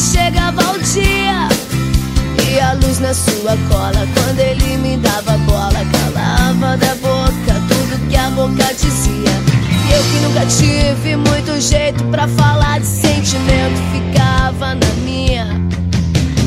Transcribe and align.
chegava 0.00 0.62
o 0.72 0.78
dia 0.78 1.48
E 2.48 2.58
a 2.58 2.72
luz 2.72 2.98
na 3.00 3.12
sua 3.12 3.56
cola. 3.68 4.08
Quando 4.14 4.40
ele 4.40 4.78
me 4.78 4.96
dava 4.96 5.36
bola 5.38 5.84
Calava 5.92 6.76
da 6.78 6.94
boca 6.96 7.54
tudo 7.68 8.08
que 8.08 8.16
a 8.16 8.30
boca 8.30 8.74
dizia. 8.74 9.34
E 9.86 9.92
eu 9.92 10.02
que 10.04 10.18
nunca 10.20 10.46
tive 10.46 11.16
muito 11.16 11.60
jeito 11.60 12.02
pra 12.04 12.26
falar 12.26 12.80
de 12.80 12.86
sentimento 12.86 13.78
Ficava 13.92 14.74
na 14.74 14.92
minha. 15.04 15.46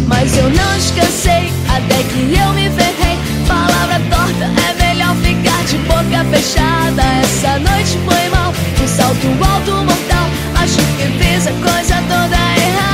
Mas 0.07 0.35
eu 0.35 0.49
não 0.49 0.75
descansei 0.75 1.51
Até 1.69 2.03
que 2.03 2.35
eu 2.35 2.53
me 2.53 2.69
ferrei. 2.71 3.17
Palavra 3.47 4.01
torta 4.09 4.45
É 4.67 4.87
melhor 4.87 5.15
ficar 5.17 5.63
de 5.65 5.77
boca 5.77 6.25
fechada. 6.31 7.03
Essa 7.21 7.59
noite 7.59 7.99
foi 8.05 8.29
mal 8.29 8.51
Um 8.81 8.87
salto 8.87 9.27
alto 9.27 9.71
mortal. 9.83 10.27
Acho 10.55 10.77
que 10.97 11.05
fiz 11.19 11.47
a 11.47 11.51
coisa 11.51 11.95
toda 12.07 12.35
errada 12.35 12.92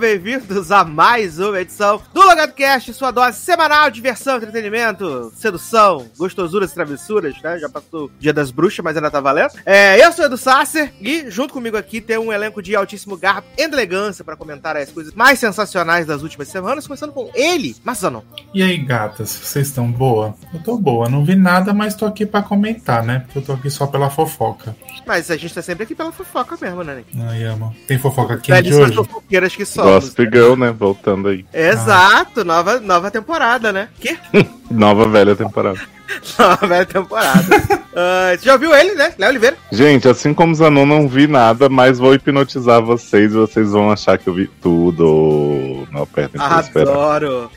bem-vindos 0.00 0.72
a 0.72 0.82
mais 0.82 1.38
uma 1.38 1.60
edição 1.60 2.00
do 2.14 2.22
Logado 2.22 2.54
Cast, 2.54 2.94
sua 2.94 3.10
dose 3.10 3.38
semanal 3.38 3.90
de 3.90 3.96
diversão, 3.96 4.38
entretenimento, 4.38 5.30
sedução, 5.36 6.06
gostosuras 6.16 6.70
e 6.70 6.74
travessuras, 6.74 7.34
né? 7.42 7.58
Já 7.58 7.68
passou 7.68 8.06
o 8.06 8.10
dia 8.18 8.32
das 8.32 8.50
bruxas, 8.50 8.82
mas 8.82 8.96
ainda 8.96 9.10
tá 9.10 9.20
valendo. 9.20 9.52
É, 9.66 10.02
eu 10.02 10.10
sou 10.10 10.24
o 10.24 10.26
Edu 10.26 10.38
Sasser 10.38 10.90
e 11.02 11.30
junto 11.30 11.52
comigo 11.52 11.76
aqui 11.76 12.00
tem 12.00 12.16
um 12.16 12.32
elenco 12.32 12.62
de 12.62 12.74
altíssimo 12.74 13.14
garbo 13.14 13.46
e 13.58 13.62
elegância 13.62 14.24
para 14.24 14.36
comentar 14.36 14.74
as 14.74 14.90
coisas 14.90 15.12
mais 15.12 15.38
sensacionais 15.38 16.06
das 16.06 16.22
últimas 16.22 16.48
semanas, 16.48 16.86
começando 16.86 17.12
com 17.12 17.30
ele, 17.34 17.76
Mazzano. 17.84 18.24
E 18.54 18.62
aí, 18.62 18.78
gatas, 18.78 19.28
vocês 19.28 19.66
estão 19.68 19.92
boa? 19.92 20.34
Eu 20.54 20.62
tô 20.62 20.78
boa, 20.78 21.10
não 21.10 21.26
vi 21.26 21.36
nada, 21.36 21.74
mas 21.74 21.94
tô 21.94 22.06
aqui 22.06 22.24
pra 22.24 22.42
comentar, 22.42 23.04
né? 23.04 23.18
Porque 23.26 23.38
eu 23.38 23.42
tô 23.42 23.52
aqui 23.52 23.68
só 23.68 23.86
pela 23.86 24.08
fofoca. 24.08 24.74
Mas 25.06 25.30
a 25.30 25.36
gente 25.36 25.52
tá 25.52 25.60
sempre 25.60 25.84
aqui 25.84 25.94
pela 25.94 26.10
fofoca 26.10 26.56
mesmo, 26.58 26.82
né? 26.82 26.96
Nick? 26.96 27.20
Ai, 27.20 27.44
amo. 27.44 27.76
Tem 27.86 27.98
fofoca 27.98 28.38
quente 28.38 28.72
hoje? 28.72 28.94
fofoqueiras 28.94 29.54
que 29.54 29.66
somos. 29.66 29.89
Gossip 29.94 30.22
Girl, 30.32 30.54
né? 30.56 30.74
Voltando 30.76 31.28
aí. 31.28 31.44
Exato, 31.52 32.44
nova, 32.44 32.80
nova 32.80 33.10
temporada, 33.10 33.72
né? 33.72 33.88
Que? 33.98 34.18
Nova 34.70 35.08
velha 35.08 35.34
temporada. 35.34 35.80
Nova 36.38 36.66
velha 36.66 36.86
temporada. 36.86 37.42
Você 37.42 38.44
já 38.44 38.52
ouviu 38.52 38.74
ele, 38.74 38.94
né? 38.94 39.12
Léo 39.18 39.30
Oliveira. 39.30 39.56
Gente, 39.72 40.08
assim 40.08 40.32
como 40.32 40.54
Zanon, 40.54 40.86
não 40.86 41.08
vi 41.08 41.26
nada, 41.26 41.68
mas 41.68 41.98
vou 41.98 42.14
hipnotizar 42.14 42.80
vocês 42.80 43.32
e 43.32 43.36
vocês 43.36 43.72
vão 43.72 43.90
achar 43.90 44.16
que 44.16 44.28
eu 44.28 44.34
vi 44.34 44.46
tudo. 44.46 45.86
Não 45.90 46.02
apertem 46.02 46.40
pra 46.40 46.60
esperar. 46.60 46.92
Adoro. 46.92 47.50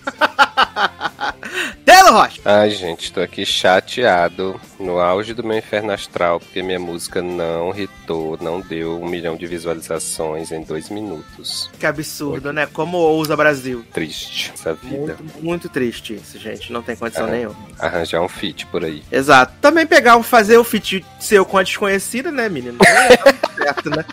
Telo 1.86 2.12
Rocha. 2.12 2.42
Ai, 2.46 2.70
gente, 2.72 3.12
tô 3.12 3.20
aqui 3.22 3.46
chateado 3.46 4.60
no 4.80 5.00
auge 5.00 5.34
do 5.34 5.44
meu 5.44 5.58
inferno 5.58 5.92
astral, 5.92 6.40
porque 6.40 6.62
minha 6.64 6.80
música 6.80 7.22
não 7.22 7.78
hitou, 7.78 8.38
não 8.42 8.60
deu 8.62 9.02
um 9.02 9.08
milhão 9.08 9.36
de 9.36 9.46
visualizações 9.46 10.52
em 10.52 10.62
dois 10.64 10.90
minutos. 10.90 11.70
Que 11.80 11.86
absurdo, 11.86 12.52
né? 12.52 12.66
Como 12.72 12.98
ousa 12.98 13.36
Brasil. 13.36 13.86
Triste 13.94 14.52
essa 14.54 14.74
vida. 14.74 14.96
Muito, 15.20 15.24
muito 15.44 15.70
triste 15.70 16.14
isso, 16.16 16.38
gente. 16.40 16.72
Não 16.72 16.82
tem 16.82 16.96
condição 16.96 17.28
É. 17.28 17.32
nenhuma. 17.32 17.56
Arranjar 17.80 18.22
um 18.22 18.30
feat 18.30 18.66
por 18.68 18.84
aí. 18.84 19.04
Exato. 19.12 19.54
Também 19.62 19.86
pegar 19.86 20.18
um, 20.18 20.24
fazer 20.24 20.58
o 20.58 20.64
feat 20.64 21.06
seu 21.20 21.46
com 21.46 21.58
a 21.58 21.64
desconhecida, 21.64 22.32
né, 22.32 22.50
menino? 22.50 22.78
Não 22.80 23.02
é 23.02 23.18
certo, 23.64 23.90
né? 23.90 24.06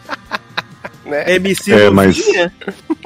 Né? 1.04 1.34
MC 1.36 1.72
É, 1.72 1.90
mas-. 1.90 2.22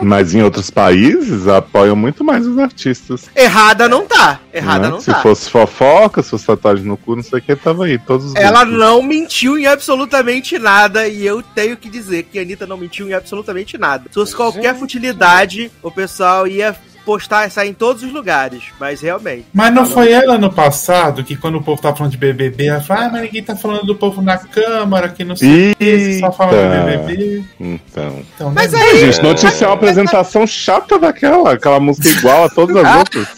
Mas 0.03 0.34
em 0.34 0.43
outros 0.43 0.71
países 0.71 1.47
apoiam 1.47 1.94
muito 1.94 2.25
mais 2.25 2.47
os 2.47 2.59
artistas. 2.59 3.31
Errada 3.34 3.88
não 3.88 4.05
tá. 4.06 4.41
Errada 4.53 4.87
né? 4.87 4.91
não 4.91 5.00
Se 5.00 5.12
tá. 5.12 5.22
fosse 5.22 5.49
fofoca, 5.50 6.22
se 6.22 6.31
fosse 6.31 6.47
tatuagem 6.47 6.84
no 6.84 6.97
cu, 6.97 7.16
não 7.16 7.22
sei 7.22 7.38
o 7.38 7.43
que, 7.43 7.55
tava 7.55 7.84
aí. 7.87 7.99
Todos 7.99 8.27
os 8.27 8.34
Ela 8.34 8.65
grupos. 8.65 8.81
não 8.81 9.03
mentiu 9.03 9.56
em 9.59 9.66
absolutamente 9.66 10.59
nada 10.59 11.06
e 11.06 11.25
eu 11.25 11.43
tenho 11.43 11.77
que 11.77 11.88
dizer 11.88 12.25
que 12.25 12.38
a 12.38 12.43
Anitta 12.43 12.66
não 12.66 12.77
mentiu 12.77 13.09
em 13.09 13.12
absolutamente 13.12 13.78
nada. 13.78 14.05
Se 14.09 14.15
fosse 14.15 14.34
qualquer 14.34 14.71
Gente. 14.71 14.78
futilidade, 14.81 15.71
o 15.82 15.91
pessoal 15.91 16.47
ia 16.47 16.75
postar 17.05 17.45
essa 17.47 17.65
em 17.67 17.73
todos 17.75 18.03
os 18.03 18.13
lugares, 18.13 18.65
mas 18.81 19.01
realmente. 19.01 19.47
Mas 19.53 19.73
não 19.75 19.85
foi 19.87 20.11
ela 20.11 20.39
no 20.39 20.51
passado 20.53 21.23
que 21.23 21.37
quando 21.37 21.57
o 21.59 21.63
povo 21.63 21.81
tá 21.81 21.95
falando 21.95 22.13
de 22.13 22.19
BBB, 22.19 22.67
ela 22.67 22.81
fala, 22.81 23.07
ah, 23.07 23.09
mas 23.13 23.23
ninguém 23.23 23.43
tá 23.43 23.55
falando 23.55 23.85
do 23.85 23.95
povo 23.95 24.23
na 24.23 24.39
Câmara, 24.39 25.09
que 25.09 25.23
não 25.25 25.37
sei 25.37 25.73
o 25.73 25.77
que, 25.77 26.19
só 26.21 26.33
fala 26.33 26.53
do. 26.53 26.85
BBB. 27.07 27.45
Então. 27.61 28.23
Então, 28.35 28.51
Mas 28.53 28.73
né? 28.73 28.81
aí- 28.81 29.01
Gente, 29.01 29.23
notícia 29.23 29.65
é 29.65 29.69
uma 29.69 29.75
apresentação 29.75 30.47
chata 30.47 30.99
daquela. 30.99 31.53
Aquela 31.53 31.79
música 31.81 32.09
igual 32.09 32.45
a 32.45 32.49
todas 32.49 32.77
as 32.77 32.97
outras. 32.99 33.29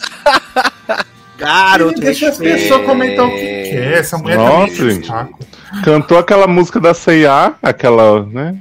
Garoto, 1.37 1.99
Deixa 2.01 2.29
as 2.29 2.37
pessoas 2.37 2.83
comentar 2.85 3.25
o 3.25 3.29
que 3.29 3.35
quer. 3.37 3.99
Essa 3.99 4.17
mulher 4.17 4.37
Nossa, 4.37 4.71
é 4.73 4.89
gente. 4.89 5.07
saco. 5.07 5.39
Cantou 5.83 6.17
aquela 6.17 6.47
música 6.47 6.79
da 6.79 6.93
C&A, 6.93 7.55
aquela, 7.61 8.25
né? 8.25 8.57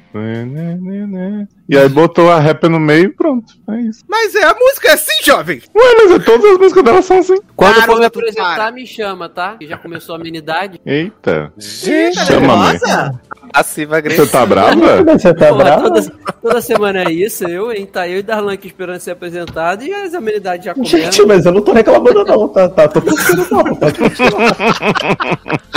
E 1.69 1.77
aí 1.77 1.89
botou 1.89 2.31
a 2.31 2.39
rap 2.39 2.69
no 2.69 2.79
meio 2.79 3.05
e 3.07 3.09
pronto. 3.09 3.55
É 3.69 3.81
isso. 3.81 4.05
Mas 4.09 4.35
é 4.35 4.45
a 4.45 4.55
música 4.55 4.89
é 4.89 4.93
assim, 4.93 5.25
jovem. 5.25 5.61
Ué, 5.75 5.95
mas 5.99 6.13
é, 6.13 6.19
todas 6.21 6.53
as 6.53 6.59
músicas 6.59 6.85
dela 6.85 7.03
são 7.03 7.19
assim. 7.19 7.37
Quando 7.55 7.83
for 7.83 7.99
me 7.99 8.05
apresentar, 8.05 8.57
para. 8.57 8.73
me 8.73 8.87
chama, 8.87 9.29
tá? 9.29 9.57
Que 9.57 9.67
já 9.67 9.77
começou 9.77 10.15
a 10.15 10.19
amenidade. 10.19 10.81
Eita. 10.87 11.53
Gente, 11.57 12.19
Chama, 12.25 12.73
Nossa! 12.73 13.21
passiva 13.53 13.95
Você 13.95 13.99
agressiva. 13.99 14.27
tá 14.27 14.47
brava? 14.47 15.03
Você 15.05 15.35
tá 15.35 15.49
Porra, 15.49 15.65
bravo? 15.65 15.83
toda, 15.85 16.13
toda 16.43 16.61
semana 16.61 17.05
é 17.05 17.13
isso, 17.13 17.45
eu, 17.49 17.73
hein? 17.73 17.87
Tá 17.87 18.07
eu 18.07 18.19
e 18.19 18.23
Darlan 18.23 18.53
aqui 18.53 18.67
esperando 18.67 19.01
ser 19.01 19.13
apresentado 19.13 19.83
e 19.83 19.93
as 19.93 20.15
amenidades 20.15 20.67
já 20.67 20.75
comendo. 20.75 20.91
Gente, 20.91 21.25
mas 21.25 21.47
eu 21.47 21.53
não 21.53 21.63
tô 21.63 21.73
reclamando 21.73 22.25
não, 22.25 22.49
tá? 22.49 22.69
tá 22.69 22.89
tô 22.89 23.01
curtindo 23.01 23.43
o 23.43 23.47
papo, 23.47 23.77
pode 23.77 23.99
continuar. 23.99 24.57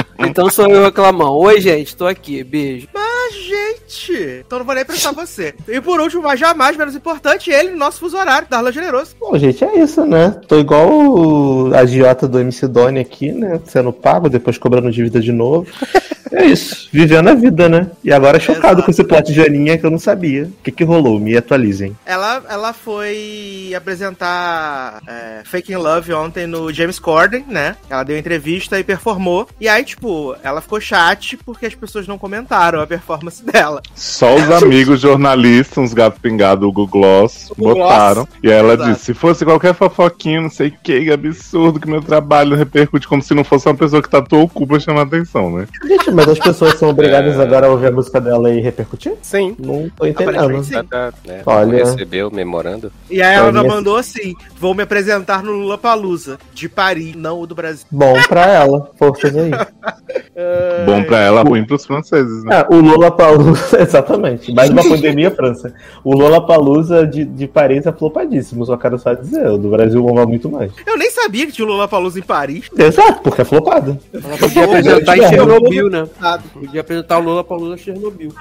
Então 0.19 0.49
sou 0.49 0.67
eu 0.69 0.83
reclamão. 0.83 1.35
Oi, 1.37 1.61
gente, 1.61 1.95
tô 1.95 2.05
aqui. 2.05 2.43
Beijo. 2.43 2.87
Gente! 3.31 4.43
Então 4.45 4.59
não 4.59 4.65
vou 4.65 4.75
nem 4.75 4.85
prestar 4.85 5.11
você. 5.11 5.53
E 5.67 5.79
por 5.81 5.99
último, 5.99 6.23
mas 6.23 6.39
jamais 6.39 6.75
menos 6.75 6.95
importante, 6.95 7.51
ele, 7.51 7.71
nosso 7.71 7.99
fuso 7.99 8.17
horário, 8.17 8.47
Darlan 8.49 8.71
Generoso. 8.71 9.15
Bom, 9.19 9.37
gente, 9.37 9.63
é 9.63 9.79
isso, 9.79 10.05
né? 10.05 10.35
Tô 10.47 10.59
igual 10.59 10.89
o 10.89 11.75
agiota 11.75 12.27
do 12.27 12.39
MC 12.39 12.67
Doni 12.67 12.99
aqui, 12.99 13.31
né? 13.31 13.59
Sendo 13.65 13.93
pago, 13.93 14.29
depois 14.29 14.57
cobrando 14.57 14.91
dívida 14.91 15.19
de 15.19 15.31
novo. 15.31 15.67
É 16.31 16.45
isso, 16.45 16.87
vivendo 16.91 17.29
a 17.29 17.33
vida, 17.33 17.67
né? 17.67 17.89
E 18.03 18.11
agora 18.11 18.39
chocado 18.39 18.65
Exato. 18.65 18.83
com 18.83 18.91
esse 18.91 19.03
plot 19.03 19.33
de 19.33 19.41
Aninha 19.41 19.77
que 19.77 19.85
eu 19.85 19.89
não 19.89 19.97
sabia. 19.97 20.43
O 20.43 20.63
que 20.63 20.71
que 20.71 20.83
rolou? 20.83 21.19
Me 21.19 21.35
atualizem. 21.35 21.97
Ela, 22.05 22.43
ela 22.47 22.73
foi 22.73 23.73
apresentar 23.75 25.01
é, 25.07 25.41
Fake 25.43 25.71
in 25.71 25.77
Love 25.77 26.13
ontem 26.13 26.45
no 26.45 26.71
James 26.71 26.99
Corden, 26.99 27.45
né? 27.47 27.75
Ela 27.89 28.03
deu 28.03 28.17
entrevista 28.17 28.79
e 28.79 28.83
performou. 28.83 29.47
E 29.59 29.67
aí, 29.67 29.83
tipo, 29.83 30.35
ela 30.43 30.61
ficou 30.61 30.79
chat 30.79 31.37
porque 31.37 31.65
as 31.65 31.75
pessoas 31.75 32.07
não 32.07 32.17
comentaram 32.17 32.81
a 32.81 32.87
performance 32.87 33.18
dela. 33.43 33.81
Só 33.95 34.35
os 34.35 34.49
amigos 34.63 34.99
jornalistas, 34.99 35.77
uns 35.77 35.93
gatos 35.93 36.19
pingados, 36.19 36.67
o 36.67 36.71
Google 36.71 36.87
Gloss, 36.87 37.51
botaram. 37.57 38.27
E 38.43 38.51
aí 38.51 38.57
ela 38.57 38.73
Exato. 38.73 38.91
disse: 38.91 39.05
se 39.05 39.13
fosse 39.13 39.45
qualquer 39.45 39.73
fofoquinha, 39.73 40.41
não 40.41 40.49
sei 40.49 40.69
o 40.69 40.73
que, 40.83 41.05
que 41.05 41.11
absurdo 41.11 41.79
que 41.79 41.89
meu 41.89 42.01
trabalho 42.01 42.55
repercute 42.55 43.07
como 43.07 43.21
se 43.21 43.33
não 43.33 43.43
fosse 43.43 43.67
uma 43.67 43.75
pessoa 43.75 44.01
que 44.01 44.09
tatuou 44.09 44.43
o 44.43 44.49
cu 44.49 44.67
pra 44.67 44.79
chamar 44.79 45.03
atenção, 45.03 45.51
né? 45.51 45.67
Gente, 45.85 46.11
mas 46.11 46.27
as 46.27 46.39
pessoas 46.39 46.77
são 46.77 46.89
obrigadas 46.89 47.39
agora 47.39 47.67
a 47.67 47.69
ouvir 47.69 47.87
a 47.87 47.91
música 47.91 48.19
dela 48.19 48.51
e 48.51 48.59
repercutir? 48.59 49.13
Sim. 49.21 49.55
Não 49.59 49.89
tô 49.89 50.05
entendendo. 50.05 50.63
Sim. 50.63 50.73
Tá, 50.73 50.83
tá, 50.83 51.13
né? 51.25 51.41
Olha. 51.45 51.85
Recebeu 51.85 52.27
o 52.27 52.33
memorando. 52.33 52.91
E 53.09 53.21
aí 53.21 53.35
ela 53.35 53.47
Olha. 53.47 53.63
mandou 53.63 53.97
assim: 53.97 54.35
vou 54.59 54.73
me 54.73 54.83
apresentar 54.83 55.43
no 55.43 55.51
Lula 55.51 55.77
Palusa, 55.77 56.37
de 56.53 56.69
Paris, 56.69 57.15
não 57.15 57.41
o 57.41 57.47
do 57.47 57.55
Brasil. 57.55 57.85
Bom 57.91 58.13
pra 58.27 58.45
ela, 58.45 58.91
forças 58.97 59.35
aí. 59.35 59.51
Bom 60.85 61.03
pra 61.03 61.19
ela, 61.19 61.43
ruim 61.43 61.65
pros 61.65 61.85
franceses, 61.85 62.43
né? 62.43 62.57
Ah, 62.57 62.67
o 62.69 62.79
Lola 63.09 63.11
Palusa, 63.11 63.81
exatamente. 63.81 64.53
Mais 64.53 64.69
uma 64.69 64.83
pandemia, 64.87 65.31
França. 65.31 65.73
O 66.03 66.15
Lola 66.15 66.45
Palusa 66.45 67.05
de, 67.05 67.25
de 67.25 67.47
Paris 67.47 67.85
é 67.85 67.91
flopadíssimo, 67.91 68.65
só 68.65 68.77
quero 68.77 68.97
só 68.97 69.13
dizer. 69.13 69.47
O 69.47 69.57
do 69.57 69.69
Brasil 69.69 70.01
bomba 70.01 70.25
muito 70.25 70.49
mais. 70.49 70.71
Eu 70.85 70.97
nem 70.97 71.09
sabia 71.11 71.45
que 71.45 71.51
tinha 71.51 71.65
o 71.67 71.69
Lula 71.71 71.87
Palusa 71.87 72.19
em 72.19 72.23
Paris. 72.23 72.69
Exato, 72.77 73.21
porque 73.21 73.41
é 73.41 73.45
flopado. 73.45 73.97
Podia 74.39 74.65
apresentar 74.65 75.17
em 75.17 75.21
É. 75.23 75.29
Chernobyl, 75.29 75.89
né? 75.89 76.07
Podia 76.53 76.81
apresentar 76.81 77.17
o 77.19 77.21
Lula 77.23 77.43
pra 77.43 77.57
Lula 77.57 77.77
Chernobyl. 77.77 78.31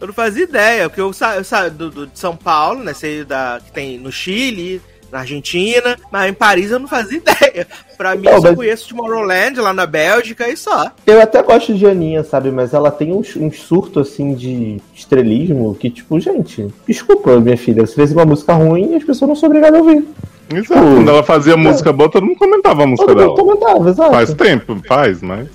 Eu 0.00 0.06
não 0.06 0.14
fazia 0.14 0.44
ideia, 0.44 0.88
porque 0.88 1.00
eu 1.00 1.12
saio 1.12 1.44
sa 1.44 1.68
do, 1.68 1.90
do- 1.90 2.06
de 2.06 2.18
São 2.18 2.34
Paulo, 2.36 2.82
né? 2.82 2.94
Sei 2.94 3.24
da, 3.24 3.60
que 3.64 3.72
tem 3.72 3.98
no 3.98 4.10
Chile, 4.10 4.80
na 5.12 5.20
Argentina, 5.20 5.96
mas 6.10 6.30
em 6.30 6.34
Paris 6.34 6.70
eu 6.70 6.78
não 6.78 6.88
fazia 6.88 7.18
ideia. 7.24 7.66
Pra 7.96 8.14
mim, 8.16 8.24
Não, 8.24 8.32
eu 8.32 8.40
só 8.40 8.48
mas- 8.48 8.56
conheço 8.56 8.88
Tomorrowland 8.88 9.60
lá 9.60 9.72
na 9.72 9.84
Bélgica 9.86 10.48
e 10.48 10.56
só. 10.56 10.90
Eu 11.06 11.20
até 11.20 11.42
gosto 11.42 11.74
de 11.74 11.86
Aninha, 11.86 12.24
sabe? 12.24 12.50
Mas 12.50 12.72
ela 12.72 12.90
tem 12.90 13.12
uns 13.12 13.36
um 13.36 13.50
surto 13.52 14.00
assim 14.00 14.34
de 14.34 14.80
estrelismo 14.94 15.74
que, 15.74 15.90
tipo, 15.90 16.18
gente, 16.20 16.68
desculpa, 16.88 17.38
minha 17.40 17.56
filha, 17.58 17.86
você 17.86 17.94
fez 17.94 18.12
uma 18.12 18.24
música 18.24 18.52
ruim 18.54 18.92
e 18.92 18.96
as 18.96 19.04
pessoas 19.04 19.28
não 19.28 19.36
são 19.36 19.48
obrigadas 19.48 19.78
a 19.80 19.82
ouvir. 19.82 20.04
Exato. 20.52 20.80
Quando 20.80 21.08
ela 21.08 21.22
fazia 21.22 21.56
música 21.56 21.92
boa, 21.92 22.10
todo 22.10 22.26
mundo 22.26 22.36
comentava 22.38 22.82
a 22.82 22.86
música 22.86 23.06
Todo 23.06 23.18
mundo 23.20 23.36
dela. 23.36 23.36
comentava, 23.60 23.90
exato. 23.90 24.10
Faz 24.10 24.34
tempo, 24.34 24.80
faz, 24.88 25.22
mas. 25.22 25.46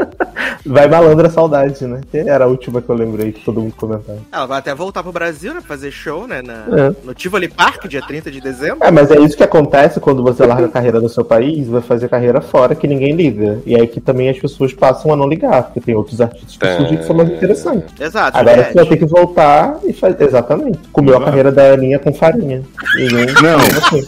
Vai 0.64 0.88
malandra 0.88 1.30
saudade, 1.30 1.86
né? 1.86 2.00
Que 2.10 2.18
era 2.18 2.44
a 2.44 2.48
última 2.48 2.80
que 2.82 2.88
eu 2.88 2.94
lembrei 2.94 3.32
que 3.32 3.44
todo 3.44 3.60
mundo 3.60 3.74
comentava. 3.76 4.18
Ela 4.30 4.46
vai 4.46 4.58
até 4.58 4.74
voltar 4.74 5.02
pro 5.02 5.12
Brasil, 5.12 5.54
né? 5.54 5.60
Fazer 5.60 5.90
show, 5.90 6.26
né? 6.26 6.42
Na, 6.42 6.64
É. 6.76 6.94
No 7.04 7.14
Tivoli 7.14 7.48
Park, 7.48 7.86
dia 7.86 8.02
30 8.02 8.30
de 8.30 8.40
dezembro. 8.40 8.78
É, 8.82 8.90
mas 8.90 9.10
é 9.10 9.18
isso 9.18 9.36
que 9.36 9.42
acontece 9.42 10.00
quando 10.00 10.22
você 10.22 10.44
larga 10.44 10.66
a 10.66 10.68
carreira 10.68 11.00
no 11.00 11.08
seu 11.08 11.24
país, 11.24 11.66
vai 11.68 11.80
fazer 11.80 12.08
carreira 12.08 12.40
fora 12.40 12.74
que 12.74 12.86
ninguém 12.86 13.12
liga. 13.12 13.60
E 13.64 13.74
aí 13.74 13.86
que 13.86 14.00
também 14.00 14.28
as 14.28 14.38
pessoas 14.38 14.72
passam 14.72 15.12
a 15.12 15.16
não 15.16 15.28
ligar, 15.28 15.64
porque 15.64 15.80
tem 15.80 15.94
outros 15.94 16.20
artistas 16.20 16.56
que 16.56 16.76
surgem 16.76 16.98
que 16.98 17.04
são 17.04 17.16
mais 17.16 17.30
interessantes. 17.30 17.88
Exato. 17.98 18.36
Agora 18.36 18.56
Juliette. 18.56 18.72
você 18.72 18.78
vai 18.78 18.86
ter 18.86 18.96
que 18.96 19.06
voltar 19.06 19.78
e 19.84 19.92
fazer. 19.92 20.22
Exatamente. 20.22 20.78
Comeu 20.92 21.16
a 21.16 21.24
carreira 21.24 21.50
da 21.50 21.72
Aninha 21.72 21.98
com 21.98 22.12
farinha. 22.12 22.62
E 22.98 23.08
não. 23.08 23.20
Não. 23.42 23.58
assim. 23.58 24.04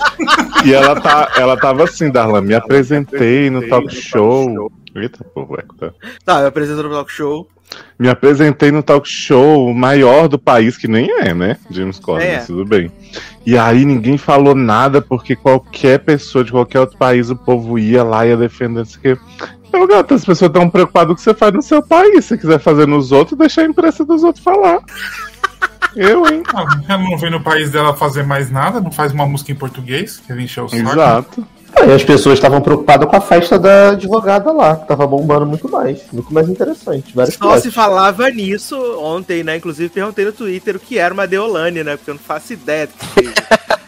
E 0.65 0.73
ela, 0.73 1.01
tá, 1.01 1.33
ela 1.37 1.57
tava 1.57 1.85
assim, 1.85 2.11
Darlan, 2.11 2.43
me 2.43 2.55
apresentei 2.55 3.51
no 3.51 3.69
talk 3.69 3.93
show. 3.93 4.71
Eita, 4.95 5.25
porra, 5.25 5.61
eco, 5.61 5.75
tá? 5.77 5.91
Tá, 6.25 6.41
eu 6.41 6.47
apresento 6.49 6.83
no 6.83 6.91
talk 6.91 7.11
show. 7.11 7.49
Me 7.99 8.09
apresentei 8.09 8.71
no 8.71 8.83
talk 8.83 9.09
show 9.09 9.73
maior 9.73 10.29
do 10.29 10.39
país, 10.39 10.77
que 10.77 10.87
nem 10.87 11.11
é, 11.21 11.33
né? 11.33 11.57
James 11.71 11.99
Corden, 11.99 12.27
É. 12.29 12.39
tudo 12.41 12.65
bem. 12.67 12.93
E 13.47 13.57
aí 13.57 13.85
ninguém 13.87 14.19
falou 14.19 14.55
nada, 14.55 15.01
porque 15.01 15.35
qualquer 15.35 16.01
pessoa 16.01 16.45
de 16.45 16.53
qualquer 16.53 16.81
outro 16.81 16.99
país, 16.99 17.31
o 17.31 17.37
povo 17.37 17.79
ia 17.79 18.03
lá 18.03 18.27
e 18.27 18.31
ia 18.31 18.37
defender 18.37 18.83
isso 18.83 18.99
aqui. 18.99 19.19
Eu, 19.73 19.87
gato, 19.87 20.13
as 20.13 20.23
pessoas 20.23 20.51
estão 20.51 20.69
preocupadas 20.69 21.07
com 21.09 21.13
o 21.15 21.17
que 21.17 21.23
você 21.23 21.33
faz 21.33 21.55
no 21.55 21.63
seu 21.63 21.83
país. 21.83 22.27
Se 22.27 22.37
quiser 22.37 22.59
fazer 22.59 22.87
nos 22.87 23.11
outros, 23.11 23.39
deixa 23.39 23.63
a 23.63 23.65
imprensa 23.65 24.05
dos 24.05 24.23
outros 24.23 24.45
falar. 24.45 24.81
Eu, 25.97 26.27
hein? 26.27 26.43
Ah, 26.55 26.65
Ela 26.89 27.03
não 27.03 27.19
veio 27.19 27.33
no 27.33 27.43
país 27.43 27.71
dela 27.71 27.95
fazer 27.95 28.23
mais 28.23 28.51
nada, 28.51 28.81
não 28.81 28.91
faz 28.91 29.13
uma 29.13 29.27
música 29.27 29.53
em 29.53 29.55
português, 29.55 30.23
quer 30.27 30.39
encher 30.39 30.63
o 30.63 30.69
saco. 30.69 30.83
Exato. 30.83 31.47
Aí 31.75 31.93
as 31.93 32.05
pessoas 32.05 32.35
estavam 32.35 32.61
preocupadas 32.61 33.09
com 33.09 33.17
a 33.17 33.21
festa 33.21 33.59
da 33.59 33.91
advogada 33.91 34.53
lá, 34.53 34.77
que 34.77 34.87
tava 34.87 35.07
bombando 35.07 35.47
muito 35.47 35.69
mais. 35.71 36.01
Muito 36.13 36.33
mais 36.33 36.49
interessante. 36.49 37.13
Só 37.15 37.39
plots. 37.39 37.63
se 37.63 37.71
falava 37.71 38.29
nisso 38.31 38.77
ontem, 38.99 39.43
né? 39.43 39.57
Inclusive 39.57 39.89
perguntei 39.89 40.25
no 40.25 40.33
Twitter 40.33 40.77
o 40.77 40.81
que 40.81 40.99
era 40.99 41.13
uma 41.13 41.27
Deolane, 41.27 41.83
né? 41.83 41.97
Porque 41.97 42.11
eu 42.11 42.15
não 42.15 42.21
faço 42.23 42.53
ideia 42.53 42.87
do 42.87 42.93
que 42.93 43.07
seja. 43.07 43.35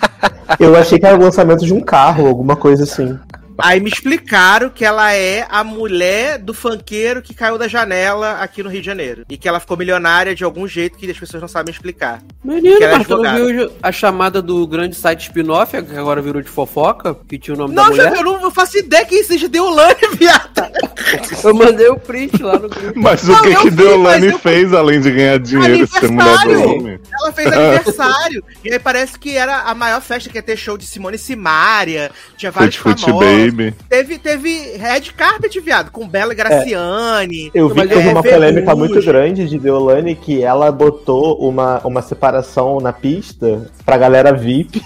Eu 0.61 0.77
achei 0.77 0.99
que 0.99 1.07
era 1.07 1.17
o 1.17 1.21
lançamento 1.21 1.65
de 1.65 1.73
um 1.73 1.81
carro, 1.81 2.27
alguma 2.27 2.55
coisa 2.55 2.85
assim. 2.85 3.19
Aí 3.59 3.81
me 3.81 3.89
explicaram 3.89 4.69
que 4.71 4.85
ela 4.85 5.13
é 5.15 5.47
a 5.49 5.63
mulher 5.63 6.39
do 6.39 6.53
funkeiro 6.53 7.23
que 7.23 7.35
caiu 7.35 7.57
da 7.57 7.69
janela 7.69 8.33
aqui 8.41 8.63
no 8.63 8.69
Rio 8.69 8.81
de 8.81 8.87
Janeiro. 8.87 9.25
E 9.29 9.37
que 9.37 9.49
ela 9.49 9.61
ficou 9.61 9.77
milionária 9.77 10.35
de 10.35 10.43
algum 10.45 10.67
jeito 10.67 10.97
que 10.99 11.11
as 11.11 11.19
pessoas 11.19 11.41
não 11.41 11.49
sabem 11.49 11.73
explicar. 11.73 12.23
Menino, 12.45 12.79
mas 12.81 13.07
tu 13.07 13.17
não 13.23 13.47
viu 13.47 13.71
a 13.83 13.93
chamada 13.93 14.43
do 14.43 14.67
grande 14.67 14.97
site 14.97 15.23
spin-off, 15.29 15.71
que 15.83 15.97
agora 15.97 16.21
virou 16.21 16.43
de 16.43 16.49
fofoca, 16.49 17.15
que 17.29 17.39
tinha 17.39 17.55
o 17.55 17.59
nome 17.59 17.75
da 17.75 17.83
Não, 17.83 17.91
mulher? 17.91 18.13
Eu 18.15 18.23
não 18.41 18.51
faço 18.51 18.79
ideia 18.79 19.05
quem 19.05 19.23
seja 19.23 19.49
Deolane, 19.49 19.95
viado. 20.19 20.51
Eu 21.45 21.55
mandei 21.55 21.89
o 21.89 21.99
print 21.99 22.43
lá 22.43 22.55
no 22.59 22.69
grupo. 22.69 22.93
Mas 22.97 23.23
Não, 23.25 23.39
o 23.39 23.43
que 23.43 23.55
que 23.57 23.71
Deolane 23.71 24.29
eu- 24.29 24.39
fez 24.39 24.73
além 24.73 25.01
de 25.01 25.11
ganhar 25.11 25.39
dinheiro 25.39 25.87
ser 25.87 26.11
mulher 26.11 26.39
do 26.39 26.71
homem? 26.71 26.99
Ela 27.21 27.33
fez 27.33 27.53
aniversário. 27.53 28.43
e 28.65 28.73
aí 28.73 28.79
parece 28.79 29.19
que 29.19 29.37
era 29.37 29.61
a 29.63 29.75
maior 29.75 30.01
festa 30.01 30.29
que 30.31 30.39
ia 30.39 30.43
ter 30.43 30.57
show 30.57 30.77
de 30.79 30.87
Simone 30.87 31.19
Simaria. 31.19 32.11
Tinha 32.37 32.51
vários 32.51 32.77
famosos. 32.77 33.05
Baby. 33.51 33.75
Teve, 33.89 34.19
teve 34.19 34.77
Red 34.77 35.13
Carpet, 35.17 35.61
viado, 35.61 35.91
com 35.91 36.07
Bela 36.07 36.35
Graciane. 36.35 37.51
Eu 37.55 37.69
vi 37.69 37.83
que 37.83 37.89
teve 37.89 38.09
é 38.09 38.13
uma 38.13 38.23
polêmica 38.23 38.75
muito 38.75 39.03
grande 39.03 39.49
de 39.49 39.59
Deolane 39.59 40.15
que 40.15 40.43
ela 40.43 40.71
botou 40.71 41.37
uma, 41.39 41.81
uma 41.85 42.03
separação 42.03 42.81
na 42.81 42.93
pista 42.93 43.71
pra 43.85 43.97
galera 43.97 44.33
VIP 44.33 44.83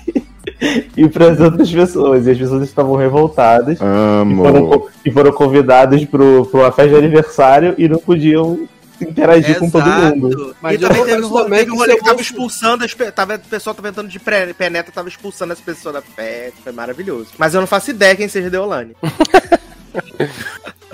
e 0.96 1.08
pras 1.08 1.40
outras 1.40 1.70
pessoas. 1.70 2.26
E 2.26 2.31
as 2.31 2.38
pessoas 2.38 2.62
estavam 2.62 2.96
revoltadas. 2.96 3.76
E 3.76 4.37
foram, 4.37 4.72
Amo. 4.72 4.88
e 5.05 5.10
foram 5.10 5.32
convidadas 5.32 6.05
pro, 6.05 6.46
pra 6.46 6.60
uma 6.60 6.72
festa 6.72 6.90
de 6.90 6.96
aniversário 6.96 7.75
e 7.78 7.88
não 7.88 7.99
podiam 7.99 8.69
interagir 9.04 9.58
com 9.58 9.70
todo 9.70 9.84
mundo. 9.86 10.28
Exato. 10.28 10.56
Mas 10.60 10.72
e 10.80 10.82
eu 10.82 10.88
também 10.88 11.04
teve, 11.04 11.24
um 11.24 11.28
teve 11.44 11.70
um 11.70 11.74
que 11.74 11.80
rolê 11.80 11.92
você 11.92 11.96
que 11.98 12.04
tava 12.04 12.20
expulsando 12.20 12.84
as 12.84 12.94
tava, 13.14 13.34
o 13.36 13.38
pessoal 13.40 13.74
tava 13.74 13.88
entrando 13.88 14.08
de 14.08 14.18
pre- 14.18 14.54
penetra, 14.54 14.92
tava 14.92 15.08
expulsando 15.08 15.52
as 15.52 15.60
pessoas 15.60 15.94
da 15.94 16.02
festa. 16.02 16.58
Foi 16.62 16.72
maravilhoso. 16.72 17.28
Mas 17.38 17.54
eu 17.54 17.60
não 17.60 17.66
faço 17.68 17.90
ideia 17.90 18.16
quem 18.16 18.28
seja 18.28 18.50
Deolane. 18.50 18.94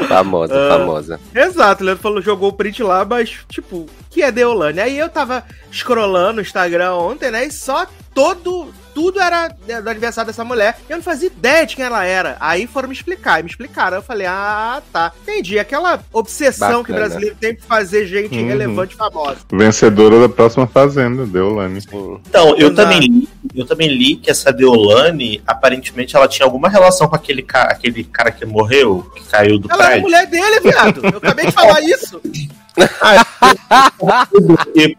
Famosa, 0.09 0.55
Ah. 0.55 0.79
famosa. 0.79 1.21
Exato, 1.35 1.83
o 1.83 1.87
Leandro 1.87 2.03
falou, 2.03 2.21
jogou 2.21 2.49
o 2.51 2.53
print 2.53 2.83
lá, 2.83 3.05
mas, 3.05 3.39
tipo, 3.49 3.87
que 4.11 4.23
é 4.23 4.31
Deolane? 4.33 4.81
Aí 4.81 4.99
eu 4.99 5.09
tava 5.09 5.45
scrollando 5.75 6.39
o 6.39 6.43
Instagram 6.43 6.95
ontem, 6.95 7.31
né? 7.31 7.47
E 7.47 7.51
só 7.51 7.87
todo. 8.15 8.73
Tudo 8.95 9.19
era 9.21 9.49
do 9.49 9.91
aniversário 9.91 10.29
dessa 10.29 10.45
mulher. 10.45 10.79
Eu 10.89 10.95
não 10.99 11.03
fazia 11.03 11.27
ideia 11.27 11.67
de 11.67 11.75
quem 11.75 11.85
ela 11.85 12.05
era. 12.05 12.37
Aí 12.39 12.65
foram 12.65 12.89
me 12.89 12.95
explicar. 12.95 13.41
E 13.41 13.43
me 13.43 13.51
explicaram. 13.51 13.97
Eu 13.97 14.03
falei, 14.05 14.25
ah, 14.25 14.81
tá. 14.93 15.11
Entendi. 15.25 15.59
Aquela 15.59 15.99
obsessão 16.13 16.85
que 16.85 16.93
o 16.93 16.95
Bacana. 16.95 16.99
brasileiro 17.01 17.35
tem 17.41 17.57
por 17.57 17.65
fazer 17.67 18.07
gente 18.07 18.39
Uhum. 18.39 18.47
relevante 18.47 18.95
e 18.95 18.97
famosa. 18.97 19.39
Vencedora 19.53 20.21
da 20.21 20.29
próxima 20.29 20.65
Fazenda, 20.69 21.27
Deolane. 21.27 21.81
Então, 22.29 22.51
eu 22.51 22.69
Exato. 22.71 22.75
também, 22.77 23.01
li, 23.01 23.29
eu 23.53 23.67
também 23.67 23.89
li 23.89 24.15
que 24.15 24.31
essa 24.31 24.53
Deolane, 24.53 25.43
aparentemente, 25.45 26.15
ela 26.15 26.29
tinha 26.29 26.47
alguma 26.47 26.69
relação 26.69 27.09
com 27.09 27.17
aquele, 27.17 27.43
ca 27.43 27.63
aquele 27.65 28.05
cara 28.05 28.31
que 28.31 28.47
morreu, 28.47 29.11
que 29.17 29.25
caiu 29.25 29.59
do 29.59 29.67
Ela 29.73 29.75
era 29.75 29.85
a 29.87 29.89
prédio. 29.89 30.03
mulher 30.05 30.27
dele, 30.29 30.61
viado. 30.61 31.01
Eu 31.05 31.19
acabei 31.19 31.47
de 31.47 31.53
falar 31.53 31.81
isso. 31.83 32.21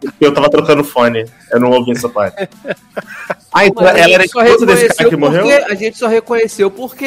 eu 0.20 0.32
tava 0.34 0.48
trocando 0.66 0.84
fone. 0.84 1.24
Eu 1.52 1.60
não 1.60 1.70
ouvi 1.70 1.92
essa 1.92 2.08
parte. 2.08 2.48
Ah, 3.56 3.66
então 3.66 3.86
ela 3.88 3.98
era 3.98 4.22
gente 4.22 4.30
só 4.32 4.42
esposa 4.44 4.66
desse 4.66 4.86
cara 4.88 4.92
reconheceu 5.08 5.08
que 5.10 5.16
morreu? 5.16 5.42
porque- 5.42 5.72
A 5.72 5.74
gente 5.74 5.98
só 5.98 6.06
reconheceu 6.08 6.70
porque 6.70 7.06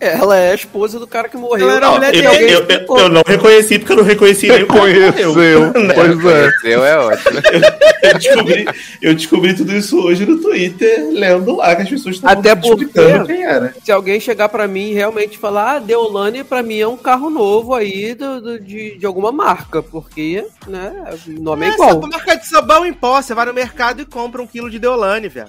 ela 0.00 0.36
é 0.36 0.52
a 0.52 0.54
esposa 0.54 0.98
do 0.98 1.06
cara 1.06 1.28
que 1.28 1.36
morreu. 1.36 1.68
Ela 1.68 1.76
era 1.76 1.90
mulher 1.92 2.14
eu, 2.14 2.30
dele. 2.30 2.52
eu- 2.52 2.66
eu- 2.68 2.98
eu 2.98 3.08
não 3.08 3.22
reconheci 3.26 3.78
porque 3.78 3.92
eu 3.92 3.96
não 3.96 4.04
reconheci 4.04 4.48
nem. 4.48 4.58
Reconheceu. 4.58 5.34
Pois 5.94 6.24
é. 6.24 6.50
Eu 6.64 6.84
é 6.84 6.98
ótimo. 6.98 7.40
Eu 8.06 8.14
descobri, 8.18 8.64
eu 9.02 9.14
descobri 9.14 9.54
tudo 9.56 9.74
isso 9.74 9.98
hoje 9.98 10.24
no 10.24 10.38
Twitter, 10.40 11.08
lendo 11.12 11.56
lá 11.56 11.74
que 11.74 11.82
as 11.82 11.88
pessoas 11.88 12.14
estavam 12.16 12.38
Até 12.38 12.54
porque- 12.54 12.84
explicando 12.84 13.26
quem 13.26 13.42
era. 13.44 13.74
Se 13.84 13.90
alguém 13.90 14.20
chegar 14.20 14.48
pra 14.48 14.68
mim 14.68 14.90
e 14.90 14.94
realmente 14.94 15.36
falar, 15.36 15.72
ah, 15.72 15.78
Deolane 15.80 16.44
pra 16.44 16.62
mim 16.62 16.78
é 16.78 16.86
um 16.86 16.96
carro 16.96 17.28
novo 17.30 17.74
aí 17.74 18.14
do, 18.14 18.40
do- 18.40 18.60
de, 18.60 18.96
de 18.96 19.06
alguma 19.06 19.32
marca, 19.32 19.82
porque, 19.82 20.44
né, 20.68 20.92
o 21.26 21.42
nome 21.42 21.66
é, 21.66 21.70
igual. 21.70 21.88
Essa 21.98 22.06
marca 22.06 22.36
de 22.36 22.46
sabão 22.46 22.86
em 22.86 22.92
pó. 22.92 23.20
Você 23.20 23.34
vai 23.34 23.46
no 23.46 23.54
mercado 23.54 24.02
e 24.02 24.04
compra 24.04 24.40
um 24.40 24.46
quilo 24.46 24.70
de 24.70 24.78
Deolane, 24.78 25.26
velho. 25.28 25.48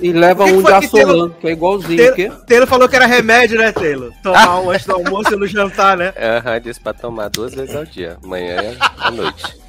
E 0.00 0.12
leva 0.12 0.44
que 0.44 0.50
que 0.50 0.56
um 0.56 0.62
de 0.62 0.88
foi 0.88 1.04
que 1.30 1.40
que 1.40 1.46
é 1.48 1.50
igualzinho, 1.52 1.96
Taylor, 1.98 2.14
quê? 2.14 2.32
Taylor 2.46 2.66
falou 2.68 2.88
que 2.88 2.96
era 2.96 3.06
remédio, 3.06 3.58
né, 3.58 3.70
Taylor? 3.72 4.10
Tomar 4.22 4.60
um 4.60 4.70
antes 4.70 4.86
do 4.86 4.94
almoço 4.94 5.34
e 5.34 5.36
no 5.36 5.46
jantar, 5.46 5.96
né? 5.96 6.12
Aham, 6.16 6.60
disse 6.60 6.80
pra 6.80 6.92
tomar 6.94 7.28
duas 7.28 7.54
vezes 7.54 7.74
ao 7.74 7.84
dia. 7.84 8.16
Manhã 8.24 8.56
e 8.72 8.76
à 8.98 9.10
noite. 9.10 9.62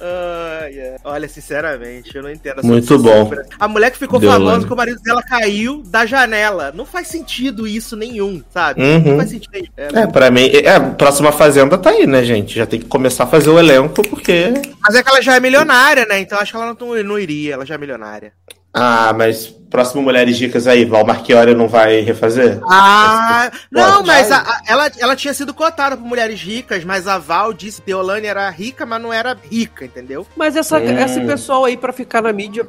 Ai, 0.00 0.80
ai. 0.80 0.96
Olha, 1.04 1.28
sinceramente, 1.28 2.16
eu 2.16 2.22
não 2.22 2.30
entendo 2.30 2.58
essa 2.60 2.66
Muito 2.66 2.98
bom. 2.98 3.26
por- 3.26 3.44
A 3.60 3.68
mulher 3.68 3.90
que 3.90 3.98
ficou 3.98 4.18
Deolane. 4.18 4.44
famosa 4.44 4.66
que 4.66 4.72
o 4.72 4.76
marido 4.76 5.00
dela 5.02 5.22
caiu 5.22 5.82
da 5.84 6.06
janela. 6.06 6.72
Não 6.74 6.86
faz 6.86 7.08
sentido 7.08 7.66
isso 7.68 7.94
nenhum, 7.96 8.42
sabe? 8.50 8.82
Uhum. 8.82 9.00
Não 9.10 9.16
faz 9.18 9.30
sentido. 9.30 9.68
É, 9.76 10.00
É, 10.00 10.06
pra 10.06 10.30
mim, 10.30 10.50
é, 10.52 10.74
a 10.74 10.80
próxima 10.80 11.30
Fazenda 11.30 11.76
tá 11.78 11.90
aí, 11.90 12.06
né, 12.06 12.24
gente? 12.24 12.54
Já 12.56 12.66
tem 12.66 12.80
que 12.80 12.86
começar 12.86 13.24
a 13.24 13.26
fazer 13.28 13.50
o 13.50 13.58
elenco, 13.58 14.02
porque. 14.08 14.52
Mas 14.82 14.94
é 14.94 15.02
que 15.02 15.08
ela 15.08 15.20
já 15.22 15.36
é 15.36 15.40
milionária, 15.40 16.06
né? 16.06 16.18
Então 16.20 16.38
acho 16.38 16.52
que 16.52 16.56
ela 16.56 16.74
não, 16.78 17.02
não 17.04 17.18
iria, 17.18 17.54
ela 17.54 17.66
já 17.66 17.74
é 17.74 17.78
milionária. 17.78 18.32
Ah, 18.74 19.12
mas 19.16 19.46
próximo 19.70 20.02
Mulheres 20.02 20.36
Dicas 20.36 20.66
aí, 20.68 20.84
Val 20.84 21.04
Marchiori 21.04 21.52
não 21.54 21.66
vai 21.66 22.00
refazer? 22.00 22.60
Ah, 22.70 23.50
não, 23.72 23.96
Pode. 23.96 24.06
mas 24.06 24.30
a- 24.30 24.38
a- 24.38 24.60
ela, 24.68 24.90
ela 25.00 25.16
tinha 25.16 25.34
sido 25.34 25.52
cotada 25.52 25.96
por 25.96 26.04
mulheres 26.06 26.40
ricas, 26.40 26.84
mas 26.84 27.08
a 27.08 27.18
Val 27.18 27.52
disse 27.52 27.80
que 27.80 27.88
Deolane 27.88 28.26
era 28.26 28.48
rica, 28.50 28.86
mas 28.86 29.02
não 29.02 29.12
era 29.12 29.36
rica, 29.50 29.84
entendeu? 29.84 30.24
Mas 30.36 30.54
essa, 30.54 30.78
Hum. 30.78 30.98
esse 30.98 31.20
pessoal 31.22 31.64
aí 31.64 31.76
pra 31.76 31.92
ficar 31.92 32.22
na 32.22 32.32
mídia 32.32 32.68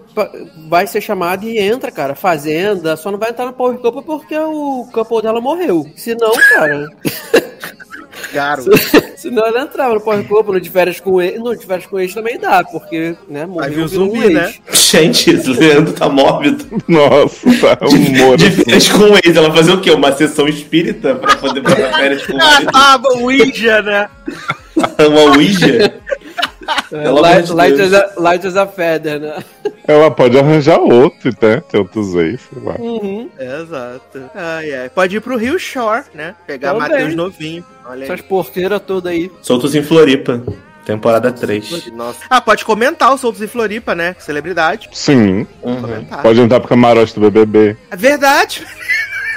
vai 0.67 0.87
ser 0.87 0.99
chamado 1.01 1.45
e 1.45 1.59
entra, 1.59 1.91
cara. 1.91 2.15
Fazenda, 2.15 2.95
só 2.97 3.11
não 3.11 3.19
vai 3.19 3.29
entrar 3.29 3.45
no 3.45 3.53
Power 3.53 3.77
Couple 3.77 4.01
porque 4.03 4.35
o 4.37 4.87
couple 4.91 5.21
dela 5.21 5.39
morreu. 5.41 5.85
Se 5.95 6.15
não, 6.15 6.31
cara. 6.55 6.87
Garoto. 8.33 8.71
Senão 9.17 9.45
ela 9.45 9.61
entrava 9.61 9.93
no 9.95 10.01
Power 10.01 10.23
Couple, 10.27 10.53
no 10.53 10.61
de 10.61 10.69
férias 10.69 10.99
com 10.99 11.21
ex. 11.21 11.39
No 11.39 11.55
de 11.55 11.65
férias 11.65 11.87
com 11.87 11.99
ex 11.99 12.13
também 12.13 12.37
dá, 12.39 12.63
porque, 12.63 13.15
né, 13.27 13.45
morreu. 13.45 13.69
o 13.69 13.73
virou 13.73 13.87
zumbi, 13.87 14.19
um 14.19 14.23
ex. 14.23 14.33
né? 14.33 14.53
Gente, 14.73 15.31
esse 15.31 15.49
Leandro 15.51 15.93
tá 15.93 16.07
mórbido. 16.09 16.65
Nossa, 16.87 17.75
tá 17.77 17.85
um 17.87 17.95
humor. 17.95 18.37
De 18.37 18.47
assim. 18.47 18.63
férias 18.63 18.87
com 18.91 19.03
o 19.03 19.15
ex, 19.23 19.35
ela 19.35 19.51
fazer 19.53 19.71
o 19.73 19.81
quê? 19.81 19.91
Uma 19.91 20.11
sessão 20.15 20.47
espírita 20.47 21.15
pra 21.15 21.35
poder 21.37 21.61
passar 21.61 21.93
férias 21.97 22.25
com 22.25 22.33
o 22.33 22.41
Ah, 22.41 22.59
ex? 22.61 22.71
tá, 22.71 23.01
Ouija, 23.19 23.81
né? 23.81 24.09
Uma 25.07 25.21
Ouija? 25.35 25.93
Amor 26.91 27.21
Light, 27.21 27.49
light, 27.51 27.81
as 27.81 27.93
a, 27.93 28.11
light 28.17 28.45
as 28.47 28.55
a 28.55 28.67
feather, 28.67 29.19
né? 29.19 29.43
Ela 29.87 30.09
pode 30.11 30.37
arranjar 30.37 30.79
outro, 30.79 31.31
né? 31.41 31.61
Tem 31.69 31.79
outros 31.79 32.13
ex, 32.15 32.41
sei 32.51 32.63
lá. 32.63 32.75
Uhum. 32.79 33.29
Exato. 33.39 34.23
Ai, 34.33 34.73
ai. 34.73 34.89
Pode 34.89 35.15
ir 35.17 35.21
pro 35.21 35.37
Rio 35.37 35.59
Shore, 35.59 36.03
né? 36.13 36.35
Pegar 36.47 36.73
Também. 36.73 36.89
Matheus 36.89 37.15
novinho. 37.15 37.65
Olha 37.85 37.97
aí. 37.97 38.03
Essas 38.03 38.21
porqueiras 38.21 38.81
todas 38.85 39.11
aí. 39.11 39.31
Soltos 39.41 39.75
em 39.75 39.83
Floripa. 39.83 40.41
Temporada 40.85 41.31
3. 41.31 41.91
Nossa. 41.93 42.19
Ah, 42.29 42.39
pode 42.39 42.63
comentar 42.63 43.13
os 43.13 43.19
Soltos 43.21 43.41
em 43.41 43.47
Floripa, 43.47 43.95
né? 43.95 44.15
Celebridade. 44.19 44.89
Sim, 44.93 45.47
Uhum. 45.63 46.05
Pode 46.21 46.39
entrar 46.41 46.59
pro 46.59 46.69
camarote 46.69 47.13
do 47.15 47.21
BBB. 47.21 47.75
É 47.89 47.95
verdade. 47.95 48.65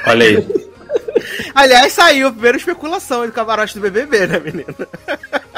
Olha 0.06 0.26
aí. 0.26 0.48
Aliás, 1.54 1.92
saiu 1.92 2.28
a 2.28 2.32
primeira 2.32 2.56
especulação 2.56 3.26
do 3.26 3.32
camarote 3.32 3.74
do 3.74 3.80
BBB, 3.80 4.26
né, 4.26 4.38
menino? 4.38 4.74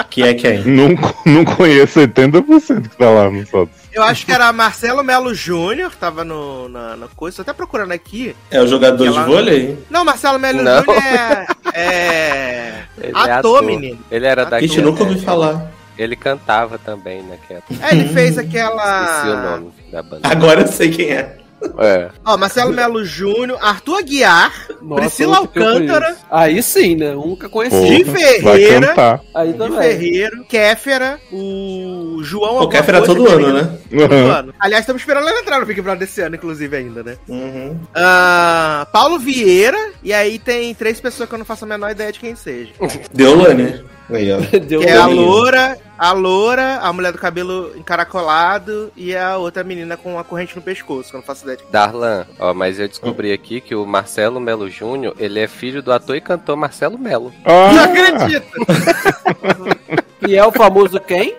Que 0.08 0.22
é 0.22 0.34
quem? 0.34 0.64
Não, 0.64 0.88
não 1.24 1.44
conheço 1.44 2.00
80% 2.00 2.88
que 2.88 2.96
tá 2.96 3.08
lá 3.10 3.30
no 3.30 3.46
fotos. 3.46 3.74
Eu 3.92 4.02
acho 4.02 4.24
que 4.24 4.32
era 4.32 4.52
Marcelo 4.52 5.02
Melo 5.04 5.34
Júnior, 5.34 5.92
tava 5.98 6.24
no, 6.24 6.68
na, 6.68 6.96
na 6.96 7.06
coisa, 7.08 7.36
tô 7.36 7.42
até 7.42 7.52
procurando 7.52 7.92
aqui. 7.92 8.34
É 8.50 8.60
o 8.60 8.66
jogador 8.66 9.06
Ela- 9.06 9.20
de 9.22 9.26
vôlei? 9.30 9.78
Não, 9.90 10.04
Marcelo 10.04 10.38
Melo 10.38 10.62
Não. 10.62 10.82
Júnior 10.84 11.02
é, 11.02 11.46
é 11.74 12.82
Ele 12.98 13.12
é 13.16 13.20
ator, 13.20 13.58
ator. 13.58 13.62
menino. 13.64 13.98
Ele 14.10 14.26
era 14.26 14.42
Ator. 14.42 14.50
daqui. 14.52 14.68
Gente, 14.68 14.80
nunca 14.82 15.02
ouvi 15.02 15.18
é, 15.18 15.22
falar. 15.22 15.70
Ele 15.98 16.16
cantava 16.16 16.78
também 16.78 17.22
naquela. 17.22 17.62
É, 17.82 17.94
ele 17.94 18.08
fez 18.08 18.36
Esqueci 18.36 18.56
o 18.56 18.60
aquela. 18.60 19.56
nome 19.58 19.72
da 19.92 20.02
banda. 20.02 20.28
Agora 20.28 20.62
eu 20.62 20.66
sei 20.68 20.90
quem 20.90 21.10
é. 21.10 21.36
É. 21.78 22.08
Ó, 22.24 22.36
Marcelo 22.36 22.72
Melo 22.72 23.04
Júnior, 23.04 23.58
Arthur 23.60 23.98
Aguiar, 23.98 24.52
Nossa, 24.82 25.00
Priscila 25.02 25.38
Alcântara. 25.38 26.16
Aí 26.30 26.62
sim, 26.62 26.96
né? 26.96 27.12
Nunca 27.12 27.48
conheci. 27.48 27.76
Porra, 28.04 28.18
vai 28.42 28.58
Ferreira. 28.58 29.20
Aí 29.34 29.52
também. 29.54 29.78
Ferreiro, 29.78 30.44
Kéfera, 30.44 31.18
o 31.32 32.20
João. 32.22 32.62
O 32.62 32.68
Kéfera 32.68 32.98
coisa, 32.98 33.14
todo 33.14 33.28
ano, 33.28 33.52
né? 33.52 33.78
Todo 33.90 34.14
Uhum. 34.14 34.30
ano. 34.30 34.54
Aliás, 34.58 34.82
estamos 34.82 35.02
esperando 35.02 35.28
ela 35.28 35.40
entrar 35.40 35.60
no 35.60 35.66
Big 35.66 35.80
Brother 35.80 36.00
desse 36.00 36.20
ano, 36.20 36.36
inclusive, 36.36 36.76
ainda, 36.76 37.02
né? 37.02 37.16
Uhum. 37.28 37.76
Ah, 37.94 38.86
Paulo 38.92 39.18
Vieira, 39.18 39.78
e 40.02 40.12
aí 40.12 40.38
tem 40.38 40.74
três 40.74 41.00
pessoas 41.00 41.28
que 41.28 41.34
eu 41.34 41.38
não 41.38 41.46
faço 41.46 41.64
a 41.64 41.68
menor 41.68 41.90
ideia 41.90 42.12
de 42.12 42.18
quem 42.20 42.34
seja. 42.34 42.72
Deolane. 43.12 43.82
Aí, 44.10 44.32
ó. 44.32 44.38
Deu 44.58 44.80
Que 44.80 44.86
é 44.88 44.96
a 44.96 45.06
loura, 45.06 45.76
a 46.00 46.12
loura, 46.12 46.78
a 46.78 46.90
mulher 46.94 47.12
do 47.12 47.18
cabelo 47.18 47.72
encaracolado 47.76 48.90
e 48.96 49.14
a 49.14 49.36
outra 49.36 49.62
menina 49.62 49.98
com 49.98 50.18
a 50.18 50.24
corrente 50.24 50.56
no 50.56 50.62
pescoço, 50.62 51.10
que 51.10 51.14
eu 51.16 51.20
não 51.20 51.26
faço 51.26 51.42
ideia 51.44 51.58
de 51.58 51.64
Darlan, 51.70 52.26
ó, 52.38 52.54
mas 52.54 52.80
eu 52.80 52.88
descobri 52.88 53.34
aqui 53.34 53.60
que 53.60 53.74
o 53.74 53.84
Marcelo 53.84 54.40
Melo 54.40 54.70
Júnior, 54.70 55.14
ele 55.18 55.38
é 55.38 55.46
filho 55.46 55.82
do 55.82 55.92
ator 55.92 56.16
e 56.16 56.20
cantor 56.22 56.56
Marcelo 56.56 56.96
Melo. 56.98 57.30
Ah, 57.44 57.70
Não 57.72 57.84
acredito! 57.84 58.46
E 60.28 60.36
é 60.36 60.44
o 60.46 60.52
famoso 60.52 61.00
quem? 61.00 61.34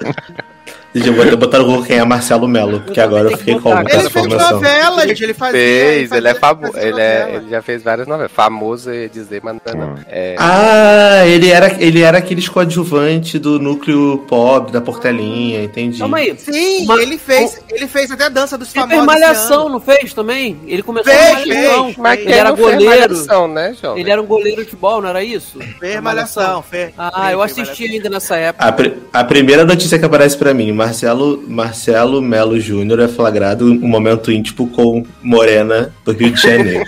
Deixa 0.96 1.10
eu 1.10 1.14
botar, 1.14 1.36
botar 1.36 1.58
no 1.58 1.64
Google 1.66 1.82
quem 1.84 1.98
é 1.98 2.04
Marcelo 2.04 2.48
Melo, 2.48 2.80
porque 2.80 2.98
Eu 3.00 3.04
agora 3.04 3.30
eu 3.30 3.36
fiquei 3.36 3.58
com 3.60 3.70
essa 3.78 3.96
Ele 3.98 4.10
fez 4.10 4.26
novela, 4.26 5.06
gente, 5.08 5.22
ele 5.24 5.34
fazia. 5.34 5.52
Fez, 5.60 6.12
ele 6.12 6.28
é 6.28 6.34
famoso. 6.34 6.78
Ele, 6.78 7.00
é, 7.00 7.32
ele 7.36 7.50
já 7.50 7.60
fez 7.62 7.82
várias 7.82 8.06
novelas. 8.06 8.32
Famoso 8.32 8.92
ia 8.92 9.08
dizer, 9.08 9.40
mas 9.42 9.56
não, 9.66 9.74
não. 9.88 9.94
É, 10.08 10.36
Ah, 10.38 11.26
ele 11.26 11.50
era, 11.50 11.76
ele 11.82 12.00
era 12.02 12.18
aquele 12.18 12.46
coadjuvante 12.46 13.38
do 13.38 13.58
núcleo 13.58 14.24
pobre, 14.28 14.72
da 14.72 14.80
Portelinha, 14.80 15.62
entendi. 15.64 15.98
Calma 15.98 16.18
aí. 16.18 16.34
Sim, 16.38 16.84
Uma- 16.84 17.00
ele 17.02 17.18
fez, 17.18 17.60
ele 17.70 17.86
fez 17.86 18.10
até 18.10 18.28
dança 18.30 18.56
dos 18.56 18.74
Ele 18.74 18.80
famosos. 18.80 19.04
fez 19.04 19.08
esse 19.08 19.20
malhação, 19.20 19.68
não 19.68 19.80
fez 19.80 20.14
também? 20.14 20.58
Ele 20.66 20.82
começou 20.82 21.12
Fez, 21.12 21.28
com 21.28 21.48
malhação. 21.48 21.84
fez. 21.84 21.96
mas 21.98 22.20
Ele 22.20 22.32
era 22.32 22.50
goleiro. 22.52 22.84
malhação, 22.84 23.48
né, 23.48 23.74
jovem? 23.80 24.00
Ele 24.02 24.10
era 24.10 24.22
um 24.22 24.26
goleiro 24.26 24.58
de 24.64 24.70
futebol, 24.70 25.00
não 25.02 25.08
era 25.10 25.22
isso? 25.22 25.58
Fez 25.78 26.00
malhação, 26.00 26.62
fez. 26.62 26.92
Ah, 26.96 27.10
fez, 27.20 27.32
eu 27.32 27.42
assisti 27.42 27.84
ainda 27.84 28.08
nessa 28.08 28.36
época. 28.36 28.64
A, 28.66 28.72
pri- 28.72 28.94
a 29.12 29.24
primeira 29.24 29.64
notícia 29.64 29.98
que 29.98 30.04
aparece 30.04 30.36
pra 30.36 30.54
mim, 30.54 30.72
Marcelo, 30.86 31.42
Marcelo 31.48 32.22
Melo 32.22 32.60
Júnior 32.60 33.00
é 33.00 33.08
flagrado 33.08 33.66
um 33.66 33.88
momento 33.88 34.30
íntimo 34.30 34.68
com 34.68 35.04
Morena 35.20 35.92
do 36.04 36.12
Rio 36.12 36.30
de 36.30 36.40
Janeiro. 36.40 36.84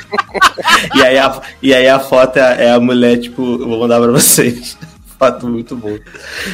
e, 0.95 1.03
aí 1.03 1.19
a, 1.19 1.41
e 1.61 1.75
aí 1.75 1.89
a 1.89 1.99
foto 1.99 2.39
é, 2.39 2.67
é 2.67 2.71
a 2.71 2.79
mulher, 2.79 3.19
tipo, 3.19 3.43
eu 3.61 3.67
vou 3.69 3.81
mandar 3.81 4.01
pra 4.01 4.13
vocês. 4.13 4.77
Foto 5.19 5.49
muito 5.49 5.75
boa. 5.75 5.99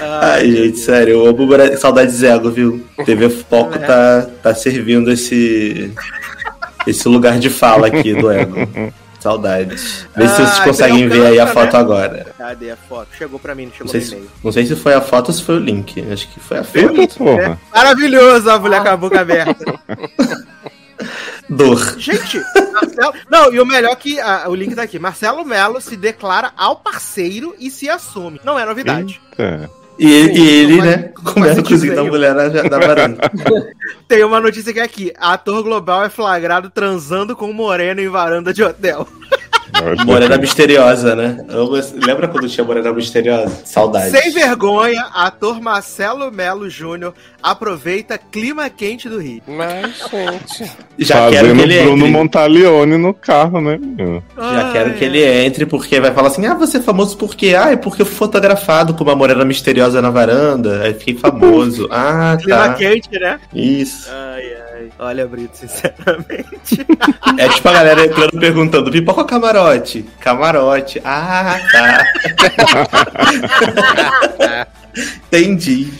Ai, 0.00 0.50
gente, 0.50 0.78
sério, 0.78 1.12
eu 1.16 1.26
amo 1.26 1.46
Bra- 1.46 1.76
saudades 1.76 2.22
ego, 2.22 2.50
viu? 2.50 2.82
TV 3.04 3.28
Foco 3.50 3.78
tá, 3.78 4.26
tá 4.42 4.54
servindo 4.54 5.12
esse, 5.12 5.92
esse 6.86 7.06
lugar 7.06 7.38
de 7.38 7.50
fala 7.50 7.88
aqui 7.88 8.14
do 8.14 8.30
ego. 8.30 8.56
Saudades. 9.24 10.06
Vê 10.14 10.28
se 10.28 10.34
vocês 10.36 10.58
Ah, 10.60 10.64
conseguem 10.64 11.08
ver 11.08 11.24
aí 11.26 11.40
a 11.40 11.46
foto 11.46 11.74
agora. 11.78 12.26
Cadê 12.36 12.70
a 12.70 12.76
foto? 12.76 13.08
Chegou 13.16 13.40
pra 13.40 13.54
mim, 13.54 13.62
não 13.64 13.70
Não 13.70 13.76
chegou 13.76 13.90
sei, 13.90 14.00
no 14.00 14.06
se, 14.06 14.12
e-mail. 14.14 14.30
não 14.44 14.52
sei 14.52 14.66
se 14.66 14.76
foi 14.76 14.92
a 14.92 15.00
foto 15.00 15.28
ou 15.28 15.34
se 15.34 15.42
foi 15.42 15.56
o 15.56 15.58
link. 15.58 15.98
Acho 16.12 16.28
que 16.28 16.38
foi 16.40 16.58
a 16.58 16.64
foto. 16.64 16.76
Eita 17.00 17.14
porra. 17.16 17.60
Maravilhoso 17.74 18.50
a 18.50 18.58
mulher 18.58 18.82
com 18.82 18.88
a 18.90 18.96
boca 18.98 19.20
aberta. 19.20 19.64
Dor. 21.48 21.98
Gente, 21.98 22.40
Marcelo... 22.72 23.14
Não, 23.30 23.52
e 23.52 23.60
o 23.60 23.66
melhor 23.66 23.92
é 23.92 23.96
que 23.96 24.20
ah, 24.20 24.44
o 24.48 24.54
link 24.54 24.74
tá 24.74 24.82
aqui. 24.82 24.98
Marcelo 24.98 25.44
Melo 25.44 25.80
se 25.80 25.96
declara 25.96 26.52
ao 26.56 26.76
parceiro 26.76 27.54
e 27.58 27.70
se 27.70 27.88
assume. 27.88 28.40
Não 28.44 28.58
é 28.58 28.64
novidade. 28.64 29.20
Eita. 29.38 29.70
E, 29.98 30.06
e 30.06 30.48
ele, 30.48 30.76
não 30.76 30.84
faz- 30.84 30.96
né, 30.96 31.12
começa 31.24 31.60
a 31.60 31.62
cozinhar 31.62 31.96
sentido 31.96 32.10
mulher 32.10 32.34
na, 32.34 32.48
na 32.48 32.78
varanda. 32.78 33.30
Tem 34.08 34.24
uma 34.24 34.40
notícia 34.40 34.72
que 34.72 34.80
é 34.80 34.82
aqui. 34.82 35.12
Ator 35.18 35.62
global 35.62 36.04
é 36.04 36.08
flagrado 36.08 36.68
transando 36.70 37.36
com 37.36 37.52
moreno 37.52 38.00
em 38.00 38.08
varanda 38.08 38.52
de 38.52 38.62
hotel. 38.62 39.06
Morena 40.04 40.36
misteriosa, 40.38 41.14
né? 41.14 41.38
Lembra 42.06 42.28
quando 42.28 42.48
tinha 42.48 42.64
Morena 42.64 42.92
misteriosa? 42.92 43.52
Saudade. 43.64 44.10
Sem 44.10 44.32
vergonha, 44.32 45.02
ator 45.12 45.60
Marcelo 45.60 46.30
Melo 46.30 46.68
Júnior 46.68 47.14
aproveita 47.42 48.16
clima 48.16 48.70
quente 48.70 49.08
do 49.08 49.18
Rio. 49.18 49.42
Mas, 49.46 49.98
gente. 50.10 50.70
Já 50.98 51.30
quero 51.30 51.48
Fazendo 51.48 51.56
que 51.56 51.62
ele 51.62 51.82
Bruno 51.82 52.06
entre. 52.06 52.10
Montalione 52.10 52.96
no 52.96 53.12
carro, 53.12 53.60
né? 53.60 53.76
menino? 53.76 54.22
Já 54.36 54.72
quero 54.72 54.94
que 54.94 55.04
ele 55.04 55.22
entre, 55.22 55.66
porque 55.66 56.00
vai 56.00 56.12
falar 56.12 56.28
assim: 56.28 56.46
ah, 56.46 56.54
você 56.54 56.78
é 56.78 56.80
famoso 56.80 57.16
por 57.16 57.34
quê? 57.34 57.54
Ah, 57.58 57.72
é 57.72 57.76
porque 57.76 58.02
eu 58.02 58.06
fui 58.06 58.14
fotografado 58.14 58.94
com 58.94 59.04
uma 59.04 59.14
morena 59.14 59.44
misteriosa 59.44 60.00
na 60.00 60.10
varanda. 60.10 60.82
Aí 60.82 60.94
fiquei 60.94 61.14
famoso. 61.16 61.88
Ah, 61.96 62.36
Clima 62.40 62.68
tá. 62.68 62.74
quente, 62.74 63.08
né? 63.18 63.38
Isso. 63.54 64.10
Ai, 64.10 64.42
ai. 64.42 64.63
Olha, 64.98 65.26
Brito, 65.26 65.56
sinceramente. 65.56 66.86
É 67.36 67.48
tipo 67.48 67.68
a 67.68 67.72
galera 67.72 68.06
entrando 68.06 68.38
perguntando: 68.38 68.92
pipoca 68.92 69.22
ou 69.22 69.26
camarote? 69.26 70.04
Camarote. 70.20 71.02
Ah, 71.04 71.58
tá. 71.72 72.06
Entendi. 75.26 75.92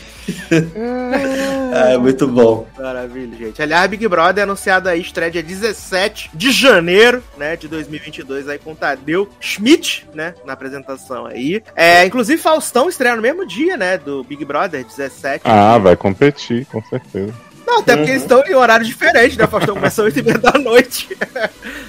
ah, 1.73 1.89
é 1.91 1.97
muito 1.97 2.27
bom. 2.27 2.67
Maravilha, 2.77 3.37
gente. 3.37 3.61
Aliás, 3.61 3.89
Big 3.89 4.07
Brother 4.07 4.41
é 4.41 4.43
anunciado 4.43 4.87
aí, 4.87 5.01
estreia 5.01 5.29
dia 5.29 5.43
17 5.43 6.31
de 6.33 6.51
janeiro, 6.51 7.21
né, 7.37 7.55
de 7.55 7.67
2022, 7.67 8.47
aí 8.47 8.57
com 8.57 8.73
Tadeu 8.73 9.29
Schmidt, 9.41 10.07
né, 10.13 10.33
na 10.45 10.53
apresentação 10.53 11.25
aí. 11.25 11.61
É, 11.75 12.05
inclusive, 12.05 12.41
Faustão 12.41 12.87
estreia 12.87 13.15
no 13.15 13.21
mesmo 13.21 13.45
dia, 13.45 13.75
né, 13.75 13.97
do 13.97 14.23
Big 14.23 14.43
Brother, 14.45 14.85
17. 14.85 15.41
Ah, 15.43 15.77
vai 15.77 15.95
competir, 15.95 16.65
com 16.67 16.81
certeza. 16.83 17.33
Não, 17.65 17.79
até 17.79 17.95
porque 17.97 18.11
eles 18.11 18.21
estão 18.23 18.43
em 18.45 18.53
horário 18.53 18.85
diferente, 18.85 19.37
né, 19.37 19.47
Faustão 19.47 19.75
começou 19.75 20.05
às 20.05 20.15
8 20.15 20.29
h 20.29 20.51
da 20.51 20.59
noite. 20.59 21.09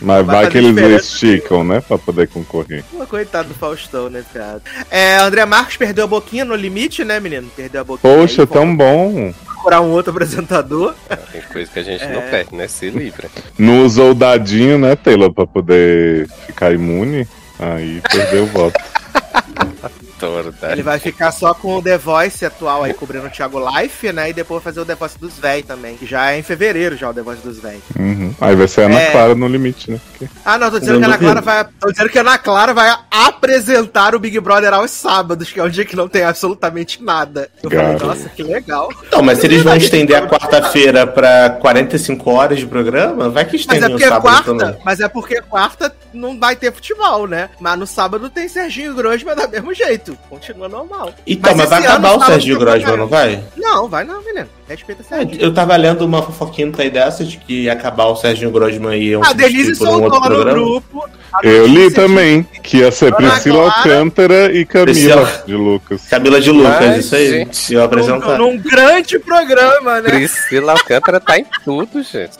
Mas 0.00 0.24
Vai 0.26 0.48
que 0.48 0.58
eles 0.58 1.04
esticam, 1.04 1.62
né? 1.64 1.80
Pra 1.80 1.98
poder 1.98 2.28
concorrer. 2.28 2.82
Pô, 2.90 3.06
coitado 3.06 3.48
do 3.48 3.54
Faustão, 3.54 4.08
né, 4.08 4.24
cara. 4.32 4.60
É, 4.90 5.16
André 5.18 5.44
Marques 5.44 5.76
perdeu 5.76 6.04
a 6.04 6.06
boquinha 6.08 6.44
no 6.44 6.54
limite, 6.54 7.04
né, 7.04 7.20
menino? 7.20 7.48
Perdeu 7.54 7.80
a 7.80 7.84
boquinha. 7.84 8.14
Poxa, 8.14 8.42
aí, 8.42 8.46
tão 8.46 8.74
bom. 8.74 9.32
procurar 9.44 9.80
um 9.80 9.90
outro 9.90 10.12
apresentador. 10.12 10.94
Tem 11.32 11.42
coisa 11.52 11.70
que 11.70 11.78
a 11.78 11.82
gente 11.82 12.04
É. 12.04 12.12
não 12.12 12.22
perde, 12.22 12.54
né? 12.54 12.68
Se 12.68 12.88
livra. 12.90 13.28
Não 13.58 13.84
usou 13.84 14.10
o 14.12 14.14
dadinho, 14.14 14.78
né, 14.78 14.96
Taylor, 14.96 15.32
pra 15.32 15.46
poder 15.46 16.28
ficar 16.46 16.72
imune. 16.72 17.26
Aí 17.58 18.00
perdeu 18.10 18.44
o 18.44 18.46
voto. 18.46 18.78
Toro, 20.18 20.52
tá? 20.52 20.72
Ele 20.72 20.82
vai 20.82 20.98
ficar 20.98 21.30
só 21.32 21.52
com 21.54 21.76
o 21.78 21.82
The 21.82 21.98
Voice 21.98 22.44
atual 22.44 22.84
aí, 22.84 22.94
cobrindo 22.94 23.26
o 23.26 23.30
Thiago 23.30 23.58
Life, 23.58 24.12
né? 24.12 24.30
E 24.30 24.32
depois 24.32 24.62
fazer 24.62 24.80
o 24.80 24.84
The 24.84 24.94
Voice 24.94 25.18
dos 25.18 25.38
véi 25.38 25.62
também. 25.62 25.96
Que 25.96 26.06
já 26.06 26.32
é 26.32 26.38
em 26.38 26.42
fevereiro 26.42 26.96
já 26.96 27.10
o 27.10 27.14
The 27.14 27.22
Voice 27.22 27.42
dos 27.42 27.58
véi. 27.58 27.80
Uhum. 27.98 28.34
Aí 28.40 28.54
vai 28.56 28.68
ser 28.68 28.82
a 28.82 28.84
Ana 28.86 29.00
É. 29.00 29.10
Clara 29.10 29.34
no 29.34 29.48
limite, 29.48 29.90
né? 29.90 30.00
Porque- 30.10 30.28
Ah, 30.44 30.58
não, 30.58 30.70
tô 30.70 30.78
dizendo 30.78 30.98
que 30.98 31.04
a 31.04 31.08
Ana. 31.08 31.18
Clara 31.18 31.40
vai. 31.40 31.66
Tô 31.80 31.90
dizendo 31.90 32.08
que 32.10 32.18
a 32.18 32.20
Ana 32.22 32.38
Clara 32.38 32.74
vai 32.74 32.96
apresentar 33.10 34.14
o 34.14 34.18
Big 34.18 34.38
Brother 34.40 34.72
aos 34.72 34.90
sábados, 34.90 35.50
que 35.52 35.60
é 35.60 35.62
um 35.62 35.68
dia 35.68 35.84
que 35.84 35.94
não 35.96 36.08
tem 36.08 36.24
absolutamente 36.24 37.02
nada. 37.02 37.48
Eu 37.62 37.70
falei, 37.70 37.96
nossa, 37.98 38.28
que 38.28 38.42
legal. 38.42 38.88
Não, 39.12 39.22
mas 39.22 39.38
se 39.38 39.46
eles 39.46 39.62
vão 39.62 39.76
estender 39.76 40.16
a 40.16 40.26
quarta-feira 40.26 41.06
pra 41.06 41.50
45 41.50 42.30
horas 42.30 42.58
de 42.58 42.66
programa, 42.66 43.28
vai 43.28 43.44
que 43.44 43.52
Mas 43.52 43.60
estendem 43.62 43.82
é 43.84 43.86
o 43.86 43.90
porque 43.90 44.04
sábado 44.08 44.22
quarta, 44.22 44.54
também. 44.54 44.80
mas 44.84 45.00
é 45.00 45.08
porque 45.08 45.40
quarta 45.42 45.94
não 46.12 46.38
vai 46.38 46.56
ter 46.56 46.72
futebol, 46.72 47.26
né? 47.26 47.50
Mas 47.60 47.78
no 47.78 47.86
sábado 47.86 48.30
tem 48.30 48.48
Serginho 48.48 48.94
Grosma 48.94 49.34
do 49.34 49.48
mesmo 49.48 49.74
jeito. 49.74 50.05
Continua 50.28 50.68
normal. 50.68 51.12
Então, 51.26 51.56
mas, 51.56 51.68
vai 51.68 51.80
esse 51.80 51.88
ano, 51.88 52.06
acabar 52.06 52.16
o 52.16 52.38
tem 52.38 52.58
Grosman, 52.58 52.96
não 52.96 53.06
vai? 53.06 53.42
Não, 53.56 53.88
vai 53.88 54.04
não, 54.04 54.22
menino. 54.22 54.48
Respeita 54.68 55.02
É, 55.02 55.04
Serginho. 55.18 55.40
eu 55.40 55.54
tava 55.54 55.76
lendo 55.76 56.04
uma 56.04 56.22
fofoquinha 56.22 56.72
aí 56.78 56.90
dessa 56.90 57.24
de 57.24 57.36
que 57.36 57.62
ia 57.64 57.72
acabar 57.72 58.06
o 58.06 58.16
Serginho 58.16 58.50
Grosman 58.50 58.96
e 58.96 59.10
iam 59.10 59.22
A 59.24 59.32
Denise 59.32 59.76
por 59.76 59.86
um 59.88 59.90
soltou 59.92 60.04
outro 60.04 60.18
lá 60.20 60.28
no 60.28 60.34
programa. 60.34 60.58
grupo. 60.58 61.08
Eu 61.42 61.66
li 61.66 61.92
também 61.92 62.42
que 62.62 62.78
ia 62.78 62.90
ser 62.90 63.14
Priscila 63.14 63.64
Alcântara 63.64 64.52
e 64.52 64.64
Camila 64.64 64.86
Priscila. 64.92 65.42
de 65.46 65.54
Lucas. 65.54 66.02
Camila 66.08 66.40
de 66.40 66.50
Lucas, 66.50 66.80
Mas, 66.86 67.04
isso 67.04 67.14
aí. 67.14 67.28
gente, 67.30 67.70
E 67.72 67.74
eu 67.74 67.84
apresentar. 67.84 68.38
Num, 68.38 68.52
num 68.54 68.58
grande 68.58 69.18
programa, 69.18 70.00
né? 70.00 70.08
Priscila 70.10 70.72
Alcântara 70.72 71.20
tá 71.20 71.38
em 71.38 71.46
tudo, 71.64 72.02
gente. 72.02 72.32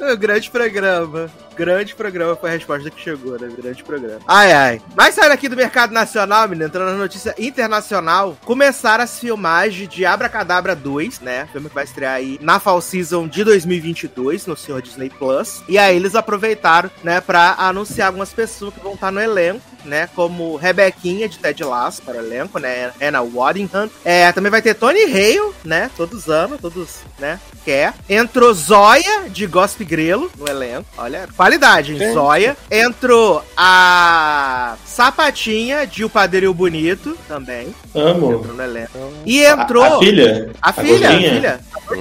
Um 0.00 0.16
grande 0.16 0.50
programa. 0.50 1.30
Grande 1.56 1.94
programa 1.94 2.36
foi 2.36 2.50
a 2.50 2.52
resposta 2.52 2.90
que 2.90 3.00
chegou, 3.00 3.32
né? 3.40 3.48
Grande 3.62 3.82
programa. 3.82 4.20
Ai, 4.28 4.52
ai. 4.52 4.80
Mas 4.94 5.14
saindo 5.14 5.32
aqui 5.32 5.48
do 5.48 5.56
mercado 5.56 5.90
nacional, 5.92 6.46
menino, 6.48 6.66
entrando 6.66 6.90
na 6.90 6.98
notícia 6.98 7.34
internacional, 7.38 8.36
começaram 8.44 9.02
as 9.04 9.18
filmagens 9.18 9.88
de 9.88 10.04
Abracadabra 10.04 10.76
2, 10.76 11.20
né? 11.20 11.45
Filme 11.46 11.68
que 11.68 11.74
vai 11.74 11.84
estrear 11.84 12.14
aí 12.14 12.38
na 12.40 12.58
Fall 12.58 12.80
Season 12.80 13.26
de 13.28 13.44
2022, 13.44 14.46
no 14.46 14.56
Senhor 14.56 14.82
Disney 14.82 15.10
Plus. 15.10 15.62
E 15.68 15.78
aí 15.78 15.96
eles 15.96 16.14
aproveitaram, 16.14 16.90
né, 17.02 17.20
pra 17.20 17.54
anunciar 17.58 18.08
algumas 18.08 18.32
pessoas 18.32 18.74
que 18.74 18.80
vão 18.80 18.94
estar 18.94 19.10
no 19.10 19.20
elenco, 19.20 19.60
né? 19.86 20.08
Como 20.14 20.56
Rebequinha 20.56 21.28
de 21.28 21.38
Ted 21.38 21.62
Lasso 21.64 22.02
para 22.02 22.16
o 22.16 22.18
elenco, 22.18 22.58
né? 22.58 22.90
Anna 23.00 23.22
Waddingham. 23.22 23.90
É, 24.04 24.30
também 24.32 24.50
vai 24.50 24.60
ter 24.62 24.74
Tony 24.74 25.02
Hale, 25.04 25.52
né? 25.64 25.90
Todos 25.96 26.28
amam, 26.28 26.58
todos, 26.58 26.98
né? 27.18 27.38
Quer. 27.64 27.94
Entrou 28.08 28.52
Zóia 28.54 29.28
de 29.28 29.46
Gospe 29.46 29.84
Grelo 29.84 30.30
no 30.38 30.48
elenco. 30.48 30.86
Olha, 30.98 31.28
qualidade, 31.36 31.92
hein? 31.92 31.98
Gente. 31.98 32.14
Zóia. 32.14 32.56
Entrou 32.70 33.42
a 33.56 34.76
Sapatinha 34.84 35.86
de 35.86 36.04
O 36.04 36.08
Padeiro 36.10 36.46
e 36.46 36.48
o 36.48 36.54
Bonito 36.54 37.16
também. 37.28 37.74
Amo. 37.94 38.34
Entrou 38.34 38.54
no 38.54 38.62
elenco. 38.62 39.12
E 39.24 39.42
entrou 39.44 39.82
A, 39.82 39.96
a 39.96 39.98
filha? 39.98 40.50
a 40.62 40.72
filha, 40.72 41.08
a 41.08 41.12
filha. 41.12 41.60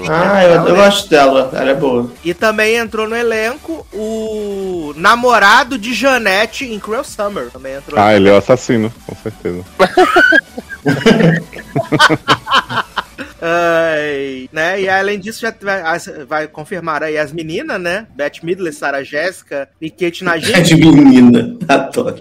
Ah, 0.10 0.44
eu, 0.44 0.68
eu 0.68 0.75
gosto 0.75 1.10
dela. 1.10 1.51
Ela 1.54 1.72
é 1.72 1.75
boa. 1.75 2.12
E 2.24 2.34
também 2.34 2.75
entrou 2.75 3.08
no 3.08 3.15
elenco 3.15 3.86
o 3.94 4.94
namorado 4.96 5.77
de 5.77 5.94
Janete 5.94 6.65
em 6.65 6.80
Cruel 6.80 7.04
Summer. 7.04 7.50
Também 7.51 7.75
entrou. 7.75 8.00
Ah, 8.00 8.15
ele 8.15 8.29
é 8.29 8.34
o 8.34 8.38
assassino, 8.38 8.91
com 9.05 9.15
certeza. 9.15 9.63
Ai, 13.41 14.50
né? 14.51 14.82
E 14.82 14.89
além 14.89 15.20
disso, 15.20 15.41
já 15.41 15.53
vai, 15.62 15.84
vai 16.27 16.48
confirmar 16.48 17.03
aí 17.03 17.17
as 17.17 17.32
meninas, 17.32 17.79
né? 17.79 18.08
Beth 18.15 18.41
Midler, 18.41 18.74
Sarah 18.74 19.03
Jéssica 19.03 19.70
e 19.79 19.89
Kate 19.89 20.24
É 20.24 20.25
Najim. 20.25 20.62
de 20.63 20.75
menina. 20.75 21.55
Adoro. 21.67 22.15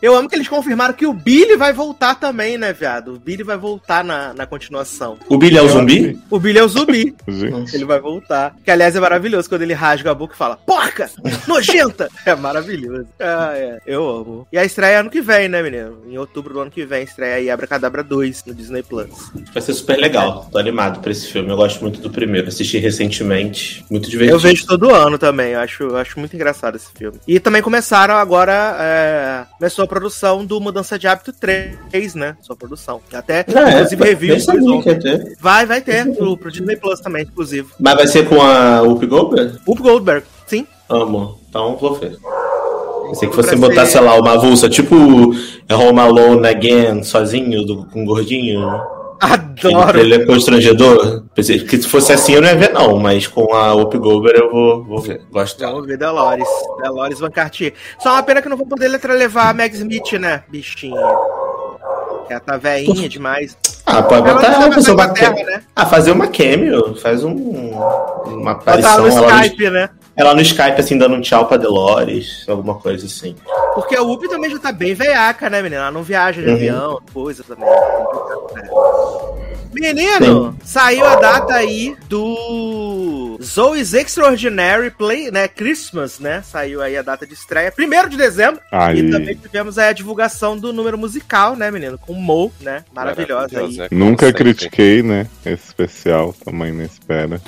Eu 0.00 0.16
amo 0.16 0.28
que 0.28 0.34
eles 0.34 0.48
confirmaram 0.48 0.94
que 0.94 1.06
o 1.06 1.12
Billy 1.12 1.56
vai 1.56 1.72
voltar 1.72 2.14
também, 2.14 2.58
né, 2.58 2.72
viado? 2.72 3.14
O 3.14 3.18
Billy 3.18 3.42
vai 3.42 3.56
voltar 3.56 4.04
na, 4.04 4.32
na 4.34 4.46
continuação. 4.46 5.18
O 5.28 5.38
Billy 5.38 5.56
é 5.56 5.62
o 5.62 5.68
zumbi? 5.68 6.18
O 6.30 6.38
Billy 6.38 6.58
é 6.58 6.64
o 6.64 6.68
zumbi. 6.68 7.14
Ele 7.72 7.84
vai 7.84 8.00
voltar. 8.00 8.54
Que, 8.64 8.70
aliás, 8.70 8.94
é 8.96 9.00
maravilhoso 9.00 9.48
quando 9.48 9.62
ele 9.62 9.74
rasga 9.74 10.10
a 10.10 10.14
boca 10.14 10.34
e 10.34 10.38
fala, 10.38 10.56
porca! 10.56 11.10
Nojenta! 11.46 12.08
É 12.26 12.34
maravilhoso. 12.34 13.06
Ah, 13.20 13.52
é. 13.54 13.78
Eu 13.86 14.08
amo. 14.08 14.48
E 14.50 14.58
a 14.58 14.64
estreia 14.64 14.94
é 14.94 14.96
ano 14.96 15.10
que 15.10 15.20
vem, 15.20 15.48
né, 15.48 15.62
menino? 15.62 15.98
Em 16.08 16.18
outubro 16.18 16.54
do 16.54 16.60
ano 16.60 16.70
que 16.70 16.84
vem, 16.84 17.04
estreia 17.04 17.36
aí 17.36 17.50
Abracadabra 17.50 18.02
2 18.02 18.44
no 18.46 18.54
Disney 18.54 18.82
Plus. 18.82 19.30
Vai 19.52 19.62
ser 19.62 19.74
super 19.74 19.96
legal. 19.96 20.48
Tô 20.50 20.58
animado 20.58 21.00
pra 21.00 21.12
esse 21.12 21.28
filme. 21.28 21.48
Eu 21.48 21.56
gosto 21.56 21.80
muito 21.82 22.00
do 22.00 22.10
primeiro. 22.10 22.48
Assisti 22.48 22.78
recentemente. 22.78 23.84
Muito 23.88 24.10
divertido. 24.10 24.36
Eu 24.36 24.40
vejo 24.40 24.66
todo 24.66 24.92
ano 24.92 25.18
também, 25.18 25.52
eu 25.52 25.60
acho, 25.60 25.82
eu 25.84 25.96
acho 25.96 26.18
muito 26.18 26.34
engraçado 26.34 26.76
esse 26.76 26.90
filme. 26.92 27.18
E 27.26 27.38
também 27.38 27.62
começaram 27.70 28.14
agora, 28.14 28.76
é, 28.78 29.44
começou 29.58 29.84
a 29.84 29.88
produção 29.88 30.46
do 30.46 30.60
Mudança 30.60 30.96
de 30.96 31.08
Hábito 31.08 31.32
3, 31.32 32.14
né? 32.14 32.36
Sua 32.40 32.54
produção. 32.54 33.00
Até, 33.12 33.44
Ah, 33.52 33.70
é? 33.70 33.74
inclusive, 33.80 34.04
review. 34.04 34.82
Ter. 34.84 35.36
Vai, 35.40 35.66
vai 35.66 35.80
ter, 35.80 36.14
pro, 36.14 36.36
pro 36.36 36.52
Disney 36.52 36.76
Plus 36.76 37.00
também, 37.00 37.24
inclusive. 37.24 37.66
Mas 37.80 37.94
vai 37.96 38.06
ser 38.06 38.28
com 38.28 38.40
a 38.40 38.82
Whoopi 38.82 39.06
Goldberg? 39.06 39.58
Whoop 39.66 39.82
Goldberg, 39.82 40.24
sim. 40.46 40.64
Amo. 40.88 41.40
Então 41.50 41.76
vou 41.76 41.94
ver. 41.96 42.16
Pensei 43.08 43.28
que 43.28 43.34
fosse 43.34 43.56
botar, 43.56 43.84
ser- 43.84 43.92
sei 43.98 44.00
lá, 44.02 44.14
uma 44.14 44.34
avulsa, 44.34 44.68
tipo 44.68 44.94
Home 44.94 46.00
Alone 46.00 46.46
Again, 46.46 47.02
sozinho, 47.02 47.64
do, 47.64 47.84
com 47.86 48.02
um 48.02 48.04
gordinho. 48.04 48.60
Adoro. 49.20 49.92
trailer 49.92 50.26
constrangedor. 50.26 51.24
Pensei 51.34 51.58
que 51.60 51.80
se 51.80 51.88
fosse 51.88 52.12
assim 52.12 52.34
eu 52.34 52.42
não 52.42 52.48
ia 52.48 52.56
ver, 52.56 52.72
não, 52.72 52.98
mas 52.98 53.26
com 53.26 53.54
a 53.54 53.72
Goldberg 53.74 54.38
eu 54.40 54.50
vou, 54.50 54.84
vou 54.84 54.98
ver. 55.00 55.22
Gosto 55.30 55.58
dela. 55.58 55.72
Vamos 55.72 55.86
ver 55.86 55.96
Delores. 55.98 56.48
Delores 56.82 57.18
Van 57.18 57.30
Cartier. 57.30 57.72
Só 57.98 58.12
uma 58.12 58.22
pena 58.22 58.42
que 58.42 58.48
não 58.48 58.56
vou 58.56 58.66
poder 58.66 58.88
letra- 58.88 59.14
levar 59.14 59.48
a 59.50 59.52
Meg 59.54 59.74
Smith, 59.74 60.12
né, 60.14 60.42
bichinha? 60.48 61.00
Ela 62.28 62.40
tá 62.40 62.56
velhinha 62.56 63.08
demais. 63.08 63.56
Ah, 63.86 64.02
pode 64.02 64.28
Ela 64.28 64.34
botar 64.40 64.52
ela, 64.52 64.68
tá 64.68 64.72
fazer 64.74 64.88
na 64.88 64.94
uma 65.04 65.14
cameo. 65.14 65.46
né? 65.46 65.62
Ah, 65.76 65.86
fazer 65.86 66.10
uma 66.10 66.26
cameo. 66.26 66.96
Faz 66.96 67.22
um, 67.22 67.32
uma 67.32 68.54
Botar 68.54 68.72
aparição. 68.72 69.06
ela, 69.06 69.20
no, 69.32 69.42
Skype, 69.44 69.70
né? 69.70 69.88
Ela 70.16 70.34
no 70.34 70.40
Skype, 70.40 70.80
assim, 70.80 70.96
dando 70.96 71.14
um 71.16 71.20
tchau 71.20 71.46
pra 71.46 71.56
Delores. 71.58 72.44
Alguma 72.48 72.74
coisa 72.76 73.04
assim. 73.06 73.36
Porque 73.74 73.94
a 73.94 74.02
Whoopi 74.02 74.28
também 74.28 74.50
já 74.50 74.58
tá 74.58 74.72
bem 74.72 74.94
veiaca, 74.94 75.50
né, 75.50 75.60
menina? 75.60 75.82
Ela 75.82 75.90
não 75.90 76.02
viaja 76.02 76.40
de 76.40 76.48
Uhum. 76.48 76.54
avião, 76.54 77.00
coisa 77.12 77.44
também. 77.44 77.68
Menino, 79.72 80.56
saiu 80.64 81.04
a 81.04 81.16
data 81.16 81.54
aí 81.54 81.94
do 82.08 82.34
Zoe's 83.42 83.94
Extraordinary 83.94 84.90
Play, 84.90 85.30
né? 85.30 85.48
Christmas, 85.48 86.18
né? 86.18 86.42
Saiu 86.42 86.82
aí 86.82 86.96
a 86.96 87.02
data 87.02 87.26
de 87.26 87.34
estreia, 87.34 87.72
1 87.76 88.08
de 88.08 88.16
dezembro. 88.16 88.60
Aí. 88.70 89.00
E 89.00 89.10
também 89.10 89.34
tivemos 89.34 89.78
aí 89.78 89.88
a 89.88 89.92
divulgação 89.92 90.56
do 90.56 90.72
número 90.72 90.98
musical, 90.98 91.56
né, 91.56 91.70
menino? 91.70 91.98
Com 91.98 92.12
o 92.12 92.20
Mo, 92.20 92.52
né? 92.60 92.84
Maravilhosa 92.92 93.60
aí. 93.60 93.88
Como 93.88 94.04
Nunca 94.04 94.26
sempre. 94.26 94.44
critiquei, 94.44 95.02
né? 95.02 95.26
Esse 95.44 95.66
especial, 95.66 96.34
também 96.44 96.72
na 96.72 96.84
espera. 96.84 97.40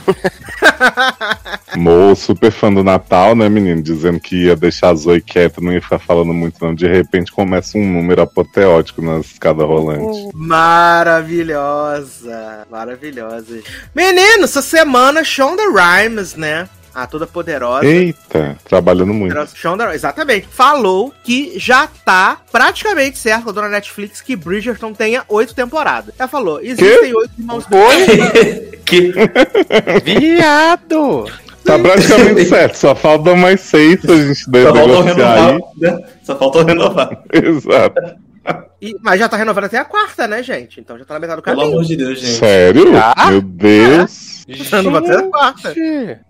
Mo, 1.76 2.14
super 2.16 2.50
fã 2.50 2.72
do 2.72 2.82
Natal, 2.82 3.34
né, 3.34 3.46
menino? 3.48 3.82
Dizendo 3.82 4.18
que 4.20 4.46
ia 4.46 4.56
deixar 4.56 4.90
a 4.90 4.94
Zoe 4.94 5.20
quieta, 5.20 5.60
não 5.60 5.72
ia 5.72 5.82
ficar 5.82 5.98
falando 5.98 6.32
muito, 6.32 6.64
não. 6.64 6.72
De 6.74 6.86
repente 6.86 7.32
começa 7.32 7.76
um 7.78 7.92
número 7.92 8.22
apoteótico 8.22 9.02
na 9.02 9.18
escada 9.18 9.64
rolante. 9.64 10.30
Maravilhosa, 10.34 12.66
maravilhosa. 12.70 13.60
Menino, 13.94 14.44
essa 14.44 14.62
semana 14.62 15.24
Shonda 15.24 15.68
Rhimes, 15.78 16.34
né? 16.34 16.68
A 16.94 17.06
toda 17.06 17.26
poderosa. 17.28 17.86
Eita, 17.86 18.56
trabalhando 18.64 19.14
muito. 19.14 19.32
Shonda, 19.54 19.94
exatamente. 19.94 20.48
Falou 20.50 21.14
que 21.22 21.52
já 21.56 21.86
tá 22.04 22.38
praticamente 22.50 23.18
certo 23.18 23.44
com 23.44 23.50
a 23.50 23.52
dona 23.52 23.68
Netflix 23.68 24.20
que 24.20 24.34
Bridgerton 24.34 24.92
tenha 24.92 25.22
oito 25.28 25.54
temporadas. 25.54 26.12
Ela 26.18 26.28
falou: 26.28 26.60
existem 26.60 27.14
oito 27.14 27.30
irmãos. 27.38 27.64
que 28.84 29.12
Viado! 30.04 31.26
Tá 31.64 31.78
praticamente 31.78 32.46
certo, 32.46 32.74
só 32.76 32.94
faltam 32.94 33.36
mais 33.36 33.60
seis 33.60 34.00
pra 34.00 34.16
gente 34.16 34.34
só 34.42 34.50
faltou 34.50 35.04
negociar 35.04 35.34
renovar. 35.34 35.52
aí. 35.52 35.60
Né? 35.76 35.98
Só 36.22 36.36
faltou 36.38 36.64
renovar. 36.64 37.22
Exato. 37.32 38.00
E- 38.80 38.96
mas 39.02 39.20
já 39.20 39.28
tá 39.28 39.36
renovando 39.36 39.64
até 39.64 39.76
a 39.76 39.84
quarta, 39.84 40.26
né, 40.26 40.42
gente? 40.42 40.80
Então 40.80 40.98
já 40.98 41.04
tá 41.04 41.14
na 41.14 41.20
metade 41.20 41.40
do 41.40 41.44
Pelo 41.44 41.56
caminho. 41.58 41.74
amor 41.76 41.84
de 41.86 41.96
Deus, 41.96 42.18
gente. 42.18 42.38
Sério? 42.38 42.84
Ah? 42.96 43.30
Meu 43.30 43.42
Deus. 43.42 44.27
Renovando 44.48 44.96
até 44.96 45.16
a 45.16 45.22
quarta. 45.24 45.74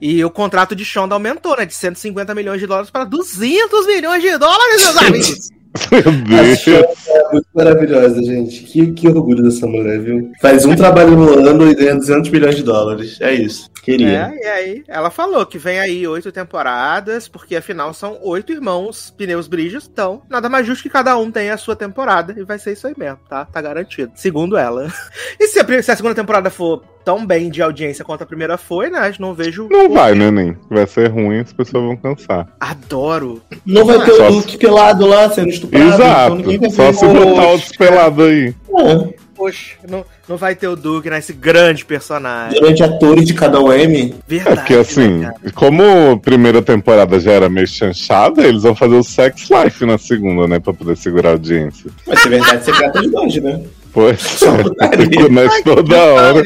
E 0.00 0.24
o 0.24 0.30
contrato 0.30 0.74
de 0.74 0.84
Shonda 0.84 1.14
aumentou, 1.14 1.56
né? 1.56 1.64
De 1.64 1.74
150 1.74 2.34
milhões 2.34 2.60
de 2.60 2.66
dólares 2.66 2.90
para 2.90 3.04
200 3.04 3.86
milhões 3.86 4.22
de 4.22 4.36
dólares, 4.36 4.82
meus 4.82 4.96
amigos. 4.96 5.48
Meu 5.92 6.02
Deus. 6.02 7.44
Maravilhosa, 7.58 8.22
gente. 8.22 8.62
Que, 8.62 8.92
que 8.92 9.08
orgulho 9.08 9.42
dessa 9.42 9.66
mulher, 9.66 10.00
viu? 10.00 10.30
Faz 10.40 10.64
um 10.64 10.76
trabalho 10.76 11.16
no 11.16 11.48
ano 11.48 11.68
e 11.68 11.74
ganha 11.74 11.96
200 11.96 12.30
milhões 12.30 12.54
de 12.54 12.62
dólares. 12.62 13.20
É 13.20 13.34
isso. 13.34 13.68
Queria. 13.82 14.32
É, 14.32 14.44
e 14.44 14.46
aí 14.46 14.84
ela 14.86 15.10
falou 15.10 15.44
que 15.44 15.58
vem 15.58 15.80
aí 15.80 16.06
oito 16.06 16.30
temporadas, 16.30 17.26
porque 17.26 17.56
afinal 17.56 17.92
são 17.92 18.18
oito 18.22 18.52
irmãos 18.52 19.12
pneus 19.16 19.48
brilhos, 19.48 19.88
então 19.90 20.22
nada 20.28 20.48
mais 20.48 20.66
justo 20.66 20.82
que 20.82 20.90
cada 20.90 21.16
um 21.16 21.30
tenha 21.30 21.54
a 21.54 21.58
sua 21.58 21.74
temporada, 21.74 22.34
e 22.38 22.44
vai 22.44 22.58
ser 22.58 22.74
isso 22.74 22.86
aí 22.86 22.94
mesmo, 22.96 23.18
tá? 23.28 23.44
Tá 23.46 23.60
garantido. 23.60 24.12
Segundo 24.14 24.56
ela. 24.56 24.88
E 25.40 25.46
se 25.46 25.60
a, 25.60 25.82
se 25.82 25.90
a 25.92 25.96
segunda 25.96 26.14
temporada 26.14 26.50
for 26.50 26.82
tão 27.08 27.24
bem 27.24 27.48
de 27.48 27.62
audiência 27.62 28.04
quanto 28.04 28.22
a 28.22 28.26
primeira 28.26 28.58
foi, 28.58 28.90
né? 28.90 29.10
Não 29.18 29.32
vejo. 29.32 29.66
Não 29.70 29.88
vai, 29.88 30.14
né, 30.14 30.30
nem? 30.30 30.54
Vai 30.68 30.86
ser 30.86 31.08
ruim, 31.08 31.40
as 31.40 31.52
pessoas 31.54 31.84
vão 31.84 31.96
cansar. 31.96 32.46
Adoro. 32.60 33.40
Não 33.64 33.86
vai 33.86 34.04
ter 34.04 34.12
o 34.12 34.28
Luke 34.30 34.58
pelado 34.58 35.06
lá 35.06 35.30
sendo 35.30 35.48
estuprado. 35.48 35.86
então 35.86 36.06
Exato. 36.06 36.34
ninguém 36.34 36.58
vai 36.58 36.70
Só 36.70 36.92
se 36.92 37.06
botar 37.06 37.47
outros 37.48 37.72
pelados 37.72 38.24
aí. 38.24 38.54
É. 38.78 39.28
Poxa, 39.38 39.76
não, 39.88 40.04
não 40.28 40.36
vai 40.36 40.56
ter 40.56 40.66
o 40.66 40.74
Duke, 40.74 41.08
né? 41.08 41.18
Esse 41.18 41.32
grande 41.32 41.84
personagem. 41.84 42.60
Durante 42.60 42.82
atores 42.82 43.24
de 43.24 43.34
cada 43.34 43.60
um 43.60 43.72
M. 43.72 44.12
É 44.12 44.14
Verdade. 44.26 44.56
porque 44.56 44.74
assim, 44.74 45.18
né, 45.18 45.32
como 45.54 45.82
a 46.12 46.18
primeira 46.18 46.60
temporada 46.60 47.20
já 47.20 47.30
era 47.30 47.48
meio 47.48 47.68
chanchada, 47.68 48.44
eles 48.44 48.64
vão 48.64 48.74
fazer 48.74 48.96
o 48.96 49.02
Sex 49.04 49.48
Life 49.48 49.86
na 49.86 49.96
segunda, 49.96 50.48
né? 50.48 50.58
Pra 50.58 50.74
poder 50.74 50.96
segurar 50.96 51.28
a 51.28 51.32
audiência. 51.32 51.88
Vai 52.04 52.16
ser 52.16 52.30
verdade 52.30 52.64
secreta 52.64 53.00
de 53.00 53.08
longe, 53.08 53.40
né? 53.40 53.62
Pois 53.92 54.40
é, 54.42 55.22
começa 55.22 55.62
toda 55.62 55.96
hora. 55.96 56.42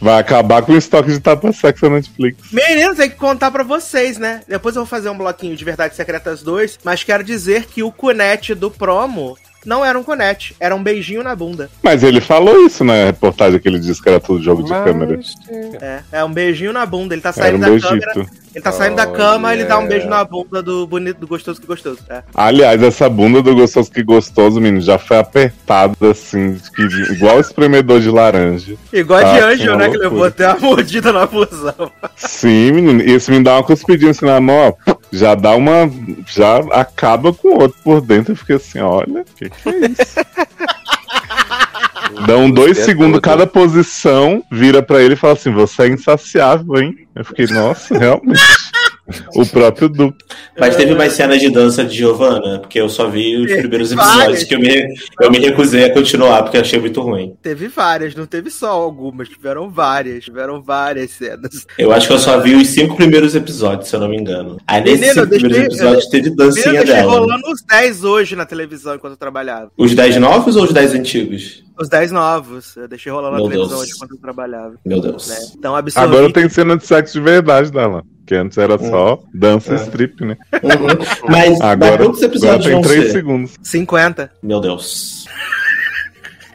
Vai 0.00 0.20
acabar 0.20 0.62
com 0.62 0.72
o 0.72 0.76
estoque 0.76 1.10
de 1.10 1.20
tapa 1.20 1.52
sexo 1.52 1.88
na 1.88 1.96
Netflix. 1.96 2.52
Menino, 2.52 2.94
tem 2.94 3.10
que 3.10 3.16
contar 3.16 3.50
pra 3.50 3.62
vocês, 3.62 4.18
né? 4.18 4.42
Depois 4.48 4.76
eu 4.76 4.82
vou 4.82 4.88
fazer 4.88 5.08
um 5.08 5.18
bloquinho 5.18 5.56
de 5.56 5.64
Verdades 5.64 5.96
Secretas 5.96 6.42
2, 6.42 6.78
mas 6.84 7.02
quero 7.02 7.24
dizer 7.24 7.66
que 7.66 7.82
o 7.82 7.90
Cunete 7.90 8.54
do 8.54 8.70
promo 8.70 9.36
não 9.66 9.84
era 9.84 9.98
um 9.98 10.04
conete, 10.04 10.54
era 10.60 10.74
um 10.74 10.82
beijinho 10.82 11.24
na 11.24 11.34
bunda. 11.34 11.68
Mas 11.82 12.04
ele 12.04 12.20
falou 12.20 12.64
isso 12.64 12.84
na 12.84 13.06
reportagem 13.06 13.58
que 13.58 13.68
ele 13.68 13.80
disse 13.80 14.00
que 14.00 14.08
era 14.08 14.20
tudo 14.20 14.42
jogo 14.42 14.62
de 14.62 14.70
Mas- 14.70 14.84
câmera. 14.84 15.20
É, 15.80 16.00
é 16.12 16.24
um 16.24 16.32
beijinho 16.32 16.72
na 16.72 16.86
bunda. 16.86 17.14
Ele 17.14 17.20
tá 17.22 17.32
saindo 17.32 17.56
um 17.56 17.76
da 17.76 17.88
câmera. 17.88 18.26
Ele 18.56 18.62
tá 18.62 18.72
saindo 18.72 18.96
da 18.96 19.06
cama, 19.06 19.52
ele 19.52 19.66
dá 19.66 19.76
um 19.76 19.86
beijo 19.86 20.08
na 20.08 20.24
bunda 20.24 20.62
do 20.62 20.86
bonito, 20.86 21.18
do 21.18 21.26
gostoso 21.26 21.60
que 21.60 21.66
gostoso. 21.66 21.98
É. 22.08 22.22
Aliás, 22.34 22.82
essa 22.82 23.06
bunda 23.06 23.42
do 23.42 23.54
gostoso 23.54 23.92
que 23.92 24.02
gostoso, 24.02 24.58
menino, 24.58 24.80
já 24.80 24.96
foi 24.96 25.18
apertada 25.18 26.10
assim, 26.10 26.58
que, 26.74 26.82
igual 27.12 27.38
espremedor 27.38 28.00
de 28.00 28.08
laranja. 28.08 28.74
Igual 28.90 29.20
a 29.20 29.24
de 29.24 29.40
Angel, 29.40 29.72
que 29.72 29.78
né? 29.78 29.90
Que 29.90 29.98
levou 29.98 30.24
até 30.24 30.48
uma 30.48 30.58
mordida 30.58 31.12
na 31.12 31.26
fusão. 31.26 31.92
Sim, 32.16 32.72
menino. 32.72 33.02
E 33.02 33.12
esse 33.12 33.30
me 33.30 33.42
dá 33.42 33.56
uma 33.56 33.62
cuspidinha 33.62 34.12
assim 34.12 34.24
na 34.24 34.40
mão, 34.40 34.74
ó. 34.86 34.94
Já 35.12 35.34
dá 35.34 35.54
uma. 35.54 35.90
Já 36.26 36.56
acaba 36.72 37.34
com 37.34 37.48
o 37.48 37.60
outro 37.60 37.76
por 37.84 38.00
dentro. 38.00 38.32
Eu 38.32 38.36
fiquei 38.36 38.56
assim, 38.56 38.78
olha, 38.78 39.20
o 39.20 39.24
que, 39.36 39.50
que 39.50 39.68
é 39.68 39.86
isso? 39.86 40.16
Dão 42.26 42.50
dois 42.50 42.78
Cuspia 42.78 42.84
segundos 42.86 43.20
cada 43.20 43.46
posição, 43.46 44.42
vira 44.50 44.82
pra 44.82 45.02
ele 45.02 45.12
e 45.12 45.16
fala 45.16 45.34
assim: 45.34 45.52
Você 45.52 45.82
é 45.82 45.88
insaciável, 45.88 46.80
hein? 46.80 47.05
Eu 47.16 47.24
fiquei, 47.24 47.46
nossa, 47.46 47.96
realmente. 47.98 48.40
o 49.36 49.46
próprio 49.46 49.88
Duque. 49.88 50.18
Mas 50.58 50.74
teve 50.74 50.92
mais 50.94 51.12
cenas 51.12 51.40
de 51.40 51.48
dança 51.48 51.84
de 51.84 51.96
Giovanna, 51.96 52.58
porque 52.58 52.80
eu 52.80 52.88
só 52.88 53.08
vi 53.08 53.36
os 53.36 53.52
primeiros 53.52 53.92
Várias. 53.92 54.14
episódios 54.42 54.44
que 54.44 54.54
eu 54.54 54.58
me, 54.58 54.94
eu 55.22 55.30
me 55.30 55.38
recusei 55.38 55.84
a 55.84 55.94
continuar, 55.94 56.42
porque 56.42 56.56
eu 56.56 56.60
achei 56.62 56.78
muito 56.80 57.00
ruim. 57.00 57.32
Teve 57.40 57.68
várias, 57.68 58.14
não 58.16 58.26
teve 58.26 58.50
só 58.50 58.70
algumas, 58.72 59.28
tiveram 59.28 59.70
várias, 59.70 60.24
tiveram 60.24 60.60
várias 60.60 61.12
cenas. 61.12 61.64
Eu 61.78 61.92
acho 61.92 62.08
que 62.08 62.12
eu 62.14 62.18
só 62.18 62.40
vi 62.40 62.56
os 62.56 62.66
cinco 62.68 62.96
primeiros 62.96 63.34
episódios, 63.36 63.88
se 63.88 63.94
eu 63.94 64.00
não 64.00 64.08
me 64.08 64.16
engano. 64.18 64.56
Aí 64.66 64.82
nesses 64.82 65.00
Menino, 65.00 65.20
eu 65.20 65.24
cinco 65.24 65.38
primeiros 65.38 65.68
deixei- 65.68 65.86
episódios 65.86 66.06
teve 66.10 66.22
Menino, 66.30 66.36
dancinha 66.46 66.72
deixei 66.72 66.94
dela. 66.96 67.12
rolando 67.12 67.50
os 67.52 67.62
10 67.62 68.04
hoje 68.04 68.34
na 68.36 68.44
televisão 68.44 68.96
enquanto 68.96 69.12
eu 69.12 69.18
trabalhava. 69.18 69.70
Os 69.78 69.94
10 69.94 70.16
novos 70.16 70.56
ou 70.56 70.64
os 70.64 70.72
10 70.72 70.94
antigos? 70.94 71.64
Os 71.78 71.88
10 71.88 72.10
novos. 72.12 72.74
Eu 72.76 72.88
deixei 72.88 73.12
rolando 73.12 73.32
na 73.32 73.38
Meu 73.38 73.48
televisão 73.48 73.76
Deus. 73.78 73.82
hoje 73.82 73.92
enquanto 73.96 74.12
eu 74.12 74.18
trabalhava. 74.18 74.74
Meu 74.84 75.00
Deus. 75.00 75.28
Né? 75.28 75.36
Então 75.58 75.76
absorvi. 75.76 76.08
Agora 76.08 76.32
tem 76.32 76.48
cena 76.48 76.76
de 76.76 76.86
sexo 76.86 77.14
de 77.14 77.20
verdade 77.20 77.70
dela. 77.70 78.02
Que 78.26 78.34
antes 78.34 78.58
era 78.58 78.76
só 78.78 79.20
dança 79.32 79.74
É. 79.74 79.76
strip, 79.76 80.24
né? 80.24 80.36
Uhum. 80.54 81.30
Mas, 81.30 81.60
Agora, 81.60 81.94
agora 82.04 82.58
tem 82.60 82.72
vão 82.72 82.82
3 82.82 83.04
ser? 83.04 83.12
segundos. 83.12 83.52
50. 83.62 84.32
Meu 84.42 84.60
Deus. 84.60 85.26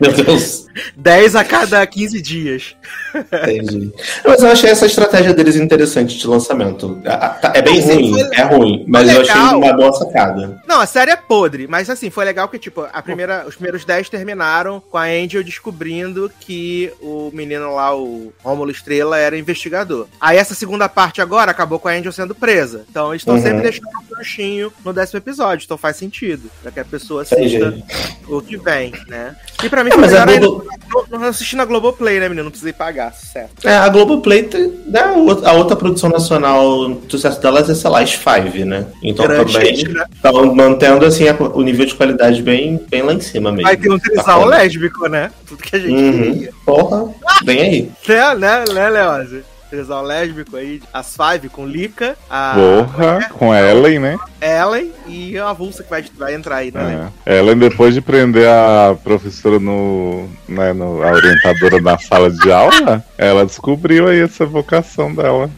Meu 0.02 0.12
Deus. 0.12 0.66
10 0.98 1.36
a 1.36 1.44
cada 1.44 1.86
15 1.86 2.22
dias. 2.22 2.76
Entendi. 3.14 3.92
Mas 4.26 4.42
eu 4.42 4.50
achei 4.52 4.70
essa 4.70 4.86
estratégia 4.86 5.34
deles 5.34 5.56
interessante 5.56 6.18
de 6.18 6.26
lançamento. 6.28 6.96
Tá- 7.04 7.52
É 7.54 7.62
bem 7.62 7.80
ruim, 7.82 8.14
foi- 8.14 8.30
é 8.34 8.42
ruim, 8.44 8.86
mas 8.88 9.10
eu 9.14 9.22
achei 9.22 9.36
uma 9.42 9.74
boa 9.74 9.94
sacada. 9.94 10.60
Não, 10.68 10.80
a 10.80 10.86
série 10.86 11.12
é 11.12 11.16
podre, 11.16 11.68
mas 11.68 11.90
assim, 11.90 12.10
foi 12.10 12.26
legal 12.26 12.48
que, 12.48 12.58
tipo, 12.58 12.88
a 12.92 13.02
primeira, 13.02 13.46
os 13.48 13.56
primeiros 13.56 13.84
10 13.86 14.10
terminaram 14.10 14.82
com 14.90 14.98
a 14.98 15.04
Angel 15.04 15.44
descobrindo 15.44 16.32
que 16.40 16.92
o 17.02 17.30
menino 17.34 17.76
lá, 17.76 17.96
o 17.96 18.34
Rômulo 18.44 18.72
Estrela, 18.72 19.18
era 19.18 19.38
investigador. 19.38 20.08
Aí 20.20 20.38
essa 20.38 20.56
segunda 20.56 20.88
parte 20.90 21.22
agora 21.22 21.52
acabou 21.52 21.80
com 21.80 21.88
a 21.90 21.92
Angel 21.92 22.12
sendo 22.12 22.34
presa. 22.34 22.86
Então 22.90 23.12
eles 23.12 23.22
estão 23.22 23.36
Uhum. 23.36 23.42
sempre 23.42 23.62
deixando 23.62 23.88
um 23.90 24.16
ganchinho 24.16 24.74
no 24.84 24.94
décimo 24.94 25.18
episódio, 25.20 25.66
então 25.66 25.78
faz 25.78 25.98
sentido. 25.98 26.50
Pra 26.62 26.72
que 26.72 26.80
a 26.80 26.86
pessoa 26.86 27.22
assista 27.24 27.42
Entendi. 27.44 27.84
o 28.28 28.42
que 28.42 28.58
vem, 28.58 28.94
né? 29.08 29.36
E 29.64 29.70
pra 29.70 29.84
mim 29.84 29.91
É, 29.92 29.98
mas 29.98 30.14
a 30.14 30.20
ainda 30.26 30.40
Globo- 30.48 30.66
não, 31.10 31.24
assisti 31.26 31.56
na 31.56 31.66
Globoplay, 31.66 32.20
né, 32.20 32.28
menino? 32.28 32.44
Não 32.46 32.52
precisei 32.52 32.74
pagar, 32.74 33.14
certo. 33.14 33.68
É, 33.68 33.76
a 33.78 33.88
Globoplay, 33.90 34.44
tem- 34.44 34.74
né, 34.88 35.00
a 35.46 35.54
outra- 35.54 35.76
produção 35.76 36.10
nacional, 36.10 36.66
o 36.90 37.02
sucesso 37.10 37.40
delas 37.42 37.70
é, 37.70 37.76
sei 37.76 37.90
lá, 37.90 38.02
as 38.02 38.14
Five, 38.14 38.66
né? 38.66 38.86
Então 39.04 39.26
Grande, 39.26 39.54
também 39.54 39.84
né? 39.88 40.06
estão 40.14 40.54
mantendo 40.56 41.06
assim, 41.06 41.28
a- 41.28 41.36
o 41.36 41.62
nível 41.62 41.86
de 41.86 41.96
qualidade 41.96 42.42
bem, 42.42 42.80
bem 42.90 43.02
lá 43.02 43.14
em 43.14 43.20
cima 43.22 43.52
mesmo. 43.52 43.64
Vai 43.64 43.78
ter 43.78 43.92
um 43.92 43.98
trisal 44.00 44.26
Bacana. 44.42 44.58
lésbico, 44.58 45.08
né? 45.08 45.32
Tudo 45.48 45.64
que 45.64 45.76
a 45.76 45.80
gente 45.80 45.94
Uhum. 45.94 46.34
queria. 46.34 46.50
Porra, 46.66 47.14
vem 47.46 47.62
aí. 47.62 47.92
Né, 48.08 48.36
né, 48.36 48.64
né, 48.74 48.90
Leose? 48.90 49.44
Trisal 49.72 50.04
lésbico 50.04 50.58
aí, 50.58 50.82
as 50.94 51.16
Five 51.16 51.48
com 51.48 51.66
Lika, 51.66 52.18
a 52.30 52.54
Porra, 52.56 53.30
com 53.30 53.56
Ellen, 53.56 54.00
né? 54.00 54.20
Ellen 54.42 54.92
e 55.08 55.38
a 55.38 55.54
Vulsa 55.54 55.82
que 55.82 55.90
vai, 55.90 56.04
vai 56.18 56.36
entrar 56.36 56.58
aí, 56.58 56.72
né? 56.72 57.10
É. 57.26 57.40
Ellen, 57.40 57.58
depois 57.58 57.94
de 57.94 58.02
prender 58.02 58.50
a 58.50 58.94
professora 59.02 59.60
no, 59.60 60.28
né, 60.48 60.74
no. 60.74 61.02
a 61.02 61.12
orientadora 61.14 61.80
na 61.80 61.98
sala 61.98 62.30
de 62.30 62.52
aula, 62.52 63.02
ela 63.18 63.46
descobriu 63.46 64.10
aí 64.10 64.20
essa 64.20 64.46
vocação 64.46 65.16
dela. 65.16 65.50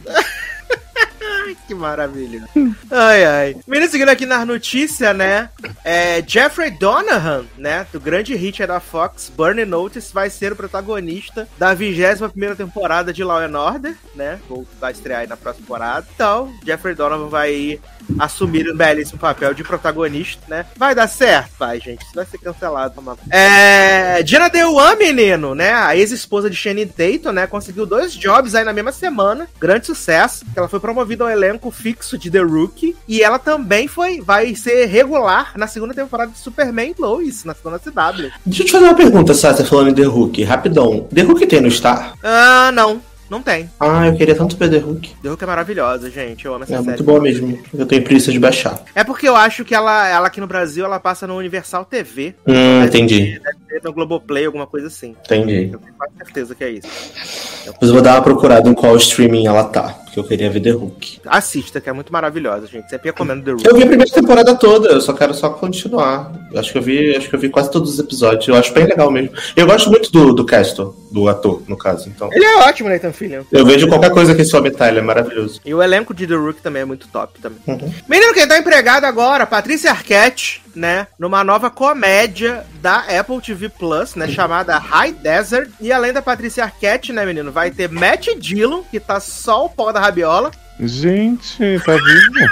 Que 1.66 1.74
maravilha. 1.74 2.44
Ai, 2.90 3.24
ai. 3.24 3.56
Menino, 3.66 3.90
seguindo 3.90 4.10
aqui 4.10 4.26
nas 4.26 4.46
notícias, 4.46 5.16
né? 5.16 5.48
É, 5.82 6.22
Jeffrey 6.26 6.70
Donahan, 6.70 7.44
né? 7.56 7.86
Do 7.90 7.98
grande 7.98 8.34
hit 8.34 8.66
da 8.66 8.80
Fox, 8.80 9.32
Burning 9.34 9.64
Notice, 9.64 10.12
vai 10.12 10.28
ser 10.28 10.52
o 10.52 10.56
protagonista 10.56 11.48
da 11.58 11.72
21 11.72 12.28
primeira 12.28 12.54
temporada 12.54 13.12
de 13.12 13.24
Law 13.24 13.38
and 13.38 13.58
Order, 13.58 13.96
né? 14.14 14.38
Ou 14.50 14.66
vai 14.78 14.92
estrear 14.92 15.20
aí 15.20 15.26
na 15.26 15.36
próxima 15.36 15.64
temporada. 15.64 16.06
Então, 16.14 16.52
Jeffrey 16.64 16.94
Donovan 16.94 17.28
vai 17.28 17.80
assumir 18.18 18.70
um 18.70 18.76
belíssimo 18.76 19.18
papel 19.18 19.54
de 19.54 19.64
protagonista, 19.64 20.42
né? 20.48 20.66
Vai 20.76 20.94
dar 20.94 21.08
certo? 21.08 21.52
Vai, 21.58 21.80
gente. 21.80 22.02
Isso 22.04 22.14
vai 22.14 22.26
ser 22.26 22.38
cancelado. 22.38 23.02
Lá. 23.02 23.16
É... 23.30 24.24
Gina 24.24 24.48
Dewan, 24.48 24.96
menino, 24.96 25.54
né? 25.54 25.72
A 25.72 25.96
ex-esposa 25.96 26.50
de 26.50 26.56
Shane 26.56 26.86
Tatum, 26.86 27.32
né? 27.32 27.46
Conseguiu 27.46 27.86
dois 27.86 28.12
jobs 28.12 28.54
aí 28.54 28.64
na 28.64 28.72
mesma 28.72 28.92
semana. 28.92 29.48
Grande 29.58 29.86
sucesso. 29.86 30.44
Ela 30.54 30.68
foi 30.68 30.80
promovida 30.80 31.24
ao 31.24 31.30
elenco 31.30 31.63
fixo 31.70 32.16
de 32.18 32.30
The 32.30 32.40
Rookie. 32.40 32.96
E 33.08 33.22
ela 33.22 33.38
também 33.38 33.88
foi, 33.88 34.20
vai 34.20 34.54
ser 34.54 34.86
regular 34.86 35.52
na 35.56 35.66
segunda 35.66 35.94
temporada 35.94 36.30
de 36.32 36.38
Superman 36.38 36.94
Lois, 36.98 37.44
na 37.44 37.54
segunda 37.54 37.78
CW. 37.78 38.30
Deixa 38.44 38.62
eu 38.62 38.66
te 38.66 38.72
fazer 38.72 38.84
uma 38.84 38.94
pergunta, 38.94 39.34
Sácia, 39.34 39.64
falando 39.64 39.90
em 39.90 39.94
The 39.94 40.04
Hulk, 40.04 40.42
rapidão. 40.44 41.08
The 41.14 41.22
Hulk 41.22 41.46
tem 41.46 41.60
no 41.60 41.70
Star? 41.70 42.14
Ah, 42.22 42.70
não. 42.72 43.00
Não 43.30 43.40
tem. 43.40 43.70
Ah, 43.80 44.06
eu 44.06 44.14
queria 44.16 44.34
tanto 44.34 44.54
ver 44.54 44.68
The 44.70 44.76
Hulk. 44.78 45.14
The 45.22 45.28
Hulk 45.30 45.42
é 45.42 45.46
maravilhosa, 45.46 46.10
gente. 46.10 46.44
Eu 46.44 46.54
amo 46.54 46.64
essa 46.64 46.74
É 46.74 46.76
série. 46.76 46.88
muito 46.88 47.02
boa 47.04 47.18
mesmo. 47.20 47.58
Eu 47.72 47.86
tenho 47.86 48.02
preguiça 48.04 48.30
de 48.30 48.38
baixar. 48.38 48.82
É 48.94 49.02
porque 49.02 49.26
eu 49.26 49.34
acho 49.34 49.64
que 49.64 49.74
ela, 49.74 50.06
ela 50.06 50.26
aqui 50.26 50.42
no 50.42 50.46
Brasil, 50.46 50.84
ela 50.84 51.00
passa 51.00 51.26
no 51.26 51.36
Universal 51.38 51.86
TV. 51.86 52.34
Hum, 52.46 52.84
entendi. 52.84 53.40
Deve 53.40 53.40
ter 53.40 53.63
no 53.82 53.92
Globoplay, 53.92 54.46
alguma 54.46 54.66
coisa 54.66 54.86
assim. 54.86 55.16
Entendi. 55.24 55.70
Eu 55.72 55.78
tenho 55.78 55.94
quase 55.94 56.12
certeza 56.16 56.54
que 56.54 56.64
é 56.64 56.70
isso. 56.70 56.88
Depois 57.64 57.88
eu 57.88 57.94
vou 57.94 58.02
dar 58.02 58.14
uma 58.16 58.22
procurada 58.22 58.68
em 58.68 58.74
qual 58.74 58.96
streaming 58.96 59.46
ela 59.46 59.64
tá, 59.64 59.94
porque 60.04 60.18
eu 60.20 60.24
queria 60.24 60.50
ver 60.50 60.60
The 60.60 60.70
Hulk. 60.70 61.20
Assista, 61.26 61.80
que 61.80 61.88
é 61.88 61.92
muito 61.92 62.12
maravilhosa, 62.12 62.66
gente. 62.66 62.88
Sempre 62.90 63.10
recomendo 63.10 63.42
The 63.42 63.50
Room. 63.52 63.60
Eu 63.64 63.76
vi 63.76 63.82
a 63.82 63.86
primeira 63.86 64.12
temporada 64.12 64.54
toda, 64.54 64.90
eu 64.90 65.00
só 65.00 65.12
quero 65.12 65.34
só 65.34 65.50
continuar. 65.50 66.32
Eu 66.52 66.60
Acho 66.60 66.72
que 66.72 66.78
eu 66.78 66.82
vi, 66.82 67.16
acho 67.16 67.28
que 67.28 67.34
eu 67.34 67.40
vi 67.40 67.48
quase 67.48 67.70
todos 67.70 67.94
os 67.94 67.98
episódios. 67.98 68.46
Eu 68.46 68.54
acho 68.54 68.72
bem 68.72 68.84
legal 68.86 69.10
mesmo. 69.10 69.30
Eu 69.56 69.66
gosto 69.66 69.90
muito 69.90 70.10
do, 70.12 70.32
do 70.32 70.44
Castor, 70.46 70.94
do 71.10 71.28
ator, 71.28 71.62
no 71.66 71.76
caso. 71.76 72.08
Então, 72.08 72.30
Ele 72.32 72.44
é 72.44 72.56
ótimo, 72.58 72.88
Nathan 72.88 73.12
Fillion. 73.12 73.42
eu 73.50 73.64
vejo 73.66 73.88
qualquer 73.88 74.10
coisa 74.10 74.34
que 74.34 74.42
esse 74.42 74.54
homem 74.56 74.70
tá, 74.72 74.88
ele 74.88 74.98
é 74.98 75.02
maravilhoso. 75.02 75.60
E 75.64 75.74
o 75.74 75.82
elenco 75.82 76.14
de 76.14 76.26
The 76.26 76.34
Rook 76.34 76.60
também 76.62 76.82
é 76.82 76.84
muito 76.84 77.08
top 77.08 77.40
também. 77.40 77.58
Uhum. 77.66 77.92
Menino, 78.08 78.32
quem 78.34 78.46
tá 78.46 78.58
empregado 78.58 79.04
agora, 79.04 79.46
Patrícia 79.46 79.90
Arquette, 79.90 80.62
né? 80.74 81.06
Numa 81.18 81.44
nova 81.44 81.70
comédia 81.70 82.64
da 82.80 82.98
Apple 83.18 83.40
TV 83.40 83.68
Plus, 83.68 84.14
né? 84.14 84.28
Chamada 84.28 84.78
High 84.78 85.12
Desert. 85.12 85.70
E 85.80 85.92
além 85.92 86.12
da 86.12 86.22
Patrícia 86.22 86.64
Arquette, 86.64 87.12
né, 87.12 87.24
menino? 87.24 87.52
Vai 87.52 87.70
ter 87.70 87.88
Matt 87.88 88.28
Dillon, 88.38 88.82
que 88.82 89.00
tá 89.00 89.20
só 89.20 89.66
o 89.66 89.70
pó 89.70 89.92
da 89.92 90.00
rabiola. 90.00 90.50
Gente, 90.80 91.78
tá 91.84 91.92
vivo? 91.92 92.50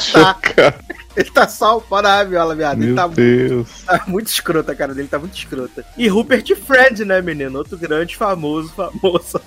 Chocado. 0.00 0.88
Ele 1.18 1.30
tá 1.30 1.48
só 1.48 1.78
o 1.78 1.80
pó 1.80 2.00
da 2.00 2.18
rabiola, 2.18 2.54
viado. 2.54 2.78
Ele 2.78 2.92
Meu 2.92 2.94
tá 2.94 3.08
Deus. 3.08 3.82
Tá 3.84 4.04
muito 4.06 4.28
escrota, 4.28 4.70
a 4.70 4.74
cara 4.76 4.94
dele 4.94 5.08
tá 5.08 5.18
muito 5.18 5.36
escrota. 5.36 5.84
E 5.96 6.06
Rupert 6.06 6.54
Friend, 6.54 7.04
né, 7.04 7.20
menino? 7.20 7.58
Outro 7.58 7.76
grande, 7.76 8.16
famoso, 8.16 8.72
famoso. 8.72 9.40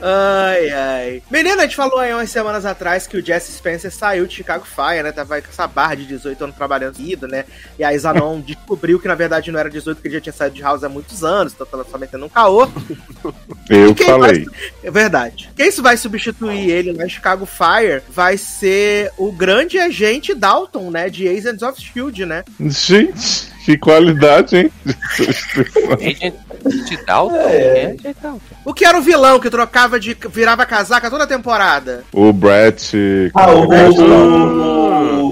Ai, 0.00 0.70
ai. 0.70 1.22
Menina, 1.30 1.62
a 1.62 1.62
gente 1.62 1.76
falou 1.76 1.98
aí 1.98 2.12
umas 2.12 2.30
semanas 2.30 2.64
atrás 2.64 3.06
que 3.06 3.16
o 3.16 3.24
Jesse 3.24 3.52
Spencer 3.52 3.90
saiu 3.90 4.26
de 4.26 4.36
Chicago 4.36 4.64
Fire, 4.64 5.02
né? 5.02 5.12
Tava 5.12 5.40
com 5.42 5.48
essa 5.48 5.66
barra 5.66 5.96
de 5.96 6.06
18 6.06 6.44
anos 6.44 6.56
trabalhando 6.56 6.96
seguido, 6.96 7.26
né? 7.26 7.44
E 7.78 7.84
a 7.84 7.92
Isanon 7.92 8.40
descobriu 8.46 9.00
que 9.00 9.08
na 9.08 9.14
verdade 9.14 9.50
não 9.50 9.58
era 9.58 9.70
18, 9.70 10.00
que 10.00 10.08
ele 10.08 10.14
já 10.14 10.20
tinha 10.20 10.32
saído 10.32 10.56
de 10.56 10.62
House 10.62 10.84
há 10.84 10.88
muitos 10.88 11.24
anos, 11.24 11.52
então 11.52 11.66
tava 11.66 11.84
só 11.84 11.98
metendo 11.98 12.26
um 12.26 12.28
caô. 12.28 12.68
Eu 13.68 13.94
falei. 13.94 14.46
É 14.82 14.90
verdade. 14.90 15.50
Quem 15.56 15.68
isso 15.68 15.82
vai 15.82 15.96
substituir 15.96 16.70
ele 16.70 16.92
na 16.92 17.08
Chicago 17.08 17.46
Fire 17.46 18.02
vai 18.08 18.38
ser 18.38 19.12
o 19.18 19.32
grande 19.32 19.78
agente 19.78 20.34
Dalton, 20.34 20.90
né? 20.90 21.10
De 21.10 21.28
Agents 21.28 21.62
of 21.62 21.80
Shield, 21.80 22.24
né? 22.24 22.44
Gente, 22.60 23.52
que 23.68 23.76
qualidade, 23.76 24.56
hein? 24.56 24.72
Agent 26.00 27.04
Dalton? 27.06 27.36
É. 27.36 27.82
É 27.82 27.86
Agent 28.00 28.16
Dalton? 28.22 28.40
O 28.64 28.72
que 28.72 28.86
era 28.86 28.98
o 28.98 29.02
vilão 29.02 29.38
que 29.38 29.50
trocava 29.50 30.00
de. 30.00 30.16
virava 30.32 30.64
casaca 30.64 31.10
toda 31.10 31.26
temporada? 31.26 32.02
o 32.12 32.32
Brett. 32.32 33.30
Ah, 33.34 33.50
o. 33.52 33.68
O. 33.68 33.68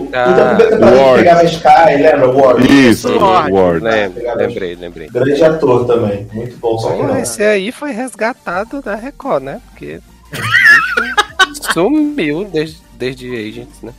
O 0.07 0.09
Ah, 0.13 0.57
que 1.15 1.19
pegava 1.19 1.45
Sky, 1.45 1.97
lembra? 1.99 2.29
O 2.29 2.39
Ward. 2.41 2.89
Isso, 2.91 3.09
o 3.11 3.19
Ward. 3.19 3.53
Ward. 3.53 3.85
Lem- 3.85 4.13
lembrei, 4.37 4.75
lembrei. 4.75 5.09
Grande 5.09 5.43
ator 5.43 5.87
também. 5.87 6.29
Muito 6.33 6.57
bom, 6.59 6.79
só 6.79 7.17
esse 7.19 7.43
aí 7.43 7.73
foi 7.73 7.91
resgatado 7.93 8.83
da 8.83 8.95
Record, 8.95 9.43
né? 9.45 9.61
Porque 9.71 9.99
o 11.51 11.73
sumiu 11.73 12.45
desde, 12.53 12.79
desde 12.95 13.27
Agents, 13.35 13.83
né? 13.83 13.93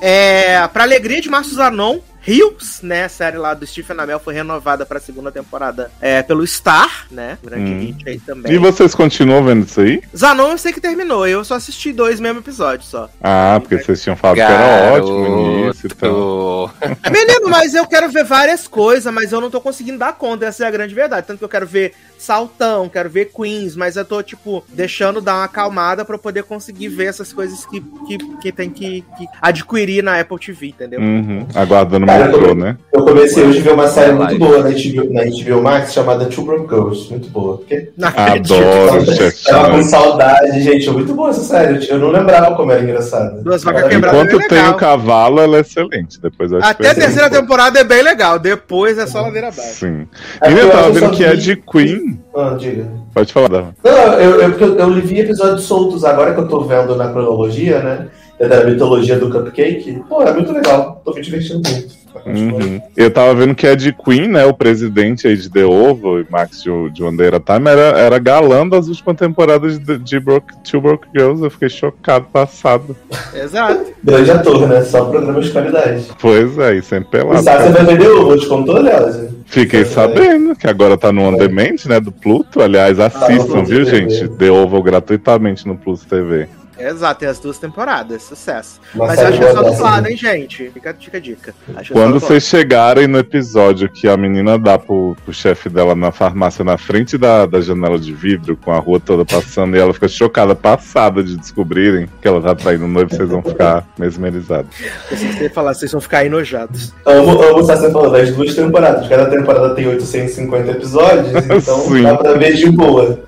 É, 0.00 0.66
pra 0.68 0.84
alegria 0.84 1.20
de 1.20 1.28
Márcio 1.28 1.54
Zanon, 1.56 1.98
Hills, 2.26 2.84
né? 2.84 3.04
A 3.04 3.08
série 3.08 3.36
lá 3.38 3.54
do 3.54 3.66
Stephen 3.66 3.98
Amell 3.98 4.18
foi 4.20 4.34
renovada 4.34 4.84
pra 4.84 5.00
segunda 5.00 5.30
temporada 5.32 5.90
é, 6.00 6.22
pelo 6.22 6.46
Star, 6.46 7.06
né? 7.10 7.38
Grande 7.42 7.70
Hum. 7.70 7.78
hit 7.80 8.08
aí 8.08 8.18
também. 8.20 8.52
E 8.52 8.58
vocês 8.58 8.94
continuam 8.94 9.44
vendo 9.44 9.66
isso 9.66 9.80
aí? 9.80 10.02
Zanon 10.16 10.50
eu 10.50 10.58
sei 10.58 10.72
que 10.72 10.80
terminou, 10.80 11.26
eu 11.26 11.44
só 11.44 11.54
assisti 11.54 11.92
dois 11.92 12.20
mesmo 12.20 12.40
episódios 12.40 12.88
só. 12.88 13.08
Ah, 13.22 13.58
porque 13.60 13.78
vocês 13.78 14.02
tinham 14.02 14.16
falado 14.16 14.36
que 14.36 14.42
era 14.42 14.92
ótimo 14.92 15.26
início 15.64 15.86
e 15.86 15.94
tal. 15.94 16.68
Garoto. 16.80 17.10
Menino, 17.10 17.48
mas 17.48 17.74
eu 17.74 17.86
quero 17.86 18.08
ver 18.10 18.24
várias 18.24 18.66
coisas, 18.68 19.12
mas 19.12 19.32
eu 19.32 19.40
não 19.40 19.50
tô 19.50 19.60
conseguindo 19.60 19.98
dar 19.98 20.12
conta, 20.12 20.46
essa 20.46 20.64
é 20.64 20.68
a 20.68 20.70
grande 20.70 20.94
verdade. 20.94 21.26
Tanto 21.26 21.38
que 21.38 21.44
eu 21.44 21.48
quero 21.48 21.66
ver 21.66 21.94
Saltão, 22.22 22.88
quero 22.88 23.10
ver 23.10 23.26
Queens, 23.26 23.74
mas 23.76 23.96
eu 23.96 24.04
tô, 24.04 24.22
tipo, 24.22 24.64
deixando 24.68 25.20
dar 25.20 25.34
uma 25.34 25.44
acalmada 25.44 26.04
pra 26.04 26.14
eu 26.14 26.18
poder 26.18 26.44
conseguir 26.44 26.88
ver 26.88 27.06
essas 27.06 27.32
coisas 27.32 27.66
que, 27.66 27.80
que, 28.06 28.18
que 28.40 28.52
tem 28.52 28.70
que, 28.70 29.04
que 29.16 29.26
adquirir 29.40 30.02
na 30.02 30.20
Apple 30.20 30.38
TV, 30.38 30.68
entendeu? 30.68 31.00
Uhum. 31.00 31.46
Aguardando 31.54 32.06
o 32.06 32.08
metrô, 32.08 32.54
né? 32.54 32.76
Eu 32.92 33.02
comecei 33.02 33.44
hoje 33.44 33.58
a 33.58 33.62
ver 33.62 33.72
uma 33.72 33.88
série 33.88 34.12
muito 34.12 34.38
Live. 34.38 34.38
boa 34.38 34.58
na 34.58 34.70
HBO, 34.70 35.12
na 35.12 35.22
HBO 35.24 35.62
Max 35.62 35.92
chamada 35.92 36.26
Two 36.26 36.44
Broke 36.44 36.68
Girls. 36.68 37.10
Muito 37.10 37.28
boa. 37.30 37.58
Porque. 37.58 37.90
Adoro, 38.00 39.04
Tava 39.44 39.70
com 39.70 39.82
saudade, 39.82 40.62
gente. 40.62 40.88
É 40.88 40.92
muito 40.92 41.14
boa 41.14 41.30
essa 41.30 41.42
série. 41.42 41.88
Eu 41.88 41.98
não 41.98 42.10
lembrava 42.10 42.54
como 42.54 42.70
era 42.72 42.82
engraçada. 42.82 43.40
Duas 43.42 43.62
vacas 43.62 43.88
quebradas. 43.88 44.22
Enquanto 44.22 44.42
é 44.42 44.48
tem 44.48 44.68
o 44.68 44.74
cavalo, 44.74 45.40
ela 45.40 45.58
é 45.58 45.60
excelente. 45.60 46.20
Depois 46.20 46.52
Até 46.52 46.90
a 46.90 46.94
terceira 46.94 47.30
temporada 47.30 47.78
é 47.80 47.84
bem 47.84 48.02
legal, 48.02 48.38
depois 48.38 48.98
é 48.98 49.06
só 49.06 49.22
ladeira 49.22 49.48
abaixo. 49.48 49.86
Sim. 49.86 50.06
É 50.40 50.50
E 50.50 50.58
eu 50.58 50.68
eu 50.68 50.70
tava 50.70 50.90
vendo 50.90 51.10
que 51.10 51.24
é 51.24 51.34
de 51.34 51.56
Queen. 51.56 52.07
Ah, 52.34 52.56
diga. 52.58 52.88
Pode 53.14 53.32
falar, 53.32 53.48
Dava. 53.48 53.74
Não, 53.82 54.14
eu, 54.14 54.40
eu, 54.40 54.50
porque 54.50 54.64
eu, 54.64 54.78
eu 54.78 54.92
vi 54.94 55.20
episódios 55.20 55.62
soltos 55.64 56.04
agora 56.04 56.34
que 56.34 56.40
eu 56.40 56.48
tô 56.48 56.60
vendo 56.60 56.94
na 56.96 57.08
cronologia, 57.08 57.80
né? 57.80 58.08
É 58.38 58.46
da 58.46 58.62
mitologia 58.64 59.18
do 59.18 59.28
Cupcake. 59.30 60.00
Pô, 60.08 60.22
é 60.22 60.32
muito 60.32 60.52
legal. 60.52 61.02
Tô 61.04 61.12
me 61.12 61.20
divertindo 61.20 61.60
muito. 61.68 61.98
Uhum. 62.24 62.80
Eu 62.96 63.10
tava 63.10 63.34
vendo 63.34 63.54
que 63.54 63.66
é 63.66 63.74
de 63.74 63.92
Queen, 63.92 64.28
né? 64.28 64.44
O 64.44 64.54
presidente 64.54 65.26
aí 65.26 65.36
de 65.36 65.50
The 65.50 65.64
Oval, 65.64 66.24
Max 66.30 66.62
de, 66.62 66.90
de 66.90 67.02
Wandeira 67.02 67.40
Time, 67.40 67.68
era, 67.68 67.98
era 67.98 68.18
galã 68.18 68.66
das 68.66 68.88
últimas 68.88 69.16
temporadas 69.16 69.78
de, 69.78 69.98
de 69.98 70.20
Broke, 70.20 70.54
Two 70.62 70.80
Broke 70.80 71.08
Girls. 71.16 71.42
Eu 71.42 71.50
fiquei 71.50 71.68
chocado, 71.68 72.26
passado. 72.32 72.96
Exato. 73.34 73.86
Grande 74.02 74.30
ator, 74.30 74.68
né? 74.68 74.82
Só 74.82 75.04
programas 75.06 75.46
de 75.46 75.50
qualidade. 75.52 76.06
Pois 76.20 76.58
é, 76.58 76.76
e 76.76 76.82
sempre 76.82 77.18
E 77.18 77.22
pelado. 77.22 77.42
sabe, 77.42 77.64
você 77.64 77.70
vai 77.70 77.84
vender 77.86 78.08
o 78.08 78.26
vou 78.26 78.38
te 78.38 78.46
contou, 78.46 78.80
Léo? 78.80 79.37
Fiquei 79.48 79.84
sabendo 79.84 80.54
que 80.54 80.66
agora 80.66 80.96
tá 80.96 81.10
no 81.10 81.22
On 81.22 81.34
Demand, 81.34 81.76
né? 81.86 81.98
Do 81.98 82.12
Pluto. 82.12 82.60
Aliás, 82.60 83.00
assistam, 83.00 83.36
Pluto 83.36 83.64
viu, 83.64 83.84
gente? 83.84 84.28
The 84.28 84.50
Oval 84.50 84.82
gratuitamente 84.82 85.66
no 85.66 85.76
Pluto 85.76 86.04
TV. 86.06 86.48
Exato, 86.78 87.20
tem 87.20 87.28
as 87.28 87.38
duas 87.38 87.58
temporadas, 87.58 88.22
sucesso. 88.22 88.80
Uma 88.94 89.06
Mas 89.06 89.18
série 89.18 89.28
acho 89.28 89.38
que 89.38 89.44
é 89.44 89.52
só 89.52 89.62
dublado, 89.62 90.02
dessa, 90.02 90.10
hein, 90.10 90.16
gente? 90.16 90.70
Fica, 90.70 90.94
fica 90.98 91.16
a 91.18 91.20
dica. 91.20 91.54
Acho 91.74 91.92
é 91.92 91.96
Quando 91.96 92.20
vocês 92.20 92.44
chegarem 92.44 93.06
no 93.06 93.18
episódio 93.18 93.88
que 93.88 94.08
a 94.08 94.16
menina 94.16 94.58
dá 94.58 94.78
pro, 94.78 95.16
pro 95.24 95.32
chefe 95.32 95.68
dela 95.68 95.94
na 95.94 96.12
farmácia, 96.12 96.64
na 96.64 96.78
frente 96.78 97.18
da, 97.18 97.46
da 97.46 97.60
janela 97.60 97.98
de 97.98 98.12
vidro, 98.12 98.56
com 98.56 98.72
a 98.72 98.78
rua 98.78 99.00
toda 99.00 99.24
passando, 99.24 99.76
e 99.76 99.80
ela 99.80 99.92
fica 99.92 100.08
chocada, 100.08 100.54
passada 100.54 101.22
de 101.22 101.36
descobrirem 101.36 102.08
que 102.20 102.28
ela 102.28 102.40
tá 102.40 102.54
traindo 102.54 102.84
o 102.84 102.88
noivo, 102.88 103.10
vocês 103.10 103.28
vão 103.28 103.42
ficar 103.42 103.86
mesmerizados. 103.98 104.74
Se 105.08 105.32
você 105.32 105.48
falar, 105.48 105.74
vocês 105.74 105.90
vão 105.90 106.00
ficar 106.00 106.24
enojados. 106.24 106.94
Amo, 107.04 107.42
amo 107.42 107.60
estar 107.60 107.76
você 107.76 107.90
falando 107.90 108.12
das 108.12 108.30
duas 108.34 108.54
temporadas. 108.54 109.08
Cada 109.08 109.26
temporada 109.26 109.74
tem 109.74 109.86
850 109.86 110.70
episódios, 110.70 111.28
então 111.44 111.80
Sim. 111.80 112.02
dá 112.02 112.16
pra 112.16 112.34
ver 112.34 112.54
de 112.54 112.70
boa. 112.70 113.18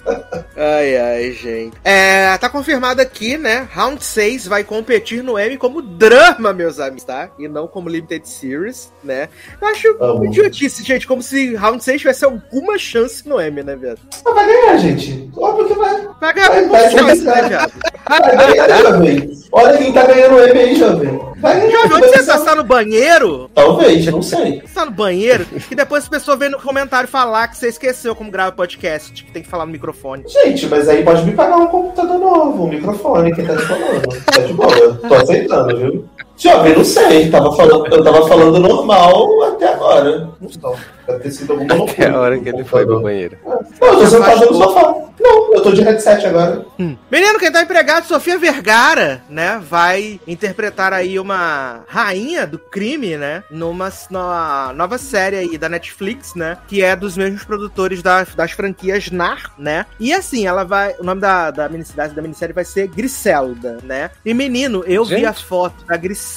Ai, 0.71 0.97
ai, 0.97 1.33
gente. 1.33 1.77
É, 1.83 2.37
tá 2.39 2.49
confirmado 2.49 3.01
aqui, 3.03 3.37
né? 3.37 3.67
Round 3.73 4.03
6 4.05 4.47
vai 4.47 4.63
competir 4.63 5.23
no 5.23 5.39
Emmy 5.39 5.57
como 5.57 5.83
drama, 5.83 6.53
meus 6.53 6.79
amigos, 6.79 7.03
tá? 7.05 7.29
E 7.39 7.49
não 7.49 7.67
como 7.67 7.89
Limited 7.89 8.29
Series, 8.29 8.93
né? 9.03 9.29
Eu 9.61 9.69
acho 9.69 9.97
Amo. 10.01 10.25
idiotice, 10.27 10.85
gente. 10.85 11.07
Como 11.07 11.23
se 11.23 11.55
Round 11.57 11.83
6 11.83 12.01
tivesse 12.01 12.25
alguma 12.25 12.79
chance 12.79 13.27
no 13.29 13.41
Emmy, 13.41 13.63
né, 13.63 13.75
viado? 13.75 14.01
Mas 14.25 14.35
vai 14.35 14.47
ganhar, 14.47 14.77
gente. 14.79 15.31
Óbvio 15.37 15.67
que 15.69 15.75
vai. 15.75 16.09
Vai 16.21 16.35
ganhar 16.35 16.49
Vai, 16.51 16.69
vai, 16.69 16.91
chance, 16.91 17.25
vai. 17.25 17.43
né, 17.43 17.49
viado? 17.49 17.73
Vai 18.09 18.37
ganhar, 18.37 18.83
jovem. 18.83 19.40
Olha 19.53 19.77
quem 19.79 19.93
tá 19.93 20.07
ganhando 20.07 20.37
o 20.37 20.41
M 20.41 20.59
aí, 20.59 20.77
jovem. 20.77 21.21
Vai 21.39 21.61
ganhar. 21.61 21.71
Jovem, 21.71 21.97
onde 21.97 22.09
você 22.09 22.25
tá? 22.25 22.39
Você 22.39 22.45
tá 22.45 22.55
no 22.55 22.65
banheiro? 22.65 23.51
Talvez, 23.55 24.07
eu 24.07 24.13
não 24.13 24.23
sei. 24.23 24.61
Você 24.61 24.75
tá 24.75 24.85
no 24.85 24.93
banheiro? 24.93 25.47
E 25.71 25.75
depois 25.75 26.05
as 26.05 26.09
pessoas 26.09 26.39
vêm 26.39 26.51
no 26.51 26.61
comentário 26.61 27.09
falar 27.09 27.49
que 27.49 27.57
você 27.57 27.69
esqueceu 27.69 28.15
como 28.15 28.31
grava 28.31 28.53
podcast, 28.53 29.25
que 29.25 29.33
tem 29.33 29.43
que 29.43 29.49
falar 29.49 29.67
no 29.67 29.73
microfone. 29.73 30.25
Gente, 30.29 30.67
mas 30.67 30.89
aí 30.89 31.03
pode 31.03 31.25
me 31.25 31.33
pagar 31.33 31.57
um 31.57 31.67
computador 31.67 32.19
novo, 32.19 32.65
um 32.65 32.69
microfone, 32.69 33.35
quem 33.35 33.45
tá 33.45 33.57
te 33.57 33.63
falando. 33.63 34.25
Tá 34.25 34.39
de 34.41 34.53
boa, 34.53 35.01
tô 35.09 35.15
aceitando, 35.15 35.77
viu? 35.77 36.09
Jovem, 36.41 36.75
não 36.77 36.85
sei. 36.85 37.31
Tava 37.31 37.55
falando, 37.55 37.87
eu 37.95 38.03
tava 38.03 38.27
falando 38.27 38.59
normal 38.59 39.43
até 39.45 39.73
agora. 39.75 40.31
Não 40.41 40.49
sei. 40.49 40.61
Deve 41.07 41.21
ter 41.25 41.31
sido 41.33 41.53
alguma 41.53 41.75
loucura. 41.75 41.93
Até 42.09 42.15
a 42.17 42.21
hora 42.21 42.39
que 42.39 42.49
ele 42.49 42.65
foi 42.65 42.87
pro 42.87 43.01
banheiro. 43.01 43.37
Não, 43.45 43.89
eu 43.89 43.99
tô 43.99 44.07
sentado 44.07 44.47
no 44.47 44.55
sofá. 44.55 44.95
Não, 45.23 45.53
eu 45.55 45.61
tô 45.63 45.71
de 45.73 45.83
headset 45.83 46.25
agora. 46.27 46.65
Menino, 47.11 47.39
quem 47.39 47.53
tá 47.53 47.61
empregado, 47.63 48.07
Sofia 48.07 48.39
Vergara, 48.39 49.21
né? 49.29 49.61
Vai 49.69 50.19
interpretar 50.27 50.95
aí 50.95 51.19
uma 51.19 51.81
rainha 51.89 52.47
do 52.47 52.59
crime, 52.59 53.17
né? 53.19 53.43
Numa, 53.51 53.93
numa 54.11 54.73
nova 54.75 54.97
série 54.97 55.37
aí 55.37 55.59
da 55.59 55.69
Netflix, 55.69 56.35
né? 56.35 56.57
Que 56.69 56.83
é 56.83 56.97
dos 56.97 57.17
mesmos 57.19 57.45
produtores 57.45 58.03
da- 58.03 58.25
das 58.35 58.53
franquias 58.53 59.11
NAR, 59.11 59.53
né? 59.59 59.85
E 59.99 60.13
assim, 60.15 60.47
ela 60.47 60.65
vai. 60.65 60.95
O 60.99 61.05
nome 61.05 61.21
da, 61.21 61.51
da, 61.51 61.69
minissérie, 61.69 62.15
da 62.15 62.23
minissérie 62.23 62.55
vai 62.55 62.65
ser 62.65 62.87
Griselda, 62.89 63.79
né? 63.83 64.11
E 64.25 64.33
menino, 64.33 64.83
eu 64.87 65.05
vi 65.05 65.17
Gente. 65.17 65.27
a 65.27 65.33
foto 65.35 65.85
da 65.85 65.97
Griselda 65.99 66.30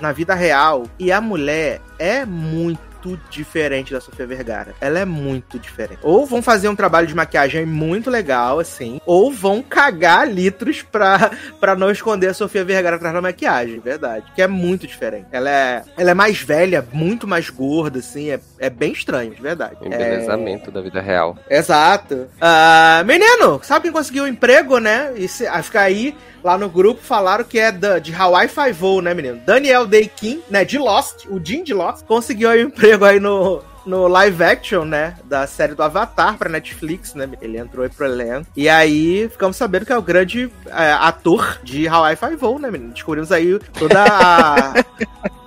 na 0.00 0.12
vida 0.12 0.34
real 0.34 0.84
e 0.98 1.12
a 1.12 1.20
mulher 1.20 1.80
é 1.98 2.24
muito 2.24 2.92
diferente 3.30 3.92
da 3.92 4.00
Sofia 4.00 4.26
Vergara. 4.26 4.74
Ela 4.80 5.00
é 5.00 5.04
muito 5.04 5.58
diferente. 5.58 5.98
Ou 6.02 6.24
vão 6.26 6.42
fazer 6.42 6.68
um 6.68 6.76
trabalho 6.76 7.06
de 7.06 7.14
maquiagem 7.14 7.66
muito 7.66 8.10
legal, 8.10 8.58
assim, 8.58 9.00
ou 9.04 9.32
vão 9.32 9.62
cagar 9.62 10.28
litros 10.28 10.82
pra, 10.82 11.30
pra 11.58 11.74
não 11.74 11.90
esconder 11.90 12.28
a 12.28 12.34
Sofia 12.34 12.64
Vergara 12.64 12.96
atrás 12.96 13.14
da 13.14 13.20
maquiagem, 13.20 13.80
verdade. 13.80 14.26
Que 14.34 14.42
é 14.42 14.46
muito 14.46 14.86
diferente. 14.86 15.26
Ela 15.32 15.50
é, 15.50 15.84
ela 15.96 16.10
é 16.10 16.14
mais 16.14 16.40
velha, 16.40 16.86
muito 16.92 17.26
mais 17.26 17.50
gorda, 17.50 17.98
assim, 17.98 18.30
é, 18.30 18.38
é 18.62 18.70
bem 18.70 18.92
estranho, 18.92 19.34
de 19.34 19.42
verdade. 19.42 19.76
É, 19.82 19.86
Embelezamento 19.86 20.70
da 20.70 20.80
vida 20.80 21.00
real. 21.00 21.36
Exato. 21.50 22.28
Ah, 22.40 23.02
menino, 23.04 23.60
sabe 23.64 23.82
quem 23.82 23.92
conseguiu 23.92 24.22
um 24.22 24.28
emprego, 24.28 24.78
né? 24.78 25.12
E 25.16 25.26
se, 25.26 25.44
acho 25.48 25.72
que 25.72 25.78
aí, 25.78 26.16
lá 26.44 26.56
no 26.56 26.68
grupo, 26.68 27.02
falaram 27.02 27.42
que 27.42 27.58
é 27.58 27.72
da, 27.72 27.98
de 27.98 28.14
Hawaii 28.14 28.48
Five-O, 28.48 29.00
né, 29.02 29.12
menino? 29.14 29.40
Daniel 29.44 29.84
Day 29.84 30.08
Kim, 30.14 30.40
né, 30.48 30.64
de 30.64 30.78
Lost, 30.78 31.26
o 31.26 31.44
Jim 31.44 31.64
de 31.64 31.74
Lost, 31.74 32.04
conseguiu 32.04 32.50
aí 32.50 32.64
um 32.64 32.68
emprego 32.68 33.04
aí 33.04 33.18
no, 33.18 33.60
no 33.86 34.06
live 34.08 34.42
action, 34.44 34.84
né, 34.84 35.14
da 35.24 35.46
série 35.46 35.74
do 35.74 35.82
Avatar 35.82 36.36
pra 36.36 36.48
Netflix, 36.48 37.14
né? 37.14 37.28
Ele 37.40 37.58
entrou 37.58 37.82
aí 37.84 37.90
pro 37.90 38.06
elenco. 38.06 38.46
E 38.56 38.68
aí, 38.68 39.28
ficamos 39.28 39.56
sabendo 39.56 39.86
que 39.86 39.92
é 39.92 39.98
o 39.98 40.02
grande 40.02 40.50
é, 40.66 40.92
ator 40.92 41.58
de 41.62 41.88
Hawaii 41.88 42.16
Five-O, 42.16 42.58
né, 42.58 42.70
menino? 42.70 42.92
Descobrimos 42.92 43.32
aí 43.32 43.58
toda 43.78 44.04
a... 44.04 44.74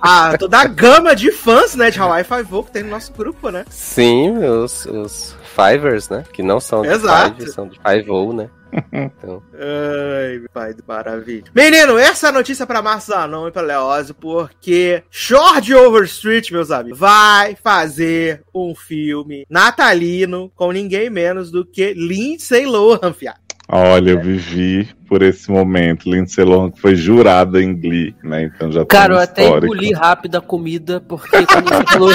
a- 0.00 0.36
toda 0.38 0.58
a 0.58 0.66
gama 0.66 1.14
de 1.16 1.30
fãs, 1.32 1.74
né, 1.74 1.90
de 1.90 1.98
Hawaii 2.00 2.24
Five-O 2.24 2.64
que 2.64 2.70
tem 2.72 2.82
no 2.82 2.90
nosso 2.90 3.12
grupo, 3.12 3.50
né? 3.50 3.64
Sim, 3.70 4.36
os, 4.38 4.86
os 4.86 5.34
Fivers, 5.56 6.10
né? 6.10 6.22
Que 6.32 6.42
não 6.42 6.60
são 6.60 6.82
de 6.82 6.88
Exato. 6.88 7.36
Five, 7.36 7.50
são 7.50 7.66
de 7.66 7.80
Five-O, 7.80 8.32
né? 8.34 8.50
Então, 8.92 9.42
Ai, 9.54 10.38
meu 10.38 10.50
pai 10.52 10.74
do 10.74 10.84
maravilha. 10.86 11.44
Menino, 11.54 11.96
essa 11.96 12.28
é 12.28 12.32
notícia 12.32 12.66
pra 12.66 12.82
Márcio 12.82 13.14
Zanon 13.14 13.48
e 13.48 13.50
pra 13.50 13.62
Leózio, 13.62 14.14
porque 14.14 15.02
George 15.10 15.74
Overstreet, 15.74 16.52
meus 16.52 16.70
amigos, 16.70 16.98
vai 16.98 17.56
fazer 17.56 18.42
um 18.54 18.74
filme 18.74 19.46
natalino 19.48 20.50
com 20.54 20.72
ninguém 20.72 21.08
menos 21.08 21.50
do 21.50 21.64
que 21.64 21.94
Lindsay 21.94 22.66
Lohan, 22.66 23.14
fiado. 23.14 23.38
Olha, 23.68 24.10
eu 24.10 24.20
vivi 24.20 24.88
por 25.08 25.22
esse 25.22 25.50
momento. 25.50 26.10
Lindsay 26.10 26.44
Lohan 26.44 26.70
que 26.70 26.80
foi 26.80 26.94
jurada 26.94 27.62
em 27.62 27.74
Glee, 27.74 28.14
né? 28.22 28.42
Então 28.44 28.70
já 28.70 28.84
Cara, 28.84 29.14
eu 29.14 29.18
até 29.18 29.48
engoli 29.48 29.92
rápido 29.92 30.36
a 30.36 30.40
comida, 30.40 31.00
porque 31.00 31.46
quando 31.46 31.68
você 31.68 31.84
falou. 31.90 32.10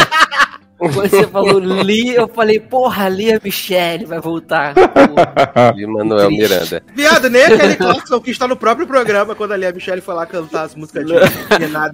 Quando 0.81 1.09
você 1.09 1.27
falou 1.27 1.59
Lee, 1.59 2.15
eu 2.15 2.27
falei, 2.27 2.59
porra, 2.59 3.07
Lia 3.07 3.39
Michelle 3.43 4.05
vai 4.05 4.19
voltar. 4.19 4.73
De 5.75 5.85
Manuel 5.85 6.27
triste. 6.27 6.41
Miranda. 6.41 6.83
Viado, 6.95 7.29
nem 7.29 7.43
aquele 7.45 7.75
Clarkson 7.75 8.19
que 8.19 8.31
está 8.31 8.47
no 8.47 8.55
próprio 8.55 8.87
programa 8.87 9.35
quando 9.35 9.51
ali 9.51 9.67
a 9.67 9.71
Michelle 9.71 10.01
foi 10.01 10.15
lá 10.15 10.25
cantar 10.25 10.63
as 10.63 10.73
músicas 10.73 11.05
de 11.05 11.13
dela. 11.13 11.29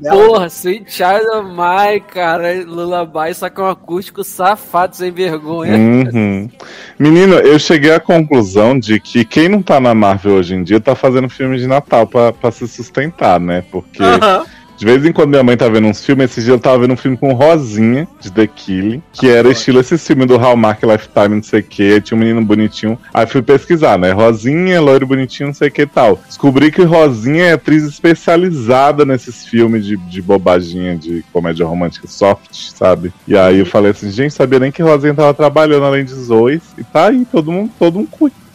Porra, 0.10 0.48
Sweet 0.48 0.90
Child 0.90 1.28
of 1.36 1.50
Mine, 1.50 2.00
cara, 2.00 2.64
Lullaby, 2.66 3.34
só 3.34 3.50
que 3.50 3.60
é 3.60 3.64
um 3.66 3.70
acústico 3.70 4.24
safado, 4.24 4.96
sem 4.96 5.12
vergonha. 5.12 5.76
Uhum. 5.76 6.50
Menino, 6.98 7.36
eu 7.36 7.60
cheguei 7.60 7.94
à 7.94 8.00
conclusão 8.00 8.80
de 8.80 9.02
que 9.02 9.26
quem 9.26 9.50
não 9.50 9.62
tá 9.62 9.82
na 9.82 9.94
Marvel 9.94 10.36
hoje 10.36 10.56
em 10.56 10.64
dia 10.64 10.80
tá 10.80 10.96
fazendo 10.96 11.28
filme 11.28 11.58
de 11.58 11.68
Natal 11.68 12.08
pra, 12.08 12.32
pra 12.32 12.52
se 12.52 12.66
sustentar, 12.70 13.38
né? 13.38 13.66
Porque 13.70 14.02
Aham. 14.02 14.46
De 14.78 14.86
vez 14.86 15.04
em 15.04 15.12
quando 15.12 15.30
minha 15.30 15.44
mãe 15.44 15.58
tá 15.58 15.68
vendo 15.68 15.88
uns 15.88 16.06
filmes, 16.06 16.30
esse 16.30 16.44
dia 16.44 16.54
eu 16.54 16.60
tava 16.60 16.78
vendo 16.80 16.94
um 16.94 16.98
filme 16.98 17.18
com 17.18 17.34
Rosinha, 17.34 18.08
de 18.22 18.32
The 18.32 18.46
Killing, 18.46 19.02
que 19.12 19.28
era 19.28 19.50
estilo 19.50 19.80
esse 19.80 19.98
filme 19.98 20.24
do 20.26 20.38
Hallmark 20.38 20.84
Lifetime, 20.84 21.36
não 21.36 21.44
sei 21.44 21.62
o 21.62 21.64
que, 21.64 22.00
tinha 22.02 22.16
um 22.16 22.20
menino 22.20 22.46
bonitinho. 22.46 22.98
Aí 23.12 23.26
fui 23.26 23.42
pesquisar, 23.42 23.98
né? 23.98 24.12
Rosinha, 24.12 24.80
loiro 24.80 25.08
bonitinho, 25.08 25.48
não 25.48 25.54
sei 25.54 25.70
o 25.70 25.72
que 25.72 25.88
tal. 25.88 26.22
Descobri 26.28 26.72
que 26.72 26.84
Rosinha 26.84 27.46
é 27.46 27.54
atriz 27.54 27.84
especializada 27.86 29.04
nesses 29.04 29.48
filmes 29.48 29.84
de, 29.84 29.98
de 29.98 30.22
bobaginha, 30.22 30.96
de 30.96 31.26
comédia 31.34 31.66
romântica 31.66 32.08
soft, 32.08 32.54
sabe? 32.76 33.12
E 33.28 33.36
aí 33.36 33.58
eu 33.58 33.66
falei 33.66 33.92
assim, 33.92 34.12
gente, 34.12 34.36
sabia 34.36 34.60
nem 34.60 34.72
que 34.72 34.84
Rosinha 34.84 35.16
tava 35.16 35.34
trabalhando 35.34 35.86
além 35.86 36.06
de 36.06 36.14
Zoe. 36.14 36.62
E 36.78 36.84
tá 36.84 37.08
aí, 37.08 37.26
todo 37.26 37.52
mundo, 37.52 37.72
todo 37.80 37.98
um 37.98 38.06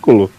currículo. 0.03 0.31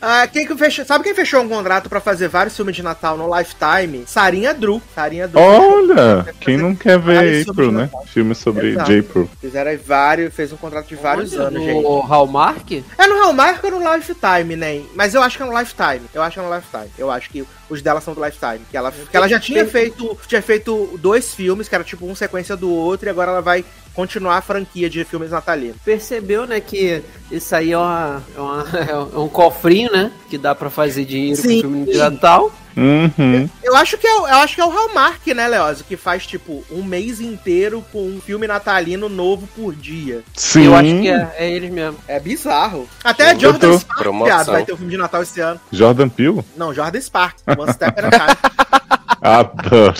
Ah, 0.00 0.26
quem 0.26 0.46
que 0.46 0.56
fechou, 0.56 0.84
sabe 0.84 1.04
quem 1.04 1.14
fechou 1.14 1.42
um 1.42 1.48
contrato 1.48 1.88
pra 1.88 2.00
fazer 2.00 2.28
vários 2.28 2.56
filmes 2.56 2.76
de 2.76 2.82
Natal 2.82 3.16
no 3.16 3.36
Lifetime? 3.36 4.04
Sarinha 4.06 4.54
Drew. 4.54 4.80
Sarinha 4.94 5.26
Drew. 5.26 5.42
Olha, 5.42 6.26
quem 6.40 6.56
não 6.56 6.74
quer 6.74 6.98
ver 6.98 7.46
April, 7.48 7.72
né? 7.72 7.82
Natal. 7.82 8.06
Filme 8.06 8.34
sobre 8.34 8.70
Exato. 8.70 8.92
April. 8.92 9.30
Fizeram 9.40 9.78
vários, 9.84 10.34
fez 10.34 10.52
um 10.52 10.56
contrato 10.56 10.88
de 10.88 10.96
vários 10.96 11.32
Olha, 11.34 11.42
anos, 11.44 11.60
no 11.60 11.66
gente. 11.66 12.08
Hallmark? 12.08 12.84
É 12.98 13.06
no 13.06 13.18
Hallmark 13.22 13.64
ou 13.64 13.70
no 13.72 13.94
Lifetime, 13.94 14.56
né? 14.56 14.82
Mas 14.94 15.14
eu 15.14 15.22
acho 15.22 15.36
que 15.36 15.42
é 15.42 15.46
no 15.46 15.58
Lifetime. 15.58 16.02
Eu 16.14 16.22
acho 16.22 16.34
que 16.34 16.40
é 16.40 16.42
no 16.42 16.54
Lifetime. 16.54 16.90
Eu 16.98 17.10
acho 17.10 17.30
que 17.30 17.44
os 17.68 17.82
dela 17.82 18.00
são 18.00 18.14
do 18.14 18.24
Lifetime. 18.24 18.60
Que 18.70 18.76
ela, 18.76 18.90
que 18.92 19.16
ela 19.16 19.28
já 19.28 19.38
tinha 19.38 19.66
feito, 19.66 20.18
tinha 20.26 20.42
feito 20.42 20.98
dois 20.98 21.34
filmes, 21.34 21.68
que 21.68 21.74
era 21.74 21.84
tipo 21.84 22.06
um 22.06 22.14
sequência 22.14 22.56
do 22.56 22.70
outro, 22.70 23.08
e 23.08 23.10
agora 23.10 23.30
ela 23.30 23.42
vai 23.42 23.64
continuar 23.94 24.36
a 24.38 24.42
franquia 24.42 24.88
de 24.88 25.04
filmes 25.04 25.30
natalinos. 25.30 25.76
Percebeu, 25.84 26.46
né, 26.46 26.60
que 26.60 27.02
isso 27.30 27.54
aí 27.54 27.72
é, 27.72 27.78
uma, 27.78 28.22
é, 28.36 28.40
uma- 28.40 28.66
é 29.14 29.18
um 29.18 29.28
cofrinho, 29.28 29.90
né? 29.92 30.10
Que 30.28 30.38
dá 30.38 30.54
pra 30.54 30.70
fazer 30.70 31.04
dinheiro 31.04 31.40
Sim. 31.40 31.56
com 31.56 31.60
filme 31.68 31.84
de 31.92 31.98
Natal. 31.98 32.52
Uhum. 32.76 33.48
Eu 33.64 33.74
acho 33.76 33.98
que 33.98 34.06
é, 34.06 34.14
o- 34.14 34.28
eu 34.28 34.36
acho 34.36 34.54
que 34.54 34.60
é 34.60 34.64
o 34.64 34.70
Hallmark, 34.70 35.26
né, 35.34 35.48
Leoz? 35.48 35.82
Que 35.82 35.96
faz, 35.96 36.24
tipo, 36.26 36.64
um 36.70 36.82
mês 36.82 37.20
inteiro 37.20 37.84
com 37.92 38.06
um 38.06 38.20
filme 38.20 38.46
natalino 38.46 39.08
novo 39.08 39.46
por 39.56 39.74
dia. 39.74 40.22
Sim. 40.34 40.66
Eu 40.66 40.74
acho 40.76 40.88
que 41.00 41.08
é, 41.08 41.34
é 41.38 41.50
eles 41.50 41.70
mesmo. 41.70 41.98
É 42.06 42.18
bizarro. 42.20 42.88
Até 43.02 43.32
Eu 43.34 43.40
Jordan 43.40 43.76
Sparks, 43.78 44.46
vai 44.46 44.64
ter 44.64 44.72
um 44.72 44.76
filme 44.76 44.92
de 44.92 44.96
Natal 44.98 45.22
esse 45.22 45.40
ano. 45.40 45.60
Jordan 45.72 46.08
Peele? 46.08 46.42
Não, 46.56 46.72
Jordan 46.72 47.00
Sparks. 47.00 47.42
One 47.46 47.72
Step 47.72 47.98
at 48.00 48.04
a 48.04 48.10
Time. 48.18 48.99
Adoro. 49.22 49.94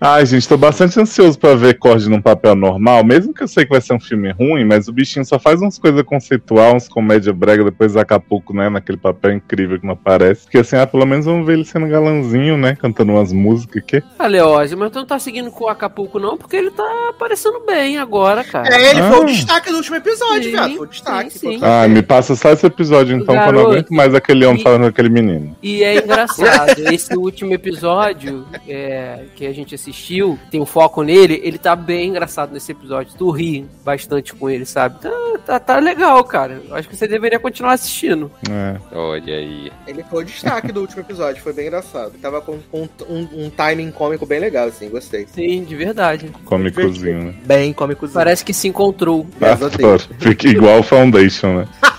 Ai, 0.00 0.24
gente, 0.26 0.48
tô 0.48 0.56
bastante 0.56 0.98
ansioso 0.98 1.38
pra 1.38 1.54
ver 1.54 1.78
Cord 1.78 2.08
num 2.08 2.20
papel 2.20 2.54
normal, 2.56 3.04
mesmo 3.04 3.32
que 3.32 3.42
eu 3.42 3.48
sei 3.48 3.64
que 3.64 3.70
vai 3.70 3.80
ser 3.80 3.92
um 3.94 4.00
filme 4.00 4.30
ruim, 4.32 4.64
mas 4.64 4.88
o 4.88 4.92
bichinho 4.92 5.24
só 5.24 5.38
faz 5.38 5.60
umas 5.60 5.78
coisas 5.78 6.02
conceitual, 6.02 6.74
uns 6.74 6.88
comédia 6.88 7.32
brega, 7.32 7.62
depois 7.64 7.96
Acapulco, 7.96 8.52
né, 8.54 8.68
naquele 8.68 8.98
papel 8.98 9.32
incrível 9.34 9.78
que 9.78 9.86
não 9.86 9.92
aparece. 9.92 10.42
Porque 10.42 10.58
assim, 10.58 10.76
ah, 10.76 10.86
pelo 10.86 11.06
menos 11.06 11.26
vamos 11.26 11.46
ver 11.46 11.54
ele 11.54 11.64
sendo 11.64 11.86
galanzinho, 11.86 12.56
né, 12.56 12.74
cantando 12.80 13.12
umas 13.12 13.32
músicas 13.32 13.82
que 13.86 14.02
Ah, 14.18 14.26
Leózio, 14.26 14.76
mas 14.78 14.90
tu 14.90 14.98
não 15.00 15.06
tá 15.06 15.18
seguindo 15.18 15.50
com 15.50 15.64
o 15.64 15.68
Acapulco, 15.68 16.18
não, 16.18 16.36
porque 16.36 16.56
ele 16.56 16.70
tá 16.70 17.08
aparecendo 17.10 17.60
bem 17.66 17.98
agora, 17.98 18.42
cara. 18.42 18.74
É, 18.74 18.90
ele 18.90 19.02
foi 19.02 19.18
o 19.20 19.22
Ah. 19.22 19.26
destaque 19.26 19.70
do 19.70 19.76
último 19.76 19.96
episódio, 19.96 20.44
Sim, 20.44 20.50
viado. 20.50 20.76
Foi 20.76 20.86
o 20.86 20.90
destaque. 20.90 21.30
sim, 21.30 21.58
sim. 21.58 21.60
Ah, 21.62 21.86
me 21.86 22.02
passa 22.02 22.34
só 22.34 22.50
esse 22.50 22.66
episódio 22.66 23.14
então, 23.16 23.34
que 23.34 23.40
eu 23.40 23.46
não 23.46 23.52
Garoto. 23.52 23.70
aguento 23.72 23.90
mais 23.90 24.14
aquele 24.14 24.44
homem 24.46 24.60
E- 24.60 24.64
falando 24.64 24.80
com 24.82 24.86
aquele 24.88 25.08
menino. 25.10 25.56
E 25.62 25.82
é 25.84 25.98
engraçado, 26.02 26.78
esse 26.92 27.14
último 27.16 27.52
episódio 27.54 28.44
é, 28.68 29.24
que 29.34 29.46
a 29.46 29.52
gente 29.52 29.74
assistiu, 29.74 30.38
tem 30.50 30.60
um 30.60 30.66
foco 30.66 31.02
nele, 31.02 31.40
ele 31.42 31.58
tá 31.58 31.74
bem 31.74 32.08
engraçado 32.08 32.52
nesse 32.52 32.72
episódio. 32.72 33.14
Tu 33.16 33.30
ri 33.30 33.66
bastante 33.84 34.34
com 34.34 34.48
ele, 34.48 34.64
sabe? 34.64 35.00
Tá, 35.00 35.10
tá, 35.44 35.60
tá 35.60 35.78
legal, 35.78 36.22
cara. 36.24 36.60
Eu 36.68 36.74
acho 36.74 36.88
que 36.88 36.96
você 36.96 37.06
deveria 37.06 37.38
continuar 37.38 37.72
assistindo. 37.72 38.30
É. 38.50 38.76
Olha 38.96 39.34
aí. 39.34 39.72
Ele 39.86 40.04
foi 40.04 40.22
o 40.22 40.26
destaque 40.26 40.72
do 40.72 40.80
último 40.80 41.00
episódio, 41.00 41.42
foi 41.42 41.52
bem 41.52 41.66
engraçado. 41.66 42.12
Tava 42.20 42.40
com, 42.40 42.58
com 42.70 42.88
um, 43.08 43.28
um 43.46 43.50
timing 43.50 43.90
cômico 43.90 44.26
bem 44.26 44.40
legal, 44.40 44.68
assim, 44.68 44.88
gostei. 44.88 45.26
Sim, 45.26 45.64
de 45.64 45.76
verdade. 45.76 46.30
Cômicozinho, 46.44 47.24
né? 47.24 47.34
Bem 47.44 47.72
cômicozinho. 47.72 48.14
Parece 48.14 48.44
que 48.44 48.52
se 48.52 48.68
encontrou. 48.68 49.26
Graças 49.38 49.74
a 49.74 49.76
Deus. 49.76 50.04
Adoro. 50.04 50.20
Fica 50.20 50.48
igual 50.48 50.80
o 50.80 50.82
Foundation, 50.82 51.58
né? 51.58 51.68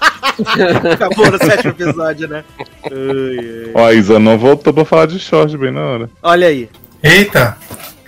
Acabou 0.94 1.32
no 1.32 1.38
sétimo 1.38 1.72
episódio, 1.72 2.28
né? 2.28 2.44
Ai, 2.86 2.92
ai. 2.92 3.72
Ó, 3.74 3.86
a 3.88 3.94
Isa 3.94 4.20
não 4.20 4.38
voltou 4.38 4.74
pra 4.74 4.86
falar 4.86 5.08
de 5.08 5.20
short 5.20 5.58
bem 5.58 5.72
na 5.72 5.82
hora. 5.82 6.10
Olha 6.22 6.48
aí. 6.48 6.70
Eita! 7.02 7.58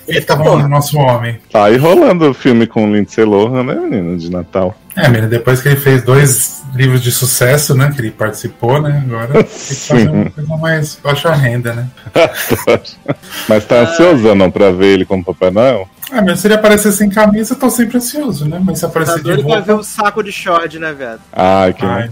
Eita, 0.08 0.38
porra. 0.38 0.62
bom, 0.62 0.68
nosso 0.68 0.98
homem. 0.98 1.40
Tá 1.52 1.66
aí 1.66 1.78
rolando 1.78 2.30
o 2.30 2.34
filme 2.34 2.68
com 2.68 2.90
o 2.90 2.96
Lindsay 2.96 3.26
Lohan, 3.26 3.64
né, 3.64 3.74
menino, 3.74 4.18
de 4.18 4.30
Natal. 4.30 4.76
É, 4.96 5.10
menina, 5.10 5.28
depois 5.28 5.62
que 5.62 5.68
ele 5.68 5.76
fez 5.76 6.04
dois 6.04 6.64
livros 6.74 7.02
de 7.02 7.12
sucesso, 7.12 7.76
né? 7.76 7.92
Que 7.94 8.02
ele 8.02 8.12
participou, 8.12 8.82
né? 8.82 9.04
Agora 9.06 9.34
tem 9.34 9.44
que 9.44 9.76
fazer 9.76 10.10
uma 10.10 10.30
coisa 10.30 10.58
mais 10.58 11.00
baixa 11.04 11.34
renda, 11.34 11.74
né? 11.74 11.88
Mas 13.50 13.66
tá 13.66 13.82
ansioso 13.82 14.34
não 14.36 14.50
pra 14.50 14.72
ver 14.72 14.94
ele 14.94 15.06
como 15.06 15.24
Papai 15.24 15.52
Noel? 15.52 15.88
Ah, 16.12 16.22
mas 16.22 16.40
se 16.40 16.48
ele 16.48 16.54
aparecer 16.54 16.92
sem 16.92 17.10
camisa, 17.10 17.56
eu 17.56 17.60
tô 17.60 17.68
sempre 17.68 17.98
ansioso, 17.98 18.48
né? 18.48 18.62
Mas 18.64 18.78
se 18.78 18.82
Tá 18.84 18.88
aparecer 18.88 19.16
de 19.18 19.24
doido 19.24 19.44
pra 19.44 19.60
ver 19.60 19.74
o 19.74 19.84
saco 19.84 20.22
de 20.22 20.32
short, 20.32 20.78
né, 20.78 20.94
velho? 20.94 21.20
Ai, 21.34 21.74
que 21.74 21.84
Ai. 21.84 22.10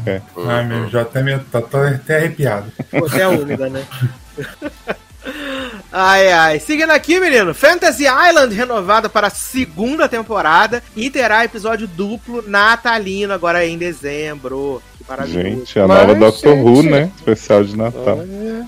Ai, 0.47 0.65
meu, 0.65 0.89
já 0.89 1.03
até, 1.03 1.21
me, 1.21 1.37
tá, 1.37 1.61
tô 1.61 1.77
até 1.77 2.17
arrepiado. 2.17 2.65
Pô, 2.89 3.05
até 3.05 3.27
úmida, 3.27 3.69
né? 3.69 3.83
Ai, 5.95 6.31
ai. 6.31 6.59
Seguindo 6.59 6.89
aqui, 6.89 7.19
menino. 7.19 7.53
Fantasy 7.53 8.05
Island 8.05 8.55
renovada 8.55 9.07
para 9.07 9.27
a 9.27 9.29
segunda 9.29 10.09
temporada 10.09 10.81
e 10.95 11.07
terá 11.11 11.45
episódio 11.45 11.87
duplo 11.87 12.43
natalino 12.47 13.31
agora 13.31 13.63
em 13.63 13.77
dezembro. 13.77 14.81
Que 14.97 15.05
maravilhoso. 15.07 15.57
Gente, 15.57 15.79
a 15.79 15.87
Mas, 15.87 15.99
nova 15.99 16.15
Doctor 16.15 16.57
Who, 16.57 16.81
né? 16.81 17.11
Especial 17.15 17.63
de 17.63 17.77
Natal. 17.77 18.19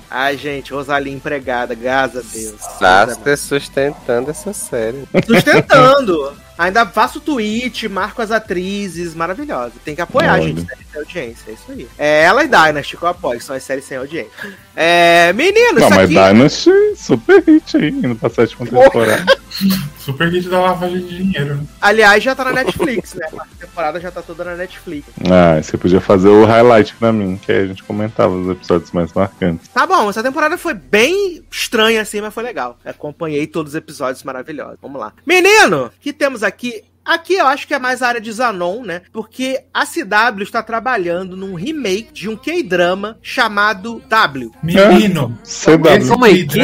Ai, 0.08 0.38
gente, 0.38 0.72
Rosalie 0.72 1.12
empregada, 1.12 1.74
graças 1.74 2.18
a 2.18 2.38
Deus. 2.38 2.62
Saster 2.78 3.38
sustentando 3.40 4.30
essa 4.30 4.54
série. 4.54 5.04
Sustentando. 5.26 6.45
Ainda 6.58 6.86
faço 6.86 7.20
tweet, 7.20 7.88
marco 7.90 8.22
as 8.22 8.32
atrizes, 8.32 9.14
maravilhosa. 9.14 9.74
Tem 9.84 9.96
que 9.96 10.02
apoiar, 10.02 10.34
Olha. 10.34 10.44
gente, 10.44 10.62
série 10.62 10.86
sem 10.92 11.00
audiência. 11.02 11.52
É 11.52 11.54
isso 11.54 11.72
aí. 11.72 11.88
É 11.98 12.24
ela 12.24 12.44
e 12.44 12.48
Dynasty 12.48 12.98
que 12.98 13.04
eu 13.04 13.10
apoio, 13.10 13.42
são 13.42 13.56
as 13.56 13.64
séries 13.64 13.86
sem 13.86 13.98
audiência. 13.98 14.32
É, 14.76 15.34
menino, 15.34 15.80
Não, 15.80 15.88
isso 15.88 15.90
mas 15.90 16.18
aqui... 16.18 16.34
Dynasty, 16.34 16.96
super 16.96 17.44
hit 17.44 17.78
aí, 17.78 17.90
indo 17.90 18.16
pra 18.16 18.30
sétima 18.30 18.66
temporada. 18.66 19.26
Super 20.06 20.30
hit 20.30 20.48
da 20.50 20.60
lavagem 20.62 21.00
de 21.00 21.18
dinheiro, 21.18 21.56
né? 21.56 21.64
Aliás, 21.82 22.22
já 22.22 22.36
tá 22.36 22.44
na 22.46 22.52
Netflix, 22.52 23.16
né? 23.16 23.26
A 23.40 23.46
temporada 23.60 24.00
já 24.00 24.12
tá 24.12 24.22
toda 24.22 24.44
na 24.44 24.56
Netflix. 24.56 25.08
Ah, 25.32 25.60
você 25.60 25.78
podia 25.78 26.00
fazer 26.00 26.28
o 26.28 26.46
highlight 26.46 26.94
pra 26.96 27.12
mim, 27.12 27.40
que 27.44 27.52
aí 27.52 27.64
a 27.64 27.68
gente 27.68 27.82
comentava 27.82 28.32
os 28.36 28.50
episódios 28.50 28.92
mais 28.92 29.12
marcantes. 29.14 29.68
Tá 29.70 29.88
bom, 29.88 30.08
essa 30.08 30.22
temporada 30.22 30.60
foi 30.60 30.76
bem 30.76 31.44
estranha 31.50 32.02
assim, 32.02 32.22
mas 32.22 32.34
foi 32.34 32.44
legal. 32.44 32.78
Acompanhei 32.86 33.48
todos 33.48 33.72
os 33.72 33.76
episódios 33.76 34.24
maravilhosos. 34.24 34.78
Vamos 34.80 35.00
lá. 35.00 35.12
Menino, 35.26 35.90
que 36.00 36.14
temos 36.14 36.44
aqui? 36.46 36.84
Aqui 37.04 37.36
eu 37.36 37.46
acho 37.46 37.68
que 37.68 37.74
é 37.74 37.78
mais 37.80 38.02
a 38.02 38.08
área 38.08 38.22
de 38.22 38.32
Zanon, 38.32 38.82
né? 38.82 39.04
Porque 39.14 39.62
a 39.72 39.86
CW 39.86 40.42
está 40.42 40.64
trabalhando 40.64 41.38
num 41.38 41.54
remake 41.54 42.12
de 42.12 42.28
um 42.28 42.36
K-drama 42.36 43.20
chamado 43.22 44.02
W. 44.10 44.52
Menino, 44.64 45.38
K-drama 45.44 46.30
é 46.30 46.34
de, 46.42 46.60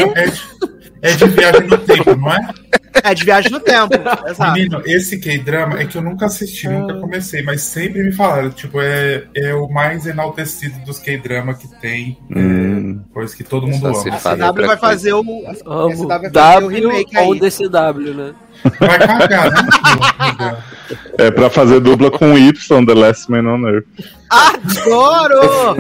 é 1.04 1.12
de 1.12 1.26
viagem 1.28 1.67
no 1.67 1.78
tempo, 1.78 2.15
não 2.15 2.34
é? 2.34 2.50
É 3.04 3.13
de 3.13 3.24
viagem 3.24 3.50
no 3.50 3.60
tempo. 3.60 3.94
Exato. 4.28 4.52
Menino, 4.52 4.82
esse 4.86 5.17
K-drama 5.17 5.80
é 5.80 5.86
que 5.86 5.98
eu 5.98 6.02
nunca 6.02 6.26
assisti, 6.26 6.67
nunca 6.67 6.96
comecei, 7.00 7.41
mas 7.41 7.62
sempre 7.62 8.04
me 8.04 8.12
falaram, 8.12 8.50
tipo, 8.50 8.82
é, 8.82 9.24
é 9.34 9.54
o 9.56 9.70
mais 9.70 10.06
enaltecido 10.06 10.78
dos 10.86 11.00
K-drama 11.00 11.54
que 11.54 11.67
tem, 11.80 12.17
Hum. 12.30 13.02
é, 13.10 13.13
coisa 13.13 13.36
que 13.36 13.44
todo 13.44 13.65
mundo 13.65 13.88
ama. 13.88 13.98
A 13.98 14.52
CW 14.54 14.67
vai 14.67 14.78
fazer 14.78 15.13
o. 15.13 15.22
A 15.22 15.52
Amo. 15.65 15.96
CW 15.96 16.08
vai 16.08 16.20
fazer 16.20 16.28
o 16.28 16.32
W 16.32 16.67
remake 16.67 17.17
ou 17.17 17.34
aí. 17.34 17.39
DCW, 17.39 18.13
né? 18.13 18.36
Vai 18.80 19.00
cagar, 19.00 19.52
né? 19.52 20.63
É 21.17 21.32
pra 21.32 21.50
fazer 21.50 21.80
dupla 21.80 22.12
com 22.12 22.34
o 22.34 22.38
Y, 22.38 22.54
The 22.54 22.93
Last 22.93 23.30
Man 23.32 23.47
on 23.47 23.67
Earth. 23.67 23.88
Adoro! 24.30 25.76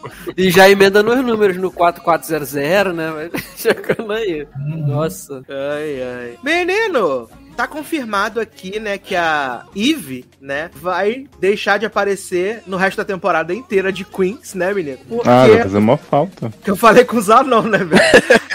E 0.36 0.48
já 0.50 0.70
emenda 0.70 1.02
nos 1.02 1.22
números 1.24 1.56
no 1.56 1.70
4400, 1.70 2.94
né? 2.94 3.30
Chegando 3.56 4.12
aí. 4.12 4.46
Nossa. 4.86 5.42
Ai, 5.48 6.02
ai. 6.02 6.38
Menino, 6.42 7.28
tá 7.56 7.66
confirmado 7.66 8.40
aqui, 8.40 8.78
né, 8.80 8.98
que 8.98 9.14
a 9.14 9.64
Eve, 9.76 10.24
né, 10.40 10.70
vai 10.74 11.26
deixar 11.38 11.78
de 11.78 11.86
aparecer 11.86 12.62
no 12.66 12.76
resto 12.76 12.96
da 12.98 13.04
temporada 13.04 13.52
inteira 13.54 13.92
de 13.92 14.04
Queens, 14.04 14.54
né, 14.54 14.72
menino? 14.72 14.98
Porque 15.08 15.28
Ah, 15.28 15.46
vai 15.46 15.62
fazer 15.62 15.78
uma 15.78 15.96
falta. 15.96 16.52
que 16.62 16.70
eu 16.70 16.76
falei 16.76 17.04
com 17.04 17.16
o 17.16 17.20
Zanon, 17.22 17.62
né, 17.62 17.78
velho? 17.78 18.00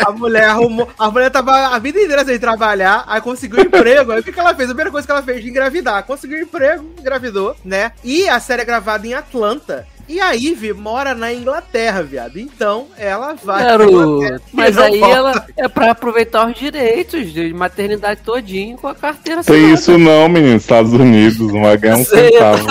A 0.05 0.11
mulher 0.11 0.45
arrumou. 0.45 0.89
A 0.99 1.09
mulher 1.09 1.29
tava 1.31 1.51
a 1.75 1.79
vida 1.79 1.99
inteira 1.99 2.25
sem 2.25 2.37
trabalhar, 2.39 3.03
aí 3.07 3.21
conseguiu 3.21 3.61
emprego. 3.61 4.11
Aí 4.11 4.19
o 4.19 4.23
que, 4.23 4.31
que 4.31 4.39
ela 4.39 4.53
fez? 4.53 4.69
A 4.69 4.73
primeira 4.73 4.91
coisa 4.91 5.05
que 5.07 5.11
ela 5.11 5.23
fez 5.23 5.41
de 5.43 5.49
engravidar. 5.49 6.03
Conseguiu 6.03 6.39
emprego, 6.41 6.85
engravidou, 6.99 7.55
né? 7.63 7.91
E 8.03 8.27
a 8.29 8.39
série 8.39 8.61
é 8.61 8.65
gravada 8.65 9.07
em 9.07 9.13
Atlanta. 9.13 9.87
E 10.07 10.19
a 10.21 10.31
Ivy 10.31 10.73
mora 10.73 11.15
na 11.15 11.33
Inglaterra, 11.33 12.03
viado. 12.03 12.37
Então 12.37 12.87
ela 12.97 13.33
vai. 13.33 13.63
Garoto, 13.63 14.41
mas 14.53 14.77
aí 14.77 14.99
volta. 14.99 15.15
ela 15.15 15.45
é 15.57 15.67
pra 15.67 15.91
aproveitar 15.91 16.47
os 16.47 16.57
direitos 16.57 17.33
de 17.33 17.53
maternidade 17.53 18.21
todinho 18.23 18.77
com 18.77 18.87
a 18.87 18.95
carteira 18.95 19.43
Tem 19.43 19.55
assinada. 19.55 19.73
isso 19.73 19.97
não, 19.97 20.29
menino. 20.29 20.55
Estados 20.57 20.93
Unidos, 20.93 21.39
não 21.39 21.61
vai 21.63 21.77
ganhar 21.77 21.97
um 21.97 22.05
Sei, 22.05 22.31
centavo. 22.31 22.67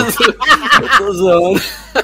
Eu 0.83 0.99
tô 0.99 1.13
zoando. 1.13 1.61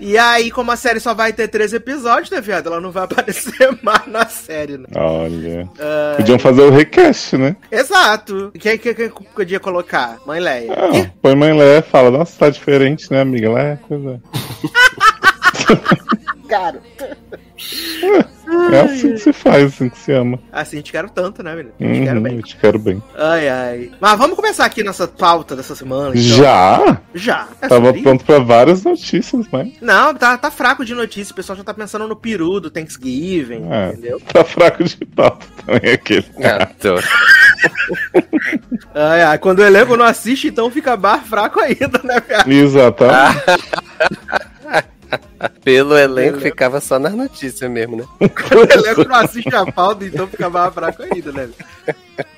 E 0.00 0.16
aí, 0.16 0.50
como 0.50 0.72
a 0.72 0.76
série 0.76 0.98
só 0.98 1.12
vai 1.12 1.32
ter 1.32 1.46
três 1.46 1.72
episódios, 1.74 2.30
né, 2.30 2.40
viado? 2.40 2.68
Ela 2.68 2.80
não 2.80 2.90
vai 2.90 3.04
aparecer 3.04 3.78
mais 3.82 4.06
na 4.06 4.26
série, 4.26 4.78
né? 4.78 4.86
Olha. 4.96 5.68
Ah, 5.78 6.14
Podiam 6.16 6.38
fazer 6.38 6.62
o 6.62 6.70
recast, 6.70 7.36
né? 7.36 7.54
Exato. 7.70 8.50
Quem 8.58 8.78
que 8.78 8.94
que 8.94 9.12
podia 9.34 9.60
colocar? 9.60 10.18
Mãe 10.26 10.40
Leia. 10.40 10.72
Ah, 10.72 11.10
põe 11.20 11.34
mãe 11.36 11.52
Lé, 11.56 11.82
fala, 11.82 12.10
nossa, 12.10 12.38
tá 12.38 12.48
diferente, 12.50 13.10
né, 13.12 13.20
amiga? 13.20 13.50
Lá 13.50 13.60
é 13.60 13.76
coisa. 13.76 14.20
Cara, 16.48 16.80
É 18.72 18.80
assim 18.80 19.12
que 19.12 19.18
se 19.18 19.32
faz, 19.32 19.64
assim 19.66 19.88
que 19.88 19.96
se 19.98 20.12
ama. 20.12 20.38
assim 20.50 20.80
te 20.80 20.90
quero 20.90 21.08
tanto, 21.08 21.40
né, 21.44 21.54
menino? 21.54 21.72
Te 21.78 22.04
quero 22.04 22.16
Uhum, 22.16 22.22
bem. 22.24 22.36
eu 22.36 22.42
te 22.42 22.56
quero 22.56 22.78
bem. 22.80 23.00
Ai, 23.16 23.48
ai. 23.48 23.90
Mas 24.00 24.18
vamos 24.18 24.34
começar 24.34 24.64
aqui 24.64 24.82
nossa 24.82 25.06
pauta 25.06 25.54
dessa 25.54 25.76
semana. 25.76 26.08
então. 26.10 26.22
Já? 26.22 27.00
Já. 27.14 27.46
É 27.62 27.68
Tava 27.68 27.92
pronto 27.94 28.24
pra 28.24 28.40
várias 28.40 28.82
notícias, 28.82 29.46
mas. 29.52 29.68
Não, 29.80 30.12
tá, 30.14 30.36
tá 30.36 30.50
fraco 30.50 30.84
de 30.84 30.92
notícia. 30.94 31.32
O 31.32 31.36
pessoal 31.36 31.56
já 31.56 31.62
tá 31.62 31.72
pensando 31.72 32.08
no 32.08 32.16
peru 32.16 32.58
do 32.58 32.68
Thanksgiving, 32.70 33.68
É. 33.70 33.90
entendeu? 33.90 34.20
Tá 34.32 34.42
fraco 34.44 34.82
de 34.82 34.96
pauta 35.06 35.46
também 35.64 35.92
aquele. 35.92 36.26
Adoro. 36.44 37.06
Ai, 38.94 39.22
ai. 39.22 39.38
Quando 39.38 39.60
o 39.60 39.64
elenco 39.64 39.96
não 39.96 40.04
assiste, 40.04 40.48
então 40.48 40.70
fica 40.70 40.96
bar 40.96 41.22
fraco 41.24 41.60
ainda, 41.60 42.00
né, 42.02 42.20
viado? 42.26 42.50
Exatamente. 42.50 43.44
Pelo 45.64 45.96
elenco 45.96 46.36
Elenco. 46.36 46.40
ficava 46.40 46.80
só 46.80 46.98
nas 46.98 47.14
notícias 47.14 47.70
mesmo, 47.70 47.96
né? 47.96 48.04
O 48.20 48.72
elenco 48.72 49.04
não 49.08 49.16
assiste 49.16 49.54
a 49.54 49.70
pauta, 49.70 50.04
então 50.04 50.26
fica 50.26 50.50
mais 50.50 50.72
fraco 50.74 51.02
ainda, 51.02 51.32
né? 51.32 51.48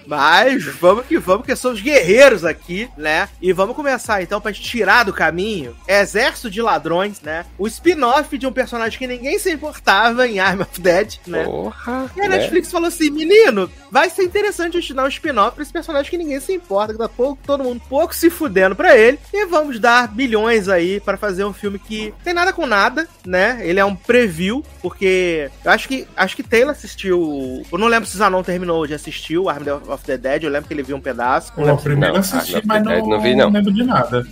Mas 0.07 0.65
vamos 0.65 1.07
que 1.07 1.19
vamos, 1.19 1.47
que 1.47 1.57
somos 1.57 1.81
guerreiros 1.81 2.45
aqui, 2.45 2.89
né? 2.97 3.29
E 3.41 3.53
vamos 3.53 3.77
começar 3.77 4.23
então 4.23 4.41
pra 4.41 4.53
gente 4.53 4.69
tirar 4.69 5.05
do 5.05 5.13
caminho 5.13 5.77
Exército 5.87 6.51
de 6.51 6.61
Ladrões, 6.61 7.21
né? 7.21 7.45
O 7.59 7.67
spin-off 7.67 8.37
de 8.37 8.47
um 8.47 8.53
personagem 8.53 8.99
que 8.99 9.07
ninguém 9.07 9.39
se 9.39 9.51
importava 9.51 10.27
em 10.27 10.41
Arm 10.41 10.61
of 10.61 10.81
Dead, 10.81 11.19
né? 11.27 11.45
Porra. 11.45 12.11
E 12.17 12.21
a 12.21 12.29
né? 12.29 12.39
Netflix 12.39 12.71
falou 12.71 12.89
assim: 12.89 13.11
menino, 13.11 13.71
vai 13.91 14.11
ser 14.11 14.25
interessante 14.25 14.77
a 14.77 14.81
gente 14.81 14.95
dar 14.95 15.05
um 15.05 15.09
spin-off 15.09 15.55
pra 15.55 15.63
esse 15.63 15.73
personagem 15.73 16.11
que 16.11 16.19
ninguém 16.19 16.41
se 16.41 16.53
importa, 16.53 16.93
que 16.93 16.99
tá 16.99 17.09
pouco, 17.09 17.39
todo 17.47 17.65
mundo 17.65 17.81
pouco 17.89 18.15
se 18.15 18.31
fudendo 18.31 18.75
pra 18.75 18.97
ele. 18.97 19.19
E 19.33 19.47
vamos 19.47 19.79
dar 19.79 20.09
bilhões 20.09 20.69
aí 20.69 21.01
pra 21.01 21.17
fazer 21.17 21.45
um 21.45 21.53
filme 21.53 21.79
que 21.79 22.13
tem 22.25 22.35
nada 22.35 22.53
com 22.53 22.67
nada, 22.67 23.09
né? 23.25 23.61
Ele 23.63 23.81
é 23.81 23.85
um 23.85 23.95
preview, 23.95 24.65
porque 24.81 25.51
eu 25.65 25.71
acho 25.71 25.89
que 25.89 26.07
acho 26.17 26.37
que 26.37 26.43
Taylor 26.43 26.73
assistiu. 26.73 27.63
Eu 27.71 27.79
não 27.79 27.87
lembro 27.87 28.09
se 28.09 28.15
o 28.15 28.19
Zanon 28.19 28.43
terminou 28.43 28.87
de 28.87 28.95
assistir 28.95 29.39
o 29.39 29.49
Arm 29.49 29.63
of 29.69 29.72
the 30.05 30.17
Dead, 30.19 30.43
eu 30.45 30.51
lembro 30.51 30.69
que 30.69 30.75
ele 30.75 30.83
viu 30.83 30.97
um 30.97 31.01
pedaço. 31.01 31.53
Não 31.57 31.65
lembro- 31.65 31.83
primeiro 31.83 32.15
Não, 32.15 32.21
assisti, 32.21 32.57
ah, 32.57 32.59
não, 32.59 32.67
mas 32.67 32.83
não, 32.83 33.07
não 33.09 33.21
vi, 33.21 33.35
não. 33.35 33.51
lembro 33.51 33.73
de 33.73 33.85
nada. 33.85 34.27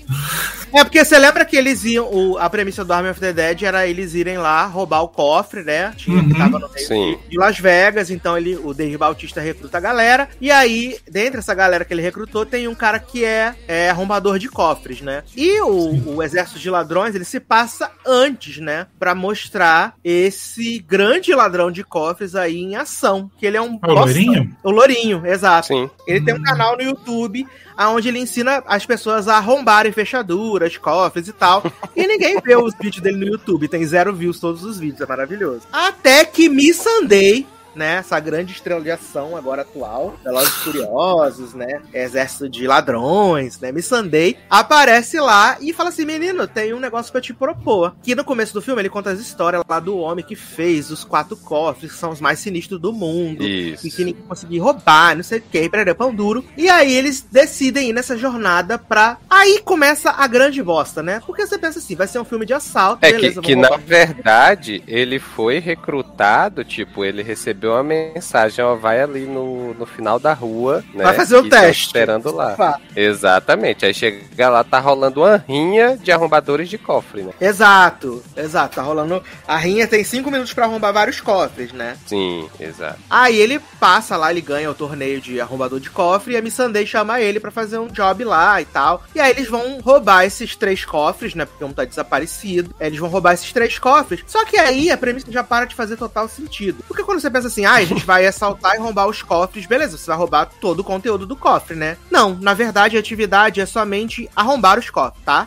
É 0.72 0.84
porque 0.84 1.04
você 1.04 1.18
lembra 1.18 1.44
que 1.44 1.56
eles 1.56 1.84
iam. 1.84 2.08
o- 2.12 2.38
a 2.38 2.48
premissa 2.48 2.84
do 2.84 2.92
Army 2.92 3.10
of 3.10 3.18
the 3.20 3.32
Dead 3.32 3.62
era 3.62 3.86
eles 3.86 4.14
irem 4.14 4.38
lá 4.38 4.64
roubar 4.66 5.02
o 5.02 5.08
cofre, 5.08 5.62
né? 5.64 5.92
Tinha 5.96 6.22
que 6.22 6.32
Uhum. 6.32 6.38
tava 6.38 6.58
no 6.60 6.68
meio 6.70 6.86
Sim. 6.86 7.18
de 7.28 7.36
Las 7.36 7.58
Vegas, 7.58 8.08
então 8.10 8.36
ele, 8.38 8.56
o 8.56 8.72
Dave 8.72 8.96
Bautista 8.96 9.40
recruta 9.40 9.78
a 9.78 9.80
galera. 9.80 10.28
E 10.40 10.50
aí, 10.50 10.96
dentre 11.10 11.38
essa 11.40 11.54
galera 11.54 11.84
que 11.84 11.92
ele 11.92 12.02
recrutou, 12.02 12.46
tem 12.46 12.68
um 12.68 12.74
cara 12.74 12.98
que 13.00 13.24
é, 13.24 13.54
é 13.66 13.90
arrombador 13.90 14.38
de 14.38 14.48
cofres, 14.48 15.00
né? 15.00 15.24
E 15.36 15.60
o, 15.60 16.14
o 16.16 16.22
exército 16.22 16.58
de 16.60 16.70
ladrões, 16.70 17.14
ele 17.16 17.24
se 17.24 17.40
passa 17.40 17.90
antes, 18.06 18.58
né? 18.58 18.86
Pra 18.98 19.14
mostrar 19.14 19.94
esse 20.04 20.78
grande 20.78 21.34
ladrão 21.34 21.70
de 21.72 21.82
cofres 21.82 22.34
aí 22.36 22.58
em 22.58 22.76
ação. 22.76 23.30
Que 23.38 23.46
ele 23.46 23.56
é 23.56 23.60
um. 23.62 23.78
Ah, 23.82 23.86
o 23.92 23.94
bossão. 23.94 24.04
loirinho? 24.04 24.56
O 24.62 24.70
Lourinho, 24.70 25.19
exato. 25.24 25.68
Sim. 25.68 25.90
Ele 26.06 26.24
tem 26.24 26.34
um 26.34 26.42
canal 26.42 26.76
no 26.76 26.82
YouTube 26.82 27.46
onde 27.78 28.08
ele 28.08 28.18
ensina 28.18 28.62
as 28.66 28.84
pessoas 28.84 29.28
a 29.28 29.36
arrombarem 29.36 29.92
fechaduras, 29.92 30.76
cofres 30.76 31.28
e 31.28 31.32
tal. 31.32 31.62
E 31.96 32.06
ninguém 32.06 32.40
vê 32.40 32.56
os 32.56 32.72
vídeos 32.80 33.02
dele 33.02 33.18
no 33.18 33.26
YouTube. 33.26 33.68
Tem 33.68 33.84
zero 33.84 34.14
views 34.14 34.40
todos 34.40 34.64
os 34.64 34.78
vídeos, 34.78 35.00
é 35.00 35.06
maravilhoso. 35.06 35.62
Até 35.70 36.24
que 36.24 36.48
Miss 36.48 36.78
Sunday, 36.78 37.46
né? 37.74 37.96
Essa 37.96 38.18
grande 38.20 38.52
estrela 38.52 38.80
de 38.80 38.90
ação 38.90 39.36
agora 39.36 39.62
atual, 39.62 40.14
Velozes 40.24 40.54
Furiosos, 40.54 41.54
né? 41.54 41.80
Exército 41.92 42.48
de 42.48 42.66
ladrões, 42.66 43.58
né? 43.60 43.72
Miss 43.72 43.86
Sunday 43.86 44.36
aparece 44.48 45.18
lá 45.20 45.56
e 45.60 45.72
fala 45.72 45.90
assim: 45.90 46.04
menino, 46.04 46.46
tem 46.46 46.72
um 46.74 46.80
negócio 46.80 47.12
pra 47.12 47.20
te 47.20 47.32
propor. 47.32 47.94
Que 48.02 48.14
no 48.14 48.24
começo 48.24 48.52
do 48.52 48.62
filme 48.62 48.82
ele 48.82 48.88
conta 48.88 49.10
as 49.10 49.20
histórias 49.20 49.62
lá 49.68 49.80
do 49.80 49.96
homem 49.98 50.24
que 50.24 50.36
fez 50.36 50.90
os 50.90 51.04
quatro 51.04 51.36
cofres, 51.36 51.92
que 51.92 51.98
são 51.98 52.10
os 52.10 52.20
mais 52.20 52.38
sinistros 52.38 52.80
do 52.80 52.92
mundo 52.92 53.42
Isso. 53.42 53.86
e 53.86 53.90
que 53.90 54.04
ninguém 54.04 54.22
conseguia 54.22 54.62
roubar, 54.62 55.16
não 55.16 55.22
sei 55.22 55.38
o 55.38 55.42
que, 55.42 55.68
perder 55.68 55.94
pão 55.94 56.14
duro. 56.14 56.44
E 56.56 56.68
aí 56.68 56.94
eles 56.94 57.26
decidem 57.30 57.90
ir 57.90 57.92
nessa 57.92 58.16
jornada 58.16 58.78
pra. 58.78 59.18
Aí 59.28 59.60
começa 59.64 60.10
a 60.10 60.26
grande 60.26 60.62
bosta, 60.62 61.02
né? 61.02 61.20
Porque 61.24 61.46
você 61.46 61.58
pensa 61.58 61.78
assim, 61.78 61.94
vai 61.94 62.06
ser 62.06 62.18
um 62.18 62.24
filme 62.24 62.46
de 62.46 62.52
assalto, 62.52 63.04
É 63.04 63.12
beleza, 63.12 63.40
que, 63.40 63.48
que 63.48 63.56
na 63.56 63.76
verdade 63.76 64.82
ele 64.86 65.18
foi 65.18 65.58
recrutado, 65.58 66.64
tipo, 66.64 67.04
ele 67.04 67.22
recebeu 67.22 67.59
uma 67.66 67.82
mensagem, 67.82 68.64
ó, 68.64 68.74
vai 68.74 69.00
ali 69.00 69.26
no, 69.26 69.74
no 69.74 69.86
final 69.86 70.18
da 70.18 70.32
rua, 70.32 70.84
né? 70.94 71.04
Vai 71.04 71.14
fazer 71.14 71.36
o 71.36 71.48
teste. 71.48 71.86
esperando 71.86 72.34
lá. 72.34 72.56
Fato. 72.56 72.80
Exatamente. 72.96 73.84
Aí 73.84 73.94
chega 73.94 74.48
lá, 74.48 74.64
tá 74.64 74.78
rolando 74.78 75.20
uma 75.22 75.36
rinha 75.36 75.96
de 75.96 76.12
arrombadores 76.12 76.68
de 76.68 76.78
cofre, 76.78 77.22
né? 77.22 77.32
Exato, 77.40 78.22
exato. 78.36 78.76
Tá 78.76 78.82
rolando. 78.82 79.22
A 79.46 79.56
rinha 79.56 79.86
tem 79.86 80.02
cinco 80.04 80.30
minutos 80.30 80.52
pra 80.52 80.64
arrombar 80.64 80.92
vários 80.92 81.20
cofres, 81.20 81.72
né? 81.72 81.96
Sim, 82.06 82.48
exato. 82.58 82.98
Aí 83.08 83.36
ele 83.36 83.58
passa 83.78 84.16
lá, 84.16 84.30
ele 84.30 84.40
ganha 84.40 84.70
o 84.70 84.74
torneio 84.74 85.20
de 85.20 85.40
arrombador 85.40 85.80
de 85.80 85.90
cofre 85.90 86.34
e 86.34 86.36
a 86.36 86.42
Missandei 86.42 86.86
chama 86.86 87.20
ele 87.20 87.40
pra 87.40 87.50
fazer 87.50 87.78
um 87.78 87.88
job 87.88 88.24
lá 88.24 88.60
e 88.60 88.64
tal. 88.64 89.02
E 89.14 89.20
aí 89.20 89.30
eles 89.30 89.48
vão 89.48 89.80
roubar 89.80 90.24
esses 90.24 90.56
três 90.56 90.84
cofres, 90.84 91.34
né? 91.34 91.44
Porque 91.44 91.64
um 91.64 91.72
tá 91.72 91.84
desaparecido. 91.84 92.74
Eles 92.80 92.98
vão 92.98 93.08
roubar 93.08 93.34
esses 93.34 93.52
três 93.52 93.78
cofres. 93.78 94.22
Só 94.26 94.44
que 94.44 94.56
aí 94.56 94.90
a 94.90 94.96
premissa 94.96 95.30
já 95.30 95.42
para 95.42 95.66
de 95.66 95.74
fazer 95.74 95.96
total 95.96 96.28
sentido. 96.28 96.82
Porque 96.86 97.02
quando 97.02 97.20
você 97.20 97.30
pensa 97.30 97.49
assim, 97.50 97.64
ah, 97.64 97.74
a 97.74 97.84
gente 97.84 98.04
vai 98.04 98.26
assaltar 98.26 98.74
e 98.76 98.78
roubar 98.78 99.06
os 99.06 99.22
cofres, 99.22 99.66
beleza, 99.66 99.96
você 99.98 100.06
vai 100.06 100.16
roubar 100.16 100.46
todo 100.60 100.80
o 100.80 100.84
conteúdo 100.84 101.26
do 101.26 101.36
cofre, 101.36 101.76
né? 101.76 101.96
Não, 102.10 102.34
na 102.40 102.54
verdade 102.54 102.96
a 102.96 103.00
atividade 103.00 103.60
é 103.60 103.66
somente 103.66 104.28
arrombar 104.34 104.78
os 104.78 104.88
cofres, 104.90 105.22
tá? 105.24 105.46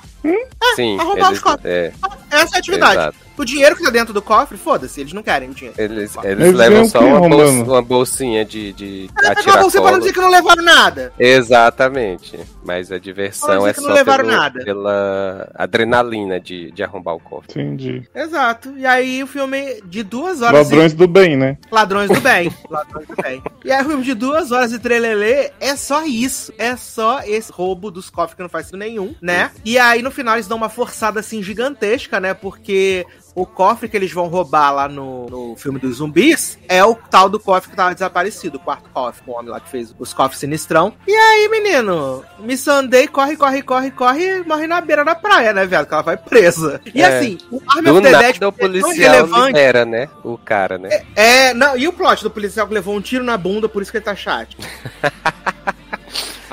Sim, 0.75 0.99
arrombar 0.99 1.31
os 1.31 1.39
cofres. 1.39 1.65
é, 1.65 1.93
Essa 2.31 2.55
é 2.55 2.57
a 2.57 2.59
atividade. 2.59 2.93
exato. 2.93 3.17
O 3.37 3.43
dinheiro 3.43 3.75
que 3.75 3.83
tá 3.83 3.89
dentro 3.89 4.13
do 4.13 4.21
cofre, 4.21 4.57
foda-se, 4.57 5.01
eles 5.01 5.13
não 5.13 5.23
querem 5.23 5.49
o 5.49 5.53
dinheiro. 5.53 5.79
Eles, 5.81 6.15
Eles 6.23 6.39
eles 6.39 6.53
levam 6.53 6.85
só 6.87 6.99
uma, 6.99 7.27
bolsa- 7.27 7.63
uma 7.63 7.81
bolsinha 7.81 8.45
de, 8.45 8.73
de 8.73 9.09
É, 9.23 9.27
atirar 9.29 9.55
mas 9.55 9.65
você 9.65 9.81
para 9.81 9.91
não 9.91 9.99
dizer 9.99 10.13
que 10.13 10.19
não 10.21 10.29
levaram 10.29 10.63
nada. 10.63 11.11
Exatamente. 11.17 12.39
Mas 12.63 12.91
a 12.91 12.97
diversão 12.99 13.67
é 13.67 13.73
que 13.73 13.81
não 13.81 13.89
só 13.89 13.93
levaram 13.95 14.25
pelo- 14.25 14.37
nada. 14.37 14.63
pela 14.63 15.51
adrenalina 15.55 16.39
de, 16.39 16.71
de 16.71 16.83
arrombar 16.83 17.15
o 17.15 17.19
cofre. 17.19 17.61
Entendi. 17.61 18.07
Exato. 18.13 18.73
E 18.77 18.85
aí 18.85 19.23
o 19.23 19.27
filme 19.27 19.81
de 19.85 20.03
duas 20.03 20.41
horas 20.41 20.69
Ladrões 20.69 20.93
do 20.93 21.07
bem, 21.07 21.35
né? 21.37 21.57
e... 21.69 21.73
Ladrões 21.73 22.09
do 22.09 22.21
bem. 22.21 22.51
Ladrões 22.69 23.07
do 23.07 23.15
bem. 23.21 23.41
E 23.65 23.71
aí 23.71 23.81
o 23.83 23.89
filme 23.89 24.03
de 24.03 24.13
duas 24.13 24.51
horas 24.51 24.71
e 24.71 24.79
trelelê 24.79 25.51
é 25.59 25.75
só 25.75 26.05
isso. 26.05 26.53
É 26.57 26.75
só 26.75 27.21
esse 27.25 27.51
roubo 27.51 27.89
dos 27.91 28.09
cofres 28.09 28.35
que 28.35 28.41
não 28.41 28.49
faz 28.49 28.65
sentido 28.67 28.79
nenhum, 28.79 29.15
né? 29.21 29.51
E 29.65 29.77
aí 29.77 30.01
no 30.01 30.11
final 30.11 30.35
eles 30.35 30.47
dão 30.47 30.57
uma 30.57 30.69
forçada 30.69 31.19
assim 31.19 31.41
gigantesca, 31.41 32.19
né? 32.19 32.33
Porque 32.33 33.05
o 33.35 33.45
cofre 33.45 33.89
que 33.89 33.97
eles 33.97 34.11
vão 34.11 34.27
roubar 34.27 34.71
lá 34.71 34.87
no, 34.87 35.25
no 35.27 35.55
filme 35.55 35.79
dos 35.79 35.97
zumbis 35.97 36.57
é 36.67 36.83
o 36.83 36.95
tal 36.95 37.29
do 37.29 37.39
cofre 37.39 37.71
que 37.71 37.75
tava 37.75 37.93
desaparecido, 37.93 38.57
o 38.57 38.59
quarto 38.59 38.89
cofre, 38.91 39.23
o 39.27 39.31
homem 39.31 39.49
lá 39.51 39.59
que 39.59 39.69
fez 39.69 39.93
os 39.97 40.13
cofres 40.13 40.39
sinistrão. 40.39 40.93
E 41.07 41.11
aí, 41.15 41.47
menino, 41.49 42.23
Miss 42.39 42.61
Sunday 42.61 43.07
corre, 43.07 43.35
corre, 43.35 43.61
corre, 43.61 43.91
corre 43.91 44.39
e 44.39 44.43
morre 44.43 44.67
na 44.67 44.81
beira 44.81 45.03
da 45.03 45.15
praia, 45.15 45.53
né, 45.53 45.65
velho? 45.65 45.85
Que 45.85 45.93
ela 45.93 46.03
vai 46.03 46.17
presa. 46.17 46.79
E 46.93 47.01
É. 47.01 47.05
assim, 47.17 47.37
o 47.51 47.61
Army 47.67 47.83
Do 47.83 47.97
of 47.97 48.01
the 48.01 48.09
Dead 48.09 48.33
o 48.33 48.35
é 48.35 48.39
tão 48.39 48.51
policial 48.51 49.25
libera, 49.47 49.85
né? 49.85 50.09
O 50.23 50.37
cara, 50.37 50.77
né? 50.77 51.03
É, 51.15 51.53
não, 51.53 51.75
e 51.77 51.87
o 51.87 51.93
plot 51.93 52.23
do 52.23 52.29
policial 52.29 52.67
que 52.67 52.73
levou 52.73 52.95
um 52.95 53.01
tiro 53.01 53.23
na 53.23 53.37
bunda, 53.37 53.67
por 53.67 53.81
isso 53.81 53.91
que 53.91 53.97
ele 53.97 54.05
tá 54.05 54.15
chato. 54.15 54.55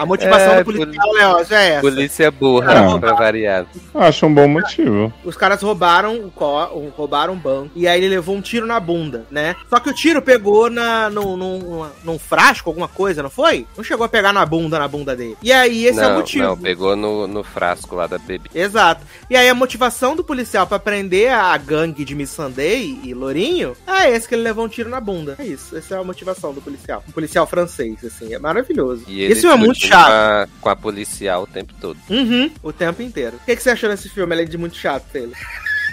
A 0.01 0.07
motivação 0.07 0.53
É, 0.55 0.65
do 0.65 0.73
policial, 0.73 1.13
Leózio, 1.13 1.55
é 1.57 1.69
essa. 1.71 1.81
Polícia 1.81 2.31
burra, 2.31 2.95
Ah. 2.95 2.99
pra 2.99 3.13
variar. 3.15 3.67
Acho 3.95 4.27
um 4.27 4.35
bom 4.35 4.49
motivo. 4.49 5.13
Os 5.25 5.37
caras 5.37 5.61
roubaram 5.63 6.15
o 6.17 6.31
co 6.31 6.91
roubaram 6.97 7.35
um 7.35 7.39
banco 7.39 7.71
e 7.77 7.87
aí 7.87 8.01
ele 8.01 8.09
levou 8.15 8.35
um 8.35 8.41
tiro 8.41 8.67
na 8.67 8.81
bunda, 8.81 9.27
né? 9.31 9.55
Só 9.69 9.79
que 9.81 9.91
o 9.91 9.95
tiro 9.95 10.23
pegou 10.23 10.71
na, 10.71 11.11
num, 11.11 11.37
num, 11.37 11.87
num 12.05 12.19
frasco, 12.19 12.71
alguma 12.71 12.89
coisa, 12.89 13.23
não 13.23 13.31
foi? 13.31 13.67
Não 13.77 13.85
chegou 13.85 14.05
a 14.05 14.09
pegar 14.09 14.33
na 14.33 14.45
bunda, 14.47 14.79
na 14.79 14.89
bunda 14.89 15.15
dele. 15.15 15.37
E 15.43 15.53
aí 15.53 15.87
esse 15.87 16.01
é 16.01 16.07
o 16.07 16.09
não, 16.11 16.17
motivo. 16.17 16.45
não, 16.45 16.57
pegou 16.57 16.97
no, 16.97 17.27
no 17.27 17.43
frasco 17.45 17.95
lá 17.95 18.07
da 18.07 18.19
bebida. 18.19 18.59
Exato. 18.59 19.03
E 19.29 19.37
aí 19.37 19.49
a 19.49 19.55
motivação 19.55 20.17
do 20.17 20.25
policial 20.25 20.67
pra 20.67 20.79
prender 20.79 21.33
a 21.33 21.57
gangue 21.57 22.05
de 22.05 22.15
Miss 22.15 22.31
Sunday 22.31 22.99
e 23.05 23.13
Lourinho 23.15 23.75
é 23.87 24.11
esse 24.11 24.29
que 24.29 24.35
ele 24.35 24.43
levou 24.43 24.65
um 24.65 24.69
tiro 24.69 24.89
na 24.89 25.01
bunda. 25.01 25.37
É 25.39 25.45
isso. 25.45 25.77
Essa 25.77 25.97
é 25.97 25.99
a 25.99 26.05
motivação 26.05 26.53
do 26.53 26.61
policial. 26.61 27.03
Um 27.09 27.13
policial 27.13 27.47
francês, 27.47 28.05
assim. 28.05 28.33
É 28.35 28.39
maravilhoso. 28.39 29.05
E 29.09 29.23
Esse 29.25 29.47
é 29.47 29.57
muito 29.57 29.79
chato. 29.91 30.07
Com 30.07 30.13
a, 30.13 30.49
com 30.61 30.69
a 30.69 30.77
policial 30.77 31.43
o 31.43 31.47
tempo 31.47 31.75
todo. 31.81 31.99
Uhum. 32.09 32.51
O 32.63 32.73
tempo 32.73 33.03
inteiro. 33.03 33.37
O 33.37 33.45
que, 33.45 33.57
que 33.57 33.63
você 33.63 33.71
achou 33.71 33.89
desse 33.91 34.09
filme, 34.09 34.33
além 34.33 34.47
de 34.47 34.59
muito 34.59 34.77
chato, 34.77 35.05
Taylor? 35.13 35.37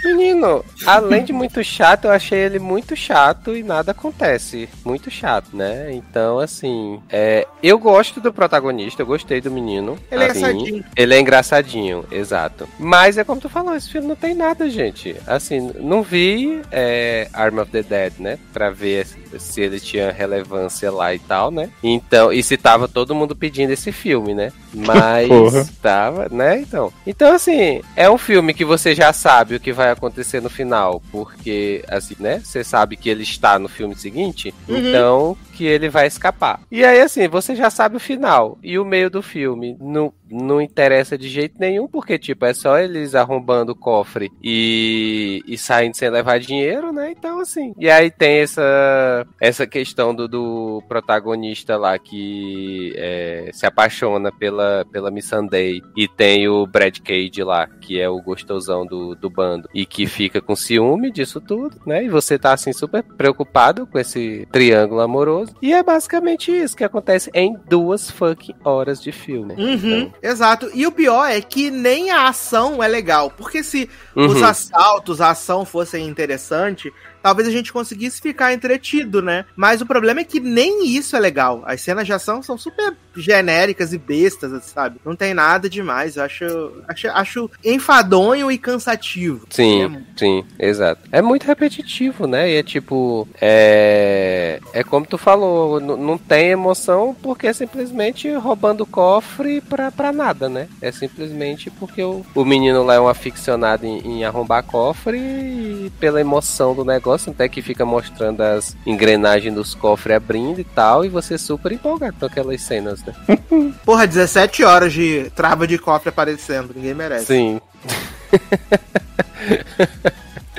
Menino, 0.04 0.64
além 0.86 1.24
de 1.24 1.32
muito 1.32 1.62
chato, 1.62 2.04
eu 2.06 2.10
achei 2.10 2.38
ele 2.38 2.58
muito 2.58 2.94
chato 2.96 3.56
e 3.56 3.62
nada 3.62 3.92
acontece. 3.92 4.68
Muito 4.84 5.10
chato, 5.10 5.54
né? 5.56 5.90
Então, 5.92 6.38
assim, 6.38 7.00
é, 7.10 7.46
eu 7.62 7.78
gosto 7.78 8.20
do 8.20 8.32
protagonista, 8.32 9.02
eu 9.02 9.06
gostei 9.06 9.40
do 9.40 9.50
menino. 9.50 9.98
Ele 10.10 10.24
é 10.24 10.26
assim, 10.30 10.38
engraçadinho. 10.40 10.84
Ele 10.96 11.14
é 11.14 11.20
engraçadinho, 11.20 12.04
exato. 12.10 12.68
Mas 12.78 13.18
é 13.18 13.24
como 13.24 13.40
tu 13.40 13.48
falou, 13.48 13.74
esse 13.74 13.90
filme 13.90 14.06
não 14.08 14.16
tem 14.16 14.34
nada, 14.34 14.68
gente. 14.70 15.16
Assim, 15.26 15.72
não 15.80 16.02
vi 16.02 16.60
é, 16.70 17.28
Arm 17.32 17.58
of 17.58 17.70
the 17.70 17.82
Dead, 17.82 18.12
né? 18.18 18.38
Pra 18.52 18.70
ver 18.70 19.06
se- 19.06 19.18
se 19.38 19.60
ele 19.60 19.80
tinha 19.80 20.10
relevância 20.10 20.90
lá 20.90 21.14
e 21.14 21.18
tal, 21.18 21.50
né? 21.50 21.70
Então, 21.82 22.32
e 22.32 22.42
se 22.42 22.56
tava 22.56 22.88
todo 22.88 23.14
mundo 23.14 23.34
pedindo 23.36 23.72
esse 23.72 23.92
filme, 23.92 24.34
né? 24.34 24.52
Mas 24.72 25.28
Porra. 25.28 25.68
tava, 25.82 26.28
né? 26.30 26.60
Então. 26.60 26.92
Então, 27.06 27.34
assim, 27.34 27.80
é 27.96 28.08
um 28.10 28.18
filme 28.18 28.54
que 28.54 28.64
você 28.64 28.94
já 28.94 29.12
sabe 29.12 29.56
o 29.56 29.60
que 29.60 29.72
vai 29.72 29.87
acontecer 29.90 30.40
no 30.42 30.50
final, 30.50 31.02
porque, 31.10 31.82
assim, 31.88 32.16
né? 32.18 32.40
Você 32.40 32.62
sabe 32.64 32.96
que 32.96 33.08
ele 33.08 33.22
está 33.22 33.58
no 33.58 33.68
filme 33.68 33.94
seguinte, 33.94 34.54
Uhum. 34.68 34.76
então 34.76 35.36
que 35.54 35.64
ele 35.64 35.88
vai 35.88 36.06
escapar. 36.06 36.60
E 36.70 36.84
aí, 36.84 37.00
assim, 37.00 37.26
você 37.26 37.56
já 37.56 37.68
sabe 37.68 37.96
o 37.96 38.00
final. 38.00 38.56
E 38.62 38.78
o 38.78 38.84
meio 38.84 39.10
do 39.10 39.20
filme 39.20 39.76
não, 39.80 40.12
não 40.30 40.60
interessa 40.62 41.18
de 41.18 41.28
jeito 41.28 41.56
nenhum, 41.58 41.88
porque, 41.88 42.16
tipo, 42.16 42.46
é 42.46 42.54
só 42.54 42.78
eles 42.78 43.16
arrombando 43.16 43.72
o 43.72 43.74
cofre 43.74 44.30
e, 44.40 45.42
e 45.48 45.58
saindo 45.58 45.96
sem 45.96 46.08
levar 46.10 46.38
dinheiro, 46.38 46.92
né? 46.92 47.10
Então, 47.10 47.40
assim. 47.40 47.74
E 47.76 47.90
aí 47.90 48.08
tem 48.08 48.38
essa, 48.38 49.26
essa 49.40 49.66
questão 49.66 50.14
do, 50.14 50.28
do 50.28 50.80
protagonista 50.88 51.76
lá 51.76 51.98
que 51.98 52.92
é, 52.96 53.50
se 53.52 53.66
apaixona 53.66 54.30
pela, 54.30 54.86
pela 54.92 55.10
Miss 55.10 55.26
Sunday. 55.26 55.82
E 55.96 56.06
tem 56.06 56.48
o 56.48 56.66
Brad 56.68 56.98
Cage 57.00 57.42
lá, 57.42 57.66
que 57.66 58.00
é 58.00 58.08
o 58.08 58.22
gostosão 58.22 58.86
do, 58.86 59.16
do 59.16 59.28
bando. 59.28 59.68
E 59.78 59.86
que 59.86 60.06
fica 60.06 60.40
com 60.40 60.56
ciúme 60.56 61.08
disso 61.12 61.40
tudo, 61.40 61.76
né? 61.86 62.02
E 62.02 62.08
você 62.08 62.36
tá, 62.36 62.52
assim, 62.52 62.72
super 62.72 63.00
preocupado 63.00 63.86
com 63.86 63.96
esse 63.96 64.44
triângulo 64.50 65.00
amoroso. 65.00 65.54
E 65.62 65.72
é 65.72 65.80
basicamente 65.84 66.50
isso 66.50 66.76
que 66.76 66.82
acontece 66.82 67.30
em 67.32 67.56
duas 67.68 68.10
fucking 68.10 68.56
horas 68.64 69.00
de 69.00 69.12
filme. 69.12 69.54
Uhum, 69.54 70.10
exato. 70.20 70.68
E 70.74 70.84
o 70.84 70.90
pior 70.90 71.26
é 71.30 71.40
que 71.40 71.70
nem 71.70 72.10
a 72.10 72.26
ação 72.28 72.82
é 72.82 72.88
legal. 72.88 73.30
Porque 73.30 73.62
se 73.62 73.88
Uhum. 74.16 74.26
os 74.26 74.42
assaltos, 74.42 75.20
a 75.20 75.30
ação 75.30 75.64
fossem 75.64 76.08
interessante, 76.08 76.92
talvez 77.28 77.46
a 77.46 77.50
gente 77.50 77.74
conseguisse 77.74 78.22
ficar 78.22 78.54
entretido, 78.54 79.20
né? 79.20 79.44
Mas 79.54 79.82
o 79.82 79.86
problema 79.86 80.20
é 80.20 80.24
que 80.24 80.40
nem 80.40 80.86
isso 80.86 81.14
é 81.14 81.20
legal. 81.20 81.62
As 81.66 81.82
cenas 81.82 82.06
de 82.06 82.12
ação 82.14 82.42
são 82.42 82.56
super 82.56 82.94
genéricas 83.14 83.92
e 83.92 83.98
bestas, 83.98 84.64
sabe? 84.64 84.98
Não 85.04 85.14
tem 85.14 85.34
nada 85.34 85.68
demais. 85.68 86.16
Eu 86.16 86.22
acho, 86.22 86.72
acho, 86.88 87.08
acho 87.08 87.50
enfadonho 87.62 88.50
e 88.50 88.56
cansativo. 88.56 89.46
Sim, 89.50 90.04
sim, 90.16 90.42
exato. 90.58 91.02
É 91.12 91.20
muito 91.20 91.44
repetitivo, 91.44 92.26
né? 92.26 92.50
E 92.50 92.56
é 92.56 92.62
tipo. 92.62 93.28
É, 93.38 94.58
é 94.72 94.82
como 94.82 95.04
tu 95.04 95.18
falou, 95.18 95.80
não 95.80 96.16
tem 96.16 96.48
emoção 96.48 97.14
porque 97.20 97.46
é 97.46 97.52
simplesmente 97.52 98.32
roubando 98.32 98.86
cofre 98.86 99.60
pra, 99.60 99.92
pra 99.92 100.12
nada, 100.12 100.48
né? 100.48 100.66
É 100.80 100.90
simplesmente 100.90 101.70
porque 101.70 102.02
o, 102.02 102.24
o 102.34 102.44
menino 102.44 102.82
lá 102.84 102.94
é 102.94 103.00
um 103.00 103.08
aficionado 103.08 103.84
em, 103.84 103.98
em 103.98 104.24
arrombar 104.24 104.62
cofre 104.62 105.18
e 105.18 105.92
pela 105.98 106.20
emoção 106.20 106.74
do 106.74 106.84
negócio, 106.84 107.17
até 107.26 107.48
que 107.48 107.62
fica 107.62 107.84
mostrando 107.84 108.40
as 108.42 108.76
engrenagens 108.86 109.54
dos 109.54 109.74
cofres 109.74 110.16
abrindo 110.16 110.60
e 110.60 110.64
tal, 110.64 111.04
e 111.04 111.08
você 111.08 111.38
super 111.38 111.72
empolgado 111.72 112.16
com 112.18 112.26
aquelas 112.26 112.60
cenas, 112.62 113.02
né? 113.04 113.14
Porra, 113.84 114.06
17 114.06 114.62
horas 114.64 114.92
de 114.92 115.30
trava 115.34 115.66
de 115.66 115.78
cofre 115.78 116.08
aparecendo. 116.08 116.72
Ninguém 116.74 116.94
merece. 116.94 117.26
Sim. 117.26 117.60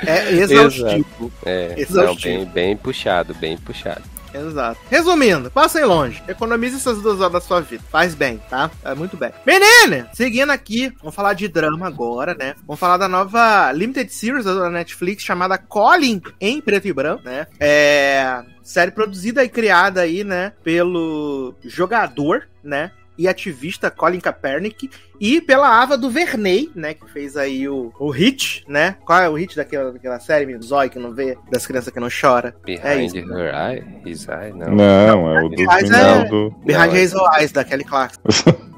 É 0.06 0.32
exaustivo. 0.32 1.32
É, 1.44 1.68
não, 1.68 1.78
Exaustivo. 1.78 2.36
bem, 2.36 2.46
bem 2.46 2.76
puxado, 2.76 3.34
bem 3.34 3.56
puxado. 3.56 4.02
Exato. 4.32 4.80
Resumindo, 4.90 5.50
passem 5.50 5.84
longe. 5.84 6.22
Economize 6.28 6.76
essas 6.76 7.00
duas 7.02 7.20
horas 7.20 7.32
da 7.32 7.40
sua 7.40 7.60
vida. 7.60 7.82
Faz 7.90 8.14
bem, 8.14 8.40
tá? 8.48 8.70
É 8.84 8.94
muito 8.94 9.16
bem. 9.16 9.32
Menina, 9.46 10.08
seguindo 10.12 10.50
aqui, 10.50 10.92
vamos 11.00 11.14
falar 11.14 11.34
de 11.34 11.48
drama 11.48 11.86
agora, 11.86 12.34
né? 12.34 12.54
Vamos 12.66 12.80
falar 12.80 12.96
da 12.96 13.08
nova 13.08 13.72
Limited 13.72 14.12
Series 14.12 14.44
da 14.44 14.70
Netflix 14.70 15.22
chamada 15.22 15.58
Colin 15.58 16.20
em 16.40 16.60
preto 16.60 16.88
e 16.88 16.92
branco, 16.92 17.24
né? 17.24 17.46
É. 17.58 18.42
Série 18.62 18.90
produzida 18.90 19.42
e 19.42 19.48
criada 19.48 20.02
aí, 20.02 20.22
né? 20.22 20.52
Pelo 20.62 21.54
jogador, 21.64 22.48
né? 22.62 22.92
E 23.20 23.28
ativista 23.28 23.90
Colin 23.90 24.18
Kaepernick 24.18 24.88
e 25.20 25.42
pela 25.42 25.68
Ava 25.82 25.98
DuVernay, 25.98 26.70
né, 26.74 26.94
que 26.94 27.06
fez 27.12 27.36
aí 27.36 27.68
o, 27.68 27.92
o 28.00 28.08
hit, 28.10 28.64
né? 28.66 28.96
Qual 29.04 29.20
é 29.20 29.28
o 29.28 29.34
hit 29.34 29.54
daquela, 29.54 29.92
daquela 29.92 30.18
série, 30.18 30.46
menino? 30.46 30.64
Zói, 30.64 30.88
que 30.88 30.98
não 30.98 31.12
vê, 31.12 31.36
das 31.52 31.66
crianças 31.66 31.92
que 31.92 32.00
não 32.00 32.08
chora? 32.08 32.54
É 32.66 32.96
Behind 32.96 33.14
isso. 33.14 33.18
her 33.38 33.52
eye? 33.54 33.84
His 34.06 34.26
eye? 34.26 34.54
Não. 34.54 34.74
Não, 34.74 35.36
é 35.36 35.42
o 35.42 35.50
Mas 35.66 35.82
meninos 35.82 35.90
é- 35.90 36.24
do. 36.24 36.50
Behind 36.64 36.86
Não, 36.88 36.96
é- 36.96 37.02
Hazel 37.02 37.20
Eyes, 37.38 37.52
da 37.52 37.62
Kelly 37.62 37.84
Clarkson. 37.84 38.20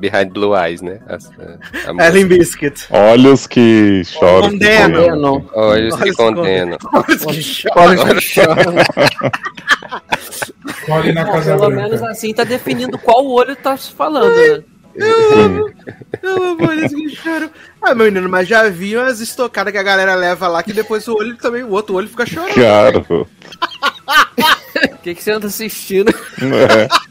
Behind 0.00 0.32
Blue 0.32 0.54
Eyes, 0.56 0.82
né? 0.82 0.98
A, 1.08 1.14
a, 1.14 2.02
a 2.02 2.06
É 2.06 2.10
Limp 2.10 2.28
Bizkit. 2.28 2.86
Olhos 2.90 3.46
que 3.46 4.02
choram. 4.04 4.50
que 4.50 4.58
Condena. 4.58 5.00
choram. 5.00 5.16
Não. 5.20 5.50
Olhos 5.54 5.94
que 5.94 6.02
Olhos 6.02 6.16
condenam. 6.16 6.78
Olha 7.76 8.14
que 8.16 8.34
chora. 8.34 8.64
Na 11.12 11.24
Bom, 11.24 11.32
Casa 11.32 11.56
pelo 11.56 11.70
Branca. 11.70 11.82
menos 11.82 12.02
assim 12.02 12.34
tá 12.34 12.44
definindo 12.44 12.98
qual 12.98 13.26
olho 13.26 13.54
tá 13.56 13.76
se 13.76 13.92
falando, 13.92 14.34
né? 14.34 14.62
Eu 16.22 16.42
amo 16.42 16.68
olhos 16.68 16.92
que 16.92 17.08
choram. 17.10 17.50
Ah, 17.80 17.94
meu 17.94 18.06
menino, 18.06 18.28
mas 18.28 18.46
já 18.48 18.68
viu 18.68 19.00
as 19.00 19.20
estocadas 19.20 19.72
que 19.72 19.78
a 19.78 19.82
galera 19.82 20.14
leva 20.14 20.48
lá, 20.48 20.62
que 20.62 20.72
depois 20.72 21.06
o 21.08 21.14
olho 21.14 21.36
também, 21.36 21.62
o 21.62 21.70
outro 21.70 21.94
olho 21.94 22.08
fica 22.08 22.26
chorando. 22.26 22.54
Claro. 22.54 23.28
O 24.92 24.98
que, 25.02 25.14
que 25.14 25.22
você 25.22 25.32
anda 25.32 25.46
assistindo? 25.46 26.10
É. 26.10 27.10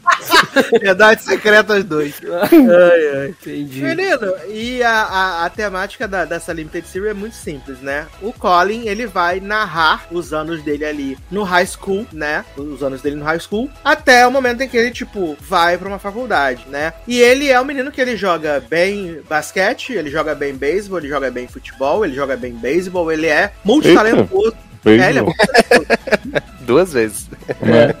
Verdade 0.80 1.22
Secretas 1.22 1.84
2. 1.84 2.20
ai, 2.30 3.16
ai. 3.16 3.28
Entendi. 3.28 3.82
Menino, 3.82 4.34
e 4.48 4.82
a, 4.82 5.02
a, 5.02 5.44
a 5.46 5.50
temática 5.50 6.06
da, 6.06 6.24
dessa 6.24 6.52
Limited 6.52 6.86
Series 6.86 7.10
é 7.10 7.14
muito 7.14 7.36
simples, 7.36 7.80
né? 7.80 8.06
O 8.20 8.32
Colin, 8.32 8.86
ele 8.86 9.06
vai 9.06 9.40
narrar 9.40 10.06
os 10.10 10.32
anos 10.32 10.62
dele 10.62 10.84
ali 10.84 11.18
no 11.30 11.42
high 11.42 11.66
school, 11.66 12.06
né? 12.12 12.44
Os 12.56 12.82
anos 12.82 13.02
dele 13.02 13.16
no 13.16 13.24
high 13.24 13.40
school, 13.40 13.70
até 13.84 14.26
o 14.26 14.30
momento 14.30 14.62
em 14.62 14.68
que 14.68 14.76
ele, 14.76 14.90
tipo, 14.90 15.36
vai 15.40 15.76
pra 15.78 15.88
uma 15.88 15.98
faculdade, 15.98 16.66
né? 16.68 16.92
E 17.06 17.20
ele 17.20 17.48
é 17.48 17.60
um 17.60 17.64
menino 17.64 17.90
que 17.90 18.00
ele 18.00 18.16
joga 18.16 18.62
bem 18.68 19.20
basquete, 19.28 19.92
ele 19.92 20.10
joga 20.10 20.34
bem 20.34 20.54
beisebol, 20.54 20.98
ele 20.98 21.08
joga 21.08 21.30
bem 21.30 21.46
futebol, 21.46 22.04
ele 22.04 22.14
joga 22.14 22.36
bem 22.36 22.52
beisebol, 22.52 23.10
ele 23.10 23.26
é 23.26 23.52
multitalentoso. 23.64 24.69
Beijo. 24.84 25.02
É, 25.04 25.10
ele 25.10 25.18
é 25.20 25.22
Duas 26.64 26.92
vezes. 26.92 27.28
né? 27.60 27.94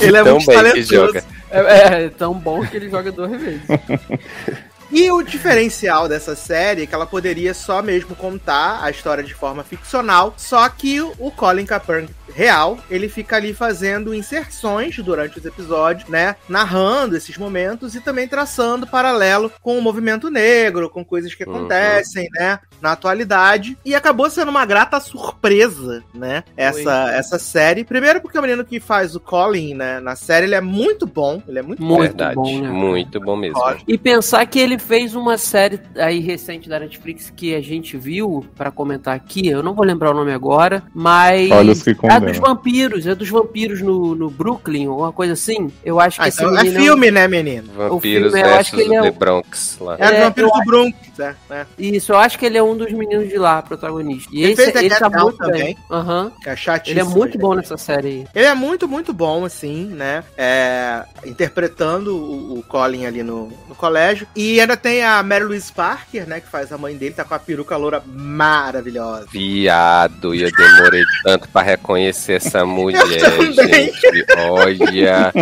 Ele 0.00 0.16
é 0.16 0.22
Tão 0.24 0.34
muito 0.34 0.46
bem 0.46 0.56
que 0.56 0.62
talentoso. 0.62 0.94
joga. 0.94 1.24
É, 1.50 2.04
é 2.04 2.08
tão 2.10 2.34
bom 2.34 2.64
que 2.66 2.76
ele 2.76 2.88
joga 2.90 3.10
duas 3.10 3.30
vezes. 3.30 3.62
E 4.92 5.10
o 5.10 5.22
diferencial 5.22 6.08
dessa 6.08 6.34
série 6.34 6.82
é 6.82 6.86
que 6.86 6.94
ela 6.94 7.06
poderia 7.06 7.54
só 7.54 7.82
mesmo 7.82 8.14
contar 8.16 8.82
a 8.82 8.90
história 8.90 9.22
de 9.22 9.34
forma 9.34 9.62
ficcional, 9.62 10.34
só 10.36 10.68
que 10.68 11.00
o 11.00 11.30
Colin 11.30 11.64
Kaepernick 11.66 12.12
real, 12.32 12.78
ele 12.88 13.08
fica 13.08 13.36
ali 13.36 13.52
fazendo 13.52 14.14
inserções 14.14 14.96
durante 14.98 15.38
os 15.38 15.44
episódios, 15.44 16.08
né, 16.08 16.36
narrando 16.48 17.16
esses 17.16 17.36
momentos 17.36 17.94
e 17.96 18.00
também 18.00 18.28
traçando 18.28 18.86
paralelo 18.86 19.50
com 19.60 19.76
o 19.76 19.82
movimento 19.82 20.30
negro, 20.30 20.88
com 20.88 21.04
coisas 21.04 21.34
que 21.34 21.44
Uhum. 21.44 21.56
acontecem, 21.56 22.28
né, 22.32 22.60
na 22.80 22.92
atualidade. 22.92 23.76
E 23.84 23.94
acabou 23.96 24.30
sendo 24.30 24.48
uma 24.48 24.64
grata 24.64 25.00
surpresa, 25.00 26.02
né, 26.14 26.44
essa, 26.56 27.10
essa 27.12 27.38
série. 27.38 27.84
Primeiro 27.84 28.20
porque 28.20 28.38
o 28.38 28.42
menino 28.42 28.64
que 28.64 28.78
faz 28.80 29.14
o 29.16 29.20
Colin, 29.20 29.74
né, 29.74 29.98
na 30.00 30.14
série, 30.14 30.46
ele 30.46 30.54
é 30.54 30.60
muito 30.60 31.06
bom, 31.06 31.42
ele 31.48 31.58
é 31.58 31.62
muito 31.62 31.82
Muito 31.82 32.00
Verdade. 32.02 32.34
bom, 32.36 32.60
né? 32.60 32.68
Muito 32.70 33.20
bom 33.20 33.36
mesmo. 33.36 33.60
E 33.88 33.98
pensar 33.98 34.46
que 34.46 34.58
ele 34.58 34.78
fez 34.80 35.14
uma 35.14 35.38
série 35.38 35.78
aí 35.96 36.18
recente 36.20 36.68
da 36.68 36.80
Netflix 36.80 37.32
que 37.34 37.54
a 37.54 37.60
gente 37.60 37.96
viu 37.96 38.44
pra 38.56 38.70
comentar 38.70 39.14
aqui, 39.14 39.46
eu 39.46 39.62
não 39.62 39.74
vou 39.74 39.84
lembrar 39.84 40.10
o 40.10 40.14
nome 40.14 40.32
agora, 40.32 40.82
mas 40.94 41.50
Olhos 41.50 41.82
que 41.82 41.90
é 41.90 42.20
dos 42.20 42.38
vampiros, 42.38 43.06
é 43.06 43.14
dos 43.14 43.28
vampiros 43.28 43.80
no, 43.80 44.14
no 44.14 44.30
Brooklyn, 44.30 44.88
ou 44.88 45.00
uma 45.00 45.12
coisa 45.12 45.34
assim. 45.34 45.70
Eu 45.84 46.00
acho 46.00 46.18
que 46.18 46.24
Ah, 46.24 46.28
esse 46.28 46.42
então 46.42 46.58
é 46.58 46.64
filme, 46.64 47.10
né, 47.10 47.28
menino? 47.28 47.70
Vampiros 47.72 48.32
filme, 48.32 48.48
eu 48.48 48.54
acho 48.56 48.72
que 48.72 48.80
ele 48.80 48.96
é 48.96 49.02
The 49.02 49.08
o- 49.10 49.12
Bronx 49.12 49.78
lá. 49.80 49.96
É, 49.98 50.04
É, 50.06 50.24
vampiros 50.24 50.50
do 50.52 50.64
Bronx, 50.64 50.96
né? 51.18 51.36
né? 51.48 51.66
Isso, 51.78 52.12
eu 52.12 52.18
acho 52.18 52.38
que 52.38 52.46
ele 52.46 52.58
é 52.58 52.62
um 52.62 52.76
dos 52.76 52.90
meninos 52.92 53.28
de 53.28 53.38
lá, 53.38 53.60
protagonista. 53.62 54.30
E 54.32 54.42
Ele 54.42 54.52
esse, 54.52 54.62
fez 54.62 54.72
The 54.72 54.78
ele 54.80 54.88
tá 54.90 54.96
Get 55.06 55.12
Down 55.12 55.22
muito 55.24 55.38
também. 55.38 55.76
Aham. 55.90 56.32
Que 56.42 56.48
é 56.50 56.56
chatíssimo. 56.56 56.92
Ele 56.92 57.00
é 57.00 57.04
muito 57.14 57.38
bom 57.38 57.54
nessa 57.54 57.76
série 57.76 58.08
aí. 58.08 58.26
Ele 58.34 58.46
é 58.46 58.54
muito, 58.54 58.88
muito 58.88 59.12
bom, 59.12 59.44
assim, 59.44 59.84
né? 59.86 60.24
É, 60.36 61.02
interpretando 61.24 62.14
o, 62.16 62.58
o 62.58 62.62
Colin 62.62 63.06
ali 63.06 63.22
no, 63.22 63.52
no 63.68 63.74
colégio. 63.74 64.26
E 64.34 64.60
é 64.60 64.66
ainda 64.70 64.76
tem 64.80 65.02
a 65.04 65.22
Mary 65.22 65.44
Louise 65.44 65.72
Parker, 65.72 66.26
né? 66.26 66.40
Que 66.40 66.48
faz 66.48 66.72
a 66.72 66.78
mãe 66.78 66.96
dele, 66.96 67.14
tá 67.14 67.24
com 67.24 67.34
a 67.34 67.38
peruca 67.38 67.76
loura 67.76 68.02
maravilhosa. 68.06 69.26
Viado, 69.30 70.34
e 70.34 70.42
eu 70.42 70.50
demorei 70.50 71.02
tanto 71.24 71.48
pra 71.48 71.62
reconhecer 71.62 72.34
essa 72.34 72.64
mulher, 72.64 73.02
gente. 73.08 74.24
Olha. 74.38 75.32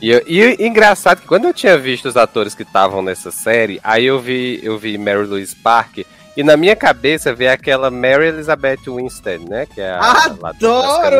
E, 0.00 0.10
eu- 0.10 0.22
e 0.26 0.66
engraçado 0.66 1.20
que 1.20 1.26
quando 1.26 1.44
eu 1.46 1.54
tinha 1.54 1.76
visto 1.78 2.06
os 2.06 2.16
atores 2.16 2.54
que 2.54 2.62
estavam 2.62 3.02
nessa 3.02 3.30
série, 3.30 3.80
aí 3.84 4.04
eu 4.06 4.18
vi, 4.20 4.60
eu 4.62 4.78
vi 4.78 4.96
Mary 4.98 5.24
Louise 5.26 5.54
Parker. 5.54 6.04
E 6.36 6.42
na 6.42 6.56
minha 6.56 6.74
cabeça 6.74 7.32
veio 7.32 7.52
aquela 7.52 7.90
Mary 7.90 8.26
Elizabeth 8.26 8.78
Winstead, 8.88 9.48
né? 9.48 9.66
Que 9.72 9.80
é 9.80 9.90
a. 9.90 10.32
Adoro! 10.42 11.16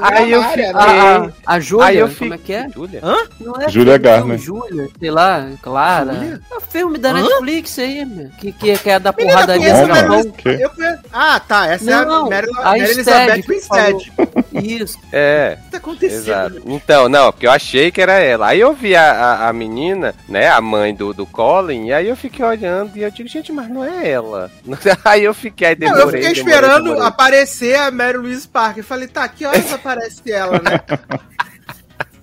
Aí 0.00 0.30
eu 0.32 0.42
fiquei- 0.44 0.72
né? 0.72 0.72
A, 0.74 1.54
a 1.54 1.60
Júlia, 1.60 1.86
Aí 1.86 1.98
eu 1.98 2.06
como 2.06 2.16
fico- 2.18 2.34
é 2.34 2.38
que 2.38 2.52
é? 2.52 2.68
Júlia? 2.70 3.00
Não 3.40 3.54
é 3.60 3.68
Júlia 3.68 3.92
não, 3.94 4.02
Garner. 4.02 4.38
Júlia, 4.38 4.88
sei 4.98 5.10
lá, 5.10 5.48
Clara. 5.60 6.14
Júlia? 6.14 6.40
É 6.50 6.56
o 6.56 6.60
filme 6.60 6.98
da 6.98 7.10
Hã? 7.10 7.22
Netflix 7.22 7.78
aí, 7.78 8.04
meu, 8.04 8.30
que, 8.38 8.52
que, 8.52 8.78
que 8.78 8.90
é 8.90 8.98
da 8.98 9.12
Menina, 9.12 9.32
porradaria 9.34 9.70
conheço 9.74 9.86
Não, 9.88 10.08
não. 10.08 10.18
Eu 10.60 10.70
conheço- 10.70 11.02
Ah, 11.12 11.40
tá. 11.40 11.66
Essa 11.66 11.90
é 11.90 11.94
a 11.94 12.04
Não, 12.04 12.28
Mary, 12.30 12.46
a 12.58 12.64
Mary 12.64 12.80
Elizabeth. 12.80 13.42
Winstead. 13.48 14.12
Isso. 14.52 14.98
É. 15.12 15.58
O 15.60 15.64
que 15.64 15.70
tá 15.72 15.76
acontecendo? 15.78 16.18
Exato. 16.20 16.62
Então, 16.66 17.08
não, 17.08 17.32
porque 17.32 17.46
eu 17.46 17.50
achei 17.50 17.90
que 17.90 18.00
era 18.00 18.14
ela. 18.18 18.48
Aí 18.48 18.60
eu 18.60 18.72
vi 18.72 18.94
a, 18.96 19.12
a, 19.12 19.48
a 19.48 19.52
menina, 19.52 20.14
né, 20.28 20.48
a 20.48 20.60
mãe 20.60 20.94
do, 20.94 21.12
do 21.12 21.26
Colin, 21.26 21.86
e 21.86 21.92
aí 21.92 22.08
eu 22.08 22.16
fiquei 22.16 22.44
olhando 22.44 22.96
e 22.96 23.02
eu 23.02 23.10
digo, 23.10 23.28
gente, 23.28 23.52
mas 23.52 23.68
não 23.68 23.84
é 23.84 24.08
ela. 24.10 24.21
Aí 25.04 25.24
eu 25.24 25.34
fiquei, 25.34 25.68
aí 25.68 25.76
Não, 25.78 25.86
demorei, 25.88 26.02
eu 26.02 26.08
fiquei 26.08 26.20
demorei, 26.34 26.42
esperando 26.54 26.84
demorei. 26.84 27.06
aparecer 27.06 27.74
a 27.76 27.90
Mary 27.90 28.16
Louise 28.18 28.46
Parker. 28.48 28.82
Falei, 28.84 29.08
tá, 29.08 29.26
que 29.28 29.44
horas 29.44 29.70
aparece 29.72 30.30
ela, 30.30 30.58
né? 30.60 30.80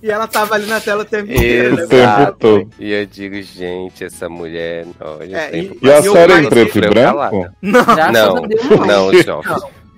E 0.02 0.10
ela 0.10 0.28
tava 0.28 0.56
ali 0.56 0.66
na 0.66 0.80
tela 0.80 1.02
o 1.02 1.06
tempo 1.06 1.30
inteiro. 1.32 1.76
né? 1.76 1.82
tempo 1.82 1.96
Exato. 1.96 2.38
todo. 2.40 2.70
E 2.80 2.92
eu 2.94 3.06
digo, 3.06 3.42
gente, 3.42 4.04
essa 4.06 4.30
mulher, 4.30 4.86
olha, 5.02 5.38
É, 5.38 5.58
e- 5.58 5.78
E 5.82 5.92
a 5.92 6.00
E 6.00 6.04
série 6.04 6.34
é 6.34 6.40
em 6.40 6.50
preto 6.50 6.78
e 6.78 6.82
branco? 6.90 7.50
Não, 7.62 7.86
Não, 8.14 8.48
Deus, 8.48 8.64
não, 8.88 9.14
João. 9.24 9.42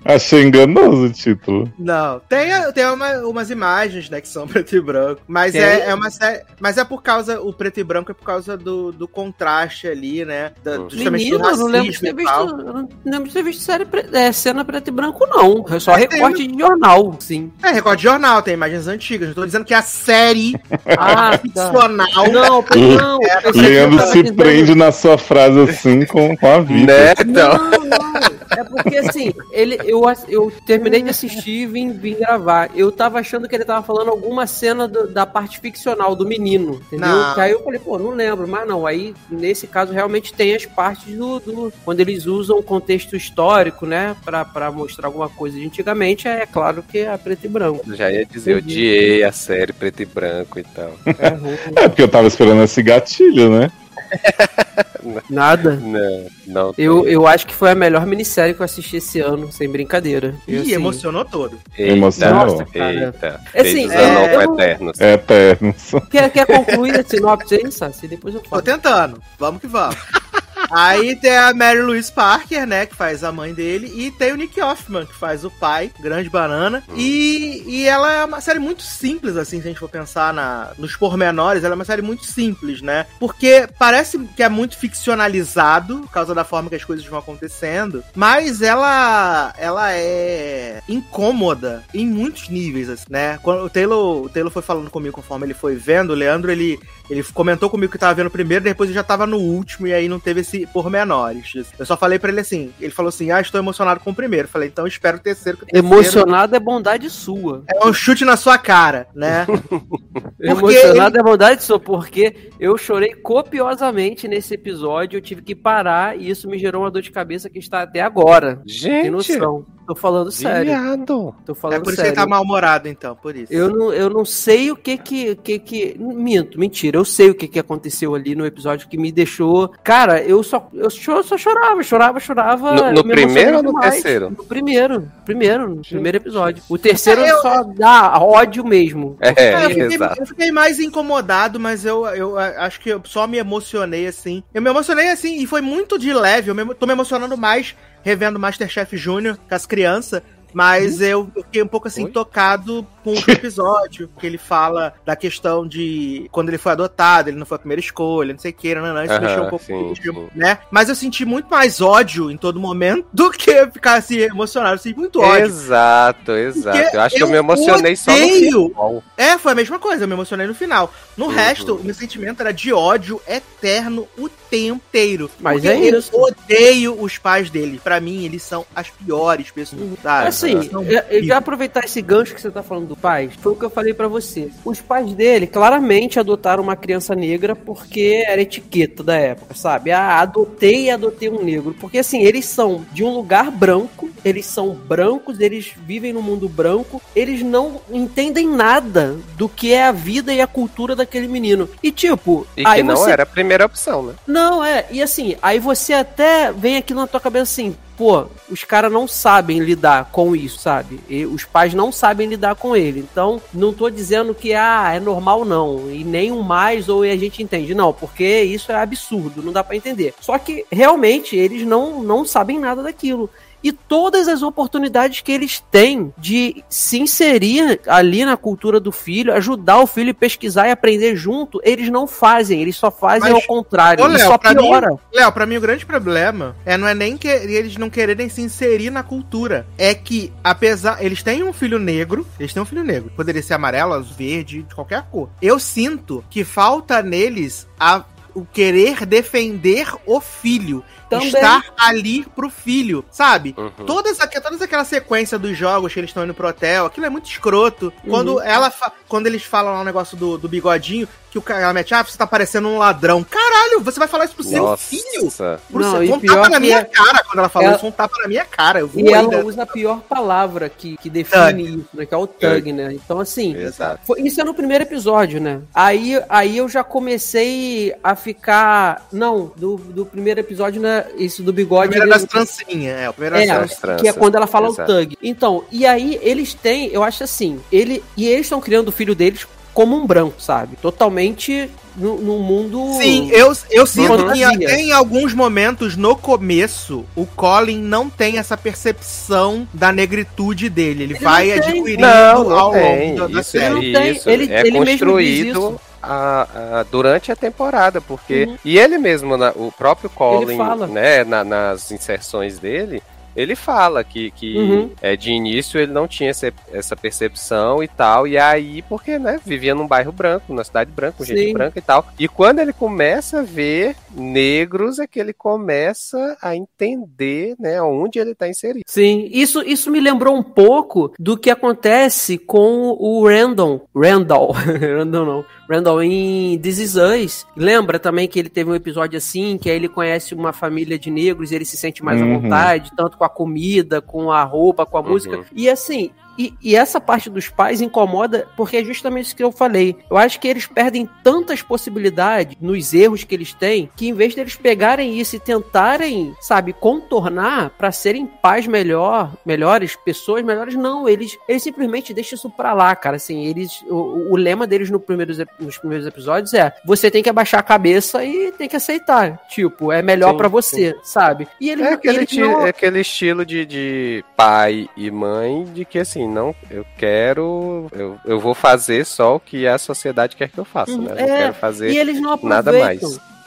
Achei 0.04 0.42
enganoso 0.42 1.04
o 1.06 1.10
título. 1.10 1.72
não. 1.78 2.20
Tem, 2.28 2.48
tem 2.72 2.86
uma- 2.86 3.18
umas 3.26 3.50
imagens, 3.50 4.08
né, 4.10 4.20
que 4.20 4.28
são 4.28 4.46
preto 4.48 4.74
e 4.76 4.80
branco. 4.80 5.20
Mas 5.26 5.52
Tem? 5.52 5.60
é, 5.62 5.90
é 5.90 5.94
uma 5.94 6.10
série. 6.10 6.42
Mas 6.60 6.76
é 6.78 6.84
por 6.84 7.02
causa. 7.02 7.40
O 7.40 7.52
preto 7.52 7.78
e 7.80 7.84
branco 7.84 8.10
é 8.10 8.14
por 8.14 8.24
causa 8.24 8.56
do, 8.56 8.90
do 8.92 9.06
contraste 9.06 9.86
ali, 9.86 10.24
né? 10.24 10.52
Da, 10.62 10.80
Hum. 10.80 10.88
justamente 10.90 11.24
Menino, 11.24 11.38
do 11.38 11.48
eu 11.48 11.56
não 11.56 11.66
lembro 11.66 11.92
de 11.92 12.00
ter 12.00 12.14
visto. 12.14 12.46
não 12.46 12.88
lembro 13.04 13.28
de 13.28 13.32
ter 13.34 13.42
visto 13.42 13.60
série 13.62 13.84
pre- 13.84 14.06
é, 14.12 14.32
cena 14.32 14.64
preto 14.64 14.88
e 14.88 14.90
branco, 14.90 15.26
não. 15.26 15.64
É 15.74 15.78
só 15.78 15.92
É, 15.96 16.06
tem- 16.06 16.18
recorte 16.20 16.46
de 16.46 16.58
jornal, 16.58 17.16
sim. 17.20 17.52
É, 17.62 17.70
recorde 17.70 17.98
de 18.02 18.08
jornal, 18.08 18.42
tem 18.42 18.54
imagens 18.54 18.86
antigas. 18.88 19.28
Eu 19.30 19.34
tô 19.34 19.44
dizendo 19.46 19.64
que 19.64 19.74
a 19.74 19.82
série 19.82 20.54
Ah, 20.98 21.32
tá. 21.32 21.38
ficcional. 21.38 21.88
Não, 22.32 22.64
não. 22.98 23.18
Leandro 23.54 24.06
se 24.08 24.32
prende 24.32 24.74
na 24.74 24.90
sua 24.92 25.16
frase 25.18 25.60
assim 25.60 26.04
com, 26.06 26.36
com 26.36 26.46
a 26.46 26.60
vida. 26.60 26.92
Né? 26.96 27.14
Então, 27.20 27.58
Não, 27.58 27.70
não. 27.84 28.31
É 28.58 28.64
porque 28.64 28.96
assim, 28.96 29.32
ele, 29.50 29.78
eu, 29.84 30.02
eu 30.28 30.52
terminei 30.66 31.02
de 31.02 31.10
assistir 31.10 31.50
e 31.62 31.66
vim, 31.66 31.92
vim 31.92 32.14
gravar. 32.14 32.70
Eu 32.74 32.90
tava 32.92 33.18
achando 33.18 33.48
que 33.48 33.54
ele 33.54 33.64
tava 33.64 33.82
falando 33.84 34.08
alguma 34.10 34.46
cena 34.46 34.86
do- 34.86 35.06
da 35.08 35.24
parte 35.26 35.58
ficcional 35.60 36.14
do 36.14 36.26
menino, 36.26 36.74
entendeu? 36.86 37.08
Não. 37.08 37.34
Que 37.34 37.40
aí 37.40 37.52
eu 37.52 37.62
falei, 37.62 37.78
pô, 37.80 37.98
não 37.98 38.10
lembro, 38.10 38.46
mas 38.46 38.66
não. 38.66 38.86
Aí, 38.86 39.14
nesse 39.30 39.66
caso, 39.66 39.92
realmente 39.92 40.32
tem 40.32 40.54
as 40.54 40.66
partes 40.66 41.14
do. 41.16 41.40
do- 41.40 41.72
quando 41.84 42.00
eles 42.00 42.26
usam 42.26 42.58
o 42.58 42.62
contexto 42.62 43.16
histórico, 43.16 43.86
né? 43.86 44.14
Pra, 44.24 44.44
pra 44.44 44.70
mostrar 44.70 45.06
alguma 45.08 45.28
coisa 45.28 45.58
de 45.58 45.66
antigamente, 45.66 46.28
é 46.28 46.46
claro 46.46 46.82
que 46.82 46.98
é 46.98 47.16
preto 47.16 47.44
e 47.44 47.48
branco. 47.48 47.94
já 47.94 48.10
ia 48.10 48.24
dizer, 48.26 48.52
eu 48.52 48.58
odiei 48.58 49.22
a 49.22 49.32
série 49.32 49.72
preto 49.72 50.02
e 50.02 50.06
branco 50.06 50.58
e 50.58 50.64
tal. 50.64 50.92
É. 51.06 51.84
É 51.84 51.88
porque 51.88 52.02
eu 52.02 52.08
tava 52.08 52.26
esperando 52.28 52.62
esse 52.62 52.82
gatilho, 52.82 53.50
né? 53.50 53.70
Nada. 55.30 55.76
Não, 55.76 56.26
não. 56.46 56.74
Eu, 56.78 57.06
eu 57.08 57.26
acho 57.26 57.46
que 57.46 57.54
foi 57.54 57.70
a 57.70 57.74
melhor 57.74 58.06
minissérie 58.06 58.54
que 58.54 58.60
eu 58.60 58.64
assisti 58.64 58.96
esse 58.96 59.20
ano, 59.20 59.50
sem 59.52 59.68
brincadeira. 59.68 60.34
Eu, 60.46 60.58
Ih, 60.58 60.62
assim, 60.62 60.72
emocionou 60.72 61.24
todo. 61.24 61.58
Eita, 61.76 61.92
Emocionou. 61.92 62.46
Nossa, 62.46 62.64
cara. 62.66 62.92
Eita. 63.06 63.40
Assim, 63.54 63.88
Fez 63.88 63.92
é, 63.92 64.14
não 64.14 64.26
eu- 64.26 64.48
com 64.48 64.54
Eternos. 64.54 65.00
É 65.00 65.12
eterno. 65.14 65.74
Quer, 66.10 66.30
quer 66.30 66.46
concluir 66.46 66.98
a 66.98 67.04
sinopse 67.04 67.54
aí, 67.54 67.70
Sassi? 67.72 68.06
Depois 68.08 68.34
eu 68.34 68.40
Tô 68.40 68.48
falo. 68.50 68.62
tentando. 68.62 69.22
Vamos 69.38 69.60
que 69.60 69.66
vamos. 69.66 69.96
Aí 70.72 71.14
tem 71.16 71.36
a 71.36 71.52
Mary 71.52 71.82
Louise 71.82 72.10
Parker, 72.10 72.66
né, 72.66 72.86
que 72.86 72.96
faz 72.96 73.22
a 73.22 73.30
mãe 73.30 73.52
dele, 73.52 73.92
e 73.94 74.10
tem 74.10 74.32
o 74.32 74.36
Nick 74.36 74.60
Hoffman, 74.60 75.04
que 75.04 75.14
faz 75.14 75.44
o 75.44 75.50
pai, 75.50 75.90
grande 76.00 76.30
banana. 76.30 76.82
E, 76.94 77.62
e 77.66 77.86
ela 77.86 78.10
é 78.10 78.24
uma 78.24 78.40
série 78.40 78.58
muito 78.58 78.82
simples, 78.82 79.36
assim, 79.36 79.60
se 79.60 79.66
a 79.66 79.70
gente 79.70 79.80
for 79.80 79.88
pensar 79.88 80.32
na, 80.32 80.70
nos 80.78 80.96
pormenores, 80.96 81.62
ela 81.62 81.74
é 81.74 81.76
uma 81.76 81.84
série 81.84 82.02
muito 82.02 82.24
simples, 82.24 82.80
né? 82.80 83.06
Porque 83.20 83.68
parece 83.78 84.18
que 84.36 84.42
é 84.42 84.48
muito 84.48 84.78
ficcionalizado, 84.78 86.00
por 86.00 86.10
causa 86.10 86.34
da 86.34 86.44
forma 86.44 86.70
que 86.70 86.76
as 86.76 86.84
coisas 86.84 87.04
vão 87.04 87.18
acontecendo, 87.18 88.02
mas 88.14 88.62
ela, 88.62 89.52
ela 89.58 89.92
é 89.92 90.80
incômoda 90.88 91.82
em 91.92 92.06
muitos 92.06 92.48
níveis, 92.48 92.88
assim, 92.88 93.04
né? 93.10 93.38
Quando 93.42 93.64
o 93.64 93.70
Taylor, 93.70 94.22
o 94.24 94.28
Taylor 94.28 94.50
foi 94.50 94.62
falando 94.62 94.90
comigo 94.90 95.14
conforme 95.14 95.46
ele 95.46 95.54
foi 95.54 95.76
vendo, 95.76 96.10
o 96.10 96.16
Leandro, 96.16 96.50
ele 96.50 96.80
ele 97.10 97.22
comentou 97.22 97.68
comigo 97.68 97.92
que 97.92 97.98
tava 97.98 98.14
vendo 98.14 98.26
o 98.26 98.30
primeiro, 98.30 98.64
depois 98.64 98.88
ele 98.88 98.94
já 98.94 99.02
tava 99.02 99.26
no 99.26 99.38
último, 99.38 99.86
e 99.86 99.92
aí 99.92 100.08
não 100.08 100.20
teve 100.20 100.40
esse 100.40 100.66
pormenores. 100.66 101.52
Eu 101.78 101.86
só 101.86 101.96
falei 101.96 102.18
pra 102.18 102.30
ele 102.30 102.40
assim, 102.40 102.72
ele 102.80 102.92
falou 102.92 103.08
assim, 103.08 103.30
ah, 103.30 103.40
estou 103.40 103.60
emocionado 103.60 104.00
com 104.00 104.10
o 104.10 104.14
primeiro. 104.14 104.46
Eu 104.46 104.50
falei, 104.50 104.68
então 104.68 104.86
espero 104.86 105.18
o 105.18 105.20
terceiro. 105.20 105.58
Que 105.58 105.64
o 105.64 105.66
terceiro 105.66 105.86
Emocionado 105.86 106.56
é 106.56 106.60
bondade 106.60 107.10
sua. 107.10 107.64
É 107.68 107.84
um 107.86 107.92
chute 107.92 108.24
na 108.24 108.36
sua 108.36 108.58
cara, 108.58 109.06
né? 109.14 109.46
Emocionado 110.40 111.18
é 111.18 111.22
bondade 111.22 111.62
sua, 111.62 111.78
porque 111.78 112.50
eu 112.58 112.76
chorei 112.78 113.14
copiosamente 113.14 114.26
nesse 114.26 114.54
episódio, 114.54 115.16
eu 115.16 115.22
tive 115.22 115.42
que 115.42 115.54
parar 115.54 116.18
e 116.18 116.30
isso 116.30 116.48
me 116.48 116.58
gerou 116.58 116.82
uma 116.82 116.90
dor 116.90 117.02
de 117.02 117.10
cabeça 117.10 117.50
que 117.50 117.58
está 117.58 117.82
até 117.82 118.00
agora. 118.00 118.56
Tem 118.56 118.66
Gente, 118.66 119.10
noção. 119.10 119.66
Tô 119.86 119.94
falando 119.94 120.30
sério. 120.30 120.66
viado. 120.70 121.34
Tô 121.44 121.52
É 121.52 121.54
falando 121.54 121.82
por 121.82 121.92
isso 121.92 122.02
que 122.02 122.08
ele 122.08 122.14
tá 122.16 122.26
mal-humorado, 122.26 122.88
então, 122.88 123.16
por 123.16 123.36
isso. 123.36 123.52
Eu 123.52 123.68
não, 123.70 123.92
eu 123.92 124.08
não 124.08 124.24
sei 124.24 124.70
o 124.70 124.76
que 124.76 124.96
que, 124.96 125.34
que 125.36 125.58
que. 125.58 125.96
Minto, 125.98 126.58
mentira. 126.58 126.96
Eu 126.98 127.04
sei 127.04 127.30
o 127.30 127.34
que 127.34 127.48
que 127.48 127.58
aconteceu 127.58 128.14
ali 128.14 128.34
no 128.34 128.46
episódio 128.46 128.88
que 128.88 128.96
me 128.96 129.10
deixou. 129.10 129.68
Cara, 129.82 130.22
eu 130.22 130.42
só, 130.42 130.68
eu 130.72 130.88
cho- 130.90 131.22
só 131.22 131.36
chorava, 131.36 131.82
chorava, 131.82 132.20
chorava. 132.20 132.72
No- 132.74 132.92
no 132.92 133.04
primeiro 133.08 133.56
ou 133.58 133.62
no 133.62 133.70
demais. 133.70 133.94
terceiro? 133.94 134.30
No 134.30 134.44
primeiro. 134.44 135.08
Primeiro, 135.24 135.68
no 135.68 135.82
primeiro 135.82 136.16
episódio. 136.18 136.62
O 136.68 136.78
terceiro 136.78 137.20
É, 137.22 137.30
eu- 137.30 137.38
só 137.42 137.62
dá 137.64 138.18
ódio 138.20 138.64
mesmo. 138.64 139.16
É, 139.20 139.32
É, 139.36 139.64
eu, 139.64 139.68
fiquei, 139.70 139.82
exato. 139.86 140.20
eu 140.20 140.26
fiquei 140.26 140.52
mais 140.52 140.78
incomodado, 140.80 141.58
mas 141.58 141.84
eu, 141.84 142.06
eu 142.06 142.38
acho 142.38 142.80
que 142.80 142.88
eu 142.90 143.00
só 143.04 143.26
me 143.26 143.38
emocionei 143.38 144.06
assim. 144.06 144.42
Eu 144.54 144.62
me 144.62 144.70
emocionei 144.70 145.10
assim, 145.10 145.42
e 145.42 145.46
foi 145.46 145.60
muito 145.60 145.98
de 145.98 146.12
leve. 146.12 146.50
Eu 146.50 146.54
me, 146.54 146.74
tô 146.74 146.86
me 146.86 146.92
emocionando 146.92 147.36
mais 147.36 147.74
revendo 148.02 148.38
Masterchef 148.38 148.96
Júnior 148.96 149.38
com 149.48 149.54
as 149.54 149.66
crianças. 149.66 150.22
Mas 150.52 151.00
eu 151.00 151.30
fiquei 151.34 151.62
um 151.62 151.66
pouco 151.66 151.88
assim, 151.88 152.04
Oi? 152.04 152.10
tocado 152.10 152.86
com 153.02 153.12
o 153.12 153.18
episódio, 153.30 154.08
que 154.18 154.26
ele 154.26 154.38
fala 154.38 154.94
da 155.04 155.14
questão 155.16 155.66
de 155.66 156.28
quando 156.30 156.48
ele 156.48 156.58
foi 156.58 156.72
adotado, 156.72 157.28
ele 157.28 157.36
não 157.38 157.46
foi 157.46 157.56
a 157.56 157.58
primeira 157.58 157.80
escolha, 157.80 158.32
não 158.32 158.40
sei 158.40 158.50
o 158.50 158.54
que, 158.54 158.74
não, 158.74 158.82
não, 158.94 159.04
isso 159.04 159.20
mexeu 159.20 159.42
um 159.44 159.48
pouco 159.48 159.64
sim, 159.64 159.72
comigo, 159.94 160.30
né? 160.34 160.58
Mas 160.70 160.88
eu 160.88 160.94
senti 160.94 161.24
muito 161.24 161.48
mais 161.50 161.80
ódio 161.80 162.30
em 162.30 162.36
todo 162.36 162.60
momento 162.60 163.06
do 163.12 163.30
que 163.30 163.66
ficar 163.70 163.94
assim 163.94 164.18
emocionado. 164.18 164.74
Eu 164.74 164.78
senti 164.78 164.98
muito 164.98 165.20
ódio. 165.20 165.46
Exato, 165.46 166.32
exato. 166.32 166.78
Porque 166.78 166.96
Eu 166.96 167.00
acho 167.00 167.16
que 167.16 167.22
eu 167.22 167.26
eu 167.26 167.32
me 167.32 167.38
emocionei 167.38 167.96
só 167.96 168.10
no 168.10 168.16
odeio. 168.16 168.68
final. 168.68 169.02
É, 169.16 169.38
foi 169.38 169.52
a 169.52 169.54
mesma 169.54 169.78
coisa, 169.78 170.04
eu 170.04 170.08
me 170.08 170.14
emocionei 170.14 170.46
no 170.46 170.54
final. 170.54 170.92
No 171.16 171.26
Uhum. 171.26 171.30
resto, 171.32 171.76
o 171.76 171.84
meu 171.84 171.94
sentimento 171.94 172.40
era 172.40 172.52
de 172.52 172.72
ódio 172.72 173.20
eterno 173.28 174.06
o 174.18 174.28
tempo 174.28 174.82
inteiro. 174.88 175.30
Mas 175.40 175.64
é 175.64 175.76
eu 175.78 175.98
isso. 175.98 176.10
odeio 176.14 177.00
os 177.00 177.16
pais 177.18 177.48
dele. 177.50 177.80
Pra 177.82 178.00
mim, 178.00 178.24
eles 178.24 178.42
são 178.42 178.66
as 178.74 178.90
piores 178.90 179.50
pessoas. 179.50 179.82
sabe? 180.02 180.28
Assim, 180.28 180.68
São 180.70 180.82
eu, 180.82 181.02
eu 181.10 181.24
já 181.24 181.38
aproveitar 181.38 181.84
esse 181.84 182.00
gancho 182.02 182.34
que 182.34 182.40
você 182.40 182.50
tá 182.50 182.62
falando 182.62 182.86
do 182.92 182.96
pai, 182.96 183.30
foi 183.40 183.52
o 183.52 183.56
que 183.56 183.64
eu 183.64 183.70
falei 183.70 183.94
pra 183.94 184.06
você. 184.06 184.50
Os 184.64 184.80
pais 184.80 185.12
dele 185.14 185.46
claramente 185.46 186.20
adotaram 186.20 186.62
uma 186.62 186.76
criança 186.76 187.14
negra 187.14 187.56
porque 187.56 188.22
era 188.26 188.42
etiqueta 188.42 189.02
da 189.02 189.16
época, 189.16 189.54
sabe? 189.54 189.90
Ah, 189.90 190.20
adotei 190.20 190.84
e 190.84 190.90
adotei 190.90 191.30
um 191.30 191.42
negro. 191.42 191.74
Porque 191.80 191.98
assim, 191.98 192.22
eles 192.22 192.44
são 192.44 192.84
de 192.92 193.02
um 193.02 193.10
lugar 193.10 193.50
branco, 193.50 194.10
eles 194.24 194.44
são 194.46 194.74
brancos, 194.74 195.40
eles 195.40 195.72
vivem 195.86 196.12
no 196.12 196.22
mundo 196.22 196.48
branco, 196.48 197.00
eles 197.16 197.42
não 197.42 197.80
entendem 197.90 198.46
nada 198.46 199.16
do 199.36 199.48
que 199.48 199.72
é 199.72 199.84
a 199.84 199.92
vida 199.92 200.32
e 200.34 200.40
a 200.40 200.46
cultura 200.46 200.94
daquele 200.94 201.28
menino. 201.28 201.68
E 201.82 201.90
tipo, 201.90 202.46
E 202.56 202.66
aí 202.66 202.82
que 202.82 202.82
não 202.82 202.96
você 202.96 203.10
era 203.10 203.22
a 203.22 203.26
primeira 203.26 203.64
opção, 203.64 204.02
né? 204.02 204.14
não, 204.26 204.62
é, 204.62 204.84
e 204.90 205.02
assim, 205.02 205.36
aí 205.40 205.58
você 205.58 205.94
até 205.94 206.52
vem 206.52 206.76
aqui 206.76 206.92
na 206.92 207.06
tua 207.06 207.20
cabeça 207.20 207.44
assim, 207.44 207.74
pô, 208.02 208.26
os 208.50 208.64
caras 208.64 208.90
não 208.90 209.06
sabem 209.06 209.60
lidar 209.60 210.10
com 210.10 210.34
isso, 210.34 210.58
sabe? 210.58 210.98
E 211.08 211.24
os 211.24 211.44
pais 211.44 211.72
não 211.72 211.92
sabem 211.92 212.26
lidar 212.26 212.56
com 212.56 212.74
ele. 212.74 212.98
Então, 212.98 213.40
não 213.54 213.72
tô 213.72 213.88
dizendo 213.88 214.34
que 214.34 214.52
ah, 214.54 214.90
é 214.92 214.98
normal 214.98 215.44
não, 215.44 215.88
e 215.88 216.02
nem 216.02 216.32
um 216.32 216.42
mais 216.42 216.88
ou 216.88 217.02
a 217.02 217.16
gente 217.16 217.44
entende, 217.44 217.76
não, 217.76 217.92
porque 217.92 218.42
isso 218.42 218.72
é 218.72 218.74
absurdo, 218.74 219.40
não 219.40 219.52
dá 219.52 219.62
pra 219.62 219.76
entender. 219.76 220.14
Só 220.20 220.36
que 220.36 220.66
realmente 220.70 221.36
eles 221.36 221.64
não 221.64 222.02
não 222.02 222.24
sabem 222.24 222.58
nada 222.58 222.82
daquilo. 222.82 223.30
E 223.62 223.72
todas 223.72 224.28
as 224.28 224.42
oportunidades 224.42 225.20
que 225.20 225.32
eles 225.32 225.62
têm 225.70 226.12
de 226.18 226.64
se 226.68 226.98
inserir 226.98 227.80
ali 227.86 228.24
na 228.24 228.36
cultura 228.36 228.80
do 228.80 228.90
filho, 228.90 229.32
ajudar 229.32 229.78
o 229.78 229.86
filho 229.86 230.10
a 230.10 230.14
pesquisar 230.14 230.68
e 230.68 230.70
aprender 230.70 231.16
junto, 231.16 231.60
eles 231.62 231.88
não 231.88 232.06
fazem, 232.06 232.60
eles 232.60 232.76
só 232.76 232.90
fazem 232.90 233.32
Mas, 233.32 233.34
ao 233.34 233.42
contrário, 233.42 234.04
Ô, 234.04 234.06
Léo, 234.06 234.18
só 234.18 234.38
piora. 234.38 234.90
mim, 234.90 234.98
Léo, 235.12 235.32
pra 235.32 235.46
mim 235.46 235.56
o 235.56 235.60
grande 235.60 235.86
problema 235.86 236.56
é 236.64 236.76
não 236.76 236.88
é 236.88 236.94
nem 236.94 237.16
que 237.16 237.28
eles 237.28 237.76
não 237.76 237.88
quererem 237.88 238.28
se 238.28 238.42
inserir 238.42 238.90
na 238.90 239.02
cultura. 239.02 239.66
É 239.78 239.94
que, 239.94 240.32
apesar. 240.42 241.02
Eles 241.02 241.22
têm 241.22 241.42
um 241.42 241.52
filho 241.52 241.78
negro. 241.78 242.26
Eles 242.38 242.52
têm 242.52 242.62
um 242.62 242.66
filho 242.66 242.84
negro. 242.84 243.10
Poderia 243.14 243.42
ser 243.42 243.54
amarelo, 243.54 243.94
azul, 243.94 244.14
verde, 244.16 244.62
de 244.62 244.74
qualquer 244.74 245.02
cor. 245.10 245.28
Eu 245.40 245.58
sinto 245.58 246.24
que 246.30 246.44
falta 246.44 247.02
neles 247.02 247.66
a, 247.78 248.04
o 248.34 248.44
querer 248.44 249.04
defender 249.06 249.86
o 250.06 250.20
filho. 250.20 250.84
Também. 251.10 251.26
Estar 251.28 251.62
ali 251.76 252.24
pro 252.34 252.48
filho, 252.48 253.04
sabe? 253.10 253.54
Uhum. 253.58 253.70
Todas, 253.84 254.16
todas 254.16 254.62
aquela 254.62 254.84
sequência 254.84 255.38
dos 255.38 255.56
jogos 255.58 255.92
que 255.92 256.00
eles 256.00 256.08
estão 256.08 256.24
indo 256.24 256.32
pro 256.32 256.48
hotel, 256.48 256.86
aquilo 256.86 257.04
é 257.04 257.10
muito 257.10 257.28
escroto. 257.28 257.92
Quando 258.08 258.40
ela 258.40 258.70
fa- 258.70 258.92
quando 259.06 259.26
eles 259.26 259.42
falam 259.42 259.74
lá 259.74 259.80
o 259.82 259.84
negócio 259.84 260.16
do, 260.16 260.38
do 260.38 260.48
bigodinho, 260.48 261.06
que 261.32 261.38
o 261.38 261.42
cara 261.42 261.72
mete, 261.72 261.94
ah, 261.94 262.02
você 262.04 262.18
tá 262.18 262.26
parecendo 262.26 262.68
um 262.68 262.76
ladrão. 262.76 263.24
Caralho, 263.24 263.80
você 263.80 263.98
vai 263.98 264.06
falar 264.06 264.26
isso 264.26 264.34
pro 264.34 264.44
seu 264.44 264.62
Nossa. 264.62 264.84
filho? 264.86 265.30
Pro 265.70 265.80
Não, 265.80 265.90
seu, 265.92 266.06
foi 266.06 266.10
um 266.10 266.20
tapa 266.20 266.48
na 266.50 266.60
minha 266.60 266.78
é- 266.80 266.84
cara 266.84 267.24
quando 267.24 267.38
ela 267.38 267.48
falou 267.48 267.66
ela- 267.68 267.76
isso, 267.76 267.80
foi 267.80 267.88
um 267.88 267.92
tapa 267.92 268.14
na 268.22 268.28
minha 268.28 268.44
cara. 268.44 268.80
Eu 268.80 268.88
vou 268.88 269.02
E 269.02 269.08
ela 269.08 269.22
ainda. 269.34 269.44
usa 269.46 269.62
a 269.62 269.66
pior 269.66 270.00
palavra 270.02 270.68
que, 270.68 270.98
que 270.98 271.08
define 271.08 271.62
isso, 271.78 271.88
né? 271.94 272.04
Que 272.04 272.12
é 272.12 272.16
o 272.18 272.26
tug, 272.26 272.72
né? 272.74 272.92
Então, 272.92 273.18
assim, 273.18 273.56
Exato. 273.56 274.00
foi- 274.06 274.20
isso 274.20 274.42
é 274.42 274.44
no 274.44 274.52
primeiro 274.52 274.84
episódio, 274.84 275.40
né? 275.40 275.62
Aí, 275.74 276.20
aí 276.28 276.58
eu 276.58 276.68
já 276.68 276.84
comecei 276.84 277.94
a 278.04 278.14
ficar. 278.14 279.06
Não, 279.10 279.50
do, 279.56 279.76
do 279.76 280.04
primeiro 280.04 280.40
episódio, 280.40 280.82
né? 280.82 281.06
Isso 281.16 281.42
do 281.42 281.52
bigode. 281.52 281.88
Primeiro 281.90 282.10
das 282.12 282.24
trancinhas, 282.28 282.98
é, 283.00 283.08
o 283.08 283.12
primeiro 283.14 283.36
das 283.36 283.44
É, 283.44 283.54
trancinhas. 283.54 283.80
tranças. 283.80 284.02
que 284.02 284.08
é 284.08 284.12
quando 284.12 284.34
ela 284.34 284.46
fala 284.46 284.68
Exato. 284.68 284.92
o 284.92 284.96
Tug. 284.96 285.16
Então, 285.22 285.64
e 285.72 285.86
aí 285.86 286.18
eles 286.22 286.52
têm, 286.52 286.88
eu 286.92 287.02
acho 287.02 287.24
assim, 287.24 287.58
ele 287.72 288.04
e 288.16 288.28
eles 288.28 288.42
estão 288.46 288.60
criando 288.60 288.88
o 288.88 288.92
filho 288.92 289.14
deles 289.14 289.46
como 289.74 289.96
um 289.96 290.06
branco, 290.06 290.34
sabe? 290.40 290.76
Totalmente 290.76 291.70
no, 291.96 292.16
no 292.18 292.38
mundo. 292.38 292.94
Sim, 293.00 293.30
eu, 293.32 293.52
eu 293.70 293.86
sinto 293.86 294.12
que 294.16 294.40
fantasia. 294.40 294.48
até 294.48 294.80
em 294.80 294.92
alguns 294.92 295.34
momentos 295.34 295.96
no 295.96 296.16
começo 296.16 297.04
o 297.16 297.24
Colin 297.26 297.80
não 297.80 298.08
tem 298.10 298.38
essa 298.38 298.56
percepção 298.56 299.66
da 299.72 299.92
negritude 299.92 300.68
dele. 300.68 301.04
Ele, 301.04 301.14
Ele 301.14 301.24
vai 301.24 301.46
não 301.48 301.52
tem. 301.62 301.62
adquirindo 301.72 302.00
Não, 302.02 302.44
não 302.44 302.58
ao 302.58 302.72
tem. 302.72 303.08
longo 303.16 303.20
da, 303.20 303.26
da 303.34 303.40
Isso, 303.40 303.50
série. 303.50 303.64
Ele 303.78 303.92
não 303.92 304.00
tem, 304.00 304.12
isso 304.12 304.30
ele- 304.30 304.52
é 304.52 304.60
ele 304.60 304.70
mesmo 304.70 304.84
diz 304.84 305.00
construído 305.00 305.58
isso. 305.58 305.80
a- 306.02 306.48
a- 306.80 306.82
durante 306.90 307.30
a 307.32 307.36
temporada, 307.36 308.00
porque 308.00 308.44
Uhum. 308.44 308.56
e 308.64 308.78
ele 308.78 308.98
mesmo, 308.98 309.36
na- 309.36 309.52
o 309.54 309.70
próprio 309.72 310.10
Colin, 310.10 310.56
fala. 310.56 310.86
né, 310.86 311.24
na- 311.24 311.44
nas 311.44 311.90
inserções 311.92 312.58
dele, 312.58 313.02
ele 313.36 313.54
fala 313.56 314.02
que, 314.04 314.30
que 314.32 314.56
Uhum. 314.56 314.90
é, 315.00 315.16
de 315.16 315.30
início 315.32 315.80
ele 315.80 315.92
não 315.92 316.06
tinha 316.06 316.30
essa, 316.30 316.52
essa 316.72 316.94
percepção 316.96 317.82
e 317.82 317.88
tal, 317.88 318.26
e 318.26 318.36
aí, 318.38 318.82
porque, 318.82 319.18
né, 319.18 319.40
vivia 319.44 319.74
num 319.74 319.86
bairro 319.86 320.12
branco, 320.12 320.46
numa 320.48 320.64
cidade 320.64 320.90
branca, 320.90 321.14
com 321.18 321.24
gente 321.24 321.52
branca 321.52 321.78
e 321.78 321.82
tal. 321.82 322.06
E 322.18 322.28
quando 322.28 322.58
ele 322.60 322.72
começa 322.72 323.40
a 323.40 323.42
ver 323.42 323.96
negros, 324.14 324.98
é 324.98 325.06
que 325.06 325.18
ele 325.20 325.32
começa 325.32 326.36
a 326.42 326.54
entender, 326.56 327.54
né, 327.58 327.80
onde 327.82 328.18
ele 328.18 328.34
tá 328.34 328.48
inserido. 328.48 328.82
Sim, 328.86 329.28
isso, 329.32 329.62
isso 329.62 329.90
me 329.90 330.00
lembrou 330.00 330.36
um 330.36 330.42
pouco 330.42 331.12
do 331.18 331.36
que 331.36 331.50
acontece 331.50 332.38
com 332.38 332.96
o 332.98 333.26
Randall. 333.26 333.88
Randall. 333.94 334.52
Randall 334.52 335.26
não. 335.26 335.44
Randall 335.70 336.02
em 336.02 336.58
This 336.58 336.78
Is 336.78 336.94
Us. 336.96 337.46
Lembra 337.56 337.98
também 337.98 338.28
que 338.28 338.38
ele 338.38 338.50
teve 338.50 338.70
um 338.70 338.74
episódio 338.74 339.16
assim, 339.16 339.56
que 339.56 339.70
aí 339.70 339.76
ele 339.76 339.88
conhece 339.88 340.34
uma 340.34 340.52
família 340.52 340.98
de 340.98 341.10
negros 341.10 341.50
e 341.50 341.54
ele 341.54 341.64
se 341.64 341.76
sente 341.76 342.04
mais 342.04 342.20
à 342.20 342.24
Uhum. 342.24 342.40
vontade, 342.40 342.90
tanto 342.96 343.16
com 343.22 343.26
a 343.26 343.28
comida, 343.28 344.00
com 344.02 344.32
a 344.32 344.42
roupa, 344.42 344.84
com 344.84 344.96
a 344.96 345.00
Uhum. 345.00 345.08
música. 345.10 345.44
E 345.54 345.68
assim, 345.70 346.10
e, 346.38 346.54
e 346.62 346.74
essa 346.76 347.00
parte 347.00 347.28
dos 347.30 347.48
pais 347.48 347.80
incomoda 347.80 348.48
porque 348.56 348.78
é 348.78 348.84
justamente 348.84 349.26
isso 349.26 349.36
que 349.36 349.44
eu 349.44 349.52
falei. 349.52 349.96
Eu 350.10 350.16
acho 350.16 350.38
que 350.40 350.48
eles 350.48 350.66
perdem 350.66 351.08
tantas 351.22 351.62
possibilidades 351.62 352.56
nos 352.60 352.92
erros 352.94 353.24
que 353.24 353.34
eles 353.34 353.52
têm 353.52 353.90
que 353.96 354.08
em 354.08 354.12
vez 354.14 354.34
deles 354.34 354.56
pegarem 354.56 355.18
isso 355.18 355.36
e 355.36 355.38
tentarem, 355.40 356.34
sabe, 356.40 356.72
contornar 356.72 357.70
pra 357.70 357.92
serem 357.92 358.26
pais 358.26 358.66
melhor, 358.66 359.32
melhores, 359.44 359.96
pessoas 359.96 360.42
melhores, 360.44 360.74
não, 360.74 361.08
eles, 361.08 361.36
eles 361.48 361.62
simplesmente 361.62 362.12
deixam 362.14 362.36
isso 362.36 362.50
pra 362.50 362.72
lá, 362.72 362.94
cara. 362.94 363.16
Assim, 363.16 363.44
eles 363.46 363.82
o, 363.88 364.32
o 364.32 364.36
lema 364.36 364.66
deles 364.66 364.90
no 364.90 364.98
primeiros, 365.00 365.38
nos 365.58 365.78
primeiros 365.78 366.06
episódios 366.06 366.54
é: 366.54 366.72
você 366.84 367.10
tem 367.10 367.22
que 367.22 367.30
abaixar 367.30 367.60
a 367.60 367.62
cabeça 367.62 368.24
e 368.24 368.52
tem 368.52 368.68
que 368.68 368.76
aceitar. 368.76 369.38
Tipo, 369.48 369.92
é 369.92 370.02
melhor 370.02 370.30
Sim, 370.32 370.36
pra 370.36 370.48
você, 370.48 370.94
sabe? 371.02 371.46
E 371.60 371.70
eles, 371.70 371.84
É 371.86 371.92
aquele, 371.92 372.16
eles 372.18 372.28
ti- 372.30 372.40
não- 372.40 372.66
é 372.66 372.70
aquele 372.70 373.00
estilo 373.00 373.44
de, 373.44 373.64
de 373.66 374.24
pai 374.36 374.88
e 374.96 375.10
mãe 375.10 375.64
de 375.64 375.84
que 375.84 375.98
assim, 375.98 376.21
não, 376.26 376.54
eu 376.70 376.84
quero, 376.96 377.88
eu, 377.92 378.18
eu 378.24 378.40
vou 378.40 378.54
fazer 378.54 379.04
só 379.04 379.36
o 379.36 379.40
que 379.40 379.66
a 379.66 379.78
sociedade 379.78 380.36
quer 380.36 380.48
que 380.48 380.58
eu 380.58 380.64
faça, 380.64 380.96
né? 380.96 381.12
Eu 381.12 381.16
É, 381.16 381.20
não 381.20 381.26
quero 381.26 381.54
fazer 381.54 381.90
E 381.90 381.98
eles 381.98 382.20
não 382.20 382.36
nada 382.42 382.72
mais. 382.72 383.00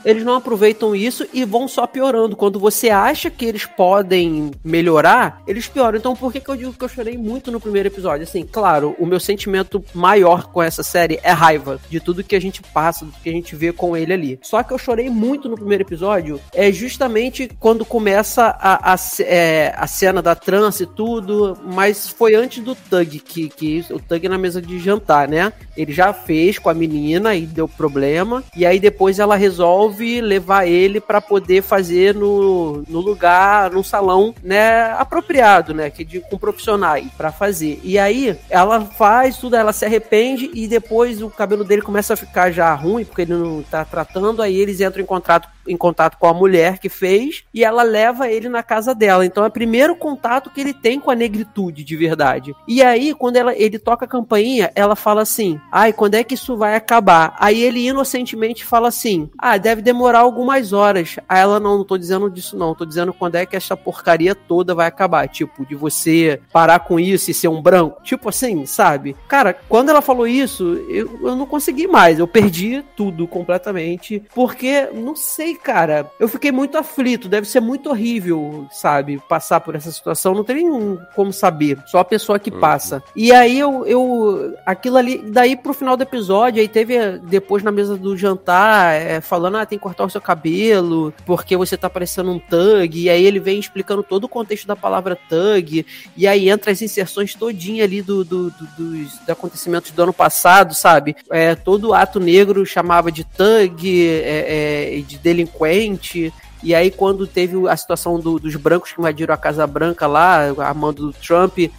Eles 0.06 0.24
não 0.24 0.36
aproveitam 0.36 0.96
isso 0.96 1.26
e 1.34 1.44
vão 1.44 1.68
só 1.68 1.88
piorando. 1.88 2.36
Quando 2.36 2.60
você 2.60 2.90
acha 2.90 3.30
que 3.30 3.44
eles 3.44 3.66
podem 3.66 4.52
melhorar, 4.64 5.42
eles 5.48 5.68
pioram. 5.68 5.98
Então, 5.98 6.16
por 6.16 6.32
que, 6.32 6.40
que 6.40 6.50
eu 6.50 6.56
digo 6.56 6.74
que 6.74 6.84
eu 6.84 6.90
chorei 6.90 7.18
muito 7.18 7.52
no 7.52 7.60
primeiro 7.60 7.90
episódio? 7.90 8.24
Assim, 8.24 8.48
claro, 8.50 8.96
o 9.00 9.06
meu 9.06 9.20
sentimento 9.20 9.84
maior 9.94 10.48
com 10.48 10.62
essa 10.62 10.84
série 10.84 11.20
é 11.24 11.32
raiva 11.32 11.80
de 11.90 12.00
tudo 12.00 12.24
que 12.24 12.36
a 12.36 12.42
gente 12.42 12.62
passa, 12.62 13.06
do 13.06 13.12
que 13.12 13.30
a 13.30 13.34
gente 13.34 13.56
vê 13.56 13.74
com 13.74 13.98
ele 13.98 14.14
ali. 14.14 14.40
Só 14.44 14.62
que 14.62 14.74
eu 14.74 14.78
chorei 14.78 15.10
muito 15.10 15.50
no 15.50 15.56
primeiro 15.56 15.84
episódio, 15.84 16.40
é 16.54 16.72
justamente 16.72 17.50
quando 17.60 17.84
começa 17.84 18.56
a, 18.60 18.94
a, 18.94 18.96
é, 19.22 19.74
a 19.76 19.88
cena 19.88 20.22
da 20.22 20.36
trance 20.36 20.84
e 20.84 20.88
tudo, 20.88 21.58
mas 21.64 22.10
foi 22.10 22.36
antes 22.36 22.64
do 22.64 22.76
Tug, 22.76 23.20
que, 23.20 23.50
que 23.50 23.86
o 23.90 24.00
Tug 24.00 24.28
na 24.30 24.38
mesa 24.38 24.62
de 24.62 24.78
jantar, 24.80 25.28
né? 25.28 25.52
Ele 25.76 25.92
já 25.92 26.14
fez 26.14 26.60
com 26.60 26.70
a 26.70 26.74
menina 26.74 27.36
e 27.36 27.46
deu 27.46 27.68
problema. 27.68 28.44
E 28.56 28.66
aí 28.66 28.80
depois 28.80 29.20
ela 29.20 29.36
resolve 29.36 29.95
levar 30.22 30.68
ele 30.68 31.00
pra 31.00 31.22
poder 31.22 31.62
fazer 31.62 32.14
no, 32.14 32.84
no 32.88 33.00
lugar, 33.00 33.72
num 33.72 33.84
salão, 33.84 34.34
né, 34.44 34.92
apropriado, 34.94 35.74
né, 35.74 35.90
que 35.90 36.04
de, 36.04 36.20
com 36.22 36.38
profissionais 36.38 37.08
pra 37.18 37.32
fazer. 37.32 37.80
E 37.84 37.98
aí 37.98 38.38
ela 38.50 38.82
faz 38.82 39.38
tudo, 39.38 39.56
ela 39.56 39.74
se 39.74 39.86
arrepende 39.86 40.52
e 40.54 40.68
depois 40.68 41.22
o 41.22 41.30
cabelo 41.30 41.64
dele 41.64 41.82
começa 41.82 42.14
a 42.14 42.18
ficar 42.18 42.52
já 42.52 42.74
ruim 42.74 43.06
porque 43.06 43.24
ele 43.24 43.34
não 43.34 43.64
tá 43.64 43.84
tratando. 43.86 44.42
Aí 44.42 44.56
eles 44.56 44.82
entram 44.82 45.04
em 45.04 45.06
contato 45.06 45.55
em 45.68 45.78
contato 45.78 46.18
com 46.18 46.28
a 46.28 46.34
mulher 46.34 46.80
que 46.80 46.90
fez 46.90 47.44
e 47.54 47.64
ela 47.64 47.84
leva 47.84 48.30
ele 48.30 48.50
na 48.50 48.64
casa 48.64 48.94
dela. 48.94 49.26
Então 49.26 49.44
é 49.44 49.48
o 49.48 49.52
primeiro 49.52 49.96
contato 49.96 50.50
que 50.50 50.62
ele 50.62 50.74
tem 50.74 51.00
com 51.00 51.12
a 51.12 51.16
negritude 51.16 51.84
de 51.84 51.96
verdade. 51.96 52.56
E 52.68 52.82
aí, 52.82 53.14
quando 53.14 53.38
ela, 53.38 53.56
ele 53.56 53.80
toca 53.80 54.06
a 54.06 54.08
campainha, 54.08 54.72
ela 54.76 54.96
fala 54.96 55.22
assim: 55.22 55.60
Ai, 55.72 55.94
quando 55.94 56.16
é 56.16 56.24
que 56.24 56.34
isso 56.34 56.58
vai 56.58 56.76
acabar? 56.76 57.36
Aí 57.40 57.62
ele 57.62 57.88
inocentemente 57.88 58.66
fala 58.66 58.88
assim: 58.88 59.30
Ah, 59.38 59.58
deve 59.58 59.82
demorar 59.82 60.20
algumas 60.20 60.74
horas. 60.74 61.16
Aí 61.28 61.42
ela, 61.42 61.60
não, 61.60 61.78
não 61.78 61.86
tô 61.86 61.98
dizendo 61.98 62.30
disso, 62.30 62.58
não. 62.58 62.76
Tô 62.76 62.86
dizendo 62.86 63.14
quando 63.14 63.36
é 63.36 63.46
que 63.46 63.56
essa 63.56 63.76
porcaria 63.76 64.36
toda 64.36 64.76
vai 64.76 64.88
acabar. 64.88 65.28
Tipo, 65.28 65.66
de 65.66 65.76
você 65.76 66.42
parar 66.52 66.80
com 66.80 67.00
isso 67.00 67.32
e 67.32 67.34
ser 67.34 67.48
um 67.48 67.62
branco. 67.62 68.02
Tipo 68.04 68.30
assim, 68.30 68.66
sabe? 68.66 69.16
Cara, 69.28 69.54
quando 69.68 69.90
ela 69.90 70.02
falou 70.02 70.28
isso, 70.28 70.64
eu, 70.90 71.20
eu 71.22 71.36
não 71.36 71.46
consegui 71.46 71.88
mais. 71.88 72.20
Eu 72.20 72.28
perdi 72.28 72.84
tudo 72.96 73.28
completamente. 73.28 74.24
Porque, 74.34 74.90
não 74.94 75.16
sei, 75.16 75.55
cara. 75.58 76.10
Eu 76.20 76.28
fiquei 76.28 76.52
muito 76.52 76.78
aflito. 76.78 77.28
Deve 77.28 77.48
ser 77.48 77.60
muito 77.60 77.90
horrível, 77.90 78.68
sabe? 78.72 79.22
Passar 79.28 79.60
por 79.62 79.76
essa 79.76 79.92
situação. 79.92 80.34
Não 80.34 80.44
tem 80.44 80.58
nem 80.58 81.00
como 81.16 81.32
saber. 81.34 81.78
Só 81.88 82.00
a 82.00 82.06
pessoa 82.06 82.40
que 82.40 82.52
passa. 82.52 83.04
E 83.16 83.32
aí 83.32 83.60
eu, 83.60 83.86
eu. 83.86 84.54
Aquilo 84.66 84.98
ali. 84.98 85.18
Daí 85.18 85.56
pro 85.56 85.74
final 85.74 85.96
do 85.98 86.04
episódio, 86.04 86.62
aí 86.62 86.68
teve 86.68 87.18
depois 87.20 87.64
na 87.64 87.72
mesa 87.72 87.96
do 87.98 88.16
jantar, 88.18 88.94
é, 88.96 89.22
falando: 89.22 89.58
ah, 89.58 89.66
tem 89.66 89.78
que 89.78 89.84
cortar 89.84 90.06
o 90.06 90.10
seu 90.10 90.22
cabelo, 90.22 91.14
porque 91.26 91.56
você 91.58 91.76
tá 91.78 91.90
parecendo 91.90 92.32
um 92.32 92.40
thug. 92.40 93.00
E 93.00 93.10
aí 93.10 93.26
ele 93.26 93.40
vem 93.40 93.60
explicando 93.60 94.04
todo 94.04 94.26
o 94.26 94.30
contexto 94.30 94.68
da 94.68 94.76
palavra 94.76 95.18
thug. 95.30 95.86
E 96.16 96.28
aí 96.28 96.50
entra 96.50 96.72
as 96.72 96.82
inserções 96.82 97.34
todinha 97.36 97.84
ali 97.84 98.02
do, 98.02 98.24
do- 98.24 98.50
do- 98.52 98.66
dos, 98.78 99.18
dos 99.20 99.30
acontecimentos 99.30 99.92
do 99.92 100.04
ano 100.04 100.14
passado, 100.14 100.74
sabe? 100.74 101.16
É, 101.32 101.56
todo 101.56 101.94
ato 101.94 102.20
negro 102.20 102.66
chamava 102.66 103.12
de 103.12 103.24
thug, 103.24 104.08
é, 104.08 104.98
é, 104.98 105.02
de 105.02 105.18
delinquente 105.18 105.45
delinquente 105.46 106.34
e 106.66 106.74
aí, 106.74 106.90
quando 106.90 107.28
teve 107.28 107.56
a 107.70 107.78
situação 107.78 108.20
do- 108.20 108.40
dos 108.40 108.56
brancos 108.56 108.92
que 108.92 109.00
invadiram 109.00 109.34
a 109.34 109.38
Casa 109.38 109.68
Branca 109.68 110.08
lá, 110.08 110.48
a 110.68 110.74
mando 110.74 111.08
do 111.08 111.14
Trump, 111.14 111.60
é, 111.60 111.70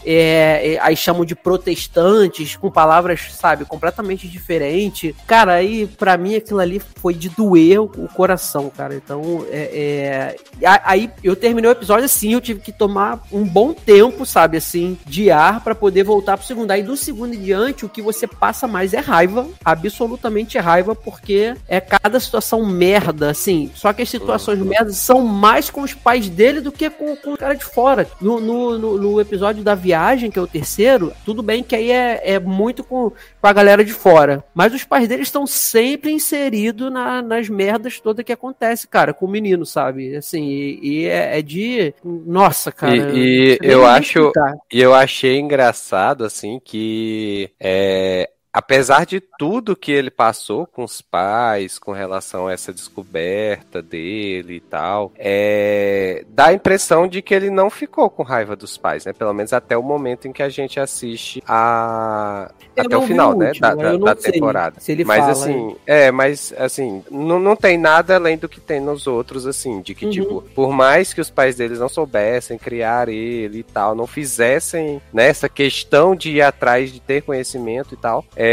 é, 0.74 0.78
aí 0.80 0.96
chamam 0.96 1.24
de 1.24 1.34
protestantes, 1.34 2.54
com 2.56 2.70
palavras, 2.70 3.32
sabe, 3.32 3.64
completamente 3.64 4.28
diferentes. 4.28 5.12
Cara, 5.26 5.54
aí, 5.54 5.86
pra 5.86 6.16
mim, 6.16 6.36
aquilo 6.36 6.60
ali 6.60 6.80
foi 7.00 7.12
de 7.14 7.28
doer 7.28 7.80
o 7.82 7.90
o 7.96 8.08
coração, 8.08 8.70
cara. 8.70 8.94
Então, 8.94 9.44
é, 9.50 10.36
é, 10.62 10.76
Aí, 10.84 11.10
eu 11.24 11.34
terminei 11.34 11.68
o 11.70 11.72
episódio 11.72 12.04
assim, 12.04 12.32
eu 12.34 12.40
tive 12.40 12.60
que 12.60 12.70
tomar 12.70 13.20
um 13.32 13.42
bom 13.44 13.72
tempo, 13.72 14.24
sabe, 14.24 14.56
assim, 14.58 14.96
de 15.06 15.30
ar 15.30 15.62
pra 15.64 15.74
poder 15.74 16.04
voltar 16.04 16.36
pro 16.36 16.46
segundo. 16.46 16.70
Aí, 16.70 16.82
do 16.82 16.96
segundo 16.96 17.34
em 17.34 17.40
diante, 17.40 17.84
o 17.84 17.88
que 17.88 18.00
você 18.02 18.26
passa 18.26 18.66
mais 18.68 18.92
é 18.94 19.00
raiva, 19.00 19.48
absolutamente 19.64 20.58
raiva, 20.58 20.94
porque 20.94 21.54
é 21.66 21.80
cada 21.80 22.20
situação 22.20 22.64
merda, 22.66 23.30
assim. 23.30 23.70
Só 23.74 23.92
que 23.92 24.02
as 24.02 24.08
situações 24.10 24.58
merda 24.58 24.75
merda 24.76 24.92
são 24.92 25.22
mais 25.22 25.70
com 25.70 25.82
os 25.82 25.94
pais 25.94 26.28
dele 26.28 26.60
do 26.60 26.70
que 26.70 26.88
com, 26.90 27.16
com 27.16 27.32
o 27.32 27.36
cara 27.36 27.54
de 27.54 27.64
fora. 27.64 28.06
No, 28.20 28.40
no, 28.40 28.78
no, 28.78 28.98
no 28.98 29.20
episódio 29.20 29.62
da 29.62 29.74
viagem, 29.74 30.30
que 30.30 30.38
é 30.38 30.42
o 30.42 30.46
terceiro, 30.46 31.12
tudo 31.24 31.42
bem 31.42 31.62
que 31.62 31.74
aí 31.74 31.90
é, 31.90 32.20
é 32.34 32.38
muito 32.38 32.84
com, 32.84 33.10
com 33.10 33.46
a 33.46 33.52
galera 33.52 33.84
de 33.84 33.92
fora. 33.92 34.44
Mas 34.54 34.74
os 34.74 34.84
pais 34.84 35.08
dele 35.08 35.22
estão 35.22 35.46
sempre 35.46 36.12
inseridos 36.12 36.92
na, 36.92 37.22
nas 37.22 37.48
merdas 37.48 38.00
todas 38.00 38.24
que 38.24 38.32
acontece, 38.32 38.86
cara, 38.86 39.14
com 39.14 39.26
o 39.26 39.30
menino, 39.30 39.64
sabe? 39.64 40.16
Assim, 40.16 40.44
e, 40.44 40.78
e 40.82 41.06
é, 41.06 41.38
é 41.38 41.42
de. 41.42 41.94
Nossa, 42.04 42.70
cara. 42.70 42.96
E, 42.96 43.58
e 43.62 43.66
eu 43.66 43.86
acho, 43.86 44.32
e 44.72 44.80
eu 44.80 44.94
achei 44.94 45.38
engraçado 45.38 46.24
assim 46.24 46.60
que 46.62 47.50
é, 47.60 48.28
apesar 48.56 49.04
de 49.04 49.20
tudo 49.38 49.76
que 49.76 49.92
ele 49.92 50.10
passou 50.10 50.66
com 50.66 50.82
os 50.82 51.02
pais, 51.02 51.78
com 51.78 51.92
relação 51.92 52.46
a 52.48 52.52
essa 52.54 52.72
descoberta 52.72 53.82
dele 53.82 54.54
e 54.54 54.60
tal, 54.60 55.12
é, 55.18 56.24
dá 56.30 56.46
a 56.46 56.52
impressão 56.54 57.06
de 57.06 57.20
que 57.20 57.34
ele 57.34 57.50
não 57.50 57.68
ficou 57.68 58.08
com 58.08 58.22
raiva 58.22 58.56
dos 58.56 58.78
pais, 58.78 59.04
né? 59.04 59.12
Pelo 59.12 59.34
menos 59.34 59.52
até 59.52 59.76
o 59.76 59.82
momento 59.82 60.26
em 60.26 60.32
que 60.32 60.42
a 60.42 60.48
gente 60.48 60.80
assiste 60.80 61.42
a 61.46 62.50
Eu 62.74 62.84
até 62.84 62.96
o 62.96 63.02
final, 63.02 63.32
o 63.34 63.38
né? 63.38 63.48
último, 63.48 63.60
Da, 63.60 63.92
eu 63.92 63.98
da, 63.98 64.14
da 64.14 64.20
sei 64.22 64.32
temporada. 64.32 64.80
se 64.80 64.92
ele 64.92 65.04
mas 65.04 65.18
fala, 65.20 65.32
assim, 65.32 65.76
é, 65.86 66.10
mas 66.10 66.54
assim, 66.56 67.04
não, 67.10 67.38
não 67.38 67.54
tem 67.56 67.76
nada 67.76 68.14
além 68.16 68.38
do 68.38 68.48
que 68.48 68.58
tem 68.60 68.80
nos 68.80 69.06
outros, 69.06 69.46
assim, 69.46 69.82
de 69.82 69.94
que, 69.94 70.06
Uhum. 70.06 70.10
tipo, 70.10 70.42
por 70.54 70.72
mais 70.72 71.12
que 71.12 71.20
os 71.20 71.28
pais 71.28 71.56
deles 71.56 71.78
não 71.78 71.88
soubessem 71.90 72.56
criar 72.56 73.08
ele 73.10 73.58
e 73.58 73.62
tal, 73.62 73.94
não 73.94 74.06
fizessem 74.06 75.02
nessa 75.12 75.46
questão 75.46 76.16
de 76.16 76.30
ir 76.30 76.40
atrás 76.42 76.90
de 76.90 77.00
ter 77.00 77.22
conhecimento 77.22 77.92
e 77.92 77.96
tal, 77.98 78.24
é, 78.34 78.45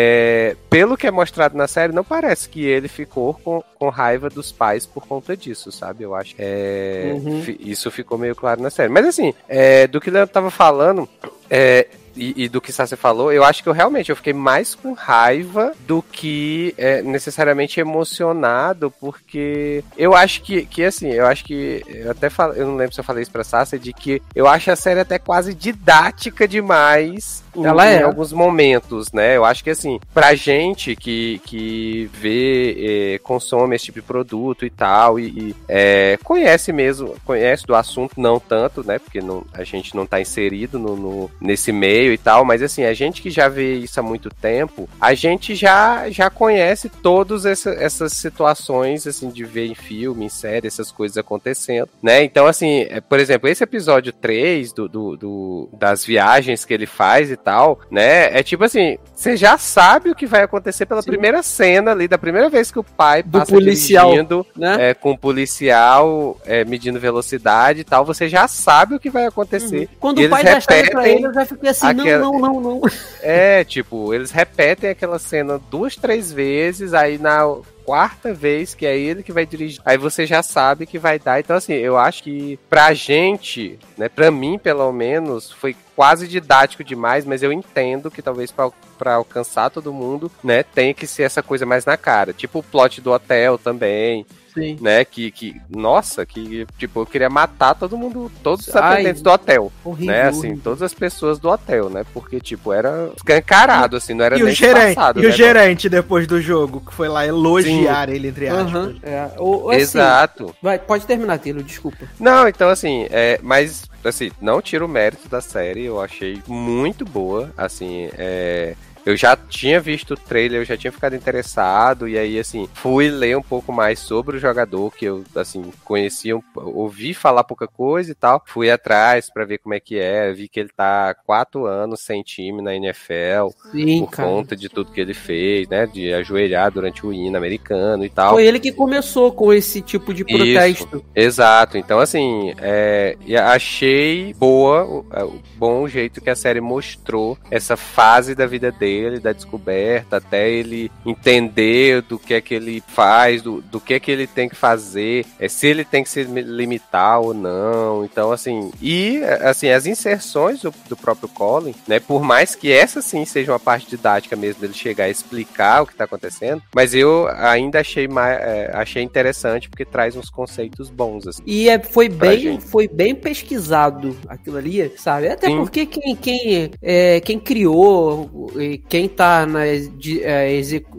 pelo 0.70 0.96
que 0.98 1.08
é 1.08 1.12
mostrado 1.12 1.58
na 1.58 1.68
série, 1.68 1.94
não 1.94 2.04
parece 2.04 2.48
que 2.50 2.66
ele 2.66 2.88
ficou 2.88 3.34
com, 3.34 3.64
com 3.78 3.90
raiva 3.90 4.30
dos 4.30 4.52
pais 4.52 4.86
por 4.86 5.06
conta 5.08 5.36
disso, 5.36 5.72
sabe? 5.72 6.04
Eu 6.04 6.16
acho 6.16 6.36
que 6.36 6.42
é, 6.42 7.12
Uhum. 7.14 7.44
isso 7.60 7.90
ficou 7.92 8.18
meio 8.18 8.36
claro 8.36 8.62
na 8.62 8.70
série. 8.70 8.90
Mas 8.92 9.06
assim, 9.06 9.34
é, 9.48 9.88
do 9.88 10.00
que 10.02 10.10
o 10.10 10.14
Leandro 10.14 10.34
tava 10.34 10.50
falando, 10.52 11.08
é, 11.50 11.88
e, 12.16 12.44
e 12.44 12.50
do 12.50 12.62
que 12.62 12.72
Sassi 12.72 12.96
falou, 12.96 13.32
eu 13.32 13.44
acho 13.44 13.62
que 13.64 13.70
eu 13.70 13.74
realmente 13.74 14.10
eu 14.10 14.16
fiquei 14.16 14.34
mais 14.34 14.76
com 14.76 14.94
raiva 14.94 15.74
do 15.88 16.02
que 16.02 16.74
é, 16.78 17.02
necessariamente 17.02 17.80
emocionado, 17.80 18.92
porque 19.00 19.84
eu 19.98 20.14
acho 20.14 20.42
que, 20.42 20.66
que 20.66 20.84
assim, 20.84 21.10
eu 21.12 21.26
acho 21.26 21.44
que. 21.44 21.84
Eu 21.88 22.12
até 22.12 22.30
falo, 22.30 22.54
eu 22.54 22.66
não 22.68 22.76
lembro 22.76 22.94
se 22.94 23.00
eu 23.00 23.04
falei 23.04 23.24
isso 23.24 23.32
pra 23.32 23.44
Sassi, 23.44 23.80
de 23.80 23.94
que 23.94 24.22
eu 24.36 24.48
acho 24.48 24.72
a 24.72 24.76
série 24.76 25.00
até 25.00 25.18
quase 25.18 25.54
didática 25.54 26.48
demais 26.48 27.44
em, 27.56 27.66
Ela 27.66 27.92
em 27.92 27.96
é. 27.98 28.04
alguns 28.04 28.34
momentos, 28.34 29.12
né? 29.12 29.38
Eu 29.38 29.46
acho 29.46 29.64
que 29.64 29.70
assim, 29.70 30.00
pra 30.14 30.34
gente 30.36 30.96
que, 30.96 31.40
que 31.46 32.10
vê, 32.14 33.14
eh, 33.16 33.20
consome 33.20 33.76
esse 33.76 33.86
tipo 33.86 34.00
de 34.02 34.06
produto 34.08 34.66
e 34.66 34.70
tal, 34.70 35.20
e, 35.20 35.26
e, 35.28 35.56
é, 35.68 36.18
conhece 36.24 36.72
mesmo, 36.74 37.16
conhece 37.26 37.66
do 37.66 37.76
assunto, 37.76 38.20
não 38.20 38.40
tanto, 38.40 38.84
né? 38.86 38.98
Porque 39.00 39.22
não, 39.22 39.46
a 39.54 39.64
gente 39.64 39.96
não 39.96 40.06
tá 40.06 40.20
inserido 40.20 40.80
no, 40.80 40.96
no- 40.96 41.32
nesse 41.40 41.72
meio 41.72 42.03
e 42.12 42.18
tal, 42.18 42.44
mas 42.44 42.62
assim, 42.62 42.84
a 42.84 42.94
gente 42.94 43.22
que 43.22 43.30
já 43.30 43.48
vê 43.48 43.76
isso 43.76 44.00
há 44.00 44.04
muito 44.04 44.30
tempo, 44.30 44.90
a 45.00 45.14
gente 45.14 45.56
já, 45.56 46.10
já 46.10 46.30
conhece 46.30 46.90
todas 46.90 47.46
essa, 47.46 47.70
essas 47.72 48.14
situações, 48.14 49.08
assim, 49.08 49.30
de 49.30 49.44
ver 49.46 49.68
em 49.68 49.76
filme, 49.76 50.26
em 50.26 50.30
série, 50.30 50.68
essas 50.68 50.92
coisas 50.92 51.18
acontecendo, 51.18 51.88
né? 52.02 52.24
Então, 52.24 52.46
assim, 52.48 52.86
é, 52.90 53.00
por 53.00 53.20
exemplo, 53.20 53.48
esse 53.48 53.64
episódio 53.64 54.12
3 54.12 54.74
do, 54.74 54.88
do, 54.90 55.16
do- 55.18 55.70
das 55.74 56.06
viagens 56.06 56.66
que 56.66 56.74
ele 56.74 56.86
faz 56.86 57.32
e 57.32 57.38
tal, 57.38 57.80
né? 57.90 58.38
É 58.38 58.44
tipo 58.44 58.64
assim, 58.64 58.98
você 59.16 59.38
já 59.38 59.58
sabe 59.58 60.10
o 60.10 60.16
que 60.16 60.26
vai 60.26 60.44
acontecer 60.44 60.86
pela 60.86 61.02
Sim. 61.02 61.12
primeira 61.12 61.42
cena 61.44 61.92
ali, 61.92 62.08
da 62.08 62.18
primeira 62.18 62.50
vez 62.50 62.72
que 62.72 62.80
o 62.80 62.84
pai 62.84 63.24
Do 63.24 63.40
passa 63.40 63.52
policial. 63.54 64.10
dirigindo, 64.10 64.46
Né? 64.56 64.90
é, 64.90 64.94
com 64.94 65.12
o 65.12 65.18
policial 65.18 66.38
é, 66.46 66.66
medindo 66.66 67.00
velocidade 67.00 67.82
e 67.82 67.84
tal, 67.84 68.06
você 68.06 68.28
já 68.28 68.48
sabe 68.48 68.96
o 68.96 69.00
que 69.00 69.10
vai 69.10 69.26
acontecer. 69.26 69.90
Quando 70.00 70.22
E 70.22 70.26
o 70.28 70.30
pai 70.30 70.42
a 70.48 70.60
chave 70.60 70.90
pra 70.90 71.08
ele, 71.08 71.26
eu 71.26 71.34
já 71.34 71.46
fiquei 71.46 71.70
assim, 71.70 71.86
aquela- 72.02 72.20
não, 72.20 72.40
não, 72.40 72.60
não, 72.60 72.80
não. 72.80 72.82
É, 73.22 73.64
tipo, 73.64 74.14
eles 74.14 74.32
repetem 74.32 74.90
aquela 74.90 75.18
cena 75.20 75.60
duas, 75.70 75.96
três 75.96 76.32
vezes, 76.32 76.94
aí 76.94 77.18
na 77.18 77.56
quarta 77.86 78.34
vez 78.34 78.74
que 78.74 78.86
é 78.86 78.98
ele 78.98 79.24
que 79.24 79.32
vai 79.32 79.46
dirigir, 79.46 79.82
aí 79.86 79.98
você 79.98 80.26
já 80.26 80.42
sabe 80.42 80.86
que 80.86 80.98
vai 80.98 81.20
dar. 81.20 81.40
Então, 81.40 81.56
assim, 81.56 81.74
eu 81.74 81.98
acho 81.98 82.24
que 82.24 82.58
pra 82.70 82.94
gente, 82.94 83.78
né, 83.98 84.08
pra 84.10 84.32
mim, 84.32 84.58
pelo 84.58 84.92
menos, 84.92 85.52
foi 85.52 85.76
quase 85.96 86.28
didático 86.28 86.84
demais, 86.84 87.26
mas 87.26 87.44
eu 87.44 87.52
entendo 87.52 88.10
que 88.10 88.22
talvez 88.22 88.52
pra, 88.52 88.70
pra 88.98 89.16
alcançar 89.16 89.70
todo 89.70 89.94
mundo, 89.94 90.32
né, 90.44 90.64
tem 90.64 90.94
que 90.94 91.06
ser 91.06 91.24
essa 91.24 91.44
coisa 91.44 91.66
mais 91.66 91.86
na 91.86 91.96
cara. 91.98 92.34
Tipo 92.34 92.60
o 92.60 92.64
plot 92.64 93.00
do 93.02 93.12
hotel 93.12 93.58
também, 93.58 94.26
Sim. 94.54 94.78
né, 94.80 95.04
que, 95.04 95.32
que 95.32 95.60
nossa, 95.70 96.26
que, 96.26 96.66
tipo, 96.78 97.02
eu 97.02 97.06
queria 97.06 97.30
matar 97.30 97.74
todo 97.74 97.98
mundo, 97.98 98.32
todos 98.44 98.68
os 98.68 98.76
Ai, 98.76 98.94
atendentes 98.94 99.22
do 99.22 99.30
hotel 99.32 99.72
Horrível. 99.84 100.14
né, 100.14 100.22
assim, 100.24 100.38
horrível. 100.40 100.62
todas 100.64 100.82
as 100.82 100.94
pessoas 100.94 101.40
do 101.40 101.50
hotel, 101.50 101.90
né? 101.90 102.04
Porque, 102.14 102.40
tipo, 102.40 102.72
era 102.72 103.10
escancarado, 103.16 103.98
assim, 103.98 104.14
não 104.14 104.24
era 104.26 104.38
E 104.38 104.44
o 104.44 104.46
nem 104.46 104.56
gerente, 104.56 104.86
disfarçado, 104.88 105.20
e 105.22 105.26
o 105.26 105.30
né, 105.30 105.36
gerente 105.36 105.90
depois 105.90 106.28
do 106.28 106.42
jogo, 106.42 106.82
que 106.82 106.94
foi 106.94 107.08
lá 107.08 107.26
elogiar 107.26 108.10
ele, 108.10 108.28
entre 108.28 108.48
aspas. 108.48 108.74
Aham, 108.74 108.96
é. 109.04 109.30
Ou, 109.38 109.70
assim, 109.72 109.82
Exato. 109.82 110.56
vai, 110.62 110.78
pode 110.78 111.06
terminar, 111.06 111.40
Tilo, 111.40 111.64
desculpa. 111.64 112.06
Não, 112.20 112.48
então, 112.48 112.70
assim, 112.70 113.08
é, 113.10 113.40
mas, 113.42 113.84
assim, 114.04 114.32
não 114.42 114.62
tiro 114.62 114.86
o 114.86 114.90
mérito 114.90 115.28
da 115.28 115.42
série, 115.42 115.86
eu 115.86 116.00
achei 116.02 116.42
muito 116.48 117.04
boa, 117.06 117.52
assim, 117.58 118.10
é... 118.18 118.76
Eu 119.06 119.18
já 119.18 119.36
tinha 119.36 119.80
visto 119.82 120.12
o 120.14 120.18
trailer, 120.18 120.62
eu 120.62 120.66
já 120.66 120.78
tinha 120.78 120.92
ficado 120.92 121.16
interessado, 121.16 122.08
e 122.08 122.18
aí, 122.18 122.40
assim, 122.40 122.70
fui 122.74 123.10
ler 123.10 123.36
um 123.38 123.42
pouco 123.42 123.72
mais 123.74 124.00
sobre 124.00 124.38
o 124.38 124.40
jogador, 124.40 124.92
que 124.94 125.06
eu, 125.06 125.24
assim, 125.36 125.72
conhecia, 125.84 126.40
ouvi 126.56 127.14
falar 127.14 127.44
pouca 127.44 127.68
coisa 127.68 128.12
e 128.12 128.16
tal. 128.16 128.42
Fui 128.46 128.72
atrás 128.72 129.30
pra 129.32 129.44
ver 129.46 129.58
como 129.58 129.74
é 129.74 129.80
que 129.80 130.00
é, 130.00 130.32
vi 130.32 130.48
que 130.48 130.60
ele 130.60 130.70
tá 130.70 131.14
quatro 131.26 131.66
anos 131.66 132.00
sem 132.00 132.24
time 132.24 132.62
na 132.62 132.74
NFL, 132.76 133.50
Sim, 133.72 134.00
por 134.06 134.12
cara. 134.12 134.30
conta 134.30 134.56
de 134.56 134.70
tudo 134.70 134.92
que 134.92 135.02
ele 135.02 135.14
fez, 135.14 135.68
né? 135.68 135.86
De 135.86 136.14
ajoelhar 136.14 136.72
durante 136.72 137.06
o 137.06 137.12
hino 137.12 137.38
americano 137.38 138.06
e 138.06 138.10
tal. 138.10 138.34
Foi 138.36 138.46
ele 138.46 138.60
que 138.60 138.72
começou 138.72 139.32
com 139.34 139.52
esse 139.52 139.82
tipo 139.82 140.14
de 140.14 140.24
protesto. 140.24 141.04
Exato. 141.14 141.78
Então, 141.78 142.00
assim, 142.00 142.54
é, 142.58 143.18
achei 143.46 144.34
boa, 144.34 144.84
o- 144.86 145.06
é, 145.12 145.24
o 145.24 145.42
bom 145.56 145.88
jeito 145.88 146.22
que 146.22 146.30
a 146.30 146.36
série 146.36 146.62
mostrou 146.62 147.38
essa 147.52 147.76
fase 147.76 148.34
da 148.36 148.46
vida 148.46 148.72
dele, 148.72 148.93
da 149.20 149.34
descoberta, 149.34 150.18
até 150.18 150.50
ele 150.50 150.92
entender 151.06 152.02
do 152.02 152.18
que 152.20 152.34
é 152.34 152.42
que 152.42 152.54
ele 152.54 152.84
faz, 152.88 153.42
do, 153.42 153.62
do 153.62 153.80
que 153.80 153.94
é 153.94 154.00
que 154.00 154.12
ele 154.12 154.28
tem 154.28 154.50
que 154.50 154.56
fazer, 154.56 155.26
é, 155.40 155.48
se 155.48 155.68
ele 155.68 155.84
tem 155.84 156.04
que 156.04 156.10
se 156.10 156.26
mi- 156.26 156.42
limitar 156.42 157.20
ou 157.20 157.34
não. 157.34 158.04
Então, 158.06 158.32
assim, 158.32 158.72
e 158.82 159.22
assim, 159.42 159.70
as 159.70 159.86
inserções 159.86 160.62
do, 160.62 160.74
do 160.88 160.96
próprio 160.96 161.30
Colin, 161.30 161.74
né? 161.88 162.00
Por 162.00 162.22
mais 162.24 162.56
que 162.56 162.72
essa 162.72 163.02
sim 163.02 163.26
seja 163.26 163.52
uma 163.52 163.60
parte 163.60 163.90
didática 163.90 164.36
mesmo 164.36 164.62
dele 164.62 164.74
chegar 164.74 165.06
a 165.06 165.10
explicar 165.10 165.82
o 165.84 165.88
que 165.88 165.96
tá 165.96 166.04
acontecendo, 166.06 166.62
mas 166.76 166.94
eu 166.94 167.28
ainda 167.28 167.80
achei 167.80 168.08
mais, 168.08 168.40
é, 168.40 168.72
achei 168.74 169.02
interessante 169.04 169.70
porque 169.70 169.86
traz 169.86 170.16
uns 170.16 170.30
conceitos 170.30 170.90
bons, 170.90 171.28
assim. 171.28 171.44
E 171.46 171.70
é, 171.70 171.80
foi 171.80 172.10
bem, 172.10 172.40
gente. 172.40 172.66
foi 172.66 172.88
bem 172.88 173.16
pesquisado 173.16 174.16
aquilo 174.28 174.58
ali, 174.58 174.92
sabe? 174.98 175.28
Até 175.28 175.48
Sim. 175.48 175.58
porque 175.58 175.86
quem, 175.86 176.16
quem, 176.16 176.72
é, 176.82 177.20
quem 177.22 177.40
criou, 177.40 178.52
quem 178.90 179.08
tá 179.08 179.46
na 179.46 179.62
de- 179.98 180.24
é, 180.24 180.52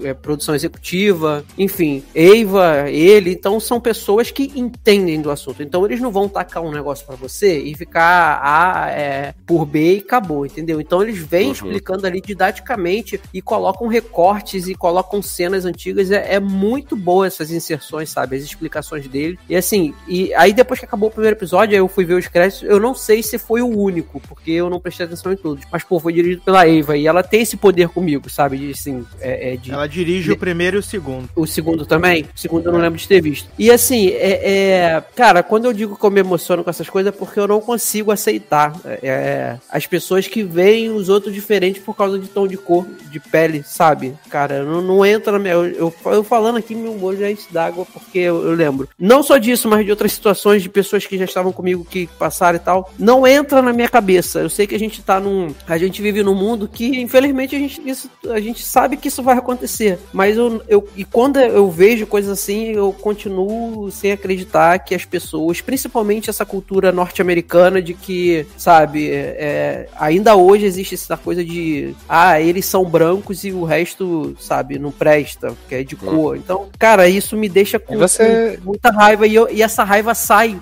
é, 0.03 0.15
produção 0.15 0.55
executiva, 0.55 1.45
enfim, 1.57 2.03
Eva, 2.15 2.91
ele, 2.91 3.31
então 3.33 3.59
são 3.61 3.81
pessoas 3.81 4.31
que 4.31 4.51
entendem 4.57 5.21
do 5.21 5.31
assunto. 5.31 5.63
Então 5.63 5.85
eles 5.85 6.01
não 6.01 6.11
vão 6.11 6.29
tacar 6.29 6.63
um 6.63 6.71
negócio 6.73 7.07
pra 7.07 7.17
você 7.17 7.59
e 7.59 7.75
ficar 7.75 8.41
A 8.43 8.91
é, 8.91 9.35
por 9.47 9.65
B 9.65 9.97
e 9.97 9.99
acabou, 9.99 10.45
entendeu? 10.45 10.81
Então 10.81 11.03
eles 11.03 11.19
vêm 11.19 11.47
Uhum. 11.47 11.53
explicando 11.53 12.07
ali 12.07 12.21
didaticamente 12.21 13.21
e 13.33 13.41
colocam 13.43 13.87
recortes 13.87 14.67
e 14.69 14.75
colocam 14.75 15.21
cenas 15.23 15.65
antigas. 15.65 16.11
É, 16.11 16.35
é 16.35 16.41
muito 16.41 16.97
boa 16.97 17.27
essas 17.27 17.51
inserções, 17.51 18.09
sabe? 18.11 18.37
As 18.37 18.43
explicações 18.43 19.07
dele. 19.09 19.39
E 19.49 19.57
assim, 19.57 19.95
e 20.09 20.33
aí 20.35 20.53
depois 20.53 20.79
que 20.81 20.87
acabou 20.87 21.09
o 21.09 21.13
primeiro 21.13 21.37
episódio, 21.37 21.75
aí 21.75 21.81
eu 21.81 21.89
fui 21.89 22.05
ver 22.05 22.15
os 22.15 22.27
créditos. 22.27 22.63
Eu 22.69 22.81
não 22.81 22.95
sei 22.95 23.23
se 23.23 23.39
foi 23.39 23.63
o 23.63 23.69
único, 23.69 24.21
porque 24.21 24.51
eu 24.53 24.69
não 24.71 24.81
prestei 24.81 25.07
atenção 25.07 25.33
em 25.33 25.37
todos. 25.37 25.65
Mas, 25.71 25.83
pô, 25.85 25.99
foi 26.01 26.13
dirigido 26.13 26.43
pela 26.43 26.67
Eva 26.69 26.97
e 26.97 27.07
ela 27.07 27.23
tem 27.23 27.43
esse 27.43 27.57
poder 27.57 27.74
comigo, 27.89 28.29
sabe? 28.31 28.57
De, 28.59 28.71
assim, 28.71 29.05
é, 29.21 29.55
é 29.55 29.57
de. 29.57 29.73
Ela 29.73 29.89
dirige 29.89 30.33
o 30.33 30.37
primeiro 30.37 30.77
e 30.77 30.81
o 30.81 30.83
segundo. 30.83 31.29
O 31.35 31.47
segundo 31.47 31.87
também? 31.87 32.25
O 32.35 32.39
segundo 32.39 32.67
eu 32.67 32.73
não 32.73 32.81
lembro 32.81 32.99
de 32.99 33.09
ter 33.09 33.21
visto. 33.21 33.49
E 33.59 33.71
assim, 33.71 34.09
é, 34.09 34.97
é- 34.97 35.05
Cara, 35.15 35.43
quando 35.43 35.67
eu 35.67 35.73
digo 35.73 35.97
que 35.97 36.05
eu 36.05 36.11
me 36.11 36.21
emociono 36.21 36.65
com 36.65 36.71
essas 36.71 36.89
coisas 36.89 37.15
é 37.15 37.17
porque 37.17 37.39
eu 37.39 37.49
não 37.49 37.61
consigo 37.61 38.11
aceitar 38.11 38.75
é, 38.85 38.99
é, 39.03 39.59
as 39.71 39.87
pessoas 39.87 40.27
que 40.27 40.43
veem 40.43 40.91
os 40.91 41.09
outros 41.09 41.33
diferentes 41.33 41.83
por 41.83 41.97
causa 41.97 42.19
de 42.19 42.29
tom 42.29 42.47
de 42.47 42.57
cor, 42.57 42.87
de 43.11 43.21
pele, 43.21 43.63
sabe? 43.65 44.15
Cara, 44.29 44.65
não, 44.65 44.83
não 44.83 45.07
entra 45.07 45.33
na 45.33 45.39
minha. 45.39 45.55
Eu, 45.55 45.67
eu, 45.67 45.95
eu 46.07 46.25
falando 46.25 46.59
aqui, 46.59 46.75
meu 46.75 47.03
olho 47.03 47.19
já 47.19 47.31
enche 47.31 47.47
d'água 47.51 47.87
porque 47.87 48.19
eu, 48.19 48.45
eu 48.45 48.55
lembro. 48.55 48.89
Não 48.99 49.23
só 49.23 49.39
disso, 49.39 49.69
mas 49.69 49.85
de 49.85 49.91
outras 49.91 50.13
situações 50.13 50.63
de 50.63 50.69
pessoas 50.69 51.07
que 51.07 51.17
já 51.17 51.25
estavam 51.25 51.53
comigo, 51.53 51.85
que 51.85 52.07
passaram 52.19 52.57
e 52.57 52.61
tal. 52.61 52.93
Não 52.99 53.27
entra 53.27 53.63
na 53.63 53.73
minha 53.73 53.89
cabeça. 53.89 54.41
Eu 54.41 54.51
sei 54.51 54.67
que 54.67 54.75
a 54.75 54.79
gente 54.79 55.03
tá 55.03 55.21
num. 55.21 55.55
A 55.67 55.79
gente 55.79 56.03
vive 56.03 56.23
num 56.23 56.35
mundo 56.35 56.69
que, 56.69 57.01
infelizmente, 57.01 57.55
a 57.55 57.59
gente 57.59 57.64
gente, 57.69 57.89
isso, 57.89 58.11
a 58.31 58.41
gente 58.41 58.63
sabe 58.63 58.97
que 58.97 59.09
isso 59.09 59.23
vai 59.23 59.37
acontecer. 59.37 59.99
Mas 60.13 60.37
eu, 60.37 60.63
eu. 60.69 60.89
E 60.97 61.05
quando 61.05 61.39
eu 61.41 61.71
vejo 61.71 62.07
coisas 62.07 62.31
assim, 62.31 62.67
eu 62.73 62.93
continuo 62.93 63.91
sem 63.91 64.13
acreditar 64.13 64.79
que 64.79 64.95
as 64.95 65.05
pessoas, 65.05 65.61
principalmente 65.61 66.31
essa 66.31 66.45
cultura 66.45 66.93
norte-americana, 66.93 67.81
de 67.83 67.95
que, 67.95 68.47
sabe, 68.57 69.11
é, 69.11 69.89
ainda 69.99 70.37
hoje 70.37 70.65
existe 70.67 70.95
essa 70.95 71.17
coisa 71.17 71.45
de. 71.45 71.95
Ah, 72.09 72.41
eles 72.41 72.67
são 72.67 72.85
brancos 72.85 73.45
e 73.45 73.53
o 73.53 73.65
resto, 73.65 74.37
sabe, 74.39 74.79
não 74.79 74.91
presta, 74.91 75.55
que 75.69 75.75
é 75.75 75.83
de 75.83 75.97
cor. 75.97 76.37
Então, 76.37 76.69
cara, 76.79 77.09
isso 77.09 77.37
me 77.37 77.49
deixa 77.49 77.79
com, 77.79 77.95
você- 77.99 78.59
muita 78.63 78.91
raiva. 78.91 79.27
E, 79.27 79.35
eu- 79.35 79.49
e 79.51 79.63
essa 79.63 79.85
raiva 79.85 80.15
sai 80.15 80.59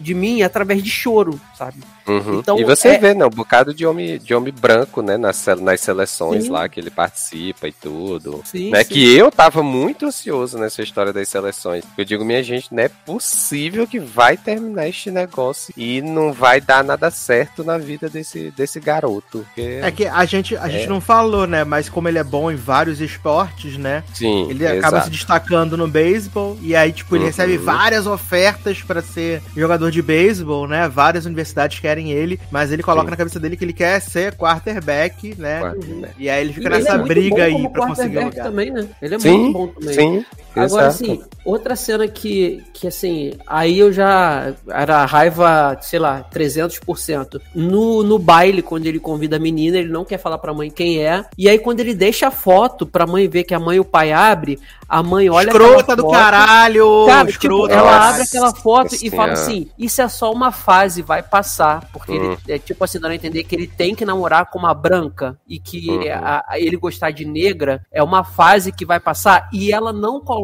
de 0.00 0.14
mim 0.14 0.42
através 0.42 0.82
de 0.82 0.88
choro, 0.90 1.38
sabe? 1.56 1.76
Uhum. 2.06 2.38
Então, 2.40 2.58
e 2.58 2.64
você 2.64 2.88
é- 2.88 2.98
vê, 2.98 3.14
né, 3.14 3.24
um 3.24 3.30
bocado 3.30 3.72
de 3.74 3.86
homem, 3.86 4.18
de 4.18 4.34
homem 4.34 4.52
branco, 4.52 5.02
né, 5.02 5.16
nas, 5.16 5.44
nas 5.60 5.80
seleções 5.80 6.44
Sim. 6.44 6.50
lá 6.50 6.68
que 6.68 6.80
ele 6.80 6.90
participa 6.90 7.68
e 7.68 7.72
tudo. 7.72 8.42
Sim, 8.44 8.70
né, 8.70 8.82
sim. 8.84 8.90
que 8.94 9.16
eu 9.16 9.30
tava 9.30 9.62
muito 9.62 10.06
ansioso 10.06 10.58
nessa 10.58 10.82
história 10.82 11.12
das 11.12 11.28
seleções. 11.28 11.84
Eu 11.96 12.04
digo, 12.04 12.24
minha 12.24 12.42
gente, 12.42 12.72
não 12.74 12.82
é 12.82 12.88
possível 12.88 13.86
que 13.86 13.98
vai 13.98 14.36
terminar 14.36 14.88
este 14.88 15.10
negócio 15.10 15.72
e 15.76 16.00
não 16.02 16.32
vai 16.32 16.60
dar 16.60 16.82
nada 16.82 17.10
certo 17.10 17.62
na 17.64 17.78
vida 17.78 18.08
desse, 18.08 18.50
desse 18.56 18.80
garoto. 18.80 19.44
Porque... 19.46 19.80
É 19.82 19.90
que 19.90 20.06
a 20.06 20.24
gente, 20.24 20.56
a 20.56 20.68
gente 20.68 20.88
não 20.88 21.00
falou, 21.00 21.46
né? 21.46 21.64
Mas 21.64 21.88
como 21.88 22.08
ele 22.08 22.18
é 22.18 22.24
bom 22.24 22.50
em 22.50 22.56
vários 22.56 23.00
esportes, 23.00 23.76
né? 23.76 24.02
Sim, 24.14 24.48
Ele 24.50 24.66
acaba 24.66 24.96
exato. 24.98 25.04
se 25.04 25.10
destacando 25.10 25.76
no 25.76 25.86
beisebol 25.88 26.56
e 26.62 26.74
aí, 26.74 26.92
tipo, 26.92 27.14
ele 27.14 27.22
Uhum. 27.24 27.28
recebe 27.30 27.56
várias 27.58 28.06
ofertas 28.06 28.82
pra 28.82 29.00
ser 29.02 29.40
jogador 29.56 29.90
de 29.90 30.02
beisebol, 30.02 30.66
né? 30.66 30.88
Várias 30.88 31.26
universidades 31.26 31.78
querem 31.78 31.91
ele, 32.00 32.38
mas 32.50 32.72
ele 32.72 32.82
coloca 32.82 33.04
Sim. 33.06 33.10
na 33.10 33.16
cabeça 33.16 33.38
dele 33.40 33.56
que 33.56 33.64
ele 33.64 33.72
quer 33.72 34.00
ser 34.00 34.34
quarterback, 34.34 35.34
né? 35.38 35.60
Quarterback. 35.60 36.14
E 36.18 36.30
aí 36.30 36.40
ele 36.44 36.52
fica 36.52 36.68
E 36.68 36.72
ele 36.72 36.78
nessa 36.78 36.94
é 36.94 36.96
muito 36.98 37.08
briga 37.08 37.44
aí 37.44 37.68
pra 37.68 37.86
conseguir 37.86 38.18
o 38.18 38.20
quarterback 38.20 38.24
lugar. 38.36 38.44
também, 38.44 38.70
né? 38.70 38.88
Ele 39.02 39.14
é 39.14 39.18
Sim, 39.18 39.38
muito 39.38 39.52
bom 39.52 39.66
também. 39.68 39.94
sim. 39.94 40.24
Agora, 40.54 40.86
assim, 40.88 41.22
outra 41.44 41.74
cena 41.76 42.06
que, 42.08 42.62
que, 42.72 42.86
assim, 42.86 43.32
aí 43.46 43.78
eu 43.78 43.92
já 43.92 44.52
era 44.68 45.04
raiva, 45.04 45.78
sei 45.80 45.98
lá, 45.98 46.24
300%. 46.32 47.40
No, 47.54 48.02
no 48.02 48.18
baile, 48.18 48.62
quando 48.62 48.86
ele 48.86 48.98
convida 48.98 49.36
a 49.36 49.40
menina, 49.40 49.78
ele 49.78 49.88
não 49.90 50.04
quer 50.04 50.18
falar 50.18 50.38
pra 50.38 50.54
mãe 50.54 50.70
quem 50.70 50.98
é. 51.04 51.24
E 51.36 51.48
aí, 51.48 51.58
quando 51.58 51.80
ele 51.80 51.94
deixa 51.94 52.28
a 52.28 52.30
foto 52.30 52.86
pra 52.86 53.06
mãe 53.06 53.28
ver 53.28 53.44
que 53.44 53.54
a 53.54 53.60
mãe 53.60 53.76
e 53.76 53.80
o 53.80 53.84
pai 53.84 54.12
abre, 54.12 54.58
a 54.88 55.02
mãe 55.02 55.30
olha 55.30 55.48
Escrota 55.48 55.96
do 55.96 56.02
foto, 56.02 56.12
caralho! 56.12 57.06
Cara, 57.06 57.30
escrota 57.30 57.68
tipo, 57.68 57.80
ela 57.80 58.08
abre 58.08 58.22
aquela 58.22 58.54
foto 58.54 58.94
e 59.02 59.10
fala 59.10 59.32
assim: 59.32 59.68
Isso 59.78 60.02
é 60.02 60.08
só 60.08 60.30
uma 60.30 60.52
fase, 60.52 61.00
vai 61.02 61.22
passar. 61.22 61.88
Porque 61.92 62.12
ele 62.12 62.36
é 62.48 62.58
tipo 62.58 62.84
assim, 62.84 62.98
dando 63.00 63.12
a 63.12 63.14
entender 63.14 63.44
que 63.44 63.54
ele 63.54 63.66
tem 63.66 63.94
que 63.94 64.04
namorar 64.04 64.50
com 64.50 64.58
uma 64.58 64.74
branca 64.74 65.36
e 65.48 65.58
que 65.58 65.88
Uhum. 65.88 66.02
a- 66.12 66.44
a 66.46 66.58
ele 66.60 66.76
gostar 66.76 67.10
de 67.10 67.24
negra 67.24 67.84
é 67.90 68.02
uma 68.02 68.22
fase 68.22 68.70
que 68.70 68.84
vai 68.84 69.00
passar. 69.00 69.48
E 69.52 69.72
ela 69.72 69.92
não 69.92 70.20
coloca, 70.20 70.41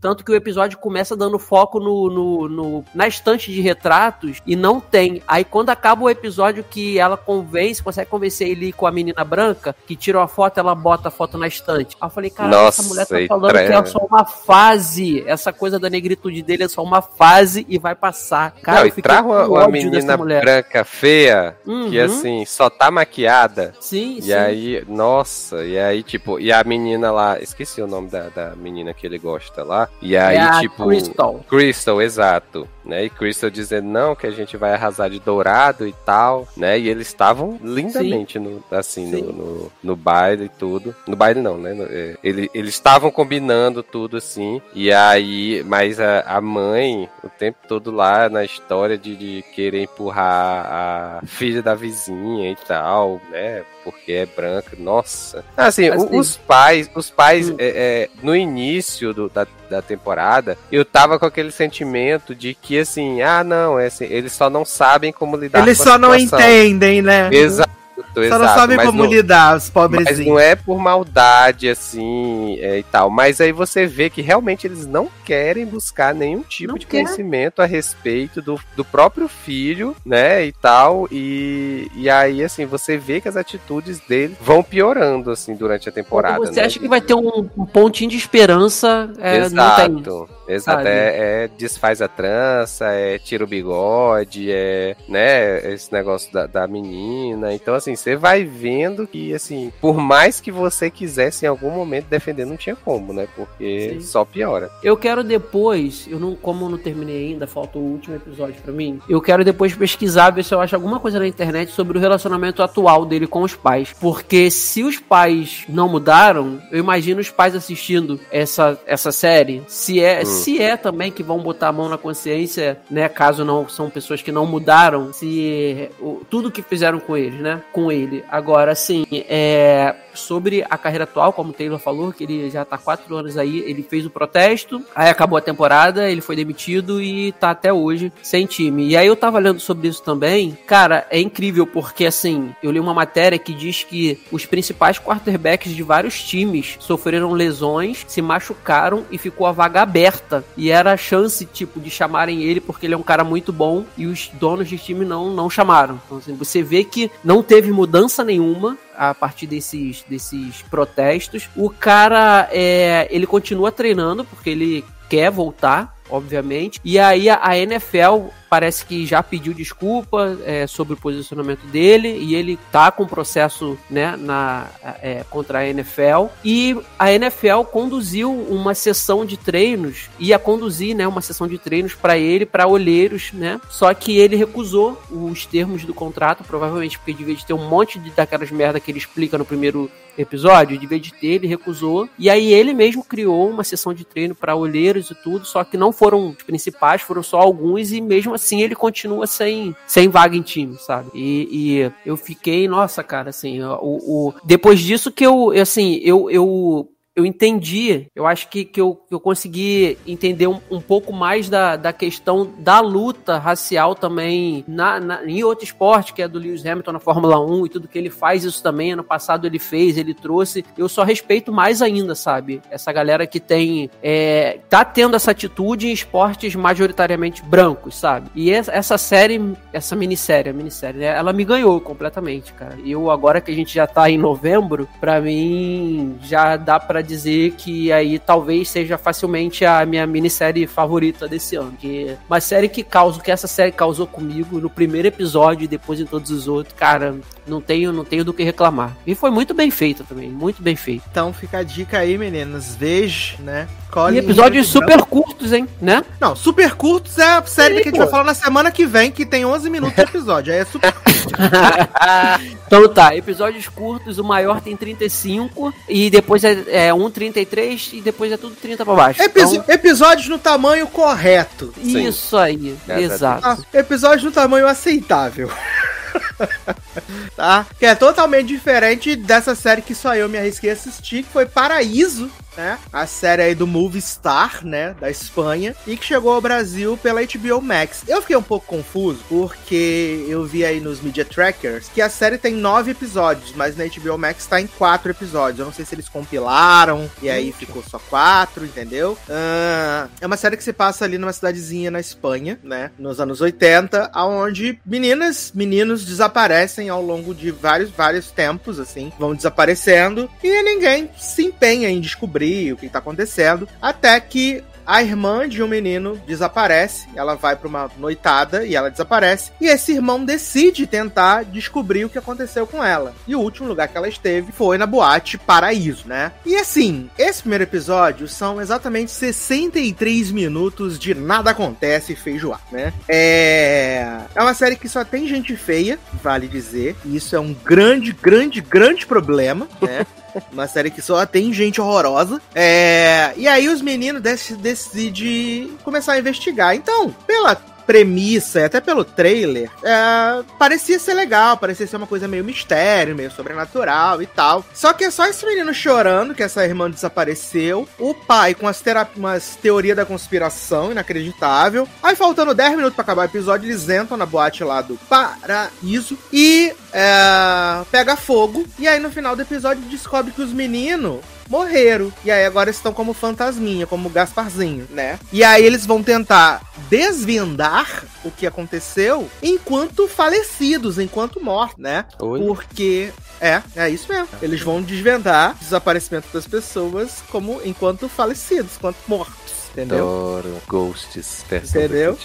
tanto 0.00 0.24
que 0.24 0.32
o 0.32 0.34
episódio 0.34 0.78
começa 0.78 1.16
dando 1.16 1.38
foco 1.38 1.78
no, 1.80 2.08
no, 2.10 2.48
no- 2.48 2.84
na 2.94 3.06
estante 3.06 3.52
de 3.52 3.60
retratos 3.60 4.40
e 4.46 4.54
não 4.56 4.80
tem. 4.80 5.22
Aí 5.26 5.44
quando 5.44 5.70
acaba 5.70 6.04
o 6.04 6.10
episódio 6.10 6.64
que 6.64 6.98
ela 6.98 7.16
convence, 7.16 7.82
consegue 7.82 8.10
convencer 8.10 8.48
ele 8.48 8.72
com 8.72 8.86
a 8.86 8.90
menina 8.90 9.24
branca, 9.24 9.74
que 9.86 9.96
tira 9.96 10.18
uma 10.18 10.28
foto, 10.28 10.58
ela 10.58 10.74
bota 10.74 11.08
a 11.08 11.10
foto 11.10 11.36
na 11.38 11.46
estante. 11.46 11.96
Aí 12.00 12.06
eu 12.06 12.10
falei, 12.10 12.30
cara, 12.30 12.48
Nossa, 12.50 12.80
essa 12.80 12.88
mulher 12.88 13.06
tá 13.06 13.20
e 13.20 13.26
falando 13.26 13.52
que 13.52 13.58
é 13.58 13.84
só 13.84 13.98
uma 13.98 14.24
fase. 14.24 15.22
Essa 15.26 15.52
coisa 15.52 15.78
da 15.78 15.88
negritude 15.90 16.42
dele 16.42 16.64
é 16.64 16.68
só 16.68 16.82
uma 16.82 17.00
fase 17.02 17.66
e 17.68 17.78
vai 17.78 17.94
passar. 17.94 18.52
Cara, 18.62 18.80
não, 18.80 18.86
eu 18.86 18.92
e 18.96 19.02
com 19.02 19.28
uma, 19.28 19.46
uma 19.46 19.58
ódio 19.60 19.72
menina 19.72 20.16
branca 20.16 20.84
feia, 20.84 21.56
que 21.64 21.70
Uhum. 21.98 22.04
assim, 22.04 22.44
só 22.44 22.68
tá 22.70 22.90
maquiada. 22.90 23.74
Sim, 23.80 24.16
E 24.18 24.22
sim. 24.22 24.32
aí, 24.32 24.84
nossa, 24.88 25.64
e 25.64 25.78
aí, 25.78 26.02
tipo, 26.02 26.38
e 26.40 26.52
a 26.52 26.62
menina 26.64 27.10
lá, 27.10 27.38
esqueci 27.40 27.80
o 27.80 27.86
nome 27.86 28.08
da, 28.08 28.28
da 28.28 28.56
menina 28.56 28.92
que 28.94 29.06
ele 29.06 29.18
gosta 29.28 29.62
lá. 29.62 29.88
E 30.00 30.16
aí, 30.16 30.36
é 30.36 30.40
a 30.40 30.60
tipo. 30.60 30.86
Crystal. 30.86 31.40
Crystal, 31.48 32.00
exato. 32.02 32.68
Né? 32.84 33.04
E 33.04 33.10
Crystal 33.10 33.50
dizendo 33.50 33.86
não, 33.86 34.14
que 34.16 34.26
a 34.26 34.30
gente 34.30 34.56
vai 34.56 34.72
arrasar 34.72 35.10
de 35.10 35.20
dourado 35.20 35.86
e 35.86 35.92
tal, 36.06 36.48
né? 36.56 36.78
E 36.78 36.88
eles 36.88 37.06
estavam 37.08 37.58
lindamente 37.62 38.38
no, 38.38 38.64
assim, 38.70 39.10
Sim. 39.10 39.22
no, 39.22 39.32
no, 39.32 39.72
no 39.82 39.96
baile 39.96 40.44
e 40.44 40.48
tudo. 40.48 40.94
No 41.06 41.14
baile 41.14 41.40
não, 41.42 41.58
né? 41.58 41.74
No- 41.74 41.84
é, 41.84 42.16
ele- 42.24 42.50
eles 42.54 42.72
estavam 42.74 43.10
combinando 43.10 43.82
tudo 43.82 44.16
assim. 44.16 44.62
E 44.74 44.90
aí, 44.90 45.62
mas 45.66 46.00
a, 46.00 46.20
a 46.20 46.40
mãe, 46.40 47.08
o 47.22 47.28
tempo 47.28 47.58
todo 47.68 47.90
lá 47.90 48.30
na 48.30 48.42
história 48.42 48.96
de, 48.96 49.14
de 49.16 49.44
querer 49.54 49.82
empurrar 49.82 50.66
a 50.66 51.20
filha 51.26 51.62
da 51.62 51.74
vizinha 51.74 52.50
e 52.50 52.56
tal, 52.56 53.20
né? 53.30 53.62
Porque 53.84 54.12
é 54.12 54.26
branca, 54.26 54.76
nossa. 54.78 55.44
Assim, 55.56 55.88
o- 55.88 55.94
Assim. 55.94 56.18
os 56.18 56.36
pais, 56.36 56.90
os 56.94 57.10
pais, 57.10 57.48
Hum. 57.50 57.56
é, 57.58 58.08
é, 58.08 58.08
no 58.22 58.34
início 58.36 59.14
do- 59.14 59.28
da, 59.28 59.46
da 59.70 59.80
temporada, 59.80 60.58
eu 60.70 60.84
tava 60.84 61.18
com 61.18 61.24
aquele 61.26 61.50
sentimento 61.50 62.34
de 62.34 62.54
que, 62.54 62.78
assim, 62.78 63.22
ah, 63.22 63.42
não, 63.44 63.78
é 63.78 63.86
assim, 63.86 64.04
eles 64.04 64.32
só 64.32 64.50
não 64.50 64.64
sabem 64.64 65.12
como 65.12 65.36
lidar 65.36 65.60
Eles 65.60 65.78
com 65.78 65.84
a 65.84 65.86
só 65.92 65.98
não 65.98 66.14
entendem, 66.14 67.00
né? 67.02 67.28
Exato, 67.32 67.70
Só 68.14 68.22
exato. 68.22 68.42
não 68.42 68.54
sabem 68.54 68.76
mas 68.76 68.86
como 68.86 69.04
não- 69.04 69.10
lidar, 69.10 69.56
os 69.56 69.64
mas 69.64 69.70
pobrezinhos. 69.70 70.26
não 70.26 70.38
é 70.38 70.54
por 70.56 70.78
maldade, 70.78 71.68
assim, 71.68 72.58
é, 72.60 72.78
e 72.78 72.82
tal. 72.82 73.10
Mas 73.10 73.40
aí 73.40 73.52
você 73.52 73.86
vê 73.86 74.08
que 74.10 74.22
realmente 74.22 74.66
eles 74.66 74.86
não 74.86 75.08
querem 75.24 75.64
buscar 75.66 76.14
nenhum 76.14 76.42
tipo 76.42 76.72
Não 76.72 76.78
de 76.78 76.86
quer. 76.86 77.02
conhecimento 77.02 77.60
a 77.62 77.66
respeito 77.66 78.40
do, 78.42 78.58
do 78.76 78.84
próprio 78.84 79.28
filho, 79.28 79.96
né, 80.04 80.44
e 80.46 80.52
tal. 80.52 81.08
E, 81.10 81.90
e 81.94 82.08
aí, 82.10 82.42
assim, 82.42 82.66
você 82.66 82.96
vê 82.96 83.20
que 83.20 83.28
as 83.28 83.36
atitudes 83.36 84.00
dele 84.00 84.36
vão 84.40 84.62
piorando, 84.62 85.30
assim, 85.30 85.54
durante 85.54 85.88
a 85.88 85.92
temporada. 85.92 86.38
Você 86.38 86.60
né? 86.60 86.66
acha 86.66 86.78
que 86.78 86.88
vai 86.88 87.00
ter 87.00 87.14
um, 87.14 87.48
um 87.56 87.66
pontinho 87.66 88.10
de 88.10 88.16
esperança? 88.16 89.10
É, 89.18 89.48
não 89.48 89.76
tem. 89.76 89.98
Exato, 89.98 90.28
exato. 90.48 90.78
sabe? 90.78 90.88
É, 90.88 91.44
é 91.44 91.50
desfaz 91.56 92.00
a 92.00 92.08
trança, 92.08 92.86
é 92.86 93.18
tira 93.18 93.44
o 93.44 93.46
bigode, 93.46 94.50
é, 94.50 94.96
né, 95.08 95.72
esse 95.72 95.92
negócio 95.92 96.32
da, 96.32 96.46
da 96.46 96.66
menina. 96.66 97.52
Então, 97.52 97.74
assim, 97.74 97.94
você 97.94 98.16
vai 98.16 98.44
vendo 98.44 99.06
que, 99.06 99.34
assim, 99.34 99.72
por 99.80 99.96
mais 99.98 100.40
que 100.40 100.50
você 100.50 100.90
quisesse 100.90 101.44
em 101.44 101.48
algum 101.48 101.70
momento 101.70 102.06
defender, 102.06 102.44
não 102.44 102.56
tinha 102.56 102.76
como, 102.76 103.12
né? 103.12 103.28
Porque 103.34 103.94
Sim. 103.94 104.00
só 104.00 104.24
piora. 104.24 104.70
Eu 104.82 104.96
quero 104.96 105.22
depois, 105.22 106.06
eu 106.08 106.18
não, 106.18 106.34
como 106.34 106.64
eu 106.66 106.70
não 106.70 106.78
terminei 106.78 107.28
ainda, 107.28 107.46
falta 107.46 107.78
o 107.78 107.82
último 107.82 108.16
episódio 108.16 108.60
pra 108.62 108.72
mim. 108.72 109.00
Eu 109.08 109.20
quero 109.20 109.44
depois 109.44 109.74
pesquisar, 109.74 110.30
ver 110.30 110.44
se 110.44 110.54
eu 110.54 110.60
acho 110.60 110.74
alguma 110.74 111.00
coisa 111.00 111.18
na 111.18 111.26
internet 111.26 111.72
sobre 111.72 111.98
o 111.98 112.00
relacionamento 112.00 112.62
atual 112.62 113.04
dele 113.04 113.26
com 113.26 113.42
os 113.42 113.54
pais. 113.54 113.94
Porque 114.00 114.50
se 114.50 114.82
os 114.82 114.98
pais 114.98 115.64
não 115.68 115.88
mudaram, 115.88 116.60
eu 116.70 116.78
imagino 116.78 117.20
os 117.20 117.30
pais 117.30 117.54
assistindo 117.54 118.20
essa, 118.30 118.78
essa 118.86 119.12
série. 119.12 119.62
Se 119.66 120.00
é, 120.00 120.22
Hum. 120.22 120.24
Se 120.38 120.60
é 120.62 120.76
também 120.76 121.10
que 121.10 121.22
vão 121.22 121.38
botar 121.38 121.68
a 121.68 121.72
mão 121.72 121.88
na 121.88 121.98
consciência, 121.98 122.78
né? 122.90 123.08
Caso 123.08 123.44
não 123.44 123.68
são 123.68 123.90
pessoas 123.90 124.22
que 124.22 124.32
não 124.32 124.46
mudaram, 124.46 125.12
se 125.12 125.88
o- 126.00 126.22
tudo 126.30 126.50
que 126.50 126.62
fizeram 126.62 126.98
com 127.00 127.16
eles, 127.16 127.40
né? 127.40 127.60
Com 127.72 127.90
ele. 127.92 128.24
Agora, 128.30 128.72
assim, 128.72 129.04
é, 129.28 129.94
sobre 130.18 130.64
a 130.68 130.76
carreira 130.76 131.04
atual, 131.04 131.32
como 131.32 131.50
o 131.50 131.52
Taylor 131.52 131.78
falou, 131.78 132.12
que 132.12 132.24
ele 132.24 132.50
já 132.50 132.64
tá 132.64 132.76
quatro 132.76 133.16
anos 133.16 133.36
aí, 133.36 133.58
ele 133.60 133.82
fez 133.82 134.04
o 134.06 134.10
protesto, 134.10 134.82
aí 134.94 135.08
acabou 135.08 135.38
a 135.38 135.42
temporada, 135.42 136.10
ele 136.10 136.20
foi 136.20 136.36
demitido 136.36 137.00
e 137.00 137.32
tá 137.32 137.50
até 137.50 137.72
hoje 137.72 138.12
sem 138.22 138.46
time. 138.46 138.88
E 138.88 138.96
aí 138.96 139.06
eu 139.06 139.16
tava 139.16 139.38
lendo 139.38 139.60
sobre 139.60 139.88
isso 139.88 140.02
também, 140.02 140.56
cara, 140.66 141.06
é 141.10 141.20
incrível 141.20 141.66
porque 141.66 142.06
assim, 142.06 142.54
eu 142.62 142.70
li 142.70 142.80
uma 142.80 142.94
matéria 142.94 143.38
que 143.38 143.54
diz 143.54 143.84
que 143.84 144.20
os 144.30 144.44
principais 144.46 144.98
quarterbacks 144.98 145.74
de 145.74 145.82
vários 145.82 146.22
times 146.22 146.76
sofreram 146.80 147.32
lesões, 147.32 148.04
se 148.06 148.20
machucaram 148.20 149.04
e 149.10 149.18
ficou 149.18 149.46
a 149.46 149.52
vaga 149.52 149.82
aberta. 149.82 150.44
E 150.56 150.70
era 150.70 150.92
a 150.92 150.96
chance, 150.96 151.44
tipo, 151.46 151.80
de 151.80 151.90
chamarem 151.90 152.42
ele 152.42 152.60
porque 152.60 152.86
ele 152.86 152.94
é 152.94 152.96
um 152.96 153.02
cara 153.02 153.24
muito 153.24 153.52
bom 153.52 153.84
e 153.96 154.06
os 154.06 154.28
donos 154.34 154.68
de 154.68 154.78
time 154.78 155.04
não, 155.04 155.32
não 155.32 155.48
chamaram. 155.48 156.00
Então, 156.04 156.18
assim, 156.18 156.34
você 156.34 156.62
vê 156.62 156.84
que 156.84 157.10
não 157.22 157.42
teve 157.42 157.70
mudança 157.72 158.24
nenhuma 158.24 158.76
a 158.98 159.14
partir 159.14 159.46
desses, 159.46 160.04
desses 160.08 160.62
protestos. 160.62 161.48
O 161.54 161.70
cara, 161.70 162.48
é, 162.50 163.06
ele 163.10 163.26
continua 163.26 163.70
treinando 163.70 164.24
porque 164.24 164.50
ele 164.50 164.84
quer 165.08 165.30
voltar, 165.30 165.96
obviamente. 166.10 166.80
E 166.84 166.98
aí 166.98 167.28
a, 167.28 167.40
a 167.42 167.58
NFL 167.58 168.28
parece 168.48 168.84
que 168.84 169.06
já 169.06 169.22
pediu 169.22 169.52
desculpa 169.52 170.38
é, 170.44 170.66
sobre 170.66 170.94
o 170.94 170.96
posicionamento 170.96 171.66
dele 171.66 172.08
e 172.08 172.34
ele 172.34 172.58
tá 172.72 172.90
com 172.90 173.06
processo 173.06 173.78
né, 173.90 174.16
na, 174.16 174.66
é, 175.02 175.24
contra 175.28 175.58
a 175.58 175.68
NFL. 175.68 176.26
E 176.44 176.76
a 176.98 177.12
NFL 177.12 177.62
conduziu 177.70 178.32
uma 178.32 178.74
sessão 178.74 179.24
de 179.24 179.36
treinos, 179.36 180.08
ia 180.18 180.38
conduzir 180.38 180.96
né, 180.96 181.06
uma 181.06 181.20
sessão 181.20 181.46
de 181.46 181.58
treinos 181.58 181.94
para 181.94 182.16
ele, 182.16 182.46
para 182.46 182.66
olheiros, 182.66 183.32
né? 183.32 183.60
Só 183.68 183.92
que 183.92 184.18
ele 184.18 184.36
recusou 184.36 185.00
os 185.10 185.44
termos 185.46 185.84
do 185.84 185.92
contrato, 185.92 186.44
provavelmente 186.44 186.98
porque 186.98 187.12
devia 187.12 187.34
de 187.34 187.44
ter 187.44 187.52
um 187.52 187.68
monte 187.68 187.98
de, 187.98 188.10
daquelas 188.10 188.50
merda 188.50 188.80
que 188.80 188.90
ele 188.90 188.98
explica 188.98 189.36
no 189.36 189.44
primeiro 189.44 189.90
episódio, 190.16 190.78
devia 190.78 190.98
de 190.98 191.12
ter, 191.12 191.34
ele 191.34 191.46
recusou. 191.46 192.08
E 192.18 192.28
aí 192.28 192.52
ele 192.52 192.74
mesmo 192.74 193.04
criou 193.04 193.48
uma 193.48 193.64
sessão 193.64 193.94
de 193.94 194.04
treino 194.04 194.34
para 194.34 194.56
olheiros 194.56 195.10
e 195.10 195.14
tudo, 195.14 195.46
só 195.46 195.62
que 195.62 195.76
não 195.76 195.92
foram 195.98 196.30
os 196.30 196.42
principais, 196.42 197.02
foram 197.02 197.22
só 197.22 197.38
alguns, 197.38 197.92
e 197.92 198.00
mesmo 198.00 198.32
assim 198.32 198.62
ele 198.62 198.74
continua 198.74 199.26
sem, 199.26 199.74
sem 199.86 200.08
vaga 200.08 200.36
em 200.36 200.42
time, 200.42 200.76
sabe? 200.78 201.10
E, 201.12 201.48
e 201.50 201.92
eu 202.06 202.16
fiquei, 202.16 202.68
nossa, 202.68 203.02
cara, 203.02 203.30
assim, 203.30 203.60
o, 203.62 203.76
o, 203.82 204.34
depois 204.44 204.80
disso 204.80 205.10
que 205.10 205.26
eu, 205.26 205.50
assim, 205.50 206.00
eu, 206.02 206.30
eu 206.30 206.88
eu 207.18 207.26
entendi, 207.26 208.06
eu 208.14 208.28
acho 208.28 208.48
que, 208.48 208.64
que, 208.64 208.80
eu, 208.80 208.96
eu 209.10 209.18
consegui 209.18 209.98
entender 210.06 210.46
um, 210.46 210.60
um 210.70 210.80
pouco 210.80 211.12
mais 211.12 211.48
da, 211.48 211.74
da 211.74 211.92
questão 211.92 212.48
da 212.60 212.78
luta 212.78 213.38
racial 213.38 213.96
também 213.96 214.64
na, 214.68 215.00
na, 215.00 215.24
em 215.24 215.42
outro 215.42 215.64
esporte, 215.64 216.14
que 216.14 216.22
é 216.22 216.28
do 216.28 216.38
Lewis 216.38 216.64
Hamilton 216.64 216.92
na 216.92 217.00
Fórmula 217.00 217.44
1 217.44 217.66
e 217.66 217.68
tudo 217.70 217.88
que 217.88 217.98
ele 217.98 218.08
faz 218.08 218.44
isso 218.44 218.62
também. 218.62 218.92
Ano 218.92 219.02
passado 219.02 219.48
ele 219.48 219.58
fez, 219.58 219.98
ele 219.98 220.14
trouxe. 220.14 220.64
Eu 220.76 220.88
só 220.88 221.02
respeito 221.02 221.50
mais 221.52 221.82
ainda, 221.82 222.14
sabe? 222.14 222.62
Essa 222.70 222.92
galera 222.92 223.26
que 223.26 223.40
tem. 223.40 223.90
É, 224.00 224.60
tá 224.68 224.84
tendo 224.84 225.16
essa 225.16 225.32
atitude 225.32 225.88
em 225.88 225.92
esportes 225.92 226.54
majoritariamente 226.54 227.42
brancos, 227.42 227.96
sabe? 227.96 228.30
E 228.32 228.48
essa 228.52 228.96
série, 228.96 229.56
essa 229.72 229.96
minissérie, 229.96 230.50
a 230.50 230.54
minissérie, 230.54 231.00
né? 231.00 231.06
ela 231.06 231.32
me 231.32 231.44
ganhou 231.44 231.80
completamente, 231.80 232.52
cara. 232.52 232.76
E 232.84 232.92
eu, 232.92 233.10
agora 233.10 233.40
que 233.40 233.50
a 233.50 233.54
gente 233.54 233.74
já 233.74 233.88
tá 233.88 234.08
em 234.08 234.18
novembro, 234.18 234.88
pra 235.00 235.20
mim 235.20 236.16
já 236.22 236.56
dá 236.56 236.78
pra 236.78 237.07
dizer 237.08 237.52
que 237.52 237.90
aí 237.90 238.18
talvez 238.18 238.68
seja 238.68 238.98
facilmente 238.98 239.64
a 239.64 239.84
minha 239.84 240.06
minissérie 240.06 240.66
favorita 240.66 241.26
desse 241.26 241.56
ano. 241.56 241.72
Que 241.72 242.16
uma 242.28 242.40
série 242.40 242.68
que 242.68 242.82
causa, 242.82 243.20
que 243.20 243.30
essa 243.30 243.48
série 243.48 243.72
causou 243.72 244.06
comigo 244.06 244.60
no 244.60 244.70
primeiro 244.70 245.08
episódio 245.08 245.64
e 245.64 245.68
depois 245.68 245.98
em 245.98 246.06
todos 246.06 246.30
os 246.30 246.46
outros, 246.46 246.74
cara, 246.76 247.16
não 247.48 247.60
tenho, 247.60 247.92
não 247.92 248.04
tenho 248.04 248.24
do 248.24 248.32
que 248.32 248.42
reclamar. 248.42 248.96
E 249.06 249.14
foi 249.14 249.30
muito 249.30 249.54
bem 249.54 249.70
feita 249.70 250.04
também, 250.04 250.28
muito 250.28 250.62
bem 250.62 250.76
feita. 250.76 251.04
Então 251.10 251.32
fica 251.32 251.58
a 251.58 251.62
dica 251.62 251.98
aí, 251.98 252.16
meninas. 252.18 252.76
Veja, 252.76 253.36
né? 253.40 253.68
Colin 253.90 254.16
e 254.16 254.18
episódios 254.18 254.68
super 254.68 255.02
curtos, 255.02 255.52
hein? 255.52 255.66
Né? 255.80 256.04
Não, 256.20 256.36
super 256.36 256.74
curtos 256.74 257.18
é 257.18 257.24
a 257.24 257.42
série 257.44 257.76
Sim, 257.76 257.82
que 257.82 257.88
a 257.88 257.90
gente 257.92 257.98
pô. 257.98 258.04
vai 258.04 258.10
falar 258.10 258.24
na 258.24 258.34
semana 258.34 258.70
que 258.70 258.84
vem, 258.86 259.10
que 259.10 259.24
tem 259.24 259.44
11 259.44 259.70
minutos 259.70 259.96
de 259.96 260.02
episódio. 260.02 260.52
Aí 260.52 260.60
é 260.60 260.64
super 260.64 260.92
curto. 260.92 261.28
então 262.66 262.88
tá, 262.88 263.16
episódios 263.16 263.68
curtos, 263.68 264.18
o 264.18 264.24
maior 264.24 264.60
tem 264.60 264.76
35, 264.76 265.72
e 265.88 266.10
depois 266.10 266.44
é, 266.44 266.52
é 266.68 266.90
1,33 266.90 267.94
e 267.94 268.00
depois 268.00 268.30
é 268.30 268.36
tudo 268.36 268.54
30 268.54 268.84
pra 268.84 268.94
baixo. 268.94 269.22
Episo 269.22 269.56
então... 269.56 269.74
Episódios 269.74 270.28
no 270.28 270.38
tamanho 270.38 270.86
correto. 270.86 271.72
Isso 271.78 272.36
aí, 272.36 272.76
é, 272.88 273.00
exato. 273.00 273.46
Ah, 273.46 273.58
episódios 273.72 274.24
no 274.24 274.32
tamanho 274.32 274.66
aceitável. 274.66 275.50
tá? 277.36 277.66
Que 277.78 277.86
é 277.86 277.94
totalmente 277.94 278.48
diferente 278.48 279.16
dessa 279.16 279.54
série 279.54 279.82
que 279.82 279.94
só 279.94 280.14
eu 280.14 280.28
me 280.28 280.38
arrisquei 280.38 280.70
a 280.70 280.72
assistir, 280.74 281.22
que 281.22 281.32
foi 281.32 281.46
Paraíso, 281.46 282.30
né? 282.58 282.76
A 282.92 283.06
série 283.06 283.42
aí 283.42 283.54
do 283.54 283.68
Movie 283.68 284.02
Star, 284.02 284.66
né? 284.66 284.96
Da 285.00 285.08
Espanha, 285.08 285.76
e 285.86 285.96
que 285.96 286.04
chegou 286.04 286.32
ao 286.32 286.40
Brasil 286.40 286.98
pela 287.00 287.20
HBO 287.22 287.62
Max. 287.62 288.02
Eu 288.08 288.20
fiquei 288.20 288.36
um 288.36 288.42
pouco 288.42 288.66
confuso, 288.66 289.20
porque 289.28 290.26
eu 290.28 290.44
vi 290.44 290.64
aí 290.64 290.80
nos 290.80 291.00
Media 291.00 291.24
Trackers 291.24 291.88
que 291.88 292.02
a 292.02 292.10
série 292.10 292.36
tem 292.36 292.54
nove 292.54 292.90
episódios, 292.90 293.52
mas 293.54 293.76
na 293.76 293.84
HBO 293.84 294.18
Max 294.18 294.44
tá 294.46 294.60
em 294.60 294.66
quatro 294.66 295.12
episódios. 295.12 295.60
Eu 295.60 295.66
não 295.66 295.72
sei 295.72 295.84
se 295.84 295.94
eles 295.94 296.08
compilaram 296.08 297.08
e 297.22 297.30
aí 297.30 297.52
ficou 297.52 297.82
só 297.82 297.98
quatro, 297.98 298.64
entendeu? 298.64 299.16
Uh, 299.28 300.10
é 300.20 300.26
uma 300.26 300.36
série 300.36 300.56
que 300.56 300.64
se 300.64 300.72
passa 300.72 301.04
ali 301.04 301.16
numa 301.16 301.32
cidadezinha 301.32 301.92
na 301.92 302.00
Espanha, 302.00 302.58
né? 302.64 302.90
Nos 302.98 303.20
anos 303.20 303.40
80, 303.40 304.10
onde 304.16 304.80
meninas, 304.84 305.52
meninos 305.54 306.04
desaparecem 306.04 306.88
ao 306.88 307.00
longo 307.00 307.32
de 307.32 307.52
vários, 307.52 307.90
vários 307.90 308.32
tempos, 308.32 308.80
assim, 308.80 309.12
vão 309.16 309.34
desaparecendo 309.34 310.28
e 310.42 310.62
ninguém 310.62 311.08
se 311.16 311.44
empenha 311.44 311.88
em 311.88 312.00
descobrir 312.00 312.47
o 312.72 312.76
que 312.76 312.86
está 312.86 312.98
acontecendo, 312.98 313.68
até 313.80 314.18
que 314.20 314.64
a 314.88 315.02
irmã 315.02 315.46
de 315.46 315.62
um 315.62 315.68
menino 315.68 316.18
desaparece, 316.26 317.08
ela 317.14 317.34
vai 317.34 317.54
para 317.54 317.68
uma 317.68 317.90
noitada 317.98 318.64
e 318.64 318.74
ela 318.74 318.90
desaparece, 318.90 319.52
e 319.60 319.66
esse 319.66 319.92
irmão 319.92 320.24
decide 320.24 320.86
tentar 320.86 321.44
descobrir 321.44 322.06
o 322.06 322.08
que 322.08 322.16
aconteceu 322.16 322.66
com 322.66 322.82
ela. 322.82 323.14
E 323.26 323.36
o 323.36 323.40
último 323.40 323.68
lugar 323.68 323.86
que 323.86 323.98
ela 323.98 324.08
esteve 324.08 324.50
foi 324.50 324.78
na 324.78 324.86
boate 324.86 325.36
Paraíso, 325.36 326.08
né? 326.08 326.32
E 326.46 326.56
assim, 326.56 327.10
esse 327.18 327.42
primeiro 327.42 327.64
episódio 327.64 328.26
são 328.26 328.62
exatamente 328.62 329.10
63 329.10 330.30
minutos 330.30 330.98
de 330.98 331.14
nada 331.14 331.50
acontece 331.50 332.16
feijoada, 332.16 332.62
né? 332.72 332.94
É... 333.06 334.20
é 334.34 334.42
uma 334.42 334.54
série 334.54 334.76
que 334.76 334.88
só 334.88 335.04
tem 335.04 335.28
gente 335.28 335.54
feia, 335.54 335.98
vale 336.22 336.48
dizer, 336.48 336.96
e 337.04 337.14
isso 337.14 337.36
é 337.36 337.40
um 337.40 337.52
grande, 337.52 338.12
grande, 338.12 338.62
grande 338.62 339.04
problema, 339.06 339.68
né? 339.82 340.06
Uma 340.52 340.66
série 340.66 340.90
que 340.90 341.02
só 341.02 341.24
tem 341.26 341.52
gente 341.52 341.80
horrorosa. 341.80 342.40
É... 342.54 343.32
E 343.36 343.46
aí 343.46 343.68
os 343.68 343.80
meninos 343.80 344.22
decidem 344.22 345.76
começar 345.82 346.14
a 346.14 346.18
investigar. 346.18 346.74
Então, 346.74 347.14
pela 347.26 347.56
premissa, 347.88 348.66
até 348.66 348.82
pelo 348.82 349.02
trailer, 349.02 349.70
é, 349.82 350.44
parecia 350.58 350.98
ser 350.98 351.14
legal, 351.14 351.56
parecia 351.56 351.86
ser 351.86 351.96
uma 351.96 352.06
coisa 352.06 352.28
meio 352.28 352.44
mistério, 352.44 353.16
meio 353.16 353.30
sobrenatural 353.30 354.20
e 354.20 354.26
tal. 354.26 354.62
Só 354.74 354.92
que 354.92 355.04
é 355.04 355.10
só 355.10 355.24
esse 355.24 355.46
menino 355.46 355.72
chorando 355.72 356.34
que 356.34 356.42
essa 356.42 356.62
irmã 356.66 356.90
desapareceu, 356.90 357.88
o 357.98 358.12
pai 358.12 358.54
com 358.54 358.68
as 358.68 358.84
umas 359.16 359.56
teorias 359.56 359.96
da 359.96 360.04
conspiração 360.04 360.92
inacreditável. 360.92 361.88
Aí, 362.02 362.14
faltando 362.14 362.54
10 362.54 362.72
minutos 362.72 362.94
para 362.94 363.04
acabar 363.04 363.22
o 363.22 363.24
episódio, 363.24 363.70
eles 363.70 363.88
entram 363.88 364.18
na 364.18 364.26
boate 364.26 364.62
lá 364.62 364.82
do 364.82 364.98
Paraíso 365.08 366.18
e 366.30 366.74
é, 366.92 367.84
pega 367.90 368.16
fogo. 368.16 368.66
E 368.78 368.86
aí, 368.86 368.98
no 368.98 369.10
final 369.10 369.34
do 369.34 369.40
episódio, 369.40 369.82
descobre 369.84 370.32
que 370.32 370.42
os 370.42 370.52
meninos 370.52 371.20
morreram. 371.48 372.12
E 372.24 372.30
aí 372.30 372.44
agora 372.44 372.70
estão 372.70 372.92
como 372.92 373.12
fantasminha, 373.12 373.86
como 373.86 374.10
Gasparzinho, 374.10 374.86
né? 374.90 375.18
E 375.32 375.42
aí 375.42 375.64
eles 375.64 375.86
vão 375.86 376.02
tentar 376.02 376.60
desvendar 376.88 378.04
o 378.24 378.30
que 378.30 378.46
aconteceu 378.46 379.28
enquanto 379.42 380.08
falecidos, 380.08 380.98
enquanto 380.98 381.42
mortos, 381.42 381.78
né? 381.78 382.04
Oi? 382.20 382.40
Porque 382.40 383.12
é, 383.40 383.62
é 383.76 383.90
isso 383.90 384.08
mesmo. 384.08 384.28
Eles 384.42 384.60
vão 384.60 384.82
desvendar 384.82 385.54
o 385.56 385.58
desaparecimento 385.58 386.28
das 386.32 386.46
pessoas 386.46 387.22
como 387.30 387.60
enquanto 387.64 388.08
falecidos, 388.08 388.72
enquanto 388.76 388.98
mortos. 389.06 389.58
Entendeu? 389.72 389.98
Adoro 389.98 390.62
ghosts. 390.66 391.44
Entendeu? 391.52 392.18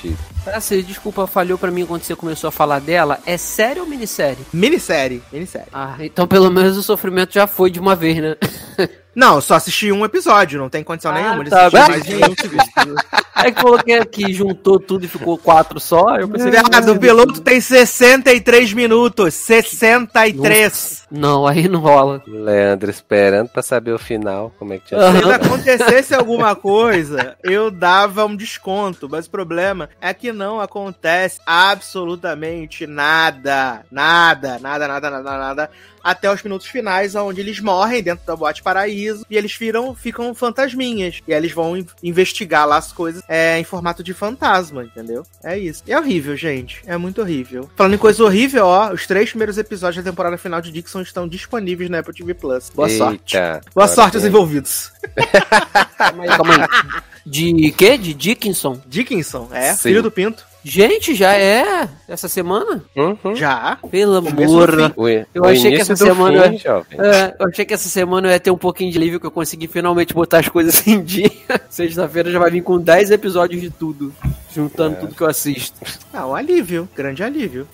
Assim, 0.48 0.82
desculpa, 0.82 1.28
falhou 1.28 1.58
pra 1.58 1.70
mim 1.70 1.86
quando 1.86 2.02
você 2.02 2.16
começou 2.16 2.48
a 2.48 2.52
falar 2.52 2.80
dela. 2.80 3.20
É 3.26 3.38
série 3.38 3.80
ou 3.80 3.86
minissérie? 3.86 4.44
Minissérie. 4.52 5.22
Minissérie. 5.32 5.68
Ah, 5.72 5.98
então 6.00 6.26
pelo 6.26 6.50
menos 6.50 6.78
o 6.78 6.84
sofrimento 6.84 7.34
já 7.34 7.46
foi 7.46 7.70
de 7.70 7.80
uma 7.80 7.96
vez, 7.96 8.18
né? 8.18 8.36
Não, 9.16 9.40
só 9.40 9.56
assisti 9.56 9.92
um 9.92 10.04
episódio, 10.04 10.60
não 10.60 10.70
tem 10.70 10.84
condição 10.84 11.12
ah, 11.12 11.16
nenhuma 11.16 11.44
de 11.44 11.50
tá, 11.50 11.68
assistir 11.68 11.90
mais 11.90 12.04
de 12.04 12.16
um. 12.16 12.96
Aí 13.36 13.52
coloquei 13.52 13.98
aqui, 14.00 14.34
juntou 14.34 14.80
tudo 14.80 15.06
e 15.06 15.08
ficou 15.08 15.38
quatro 15.38 15.80
só. 15.80 16.16
Eu 16.16 16.30
pensei 16.30 16.50
Viado, 16.50 16.94
o 16.94 17.00
piloto 17.00 17.42
tem 17.42 17.60
63 17.60 18.74
minutos. 18.74 19.34
63. 19.34 21.04
Não, 21.12 21.46
aí 21.46 21.68
não 21.68 21.80
rola. 21.80 22.24
Leandro 22.26 22.90
esperando 22.90 23.50
pra 23.50 23.62
saber 23.62 23.92
o 23.92 24.00
final, 24.00 24.52
como 24.58 24.74
é 24.74 24.80
que 24.80 24.88
tinha 24.88 25.00
uhum. 25.00 25.22
Se 25.22 25.32
acontecesse 25.32 26.16
alguma 26.16 26.56
coisa, 26.56 27.36
eu 27.44 27.70
dava 27.70 28.26
um 28.26 28.36
desconto. 28.36 29.10
Mas 29.10 29.26
o 29.26 29.32
problema 29.32 29.90
é 30.00 30.14
que 30.14 30.32
não 30.32 30.62
acontece 30.62 31.40
absolutamente 31.46 32.88
nada. 32.88 33.84
Nada, 33.92 34.58
nada, 34.60 34.88
nada, 34.88 35.10
nada, 35.10 35.38
nada 35.38 35.70
até 36.04 36.32
os 36.32 36.44
minutos 36.44 36.68
finais, 36.68 37.16
onde 37.16 37.40
eles 37.40 37.60
morrem 37.60 38.04
dentro 38.04 38.26
da 38.26 38.36
boate 38.36 38.62
paraíso 38.62 39.26
e 39.30 39.38
eles 39.38 39.56
viram, 39.56 39.96
ficam 39.96 40.34
fantasminhas. 40.36 41.22
E 41.28 41.34
aí 41.34 41.40
eles 41.40 41.52
vão 41.52 41.84
investigar 42.04 42.68
lá 42.68 42.78
as 42.78 42.92
coisas 42.92 43.24
é, 43.28 43.58
em 43.58 43.64
formato 43.64 44.04
de 44.04 44.14
fantasma, 44.14 44.84
entendeu? 44.84 45.26
É 45.44 45.58
isso. 45.58 45.84
É 45.88 45.98
horrível, 45.98 46.36
gente. 46.36 46.82
É 46.86 46.98
muito 46.98 47.22
horrível. 47.22 47.70
Falando 47.76 47.94
em 47.94 47.98
coisa 47.98 48.24
horrível, 48.24 48.66
ó, 48.66 48.92
os 48.92 49.08
três 49.08 49.30
primeiros 49.30 49.58
episódios 49.58 50.04
da 50.04 50.12
temporada 50.12 50.38
final 50.38 50.62
de 50.62 50.72
Dixon 50.72 51.02
estão 51.02 51.28
disponíveis 51.28 51.90
na 51.90 52.00
Apple 52.00 52.14
TV 52.14 52.34
Plus. 52.34 52.70
Boa 52.70 52.90
Eita, 52.90 53.06
sorte. 53.06 53.38
Boa 53.74 53.88
sorte 53.88 54.18
aos 54.18 54.26
envolvidos. 54.26 54.92
calma 55.98 56.24
aí, 56.24 56.30
calma 56.30 56.54
aí. 56.56 57.02
De 57.26 57.72
quê? 57.72 57.98
De 57.98 58.14
Dickinson? 58.14 58.82
Dickinson, 58.86 59.50
é, 59.52 59.74
Sim. 59.74 59.90
filho 59.90 60.04
do 60.04 60.12
Pinto. 60.12 60.46
Gente, 60.64 61.14
já 61.14 61.36
é 61.36 61.90
essa 62.08 62.30
semana? 62.30 62.82
Uhum. 62.96 63.36
Já. 63.36 63.78
Pelo 63.92 64.18
amor. 64.18 64.94
Eu 65.34 65.44
achei 65.46 65.76
que 65.76 65.82
essa 65.82 65.96
semana. 65.96 66.50
Fim, 66.50 66.60
é, 66.98 67.36
eu 67.38 67.48
achei 67.48 67.66
que 67.66 67.74
essa 67.74 67.90
semana 67.90 68.28
eu 68.28 68.32
ia 68.32 68.40
ter 68.40 68.52
um 68.52 68.58
pouquinho 68.58 68.92
de 68.92 68.98
alívio 68.98 69.20
que 69.20 69.26
eu 69.26 69.32
consegui 69.32 69.68
finalmente 69.68 70.14
botar 70.14 70.40
as 70.40 70.48
coisas 70.48 70.86
em 70.88 71.04
dia. 71.04 71.30
Sexta-feira 71.70 72.32
já 72.32 72.40
vai 72.40 72.50
vir 72.50 72.62
com 72.62 72.80
10 72.80 73.12
episódios 73.12 73.62
de 73.62 73.70
tudo. 73.70 74.14
Juntando 74.54 74.96
é. 74.96 75.00
tudo 75.00 75.16
que 75.16 75.22
eu 75.22 75.28
assisto. 75.28 75.80
Ah, 76.14 76.28
um 76.28 76.36
alívio. 76.36 76.88
Grande 76.96 77.24
alívio. 77.24 77.68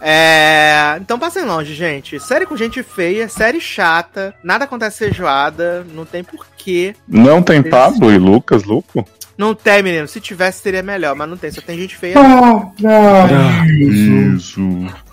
É... 0.00 0.96
Então 1.00 1.18
passem 1.18 1.44
longe, 1.44 1.72
gente. 1.72 2.18
Série 2.18 2.44
com 2.44 2.56
gente 2.56 2.82
feia, 2.82 3.28
série 3.28 3.60
chata, 3.60 4.34
nada 4.42 4.64
acontece 4.64 4.98
feijoada, 4.98 5.86
não 5.94 6.04
tem 6.04 6.24
porquê. 6.24 6.94
Não 7.06 7.40
tem 7.40 7.62
Pablo 7.62 8.12
e 8.12 8.18
Lucas, 8.18 8.64
Luco? 8.64 9.06
Não 9.36 9.54
tem, 9.54 9.82
menino. 9.82 10.08
Se 10.08 10.20
tivesse, 10.20 10.62
seria 10.62 10.82
melhor, 10.82 11.14
mas 11.14 11.28
não 11.28 11.36
tem. 11.36 11.50
Só 11.50 11.60
tem 11.60 11.78
gente 11.78 11.96
feia. 11.96 12.16
Ah, 12.18 12.72
ah, 12.84 13.66
isso. 13.68 14.60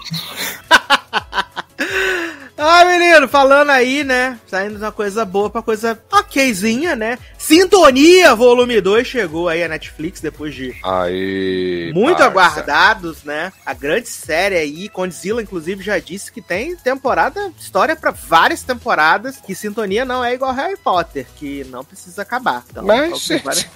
Ah, 2.56 2.86
menino, 2.86 3.28
falando 3.28 3.72
aí, 3.72 4.04
né? 4.04 4.40
Saindo 4.48 4.76
de 4.78 4.84
uma 4.84 4.92
coisa 4.92 5.26
boa 5.26 5.50
pra 5.50 5.64
coisa 5.64 6.00
okzinha, 6.12 6.96
né? 6.96 7.18
Sintonia 7.36 8.36
Volume 8.36 8.80
2 8.80 9.08
chegou 9.08 9.50
aí 9.50 9.64
a 9.64 9.68
Netflix 9.68 10.22
depois 10.22 10.54
de 10.54 10.76
Aí. 10.84 11.92
muito 11.96 12.18
parça. 12.18 12.28
aguardados, 12.28 13.24
né? 13.24 13.52
A 13.66 13.74
grande 13.74 14.08
série 14.08 14.56
aí, 14.56 14.88
Condzilla, 14.88 15.42
inclusive, 15.42 15.84
já 15.84 15.98
disse 15.98 16.32
que 16.32 16.42
tem 16.44 16.76
temporada, 16.76 17.52
história 17.60 17.96
pra 17.96 18.12
várias 18.12 18.62
temporadas, 18.62 19.38
que 19.38 19.56
Sintonia 19.56 20.06
não 20.06 20.24
é 20.24 20.34
igual 20.36 20.54
Harry 20.54 20.78
Potter, 20.78 21.26
que 21.36 21.64
não 21.72 21.84
precisa 21.84 22.22
acabar. 22.22 22.64
Então, 22.70 22.86
Mas, 22.86 23.26
tem 23.28 23.40
várias- 23.40 23.68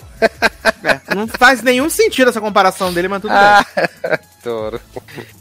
É, 0.83 1.15
não 1.15 1.27
faz 1.27 1.63
nenhum 1.63 1.89
sentido 1.89 2.29
essa 2.29 2.39
comparação 2.39 2.93
dele, 2.93 3.07
mas 3.07 3.21
tudo 3.21 3.31
bem. 3.31 3.39
Ah, 3.39 3.65
adoro. 4.43 4.79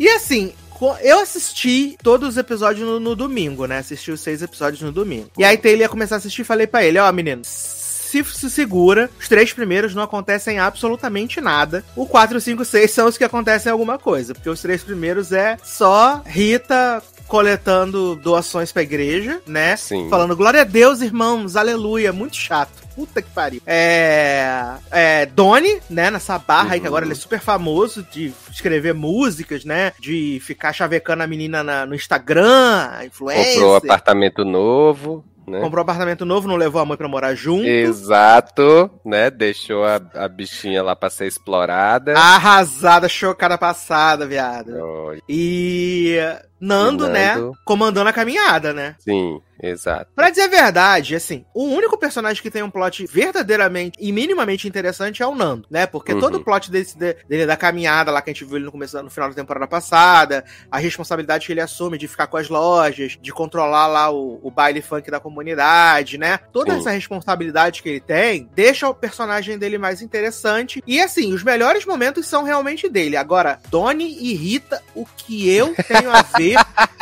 E 0.01 0.09
assim, 0.09 0.55
eu 1.03 1.21
assisti 1.21 1.97
todos 2.03 2.31
os 2.31 2.37
episódios 2.37 2.87
no, 2.87 3.01
no 3.01 3.17
domingo, 3.17 3.67
né? 3.67 3.79
Assisti 3.79 4.11
os 4.11 4.21
seis 4.21 4.43
episódios 4.43 4.83
no 4.83 4.93
domingo. 4.93 5.31
E 5.37 5.45
aí 5.45 5.57
Taylor 5.57 5.83
ia 5.83 5.89
começar 5.89 6.17
a 6.17 6.19
assistir 6.19 6.43
e 6.43 6.45
falei 6.45 6.67
pra 6.67 6.85
ele, 6.85 6.99
ó, 6.99 7.11
menino. 7.13 7.43
Se 7.45 8.23
se 8.25 8.49
segura, 8.49 9.11
os 9.19 9.29
três 9.29 9.53
primeiros 9.53 9.95
não 9.95 10.03
acontecem 10.03 10.59
absolutamente 10.59 11.41
nada. 11.41 11.85
O 11.95 12.07
4, 12.07 12.41
5, 12.41 12.65
6 12.65 12.91
são 12.91 13.09
os 13.09 13.19
que 13.19 13.25
acontecem 13.25 13.71
alguma 13.71 13.99
coisa. 13.99 14.33
Porque 14.33 14.49
os 14.49 14.63
três 14.63 14.83
primeiros 14.83 15.33
é 15.33 15.57
só 15.63 16.23
Rita 16.25 17.03
coletando 17.27 18.17
doações 18.17 18.73
pra 18.73 18.83
igreja, 18.83 19.41
né? 19.47 19.77
Sim. 19.77 20.09
Falando, 20.09 20.37
glória 20.37 20.61
a 20.61 20.65
Deus, 20.65 21.01
irmãos, 21.01 21.57
aleluia. 21.57 22.13
Muito 22.13 22.37
chato. 22.37 22.85
Puta 22.95 23.21
que 23.21 23.29
pariu. 23.31 23.61
É. 23.67 24.49
É. 24.91 25.27
Doni, 25.27 25.79
né? 25.91 26.11
Nessa 26.11 26.39
barra 26.39 26.75
aí, 26.75 26.81
que 26.81 26.87
agora 26.87 27.05
ele 27.05 27.13
é 27.13 27.17
super 27.17 27.41
famoso 27.41 28.03
de 28.11 28.33
escrever 28.51 28.95
músicas, 28.95 29.65
né? 29.65 29.93
De 30.01 30.41
ficar 30.43 30.73
chavecando 30.73 31.23
a 31.23 31.27
menina 31.27 31.63
na- 31.63 31.85
no 31.85 31.95
Instagram, 31.95 32.89
a 32.93 33.05
influencer. 33.05 33.53
Comprou 33.55 33.73
um 33.73 33.77
apartamento 33.77 34.45
novo, 34.47 35.25
né? 35.47 35.61
Comprou 35.61 35.81
um 35.81 35.83
apartamento 35.83 36.25
novo, 36.25 36.49
não 36.49 36.57
levou 36.57 36.81
a 36.81 36.87
mãe 36.87 36.97
pra 36.97 37.07
morar 37.07 37.35
junto. 37.35 37.67
Exato, 37.69 38.91
né? 39.05 39.31
Deixou 39.31 39.85
a, 39.85 40.01
a 40.15 40.27
bichinha 40.27 40.83
lá 40.83 40.97
pra 40.97 41.11
ser 41.11 41.27
explorada. 41.27 42.17
Arrasada, 42.19 43.09
chocada 43.11 43.59
passada, 43.59 44.27
viado. 44.27 44.75
Olha, 44.81 45.21
E. 45.29 46.17
Nando, 46.61 47.09
né? 47.09 47.35
Nando. 47.35 47.53
Comandando 47.65 48.09
a 48.09 48.13
caminhada, 48.13 48.73
né? 48.73 48.95
Sim, 48.99 49.41
exato. 49.63 50.11
Pra 50.15 50.31
dizer 50.31 50.43
a 50.43 50.49
verdade, 50.49 51.15
assim, 51.15 51.45
o 51.55 51.65
único 51.65 51.99
personagem 51.99 52.43
que 52.43 52.51
tem 52.51 52.63
um 52.63 52.71
plot 52.71 53.07
verdadeiramente 53.07 53.99
e 54.01 54.11
minimamente 54.13 54.67
interessante 54.67 55.23
é 55.23 55.27
o 55.27 55.35
Nando, 55.35 55.67
né? 55.71 55.87
Porque 55.87 56.13
Uhum. 56.15 56.21
todo 56.21 56.35
o 56.37 56.45
plot 56.45 56.71
desse, 56.71 56.97
de- 56.99 57.17
dele 57.29 57.47
da 57.47 57.57
caminhada 57.57 58.11
lá 58.11 58.23
que 58.23 58.31
a 58.31 58.33
gente 58.33 58.45
viu 58.45 58.57
ele 58.57 58.65
no 58.65 58.73
começo, 58.73 59.01
no 59.03 59.11
final 59.11 59.29
da 59.29 59.35
temporada 59.35 59.67
passada, 59.67 60.45
a 60.71 60.79
responsabilidade 60.79 61.47
que 61.47 61.53
ele 61.53 61.61
assume 61.61 61.99
de 61.99 62.09
ficar 62.09 62.27
com 62.27 62.37
as 62.37 62.49
lojas, 62.49 63.19
de 63.21 63.33
controlar 63.33 63.87
lá 63.87 64.11
o, 64.11 64.41
o 64.43 64.51
baile 64.51 64.81
funk 64.81 65.11
da 65.11 65.21
comunidade, 65.21 66.19
né? 66.19 66.39
Toda 66.53 66.73
Sim. 66.73 66.79
essa 66.79 66.91
responsabilidade 66.91 67.83
que 67.83 67.89
ele 67.89 68.01
tem 68.01 68.49
deixa 68.55 68.89
o 68.89 68.95
personagem 68.95 69.59
dele 69.59 69.79
mais 69.79 70.01
interessante. 70.03 70.83
E 70.87 71.01
assim, 71.01 71.33
os 71.35 71.43
melhores 71.43 71.85
momentos 71.85 72.27
são 72.27 72.45
realmente 72.45 72.89
dele. 72.89 73.17
Agora, 73.17 73.59
Donnie 73.71 74.17
e 74.21 74.35
Rita, 74.35 74.83
o 74.95 75.05
que 75.05 75.49
eu 75.55 75.75
tenho 75.87 76.11
a 76.11 76.23
ver 76.23 76.46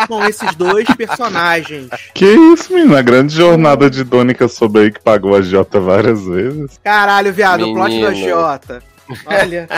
com 0.08 0.24
esses 0.24 0.54
dois 0.54 0.86
personagens? 0.96 1.88
Que 2.14 2.26
isso, 2.26 2.72
menino? 2.72 2.96
A 2.96 3.02
grande 3.02 3.34
jornada 3.34 3.90
de 3.90 4.04
eu 4.42 4.48
soube 4.48 4.80
aí 4.80 4.92
que 4.92 5.00
pagou 5.00 5.34
a 5.34 5.42
Jota 5.42 5.80
várias 5.80 6.24
vezes. 6.24 6.78
Caralho, 6.82 7.32
viado, 7.32 7.68
o 7.68 7.74
plot 7.74 8.00
do 8.00 8.06
agiota. 8.06 8.82
Olha. 9.26 9.68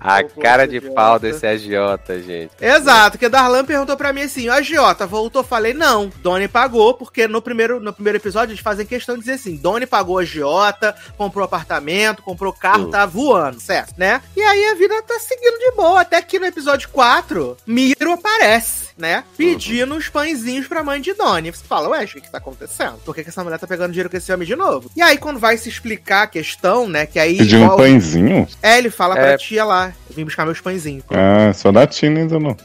A 0.00 0.22
cara 0.22 0.66
de 0.66 0.80
pau 0.80 1.18
desse 1.18 1.46
agiota, 1.46 2.20
gente. 2.22 2.52
Exato, 2.60 3.18
que 3.18 3.28
Darlan 3.28 3.64
perguntou 3.64 3.96
pra 3.96 4.12
mim 4.12 4.22
assim: 4.22 4.48
o 4.48 4.52
agiota 4.52 5.06
voltou? 5.06 5.42
Falei, 5.42 5.74
não, 5.74 6.10
Doni 6.22 6.48
pagou, 6.48 6.94
porque 6.94 7.28
no 7.28 7.42
primeiro, 7.42 7.80
no 7.80 7.92
primeiro 7.92 8.16
episódio 8.18 8.52
eles 8.52 8.62
fazem 8.62 8.86
questão 8.86 9.16
de 9.16 9.20
dizer 9.20 9.32
assim: 9.34 9.56
Doni 9.56 9.84
pagou 9.86 10.18
agiota, 10.18 10.94
comprou 11.18 11.44
apartamento, 11.44 12.22
comprou 12.22 12.52
carro, 12.52 12.86
Hum. 12.86 12.90
tá 12.90 13.04
voando, 13.04 13.60
certo, 13.60 13.94
né? 13.98 14.22
E 14.36 14.40
aí 14.40 14.66
a 14.66 14.74
vida 14.74 15.02
tá 15.02 15.18
seguindo 15.18 15.58
de 15.58 15.72
boa, 15.72 16.00
até 16.00 16.22
que 16.22 16.38
no 16.38 16.46
episódio 16.46 16.88
4, 16.90 17.56
Miro 17.66 18.12
aparece. 18.12 18.85
Né? 18.96 19.24
Pedindo 19.36 19.94
uns 19.94 20.08
pãezinhos 20.08 20.66
pra 20.66 20.82
mãe 20.82 21.00
de 21.02 21.12
Doni. 21.12 21.50
Você 21.50 21.62
fala, 21.66 21.90
ué, 21.90 22.04
o 22.04 22.08
que 22.08 22.20
que 22.22 22.30
tá 22.32 22.38
acontecendo? 22.38 22.94
Por 23.04 23.14
que, 23.14 23.22
que 23.22 23.28
essa 23.28 23.44
mulher 23.44 23.58
tá 23.58 23.66
pegando 23.66 23.90
dinheiro 23.92 24.08
com 24.08 24.16
esse 24.16 24.32
homem 24.32 24.46
de 24.46 24.56
novo? 24.56 24.90
E 24.96 25.02
aí, 25.02 25.18
quando 25.18 25.38
vai 25.38 25.58
se 25.58 25.68
explicar 25.68 26.22
a 26.22 26.26
questão, 26.26 26.88
né? 26.88 27.04
Que 27.04 27.18
aí. 27.18 27.36
Pediu 27.36 27.60
um 27.60 27.76
pãezinho? 27.76 28.48
É, 28.62 28.78
ele 28.78 28.88
fala 28.88 29.14
pra 29.14 29.32
É. 29.32 29.36
tia 29.36 29.64
lá, 29.66 29.92
vim 30.08 30.24
buscar 30.24 30.46
meus 30.46 30.62
pãezinhos. 30.62 31.04
Ah, 31.10 31.52
só 31.52 31.70
da 31.70 31.86
Tina 31.86 32.20
ainda 32.20 32.38
não. 32.40 32.56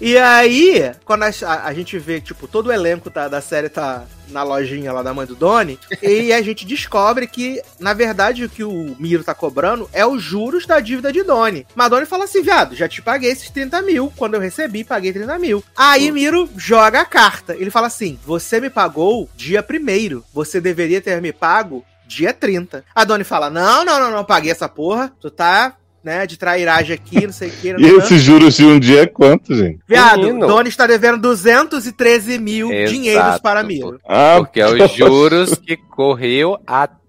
E 0.00 0.18
aí, 0.18 0.92
quando 1.04 1.22
a, 1.22 1.28
a- 1.46 1.64
a 1.68 1.72
gente 1.72 1.96
vê, 1.98 2.20
tipo, 2.20 2.46
todo 2.46 2.66
o 2.66 2.72
elenco 2.72 3.08
tá- 3.10 3.28
da 3.28 3.40
série 3.40 3.68
tá 3.68 4.02
na 4.28 4.42
lojinha 4.42 4.92
lá 4.92 5.02
da 5.02 5.14
mãe 5.14 5.26
do 5.26 5.34
Doni, 5.34 5.78
e 6.02 6.32
a 6.32 6.42
gente 6.42 6.66
descobre 6.66 7.26
que, 7.26 7.62
na 7.78 7.92
verdade, 7.92 8.44
o 8.44 8.48
que 8.48 8.64
o 8.64 8.96
Miro 8.98 9.24
tá 9.24 9.34
cobrando 9.34 9.88
é 9.92 10.04
os 10.04 10.22
juros 10.22 10.66
da 10.66 10.80
dívida 10.80 11.12
de 11.12 11.22
Doni. 11.22 11.66
Mas 11.74 11.90
Doni 11.90 12.06
fala 12.06 12.24
assim, 12.24 12.42
viado, 12.42 12.74
já 12.74 12.88
te 12.88 13.02
paguei 13.02 13.30
esses 13.30 13.50
30 13.50 13.82
mil. 13.82 14.12
Quando 14.16 14.34
eu 14.34 14.40
recebi, 14.40 14.84
paguei 14.84 15.12
30 15.12 15.38
mil. 15.38 15.64
Aí 15.76 16.10
Miro 16.10 16.48
joga 16.56 17.00
a 17.00 17.04
carta. 17.04 17.54
Ele 17.54 17.70
fala 17.70 17.86
assim, 17.86 18.18
você 18.24 18.60
me 18.60 18.70
pagou 18.70 19.28
dia 19.36 19.62
primeiro. 19.62 20.24
Você 20.32 20.60
deveria 20.60 21.00
ter 21.00 21.20
me 21.20 21.32
pago 21.32 21.84
dia 22.06 22.32
30. 22.32 22.84
A 22.94 23.04
Doni 23.04 23.24
fala, 23.24 23.50
não, 23.50 23.84
não, 23.84 23.98
não, 23.98 24.10
não, 24.10 24.24
paguei 24.24 24.50
essa 24.50 24.68
porra. 24.68 25.12
Tu 25.20 25.30
tá... 25.30 25.74
Né, 26.06 26.24
de 26.24 26.36
trairagem 26.36 26.94
aqui, 26.94 27.26
não 27.26 27.32
sei 27.32 27.48
o 27.48 27.50
que. 27.50 27.74
E 27.82 27.86
esses 27.98 28.22
juros 28.22 28.54
de 28.54 28.64
um 28.64 28.78
dia 28.78 29.02
é 29.02 29.06
quanto, 29.06 29.52
gente? 29.56 29.80
Viado, 29.88 30.20
Menino. 30.20 30.46
Doni 30.46 30.68
está 30.68 30.86
devendo 30.86 31.18
213 31.18 32.38
mil 32.38 32.72
Exato, 32.72 32.92
dinheiros 32.92 33.38
para 33.40 33.64
Miro. 33.64 34.00
Ah, 34.06 34.36
Porque 34.38 34.60
é 34.60 34.68
os 34.68 34.92
juros 34.92 35.56
que 35.56 35.76
correu 35.76 36.60
até 36.64 37.05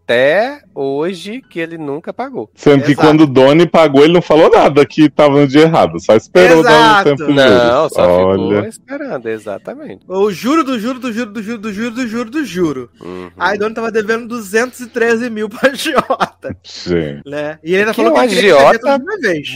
hoje 0.74 1.42
que 1.50 1.60
ele 1.60 1.78
nunca 1.78 2.14
pagou. 2.14 2.50
Sendo 2.56 2.84
que 2.84 2.92
Exato. 2.92 3.08
quando 3.08 3.22
o 3.22 3.28
Doni 3.28 3.66
pagou, 3.68 4.04
ele 4.04 4.14
não 4.14 4.22
falou 4.22 4.50
nada 4.50 4.86
que 4.86 5.10
tava 5.10 5.42
no 5.42 5.48
dia 5.48 5.62
errado. 5.64 6.00
Só 6.00 6.16
esperou 6.16 6.64
dar 6.64 6.70
um 6.72 6.74
Exato. 7.02 7.16
tempo 7.18 7.34
Não, 7.34 7.90
só 7.90 8.08
Olha. 8.10 8.56
ficou 8.56 8.66
esperando, 8.70 9.28
exatamente. 9.28 10.02
O 10.08 10.32
juro 10.32 10.64
do 10.64 10.80
juro 10.80 11.00
do 11.00 11.12
juro 11.12 11.32
do 11.32 11.42
juro 11.44 11.58
do 11.60 11.74
juro 11.74 11.92
do 11.92 12.08
juro 12.08 12.30
do 12.30 12.46
juro. 12.46 12.90
Uhum. 13.02 13.30
Aí 13.38 13.58
Doni 13.58 13.74
tava 13.76 13.92
devendo 13.92 14.28
213 14.28 15.30
mil 15.30 15.50
pra 15.50 15.74
Jota, 15.74 16.56
Gente. 16.64 17.22
né? 17.26 17.60
E 17.64 17.72
ele 17.74 17.80
ainda 17.82 17.92
Que 17.94 17.98
falou 18.02 18.14
que 18.14 18.20
um 18.20 18.24
agiota. 18.24 19.00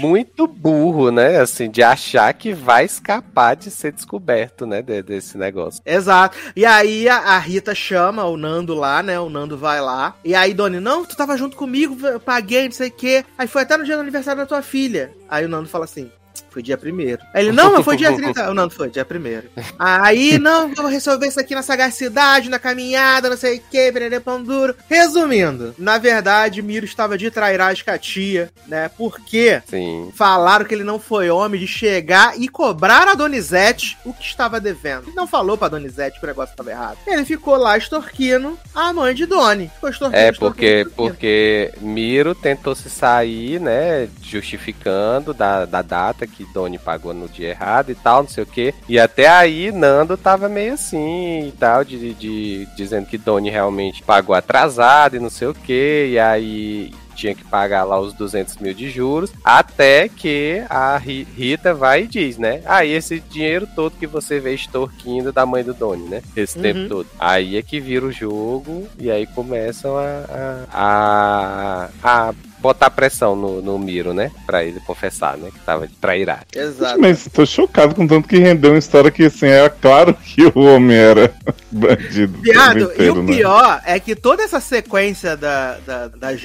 Muito 0.02 0.48
burro, 0.48 1.11
né? 1.11 1.40
Assim, 1.40 1.69
de 1.69 1.82
achar 1.84 2.34
que 2.34 2.53
vai 2.53 2.86
escapar 2.86 3.56
de 3.56 3.69
ser 3.72 3.91
descoberto, 3.91 4.65
né? 4.65 4.82
de- 4.82 5.02
desse 5.03 5.38
negócio. 5.38 5.82
Exato. 5.86 6.38
E 6.56 6.65
aí 6.65 7.07
a, 7.07 7.18
a 7.18 7.40
Rita 7.40 7.73
chama 7.76 8.26
o 8.26 8.36
Nando 8.38 8.73
lá, 8.73 9.02
né? 9.03 9.19
O 9.19 9.30
Nando 9.30 9.57
vai 9.57 9.80
lá. 9.82 10.15
E 10.23 10.34
aí, 10.42 10.54
Doni, 10.54 10.80
não, 10.80 11.06
tu 11.06 11.16
tava 11.16 11.38
junto 11.38 11.56
comigo, 11.56 11.96
eu 12.06 12.20
paguei, 12.20 12.66
não 12.66 12.72
sei 12.72 12.90
o 12.90 12.92
quê. 12.92 13.26
Aí 13.38 13.48
foi 13.48 13.62
até 13.62 13.78
no 13.78 13.84
dia 13.84 13.96
do 13.96 14.02
aniversário 14.02 14.42
da 14.42 14.48
tua 14.48 14.62
filha. 14.62 15.14
Aí 15.30 15.46
o 15.46 15.50
Nando 15.50 15.70
fala 15.70 15.86
assim. 15.86 16.12
Foi 16.52 16.61
dia 16.61 16.78
primeiro. 16.78 17.22
Aí 17.34 17.45
ele, 17.45 17.52
não, 17.56 17.72
mas 17.73 17.86
foi 17.86 17.95
dia 17.98 18.14
30. 18.14 18.52
O 18.52 18.53
Nando 18.53 18.73
foi 18.73 18.90
dia 18.90 19.06
primeiro. 19.06 19.49
Aí, 19.80 20.38
não, 20.40 20.73
vamos 20.76 20.91
resolver 20.91 21.28
isso 21.28 21.40
aqui 21.40 21.56
na 21.56 21.64
sagacidade, 21.64 22.49
na 22.49 22.60
caminhada, 22.60 23.30
não 23.30 23.38
sei 23.38 23.57
o 23.57 23.61
que, 23.72 23.91
pererê 23.91 24.19
pão 24.19 24.44
duro. 24.44 24.76
Resumindo, 24.90 25.73
na 25.78 25.98
verdade, 25.98 26.61
Miro 26.61 26.86
estava 26.86 27.18
de 27.18 27.32
trairagem 27.32 27.84
com 27.84 27.91
a 27.91 27.98
tia, 27.98 28.49
né? 28.68 28.90
Porque 28.98 29.61
Sim. 29.68 30.11
Falaram 30.15 30.65
que 30.65 30.73
ele 30.73 30.84
não 30.84 30.99
foi 30.99 31.30
homem 31.30 31.60
de 31.60 31.68
chegar 31.68 32.40
e 32.40 32.48
cobrar 32.48 33.07
a 33.07 33.14
Donizete 33.14 33.98
o 34.06 34.14
que 34.14 34.23
estava 34.23 34.60
devendo. 34.60 35.07
Ele 35.07 35.15
não 35.15 35.26
falou 35.28 35.57
pra 35.57 35.68
Donizete 35.69 36.19
que 36.19 36.26
o 36.26 36.28
negócio 36.28 36.52
estava 36.52 36.69
errado. 36.69 36.98
Ele 37.07 37.23
ficou 37.26 37.56
lá 37.56 37.78
extorquindo 37.78 38.57
a 38.76 38.91
mãe 38.91 39.15
de 39.15 39.26
Doni. 39.26 39.72
Ficou 39.76 39.90
extorquindo, 39.90 40.22
É, 40.22 40.32
porque, 40.32 40.65
extorquindo. 40.65 40.91
porque 40.95 41.73
Miro 41.80 42.36
tentou 42.36 42.76
se 42.76 42.90
sair, 42.90 43.60
né? 43.60 44.10
Justificando 44.22 45.34
da, 45.34 45.65
da 45.65 45.82
data 45.82 46.28
que 46.28 46.41
Doni 46.54 46.78
pagou 46.78 47.14
no 47.14 47.28
dia 47.28 47.50
errado 47.50 47.92
e 47.92 47.96
tal, 47.96 48.24
não 48.24 48.30
sei 48.30 48.44
o 48.44 48.48
que. 48.48 48.74
E 48.88 49.00
até 49.00 49.28
aí 49.28 49.72
Nando 49.72 50.16
tava 50.18 50.48
meio 50.50 50.74
assim 50.74 51.48
e 51.48 51.52
tal, 51.52 51.84
de, 51.84 52.14
de- 52.14 52.68
dizendo 52.76 53.06
que 53.06 53.18
Doni 53.18 53.50
realmente 53.50 54.04
pagou 54.04 54.36
atrasado 54.36 55.16
e 55.16 55.20
não 55.20 55.30
sei 55.30 55.48
o 55.48 55.54
que. 55.54 56.10
E 56.12 56.20
aí 56.20 56.94
tinha 57.22 57.35
que 57.35 57.43
pagar 57.43 57.84
lá 57.84 57.99
os 57.99 58.14
200 58.14 58.57
mil 58.57 58.73
de 58.73 58.89
juros, 58.89 59.31
até 59.43 60.10
que 60.10 60.64
a 60.69 60.98
Ri- 60.98 61.27
Rita 61.38 61.73
vai 61.73 62.03
e 62.03 62.07
diz, 62.07 62.38
né? 62.38 62.61
Ah, 62.65 62.84
e 62.84 62.91
esse 62.93 63.19
dinheiro 63.19 63.68
todo 63.76 63.93
que 63.98 64.07
você 64.07 64.39
vê 64.39 64.56
extorquindo 64.56 65.31
da 65.31 65.45
mãe 65.45 65.64
do 65.64 65.73
Doni, 65.73 66.07
né? 66.10 66.22
Esse 66.35 66.57
Uhum. 66.57 66.64
tempo 66.64 66.89
todo. 66.89 67.07
Aí 67.19 67.57
é 67.57 67.61
que 67.61 67.80
vira 67.80 68.06
o 68.06 68.11
jogo 68.11 68.88
e 68.98 69.11
aí 69.11 69.27
começam 69.27 69.95
a, 69.98 70.65
a, 70.73 71.89
a, 72.03 72.30
a 72.30 72.34
botar 72.60 72.89
pressão 72.91 73.35
no, 73.35 73.61
no 73.61 73.77
Miro, 73.80 74.14
né? 74.14 74.31
Pra 74.45 74.64
ele 74.64 74.80
confessar, 74.81 75.38
né? 75.38 75.49
Que 75.52 75.60
tava 75.61 75.88
de 75.88 75.93
trairagem. 75.95 76.45
Exato. 76.56 76.99
Mas 76.99 77.27
tô 77.31 77.45
chocado 77.45 77.95
com 77.95 78.06
tanto 78.07 78.27
que 78.27 78.38
rendeu 78.38 78.72
uma 78.72 78.77
história 78.80 79.10
que, 79.11 79.23
assim, 79.26 79.48
é 79.48 79.68
claro 79.69 80.14
que 80.14 80.43
o 80.56 80.60
homem 80.60 80.95
era 80.98 81.34
Bandido. 81.72 82.38
Viado, 82.41 82.73
tempo 82.80 82.91
e 82.91 82.93
inteiro, 82.93 83.19
o 83.19 83.23
né? 83.23 83.35
pior 83.35 83.81
é 83.85 83.99
que 83.99 84.15
toda 84.15 84.43
essa 84.43 84.60
sequência 84.60 85.35
da, 85.38 85.77
da, 85.85 86.07
da 86.10 86.35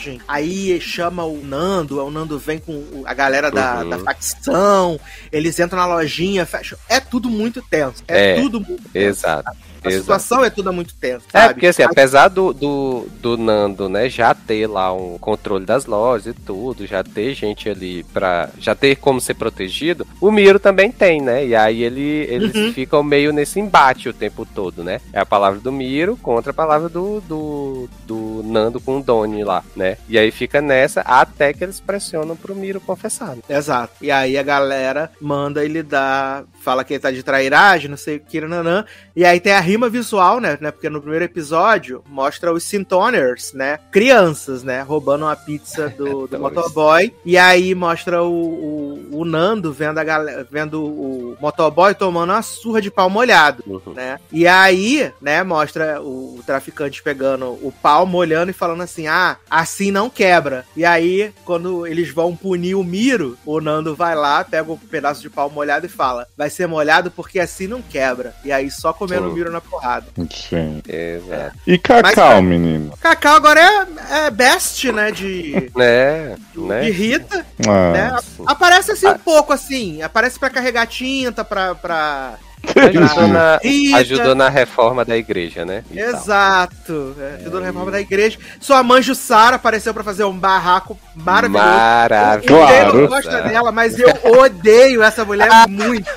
geotagem, 0.00 0.20
aí 0.26 0.80
chama 0.80 1.24
o 1.24 1.40
Nando, 1.44 2.04
o 2.04 2.10
Nando 2.10 2.38
vem 2.38 2.58
com 2.58 3.02
a 3.06 3.14
galera 3.14 3.50
da, 3.50 3.80
Uhum. 3.82 3.90
da 3.90 3.98
facção, 3.98 4.98
eles 5.30 5.58
entram 5.58 5.78
na 5.78 5.86
lojinha, 5.86 6.44
fecham. 6.46 6.78
É 6.88 6.98
tudo 7.00 7.28
muito 7.28 7.62
tenso. 7.62 8.02
É, 8.08 8.32
É, 8.38 8.40
tudo 8.42 8.60
muito 8.60 8.88
tenso. 8.88 8.96
Exato. 9.20 9.50
A 9.84 9.88
exato. 9.88 10.02
situação 10.02 10.44
é 10.44 10.50
toda 10.50 10.70
muito 10.72 10.94
tensa. 10.94 11.24
É, 11.32 11.40
sabe? 11.42 11.54
porque 11.54 11.66
assim, 11.68 11.82
apesar 11.82 12.28
do, 12.28 12.52
do, 12.52 13.06
do 13.20 13.36
Nando, 13.36 13.88
né, 13.88 14.08
já 14.08 14.34
ter 14.34 14.66
lá 14.66 14.92
um 14.92 15.18
controle 15.18 15.64
das 15.64 15.86
lojas 15.86 16.34
e 16.34 16.38
tudo, 16.40 16.86
já 16.86 17.02
ter 17.02 17.34
gente 17.34 17.68
ali 17.68 18.04
pra. 18.04 18.48
já 18.58 18.74
ter 18.74 18.96
como 18.96 19.20
ser 19.20 19.34
protegido, 19.34 20.06
o 20.20 20.30
Miro 20.30 20.58
também 20.58 20.90
tem, 20.90 21.20
né? 21.20 21.46
E 21.46 21.54
aí 21.54 21.82
ele, 21.82 22.26
eles 22.28 22.54
Uhum. 22.54 22.72
ficam 22.72 23.02
meio 23.02 23.32
nesse 23.32 23.60
embate 23.60 24.08
o 24.08 24.12
tempo 24.12 24.44
todo, 24.46 24.82
né? 24.84 25.00
É 25.12 25.20
a 25.20 25.26
palavra 25.26 25.60
do 25.60 25.70
Miro 25.72 26.16
contra 26.16 26.50
a 26.50 26.54
palavra 26.54 26.88
do, 26.88 27.20
do, 27.20 27.88
do 28.06 28.42
Nando 28.44 28.80
com 28.80 28.98
o 28.98 29.02
Doni 29.02 29.44
lá, 29.44 29.62
né? 29.76 29.96
E 30.08 30.18
aí 30.18 30.30
fica 30.30 30.60
nessa 30.60 31.00
até 31.02 31.52
que 31.52 31.62
eles 31.64 31.80
pressionam 31.80 32.36
pro 32.36 32.54
Miro 32.54 32.80
confessar. 32.80 33.36
né? 33.36 33.42
Exato. 33.48 33.92
E 34.00 34.10
aí 34.10 34.36
a 34.36 34.42
galera 34.42 35.10
manda 35.20 35.64
ele 35.64 35.82
dar. 35.82 36.44
Fala 36.62 36.84
que 36.84 36.92
ele 36.94 37.00
tá 37.00 37.10
de 37.10 37.22
trairagem, 37.22 37.88
não 37.90 37.96
sei 37.96 38.16
o 38.16 38.20
que, 38.20 38.40
nanã. 38.40 38.84
E 39.16 39.24
aí 39.24 39.40
tem 39.40 39.52
a 39.52 39.60
rima 39.70 39.88
visual, 39.88 40.40
né? 40.40 40.58
né? 40.60 40.70
Porque 40.70 40.90
no 40.90 41.00
primeiro 41.00 41.24
episódio 41.24 42.02
mostra 42.08 42.52
os 42.52 42.64
Sintoners, 42.64 43.52
né? 43.52 43.78
Crianças, 43.90 44.62
né? 44.62 44.82
Roubando 44.82 45.24
uma 45.24 45.36
pizza 45.36 45.88
do, 45.88 46.26
do 46.28 46.38
motoboy. 46.38 47.14
E 47.24 47.38
aí 47.38 47.74
mostra 47.74 48.22
o, 48.22 48.32
o, 48.32 49.20
o 49.20 49.24
Nando 49.24 49.72
vendo 49.72 49.98
a 49.98 50.04
galera, 50.04 50.46
vendo 50.50 50.84
o 50.84 51.36
motoboy 51.40 51.94
tomando 51.94 52.30
uma 52.30 52.42
surra 52.42 52.80
de 52.82 52.90
pau 52.90 53.08
molhado, 53.08 53.62
Uhum. 53.66 53.94
né? 53.94 54.18
E 54.32 54.46
aí, 54.46 55.12
né, 55.20 55.42
mostra 55.42 56.00
o, 56.02 56.38
o 56.38 56.42
traficante 56.44 57.02
pegando 57.02 57.46
o 57.46 57.72
pau, 57.82 58.04
molhando 58.06 58.50
e 58.50 58.54
falando 58.54 58.82
assim: 58.82 59.06
ah, 59.06 59.36
assim 59.48 59.90
não 59.90 60.10
quebra. 60.10 60.64
E 60.76 60.84
aí, 60.84 61.32
quando 61.44 61.86
eles 61.86 62.10
vão 62.12 62.34
punir 62.34 62.74
o 62.74 62.82
Miro, 62.84 63.38
o 63.46 63.60
Nando 63.60 63.94
vai 63.94 64.14
lá, 64.14 64.42
pega 64.44 64.72
um 64.72 64.76
pedaço 64.76 65.20
de 65.22 65.30
pau 65.30 65.48
molhado 65.48 65.86
e 65.86 65.88
fala: 65.88 66.26
vai 66.36 66.50
ser 66.50 66.66
molhado 66.66 67.10
porque 67.10 67.38
assim 67.38 67.66
não 67.66 67.80
quebra. 67.82 68.34
E 68.44 68.50
aí 68.52 68.70
só 68.70 68.92
comendo 68.92 69.24
Sim. 69.24 69.30
o 69.30 69.34
Miro 69.34 69.52
na 69.52 69.59
porrada. 69.60 70.06
Gente. 70.16 70.82
Exato. 70.90 71.56
E 71.66 71.78
Cacau, 71.78 72.34
Mas- 72.36 72.44
menino? 72.44 72.92
Cacau 73.00 73.36
agora 73.36 73.60
é, 73.60 74.26
é 74.26 74.30
best, 74.30 74.90
né? 74.92 75.10
De, 75.10 75.70
Né? 75.76 76.36
de 76.54 76.60
né? 76.60 76.90
Rita, 76.90 77.44
Ah, 77.68 77.92
né? 77.92 78.16
sim. 78.36 78.44
Aparece 78.46 78.92
assim 78.92 79.06
um 79.08 79.18
pouco 79.18 79.52
assim. 79.52 80.02
Aparece 80.02 80.38
pra 80.38 80.50
carregar 80.50 80.86
tinta, 80.86 81.44
pra. 81.44 81.74
pra... 81.74 82.34
Ajudou 82.76 83.26
na, 83.26 83.58
ajudou 83.98 84.34
na 84.34 84.48
reforma 84.50 85.02
da 85.02 85.16
igreja, 85.16 85.64
né? 85.64 85.82
E 85.90 85.96
tal. 85.98 86.08
Exato. 86.20 87.16
É, 87.18 87.36
ajudou 87.40 87.58
na 87.60 87.66
reforma 87.66 87.90
da 87.90 88.00
igreja. 88.00 88.38
Sua 88.60 88.82
mãe 88.82 89.00
Jussara 89.00 89.56
apareceu 89.56 89.94
pra 89.94 90.04
fazer 90.04 90.24
um 90.24 90.38
barraco 90.38 90.98
maravilhoso. 91.20 91.64
Maravilhoso. 91.64 92.46
Claro. 92.66 93.08
gosta 93.08 93.42
dela, 93.42 93.72
mas 93.72 93.98
eu 93.98 94.08
odeio 94.38 95.02
essa 95.02 95.24
mulher 95.24 95.48
muito. 95.68 96.10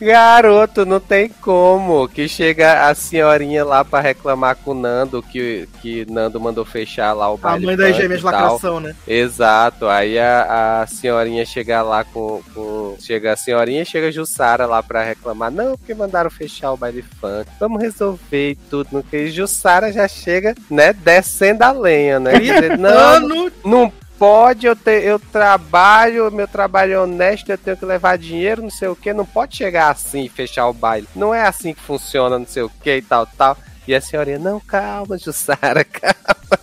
Garoto, 0.00 0.84
não 0.84 1.00
tem 1.00 1.28
como. 1.28 2.08
Que 2.08 2.28
chega 2.28 2.88
a 2.88 2.94
senhorinha 2.94 3.64
lá 3.64 3.84
pra 3.84 4.00
reclamar 4.00 4.56
com 4.56 4.72
o 4.72 4.74
Nando, 4.74 5.22
que, 5.22 5.68
que 5.80 6.04
Nando 6.10 6.40
mandou 6.40 6.64
fechar 6.64 7.12
lá 7.12 7.30
o 7.30 7.34
A 7.34 7.38
baile 7.38 7.66
mãe 7.66 7.76
das 7.76 7.96
gêmeas 7.96 8.22
lacração, 8.22 8.80
né? 8.80 8.94
Exato. 9.06 9.86
Aí 9.88 10.18
a, 10.18 10.82
a 10.82 10.86
senhorinha 10.86 11.44
chega 11.44 11.82
lá 11.82 12.04
com, 12.04 12.42
com- 12.54 12.96
Chega 12.98 13.32
a 13.32 13.36
senhorinha 13.36 13.82
e 13.82 13.86
chega 13.86 14.08
a 14.08 14.10
Jussara 14.10 14.66
lá 14.66 14.82
pra 14.82 15.02
reclamar. 15.02 15.50
Não, 15.50 15.76
porque 15.76 15.94
mandaram 15.94 16.30
fechar 16.30 16.72
o 16.72 16.76
baile 16.76 17.04
funk. 17.20 17.48
Vamos 17.58 17.82
resolver 17.82 18.50
e 18.50 18.54
tudo. 18.54 18.88
No 18.92 19.02
que 19.02 19.28
Jussara 19.30 19.92
já 19.92 20.06
chega, 20.08 20.54
né, 20.70 20.92
descendo 20.92 21.62
a 21.64 21.72
lenha, 21.72 22.18
né? 22.20 22.38
Dizendo, 22.38 22.76
não, 22.78 22.90
Ano 22.90 23.52
não 23.64 23.91
pode, 24.22 24.66
eu, 24.68 24.76
te, 24.76 25.02
eu 25.02 25.18
trabalho, 25.18 26.30
meu 26.30 26.46
trabalho 26.46 26.92
é 26.92 26.98
honesto, 27.00 27.50
eu 27.50 27.58
tenho 27.58 27.76
que 27.76 27.84
levar 27.84 28.16
dinheiro, 28.16 28.62
não 28.62 28.70
sei 28.70 28.86
o 28.86 28.94
que, 28.94 29.12
não 29.12 29.26
pode 29.26 29.56
chegar 29.56 29.90
assim 29.90 30.26
e 30.26 30.28
fechar 30.28 30.68
o 30.68 30.72
baile. 30.72 31.08
Não 31.16 31.34
é 31.34 31.44
assim 31.44 31.74
que 31.74 31.80
funciona, 31.80 32.38
não 32.38 32.46
sei 32.46 32.62
o 32.62 32.70
que 32.70 32.98
e 32.98 33.02
tal, 33.02 33.26
tal. 33.26 33.56
E 33.84 33.92
a 33.92 34.00
senhorinha, 34.00 34.38
não, 34.38 34.60
calma, 34.60 35.18
Jussara, 35.18 35.82
calma. 35.90 36.62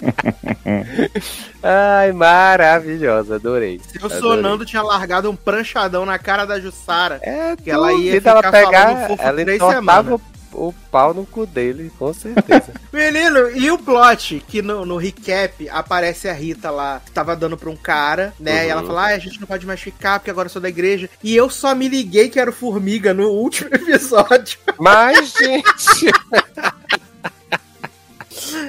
Ai, 1.60 2.12
maravilhosa, 2.12 3.34
adorei. 3.34 3.80
Se 3.80 3.98
eu 4.00 4.06
Adorei. 4.06 4.20
sonando, 4.20 4.64
tinha 4.64 4.80
largado 4.80 5.28
um 5.28 5.34
pranchadão 5.34 6.06
na 6.06 6.16
cara 6.16 6.44
da 6.44 6.60
Jussara. 6.60 7.18
É, 7.22 7.56
Que 7.56 7.72
ela 7.72 7.92
ia 7.92 8.20
duvido 8.20 8.28
ela 8.28 8.38
ficar 8.38 8.52
falando 8.52 8.70
pegar, 8.70 9.06
fofo 9.08 9.22
ela 9.22 9.42
três 9.42 9.60
semanas. 9.60 10.20
O, 10.52 10.72
pau 10.90 11.14
no 11.14 11.24
cu 11.24 11.46
dele, 11.46 11.90
com 11.98 12.12
certeza. 12.12 12.72
Menino, 12.92 13.50
e 13.50 13.70
o 13.70 13.78
plot 13.78 14.42
que 14.46 14.62
no, 14.62 14.84
no 14.84 14.96
recap 14.96 15.68
aparece 15.68 16.28
a 16.28 16.32
Rita 16.32 16.70
lá, 16.70 17.00
que 17.04 17.10
tava 17.12 17.36
dando 17.36 17.56
pra 17.56 17.70
um 17.70 17.76
cara, 17.76 18.32
né? 18.38 18.60
Uhum. 18.60 18.66
E 18.66 18.70
ela 18.70 18.82
fala: 18.82 19.02
ah, 19.02 19.14
a 19.14 19.18
gente 19.18 19.40
não 19.40 19.46
pode 19.46 19.66
mais 19.66 19.80
ficar 19.80 20.18
porque 20.18 20.30
agora 20.30 20.46
eu 20.46 20.52
sou 20.52 20.62
da 20.62 20.68
igreja. 20.68 21.08
E 21.22 21.34
eu 21.34 21.48
só 21.48 21.74
me 21.74 21.88
liguei 21.88 22.28
que 22.28 22.40
era 22.40 22.50
o 22.50 22.54
Formiga 22.54 23.14
no 23.14 23.28
último 23.28 23.70
episódio. 23.74 24.58
Mas, 24.78 25.32
gente, 25.32 26.12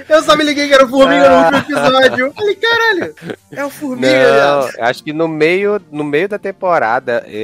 Eu 0.09 0.23
só 0.23 0.35
me 0.35 0.43
liguei 0.43 0.67
que 0.67 0.73
era 0.73 0.85
o 0.85 0.89
Formiga 0.89 1.29
no 1.29 1.35
Ah. 1.35 1.51
último 1.55 1.57
episódio. 1.79 2.25
Eu 2.27 2.33
falei, 2.33 2.55
caralho, 2.55 3.15
é 3.51 3.65
o 3.65 3.69
Formiga. 3.69 4.69
Não, 4.77 4.85
acho 4.85 5.03
que 5.03 5.13
no 5.13 5.27
meio, 5.27 5.81
no 5.91 6.03
meio 6.03 6.27
da 6.29 6.37
temporada 6.39 7.23
é, 7.27 7.35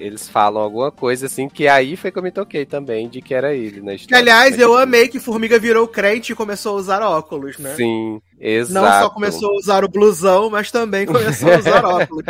é, 0.00 0.04
eles 0.04 0.28
falam 0.28 0.62
alguma 0.62 0.90
coisa 0.90 1.26
assim 1.26 1.48
que 1.48 1.66
aí 1.68 1.96
foi 1.96 2.10
que 2.10 2.18
eu 2.18 2.22
me 2.22 2.30
toquei 2.30 2.64
também 2.66 3.08
de 3.08 3.20
que 3.22 3.34
era 3.34 3.54
ele 3.54 3.80
na 3.80 3.92
Que, 3.92 3.96
história. 4.02 4.18
aliás, 4.22 4.58
eu 4.58 4.76
amei 4.76 5.08
que 5.08 5.20
Formiga 5.20 5.58
virou 5.58 5.86
crente 5.88 6.32
e 6.32 6.36
começou 6.36 6.72
a 6.76 6.80
usar 6.80 7.02
óculos, 7.02 7.58
né? 7.58 7.74
Sim, 7.76 8.20
exato. 8.40 8.74
Não 8.86 9.02
só 9.02 9.10
começou 9.10 9.50
a 9.50 9.56
usar 9.56 9.84
o 9.84 9.88
blusão, 9.88 10.50
mas 10.50 10.70
também 10.70 11.06
começou 11.06 11.52
a 11.52 11.58
usar 11.58 11.84
óculos. 11.84 12.24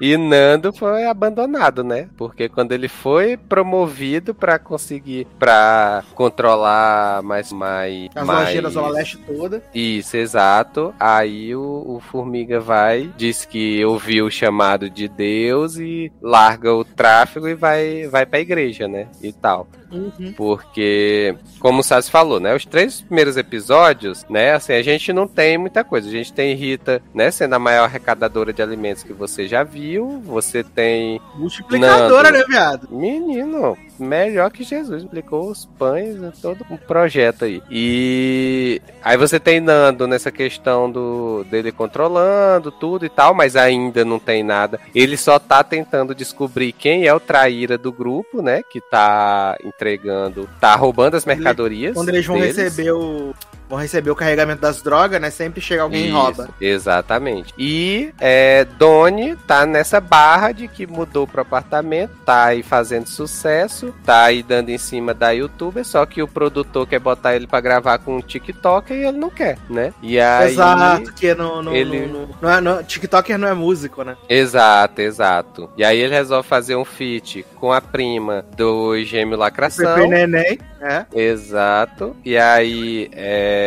E 0.00 0.16
Nando 0.16 0.72
foi 0.72 1.06
abandonado, 1.06 1.84
né? 1.84 2.08
Porque 2.16 2.48
quando 2.48 2.72
ele 2.72 2.88
foi 2.88 3.36
promovido 3.36 4.34
pra 4.34 4.58
conseguir 4.58 5.26
pra 5.38 6.02
controlar 6.14 7.22
mais 7.22 7.52
mais 7.52 8.08
As 8.14 8.26
mais 8.26 8.46
lojinhas 8.46 8.64
da 8.64 8.70
Zona 8.70 8.88
Leste 8.88 9.18
toda. 9.18 9.62
Isso, 9.74 10.16
exato. 10.16 10.92
Aí 10.98 11.54
o, 11.54 11.84
o 11.86 12.00
Formiga 12.00 12.58
vai, 12.58 13.12
diz 13.16 13.44
que 13.44 13.84
ouviu 13.84 14.26
o 14.26 14.30
chamado 14.30 14.90
de 14.90 15.08
Deus 15.08 15.76
e 15.76 16.12
larga 16.20 16.74
o 16.74 16.84
tráfego 16.84 17.48
e 17.48 17.54
vai, 17.54 18.08
vai 18.08 18.26
pra 18.26 18.40
igreja, 18.40 18.88
né? 18.88 19.08
E 19.22 19.32
tal. 19.32 19.68
Uhum. 19.92 20.32
Porque, 20.36 21.36
como 21.60 21.80
o 21.80 21.82
Sassi 21.82 22.10
falou, 22.10 22.40
né? 22.40 22.54
Os 22.54 22.64
três 22.64 23.02
primeiros 23.02 23.36
episódios, 23.36 24.24
né? 24.28 24.52
Assim, 24.54 24.72
a 24.72 24.82
gente 24.82 25.12
não 25.12 25.28
tem 25.28 25.58
muita 25.58 25.84
coisa. 25.84 26.08
A 26.08 26.10
gente 26.10 26.32
tem 26.32 26.54
Rita, 26.54 27.02
né? 27.14 27.30
Sendo 27.30 27.54
a 27.54 27.58
maior 27.58 27.84
arrecadadora 27.84 28.52
de 28.52 28.62
alimentos 28.62 29.02
que 29.02 29.12
você 29.12 29.46
já 29.46 29.62
viu. 29.62 30.22
Você 30.24 30.64
tem. 30.64 31.20
Multiplicadora, 31.34 32.30
Nando. 32.30 32.38
né, 32.38 32.44
viado? 32.48 32.88
Menino, 32.90 33.76
melhor 34.02 34.50
que 34.50 34.64
Jesus. 34.64 35.02
Explicou 35.02 35.50
os 35.50 35.64
pães, 35.64 36.16
né, 36.16 36.32
todo 36.40 36.64
um 36.70 36.76
projeto 36.76 37.44
aí. 37.44 37.62
E 37.70 38.80
aí 39.02 39.16
você 39.16 39.38
tem 39.38 39.60
Nando 39.60 40.06
nessa 40.06 40.30
questão 40.30 40.90
do 40.90 41.44
dele 41.44 41.70
controlando 41.70 42.70
tudo 42.70 43.06
e 43.06 43.08
tal, 43.08 43.34
mas 43.34 43.56
ainda 43.56 44.04
não 44.04 44.18
tem 44.18 44.42
nada. 44.42 44.80
Ele 44.94 45.16
só 45.16 45.38
tá 45.38 45.62
tentando 45.62 46.14
descobrir 46.14 46.72
quem 46.72 47.06
é 47.06 47.14
o 47.14 47.20
traíra 47.20 47.78
do 47.78 47.92
grupo, 47.92 48.42
né? 48.42 48.62
Que 48.62 48.80
tá 48.80 49.56
entregando, 49.64 50.48
tá 50.60 50.74
roubando 50.74 51.16
as 51.16 51.24
mercadorias. 51.24 51.94
Quando 51.94 52.08
eles 52.08 52.26
vão 52.26 52.38
deles. 52.38 52.56
receber 52.56 52.92
o. 52.92 53.34
Vão 53.72 53.80
receber 53.80 54.10
o 54.10 54.14
carregamento 54.14 54.60
das 54.60 54.82
drogas, 54.82 55.18
né? 55.18 55.30
Sempre 55.30 55.62
chega 55.62 55.80
alguém 55.82 56.02
e 56.04 56.08
Isso, 56.08 56.14
rouba. 56.18 56.48
Exatamente. 56.60 57.54
E 57.56 58.12
é, 58.20 58.66
Doni 58.66 59.34
tá 59.46 59.64
nessa 59.64 59.98
barra 59.98 60.52
de 60.52 60.68
que 60.68 60.86
mudou 60.86 61.26
pro 61.26 61.40
apartamento, 61.40 62.12
tá 62.22 62.44
aí 62.44 62.62
fazendo 62.62 63.06
sucesso, 63.06 63.94
tá 64.04 64.24
aí 64.24 64.42
dando 64.42 64.68
em 64.68 64.76
cima 64.76 65.14
da 65.14 65.30
youtuber, 65.30 65.86
só 65.86 66.04
que 66.04 66.20
o 66.22 66.28
produtor 66.28 66.86
quer 66.86 66.98
botar 67.00 67.34
ele 67.34 67.46
pra 67.46 67.62
gravar 67.62 67.96
com 67.96 68.18
o 68.18 68.22
TikTok 68.22 68.92
e 68.92 69.06
ele 69.06 69.16
não 69.16 69.30
quer, 69.30 69.56
né? 69.70 69.94
E 70.02 70.20
aí. 70.20 70.52
Exato, 70.52 71.14
que 71.14 71.34
no, 71.34 71.62
no, 71.62 71.74
ele- 71.74 72.04
no- 72.04 72.28
não 72.42 72.50
é, 72.50 72.60
no- 72.60 72.82
TikToker 72.84 73.38
não 73.38 73.48
é 73.48 73.54
músico, 73.54 74.04
né? 74.04 74.18
Exato, 74.28 75.00
exato. 75.00 75.70
E 75.78 75.82
aí 75.82 75.98
ele 75.98 76.12
resolve 76.12 76.46
fazer 76.46 76.76
um 76.76 76.84
feat 76.84 77.42
com 77.58 77.72
a 77.72 77.80
prima 77.80 78.44
do 78.54 79.02
Gêmeo 79.02 79.38
Lacração. 79.38 79.94
Pepe 79.94 80.08
Neném, 80.08 80.58
é. 80.82 81.06
Exato. 81.14 82.14
E 82.22 82.36
aí 82.36 83.08
é 83.12 83.61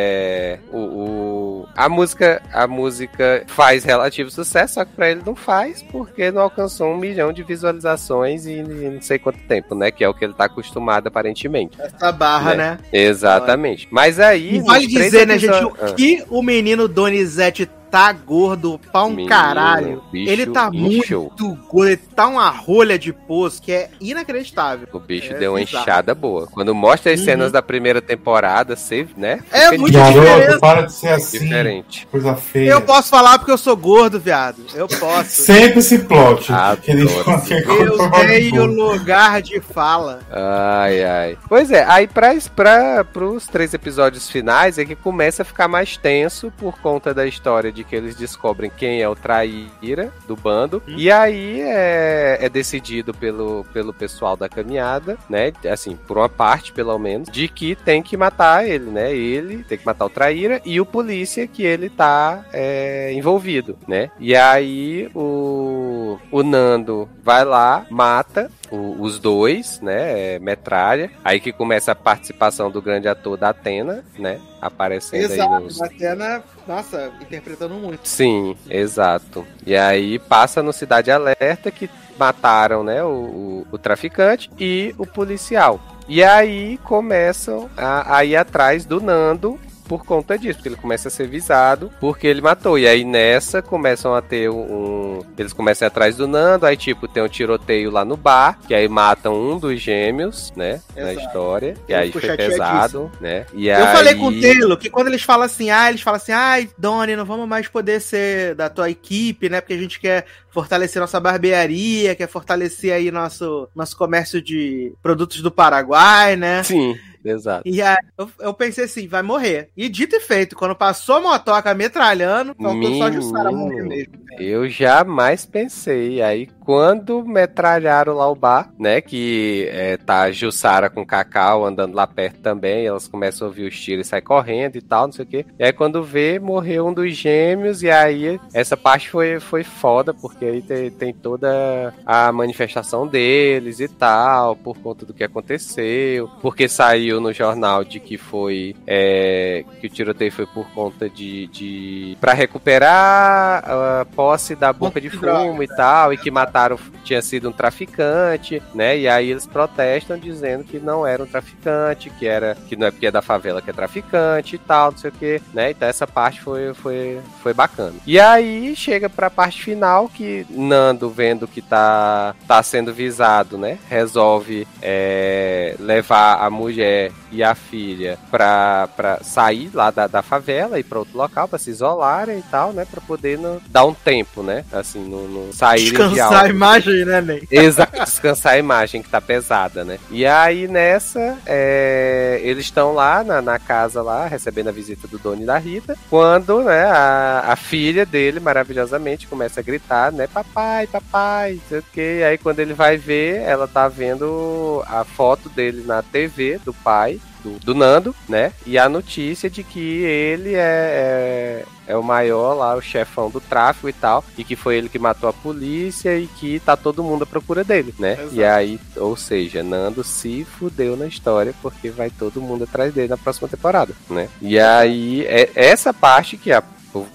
o, 0.72 0.78
o- 0.78 1.68
a 1.76 1.90
música 1.90 2.42
a 2.54 2.68
música 2.68 3.44
faz 3.48 3.84
relativo 3.84 4.30
sucesso, 4.32 4.76
só 4.76 4.86
que 4.86 4.92
pra 4.94 5.10
ele 5.12 5.22
não 5.26 5.36
faz 5.36 5.82
porque 5.84 6.32
não 6.32 6.42
alcançou 6.44 6.88
um 6.94 6.98
milhão 6.98 7.34
de 7.34 7.44
visualizações 7.44 8.46
em, 8.48 8.60
em 8.60 8.92
não 8.92 9.02
sei 9.02 9.20
quanto 9.20 9.40
tempo, 9.40 9.76
né? 9.76 9.92
Que 9.92 10.04
é 10.04 10.10
o 10.10 10.14
que 10.14 10.24
ele 10.24 10.34
tá 10.34 10.46
acostumado 10.46 11.08
aparentemente. 11.08 11.78
Essa 11.82 12.12
barra, 12.12 12.56
Né? 12.56 12.72
né? 12.72 12.78
Exatamente. 12.94 13.88
Mas 13.92 14.20
aí 14.20 14.56
E 14.58 14.62
vale 14.62 14.86
nos 14.86 14.94
três 14.94 15.12
dizer, 15.12 15.28
né, 15.28 15.38
gente, 15.38 15.54
episódios- 15.54 15.92
o 15.92 15.96
que 15.96 16.24
o 16.30 16.42
menino 16.42 16.88
Donizete 16.88 17.70
tá 17.91 18.12
gordo 18.12 18.80
pra 18.91 19.03
um 19.03 19.10
Menino, 19.10 19.30
caralho. 19.30 20.03
bicho 20.12 20.32
Ele 20.32 20.45
tá 20.48 20.70
muito 20.72 21.30
gordo, 21.70 21.88
ele 21.90 21.98
tá 21.98 22.28
uma 22.28 22.49
rolha 22.49 22.98
de 22.99 23.12
poço 23.14 23.62
que 23.62 23.72
é 23.72 23.90
inacreditável. 24.02 24.88
O 24.91 24.99
bicho 24.99 25.34
É 25.34 25.38
deu 25.38 25.53
uma 25.53 25.60
bizarro. 25.60 25.84
enxada 25.84 26.14
boa. 26.16 26.48
Quando 26.48 26.74
mostra 26.76 27.14
as 27.14 27.20
Uhum. 27.20 27.26
cenas 27.26 27.52
da 27.52 27.62
primeira 27.62 28.02
temporada, 28.02 28.76
você, 28.76 29.07
né? 29.16 29.40
É 29.52 29.66
fica 29.70 29.78
muito 29.78 29.94
Garoto, 29.94 30.20
diferente. 30.20 30.60
para 30.60 30.82
de 30.82 30.94
ser 30.94 31.10
assim. 31.10 31.40
diferente. 31.40 32.07
Coisa 32.12 32.36
feia. 32.36 32.70
Eu 32.72 32.82
posso 32.82 33.10
falar 33.10 33.38
porque 33.40 33.52
eu 33.52 33.57
sou 33.57 33.76
gordo, 33.78 34.20
viado. 34.20 34.57
Eu 34.74 34.88
posso. 34.88 35.41
Sempre 35.44 35.80
esse 35.80 35.99
plot. 35.99 36.52
Ele 36.88 37.03
Eu 37.03 37.40
de 37.40 38.28
tenho 38.52 38.66
lugar 38.66 39.41
de 39.41 39.60
fala. 39.62 40.20
Ai, 40.32 41.03
ai. 41.03 41.38
Pois 41.48 41.72
é, 41.72 41.86
aí 41.88 42.07
pra, 42.07 42.34
pra, 42.56 43.03
pros 43.03 43.48
três 43.48 43.74
episódios 43.74 44.30
finais 44.30 44.78
é 44.78 44.86
que 44.86 44.95
começa 44.95 45.41
a 45.44 45.45
ficar 45.45 45.68
mais 45.68 45.98
tenso 45.98 46.52
por 46.57 46.78
conta 46.80 47.14
da 47.14 47.26
história 47.26 47.72
de 47.72 47.84
que 47.88 47.95
eles 47.95 48.16
descobrem 48.16 48.72
quem 48.76 49.02
é 49.02 49.10
o 49.10 49.16
traíra 49.16 50.12
do 50.28 50.36
bando. 50.36 50.82
E 50.88 51.12
aí 51.12 51.62
é, 51.62 52.38
é 52.41 52.49
decidido 52.49 53.14
pelo, 53.14 53.66
pelo 53.74 53.94
pessoal 53.94 54.36
da 54.36 54.49
caminhada, 54.49 55.18
né? 55.30 55.53
Assim, 55.72 55.95
por 55.95 56.18
uma 56.18 56.30
parte, 56.30 56.72
pelo 56.72 56.98
menos, 56.98 57.30
de 57.30 57.48
que 57.48 57.76
tem 57.76 58.02
que 58.02 58.18
matar 58.18 58.68
ele, 58.68 58.90
né? 58.90 59.16
Ele 59.16 59.64
tem 59.64 59.78
que 59.78 59.86
matar 59.86 60.06
o 60.06 60.10
traíra 60.10 60.62
e 60.66 60.80
o 60.80 60.86
polícia 60.86 61.48
que 61.48 61.64
ele 61.64 61.90
tá 61.90 62.45
é, 62.52 63.14
envolvido, 63.14 63.78
né? 63.88 64.12
E 64.20 64.36
aí 64.36 65.10
o, 65.14 66.18
o 66.32 66.44
Nando 66.44 67.10
vai 67.24 67.44
lá, 67.44 67.86
mata 67.90 68.49
o- 68.72 69.02
os 69.02 69.20
dois, 69.20 69.80
né? 69.82 70.36
é, 70.36 70.40
metralha. 70.40 71.10
Aí 71.24 71.40
que 71.40 71.52
começa 71.52 71.92
a 71.92 71.96
participação 71.96 72.70
do 72.72 72.82
grande 72.82 73.08
ator 73.08 73.38
da 73.38 73.50
Atena, 73.50 74.04
né? 74.18 74.40
Aparecendo 74.62 75.32
aí 75.32 75.38
nos. 75.62 75.76
Exato. 75.76 75.94
Atena, 75.96 76.44
nossa, 76.68 77.12
interpretando 77.22 77.76
muito. 77.76 78.08
Sim, 78.08 78.56
exato. 78.70 79.46
E 79.66 79.76
aí 79.76 80.18
passa 80.20 80.64
no 80.64 80.74
Cidade 80.74 81.12
Alerta 81.12 81.70
que 81.72 81.90
mataram, 82.18 82.84
né, 82.84 83.04
o, 83.04 83.08
o- 83.08 83.68
o 83.74 83.78
traficante 83.78 84.50
e 84.58 84.96
o 84.98 85.06
policial. 85.06 85.80
E 86.08 86.24
aí 86.24 86.78
começam 86.84 87.70
a, 87.76 88.18
a 88.18 88.24
ir 88.26 88.36
atrás 88.38 88.86
do 88.86 89.02
Nando 89.02 89.60
por 89.88 90.06
conta 90.06 90.38
disso, 90.38 90.56
porque 90.56 90.70
ele 90.70 90.76
começa 90.76 91.07
a 91.07 91.12
ser 91.12 91.28
visado 91.28 91.91
porque 91.99 92.28
ele 92.28 92.41
matou. 92.41 92.78
E 92.78 92.88
aí 92.88 93.03
nessa 93.03 93.62
começam 93.62 94.14
a 94.14 94.22
ter 94.22 94.49
um. 94.49 95.22
Eles 95.38 95.53
começam 95.53 95.86
a 95.86 95.88
ir 95.88 95.91
atrás 95.91 96.16
do 96.16 96.28
Nando, 96.28 96.66
aí 96.66 96.76
tipo, 96.76 97.07
tem 97.07 97.24
um 97.24 97.28
tiroteio 97.28 97.91
lá 97.91 98.03
no 98.03 98.18
bar, 98.18 98.60
que 98.68 98.74
aí 98.74 98.88
matam 98.88 99.34
um 99.34 99.57
dos 99.57 99.80
gêmeos, 99.80 100.52
né? 100.56 100.82
Na 100.95 101.12
Exato. 101.12 101.28
história. 101.28 101.74
E 101.88 101.94
aí 101.94 102.12
foi 102.12 102.36
pesado, 102.36 103.12
né? 103.20 103.45
E 103.53 103.68
Eu 103.68 103.86
aí... 103.86 103.95
falei 103.95 104.16
com 104.16 104.28
o 104.28 104.41
Taylor 104.41 104.78
que 104.78 104.90
quando 104.90 105.07
eles 105.07 105.24
falam 105.24 105.45
assim, 105.45 105.70
ah, 105.70 105.90
eles 105.90 106.02
falam 106.02 106.18
assim, 106.18 106.32
ai, 106.32 106.70
Doni, 106.78 107.16
não 107.16 107.26
vamos 107.26 107.48
mais 107.48 107.68
poder 107.68 107.99
ser 108.02 108.56
da 108.56 108.70
tua 108.70 108.90
equipe, 108.90 109.49
né? 109.49 109.62
Porque 109.62 109.74
a 109.74 109.78
gente 109.78 109.99
quer 109.99 110.26
fortalecer 110.49 111.02
nossa 111.02 111.20
barbearia, 111.20 112.16
quer 112.16 112.30
fortalecer 112.30 112.94
aí 112.94 113.12
nosso, 113.12 113.68
nosso 113.76 113.98
comércio 113.98 114.41
de 114.41 114.94
produtos 115.02 115.41
do 115.41 115.52
Paraguai, 115.52 116.36
né? 116.36 116.64
Sim, 116.64 116.98
exato. 117.26 117.64
E 117.66 117.82
aí 117.82 117.98
eu, 118.18 118.30
eu 118.40 118.54
pensei 118.54 118.86
assim, 118.86 119.08
vai 119.08 119.22
morrer. 119.22 119.70
E 119.76 119.90
dito 119.90 120.16
e 120.16 120.20
feito, 120.20 120.56
quando 120.56 120.76
passou 120.76 121.16
a 121.16 121.22
motoca 121.22 121.74
metralhando, 121.74 122.56
faltou 122.56 122.96
só 122.98 123.12
Jussara 123.12 123.52
Menino. 123.52 123.70
morrer 123.70 123.84
mesmo. 123.84 124.14
Eu 124.40 124.70
jamais 124.70 125.46
pensei. 125.46 126.22
Aí, 126.22 126.50
quando 126.66 127.24
metralharam 127.24 128.16
lá 128.16 128.30
o 128.30 128.36
bar, 128.36 128.72
né? 128.78 129.00
Que 129.00 129.70
é, 129.72 129.98
tá 129.98 130.24
a 130.24 130.32
Jussara 130.32 130.90
com 130.90 131.02
o 131.02 131.06
Cacau 131.06 131.64
andando 131.64 131.94
lá 131.94 132.08
perto 132.08 132.40
também. 132.40 132.88
Elas 132.88 133.08
começam 133.08 133.46
a 133.46 133.50
ouvir 133.50 133.68
os 133.68 133.80
tiros 133.80 134.08
e 134.08 134.10
saem 134.10 134.24
correndo 134.24 134.76
e 134.76 134.82
tal, 134.82 135.06
não 135.06 135.14
sei 135.14 135.24
o 135.24 135.28
quê. 135.28 135.46
E 135.60 135.64
aí, 135.64 135.72
quando 135.72 136.04
vê, 136.04 136.40
morreu 136.40 136.88
um 136.88 136.94
dos 136.94 137.16
gêmeos. 137.16 137.84
E 137.84 137.90
aí, 137.92 138.40
essa 138.52 138.76
parte 138.76 139.10
foi, 139.12 139.40
foi 139.40 139.64
foda, 139.64 140.14
porque 140.14 140.44
aí 140.44 140.62
tem, 140.62 140.90
tem 140.90 141.14
toda 141.14 141.94
a 142.04 142.32
manifestação 142.32 143.08
deles 143.08 143.80
e 143.80 143.88
tal, 143.88 144.56
por 144.56 144.76
conta 144.80 145.06
do 145.06 145.14
que 145.14 145.24
aconteceu. 145.24 146.28
Porque 146.42 146.68
saiu 146.68 147.22
no 147.22 147.32
jornal 147.32 147.84
de 147.84 148.00
que 148.00 148.18
foi. 148.18 148.76
é, 148.88 149.64
que 149.80 149.86
o 149.86 149.90
tiroteio 149.90 150.32
foi 150.32 150.48
por 150.48 150.68
conta 150.72 151.08
de. 151.08 151.46
de 151.48 152.18
para 152.20 152.34
recuperar 152.34 153.64
a 153.70 154.06
posse 154.16 154.56
da 154.56 154.74
boca 154.74 155.00
de 155.00 155.12
fumo 155.12 155.62
e 155.62 155.68
tal, 155.68 156.12
e 156.12 156.18
que 156.18 156.32
mataram, 156.32 156.55
tinha 157.03 157.22
sido 157.22 157.49
um 157.49 157.52
traficante, 157.52 158.61
né? 158.73 158.98
E 158.98 159.07
aí 159.07 159.30
eles 159.32 159.45
protestam 159.45 160.18
dizendo 160.18 160.64
que 160.64 160.80
não 160.80 161.06
era 161.06 161.22
um 161.22 161.26
traficante, 161.26 162.10
que 162.10 162.26
era 162.27 162.56
que 162.68 162.76
não 162.76 162.88
é 162.88 162.91
porque 162.91 163.07
é 163.07 163.11
da 163.11 163.22
favela 163.22 163.61
que 163.61 163.69
é 163.69 163.73
traficante 163.73 164.56
e 164.56 164.60
tal, 164.60 164.91
não 164.91 164.98
sei 164.98 165.10
o 165.10 165.14
que, 165.14 165.41
né? 165.53 165.72
Então 165.72 165.88
essa 165.88 166.07
parte 166.07 166.41
foi, 166.41 166.73
foi, 166.73 167.19
foi 167.44 167.53
bacana. 167.53 167.94
E 168.07 168.19
aí 168.19 168.76
chega 168.76 169.10
pra 169.10 169.30
parte 169.30 169.61
final 169.64 170.07
que 170.07 170.45
Nando, 170.49 171.10
vendo 171.10 171.48
que 171.48 171.61
tá, 171.61 172.34
tá 172.48 172.61
sendo 172.64 172.94
visado, 172.94 173.57
né? 173.57 173.77
Resolve 173.90 174.68
é, 174.82 175.76
levar 175.80 176.36
a 176.41 176.49
mulher 176.49 177.11
e 177.32 177.44
a 177.44 177.53
filha 177.53 178.18
pra, 178.32 178.88
pra 178.95 179.19
sair 179.22 179.69
lá 179.73 179.91
da, 179.91 180.07
da 180.07 180.22
favela 180.22 180.80
e 180.80 180.84
pra 180.84 180.99
outro 180.99 181.18
local, 181.18 181.48
pra 181.48 181.60
se 181.60 181.69
isolarem 181.69 182.40
e 182.40 182.44
tal, 182.44 182.72
né? 182.72 182.86
Pra 182.90 183.02
poder 183.02 183.38
no- 183.38 183.61
dar 183.68 183.86
um 183.86 183.94
tempo, 183.94 184.41
né? 184.41 184.64
Assim, 184.72 184.99
no, 185.03 185.52
saírem 185.53 185.91
de 186.10 186.19
Descansar 186.46 186.50
a 186.50 186.50
imagem, 186.50 187.06
né, 187.06 187.22
Ney? 187.22 187.48
Exato, 187.52 188.04
descansar 188.04 188.54
a 188.54 188.58
imagem 188.58 189.02
que 189.02 189.10
tá 189.10 189.22
pesada, 189.22 189.84
né? 189.84 190.00
E 190.10 190.26
aí 190.26 190.68
nessa, 190.68 191.38
é, 191.46 192.40
eles 192.44 192.66
estão 192.66 192.94
lá 192.94 193.24
na, 193.24 193.42
na 193.42 193.60
casa 193.60 194.02
lá, 194.02 194.28
recebendo 194.28 194.70
a 194.70 194.72
visita 194.72 195.08
do 195.08 195.18
Doni 195.18 195.44
e 195.44 195.46
da 195.46 195.58
Rita, 195.58 195.98
quando, 196.10 196.64
né, 196.64 196.86
a, 196.86 197.46
a 197.48 197.56
filha 197.56 198.06
dele, 198.06 198.40
maravilhosamente, 198.40 199.28
começa 199.28 199.60
a 199.60 199.64
gritar, 199.64 200.12
né, 200.12 200.28
papai, 200.28 200.88
papai, 200.88 201.60
sei 201.68 201.80
o 201.80 201.84
que. 201.94 202.24
Aí 202.24 202.38
quando 202.38 202.60
ele 202.60 202.74
vai 202.74 202.98
ver, 202.98 203.42
ela 203.42 203.68
tá 203.68 203.88
vendo 203.88 204.84
a 204.88 205.04
foto 205.04 205.50
dele 205.50 205.84
na 205.86 206.02
TV, 206.02 206.60
do 206.64 206.74
pai, 206.74 207.20
do, 207.46 207.60
do 207.60 207.76
Nando, 207.76 208.16
né? 208.28 208.52
E 208.66 208.78
a 208.78 208.90
notícia 208.90 209.50
de 209.50 209.64
que 209.64 209.80
ele 209.80 210.56
é, 210.56 210.58
é, 210.58 211.66
é 211.88 211.96
o 211.96 212.04
maior 212.04 212.56
lá, 212.56 212.76
o 212.76 212.82
chefão 212.82 213.30
do 213.30 213.40
tráfico 213.40 213.88
e 213.88 213.94
tal, 213.94 214.26
e 214.38 214.44
que 214.44 214.56
foi 214.56 214.78
ele 214.78 214.90
que 214.90 214.98
matou 214.98 215.30
a 215.30 215.34
polícia 215.34 216.18
e 216.18 216.26
que 216.26 216.60
tá 216.60 216.76
todo 216.76 217.04
mundo 217.04 217.24
à 217.24 217.28
procura 217.28 217.64
dele, 217.64 217.94
né? 218.00 218.14
Exato. 218.14 218.36
E 218.36 218.44
aí, 218.44 218.80
ou 218.96 219.16
seja, 219.16 219.62
Nando 219.62 220.04
se 220.04 220.44
fudeu 220.44 220.98
na 220.98 221.06
história 221.06 221.54
porque 221.62 221.92
vai 221.92 222.10
todo 222.10 222.42
mundo 222.42 222.64
atrás 222.64 222.94
dele 222.94 223.10
na 223.10 223.18
próxima 223.18 223.48
temporada, 223.48 223.94
né? 224.10 224.28
E 224.42 224.60
aí, 224.60 225.24
é 225.28 225.52
essa 225.56 225.94
parte 225.94 226.38
que 226.38 226.52
a 226.52 226.64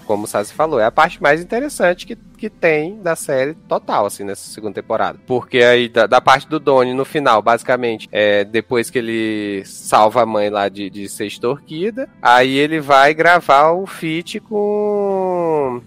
como 0.04 0.24
o 0.24 0.26
Sassi 0.26 0.52
falou, 0.52 0.78
é 0.78 0.84
a 0.84 0.90
parte 0.90 1.22
mais 1.22 1.40
interessante 1.40 2.06
que, 2.06 2.18
que 2.40 2.48
tem 2.48 2.96
da 3.02 3.14
série 3.14 3.52
total, 3.52 4.06
assim, 4.06 4.24
nessa 4.24 4.50
segunda 4.50 4.72
temporada. 4.72 5.18
Porque 5.26 5.58
aí, 5.58 5.90
da, 5.90 6.06
da 6.06 6.22
parte 6.22 6.48
do 6.48 6.58
Donnie, 6.58 6.94
no 6.94 7.04
final, 7.04 7.42
basicamente, 7.42 8.08
é 8.10 8.44
depois 8.44 8.88
que 8.88 8.98
ele 8.98 9.62
salva 9.66 10.22
a 10.22 10.26
mãe 10.26 10.48
lá 10.48 10.70
de, 10.70 10.88
de 10.88 11.06
ser 11.06 11.26
extorquida, 11.26 12.08
aí 12.22 12.56
ele 12.56 12.80
vai 12.80 13.12
gravar 13.12 13.72
o 13.72 13.86
feat 13.86 14.40
com 14.40 15.82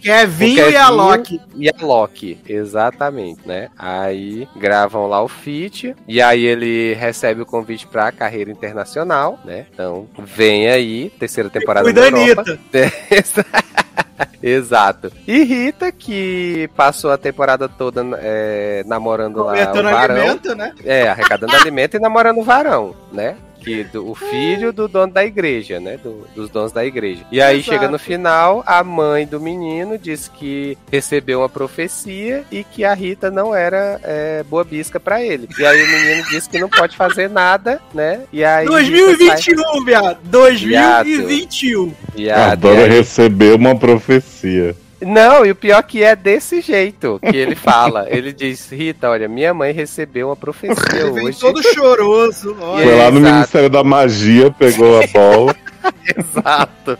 Kevinho 0.00 0.66
o 0.66 0.70
e 0.70 0.76
a 0.76 0.88
Loki. 0.88 1.40
E 1.56 1.68
a 1.68 1.74
Loki, 1.80 2.38
exatamente, 2.48 3.46
né? 3.46 3.68
Aí 3.78 4.48
gravam 4.56 5.06
lá 5.06 5.22
o 5.22 5.28
feat, 5.28 5.94
e 6.06 6.20
aí 6.20 6.44
ele 6.44 6.94
recebe 6.94 7.42
o 7.42 7.46
convite 7.46 7.86
pra 7.86 8.10
carreira 8.12 8.50
internacional, 8.50 9.38
né? 9.44 9.66
Então, 9.72 10.06
vem 10.18 10.68
aí, 10.68 11.10
terceira 11.18 11.50
temporada 11.50 11.88
Europa. 11.88 12.42
Anitta. 12.42 12.60
Exato. 14.42 15.12
E 15.26 15.42
Rita, 15.42 15.92
que 15.92 16.68
passou 16.76 17.10
a 17.10 17.18
temporada 17.18 17.68
toda 17.68 18.02
é, 18.20 18.82
namorando 18.86 19.42
lá 19.42 19.52
o 19.52 19.82
varão. 19.82 20.16
alimento, 20.16 20.54
né? 20.54 20.74
É, 20.84 21.08
arrecadando 21.08 21.54
alimento 21.56 21.96
e 21.96 22.00
namorando 22.00 22.38
o 22.38 22.44
varão, 22.44 22.94
né? 23.12 23.36
Que 23.60 23.84
do, 23.84 24.10
o 24.10 24.14
filho 24.14 24.72
do 24.72 24.88
dono 24.88 25.12
da 25.12 25.24
igreja, 25.24 25.78
né? 25.78 25.98
Do- 26.02 26.26
dos 26.34 26.48
donos 26.50 26.72
da 26.72 26.84
igreja. 26.84 27.22
E 27.30 27.40
aí 27.42 27.58
Exato. 27.58 27.70
chega 27.72 27.88
no 27.88 27.98
final, 27.98 28.62
a 28.66 28.82
mãe 28.82 29.26
do 29.26 29.38
menino 29.40 29.98
diz 29.98 30.28
que 30.28 30.76
recebeu 30.90 31.40
uma 31.40 31.48
profecia 31.48 32.44
e 32.50 32.64
que 32.64 32.84
a 32.84 32.94
Rita 32.94 33.30
não 33.30 33.54
era 33.54 34.00
é, 34.02 34.42
boa 34.44 34.64
bisca 34.64 34.98
pra 34.98 35.22
ele. 35.22 35.48
E 35.58 35.64
aí 35.66 35.82
o 35.82 35.88
menino 35.88 36.24
diz 36.30 36.46
que 36.46 36.58
não 36.58 36.68
pode 36.68 36.96
fazer 36.96 37.28
nada, 37.28 37.80
né? 37.94 38.22
E 38.32 38.42
aí. 38.44 38.66
Rita 38.66 38.78
sai- 38.80 38.90
2021, 38.90 39.84
viado. 39.84 40.18
2021. 40.24 41.92
Viado, 42.14 42.52
Adoro 42.52 42.80
e 42.80 42.84
aí- 42.84 42.90
receber 42.90 43.54
uma 43.54 43.74
profecia. 43.76 44.74
Não, 45.00 45.44
e 45.46 45.50
o 45.50 45.54
pior 45.54 45.82
que 45.82 46.02
é 46.02 46.14
desse 46.14 46.60
jeito 46.60 47.18
que 47.20 47.36
ele 47.36 47.54
fala. 47.54 48.06
Ele 48.08 48.32
diz, 48.32 48.70
Rita, 48.70 49.08
olha, 49.08 49.28
minha 49.28 49.54
mãe 49.54 49.72
recebeu 49.72 50.28
uma 50.28 50.36
profecia 50.36 51.00
Ele 51.00 51.10
vem 51.12 51.26
hoje. 51.28 51.40
todo 51.40 51.62
choroso. 51.62 52.56
Olha. 52.60 52.84
Foi 52.84 52.96
lá 52.96 53.10
no 53.10 53.18
Exato. 53.18 53.34
Ministério 53.34 53.70
da 53.70 53.82
Magia, 53.84 54.50
pegou 54.50 55.02
a 55.02 55.06
bola. 55.06 55.56
Exato. 56.16 56.98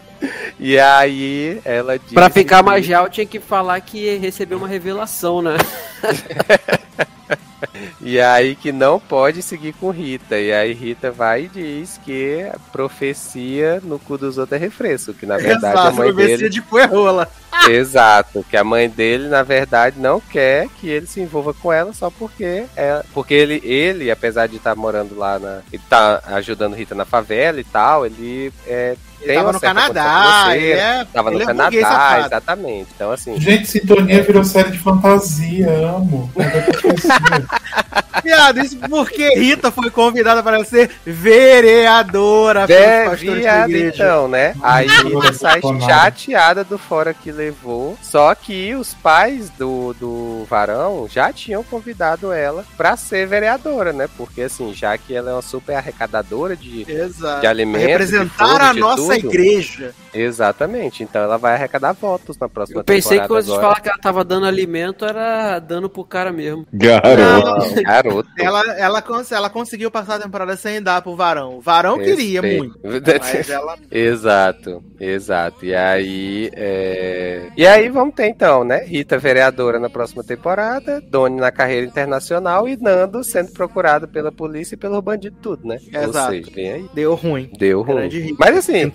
E 0.59 0.78
aí 0.78 1.61
ela 1.65 1.98
disse. 1.98 2.15
Pra 2.15 2.28
ficar 2.31 2.59
que- 2.59 2.65
mais 2.66 2.86
real, 2.86 3.09
tinha 3.09 3.27
que 3.27 3.40
falar 3.40 3.81
que 3.81 4.16
recebeu 4.16 4.59
uma 4.59 4.69
revelação, 4.69 5.40
né? 5.43 5.57
E 8.01 8.19
aí 8.19 8.57
que 8.57 8.73
não 8.73 8.98
pode 8.98 9.43
seguir 9.43 9.74
com 9.74 9.90
Rita. 9.90 10.39
E 10.39 10.51
aí 10.52 10.73
Rita 10.73 11.11
vai 11.11 11.44
e 11.44 11.48
diz 11.48 12.01
que 12.05 12.43
a 12.52 12.59
profecia 12.73 13.81
no 13.85 13.98
cu 13.98 14.16
dos 14.16 14.39
outros 14.39 14.59
é 14.59 14.65
refresco. 14.65 15.12
Que 15.12 15.27
na 15.27 15.36
verdade 15.36 15.66
a 15.77 15.81
Exato, 15.82 15.97
mãe 15.97 16.09
profecia 16.09 16.36
dele. 16.39 16.48
de 16.51 16.62
Cuerrola. 16.62 17.28
Exato, 17.69 18.44
que 18.48 18.57
a 18.57 18.65
mãe 18.65 18.89
dele, 18.89 19.28
na 19.28 19.43
verdade, 19.43 20.01
não 20.01 20.19
quer 20.20 20.69
que 20.81 20.89
ele 20.89 21.07
se 21.07 21.20
envolva 21.20 21.52
com 21.52 21.70
ela 21.70 21.93
só 21.93 22.11
porque 22.11 22.65
é, 22.74 23.02
porque 23.12 23.35
ele, 23.35 23.61
ele, 23.62 24.11
apesar 24.11 24.47
de 24.47 24.57
estar 24.57 24.74
morando 24.74 25.15
lá 25.16 25.39
na. 25.39 25.61
Ele 25.70 25.82
tá 25.89 26.23
ajudando 26.27 26.74
Rita 26.74 26.94
na 26.94 27.05
favela 27.05 27.61
e 27.61 27.65
tal, 27.65 28.07
ele 28.07 28.51
é. 28.71 28.97
Ele 29.21 29.27
tem 29.27 29.37
tava 29.37 29.53
no 29.53 29.61
Canadá, 29.61 30.03
condição 30.03 30.53
ele 30.55 30.73
é, 30.73 31.07
Tava 31.13 31.31
no 31.31 31.37
ele 31.37 31.43
é 31.43 31.47
Canadá, 31.47 31.81
safado. 31.81 32.27
exatamente. 32.27 32.89
Então, 32.95 33.13
assim. 33.13 33.41
Gente, 33.41 33.69
Sintonia 33.69 34.23
virou 34.23 34.45
série 34.45 34.71
de 34.71 34.79
fantasia, 34.79 35.69
amo. 35.71 36.31
É. 36.39 37.71
Viado, 38.23 38.61
isso 38.61 38.77
porque 38.89 39.29
Rita 39.39 39.71
foi 39.71 39.91
convidada 39.91 40.43
para 40.43 40.63
ser 40.65 40.91
vereadora 41.05 42.67
É, 42.69 43.09
da 43.09 43.15
viado, 43.15 43.77
então, 43.77 44.29
né? 44.29 44.55
Aí 44.63 44.87
Rita 44.87 45.33
sai 45.33 45.61
chateada 45.81 46.65
do 46.65 46.77
fora 46.79 47.15
que 47.15 47.31
levou. 47.33 47.97
Só 48.03 48.35
que 48.35 48.75
os 48.75 48.93
pais 48.95 49.49
do, 49.51 49.95
do 49.95 50.45
varão 50.49 51.07
já 51.11 51.33
tinham 51.33 51.63
convidado 51.63 52.33
ela 52.33 52.65
pra 52.77 52.97
ser 52.97 53.27
vereadora, 53.27 53.93
né? 53.93 54.09
Porque, 54.17 54.43
assim, 54.43 54.75
já 54.75 54.97
que 54.99 55.15
ela 55.15 55.31
é 55.31 55.35
uma 55.35 55.43
super 55.43 55.75
arrecadadora 55.77 56.57
de, 56.57 56.85
Exato. 56.91 57.41
de 57.41 57.47
alimentos. 57.47 57.81
Pra 57.81 58.05
de 58.05 58.13
representar 58.13 58.47
fogo, 58.49 58.63
a 58.65 58.73
de 58.73 58.81
nossa 58.81 59.03
tudo. 59.19 59.28
igreja. 59.28 59.95
Exatamente. 60.12 61.03
Então 61.03 61.23
ela 61.23 61.37
vai 61.37 61.55
arrecadar 61.55 61.93
votos 61.93 62.37
na 62.39 62.49
próxima 62.49 62.81
Eu 62.81 62.85
pensei 62.85 63.20
que 63.20 63.27
quando 63.27 63.43
vocês 63.45 63.49
agora. 63.49 63.62
falaram 63.62 63.82
que 63.82 63.89
ela 63.89 63.99
tava 63.99 64.24
dando 64.24 64.47
alimento, 64.47 65.05
era 65.05 65.59
dando 65.59 65.89
pro 65.89 66.05
cara 66.05 66.32
mesmo. 66.32 66.66
Garoto. 66.73 67.74
Não, 67.77 67.82
Garoto. 67.82 68.28
ela, 68.39 68.62
ela, 68.78 69.03
ela 69.31 69.51
conseguiu 69.51 69.91
passar 69.91 70.16
a 70.16 70.20
temporada 70.20 70.57
sem 70.57 70.82
dar 70.82 71.03
pro 71.03 71.16
Varão. 71.16 71.59
O 71.59 71.61
Varão 71.61 71.99
queria 71.99 72.41
Respeito. 72.41 72.59
muito. 72.65 72.81
Mas 73.20 73.51
ela. 73.51 73.77
Exato, 73.91 74.82
exato. 74.99 75.65
E 75.65 75.74
aí, 75.74 76.51
é... 76.55 77.49
e 77.57 77.66
aí 77.66 77.89
vamos 77.89 78.15
ter 78.15 78.27
então, 78.28 78.65
né? 78.65 78.85
Rita 78.85 79.19
vereadora 79.19 79.78
na 79.78 79.89
próxima 79.91 80.23
temporada, 80.24 81.01
Doni 81.01 81.37
na 81.41 81.51
carreira 81.51 81.87
internacional 81.87 82.69
e 82.69 82.77
Nando 82.77 83.23
sendo 83.23 83.53
procurado 83.53 84.09
pela 84.09 84.32
polícia 84.32 84.74
e 84.74 84.78
pelo 84.78 85.01
bandido 85.03 85.37
tudo, 85.41 85.66
né? 85.66 85.78
Exato. 85.93 86.35
Ou 86.35 86.45
seja. 86.45 86.85
Deu 86.95 87.15
ruim. 87.15 87.51
Deu 87.59 87.82
ruim. 87.82 88.35
Mas 88.39 88.57
assim, 88.59 88.91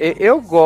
e- 0.00 0.14
eu 0.18 0.40
gosto 0.40 0.57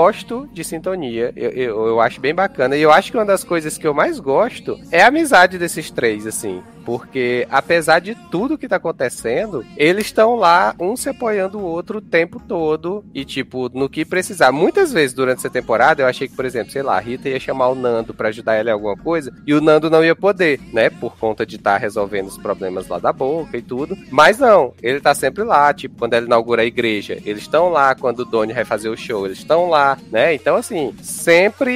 de 0.52 0.64
sintonia, 0.64 1.32
eu, 1.36 1.51
eu, 1.51 1.86
eu 1.86 2.01
acho 2.01 2.20
bem 2.20 2.35
bacana. 2.35 2.77
E 2.77 2.82
eu 2.82 2.90
acho 2.90 3.10
que 3.10 3.19
uma 3.19 3.24
das 3.24 3.44
coisas 3.44 3.77
que 3.77 3.86
eu 3.86 3.94
mais 3.94 4.19
gosto 4.19 4.78
é 4.90 5.02
a 5.02 5.09
amizade 5.09 5.59
desses 5.59 5.90
três, 5.90 6.27
assim. 6.27 6.62
Porque 6.85 7.47
apesar 7.51 8.01
de 8.01 8.15
tudo 8.31 8.59
que 8.59 8.69
tá 8.69 8.77
acontecendo, 8.77 9.65
eles 9.77 10.07
estão 10.07 10.37
lá, 10.37 10.75
um 10.79 10.97
se 10.97 11.09
apoiando 11.09 11.59
o 11.59 11.65
outro 11.65 11.99
o 11.99 12.03
tempo 12.03 12.41
todo. 12.41 13.05
E, 13.15 13.25
tipo, 13.25 13.69
no 13.73 13.89
que 13.89 14.05
precisar. 14.05 14.53
Muitas 14.53 14.93
vezes 14.93 15.15
durante 15.15 15.39
essa 15.39 15.51
temporada 15.51 16.03
eu 16.03 16.07
achei 16.07 16.29
que, 16.29 16.37
por 16.37 16.45
exemplo, 16.45 16.73
sei 16.73 16.83
lá, 16.83 16.97
a 16.97 17.01
Rita 17.01 17.29
ia 17.29 17.41
chamar 17.41 17.69
o 17.69 17.75
Nando 17.75 18.15
pra 18.15 18.29
ajudar 18.29 18.55
ela 18.55 18.71
em 18.71 18.73
alguma 18.73 18.97
coisa. 18.97 19.33
E 19.47 19.55
o 19.55 19.61
Nando 19.61 19.91
não 19.91 20.05
ia 20.05 20.17
poder, 20.17 20.61
né? 20.73 20.91
Por 20.91 21.17
conta 21.17 21.47
de 21.47 21.57
estar 21.57 21.77
resolvendo 21.77 22.29
os 22.29 22.39
problemas 22.39 22.89
lá 22.89 22.99
da 22.99 23.13
boca 23.13 23.57
e 23.57 23.63
tudo. 23.63 23.97
Mas 24.11 24.39
não, 24.39 24.75
ele 24.83 25.01
tá 25.01 25.15
sempre 25.15 25.45
lá. 25.45 25.73
Tipo, 25.73 25.99
quando 25.99 26.15
ela 26.15 26.27
inaugura 26.27 26.63
a 26.63 26.67
igreja, 26.67 27.19
eles 27.25 27.43
estão 27.43 27.69
lá. 27.69 27.95
Quando 27.95 28.21
o 28.21 28.25
Doni 28.25 28.53
vai 28.53 28.65
fazer 28.65 28.89
o 28.89 28.97
show, 28.97 29.27
eles 29.27 29.39
estão 29.39 29.69
lá, 29.69 29.99
né? 30.11 30.35
Então, 30.35 30.57
assim, 30.57 30.95
sempre 31.03 31.73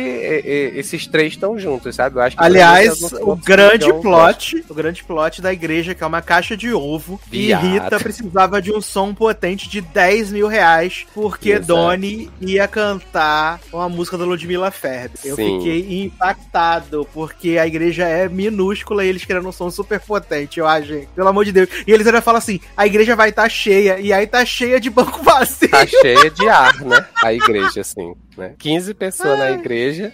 esses 0.75 1.07
três 1.07 1.33
estão 1.33 1.59
juntos, 1.59 1.95
sabe? 1.95 2.17
Eu 2.17 2.23
acho 2.23 2.37
que 2.37 2.43
Aliás, 2.43 3.03
o 3.13 3.37
grande 3.37 3.93
plot, 4.01 4.65
o 4.69 4.75
grande 4.75 4.96
plot 5.05 5.41
da 5.41 5.53
igreja, 5.53 5.95
que 5.95 6.03
é 6.03 6.07
uma 6.07 6.23
caixa 6.23 6.57
de 6.57 6.73
ovo, 6.73 7.21
Viado. 7.31 7.65
e 7.65 7.69
Rita 7.69 7.99
precisava 7.99 8.61
de 8.61 8.73
um 8.73 8.81
som 8.81 9.15
potente 9.15 9.69
de 9.69 9.81
10 9.81 10.33
mil 10.33 10.47
reais, 10.47 11.07
porque 11.15 11.53
Exato. 11.53 11.67
Doni 11.67 12.31
ia 12.41 12.67
cantar 12.69 13.61
uma 13.73 13.89
música 13.89 14.19
da 14.19 14.25
Ludmilla 14.25 14.71
Ferber. 14.71 15.19
Eu 15.25 15.37
Sim. 15.37 15.59
fiquei 15.59 16.05
impactado, 16.05 17.07
porque 17.13 17.59
a 17.59 17.67
igreja 17.67 18.05
é 18.05 18.29
minúscula 18.29 19.05
e 19.05 19.09
eles 19.09 19.25
querendo 19.25 19.49
um 19.49 19.53
som 19.53 19.71
super 19.71 20.01
potente, 20.01 20.61
eu 20.61 20.67
acho, 20.67 20.89
gente. 20.89 21.09
Pelo 21.09 21.29
amor 21.29 21.45
de 21.45 21.53
Deus. 21.53 21.69
E 21.87 21.93
eles 21.93 22.07
ainda 22.07 22.23
falam 22.23 22.39
assim, 22.39 22.61
a 22.77 22.87
igreja 22.87 23.17
vai 23.17 23.31
estar 23.31 23.49
cheia, 23.49 23.99
e 23.99 24.13
aí 24.13 24.27
tá 24.27 24.45
cheia 24.45 24.81
de 24.81 24.91
banco 24.91 25.23
vazio. 25.23 25.69
Tá 25.71 25.87
cheia 25.87 26.31
de 26.31 26.49
ar, 26.49 26.81
né? 26.83 27.07
A 27.23 27.33
igreja, 27.33 27.81
assim, 27.81 28.15
né? 28.37 28.55
15 28.59 28.95
pessoas 28.95 29.39
na 29.39 29.51
igreja. 29.53 30.13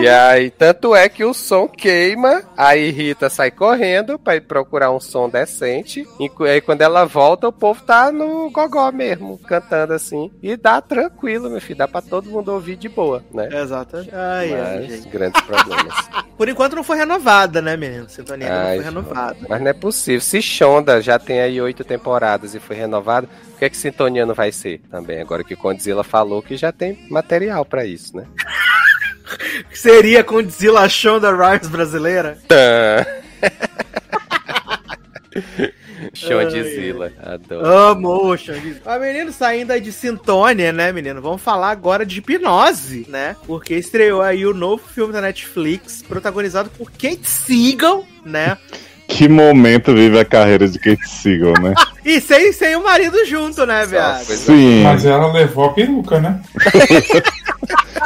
E 0.00 0.08
aí, 0.08 0.50
tanto 0.50 0.94
é 0.94 1.08
que 1.08 1.24
o 1.24 1.34
som 1.34 1.66
queima, 1.68 2.42
aí 2.56 2.90
Rita 2.90 3.28
sai 3.28 3.50
correndo 3.50 4.07
pra 4.16 4.36
ir 4.36 4.42
procurar 4.42 4.92
um 4.92 5.00
som 5.00 5.28
decente. 5.28 6.06
E 6.20 6.30
aí, 6.48 6.60
quando 6.60 6.82
ela 6.82 7.04
volta, 7.04 7.48
o 7.48 7.52
povo 7.52 7.82
tá 7.82 8.12
no 8.12 8.48
gogó 8.52 8.92
mesmo, 8.92 9.36
cantando 9.38 9.92
assim. 9.92 10.30
E 10.40 10.56
dá 10.56 10.80
tranquilo, 10.80 11.50
meu 11.50 11.60
filho. 11.60 11.78
Dá 11.78 11.88
pra 11.88 12.00
todo 12.00 12.30
mundo 12.30 12.52
ouvir 12.52 12.76
de 12.76 12.88
boa, 12.88 13.24
né? 13.34 13.48
Exato. 13.52 13.96
Ai, 14.12 14.54
ai, 14.54 14.78
Mas, 14.78 14.86
gente. 14.86 15.08
grandes 15.08 15.40
problemas. 15.42 15.94
Por 16.38 16.48
enquanto 16.48 16.76
não 16.76 16.84
foi 16.84 16.96
renovada, 16.96 17.60
né, 17.60 17.76
menino? 17.76 18.08
Sintonia 18.08 18.46
ainda 18.46 18.60
não 18.60 18.68
Ai, 18.68 18.76
foi 18.76 18.84
renovada. 18.84 19.36
Mas 19.48 19.60
não 19.60 19.68
é 19.68 19.72
possível. 19.72 20.20
Se 20.20 20.40
Shonda 20.40 21.02
já 21.02 21.18
tem 21.18 21.40
aí 21.40 21.60
oito 21.60 21.82
temporadas 21.82 22.54
e 22.54 22.60
foi 22.60 22.76
renovado, 22.76 23.26
por 23.26 23.58
que, 23.58 23.64
é 23.64 23.68
que 23.68 23.76
Sintonia 23.76 24.24
não 24.24 24.34
vai 24.34 24.52
ser 24.52 24.80
também? 24.88 25.20
Agora 25.20 25.42
que 25.42 25.54
o 25.54 25.56
Condzilla 25.56 26.04
falou 26.04 26.40
que 26.40 26.56
já 26.56 26.70
tem 26.70 27.04
material 27.10 27.64
pra 27.64 27.84
isso, 27.84 28.16
né? 28.16 28.24
Seria 29.74 30.22
com 30.22 30.36
Godzilla 30.36 30.88
Shonda 30.88 31.30
Rhimes 31.34 31.68
brasileira? 31.68 32.38
Tã. 32.46 33.04
Shondzilla, 36.14 37.12
adoro. 37.22 37.66
Amo, 37.66 38.36
Xande. 38.36 38.76
Mas, 38.84 39.00
menino, 39.00 39.32
saindo 39.32 39.72
aí 39.72 39.80
de 39.80 39.92
Sintônia, 39.92 40.72
né, 40.72 40.92
menino? 40.92 41.20
Vamos 41.20 41.42
falar 41.42 41.70
agora 41.70 42.04
de 42.04 42.18
Hipnose, 42.18 43.06
né? 43.08 43.36
Porque 43.46 43.74
estreou 43.74 44.22
aí 44.22 44.46
o 44.46 44.54
novo 44.54 44.82
filme 44.86 45.12
da 45.12 45.20
Netflix, 45.20 46.02
protagonizado 46.02 46.70
por 46.70 46.90
Kate 46.90 47.28
Siegel, 47.28 48.06
né? 48.24 48.56
Que 49.08 49.26
momento 49.26 49.94
vive 49.94 50.18
a 50.18 50.24
carreira 50.24 50.68
de 50.68 50.78
Kate 50.78 51.08
Siegel, 51.08 51.54
né? 51.62 51.72
E 52.04 52.20
sem, 52.20 52.52
sem 52.52 52.76
o 52.76 52.82
marido 52.82 53.24
junto, 53.24 53.66
né, 53.66 53.84
viado? 53.86 54.24
Sim. 54.24 54.82
Mas 54.82 55.04
ela 55.04 55.32
levou 55.32 55.64
a 55.64 55.72
peruca, 55.72 56.20
né? 56.20 56.40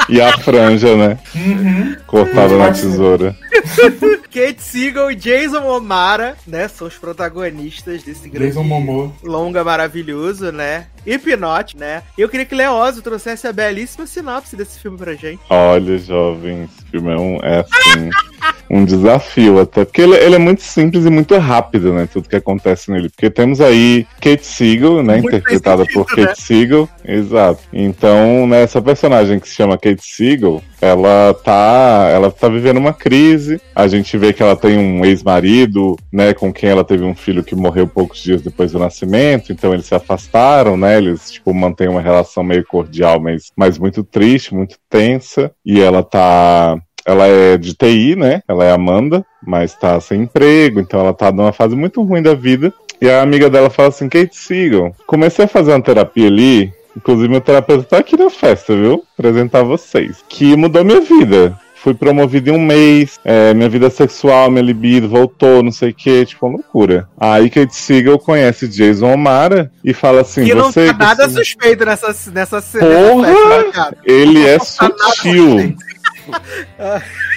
E 0.09 0.21
a 0.21 0.37
franja, 0.39 0.97
né? 0.97 1.19
Uhum. 1.35 1.97
Cortada 2.07 2.57
na 2.57 2.73
tesoura. 2.73 3.37
Kate 4.33 4.63
Siegel 4.63 5.11
e 5.11 5.15
Jason 5.15 5.63
O'Mara, 5.67 6.37
né? 6.47 6.67
São 6.69 6.87
os 6.87 6.97
protagonistas 6.97 8.03
desse 8.03 8.29
grande 8.29 8.57
longa 9.23 9.63
maravilhoso, 9.63 10.51
né? 10.51 10.87
Hipnote, 11.07 11.77
né? 11.77 12.03
Eu 12.17 12.29
queria 12.29 12.47
que 12.47 12.55
Leozo 12.55 13.03
trouxesse 13.03 13.47
a 13.47 13.53
belíssima 13.53 14.07
sinopse 14.07 14.57
desse 14.57 14.79
filme 14.79 14.97
pra 14.97 15.15
gente. 15.15 15.41
Olha, 15.51 15.99
jovem, 15.99 16.65
esse 16.65 16.91
filme 16.91 17.13
é 17.13 17.17
um, 17.17 17.37
é 17.43 17.61
assim, 17.61 18.11
um 18.71 18.85
desafio 18.85 19.61
até. 19.61 19.85
Porque 19.85 20.01
ele, 20.01 20.17
ele 20.17 20.37
é 20.37 20.39
muito 20.39 20.63
simples 20.63 21.05
e 21.05 21.11
muito 21.11 21.37
rápido, 21.39 21.93
né? 21.93 22.09
Tudo 22.11 22.29
que 22.29 22.37
acontece 22.37 22.91
nele. 22.91 23.11
Porque 23.11 23.29
temos 23.29 23.61
aí 23.61 24.07
Kate 24.21 24.47
Siegel, 24.47 25.03
né? 25.03 25.15
Muito 25.15 25.37
interpretada 25.37 25.85
bem 25.85 25.95
por 25.95 26.09
sentido, 26.09 26.27
Kate 26.27 26.43
Siegel. 26.43 26.89
Exato. 27.05 27.61
Então, 27.73 28.47
né, 28.47 28.63
essa 28.63 28.81
personagem 28.81 29.41
que 29.41 29.49
se 29.49 29.57
chama 29.57 29.77
Kate 29.83 30.03
Siegel, 30.03 30.63
ela 30.81 31.35
tá, 31.35 32.09
ela 32.11 32.31
tá 32.31 32.49
vivendo 32.49 32.77
uma 32.77 32.93
crise. 32.93 33.61
A 33.75 33.89
gente 33.89 34.17
vê 34.17 34.33
que 34.33 34.43
ela 34.43 34.55
tem 34.55 34.79
um 34.79 35.05
ex-marido, 35.05 35.97
né, 36.13 36.33
com 36.33 36.53
quem 36.53 36.71
ela 36.71 36.85
teve 36.85 37.03
um 37.05 37.15
filho 37.15 37.43
que 37.43 37.57
morreu 37.57 37.89
poucos 37.89 38.23
dias 38.23 38.41
depois 38.41 38.71
do 38.71 38.79
nascimento. 38.79 39.53
Então 39.53 39.75
eles 39.75 39.87
se 39.87 39.95
afastaram, 39.95 40.77
né? 40.77 40.99
Eles 40.99 41.33
tipo 41.33 41.53
mantêm 41.53 41.89
uma 41.89 42.01
relação 42.01 42.45
meio 42.45 42.65
cordial, 42.65 43.21
mas, 43.21 43.51
mas 43.57 43.77
muito 43.77 44.05
triste, 44.05 44.55
muito 44.55 44.77
tensa. 44.89 45.51
E 45.67 45.81
ela 45.81 46.03
tá 46.03 46.79
ela 47.05 47.27
é 47.27 47.59
de 47.59 47.75
TI, 47.75 48.15
né? 48.15 48.43
Ela 48.47 48.65
é 48.65 48.73
Amanda, 48.73 49.25
mas 49.45 49.75
tá 49.75 50.01
sem 50.01 50.23
emprego, 50.23 50.79
então 50.79 51.01
ela 51.01 51.13
tá 51.13 51.33
numa 51.33 51.53
fase 51.53 51.75
muito 51.75 52.01
ruim 52.03 52.23
da 52.23 52.35
vida. 52.35 52.73
E 53.01 53.11
a 53.11 53.21
amiga 53.21 53.51
dela 53.51 53.69
fala 53.69 53.89
assim: 53.89 54.09
Kate 54.09 54.37
Siegel, 54.37 54.95
comecei 55.07 55.45
a 55.45 55.49
fazer 55.49 55.73
uma 55.73 55.83
terapia 55.83 56.29
ali. 56.29 56.73
Inclusive, 56.97 57.29
meu 57.29 57.41
terapeuta 57.41 57.85
tá 57.85 57.99
aqui 57.99 58.17
na 58.17 58.29
festa, 58.31 58.75
viu? 58.77 59.05
Apresentar 59.19 59.63
vocês. 59.63 60.23
Que 60.29 60.57
mudou 60.57 60.85
minha 60.85 61.01
vida. 61.01 61.59
Fui 61.75 61.95
promovido 61.95 62.51
em 62.51 62.53
um 62.53 62.61
mês, 62.61 63.19
é, 63.25 63.53
minha 63.53 63.69
vida 63.69 63.91
sexual, 63.91 64.49
minha 64.49 64.63
libido 64.63 65.09
voltou, 65.09 65.65
não 65.65 65.73
sei 65.73 65.91
o 65.91 65.95
que, 65.95 66.25
tipo, 66.25 66.47
uma 66.47 66.59
loucura. 66.59 67.09
Aí 67.19 67.51
Kate 67.51 67.75
Siegel 67.75 68.21
conhece 68.21 68.69
Jason 68.69 69.13
O'Mara 69.13 69.69
e 69.83 69.93
fala 69.93 70.21
assim: 70.21 70.45
que 70.45 70.55
não 70.55 70.71
você. 70.71 70.87
tá 70.87 70.93
nada 70.93 71.29
você- 71.29 71.39
suspeito 71.39 71.85
nessa, 71.85 72.15
nessa 72.31 72.61
cena. 72.61 72.87
Porra! 72.87 73.27
nessa 73.29 73.49
festa, 73.49 73.73
cara? 73.73 73.97
Ele 74.05 74.47
é 74.47 74.59
Não 74.59 74.65
tá 74.65 74.89
nada 74.91 74.99
sutil. 75.15 75.77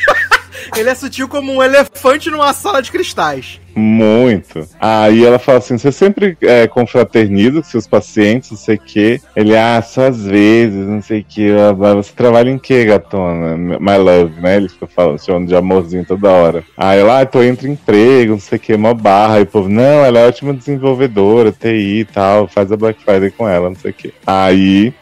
Ele 0.76 0.90
é 0.90 0.96
sutil 0.96 1.28
como 1.28 1.54
um 1.54 1.64
elefante 1.64 2.30
numa 2.30 2.54
sala 2.54 2.82
de 2.82 2.92
cristais. 2.92 3.60
Muito. 3.76 4.66
Aí 4.80 5.26
ela 5.26 5.38
fala 5.38 5.58
assim: 5.58 5.78
você 5.78 5.92
sempre 5.92 6.38
é, 6.42 6.66
confraterniza 6.66 7.62
com 7.62 7.68
seus 7.68 7.86
pacientes, 7.86 8.52
não 8.52 8.58
sei 8.58 8.76
o 8.76 8.80
quê. 8.80 9.22
Ele, 9.36 9.56
ah, 9.56 9.82
só 9.82 10.08
às 10.08 10.26
vezes, 10.26 10.88
não 10.88 11.02
sei 11.02 11.20
o 11.20 11.26
quê. 11.28 11.50
Você 11.96 12.14
trabalha 12.16 12.50
em 12.50 12.58
quê, 12.58 12.86
gatona? 12.86 13.58
My 13.58 13.98
love, 13.98 14.40
né? 14.40 14.56
Ele 14.56 14.70
fica 14.70 14.88
falando, 14.88 15.20
chamando 15.20 15.48
de 15.48 15.56
amorzinho 15.56 16.06
toda 16.06 16.30
hora. 16.30 16.64
Aí 16.78 17.00
ela, 17.00 17.20
ah, 17.20 17.26
tô 17.26 17.44
entre 17.44 17.70
emprego, 17.70 18.32
não 18.32 18.40
sei 18.40 18.58
o 18.58 18.62
quê, 18.62 18.76
uma 18.76 18.94
barra. 18.94 19.36
Aí 19.36 19.44
o 19.44 19.48
povo, 19.48 19.68
não, 19.68 20.06
ela 20.06 20.20
é 20.20 20.28
ótima 20.28 20.54
desenvolvedora, 20.54 21.52
TI 21.52 22.00
e 22.00 22.06
tal, 22.06 22.48
faz 22.48 22.72
a 22.72 22.78
Black 22.78 23.04
Friday 23.04 23.32
com 23.32 23.48
ela, 23.48 23.70
não 23.70 23.76
sei 23.76 23.92
o 23.92 23.94
quê. 23.94 24.14
Aí 24.26 24.94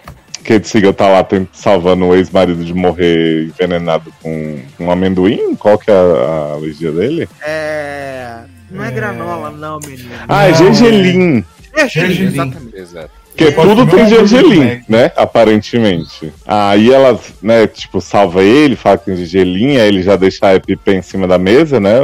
Kate 0.43 0.67
Siegel 0.67 0.93
tá 0.93 1.07
lá 1.07 1.25
salvando 1.51 2.05
o 2.05 2.15
ex-marido 2.15 2.63
de 2.63 2.73
morrer 2.73 3.45
envenenado 3.45 4.13
com 4.21 4.59
um 4.79 4.91
amendoim? 4.91 5.55
Qual 5.55 5.77
que 5.77 5.89
é 5.89 5.93
a, 5.93 5.97
a 5.97 6.53
alergia 6.53 6.91
dele? 6.91 7.27
É. 7.41 8.39
Não 8.69 8.83
é, 8.83 8.91
granola, 8.91 9.51
não, 9.51 9.79
menino. 9.85 10.09
Ah, 10.27 10.45
é 10.45 10.51
Não, 10.51 10.57
gergelim. 10.57 11.45
É, 11.73 11.87
gergelim. 11.87 12.27
exatamente. 12.27 12.75
Exato. 12.77 13.22
Porque 13.35 13.51
tudo 13.51 13.87
tem 13.87 14.07
gergelim, 14.07 14.63
Mac. 14.63 14.81
né? 14.87 15.11
Aparentemente. 15.15 16.31
Aí 16.45 16.91
ela, 16.91 17.19
né, 17.41 17.65
tipo, 17.67 17.99
salva 17.99 18.43
ele, 18.43 18.75
fala 18.75 18.97
que 18.97 19.05
tem 19.05 19.15
gergelim, 19.15 19.77
aí 19.77 19.87
ele 19.87 20.03
já 20.03 20.15
deixa 20.15 20.47
a 20.47 20.55
EpiPen 20.55 20.99
em 20.99 21.01
cima 21.01 21.27
da 21.27 21.37
mesa, 21.37 21.79
né? 21.79 21.95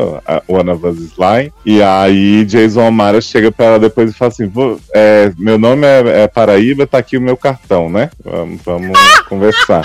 O 0.48 0.58
Ana 0.58 0.74
Van 0.74 0.92
Slime. 0.92 1.54
E 1.66 1.82
aí 1.84 2.44
Jason 2.46 2.88
O'Mara 2.88 3.22
chega 3.22 3.52
pra 3.52 3.66
ela 3.66 3.80
depois 3.80 4.10
e 4.12 4.14
fala 4.14 4.32
assim: 4.32 4.48
"Vô, 4.48 4.78
é, 4.94 5.32
meu 5.38 5.58
nome 5.58 5.86
é, 5.86 6.24
é 6.24 6.28
Paraíba, 6.28 6.88
tá 6.88 6.98
aqui 6.98 7.18
o 7.18 7.22
meu 7.22 7.38
cartão, 7.38 7.90
né? 7.90 8.10
Vamos, 8.24 8.60
vamos 8.66 8.98
conversar. 9.30 9.84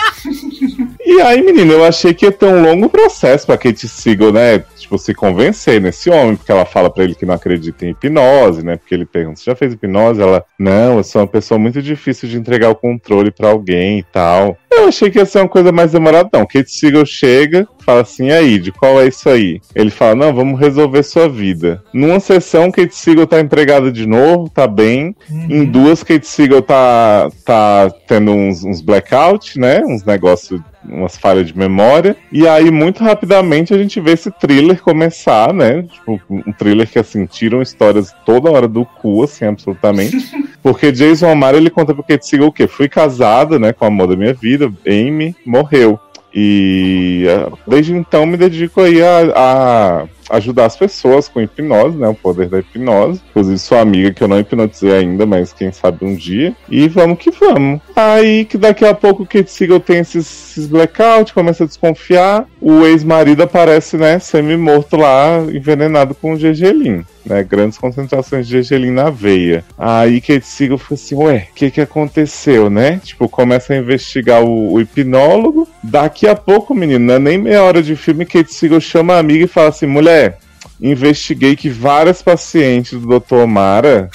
E 1.04 1.20
aí, 1.20 1.42
menino, 1.42 1.72
eu 1.74 1.84
achei 1.84 2.14
que 2.14 2.24
ia 2.24 2.32
ter 2.32 2.46
um 2.46 2.62
longo 2.62 2.88
processo 2.88 3.46
pra 3.46 3.58
Kate 3.58 3.86
Siegel, 3.86 4.32
né? 4.32 4.64
Tipo, 4.94 4.98
se 4.98 5.14
convencer 5.14 5.80
nesse 5.80 6.10
homem, 6.10 6.36
porque 6.36 6.52
ela 6.52 6.64
fala 6.64 6.90
pra 6.90 7.04
ele 7.04 7.14
que 7.14 7.26
não 7.26 7.34
acredita 7.34 7.84
em 7.84 7.90
hipnose, 7.90 8.64
né? 8.64 8.76
Porque 8.76 8.94
ele 8.94 9.04
pergunta: 9.04 9.40
você 9.40 9.50
já 9.50 9.56
fez 9.56 9.72
hipnose? 9.72 10.20
Ela, 10.20 10.44
não, 10.58 10.98
eu 10.98 11.04
sou 11.04 11.20
uma 11.22 11.26
pessoa 11.26 11.58
muito 11.58 11.82
difícil 11.82 12.28
de 12.28 12.36
entregar 12.36 12.70
o 12.70 12.76
controle 12.76 13.30
pra 13.30 13.48
alguém 13.48 13.98
e 13.98 14.02
tal. 14.02 14.56
Eu 14.70 14.88
achei 14.88 15.10
que 15.10 15.18
ia 15.18 15.24
ser 15.24 15.38
uma 15.38 15.48
coisa 15.48 15.72
mais 15.72 15.92
demorada, 15.92 16.28
não. 16.32 16.46
Kate 16.46 16.70
Siegel 16.70 17.06
chega, 17.06 17.66
fala 17.84 18.02
assim: 18.02 18.30
aí, 18.30 18.58
de 18.58 18.72
qual 18.72 19.00
é 19.00 19.08
isso 19.08 19.28
aí? 19.28 19.60
Ele 19.74 19.90
fala: 19.90 20.14
não, 20.14 20.34
vamos 20.34 20.58
resolver 20.60 21.02
sua 21.02 21.28
vida. 21.28 21.82
Numa 21.92 22.20
sessão, 22.20 22.70
Kate 22.70 22.94
Siegel 22.94 23.26
tá 23.26 23.40
empregada 23.40 23.90
de 23.90 24.06
novo, 24.06 24.48
tá 24.48 24.66
bem. 24.66 25.14
Em 25.30 25.64
duas, 25.64 26.02
Kate 26.02 26.26
Siegel 26.26 26.62
tá, 26.62 27.28
tá 27.44 27.90
tendo 28.06 28.30
uns, 28.30 28.64
uns 28.64 28.80
blackout, 28.80 29.58
né? 29.58 29.82
Uns 29.84 30.04
negócios, 30.04 30.60
umas 30.88 31.16
falhas 31.16 31.46
de 31.46 31.56
memória. 31.56 32.16
E 32.30 32.46
aí, 32.46 32.70
muito 32.70 33.02
rapidamente, 33.02 33.72
a 33.72 33.78
gente 33.78 34.00
vê 34.00 34.12
esse 34.12 34.30
thriller 34.30 34.82
começar, 34.82 35.52
né? 35.52 35.82
Tipo, 35.82 36.20
um 36.30 36.52
thriller 36.52 36.88
que, 36.88 36.98
assim, 36.98 37.26
tiram 37.26 37.62
histórias 37.62 38.14
toda 38.24 38.50
hora 38.50 38.68
do 38.68 38.84
cu, 38.84 39.22
assim, 39.22 39.46
absolutamente. 39.46 40.16
Porque 40.62 40.90
Jason 40.90 41.30
O'Mara, 41.30 41.56
ele 41.56 41.70
conta 41.70 41.92
pro 41.92 42.02
Kate 42.02 42.26
Siegel 42.26 42.48
o 42.48 42.52
quê? 42.52 42.66
Fui 42.66 42.88
casado, 42.88 43.58
né, 43.58 43.72
com 43.72 43.84
a 43.84 43.88
amor 43.88 44.08
da 44.08 44.16
minha 44.16 44.32
vida, 44.32 44.72
Amy 44.86 45.36
morreu. 45.44 46.00
E 46.34 47.26
ah, 47.28 47.52
desde 47.66 47.94
então 47.94 48.26
me 48.26 48.36
dedico 48.36 48.80
aí 48.80 49.00
a, 49.00 49.18
a 49.36 50.06
ajudar 50.30 50.66
as 50.66 50.76
pessoas 50.76 51.28
com 51.28 51.40
hipnose, 51.40 51.96
né? 51.96 52.08
O 52.08 52.14
poder 52.14 52.48
da 52.48 52.58
hipnose. 52.58 53.20
Inclusive 53.30 53.58
sua 53.58 53.80
amiga 53.80 54.12
que 54.12 54.22
eu 54.22 54.28
não 54.28 54.40
hipnotizei 54.40 54.92
ainda, 54.92 55.26
mas 55.26 55.52
quem 55.52 55.72
sabe 55.72 56.04
um 56.04 56.14
dia. 56.14 56.54
E 56.68 56.88
vamos 56.88 57.18
que 57.18 57.30
vamos. 57.30 57.80
Aí 57.94 58.44
que 58.44 58.58
daqui 58.58 58.84
a 58.84 58.94
pouco 58.94 59.22
o 59.22 59.26
Kate 59.26 59.50
Siegel 59.50 59.80
tem 59.80 59.98
esses, 59.98 60.50
esses 60.50 60.66
blackout, 60.66 61.32
começa 61.32 61.64
a 61.64 61.66
desconfiar. 61.66 62.46
O 62.60 62.86
ex-marido 62.86 63.42
aparece, 63.42 63.96
né, 63.96 64.18
semi-morto 64.18 64.96
lá, 64.96 65.38
envenenado 65.52 66.14
com 66.14 66.36
gergelim. 66.36 67.04
Né, 67.26 67.42
grandes 67.42 67.78
concentrações 67.78 68.46
de 68.46 68.52
gergelim 68.52 68.90
na 68.90 69.08
veia. 69.08 69.64
Aí 69.78 70.20
Kate 70.20 70.46
Siegel 70.46 70.76
fica 70.76 70.94
assim, 70.94 71.14
ué, 71.14 71.48
o 71.50 71.54
que 71.54 71.70
que 71.70 71.80
aconteceu, 71.80 72.68
né? 72.68 73.00
Tipo, 73.02 73.28
começa 73.30 73.72
a 73.72 73.78
investigar 73.78 74.42
o, 74.42 74.74
o 74.74 74.80
hipnólogo. 74.80 75.66
Daqui 75.82 76.28
a 76.28 76.34
pouco, 76.34 76.74
menino, 76.74 77.06
não 77.06 77.14
é 77.14 77.18
nem 77.18 77.38
meia 77.38 77.62
hora 77.62 77.82
de 77.82 77.96
filme, 77.96 78.26
Kate 78.26 78.52
Siegel 78.52 78.80
chama 78.80 79.14
a 79.14 79.18
amiga 79.18 79.44
e 79.44 79.48
fala 79.48 79.68
assim, 79.68 79.86
mulher, 79.86 80.13
investiguei 80.80 81.54
que 81.56 81.68
várias 81.70 82.20
pacientes 82.22 82.98
do 83.00 83.18
Dr. 83.20 83.34
Omara 83.36 84.10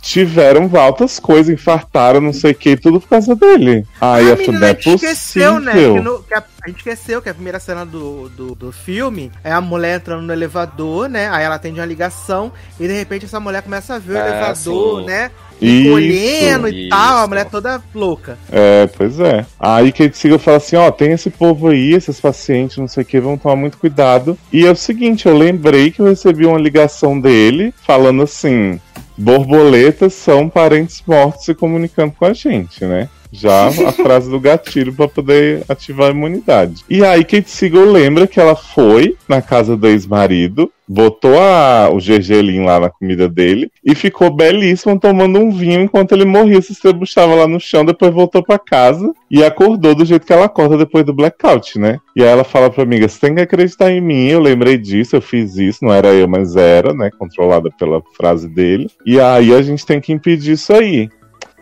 tiveram 0.00 0.68
altas 0.76 1.20
coisas, 1.20 1.54
infartaram, 1.54 2.20
não 2.20 2.32
sei 2.32 2.50
o 2.50 2.54
que, 2.54 2.76
tudo 2.76 3.00
por 3.00 3.08
causa 3.08 3.36
dele. 3.36 3.86
Aí 4.00 4.26
Ah, 4.26 4.30
eu 4.30 4.36
falei, 4.36 4.60
não 4.60 4.66
é 4.66 4.70
a 4.70 4.74
gente 4.74 4.94
esqueceu, 4.94 5.60
né? 5.60 5.72
que 5.72 6.00
no- 6.00 6.22
que 6.24 6.34
a, 6.34 6.42
a 6.64 6.68
gente 6.68 6.78
esqueceu 6.78 7.22
que 7.22 7.28
a 7.28 7.34
primeira 7.34 7.60
cena 7.60 7.86
do, 7.86 8.28
do, 8.30 8.54
do 8.56 8.72
filme 8.72 9.30
é 9.44 9.52
a 9.52 9.60
mulher 9.60 9.96
entrando 10.00 10.22
no 10.22 10.32
elevador, 10.32 11.08
né? 11.08 11.28
Aí 11.30 11.44
ela 11.44 11.54
atende 11.54 11.78
uma 11.78 11.86
ligação 11.86 12.52
e 12.80 12.88
de 12.88 12.92
repente 12.94 13.26
essa 13.26 13.38
mulher 13.38 13.62
começa 13.62 13.94
a 13.94 13.98
ver 14.00 14.14
o 14.14 14.18
Ah, 14.18 14.28
elevador, 14.28 15.00
sim. 15.02 15.06
né? 15.06 15.30
Isso. 15.62 15.90
Colhendo 15.90 16.68
e 16.68 16.88
tal, 16.88 17.18
a 17.18 17.26
mulher 17.26 17.44
toda 17.46 17.82
louca. 17.94 18.38
É, 18.50 18.88
pois 18.96 19.20
é. 19.20 19.46
Aí 19.58 19.92
Kate 19.92 20.16
Siegel 20.16 20.38
fala 20.38 20.56
assim, 20.56 20.76
ó, 20.76 20.90
tem 20.90 21.12
esse 21.12 21.30
povo 21.30 21.68
aí, 21.68 21.92
esses 21.92 22.20
pacientes, 22.20 22.78
não 22.78 22.88
sei 22.88 23.02
o 23.02 23.06
que, 23.06 23.20
vão 23.20 23.38
tomar 23.38 23.56
muito 23.56 23.78
cuidado. 23.78 24.36
E 24.52 24.66
é 24.66 24.70
o 24.70 24.76
seguinte, 24.76 25.26
eu 25.26 25.36
lembrei 25.36 25.90
que 25.90 26.00
eu 26.00 26.06
recebi 26.06 26.46
uma 26.46 26.58
ligação 26.58 27.18
dele 27.18 27.72
falando 27.86 28.22
assim, 28.22 28.80
borboletas 29.16 30.14
são 30.14 30.48
parentes 30.48 31.02
mortos 31.06 31.44
se 31.44 31.54
comunicando 31.54 32.12
com 32.18 32.24
a 32.24 32.32
gente, 32.32 32.84
né? 32.84 33.08
Já 33.32 33.68
a 33.68 33.70
frase 33.92 34.30
do 34.30 34.38
gatilho 34.38 34.92
pra 34.92 35.08
poder 35.08 35.64
ativar 35.68 36.08
a 36.08 36.12
imunidade. 36.12 36.84
E 36.88 37.02
aí 37.04 37.24
Kate 37.24 37.48
Siegel 37.50 37.90
lembra 37.90 38.26
que 38.26 38.38
ela 38.38 38.54
foi 38.54 39.16
na 39.28 39.40
casa 39.40 39.76
do 39.76 39.86
ex-marido, 39.88 40.70
botou 40.86 41.40
a- 41.40 41.88
o 41.90 41.98
gergelim 41.98 42.64
lá 42.64 42.78
na 42.78 42.90
comida 42.90 43.28
dele 43.28 43.70
e 43.82 43.94
ficou 43.94 44.30
belíssima 44.30 44.98
tomando 45.00 45.38
um 45.38 45.50
vinho 45.50 45.80
enquanto 45.80 46.12
ele 46.12 46.26
morria, 46.26 46.60
se 46.60 46.72
estrebuchava 46.72 47.34
lá 47.34 47.48
no 47.48 47.58
chão, 47.58 47.84
depois 47.84 48.12
voltou 48.12 48.42
pra 48.42 48.58
casa 48.58 49.10
e 49.30 49.42
acordou 49.42 49.94
do 49.94 50.04
jeito 50.04 50.26
que 50.26 50.32
ela 50.32 50.44
acorda 50.44 50.76
depois 50.76 51.04
do 51.04 51.14
blackout, 51.14 51.78
né? 51.78 51.98
E 52.14 52.22
aí 52.22 52.28
ela 52.28 52.44
fala 52.44 52.68
pra 52.68 52.82
amiga, 52.82 53.08
você 53.08 53.18
tem 53.18 53.34
que 53.34 53.40
acreditar 53.40 53.90
em 53.90 54.00
mim, 54.02 54.26
eu 54.26 54.40
lembrei 54.40 54.76
disso, 54.76 55.16
eu 55.16 55.22
fiz 55.22 55.56
isso, 55.56 55.78
não 55.82 55.92
era 55.94 56.08
eu, 56.08 56.28
mas 56.28 56.54
era, 56.56 56.92
né? 56.92 57.08
Controlada 57.18 57.70
pela 57.78 58.02
frase 58.14 58.46
dele. 58.48 58.90
E 59.06 59.18
aí 59.18 59.54
a 59.54 59.62
gente 59.62 59.86
tem 59.86 60.00
que 60.00 60.12
impedir 60.12 60.52
isso 60.52 60.72
aí. 60.74 61.08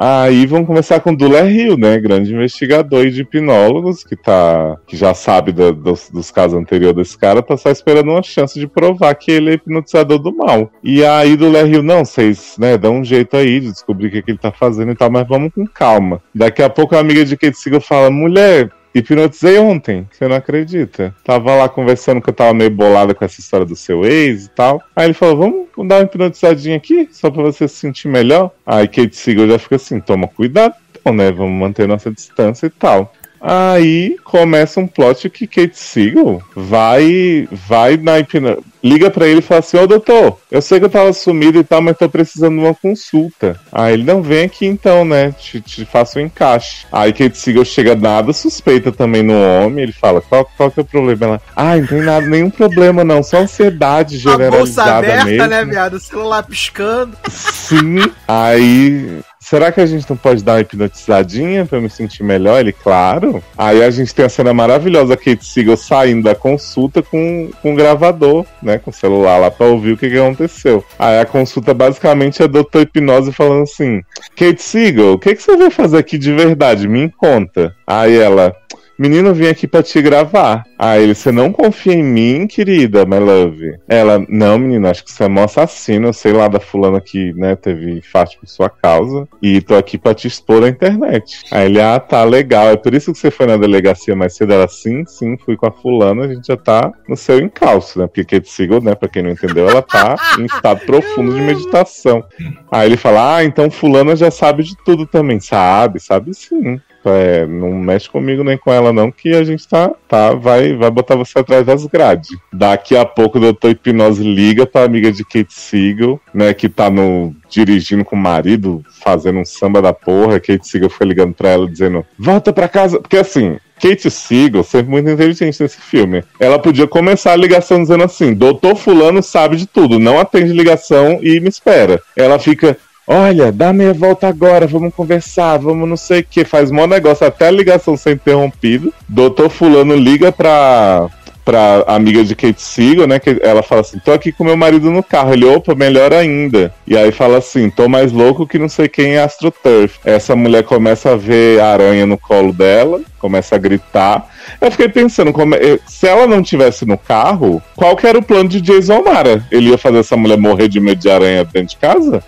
Aí 0.02 0.46
vamos 0.46 0.66
começar 0.66 0.98
com 1.00 1.14
Dula 1.14 1.42
Hill, 1.42 1.76
né? 1.76 1.98
Grande 1.98 2.32
investigador 2.32 3.04
e 3.04 3.10
de 3.10 3.20
hipnólogos, 3.20 4.02
que 4.02 4.16
tá. 4.16 4.78
que 4.86 4.96
já 4.96 5.12
sabe 5.12 5.52
dos, 5.52 6.08
dos 6.08 6.30
casos 6.30 6.58
anteriores 6.58 6.96
desse 6.96 7.18
cara, 7.18 7.42
tá 7.42 7.54
só 7.54 7.70
esperando 7.70 8.10
uma 8.10 8.22
chance 8.22 8.58
de 8.58 8.66
provar 8.66 9.14
que 9.14 9.30
ele 9.30 9.50
é 9.50 9.52
hipnotizador 9.52 10.18
do 10.18 10.34
mal. 10.34 10.72
E 10.82 11.04
aí 11.04 11.36
Dula 11.36 11.68
Hill, 11.68 11.82
não, 11.82 12.02
vocês, 12.02 12.56
né, 12.58 12.78
dão 12.78 13.00
um 13.00 13.04
jeito 13.04 13.36
aí 13.36 13.60
de 13.60 13.70
descobrir 13.70 14.06
o 14.06 14.10
que, 14.10 14.22
que 14.22 14.30
ele 14.30 14.38
tá 14.38 14.50
fazendo 14.50 14.92
e 14.92 14.94
tal, 14.94 15.10
mas 15.10 15.28
vamos 15.28 15.52
com 15.52 15.66
calma. 15.66 16.22
Daqui 16.34 16.62
a 16.62 16.70
pouco 16.70 16.96
a 16.96 17.00
amiga 17.00 17.22
de 17.22 17.36
Kate 17.36 17.58
Siegel 17.58 17.82
fala, 17.82 18.10
mulher. 18.10 18.70
Hipnotizei 18.94 19.58
ontem, 19.58 20.08
você 20.10 20.26
não 20.26 20.36
acredita? 20.36 21.14
Tava 21.24 21.54
lá 21.54 21.68
conversando 21.68 22.20
que 22.20 22.28
eu 22.28 22.34
tava 22.34 22.52
meio 22.52 22.70
bolada 22.70 23.14
com 23.14 23.24
essa 23.24 23.40
história 23.40 23.64
do 23.64 23.76
seu 23.76 24.04
ex 24.04 24.46
e 24.46 24.50
tal. 24.50 24.82
Aí 24.96 25.06
ele 25.06 25.14
falou: 25.14 25.36
Vamos 25.36 25.88
dar 25.88 25.98
uma 25.98 26.02
hipnotizadinha 26.02 26.76
aqui, 26.76 27.08
só 27.12 27.30
pra 27.30 27.42
você 27.42 27.68
se 27.68 27.76
sentir 27.76 28.08
melhor. 28.08 28.50
Aí 28.66 28.88
Kate 28.88 29.14
Siegel 29.14 29.48
já 29.48 29.58
fica 29.58 29.76
assim: 29.76 30.00
Toma 30.00 30.26
cuidado, 30.26 30.74
então, 30.90 31.12
né? 31.12 31.30
Vamos 31.30 31.58
manter 31.58 31.86
nossa 31.86 32.10
distância 32.10 32.66
e 32.66 32.70
tal. 32.70 33.12
Aí 33.40 34.16
começa 34.22 34.80
um 34.80 34.86
plot 34.86 35.30
que 35.30 35.46
Kate 35.46 35.76
Siegel 35.78 36.42
vai 36.54 37.48
vai 37.50 37.96
na 37.96 38.18
hipno... 38.18 38.62
liga 38.84 39.10
pra 39.10 39.26
ele 39.26 39.38
e 39.38 39.42
fala 39.42 39.60
assim: 39.60 39.78
Ô 39.78 39.86
doutor, 39.86 40.38
eu 40.50 40.60
sei 40.60 40.78
que 40.78 40.84
eu 40.84 40.90
tava 40.90 41.12
sumido 41.12 41.58
e 41.58 41.64
tal, 41.64 41.80
mas 41.80 41.96
tô 41.96 42.08
precisando 42.08 42.58
de 42.58 42.64
uma 42.64 42.74
consulta. 42.74 43.58
Aí 43.72 43.94
ele 43.94 44.04
não 44.04 44.22
vem 44.22 44.44
aqui 44.44 44.66
então, 44.66 45.04
né? 45.04 45.32
Te, 45.32 45.60
te 45.60 45.84
faço 45.86 46.18
um 46.18 46.22
encaixe. 46.22 46.86
Aí 46.92 47.12
Kate 47.12 47.38
Siegel 47.38 47.64
chega 47.64 47.94
nada 47.94 48.32
suspeita 48.32 48.92
também 48.92 49.22
no 49.22 49.34
homem. 49.34 49.84
Ele 49.84 49.92
fala: 49.92 50.20
Qual, 50.20 50.48
qual 50.56 50.70
que 50.70 50.78
é 50.78 50.82
o 50.82 50.86
problema? 50.86 51.24
Ela: 51.24 51.40
Ah, 51.56 51.76
não 51.76 51.86
tem 51.86 52.02
nada, 52.02 52.26
nenhum 52.26 52.50
problema 52.50 53.02
não, 53.04 53.22
só 53.22 53.38
ansiedade 53.38 54.16
A 54.16 54.36
bolsa 54.36 54.44
generalizada 54.44 54.98
aberta, 54.98 55.24
mesmo. 55.24 55.46
né, 55.46 55.64
viado? 55.64 55.94
O 55.94 56.00
celular 56.00 56.42
piscando. 56.42 57.16
Sim. 57.30 58.00
Aí. 58.28 59.20
Será 59.40 59.72
que 59.72 59.80
a 59.80 59.86
gente 59.86 60.08
não 60.08 60.16
pode 60.16 60.44
dar 60.44 60.52
uma 60.52 60.60
hipnotizadinha 60.60 61.64
pra 61.64 61.78
eu 61.78 61.82
me 61.82 61.88
sentir 61.88 62.22
melhor? 62.22 62.60
Ele, 62.60 62.72
claro. 62.72 63.42
Aí 63.56 63.82
a 63.82 63.90
gente 63.90 64.14
tem 64.14 64.24
a 64.24 64.28
cena 64.28 64.52
maravilhosa, 64.52 65.16
Kate 65.16 65.44
Siegel 65.44 65.76
saindo 65.78 66.24
da 66.24 66.34
consulta 66.34 67.02
com, 67.02 67.50
com 67.62 67.74
gravador, 67.74 68.44
né? 68.62 68.78
Com 68.78 68.90
o 68.90 68.94
celular 68.94 69.38
lá 69.38 69.50
pra 69.50 69.66
ouvir 69.66 69.92
o 69.92 69.96
que, 69.96 70.10
que 70.10 70.18
aconteceu. 70.18 70.84
Aí 70.98 71.18
a 71.18 71.24
consulta 71.24 71.72
basicamente 71.72 72.42
é 72.42 72.46
doutor 72.46 72.82
hipnose 72.82 73.32
falando 73.32 73.62
assim: 73.62 74.02
Kate 74.36 74.62
Siegel, 74.62 75.14
o 75.14 75.18
que, 75.18 75.34
que 75.34 75.42
você 75.42 75.56
vai 75.56 75.70
fazer 75.70 75.98
aqui 75.98 76.18
de 76.18 76.32
verdade? 76.32 76.86
Me 76.86 77.10
conta. 77.10 77.74
Aí 77.86 78.16
ela. 78.16 78.54
Menino, 79.00 79.32
vim 79.32 79.46
aqui 79.46 79.66
pra 79.66 79.82
te 79.82 80.02
gravar. 80.02 80.62
Aí 80.78 81.02
ele, 81.02 81.14
você 81.14 81.32
não 81.32 81.50
confia 81.50 81.94
em 81.94 82.02
mim, 82.02 82.46
querida, 82.46 83.06
my 83.06 83.18
love? 83.18 83.78
Ela, 83.88 84.22
não, 84.28 84.58
menino, 84.58 84.86
acho 84.86 85.02
que 85.02 85.10
você 85.10 85.24
é 85.24 85.28
mó 85.28 85.44
assassino, 85.44 86.12
sei 86.12 86.34
lá 86.34 86.48
da 86.48 86.60
fulana 86.60 87.00
que, 87.00 87.32
né, 87.32 87.56
teve 87.56 87.92
infarto 87.92 88.38
por 88.38 88.46
sua 88.46 88.68
causa, 88.68 89.26
e 89.40 89.62
tô 89.62 89.74
aqui 89.74 89.96
pra 89.96 90.12
te 90.12 90.28
expor 90.28 90.60
na 90.60 90.68
internet. 90.68 91.44
Aí 91.50 91.64
ele, 91.64 91.80
ah, 91.80 91.98
tá, 91.98 92.22
legal, 92.24 92.68
é 92.68 92.76
por 92.76 92.92
isso 92.92 93.10
que 93.10 93.18
você 93.18 93.30
foi 93.30 93.46
na 93.46 93.56
delegacia 93.56 94.14
mais 94.14 94.36
cedo? 94.36 94.52
Ela, 94.52 94.68
sim, 94.68 95.02
sim, 95.06 95.38
fui 95.38 95.56
com 95.56 95.66
a 95.66 95.72
fulana, 95.72 96.24
a 96.24 96.34
gente 96.34 96.48
já 96.48 96.56
tá 96.58 96.92
no 97.08 97.16
seu 97.16 97.38
encalço, 97.38 97.98
né? 97.98 98.06
Porque 98.06 98.22
Kate 98.22 98.50
Siegel, 98.50 98.82
né, 98.82 98.94
pra 98.94 99.08
quem 99.08 99.22
não 99.22 99.30
entendeu, 99.30 99.66
ela 99.66 99.80
tá 99.80 100.14
em 100.38 100.44
estado 100.44 100.80
profundo 100.84 101.32
de 101.32 101.40
meditação. 101.40 102.22
Aí 102.70 102.86
ele 102.86 102.98
fala, 102.98 103.36
ah, 103.36 103.44
então 103.44 103.70
fulana 103.70 104.14
já 104.14 104.30
sabe 104.30 104.62
de 104.62 104.76
tudo 104.84 105.06
também. 105.06 105.40
Sabe, 105.40 105.98
sabe 106.00 106.34
sim. 106.34 106.78
É, 107.04 107.46
não 107.46 107.72
mexe 107.72 108.08
comigo 108.08 108.44
nem 108.44 108.58
com 108.58 108.72
ela 108.72 108.92
não, 108.92 109.10
que 109.10 109.34
a 109.34 109.42
gente 109.42 109.66
tá, 109.66 109.90
tá 110.08 110.34
vai, 110.34 110.74
vai 110.74 110.90
botar 110.90 111.16
você 111.16 111.38
atrás 111.38 111.64
das 111.64 111.86
grades. 111.86 112.30
Daqui 112.52 112.96
a 112.96 113.04
pouco 113.04 113.38
o 113.38 113.40
doutor 113.40 113.70
Hipnose 113.70 114.22
liga 114.22 114.66
pra 114.66 114.84
amiga 114.84 115.10
de 115.10 115.24
Kate 115.24 115.52
Siegel, 115.52 116.20
né, 116.32 116.52
que 116.52 116.68
tá 116.68 116.90
no 116.90 117.34
dirigindo 117.48 118.04
com 118.04 118.16
o 118.16 118.18
marido, 118.18 118.84
fazendo 119.02 119.38
um 119.38 119.44
samba 119.44 119.80
da 119.80 119.92
porra. 119.92 120.38
Kate 120.38 120.66
Siegel 120.66 120.90
foi 120.90 121.06
ligando 121.06 121.34
pra 121.34 121.48
ela 121.48 121.66
dizendo: 121.66 122.04
"Volta 122.18 122.52
pra 122.52 122.68
casa", 122.68 123.00
porque 123.00 123.16
assim, 123.16 123.56
Kate 123.80 124.10
Siegel, 124.10 124.62
sempre 124.62 124.90
muito 124.90 125.08
inteligente 125.08 125.60
nesse 125.60 125.80
filme. 125.80 126.22
Ela 126.38 126.58
podia 126.58 126.86
começar 126.86 127.32
a 127.32 127.36
ligação 127.36 127.80
dizendo 127.80 128.04
assim: 128.04 128.34
Doutor 128.34 128.76
Fulano 128.76 129.22
sabe 129.22 129.56
de 129.56 129.66
tudo, 129.66 129.98
não 129.98 130.20
atende 130.20 130.52
ligação 130.52 131.18
e 131.22 131.40
me 131.40 131.48
espera. 131.48 132.00
Ela 132.14 132.38
fica. 132.38 132.76
Olha, 133.12 133.50
dá 133.50 133.72
meia 133.72 133.92
volta 133.92 134.28
agora, 134.28 134.68
vamos 134.68 134.94
conversar, 134.94 135.58
vamos 135.58 135.88
não 135.88 135.96
sei 135.96 136.20
o 136.20 136.24
que. 136.24 136.44
Faz 136.44 136.70
mó 136.70 136.86
negócio 136.86 137.26
até 137.26 137.48
a 137.48 137.50
ligação 137.50 137.96
ser 137.96 138.12
interrompida. 138.12 138.88
Doutor 139.08 139.50
Fulano 139.50 139.96
liga 139.96 140.30
pra, 140.30 141.08
pra 141.44 141.82
amiga 141.88 142.22
de 142.22 142.36
Kate 142.36 142.62
Siegel, 142.62 143.08
né? 143.08 143.18
Que 143.18 143.40
ela 143.42 143.64
fala 143.64 143.80
assim: 143.80 143.98
tô 143.98 144.12
aqui 144.12 144.30
com 144.30 144.44
meu 144.44 144.56
marido 144.56 144.92
no 144.92 145.02
carro. 145.02 145.32
Ele, 145.32 145.44
opa, 145.44 145.74
melhor 145.74 146.12
ainda. 146.12 146.72
E 146.86 146.96
aí 146.96 147.10
fala 147.10 147.38
assim: 147.38 147.68
tô 147.68 147.88
mais 147.88 148.12
louco 148.12 148.46
que 148.46 148.60
não 148.60 148.68
sei 148.68 148.86
quem 148.86 149.16
é 149.16 149.24
AstroTurf. 149.24 149.98
Essa 150.04 150.36
mulher 150.36 150.62
começa 150.62 151.10
a 151.10 151.16
ver 151.16 151.58
a 151.60 151.72
aranha 151.72 152.06
no 152.06 152.16
colo 152.16 152.52
dela, 152.52 153.00
começa 153.18 153.56
a 153.56 153.58
gritar. 153.58 154.28
Eu 154.60 154.70
fiquei 154.70 154.88
pensando, 154.88 155.32
como 155.32 155.56
é- 155.56 155.80
se 155.84 156.06
ela 156.06 156.28
não 156.28 156.44
tivesse 156.44 156.86
no 156.86 156.96
carro, 156.96 157.60
qual 157.74 157.96
que 157.96 158.06
era 158.06 158.16
o 158.16 158.22
plano 158.22 158.48
de 158.48 158.60
Jason 158.60 159.02
Mara? 159.02 159.44
Ele 159.50 159.70
ia 159.70 159.78
fazer 159.78 159.98
essa 159.98 160.16
mulher 160.16 160.38
morrer 160.38 160.68
de 160.68 160.78
medo 160.78 161.00
de 161.00 161.10
aranha 161.10 161.44
dentro 161.44 161.70
de 161.70 161.76
casa? 161.76 162.22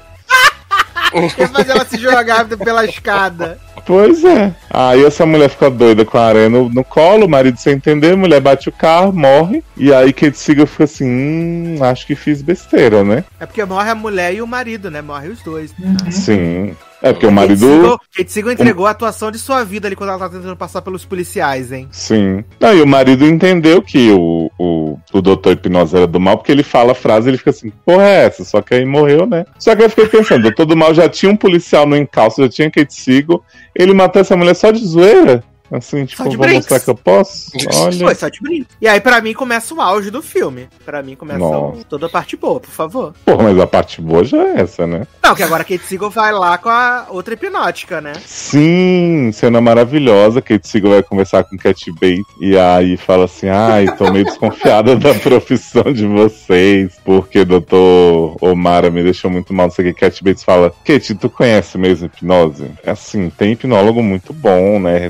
Quer 1.34 1.48
fazer 1.48 1.72
ela 1.72 1.84
se 1.84 1.98
jogar 1.98 2.46
pela 2.46 2.84
escada. 2.84 3.58
Pois 3.84 4.24
é. 4.24 4.54
Aí 4.70 5.04
essa 5.04 5.26
mulher 5.26 5.48
fica 5.48 5.70
doida 5.70 6.04
com 6.04 6.16
a 6.16 6.26
aranha 6.26 6.48
no, 6.48 6.68
no 6.68 6.84
colo, 6.84 7.26
o 7.26 7.28
marido 7.28 7.58
sem 7.58 7.74
entender, 7.74 8.12
a 8.12 8.16
mulher 8.16 8.40
bate 8.40 8.68
o 8.68 8.72
carro, 8.72 9.12
morre. 9.12 9.62
E 9.76 9.92
aí 9.92 10.12
Kate 10.12 10.38
Siegel 10.38 10.66
fica 10.66 10.84
assim, 10.84 11.06
hum, 11.06 11.78
acho 11.80 12.06
que 12.06 12.14
fiz 12.14 12.42
besteira, 12.42 13.02
né? 13.02 13.24
É 13.40 13.46
porque 13.46 13.64
morre 13.64 13.90
a 13.90 13.94
mulher 13.94 14.34
e 14.34 14.42
o 14.42 14.46
marido, 14.46 14.90
né? 14.90 15.02
Morre 15.02 15.28
os 15.28 15.42
dois. 15.42 15.74
Sim. 16.10 16.76
É 17.02 17.12
porque 17.12 17.26
o 17.26 17.32
marido. 17.32 17.98
Kate 18.16 18.30
Siegel 18.30 18.52
entregou 18.52 18.86
a 18.86 18.90
atuação 18.90 19.30
de 19.30 19.38
sua 19.38 19.64
vida 19.64 19.88
ali 19.88 19.96
quando 19.96 20.10
ela 20.10 20.18
tá 20.20 20.28
tentando 20.28 20.56
passar 20.56 20.82
pelos 20.82 21.04
policiais, 21.04 21.72
hein? 21.72 21.88
Sim. 21.90 22.44
Não, 22.60 22.72
e 22.72 22.80
o 22.80 22.86
marido 22.86 23.26
entendeu 23.26 23.82
que 23.82 24.12
o, 24.12 24.50
o, 24.56 24.98
o 25.12 25.20
doutor 25.20 25.54
Hipnose 25.54 25.96
era 25.96 26.06
do 26.06 26.20
mal, 26.20 26.38
porque 26.38 26.52
ele 26.52 26.62
fala 26.62 26.92
a 26.92 26.94
frase 26.94 27.28
e 27.28 27.30
ele 27.30 27.38
fica 27.38 27.50
assim, 27.50 27.72
porra 27.84 28.04
é 28.04 28.26
essa? 28.26 28.44
Só 28.44 28.62
que 28.62 28.74
aí 28.74 28.84
morreu, 28.84 29.26
né? 29.26 29.44
Só 29.58 29.74
que 29.74 29.82
eu 29.82 29.90
fiquei 29.90 30.06
pensando, 30.06 30.40
o 30.40 30.42
doutor 30.44 30.64
do 30.64 30.76
mal 30.76 30.94
já 30.94 31.08
tinha 31.08 31.30
um 31.32 31.36
policial 31.36 31.86
no 31.86 31.96
encalço, 31.96 32.42
já 32.42 32.48
tinha 32.48 32.70
Kate 32.70 32.94
Siegel, 32.94 33.42
ele 33.74 33.92
matou 33.92 34.20
essa 34.20 34.36
mulher 34.36 34.54
só 34.54 34.70
de 34.70 34.84
zoeira? 34.86 35.42
Assim, 35.72 36.04
tipo, 36.04 36.22
vou 36.24 36.36
brinks. 36.36 36.54
mostrar 36.56 36.80
que 36.80 36.90
eu 36.90 36.94
posso? 36.94 37.50
Foi 37.72 38.06
Olha. 38.06 38.14
só 38.14 38.28
de 38.28 38.40
brinco. 38.40 38.66
E 38.80 38.86
aí, 38.86 39.00
pra 39.00 39.20
mim, 39.20 39.32
começa 39.32 39.74
o 39.74 39.80
auge 39.80 40.10
do 40.10 40.20
filme. 40.20 40.68
Pra 40.84 41.02
mim, 41.02 41.16
começa 41.16 41.38
Nossa. 41.38 41.84
toda 41.88 42.06
a 42.06 42.08
parte 42.10 42.36
boa, 42.36 42.60
por 42.60 42.70
favor. 42.70 43.14
Porra, 43.24 43.44
mas 43.44 43.58
a 43.58 43.66
parte 43.66 44.00
boa 44.00 44.22
já 44.24 44.38
é 44.42 44.60
essa, 44.60 44.86
né? 44.86 45.06
Não, 45.22 45.34
que 45.34 45.42
agora 45.42 45.62
a 45.62 45.64
Kate 45.64 45.84
Siegel 45.84 46.10
vai 46.10 46.32
lá 46.32 46.58
com 46.58 46.68
a 46.68 47.06
outra 47.10 47.34
hipnótica, 47.34 48.00
né? 48.00 48.12
Sim, 48.24 49.30
cena 49.32 49.60
maravilhosa. 49.60 50.42
Kate 50.42 50.68
Siegel 50.68 50.90
vai 50.90 51.02
conversar 51.02 51.44
com 51.44 51.56
Cat 51.56 51.90
Bates 51.92 52.24
e 52.40 52.58
aí 52.58 52.96
fala 52.96 53.24
assim: 53.24 53.48
ai, 53.48 53.86
tô 53.96 54.10
meio 54.12 54.24
desconfiada 54.24 54.94
da 54.96 55.14
profissão 55.20 55.92
de 55.92 56.06
vocês, 56.06 56.92
porque 57.04 57.44
doutor 57.44 58.36
Omara 58.40 58.90
me 58.90 59.02
deixou 59.02 59.30
muito 59.30 59.54
mal. 59.54 59.66
Não 59.66 59.70
sei 59.74 59.90
o 59.90 59.94
que. 59.94 60.00
Cat 60.00 60.22
Bates 60.22 60.44
fala: 60.44 60.72
Kate, 60.84 61.14
tu 61.14 61.30
conhece 61.30 61.78
mesmo 61.78 62.06
hipnose? 62.06 62.70
É 62.84 62.90
assim, 62.90 63.30
tem 63.30 63.52
hipnólogo 63.52 64.02
muito 64.02 64.32
bom, 64.32 64.78
né? 64.78 65.06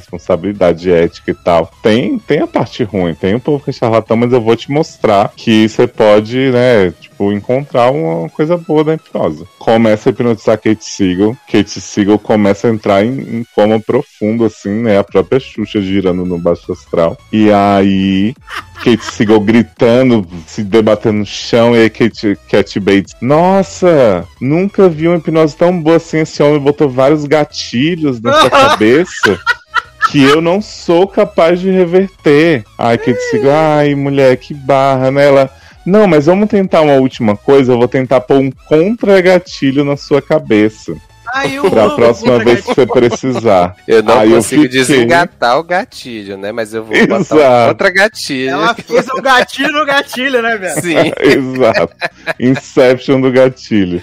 Responsabilidade 0.52 0.90
ética 0.90 1.30
e 1.30 1.34
tal. 1.34 1.70
Tem, 1.82 2.18
tem 2.18 2.40
a 2.40 2.46
parte 2.46 2.84
ruim, 2.84 3.14
tem 3.14 3.34
um 3.34 3.40
povo 3.40 3.62
que 3.62 3.70
é 3.70 3.72
charlatão, 3.72 4.16
mas 4.16 4.32
eu 4.32 4.40
vou 4.40 4.54
te 4.54 4.70
mostrar 4.70 5.32
que 5.36 5.68
você 5.68 5.86
pode, 5.86 6.36
né? 6.50 6.92
Tipo, 7.00 7.32
encontrar 7.32 7.90
uma 7.90 8.28
coisa 8.28 8.56
boa 8.56 8.84
da 8.84 8.94
hipnose. 8.94 9.46
Começa 9.58 10.08
a 10.08 10.10
hipnotizar 10.10 10.58
Kate 10.58 10.84
Siegel. 10.84 11.36
Kate 11.50 11.80
Siegel 11.80 12.18
começa 12.18 12.68
a 12.68 12.70
entrar 12.70 13.04
em, 13.04 13.18
em 13.18 13.46
coma 13.54 13.80
profundo, 13.80 14.44
assim, 14.44 14.70
né? 14.70 14.98
A 14.98 15.04
própria 15.04 15.40
Xuxa 15.40 15.80
girando 15.80 16.24
no 16.24 16.38
baixo 16.38 16.72
astral. 16.72 17.16
E 17.32 17.50
aí. 17.50 18.34
Kate 18.82 19.04
Siegel 19.04 19.38
gritando, 19.38 20.26
se 20.44 20.64
debatendo 20.64 21.18
no 21.18 21.26
chão, 21.26 21.76
e 21.76 21.82
aí 21.82 21.90
Kate, 21.90 22.36
Cat 22.50 22.80
Bates, 22.80 23.14
nossa, 23.20 24.26
nunca 24.40 24.88
vi 24.88 25.06
uma 25.06 25.18
hipnose 25.18 25.56
tão 25.56 25.80
boa 25.80 25.98
assim, 25.98 26.18
esse 26.18 26.42
homem 26.42 26.58
botou 26.58 26.88
vários 26.88 27.24
gatilhos 27.24 28.20
na 28.20 28.32
sua 28.32 28.50
cabeça 28.50 29.38
que 30.12 30.22
eu 30.22 30.42
não 30.42 30.60
sou 30.60 31.06
capaz 31.08 31.58
de 31.58 31.70
reverter. 31.70 32.64
Ai, 32.78 32.98
Kate 32.98 33.18
Siegel, 33.30 33.50
ai, 33.50 33.94
mulher, 33.94 34.36
que 34.36 34.52
barra, 34.52 35.10
né? 35.10 35.26
Ela, 35.26 35.50
não, 35.86 36.06
mas 36.06 36.26
vamos 36.26 36.48
tentar 36.50 36.82
uma 36.82 36.94
última 36.96 37.34
coisa, 37.34 37.72
eu 37.72 37.78
vou 37.78 37.88
tentar 37.88 38.20
pôr 38.20 38.36
um 38.36 38.50
contra-gatilho 38.68 39.84
na 39.84 39.96
sua 39.96 40.20
cabeça. 40.20 40.92
Ai, 41.34 41.56
eu 41.56 41.70
Pra 41.70 41.84
amo 41.84 41.96
próxima 41.96 42.32
contra 42.32 42.44
vez 42.44 42.60
que 42.60 42.74
você 42.74 42.86
precisar. 42.86 43.74
Eu 43.88 44.02
não 44.02 44.18
Aí 44.18 44.30
eu 44.32 44.36
consigo 44.36 44.62
fiquei- 44.64 44.80
desengatar 44.80 45.58
o 45.58 45.62
gatilho, 45.62 46.36
né? 46.36 46.52
Mas 46.52 46.74
eu 46.74 46.84
vou 46.84 46.94
botar 47.06 47.20
Exato. 47.20 47.64
um 47.64 47.68
outra 47.68 47.90
gatilho. 47.90 48.50
Ela 48.50 48.74
fez 48.74 49.06
um 49.16 49.22
gatilho 49.22 49.72
no 49.72 49.86
gatilho, 49.86 50.42
né, 50.42 50.56
velho? 50.58 50.80
Sim. 50.82 51.12
Exato. 51.22 51.94
Inception 52.38 53.18
do 53.22 53.32
gatilho. 53.32 54.02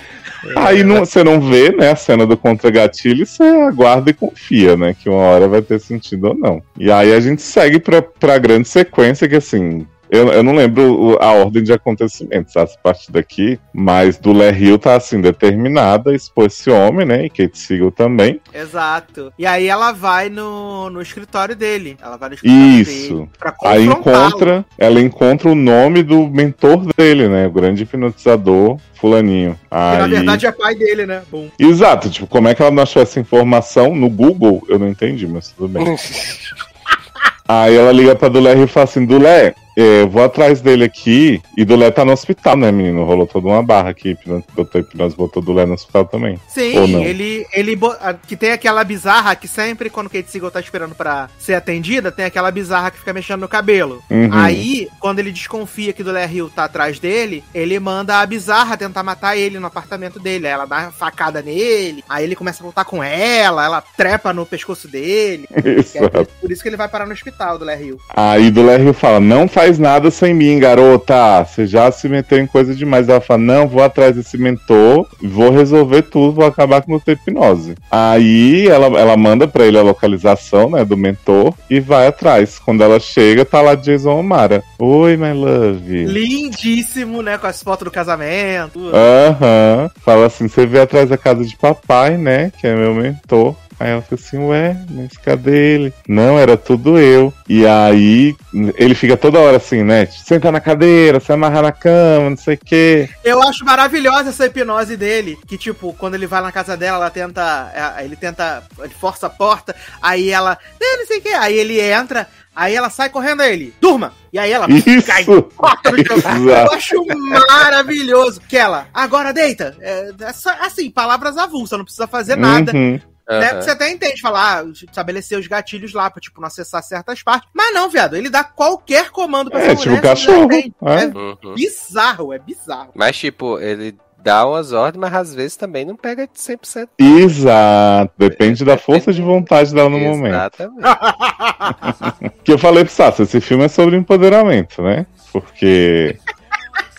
Aí 0.56 0.84
você 0.84 1.24
não 1.24 1.42
vê, 1.42 1.72
né, 1.72 1.92
a 1.92 1.96
cena 1.96 2.26
do 2.26 2.38
contra-gatilho, 2.38 3.26
você 3.26 3.44
aguarda 3.44 4.10
e 4.10 4.14
confia, 4.14 4.78
né, 4.78 4.96
que 4.98 5.10
uma 5.10 5.22
hora 5.22 5.48
vai 5.48 5.62
ter 5.62 5.80
sentido 5.80 6.30
ou 6.30 6.34
não. 6.36 6.62
E 6.78 6.92
aí 6.92 7.14
a 7.14 7.20
gente 7.20 7.42
segue 7.42 7.80
pra, 7.80 8.02
pra 8.02 8.38
grande 8.38 8.68
sequência, 8.68 9.28
que 9.28 9.36
assim, 9.36 9.86
eu, 10.10 10.28
eu 10.30 10.44
não 10.44 10.54
lembro 10.54 11.18
a 11.22 11.32
ordem 11.32 11.64
de 11.64 11.72
acontecimentos, 11.72 12.56
essa 12.56 12.78
parte 12.82 13.12
daqui, 13.12 13.60
mas 13.74 14.18
do 14.18 14.32
Hill 14.44 14.80
tá, 14.80 14.96
assim, 14.96 15.22
determinada 15.22 16.12
a 16.12 16.16
expor 16.16 16.48
esse 16.48 16.70
homem, 16.70 17.06
né, 17.06 17.26
e 17.26 17.30
Kate 17.30 17.58
Siegel 17.58 17.92
também. 17.92 18.42
Exato. 18.54 19.32
E 19.38 19.46
aí 19.46 19.68
ela 19.68 19.92
vai 19.92 20.30
no, 20.30 20.90
no 20.90 21.02
escritório 21.02 21.56
dele. 21.56 21.98
Ela 22.02 22.18
vai 22.18 22.30
no 22.30 22.36
escritório 22.36 22.82
Isso. 22.82 23.14
dele 23.14 23.30
pra 23.38 23.56
Aí 23.64 23.86
encontra, 23.86 24.66
ela 24.78 25.00
encontra 25.00 25.50
o 25.50 25.56
nome 25.56 26.02
do 26.02 26.28
mentor 26.28 26.86
dele, 26.98 27.28
né, 27.28 27.48
o 27.48 27.52
grande 27.52 27.84
hipnotizador 27.84 28.80
fulaninho. 29.00 29.58
Que 29.70 29.76
na 29.76 30.04
Aí... 30.04 30.10
verdade 30.10 30.46
é 30.46 30.52
pai 30.52 30.76
dele, 30.76 31.06
né? 31.06 31.22
Bom. 31.32 31.50
Exato, 31.58 32.10
tipo, 32.10 32.28
como 32.28 32.48
é 32.48 32.56
que 32.56 32.62
ela 32.62 32.72
não 32.72 32.84
achou 32.84 33.02
essa 33.02 33.20
informação 33.20 33.96
no 33.96 34.10
Google? 34.10 34.64
Eu 34.68 34.78
não 34.78 34.88
entendi, 34.88 35.26
mas 35.28 35.50
tudo 35.50 35.68
bem. 35.70 35.96
Aí 37.48 37.76
ela 37.76 37.92
liga 37.92 38.16
pra 38.16 38.30
Dulé 38.30 38.54
e 38.54 38.68
fala 38.68 38.84
assim: 38.84 39.04
Dulé, 39.04 39.56
é, 39.80 40.02
eu 40.02 40.10
vou 40.10 40.24
atrás 40.24 40.60
dele 40.60 40.84
aqui. 40.84 41.42
E 41.56 41.64
Dulé 41.64 41.90
tá 41.90 42.04
no 42.04 42.12
hospital, 42.12 42.58
né, 42.58 42.70
menino? 42.72 43.06
Rolou 43.06 43.26
toda 43.26 43.48
uma 43.48 43.64
barra 43.64 43.90
aqui. 43.90 44.18
Doutor 44.54 44.82
Hipnose 44.82 45.16
botou 45.16 45.42
Dulé 45.42 45.66
no 45.66 45.74
hospital 45.74 46.04
também. 46.06 46.38
Sim, 46.50 47.04
ele, 47.04 47.46
ele 47.54 47.80
que 48.28 48.36
tem 48.36 48.52
aquela 48.52 48.84
bizarra 48.84 49.36
que 49.36 49.48
sempre 49.48 49.90
quando 49.90 50.10
Kate 50.10 50.30
Siegel 50.30 50.52
tá 50.52 50.60
esperando 50.60 50.96
pra 50.96 51.30
ser 51.40 51.54
atendida, 51.54 52.12
tem 52.12 52.26
aquela 52.26 52.52
bizarra 52.52 52.92
que 52.92 53.00
fica 53.00 53.14
mexendo 53.14 53.42
no 53.42 53.48
cabelo. 53.48 54.04
Uhum. 54.10 54.30
Aí, 54.34 54.90
quando 55.00 55.20
ele 55.20 55.32
desconfia 55.32 55.94
que 55.94 56.04
do 56.04 56.18
Hill 56.18 56.50
tá 56.50 56.66
atrás 56.66 57.00
dele, 57.00 57.42
ele 57.54 57.80
manda 57.80 58.20
a 58.20 58.26
bizarra 58.26 58.76
tentar 58.76 59.04
matar 59.04 59.38
ele 59.38 59.60
no 59.60 59.68
apartamento 59.68 60.20
dele. 60.20 60.48
Aí 60.48 60.54
ela 60.54 60.66
dá 60.66 60.80
uma 60.80 60.92
facada 60.92 61.42
nele, 61.42 62.04
aí 62.10 62.26
ele 62.26 62.36
começa 62.36 62.62
a 62.62 62.66
lutar 62.66 62.84
com 62.84 63.02
ela, 63.02 63.64
ela 63.64 63.84
trepa 63.96 64.34
no 64.34 64.46
pescoço 64.46 64.88
dele. 64.88 65.48
Que 65.60 65.98
é 65.98 66.02
Exato. 66.02 66.28
por 66.42 66.52
isso 66.52 66.62
que 66.62 66.70
ele 66.70 66.78
vai 66.78 66.88
parar 66.88 67.06
no 67.06 67.14
hospital 67.14 67.58
do 67.58 67.70
Hill. 67.70 68.00
Aí 68.10 68.52
Dulé 68.52 68.78
Rio 68.78 68.94
fala: 68.94 69.20
Não 69.20 69.48
faz 69.48 69.69
nada 69.78 70.10
sem 70.10 70.34
mim, 70.34 70.58
garota. 70.58 71.44
Você 71.46 71.68
já 71.68 71.92
se 71.92 72.08
meteu 72.08 72.40
em 72.40 72.48
coisa 72.48 72.74
demais. 72.74 73.10
Ela 73.10 73.22
fala: 73.22 73.40
Não, 73.40 73.68
vou 73.68 73.84
atrás 73.84 74.16
desse 74.16 74.38
mentor, 74.38 75.08
vou 75.22 75.52
resolver 75.52 76.04
tudo, 76.04 76.34
vou 76.34 76.46
acabar 76.46 76.82
com 76.82 76.96
o 76.96 77.00
teu 77.00 77.14
hipnose. 77.14 77.76
Aí 77.92 78.68
ela, 78.68 78.88
ela 79.00 79.18
manda 79.18 79.48
pra 79.48 79.66
ele 79.66 79.78
a 79.78 79.84
localização, 79.84 80.70
né, 80.70 80.84
do 80.84 80.98
mentor 80.98 81.54
e 81.70 81.80
vai 81.80 82.08
atrás. 82.08 82.58
Quando 82.58 82.84
ela 82.84 83.00
chega, 83.00 83.46
tá 83.46 83.62
lá 83.62 83.76
Jason 83.76 84.20
O'Mara. 84.20 84.64
Oi, 84.80 85.18
my 85.18 85.34
love. 85.34 86.06
Lindíssimo, 86.06 87.22
né? 87.22 87.38
Com 87.38 87.48
as 87.48 87.62
fotos 87.62 87.86
do 87.86 87.92
casamento. 87.92 88.80
Aham. 88.94 89.92
Fala 90.04 90.28
assim: 90.28 90.48
Você 90.48 90.66
veio 90.66 90.84
atrás 90.84 91.10
da 91.10 91.18
casa 91.18 91.46
de 91.46 91.56
papai, 91.56 92.18
né? 92.18 92.52
Que 92.60 92.68
é 92.68 92.76
meu 92.76 92.96
mentor. 92.96 93.56
Aí 93.80 93.92
ela 93.92 94.02
fica 94.02 94.16
assim, 94.16 94.38
ué, 94.40 94.76
mas 94.90 95.16
cadê 95.18 95.76
ele? 95.76 95.94
Não, 96.08 96.38
era 96.38 96.58
tudo 96.58 97.00
eu. 97.00 97.34
E 97.48 97.66
aí 97.66 98.36
ele 98.76 98.94
fica 98.94 99.16
toda 99.16 99.40
hora 99.40 99.56
assim, 99.58 99.84
né? 99.84 100.06
Senta 100.08 100.52
na 100.52 100.60
cadeira, 100.60 101.20
se 101.20 101.32
amarra 101.32 101.62
na 101.62 101.72
cama, 101.72 102.30
não 102.32 102.38
sei 102.38 102.56
o 102.56 102.60
quê. 102.64 103.10
Eu 103.24 103.42
acho 103.42 103.64
maravilhosa 103.64 104.30
essa 104.30 104.46
hipnose 104.48 104.98
dele. 104.98 105.38
Que, 105.48 105.58
tipo, 105.58 105.94
quando 105.94 106.16
ele 106.16 106.28
vai 106.28 106.42
na 106.42 106.52
casa 106.52 106.76
dela, 106.76 106.98
ela 106.98 107.10
tenta. 107.10 107.72
é, 107.98 108.04
Ele 108.04 108.16
tenta. 108.18 108.64
Ele 108.80 108.94
força 109.00 109.28
a 109.28 109.30
porta, 109.30 109.74
aí 110.02 110.30
ela. 110.30 110.58
"Não, 110.80 111.06
sei 111.08 111.20
o 111.20 111.22
que. 111.22 111.30
Aí 111.30 111.56
ele 111.58 111.80
entra, 111.80 112.28
aí 112.56 112.76
ela 112.76 112.90
sai 112.90 113.10
correndo 113.10 113.42
a 113.42 113.48
ele. 113.48 113.74
Durma! 113.80 114.12
E 114.34 114.38
aí 114.38 114.52
ela 114.52 114.68
Isso! 114.70 115.02
cai. 115.08 115.26
Eu 115.26 116.72
acho 116.74 117.06
maravilhoso. 117.06 118.42
Que 118.48 118.58
ela, 118.58 118.88
agora 118.94 119.32
deita. 119.34 119.76
É, 119.80 120.12
é 120.22 120.34
só- 120.34 120.56
assim, 120.62 120.90
palavras 120.90 121.38
avulsas, 121.38 121.78
não 121.78 121.86
precisa 121.86 122.08
fazer 122.08 122.36
nada. 122.36 122.72
Uhum. 122.74 123.00
Né? 123.30 123.52
Aham. 123.52 123.62
Você 123.62 123.70
até 123.70 123.92
entende, 123.92 124.20
falar, 124.22 124.64
ah, 124.64 124.66
estabelecer 124.72 125.38
os 125.38 125.46
gatilhos 125.46 125.94
lá 125.94 126.10
pra, 126.10 126.20
tipo, 126.20 126.42
não 126.42 126.48
acessar 126.48 126.82
certas 126.82 127.22
partes. 127.22 127.48
Mas 127.54 127.72
não, 127.74 127.88
viado, 127.90 128.16
ele 128.16 128.30
dá 128.30 128.44
qualquer 128.44 129.12
comando 129.12 129.52
pra 129.52 129.60
É, 129.62 129.66
essa 129.68 129.76
tipo 129.76 129.90
mulher, 129.90 130.02
cachorro, 130.02 130.50
é. 130.52 131.04
É 131.04 131.06
Uhum. 131.06 131.54
bizarro, 131.54 132.34
é 132.34 132.40
bizarro. 132.40 132.90
Mas, 132.96 133.16
tipo, 133.18 133.60
ele 133.60 133.96
dá 134.22 134.46
umas 134.48 134.74
ordens, 134.74 135.00
mas 135.00 135.14
às 135.14 135.34
vezes 135.36 135.56
também 135.56 135.86
não 135.86 135.96
pega 135.96 136.26
de 136.28 136.40
100%. 136.42 136.90
Exato. 136.98 138.12
Depende 138.18 138.66
da 138.66 138.78
força 138.78 139.14
de 139.14 139.22
vontade 139.22 139.74
dela 139.74 139.90
no 139.90 140.00
momento. 140.00 140.34
Exatamente. 140.34 140.82
Que 142.44 142.52
eu 142.54 142.58
falei 142.58 142.84
pro 142.84 142.92
Sassi, 142.94 143.22
esse 143.22 143.40
filme 143.40 143.66
é 143.66 143.68
sobre 143.68 143.96
empoderamento, 143.96 144.82
né? 144.82 145.06
Porque 145.32 146.18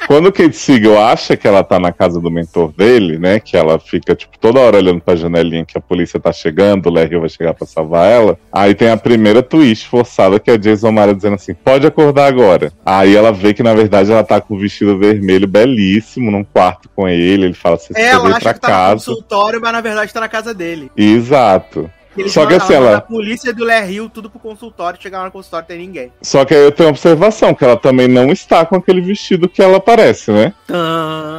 quando 0.06 0.32
Kate 0.32 0.56
Siegel 0.56 1.00
acha 1.00 1.36
que 1.36 1.46
ela 1.46 1.62
tá 1.62 1.78
na 1.78 1.92
casa 1.92 2.20
do 2.20 2.30
mentor 2.30 2.72
dele, 2.72 3.18
né? 3.18 3.40
Que 3.40 3.56
ela 3.56 3.78
fica, 3.78 4.14
tipo, 4.14 4.38
toda 4.38 4.60
hora 4.60 4.76
olhando 4.76 5.00
pra 5.00 5.16
janelinha 5.16 5.64
que 5.64 5.76
a 5.76 5.80
polícia 5.80 6.18
tá 6.18 6.32
chegando, 6.32 6.86
o 6.86 6.90
Larry 6.90 7.18
vai 7.18 7.28
chegar 7.28 7.54
pra 7.54 7.66
salvar 7.66 8.06
ela. 8.10 8.38
Aí 8.52 8.74
tem 8.74 8.90
a 8.90 8.96
primeira 8.96 9.42
twist 9.42 9.88
forçada, 9.88 10.38
que 10.38 10.50
é 10.50 10.54
a 10.54 10.56
Jason 10.56 10.92
Mara 10.92 11.14
dizendo 11.14 11.34
assim, 11.34 11.54
pode 11.54 11.86
acordar 11.86 12.26
agora. 12.26 12.72
Aí 12.84 13.14
ela 13.14 13.32
vê 13.32 13.54
que, 13.54 13.62
na 13.62 13.74
verdade, 13.74 14.10
ela 14.10 14.24
tá 14.24 14.40
com 14.40 14.54
um 14.54 14.58
vestido 14.58 14.98
vermelho 14.98 15.46
belíssimo 15.46 16.30
num 16.30 16.44
quarto 16.44 16.88
com 16.94 17.08
ele. 17.08 17.44
Ele 17.44 17.54
fala 17.54 17.76
assim, 17.76 17.94
você 17.94 18.00
Ela 18.00 18.22
veio 18.22 18.34
acha 18.34 18.40
pra 18.40 18.54
que 18.54 18.60
tá 18.60 18.88
no 18.88 18.94
consultório, 18.94 19.60
mas 19.60 19.72
na 19.72 19.80
verdade 19.80 20.12
tá 20.12 20.20
na 20.20 20.28
casa 20.28 20.54
dele. 20.54 20.90
Exato. 20.96 21.90
Eles 22.20 22.32
Só 22.32 22.46
que 22.46 22.54
assim, 22.54 22.74
ela- 22.74 22.96
A 22.98 23.00
polícia 23.00 23.52
do 23.52 23.64
Ler 23.64 23.90
Hill, 23.90 24.08
tudo 24.08 24.28
pro 24.30 24.38
consultório, 24.38 25.00
chegar 25.00 25.18
lá 25.20 25.24
no 25.26 25.30
consultório 25.30 25.66
tem 25.66 25.78
ninguém. 25.78 26.12
Só 26.22 26.44
que 26.44 26.54
aí 26.54 26.62
eu 26.62 26.72
tenho 26.72 26.88
uma 26.88 26.92
observação, 26.92 27.54
que 27.54 27.64
ela 27.64 27.76
também 27.76 28.06
não 28.08 28.30
está 28.30 28.64
com 28.64 28.76
aquele 28.76 29.00
vestido 29.00 29.48
que 29.48 29.62
ela 29.62 29.80
parece, 29.80 30.30
né? 30.30 30.52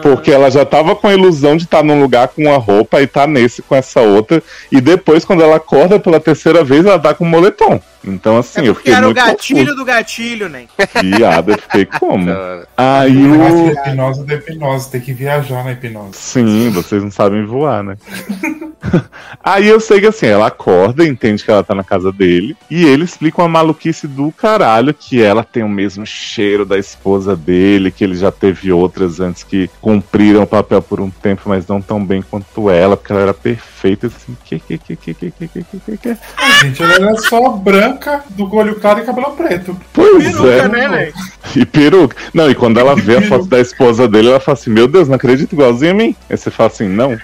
Porque 0.01 0.31
ela 0.31 0.49
já 0.49 0.65
tava 0.65 0.95
com 0.95 1.07
a 1.07 1.13
ilusão 1.13 1.55
de 1.55 1.63
estar 1.63 1.83
num 1.83 2.01
lugar 2.01 2.27
com 2.29 2.41
uma 2.43 2.57
roupa 2.57 3.01
e 3.01 3.07
tá 3.07 3.27
nesse 3.27 3.61
com 3.61 3.75
essa 3.75 4.01
outra. 4.01 4.41
E 4.71 4.81
depois, 4.81 5.23
quando 5.23 5.41
ela 5.43 5.57
acorda 5.57 5.99
pela 5.99 6.19
terceira 6.19 6.63
vez, 6.63 6.85
ela 6.85 6.99
tá 6.99 7.13
com 7.13 7.25
moletom. 7.25 7.79
Então, 8.03 8.37
assim, 8.37 8.61
é 8.61 8.69
eu 8.69 8.73
porque 8.73 8.89
fiquei 8.89 8.93
era 8.95 9.03
o 9.05 9.09
muito 9.13 9.17
gatilho 9.23 9.59
confuso. 9.59 9.75
do 9.75 9.85
gatilho, 9.85 10.49
né? 10.49 10.63
Viado, 11.01 11.51
eu 11.51 11.57
fiquei 11.59 11.85
como? 11.85 12.25
Aí 12.75 13.15
o. 13.27 13.41
a 13.43 13.49
hipnose 13.89 14.23
da 14.25 14.33
hipnose, 14.33 14.89
tem 14.91 15.01
que 15.01 15.13
viajar 15.13 15.63
na 15.63 15.73
hipnose. 15.73 16.13
Sim, 16.13 16.71
vocês 16.71 17.03
não 17.03 17.11
sabem 17.11 17.45
voar, 17.45 17.83
né? 17.83 17.95
Aí 19.43 19.67
eu 19.67 19.79
sei 19.79 19.99
que 19.99 20.07
assim, 20.07 20.27
ela 20.27 20.47
acorda, 20.47 21.05
entende 21.05 21.43
que 21.43 21.51
ela 21.51 21.63
tá 21.63 21.73
na 21.73 21.83
casa 21.83 22.11
dele, 22.11 22.55
e 22.69 22.85
ele 22.85 23.03
explica 23.03 23.41
uma 23.41 23.47
maluquice 23.47 24.07
do 24.07 24.31
caralho 24.31 24.93
que 24.93 25.21
ela 25.21 25.43
tem 25.43 25.63
o 25.63 25.69
mesmo 25.69 26.05
cheiro 26.05 26.65
da 26.65 26.77
esposa 26.77 27.35
dele, 27.35 27.91
que 27.91 28.03
ele 28.03 28.15
já 28.15 28.31
teve 28.31 28.71
outras 28.71 29.19
antes 29.19 29.43
que 29.43 29.69
cumpriram 29.79 30.43
o 30.43 30.47
papel 30.47 30.81
por 30.81 30.99
um 30.99 31.09
tempo, 31.09 31.43
mas 31.45 31.67
não 31.67 31.81
tão 31.81 32.03
bem 32.03 32.21
quanto 32.21 32.69
ela, 32.69 32.97
porque 32.97 33.11
ela 33.11 33.21
era 33.21 33.33
perfeita, 33.33 34.07
assim, 34.07 34.37
que, 34.45 34.59
que, 34.59 34.77
que, 34.77 34.95
que, 34.95 35.13
que, 35.13 35.31
que, 35.31 35.47
que, 35.47 35.63
que, 35.63 35.97
que. 35.97 36.17
Gente, 36.61 36.83
ela 36.83 36.93
era 36.93 37.17
só 37.17 37.49
branca, 37.49 38.23
do 38.29 38.53
olho 38.53 38.75
claro 38.75 38.99
e 38.99 39.05
cabelo 39.05 39.31
preto. 39.31 39.75
Pois 39.93 40.23
Peruca, 40.23 40.47
é. 40.47 40.67
né, 40.67 40.87
né? 40.87 41.11
E 41.53 41.65
peruca. 41.65 42.15
Não, 42.33 42.49
e 42.49 42.55
quando 42.55 42.79
ela 42.79 42.95
vê 42.95 43.17
a 43.17 43.21
foto 43.23 43.45
da 43.45 43.59
esposa 43.59 44.07
dele, 44.07 44.29
ela 44.29 44.39
fala 44.39 44.57
assim, 44.57 44.69
meu 44.69 44.87
Deus, 44.87 45.09
não 45.09 45.15
acredito 45.15 45.51
igualzinho 45.51 45.91
a 45.91 45.95
mim. 45.95 46.15
Aí 46.29 46.37
você 46.37 46.49
fala 46.49 46.67
assim, 46.67 46.87
não. 46.87 47.17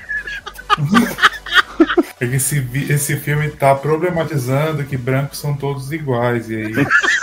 É 2.19 2.25
que 2.25 2.35
esse, 2.35 2.59
vi- 2.59 2.91
esse 2.91 3.15
filme 3.17 3.49
tá 3.49 3.75
problematizando 3.75 4.83
que 4.83 4.97
brancos 4.97 5.37
são 5.37 5.53
todos 5.55 5.91
iguais. 5.91 6.49
E 6.49 6.55
aí. 6.55 6.73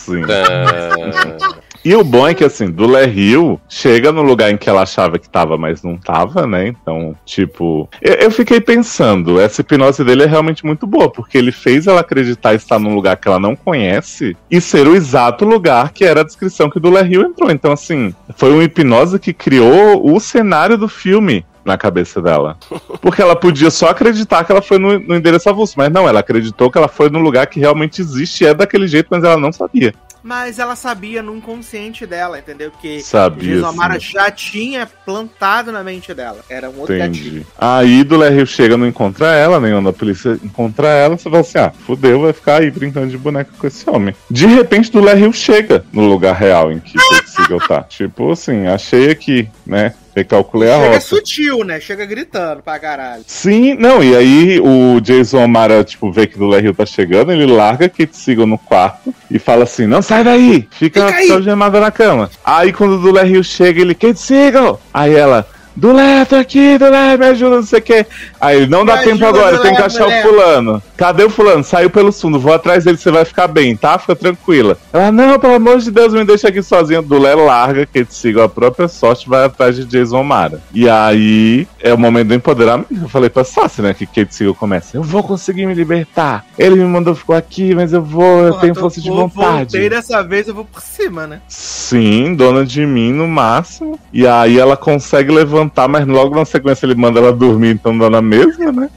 Sim. 0.04 0.22
tá. 0.22 1.60
E 1.84 1.94
o 1.94 2.02
bom 2.02 2.26
é 2.26 2.32
que, 2.32 2.42
assim, 2.42 2.70
do 2.70 2.86
Hill 2.98 3.60
chega 3.68 4.10
no 4.10 4.22
lugar 4.22 4.50
em 4.50 4.56
que 4.56 4.70
ela 4.70 4.82
achava 4.82 5.18
que 5.18 5.28
tava, 5.28 5.58
mas 5.58 5.82
não 5.82 5.98
tava, 5.98 6.46
né? 6.46 6.68
Então, 6.68 7.14
tipo. 7.26 7.88
Eu, 8.00 8.14
eu 8.14 8.30
fiquei 8.30 8.58
pensando, 8.58 9.38
essa 9.38 9.60
hipnose 9.60 10.02
dele 10.02 10.22
é 10.22 10.26
realmente 10.26 10.64
muito 10.64 10.86
boa, 10.86 11.10
porque 11.10 11.36
ele 11.36 11.52
fez 11.52 11.86
ela 11.86 12.00
acreditar 12.00 12.54
estar 12.54 12.78
num 12.78 12.94
lugar 12.94 13.16
que 13.18 13.28
ela 13.28 13.38
não 13.38 13.54
conhece 13.54 14.34
e 14.50 14.60
ser 14.62 14.86
o 14.86 14.94
exato 14.96 15.44
lugar 15.44 15.92
que 15.92 16.04
era 16.06 16.22
a 16.22 16.24
descrição 16.24 16.70
que 16.70 16.78
o 16.78 16.80
do 16.80 16.98
Hill 16.98 17.22
entrou. 17.22 17.50
Então, 17.50 17.72
assim, 17.72 18.14
foi 18.36 18.50
uma 18.52 18.64
hipnose 18.64 19.18
que 19.18 19.34
criou 19.34 20.10
o 20.10 20.18
cenário 20.18 20.78
do 20.78 20.88
filme. 20.88 21.44
Na 21.64 21.78
cabeça 21.78 22.20
dela. 22.20 22.56
Porque 23.00 23.22
ela 23.22 23.34
podia 23.34 23.70
só 23.70 23.88
acreditar 23.88 24.44
que 24.44 24.52
ela 24.52 24.62
foi 24.62 24.78
no, 24.78 24.98
no 24.98 25.16
endereço 25.16 25.48
avulso, 25.48 25.74
mas 25.76 25.90
não, 25.90 26.08
ela 26.08 26.20
acreditou 26.20 26.70
que 26.70 26.78
ela 26.78 26.88
foi 26.88 27.08
no 27.08 27.18
lugar 27.18 27.46
que 27.46 27.60
realmente 27.60 28.00
existe 28.00 28.44
e 28.44 28.46
é 28.46 28.54
daquele 28.54 28.86
jeito, 28.86 29.08
mas 29.10 29.24
ela 29.24 29.38
não 29.38 29.52
sabia. 29.52 29.94
Mas 30.24 30.58
ela 30.58 30.74
sabia 30.74 31.22
no 31.22 31.36
inconsciente 31.36 32.06
dela, 32.06 32.38
entendeu? 32.38 32.72
Que 32.80 33.02
Sabia. 33.02 33.60
Sim. 33.60 34.00
já 34.00 34.30
tinha 34.30 34.86
plantado 34.86 35.70
na 35.70 35.84
mente 35.84 36.14
dela. 36.14 36.38
Era 36.48 36.70
um 36.70 36.78
outro 36.78 36.96
gatilho. 36.96 37.40
Entendi. 37.40 37.46
Aí 37.58 38.02
do 38.02 38.18
Rio 38.26 38.46
chega, 38.46 38.78
não 38.78 38.86
encontra 38.86 39.34
ela, 39.34 39.60
nem 39.60 39.74
quando 39.74 39.90
a 39.90 39.92
polícia 39.92 40.40
encontra 40.42 40.88
ela, 40.88 41.18
você 41.18 41.24
fala 41.24 41.40
assim: 41.40 41.58
ah, 41.58 41.70
fudeu, 41.70 42.22
vai 42.22 42.32
ficar 42.32 42.62
aí 42.62 42.70
brincando 42.70 43.08
de 43.08 43.18
boneca 43.18 43.50
com 43.58 43.66
esse 43.66 43.88
homem. 43.90 44.16
De 44.30 44.46
repente, 44.46 44.90
do 44.90 45.04
Rio 45.04 45.30
chega 45.30 45.84
no 45.92 46.06
lugar 46.06 46.34
real 46.34 46.72
em 46.72 46.80
que 46.80 46.94
Kate 46.94 47.30
Siegel 47.30 47.60
tá. 47.60 47.82
Tipo 47.82 48.32
assim, 48.32 48.66
achei 48.66 49.10
aqui, 49.10 49.46
né? 49.66 49.92
Recalculei 50.14 50.70
a 50.70 50.74
Chega 50.76 50.86
rota. 50.88 51.00
sutil, 51.00 51.64
né? 51.64 51.80
Chega 51.80 52.04
gritando 52.06 52.62
pra 52.62 52.78
caralho. 52.78 53.24
Sim, 53.26 53.74
não, 53.74 54.02
e 54.02 54.14
aí 54.16 54.60
o 54.60 55.00
Jason 55.00 55.42
Amara, 55.42 55.82
tipo, 55.82 56.10
vê 56.12 56.26
que 56.26 56.38
do 56.38 56.56
Hill 56.58 56.74
tá 56.74 56.86
chegando, 56.86 57.32
ele 57.32 57.46
larga 57.46 57.88
Kate 57.88 58.16
Siegel 58.16 58.46
no 58.46 58.58
quarto 58.58 59.12
e 59.30 59.38
fala 59.38 59.64
assim, 59.64 59.86
não 59.86 60.00
sai 60.02 60.22
daí, 60.22 60.68
fica, 60.70 61.06
Fica 61.06 61.06
aí." 61.06 61.22
fica 61.22 61.34
algemada 61.34 61.80
na 61.80 61.90
cama. 61.90 62.30
Aí 62.44 62.72
quando 62.72 62.92
o 62.94 63.12
do 63.12 63.26
Hill 63.26 63.42
chega, 63.42 63.80
ele, 63.80 63.94
Kate 63.94 64.18
Siegel! 64.20 64.80
Aí 64.92 65.14
ela, 65.14 65.46
Dulé, 65.76 66.24
tô 66.24 66.36
aqui, 66.36 66.78
Dulé, 66.78 67.16
me 67.16 67.26
ajuda, 67.26 67.56
não 67.56 67.62
sei 67.64 67.78
o 67.80 67.82
quê. 67.82 68.06
Aí 68.40 68.66
não 68.66 68.84
dá 68.84 68.96
Me 68.98 69.04
tempo 69.04 69.24
ajuda, 69.24 69.38
agora, 69.40 69.58
tem 69.58 69.74
que 69.74 69.82
achar 69.82 70.04
Dulé." 70.04 70.20
o 70.20 70.22
fulano. 70.22 70.82
Cadê 70.96 71.24
o 71.24 71.30
fulano? 71.30 71.64
Saiu 71.64 71.90
pelo 71.90 72.12
fundo, 72.12 72.38
vou 72.38 72.52
atrás 72.54 72.84
dele, 72.84 72.96
você 72.96 73.10
vai 73.10 73.24
ficar 73.24 73.48
bem, 73.48 73.74
tá? 73.76 73.98
Fica 73.98 74.14
tranquila. 74.14 74.78
Ela, 74.92 75.10
não, 75.10 75.38
pelo 75.38 75.54
amor 75.54 75.78
de 75.78 75.90
Deus, 75.90 76.12
me 76.14 76.24
deixa 76.24 76.48
aqui 76.48 76.62
sozinha. 76.62 77.02
Dulé 77.02 77.34
larga, 77.34 77.84
Kate 77.86 78.14
Siegel, 78.14 78.44
a 78.44 78.48
própria 78.48 78.86
sorte, 78.86 79.28
vai 79.28 79.44
atrás 79.44 79.74
de 79.74 79.84
Jason 79.84 80.22
Mara. 80.22 80.60
E 80.72 80.88
aí, 80.88 81.66
é 81.80 81.92
o 81.92 81.98
momento 81.98 82.28
do 82.28 82.34
empoderamento. 82.34 82.86
Eu 83.02 83.08
falei 83.08 83.28
pra 83.28 83.42
Sassi, 83.42 83.82
né, 83.82 83.92
que 83.92 84.06
Kate 84.06 84.32
Siegel 84.34 84.54
começa, 84.54 84.96
eu 84.96 85.02
vou 85.02 85.22
conseguir 85.24 85.66
me 85.66 85.74
libertar. 85.74 86.44
Ele 86.56 86.76
me 86.76 86.84
mandou 86.84 87.14
ficar 87.16 87.38
aqui, 87.38 87.74
mas 87.74 87.92
eu 87.92 88.00
vou, 88.02 88.44
eu 88.44 88.50
Porra, 88.50 88.60
tenho 88.60 88.74
força 88.76 89.00
de 89.00 89.08
vou- 89.08 89.26
vontade. 89.28 89.72
Voltei 89.72 89.88
dessa 89.90 90.22
vez, 90.22 90.46
eu 90.46 90.54
vou 90.54 90.64
por 90.64 90.80
cima, 90.80 91.26
né? 91.26 91.40
Sim, 91.48 92.34
dona 92.36 92.64
de 92.64 92.86
mim 92.86 93.12
no 93.12 93.26
máximo. 93.26 93.98
E 94.12 94.26
aí 94.26 94.58
ela 94.58 94.76
consegue 94.76 95.32
levantar, 95.32 95.63
mas 95.88 96.06
logo 96.06 96.34
na 96.34 96.44
sequência 96.44 96.86
ele 96.86 96.94
manda 96.94 97.20
ela 97.20 97.32
dormir, 97.32 97.70
então 97.70 97.96
dá 97.96 98.08
na 98.08 98.22
mesma, 98.22 98.72
né? 98.72 98.90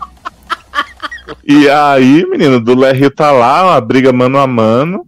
E 1.46 1.70
aí, 1.70 2.26
menino, 2.30 2.60
do 2.60 2.74
Rio 2.92 3.12
tá 3.12 3.32
lá, 3.32 3.66
uma 3.66 3.82
briga 3.82 4.14
mano 4.14 4.38
a 4.38 4.48
mano. 4.48 5.06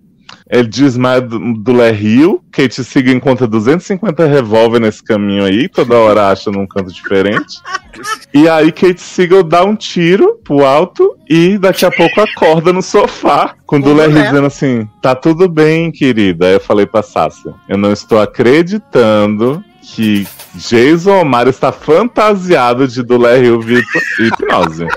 Ele 0.49 0.67
desmaia 0.67 1.21
do, 1.21 1.53
do 1.53 1.73
Rio. 1.91 2.41
Kate 2.51 2.83
Siga 2.83 3.11
encontra 3.11 3.45
250 3.45 4.25
revólver 4.25 4.79
nesse 4.79 5.03
caminho 5.03 5.45
aí, 5.45 5.69
toda 5.69 5.95
hora 5.95 6.29
acha 6.29 6.49
num 6.49 6.65
canto 6.65 6.91
diferente. 6.91 7.61
E 8.33 8.49
aí 8.49 8.71
Kate 8.71 8.99
Siegel 8.99 9.43
dá 9.43 9.63
um 9.63 9.75
tiro 9.75 10.39
pro 10.43 10.65
alto 10.65 11.15
e 11.29 11.57
daqui 11.59 11.85
a 11.85 11.91
pouco 11.91 12.19
acorda 12.19 12.73
no 12.73 12.81
sofá. 12.81 13.53
Com 13.65 13.77
o 13.77 13.81
Com 13.81 13.89
o 13.89 13.93
Dulé 13.93 14.07
Dulé. 14.07 14.23
dizendo 14.23 14.47
assim, 14.47 14.89
tá 15.01 15.13
tudo 15.13 15.47
bem, 15.47 15.91
querida. 15.91 16.47
Aí 16.47 16.53
eu 16.53 16.59
falei 16.59 16.87
pra 16.87 17.03
Sácia, 17.03 17.53
eu 17.67 17.77
não 17.77 17.93
estou 17.93 18.19
acreditando 18.19 19.63
que 19.81 20.27
Jason 20.55 21.21
Omar 21.21 21.47
está 21.47 21.71
fantasiado 21.71 22.87
de 22.87 23.03
Dulé 23.03 23.39
Rio 23.39 23.61
via 23.61 23.81
hipnose. 24.19 24.87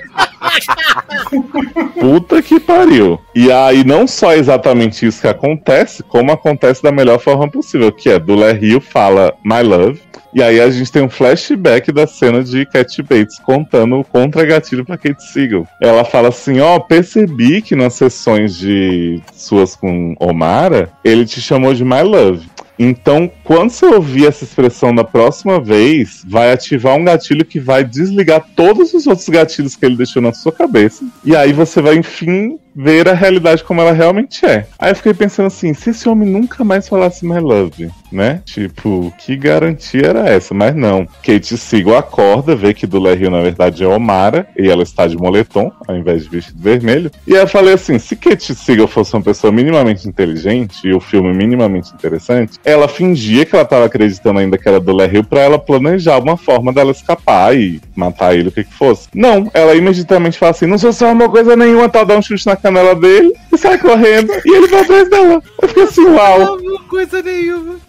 Puta 2.01 2.43
que 2.43 2.59
pariu. 2.59 3.21
E 3.35 3.51
aí, 3.51 3.85
não 3.85 4.07
só 4.07 4.33
exatamente 4.33 5.07
isso 5.07 5.21
que 5.21 5.29
acontece, 5.29 6.03
como 6.03 6.33
acontece 6.33 6.83
da 6.83 6.91
melhor 6.91 7.19
forma 7.19 7.49
possível, 7.51 7.93
que 7.93 8.09
é 8.09 8.19
Dulé 8.19 8.53
Rio 8.53 8.81
fala 8.81 9.35
My 9.45 9.63
Love. 9.63 10.01
E 10.35 10.43
aí 10.43 10.61
a 10.61 10.71
gente 10.71 10.91
tem 10.91 11.03
um 11.03 11.11
flashback 11.11 11.93
da 11.93 12.07
cena 12.07 12.43
de 12.43 12.65
Cat 12.65 13.03
Bates 13.03 13.39
contando 13.39 14.01
o 14.01 14.05
contra-gatilho 14.05 14.83
pra 14.83 14.97
Kate 14.97 15.23
Siegel. 15.23 15.67
Ela 15.81 16.05
fala 16.05 16.29
assim, 16.29 16.59
ó, 16.59 16.79
percebi 16.79 17.61
que 17.61 17.77
nas 17.77 17.93
sessões 17.95 18.57
de 18.57 19.21
suas 19.35 19.77
com 19.77 20.15
Omara, 20.19 20.91
ele 21.05 21.27
te 21.27 21.39
chamou 21.39 21.75
de 21.75 21.85
My 21.85 22.01
Love. 22.01 22.49
Então, 22.79 23.31
quando 23.45 23.71
você 23.71 23.87
ouvir 23.87 24.27
essa 24.27 24.45
expressão 24.45 24.95
da 24.95 25.05
próxima 25.05 25.61
vez, 25.61 26.25
vai 26.27 26.53
ativar 26.53 26.97
um 26.97 27.05
gatilho 27.05 27.45
que 27.45 27.61
vai 27.61 27.85
desligar 27.85 28.45
todos 28.57 28.95
os 28.95 29.07
outros 29.07 29.29
gatilhos 29.29 29.77
que 29.77 29.85
ele 29.85 29.97
deixou 29.97 30.23
na 30.23 30.33
sua 30.33 30.53
cabeça. 30.53 31.05
E 31.25 31.37
aí 31.37 31.53
você 31.53 31.81
vai, 31.83 31.97
enfim, 31.97 32.59
ver 32.75 33.09
a 33.09 33.15
realidade 33.15 33.65
como 33.65 33.81
ela 33.81 33.93
realmente 33.93 34.45
é. 34.45 34.67
Aí 34.79 34.91
eu 34.91 34.97
fiquei 34.97 35.15
pensando 35.15 35.47
assim, 35.47 35.75
se 35.75 35.91
esse 35.91 36.09
homem 36.09 36.29
nunca 36.29 36.65
mais 36.65 36.89
falasse 36.89 37.27
My 37.27 37.39
Love, 37.39 37.91
né? 38.11 38.41
Tipo, 38.45 39.13
que 39.19 39.37
garantia 39.37 40.09
era 40.09 40.29
essa? 40.29 40.55
Mas 40.55 40.75
não. 40.75 41.07
Kate 41.25 41.57
Siegel 41.57 41.97
acorda, 41.97 42.57
vê 42.57 42.73
que 42.73 42.87
do 42.87 43.03
Rio 43.13 43.31
na 43.31 43.43
verdade 43.43 43.85
é 43.85 43.87
Omara, 43.87 44.47
e 44.57 44.69
ela 44.69 44.83
está 44.83 45.07
de 45.07 45.17
moletom, 45.17 45.71
ao 45.87 45.97
invés 45.97 46.25
de 46.25 46.31
vestido 46.31 46.63
vermelho. 46.63 47.11
E 47.27 47.35
aí 47.35 47.41
eu 47.41 47.49
falei 47.49 47.75
assim, 47.75 47.99
se 47.99 48.17
Kate 48.17 48.55
Siegel 48.55 48.89
fosse 48.89 49.15
uma 49.15 49.23
pessoa 49.23 49.53
minimamente 49.53 50.09
inteligente, 50.09 50.87
e 50.87 50.95
o 50.95 51.01
filme 51.01 51.33
minimamente 51.35 51.93
interessante, 51.93 52.59
ela 52.65 52.89
fingia 52.89 53.45
que 53.45 53.55
ela 53.55 53.65
estava 53.65 53.87
acreditando 53.87 54.39
ainda 54.39 54.59
que 54.59 54.69
era 54.69 54.81
do 54.81 54.93
Rio 55.05 55.25
pra 55.25 55.41
ela 55.41 55.59
planejar 55.59 56.19
uma 56.19 56.37
forma 56.37 56.73
dela 56.73 56.91
escapar 56.91 57.57
e 57.57 57.81
matar 57.97 58.35
ele, 58.35 58.49
o 58.49 58.53
que 58.53 58.65
que 58.65 58.73
fosse. 58.73 59.09
Não, 59.15 59.51
ela 59.53 59.75
imediatamente 59.75 60.39
fala 60.39 60.51
assim, 60.51 60.67
não 60.67 60.79
sou 60.79 60.93
só 60.93 61.11
uma 61.11 61.29
coisa 61.29 61.57
nenhuma, 61.57 61.89
tal, 61.89 62.05
dá 62.05 62.17
um 62.17 62.23
chute 62.23 62.47
na 62.47 62.57
canela 62.63 62.95
dele 62.95 63.33
e 63.53 63.59
sai 63.59 63.79
correndo. 63.79 64.33
E 64.45 64.57
ele 64.57 64.69
vai 64.69 64.81
atrás 64.81 65.09
dela. 65.11 65.43
Eu 65.61 65.69
fiquei 65.69 65.83
assim, 65.85 66.05
uau. 66.07 66.59
Não, 66.61 66.79
coisa 66.85 67.23
nenhuma. 67.23 67.77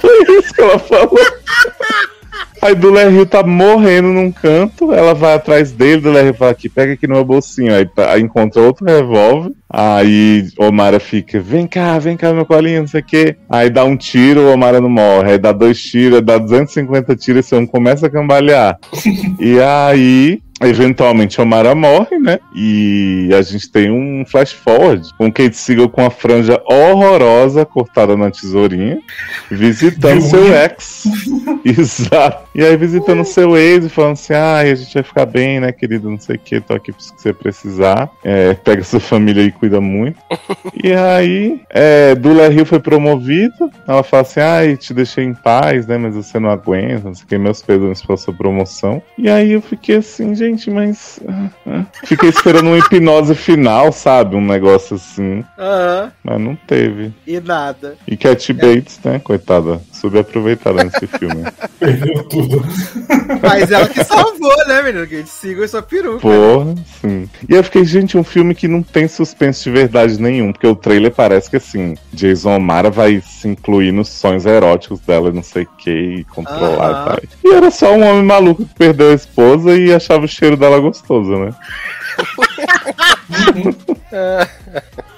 Foi 0.00 0.38
isso 0.38 0.54
que 0.54 0.60
ela 0.62 0.78
falou. 0.78 1.18
Aí 2.62 2.74
do 2.74 2.94
Rio 2.94 3.26
tá 3.26 3.42
morrendo 3.42 4.08
num 4.08 4.32
canto, 4.32 4.90
ela 4.90 5.12
vai 5.12 5.34
atrás 5.34 5.70
dele, 5.70 6.00
do 6.00 6.10
Rio 6.12 6.32
fala 6.32 6.50
aqui, 6.52 6.66
pega 6.66 6.94
aqui 6.94 7.06
no 7.06 7.16
meu 7.16 7.24
bolsinho. 7.24 7.74
Aí, 7.74 7.84
tá- 7.84 8.10
aí 8.10 8.22
encontra 8.22 8.62
outro 8.62 8.86
revólver. 8.86 9.52
Aí 9.68 10.46
Omara 10.58 10.98
fica, 10.98 11.38
vem 11.40 11.66
cá, 11.66 11.98
vem 11.98 12.16
cá, 12.16 12.32
meu 12.32 12.46
colinho, 12.46 12.80
não 12.80 12.86
sei 12.88 13.02
o 13.02 13.04
quê. 13.04 13.36
Aí 13.50 13.68
dá 13.68 13.84
um 13.84 13.96
tiro, 13.98 14.40
o 14.42 14.52
Omara 14.52 14.80
não 14.80 14.88
morre. 14.88 15.32
Aí 15.32 15.38
dá 15.38 15.52
dois 15.52 15.78
tiros, 15.82 16.22
dá 16.22 16.38
250 16.38 17.14
tiros, 17.16 17.44
esse 17.44 17.54
homem 17.54 17.66
começa 17.66 18.06
a 18.06 18.10
cambalear. 18.10 18.78
e 19.38 19.60
aí 19.60 20.40
Eventualmente 20.60 21.40
Omara 21.40 21.74
morre, 21.74 22.18
né? 22.18 22.38
E 22.54 23.28
a 23.36 23.42
gente 23.42 23.68
tem 23.70 23.90
um 23.90 24.13
flash 24.24 24.52
forward 24.52 25.08
com 25.16 25.30
Kate 25.30 25.56
Siegel 25.56 25.88
com 25.88 26.04
a 26.04 26.10
franja 26.10 26.60
horrorosa 26.66 27.64
cortada 27.64 28.16
na 28.16 28.30
tesourinha, 28.30 28.98
visitando 29.50 30.20
seu 30.20 30.52
ex. 30.52 31.04
Exato. 31.64 32.48
E 32.54 32.64
aí 32.64 32.76
visitando 32.76 33.24
seu 33.24 33.56
ex 33.56 33.84
e 33.84 33.88
falando 33.88 34.12
assim: 34.12 34.34
ai, 34.34 34.70
a 34.70 34.74
gente 34.74 34.94
vai 34.94 35.02
ficar 35.02 35.26
bem, 35.26 35.60
né, 35.60 35.72
querido? 35.72 36.10
Não 36.10 36.18
sei 36.18 36.36
o 36.36 36.38
que, 36.38 36.60
tô 36.60 36.74
aqui 36.74 36.92
se 36.98 37.12
você 37.16 37.32
precisar. 37.32 38.10
É, 38.22 38.54
pega 38.54 38.84
sua 38.84 39.00
família 39.00 39.42
e 39.42 39.52
cuida 39.52 39.80
muito. 39.80 40.18
e 40.82 40.92
aí, 40.92 41.60
é, 41.70 42.14
Dula 42.14 42.48
Hill 42.48 42.66
foi 42.66 42.80
promovido. 42.80 43.70
Ela 43.86 44.02
fala 44.02 44.22
assim: 44.22 44.40
ai, 44.40 44.76
te 44.76 44.94
deixei 44.94 45.24
em 45.24 45.34
paz, 45.34 45.86
né? 45.86 45.98
Mas 45.98 46.14
você 46.14 46.38
não 46.38 46.50
aguenta, 46.50 47.04
não 47.04 47.14
sei 47.14 47.24
o 47.24 47.28
que, 47.28 47.38
meus 47.38 47.62
pesos 47.62 48.02
pela 48.02 48.16
sua 48.16 48.34
promoção. 48.34 49.02
E 49.18 49.28
aí 49.28 49.52
eu 49.52 49.62
fiquei 49.62 49.96
assim, 49.96 50.34
gente, 50.34 50.70
mas. 50.70 51.20
ah, 51.28 51.48
ah. 51.66 51.84
Fiquei 52.04 52.28
esperando 52.28 52.66
uma 52.66 52.78
hipnose 52.78 53.34
final, 53.34 53.92
sabe? 53.92 54.13
Um 54.22 54.44
negócio 54.44 54.96
assim. 54.96 55.44
Aham. 55.58 56.12
Mas 56.22 56.40
não 56.40 56.56
teve. 56.56 57.12
E 57.26 57.40
nada. 57.40 57.96
E 58.06 58.16
Cat 58.16 58.52
Bates, 58.52 59.00
né, 59.04 59.18
coitada, 59.18 59.80
subaproveitada 59.92 60.84
nesse 60.84 61.06
filme. 61.06 61.44
Perdeu 61.78 62.22
tudo. 62.24 62.64
Mas 63.42 63.70
ela 63.70 63.88
que 63.88 64.04
salvou, 64.04 64.66
né, 64.66 64.82
menino? 64.82 65.06
Que 65.06 65.16
a 65.16 65.18
gente 65.18 65.30
siga 65.30 65.66
sua 65.66 65.82
peruca. 65.82 66.20
Porra, 66.20 66.74
sim. 67.00 67.28
E 67.48 67.54
eu 67.54 67.64
fiquei, 67.64 67.84
gente, 67.84 68.16
um 68.16 68.24
filme 68.24 68.54
que 68.54 68.68
não 68.68 68.82
tem 68.82 69.08
suspense 69.08 69.64
de 69.64 69.70
verdade 69.70 70.20
nenhum, 70.20 70.52
porque 70.52 70.66
o 70.66 70.76
trailer 70.76 71.10
parece 71.10 71.50
que 71.50 71.56
assim, 71.56 71.94
Jason 72.12 72.56
O'Mara 72.56 72.90
vai 72.90 73.20
se 73.20 73.48
incluir 73.48 73.92
nos 73.92 74.08
sonhos 74.08 74.46
eróticos 74.46 75.00
dela, 75.00 75.32
não 75.32 75.42
sei 75.42 75.64
o 75.64 75.68
que, 75.78 75.90
e 75.90 76.24
controlar 76.24 76.90
Aham. 76.90 77.18
e 77.22 77.26
tal. 77.26 77.52
E 77.52 77.54
era 77.54 77.70
só 77.70 77.92
um 77.92 78.04
homem 78.04 78.24
maluco 78.24 78.64
que 78.64 78.74
perdeu 78.74 79.10
a 79.10 79.14
esposa 79.14 79.74
e 79.76 79.92
achava 79.92 80.24
o 80.24 80.28
cheiro 80.28 80.56
dela 80.56 80.78
gostoso, 80.78 81.30
né? 81.36 81.54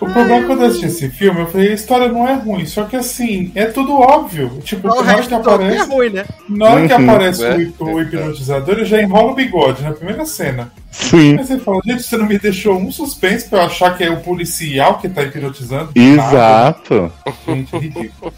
O 0.01 0.07
problema 0.07 0.37
é 0.37 0.43
quando 0.47 0.61
eu 0.62 0.66
assisti 0.69 0.87
esse 0.87 1.11
filme, 1.11 1.41
eu 1.41 1.47
falei, 1.49 1.70
a 1.70 1.74
história 1.74 2.09
não 2.09 2.27
é 2.28 2.35
ruim, 2.35 2.65
só 2.66 2.85
que 2.85 2.97
assim, 2.97 3.51
é 3.55 3.66
tudo 3.66 3.95
óbvio. 3.95 4.59
Tipo, 4.62 4.89
O 4.89 5.03
na 5.03 5.12
hora 5.12 5.23
que 5.23 5.28
todo 5.28 5.51
é 5.51 5.55
aparece, 5.55 5.91
ruim, 5.91 6.11
né? 6.11 6.24
na 6.49 6.66
hora 6.69 6.87
que 6.89 6.95
Uhum. 6.95 7.11
aparece 7.11 7.45
É, 7.45 7.55
o, 7.57 7.61
hip- 7.61 7.83
o 7.83 8.01
hipnotizador, 8.01 8.74
ele 8.77 8.85
já 8.85 9.01
enrola 9.03 9.33
o 9.33 9.35
bigode 9.35 9.83
na 9.83 9.93
primeira 9.93 10.24
cena. 10.27 10.70
Sim. 10.91 11.37
Aí 11.39 11.45
você 11.47 11.59
fala, 11.59 11.81
gente, 11.85 12.03
você 12.03 12.16
não 12.16 12.27
me 12.27 12.39
deixou 12.39 12.77
um 12.78 12.91
suspense 12.93 13.49
pra 13.49 13.61
eu 13.61 13.65
achar 13.66 13.97
que 13.97 14.05
é 14.05 14.11
o 14.11 14.20
policial 14.20 14.99
que 14.99 15.09
tá 15.09 15.23
hipnotizando? 15.23 15.91
Nada. 15.95 16.01
Exato. 16.01 17.12
Gente, 17.47 17.77
ridículo. 17.77 18.33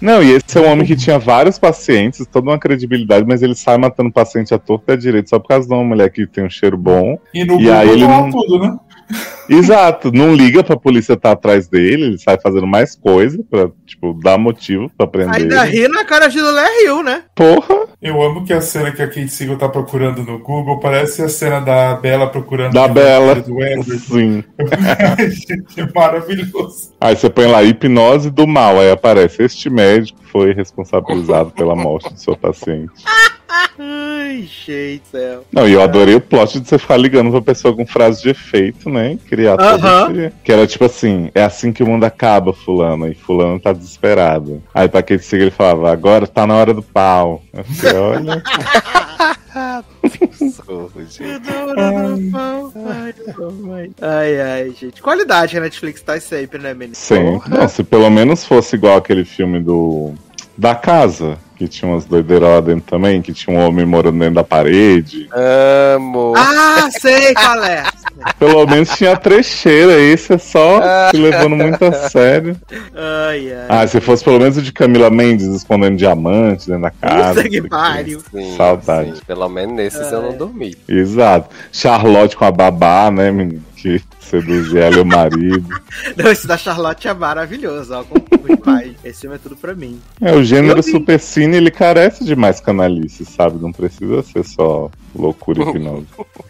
Não, 0.00 0.22
e 0.22 0.32
esse 0.32 0.58
é 0.58 0.60
um 0.60 0.70
homem 0.70 0.86
que 0.86 0.96
tinha 0.96 1.18
vários 1.18 1.58
pacientes, 1.58 2.26
toda 2.30 2.50
uma 2.50 2.58
credibilidade, 2.58 3.24
mas 3.26 3.42
ele 3.42 3.54
sai 3.54 3.78
matando 3.78 4.12
paciente 4.12 4.52
à 4.54 4.58
torta 4.58 4.92
e 4.92 4.94
à 4.94 4.96
direita 4.96 5.28
só 5.30 5.38
por 5.38 5.48
causa 5.48 5.66
de 5.66 5.72
uma 5.74 5.84
mulher 5.84 6.10
que 6.10 6.26
tem 6.26 6.44
um 6.44 6.50
cheiro 6.50 6.76
bom. 6.76 7.18
E 7.32 7.44
no 7.44 7.60
E 7.60 7.70
aí 7.70 7.88
ele 7.88 8.02
tá 8.06 8.08
não- 8.08 8.30
tudo, 8.30 8.58
né? 8.58 8.76
Exato, 9.48 10.10
não 10.10 10.34
liga 10.34 10.64
pra 10.64 10.76
polícia 10.76 11.12
estar 11.12 11.32
atrás 11.32 11.68
dele, 11.68 12.04
ele 12.04 12.18
sai 12.18 12.38
fazendo 12.40 12.66
mais 12.66 12.96
coisa 12.96 13.42
pra, 13.50 13.68
tipo, 13.84 14.18
dar 14.22 14.38
motivo 14.38 14.90
pra 14.96 15.06
prender 15.06 15.42
Ainda 15.42 15.66
ele. 15.68 15.82
ri 15.82 15.88
na 15.88 16.04
cara 16.04 16.28
de 16.28 16.40
Lulé 16.40 16.66
Rio, 16.80 17.02
né? 17.02 17.24
Porra, 17.34 17.86
Eu 18.00 18.22
amo 18.22 18.44
que 18.44 18.52
a 18.52 18.60
cena 18.60 18.90
que 18.90 19.02
a 19.02 19.06
Kate 19.06 19.28
Siegel 19.28 19.58
tá 19.58 19.68
procurando 19.68 20.22
no 20.22 20.38
Google 20.38 20.80
parece 20.80 21.22
a 21.22 21.28
cena 21.28 21.60
da 21.60 21.94
Bela 21.94 22.28
procurando 22.30 22.72
da 22.72 22.88
Bela. 22.88 23.34
Do 23.34 23.62
Edward. 23.62 23.98
Sim. 23.98 24.44
Gente, 25.28 25.80
é 25.80 25.88
maravilhoso. 25.94 26.94
Aí 27.00 27.14
você 27.14 27.28
põe 27.28 27.46
lá 27.46 27.62
hipnose 27.62 28.30
do 28.30 28.46
mal, 28.46 28.80
aí 28.80 28.90
aparece 28.90 29.42
este 29.42 29.68
médico 29.68 30.18
foi 30.32 30.52
responsabilizado 30.52 31.50
pela 31.52 31.76
morte 31.76 32.12
do 32.12 32.18
seu 32.18 32.36
paciente. 32.36 32.92
Ai, 33.78 34.48
gente 34.66 35.02
céu. 35.10 35.44
Não, 35.52 35.68
e 35.68 35.72
eu 35.72 35.82
adorei 35.82 36.14
o 36.16 36.20
plot 36.20 36.58
de 36.58 36.68
você 36.68 36.78
ficar 36.78 36.96
ligando 36.96 37.30
pra 37.30 37.40
pessoa 37.40 37.74
com 37.74 37.86
frase 37.86 38.22
de 38.22 38.30
efeito, 38.30 38.90
né? 38.90 39.16
Criar 39.28 39.56
todo 39.56 39.86
Aham. 39.86 40.12
esse... 40.12 40.32
Que 40.42 40.52
era 40.52 40.66
tipo 40.66 40.84
assim, 40.84 41.30
é 41.34 41.44
assim 41.44 41.72
que 41.72 41.82
o 41.82 41.86
mundo 41.86 42.04
acaba, 42.04 42.52
fulano. 42.52 43.08
E 43.08 43.14
fulano 43.14 43.60
tá 43.60 43.72
desesperado. 43.72 44.62
Aí 44.74 44.88
pra 44.88 45.02
que 45.02 45.14
ele 45.32 45.50
falava, 45.50 45.92
agora 45.92 46.26
tá 46.26 46.46
na 46.46 46.54
hora 46.54 46.74
do 46.74 46.82
pau. 46.82 47.42
Eu 47.52 47.64
falei, 47.64 47.96
olha... 47.96 48.42
Ai, 54.00 54.40
ai, 54.40 54.74
gente. 54.78 55.00
Qualidade 55.00 55.56
a 55.56 55.60
Netflix 55.60 56.02
tá 56.02 56.18
sempre, 56.18 56.58
né, 56.58 56.74
menino? 56.74 56.96
Sim. 56.96 57.40
Não, 57.48 57.68
se 57.68 57.84
pelo 57.84 58.10
menos 58.10 58.44
fosse 58.44 58.74
igual 58.74 58.96
aquele 58.96 59.24
filme 59.24 59.60
do... 59.60 60.12
Da 60.56 60.72
Casa, 60.72 61.36
que 61.64 61.68
tinha 61.68 61.90
umas 61.90 62.04
doideiras 62.04 62.48
lá 62.48 62.60
dentro 62.60 62.82
também, 62.82 63.22
que 63.22 63.32
tinha 63.32 63.56
um 63.56 63.60
homem 63.60 63.86
morando 63.86 64.18
dentro 64.18 64.34
da 64.34 64.44
parede. 64.44 65.28
Amo. 65.32 66.34
Ah, 66.36 66.88
sei 67.00 67.34
qual 67.34 67.64
é. 67.64 67.84
Pelo 68.38 68.66
menos 68.66 68.90
tinha 68.90 69.16
trecheira, 69.16 69.98
esse 69.98 70.34
é 70.34 70.38
só 70.38 70.80
se 71.10 71.16
levando 71.16 71.56
muito 71.56 71.84
a 71.84 71.92
sério. 72.08 72.56
Ai, 72.94 73.52
ai. 73.52 73.66
Ah, 73.68 73.86
se 73.86 74.00
fosse 74.00 74.22
pelo 74.22 74.38
menos 74.38 74.56
o 74.56 74.62
de 74.62 74.72
Camila 74.72 75.10
Mendes 75.10 75.46
escondendo 75.46 75.96
diamantes 75.96 76.66
dentro 76.66 76.82
da 76.82 76.90
casa. 76.90 77.42
Puta 77.42 77.48
que 77.48 77.62
pariu. 77.62 78.20
Sim, 78.30 78.56
Saudade. 78.56 79.16
sim. 79.16 79.22
Pelo 79.26 79.48
menos 79.48 79.74
nesses 79.74 80.12
eu 80.12 80.22
não 80.22 80.36
dormi. 80.36 80.76
Exato. 80.88 81.48
Charlotte 81.72 82.36
com 82.36 82.44
a 82.44 82.50
babá, 82.50 83.10
né, 83.10 83.30
menino? 83.30 83.62
Que 83.84 84.00
seduzia 84.18 84.84
ela 84.84 84.96
e 84.96 85.00
o 85.00 85.04
marido. 85.04 85.68
Não, 86.16 86.30
esse 86.30 86.46
da 86.46 86.56
Charlotte 86.56 87.06
é 87.06 87.12
maravilhoso, 87.12 87.92
ó. 87.92 88.02
Como 88.02 88.24
demais. 88.56 88.94
Esse 89.04 89.20
filme 89.20 89.36
é 89.36 89.38
tudo 89.38 89.56
pra 89.56 89.74
mim. 89.74 90.00
É, 90.22 90.32
o 90.32 90.42
gênero 90.42 90.78
Eu 90.78 90.82
vi. 90.82 90.90
super 90.90 91.20
cine, 91.20 91.58
ele 91.58 91.70
carece 91.70 92.24
de 92.24 92.34
mais 92.34 92.60
canalice, 92.60 93.26
sabe? 93.26 93.60
Não 93.60 93.70
precisa 93.70 94.22
ser 94.22 94.42
só 94.42 94.90
loucura 95.14 95.62
e 95.62 95.68
hipnose. 95.70 96.06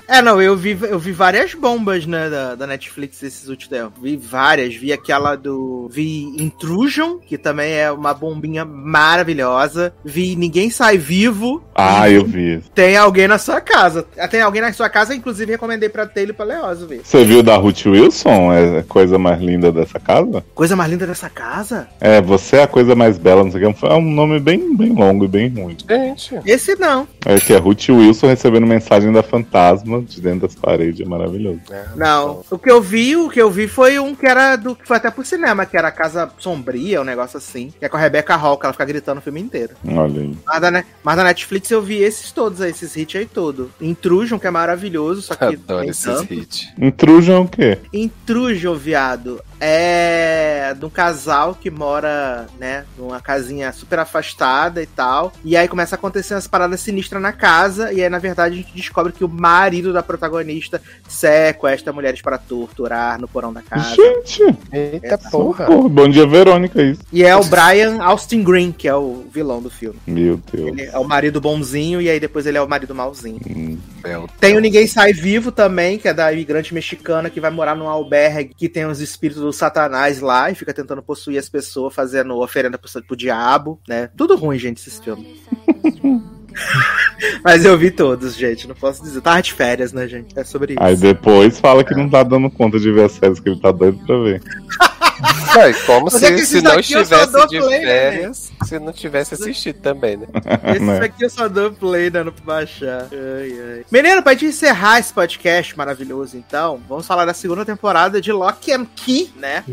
É, 0.07 0.21
não, 0.21 0.41
eu 0.41 0.57
vi, 0.57 0.77
eu 0.83 0.99
vi 0.99 1.13
várias 1.13 1.55
bombas, 1.55 2.07
né, 2.07 2.29
da, 2.29 2.55
da 2.55 2.67
Netflix 2.67 3.23
esses 3.23 3.49
últimos 3.49 3.69
tempos. 3.69 4.03
Vi 4.03 4.17
várias. 4.17 4.75
Vi 4.75 4.93
aquela 4.93 5.37
do. 5.37 5.89
Vi 5.91 6.25
Intrusion, 6.39 7.19
que 7.19 7.39
também 7.39 7.73
é 7.73 7.91
uma 7.91 8.13
bombinha 8.13 8.65
maravilhosa. 8.65 9.95
Vi 10.05 10.37
Ninguém 10.37 10.71
Sai 10.71 10.99
Vivo. 10.99 11.63
Ah, 11.75 12.09
eu 12.11 12.25
vi. 12.25 12.63
Tem 12.75 12.97
alguém 12.97 13.29
na 13.29 13.39
sua 13.39 13.61
casa. 13.61 14.03
Tem 14.31 14.41
alguém 14.41 14.63
na 14.63 14.73
sua 14.73 14.89
casa, 14.89 15.15
inclusive 15.15 15.53
recomendei 15.53 15.89
pra 15.89 16.07
Taylor 16.07 16.31
e 16.31 16.37
pra 16.37 16.45
Leoso 16.45 16.87
ver. 16.87 17.01
Você 17.05 17.25
viu 17.25 17.43
da 17.43 17.57
Ruth 17.57 17.87
Wilson? 17.87 18.53
É 18.53 18.79
a 18.79 18.83
coisa 18.83 19.19
mais 19.19 19.41
linda 19.41 19.73
dessa 19.73 19.99
casa? 19.99 20.45
Coisa 20.55 20.77
mais 20.77 20.91
linda 20.91 21.07
dessa 21.07 21.29
casa? 21.31 21.89
É, 22.01 22.21
você 22.21 22.57
é 22.57 22.63
a 22.63 22.69
coisa 22.69 22.95
mais 22.95 23.19
bela, 23.19 23.43
não 23.45 23.51
sei 23.51 23.65
o 23.65 23.75
que. 23.75 23.87
É 23.87 23.95
um 23.95 24.03
nome 24.03 24.39
bem, 24.39 24.77
bem 24.77 24.93
longo 24.93 25.25
e 25.25 25.29
bem 25.29 25.49
ruim. 25.49 25.77
Gente, 25.89 26.39
Esse 26.47 26.77
não. 26.77 27.07
É 27.25 27.39
que 27.39 27.55
a 27.55 27.59
Ruth 27.59 27.89
Wilson 27.89 28.29
recebeu 28.29 28.54
recebendo 28.55 28.67
mensagem 28.67 29.13
da 29.13 29.23
fantasma 29.23 30.01
de 30.03 30.21
dentro 30.21 30.47
das 30.47 30.55
paredes, 30.55 31.01
é 31.01 31.09
maravilhoso. 31.09 31.61
Não. 31.97 32.45
O 32.51 32.59
que 32.59 32.71
eu 32.71 32.81
vi, 32.81 33.17
o 33.17 33.29
que 33.29 33.41
eu 33.41 33.51
vi 33.51 33.67
foi 33.67 33.99
um 33.99 34.15
que 34.15 34.27
era 34.27 34.57
do 34.57 34.77
que 34.77 34.87
foi 34.87 34.97
até 34.97 35.11
pro 35.11 35.25
cinema, 35.25 35.67
que 35.67 35.77
era 35.77 35.89
a 35.89 35.93
Casa 35.93 36.31
Sombria, 36.39 37.01
um 37.01 37.05
negócio 37.05 37.37
assim. 37.37 37.73
Que 37.79 37.85
é 37.85 37.89
com 37.89 37.97
a 37.97 38.01
Rebecca 38.01 38.37
Hall, 38.37 38.57
que 38.57 38.67
ela 38.67 38.73
fica 38.73 38.85
gritando 38.85 39.19
o 39.19 39.23
filme 39.23 39.41
inteiro. 39.41 39.75
Olha 39.87 40.21
aí. 40.21 40.37
Mas 40.47 40.61
da, 40.61 40.85
mas 41.03 41.17
da 41.17 41.25
Netflix 41.25 41.71
eu 41.71 41.83
vi 41.83 42.03
esses 42.03 42.31
todos 42.31 42.61
aí, 42.61 42.71
esses 42.71 42.97
hits 42.97 43.17
aí 43.17 43.27
tudo. 43.27 43.71
Intrusion, 43.81 44.39
que 44.39 44.47
é 44.47 44.51
maravilhoso, 44.51 45.23
só 45.23 45.35
que 45.35 45.45
Adoro 45.55 45.81
nem 45.81 45.91
esses 45.91 46.05
tanto. 46.05 46.33
hits. 46.33 46.69
Intrusion 46.79 47.43
o 47.43 47.49
quê? 47.49 47.79
Intrusion, 47.93 48.75
viado, 48.75 49.43
é 49.61 50.75
de 50.79 50.85
um 50.85 50.91
casal 50.91 51.55
que 51.55 51.71
mora, 51.71 52.47
né, 52.59 52.85
numa 52.99 53.21
casinha 53.21 53.73
super 53.73 53.99
afastada 53.99 54.83
e 54.83 54.87
tal. 54.87 55.33
E 55.45 55.57
aí 55.57 55.67
começa 55.69 55.95
a 55.95 55.99
acontecer 55.99 56.35
umas 56.35 56.47
paradas 56.47 56.81
sinistras 56.81 57.21
na 57.21 57.33
casa. 57.33 57.93
E 57.93 58.03
aí, 58.03 58.09
na 58.09 58.19
verdade, 58.19 58.44
a 58.45 58.51
gente 58.51 58.73
descobre 58.75 59.13
que 59.13 59.25
o 59.25 59.29
marido 59.29 59.93
da 59.93 60.03
protagonista 60.03 60.81
sequestra 61.09 61.93
mulheres 61.93 62.21
para 62.21 62.39
torturar 62.39 63.21
no 63.21 63.29
porão 63.29 63.53
da 63.53 63.63
casa. 63.63 63.95
Gente, 63.95 64.43
Eita 64.73 65.19
porra. 65.19 65.67
porra, 65.67 65.89
bom 65.89 66.09
dia, 66.09 66.27
Verônica, 66.27 66.83
isso. 66.83 67.03
E 67.13 67.23
é 67.23 67.37
o 67.37 67.45
Brian 67.45 68.03
Austin 68.03 68.43
Green, 68.43 68.73
que 68.73 68.89
é 68.89 68.95
o 68.95 69.25
vilão 69.31 69.61
do 69.61 69.71
filme. 69.71 69.99
Meu 70.07 70.41
Deus. 70.53 70.69
Ele 70.69 70.83
é 70.83 70.99
o 70.99 71.05
marido 71.05 71.41
bonzinho 71.41 72.01
e 72.01 72.09
aí 72.09 72.21
depois 72.21 72.47
ele 72.47 72.59
é 72.59 72.63
o 72.63 72.69
marido 72.69 72.95
malzinho. 72.95 73.41
Hum. 73.49 73.79
Tem 74.39 74.57
o 74.57 74.61
Ninguém 74.61 74.87
Sai 74.87 75.13
Vivo 75.13 75.51
também, 75.51 75.99
que 75.99 76.09
é 76.09 76.15
da 76.15 76.33
imigrante 76.33 76.75
mexicana 76.75 77.31
que 77.31 77.41
vai 77.41 77.51
morar 77.51 77.75
num 77.75 77.89
albergue 77.89 78.55
que 78.55 78.69
tem 78.69 78.87
os 78.87 79.01
espíritos 79.01 79.43
do 79.43 79.53
satanás 79.53 80.21
lá 80.21 80.51
e 80.51 80.55
fica 80.55 80.75
tentando 80.75 81.03
possuir 81.03 81.39
as 81.39 81.49
pessoas, 81.49 81.95
fazendo 81.95 82.39
oferenda 82.41 82.79
pro, 82.79 83.03
pro 83.03 83.17
diabo, 83.17 83.81
né? 83.89 84.11
Tudo 84.17 84.37
ruim, 84.37 84.59
gente, 84.59 84.79
esses 84.79 84.99
filmes. 84.99 85.27
Mas 87.43 87.65
eu 87.65 87.77
vi 87.77 87.91
todos, 87.91 88.37
gente, 88.37 88.67
não 88.69 88.75
posso 88.75 89.03
dizer. 89.03 89.21
Tava 89.21 89.43
de 89.43 89.53
férias, 89.53 89.93
né, 89.93 90.07
gente? 90.07 90.39
É 90.39 90.45
sobre 90.45 90.75
isso. 90.75 90.83
Aí 90.83 90.97
depois 90.97 91.61
fala 91.61 91.85
que 91.85 91.95
não 91.95 92.09
tá 92.09 92.23
dando 92.23 92.51
conta 92.51 92.79
de 92.79 92.91
ver 92.91 93.05
as 93.05 93.13
séries 93.13 93.41
que 93.41 93.49
ele 93.49 93.61
tá 93.61 93.73
doido 93.73 93.99
pra 94.07 94.17
ver. 94.19 94.43
Não, 95.55 95.71
e 95.71 95.75
como 95.75 96.05
Mas 96.05 96.15
se, 96.15 96.27
é 96.27 96.33
que 96.33 96.47
se 96.47 96.61
não 96.61 96.77
daqui 96.77 96.93
eu 96.95 97.05
só 97.05 97.17
estivesse 97.23 97.33
dou 97.33 97.47
de 97.47 97.59
play, 97.61 97.81
né, 97.81 97.87
férias, 97.87 98.53
se 98.65 98.79
não 98.79 98.93
tivesse 98.93 99.35
assistido 99.35 99.81
também, 99.81 100.17
né? 100.17 100.27
Esse 100.75 100.81
né? 100.81 100.99
aqui 101.05 101.25
eu 101.25 101.31
só 101.31 101.49
dou 101.49 101.73
play, 101.73 102.11
né? 102.11 102.23
Não 102.23 102.33
pra 102.33 102.45
baixar. 102.45 103.09
Ai, 103.13 103.77
ai. 103.77 103.85
Menino, 103.91 104.23
pra 104.23 104.33
gente 104.33 104.47
encerrar 104.47 104.99
esse 104.99 105.13
podcast 105.13 105.77
maravilhoso, 105.77 106.37
então, 106.37 106.81
vamos 106.89 107.07
falar 107.07 107.25
da 107.25 107.35
segunda 107.35 107.65
temporada 107.65 108.21
de 108.21 108.33
Lock 108.33 108.73
and 108.73 108.87
Key, 108.97 109.33
né? 109.37 109.65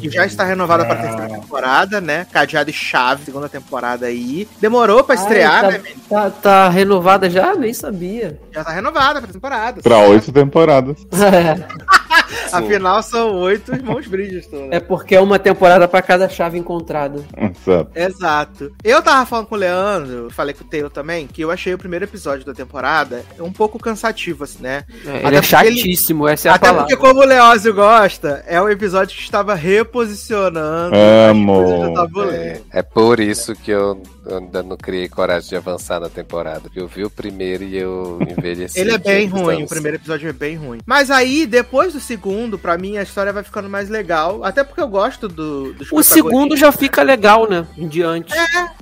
Que 0.00 0.10
já 0.10 0.24
está 0.26 0.44
renovada 0.44 0.84
pra 0.84 0.96
terceira 0.96 1.28
temporada, 1.28 2.00
né? 2.00 2.26
Cadeado 2.32 2.70
e 2.70 2.72
chave, 2.72 3.24
segunda 3.24 3.48
temporada 3.48 4.06
aí. 4.06 4.48
Demorou 4.60 5.02
pra 5.02 5.14
estrear, 5.14 5.64
Ai, 5.64 5.72
né, 5.72 5.78
tá, 5.78 5.82
menino? 5.82 6.02
tá, 6.08 6.30
tá 6.30 6.68
renovada 6.68 7.28
já? 7.28 7.54
Nem 7.54 7.72
sabia. 7.74 8.38
Já 8.52 8.64
tá 8.64 8.72
renovada 8.72 9.20
pra 9.20 9.32
temporada. 9.32 9.82
Pra 9.82 9.98
oito 9.98 10.32
temporadas. 10.32 10.96
Afinal, 12.52 13.02
são 13.02 13.34
oito 13.40 13.72
irmãos 13.74 14.06
Bridgestone. 14.06 14.68
É 14.70 14.80
porque 14.80 15.14
é 15.14 15.20
uma 15.20 15.38
temporada 15.38 15.86
pra 15.88 16.02
cada 16.02 16.28
chave 16.28 16.58
encontrada. 16.58 17.22
Exato. 17.36 17.90
Exato. 17.94 18.72
Eu 18.82 19.02
tava 19.02 19.24
falando 19.26 19.46
com 19.46 19.54
o 19.54 19.58
Leandro, 19.58 20.28
falei 20.30 20.54
com 20.54 20.64
o 20.64 20.66
Taylor 20.66 20.90
também, 20.90 21.26
que 21.26 21.42
eu 21.42 21.50
achei 21.50 21.74
o 21.74 21.78
primeiro 21.78 22.04
episódio 22.04 22.44
da 22.44 22.52
temporada 22.54 23.24
um 23.40 23.52
pouco 23.52 23.78
cansativo, 23.78 24.44
assim, 24.44 24.62
né? 24.62 24.84
É, 25.04 25.08
Até 25.18 25.26
ele 25.28 25.36
é 25.36 25.40
porque 25.40 25.56
ele- 25.66 25.76
chatíssimo, 25.76 26.28
essa 26.28 26.48
é 26.48 26.50
a 26.50 26.54
Até 26.54 26.66
palavra. 26.68 26.88
porque, 26.88 26.96
como 26.96 27.20
o 27.20 27.24
Leózio 27.26 27.74
gosta, 27.74 28.44
é 28.46 28.60
um 28.60 28.68
episódio 28.68 29.16
que 29.16 29.22
estava 29.22 29.54
reposicionando 29.54 30.94
Amo. 30.96 31.52
as 31.60 31.68
coisas 31.70 31.88
do 31.88 31.94
tabuleiro. 31.94 32.60
É, 32.72 32.78
é 32.78 32.82
por 32.82 33.20
isso 33.20 33.54
que 33.54 33.70
eu 33.70 34.00
ainda 34.30 34.62
não 34.62 34.76
criei 34.76 35.08
coragem 35.08 35.48
de 35.50 35.56
avançar 35.56 36.00
na 36.00 36.08
temporada. 36.08 36.70
Eu 36.74 36.86
vi 36.88 37.04
o 37.04 37.10
primeiro 37.10 37.64
e 37.64 37.76
eu 37.76 38.18
envelheci. 38.28 38.78
Ele 38.78 38.92
é 38.92 38.98
bem 38.98 39.26
ruim, 39.26 39.62
o 39.64 39.68
primeiro 39.68 39.96
episódio 39.96 40.28
é 40.28 40.32
bem 40.32 40.56
ruim. 40.56 40.78
Mas 40.86 41.10
aí, 41.10 41.46
depois 41.46 41.92
do 41.92 42.00
segundo, 42.00 42.58
pra 42.58 42.76
mim 42.78 42.96
a 42.96 43.02
história 43.02 43.32
vai 43.32 43.42
ficando 43.42 43.68
mais 43.68 43.88
legal. 43.88 44.44
Até 44.44 44.62
porque 44.64 44.80
eu 44.80 44.88
gosto 44.88 45.28
do, 45.28 45.72
dos 45.74 45.90
O 45.92 46.02
segundo 46.02 46.56
já 46.56 46.70
fica 46.72 47.02
legal, 47.02 47.48
né? 47.48 47.66
Em 47.76 47.88
diante. 47.88 48.32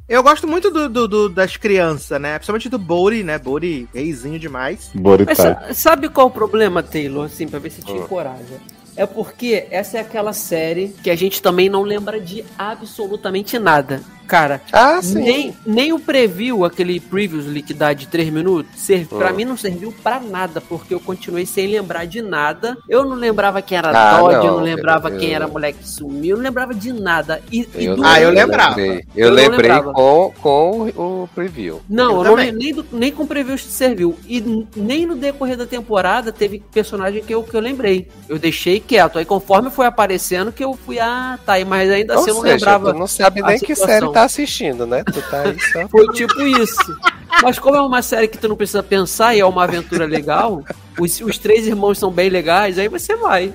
Eu 0.08 0.22
gosto 0.22 0.46
muito 0.46 0.70
do, 0.70 0.88
do- 0.88 1.08
do- 1.08 1.28
das 1.28 1.56
crianças, 1.56 2.20
né? 2.20 2.34
Principalmente 2.38 2.68
do 2.68 2.78
Bori, 2.78 3.22
né? 3.22 3.38
Bori, 3.38 3.88
reizinho 3.94 4.38
demais. 4.38 4.90
Mas 4.94 5.02
Boritai. 5.02 5.34
sa- 5.36 5.74
sabe 5.74 6.08
qual 6.08 6.26
o 6.26 6.30
problema, 6.30 6.82
Taylor? 6.82 7.26
Assim, 7.26 7.48
pra 7.48 7.58
ver 7.58 7.70
se 7.70 7.82
te 7.82 7.92
Ah. 7.92 7.96
encoraja. 7.96 8.60
É 8.94 9.06
porque 9.06 9.66
essa 9.70 9.96
é 9.96 10.00
aquela 10.02 10.34
série 10.34 10.88
que 11.02 11.08
a 11.08 11.16
gente 11.16 11.40
também 11.40 11.70
não 11.70 11.82
lembra 11.82 12.20
de 12.20 12.44
absolutamente 12.58 13.58
nada. 13.58 14.02
Cara, 14.26 14.60
Ah, 14.72 15.00
sim. 15.02 15.20
nem, 15.20 15.54
nem 15.66 15.92
o 15.92 15.98
preview, 15.98 16.64
aquele 16.64 16.98
previously 17.00 17.62
que 17.62 17.74
dá 17.74 17.92
de 17.92 18.06
3 18.06 18.30
minutos, 18.30 18.70
serve, 18.80 19.06
pra 19.06 19.28
Ah. 19.28 19.32
mim 19.32 19.44
não 19.44 19.56
serviu 19.56 19.92
pra 20.02 20.18
nada, 20.20 20.60
porque 20.60 20.94
eu 20.94 21.00
continuei 21.00 21.44
sem 21.46 21.66
lembrar 21.66 22.06
de 22.06 22.22
nada. 22.22 22.76
Eu 22.88 23.04
não 23.04 23.16
lembrava 23.16 23.60
quem 23.60 23.76
era 23.78 23.90
Ah, 23.90 24.18
Dodge, 24.18 24.36
não, 24.38 24.44
eu 24.46 24.52
não 24.52 24.60
lembrava 24.60 25.10
eu- 25.10 25.18
quem 25.18 25.32
era 25.34 25.44
a 25.44 25.48
mulher 25.48 25.72
que 25.72 25.86
sumiu, 25.86 26.30
eu 26.30 26.36
não 26.36 26.44
lembrava 26.44 26.74
de 26.74 26.92
nada. 26.92 27.42
E, 27.50 27.68
e 27.76 27.84
Eu 27.84 27.96
do- 27.96 28.04
Ah, 28.04 28.20
eu 28.20 28.30
lembrava. 28.30 28.76
lembrei. 28.76 29.04
Eu 29.14 29.28
Eu, 29.28 29.34
lembrei 29.34 29.70
lembrava. 29.70 29.92
com, 29.92 30.32
com 30.40 30.80
o 30.96 31.28
preview. 31.34 31.80
Não, 31.88 32.12
Eu 32.24 32.24
eu 32.32 32.36
não 32.36 32.52
nem, 32.52 32.72
do- 32.74 32.86
nem 32.92 33.12
com 33.12 33.26
preview 33.26 33.56
serviu. 33.58 34.16
E 34.26 34.66
nem 34.76 35.04
no 35.06 35.14
decorrer 35.16 35.56
da 35.56 35.66
temporada 35.66 36.32
teve 36.32 36.62
personagem 36.72 37.22
que 37.22 37.34
eu, 37.34 37.42
que 37.42 37.54
eu 37.54 37.60
lembrei. 37.60 38.08
Eu 38.28 38.38
deixei 38.38 38.80
quieto. 38.80 39.18
Aí 39.18 39.24
conforme 39.24 39.70
foi 39.70 39.86
aparecendo 39.86 40.50
que 40.52 40.64
eu 40.64 40.74
fui, 40.74 40.98
ah, 40.98 41.38
tá 41.44 41.54
aí, 41.54 41.64
mas 41.64 41.90
ainda 41.90 42.14
assim 42.14 42.30
eu 42.30 42.34
não 42.34 42.42
seja, 42.42 42.54
lembrava. 42.54 42.92
tu 42.92 42.98
não 42.98 43.06
sabe 43.06 43.42
nem 43.42 43.58
que 43.58 43.74
série 43.74 44.11
tá 44.12 44.24
assistindo, 44.24 44.86
né? 44.86 45.02
Tu 45.04 45.22
tá 45.30 45.42
aí 45.42 45.58
só. 45.72 45.88
Foi 45.88 46.06
tipo 46.08 46.40
isso. 46.42 46.96
Mas 47.42 47.58
como 47.58 47.76
é 47.76 47.80
uma 47.80 48.02
série 48.02 48.28
que 48.28 48.38
tu 48.38 48.48
não 48.48 48.56
precisa 48.56 48.82
pensar 48.82 49.34
e 49.34 49.40
é 49.40 49.44
uma 49.46 49.64
aventura 49.64 50.04
legal, 50.04 50.62
os, 50.98 51.20
os 51.20 51.38
três 51.38 51.66
irmãos 51.66 51.98
são 51.98 52.10
bem 52.10 52.28
legais, 52.28 52.78
aí 52.78 52.88
você 52.88 53.16
vai. 53.16 53.54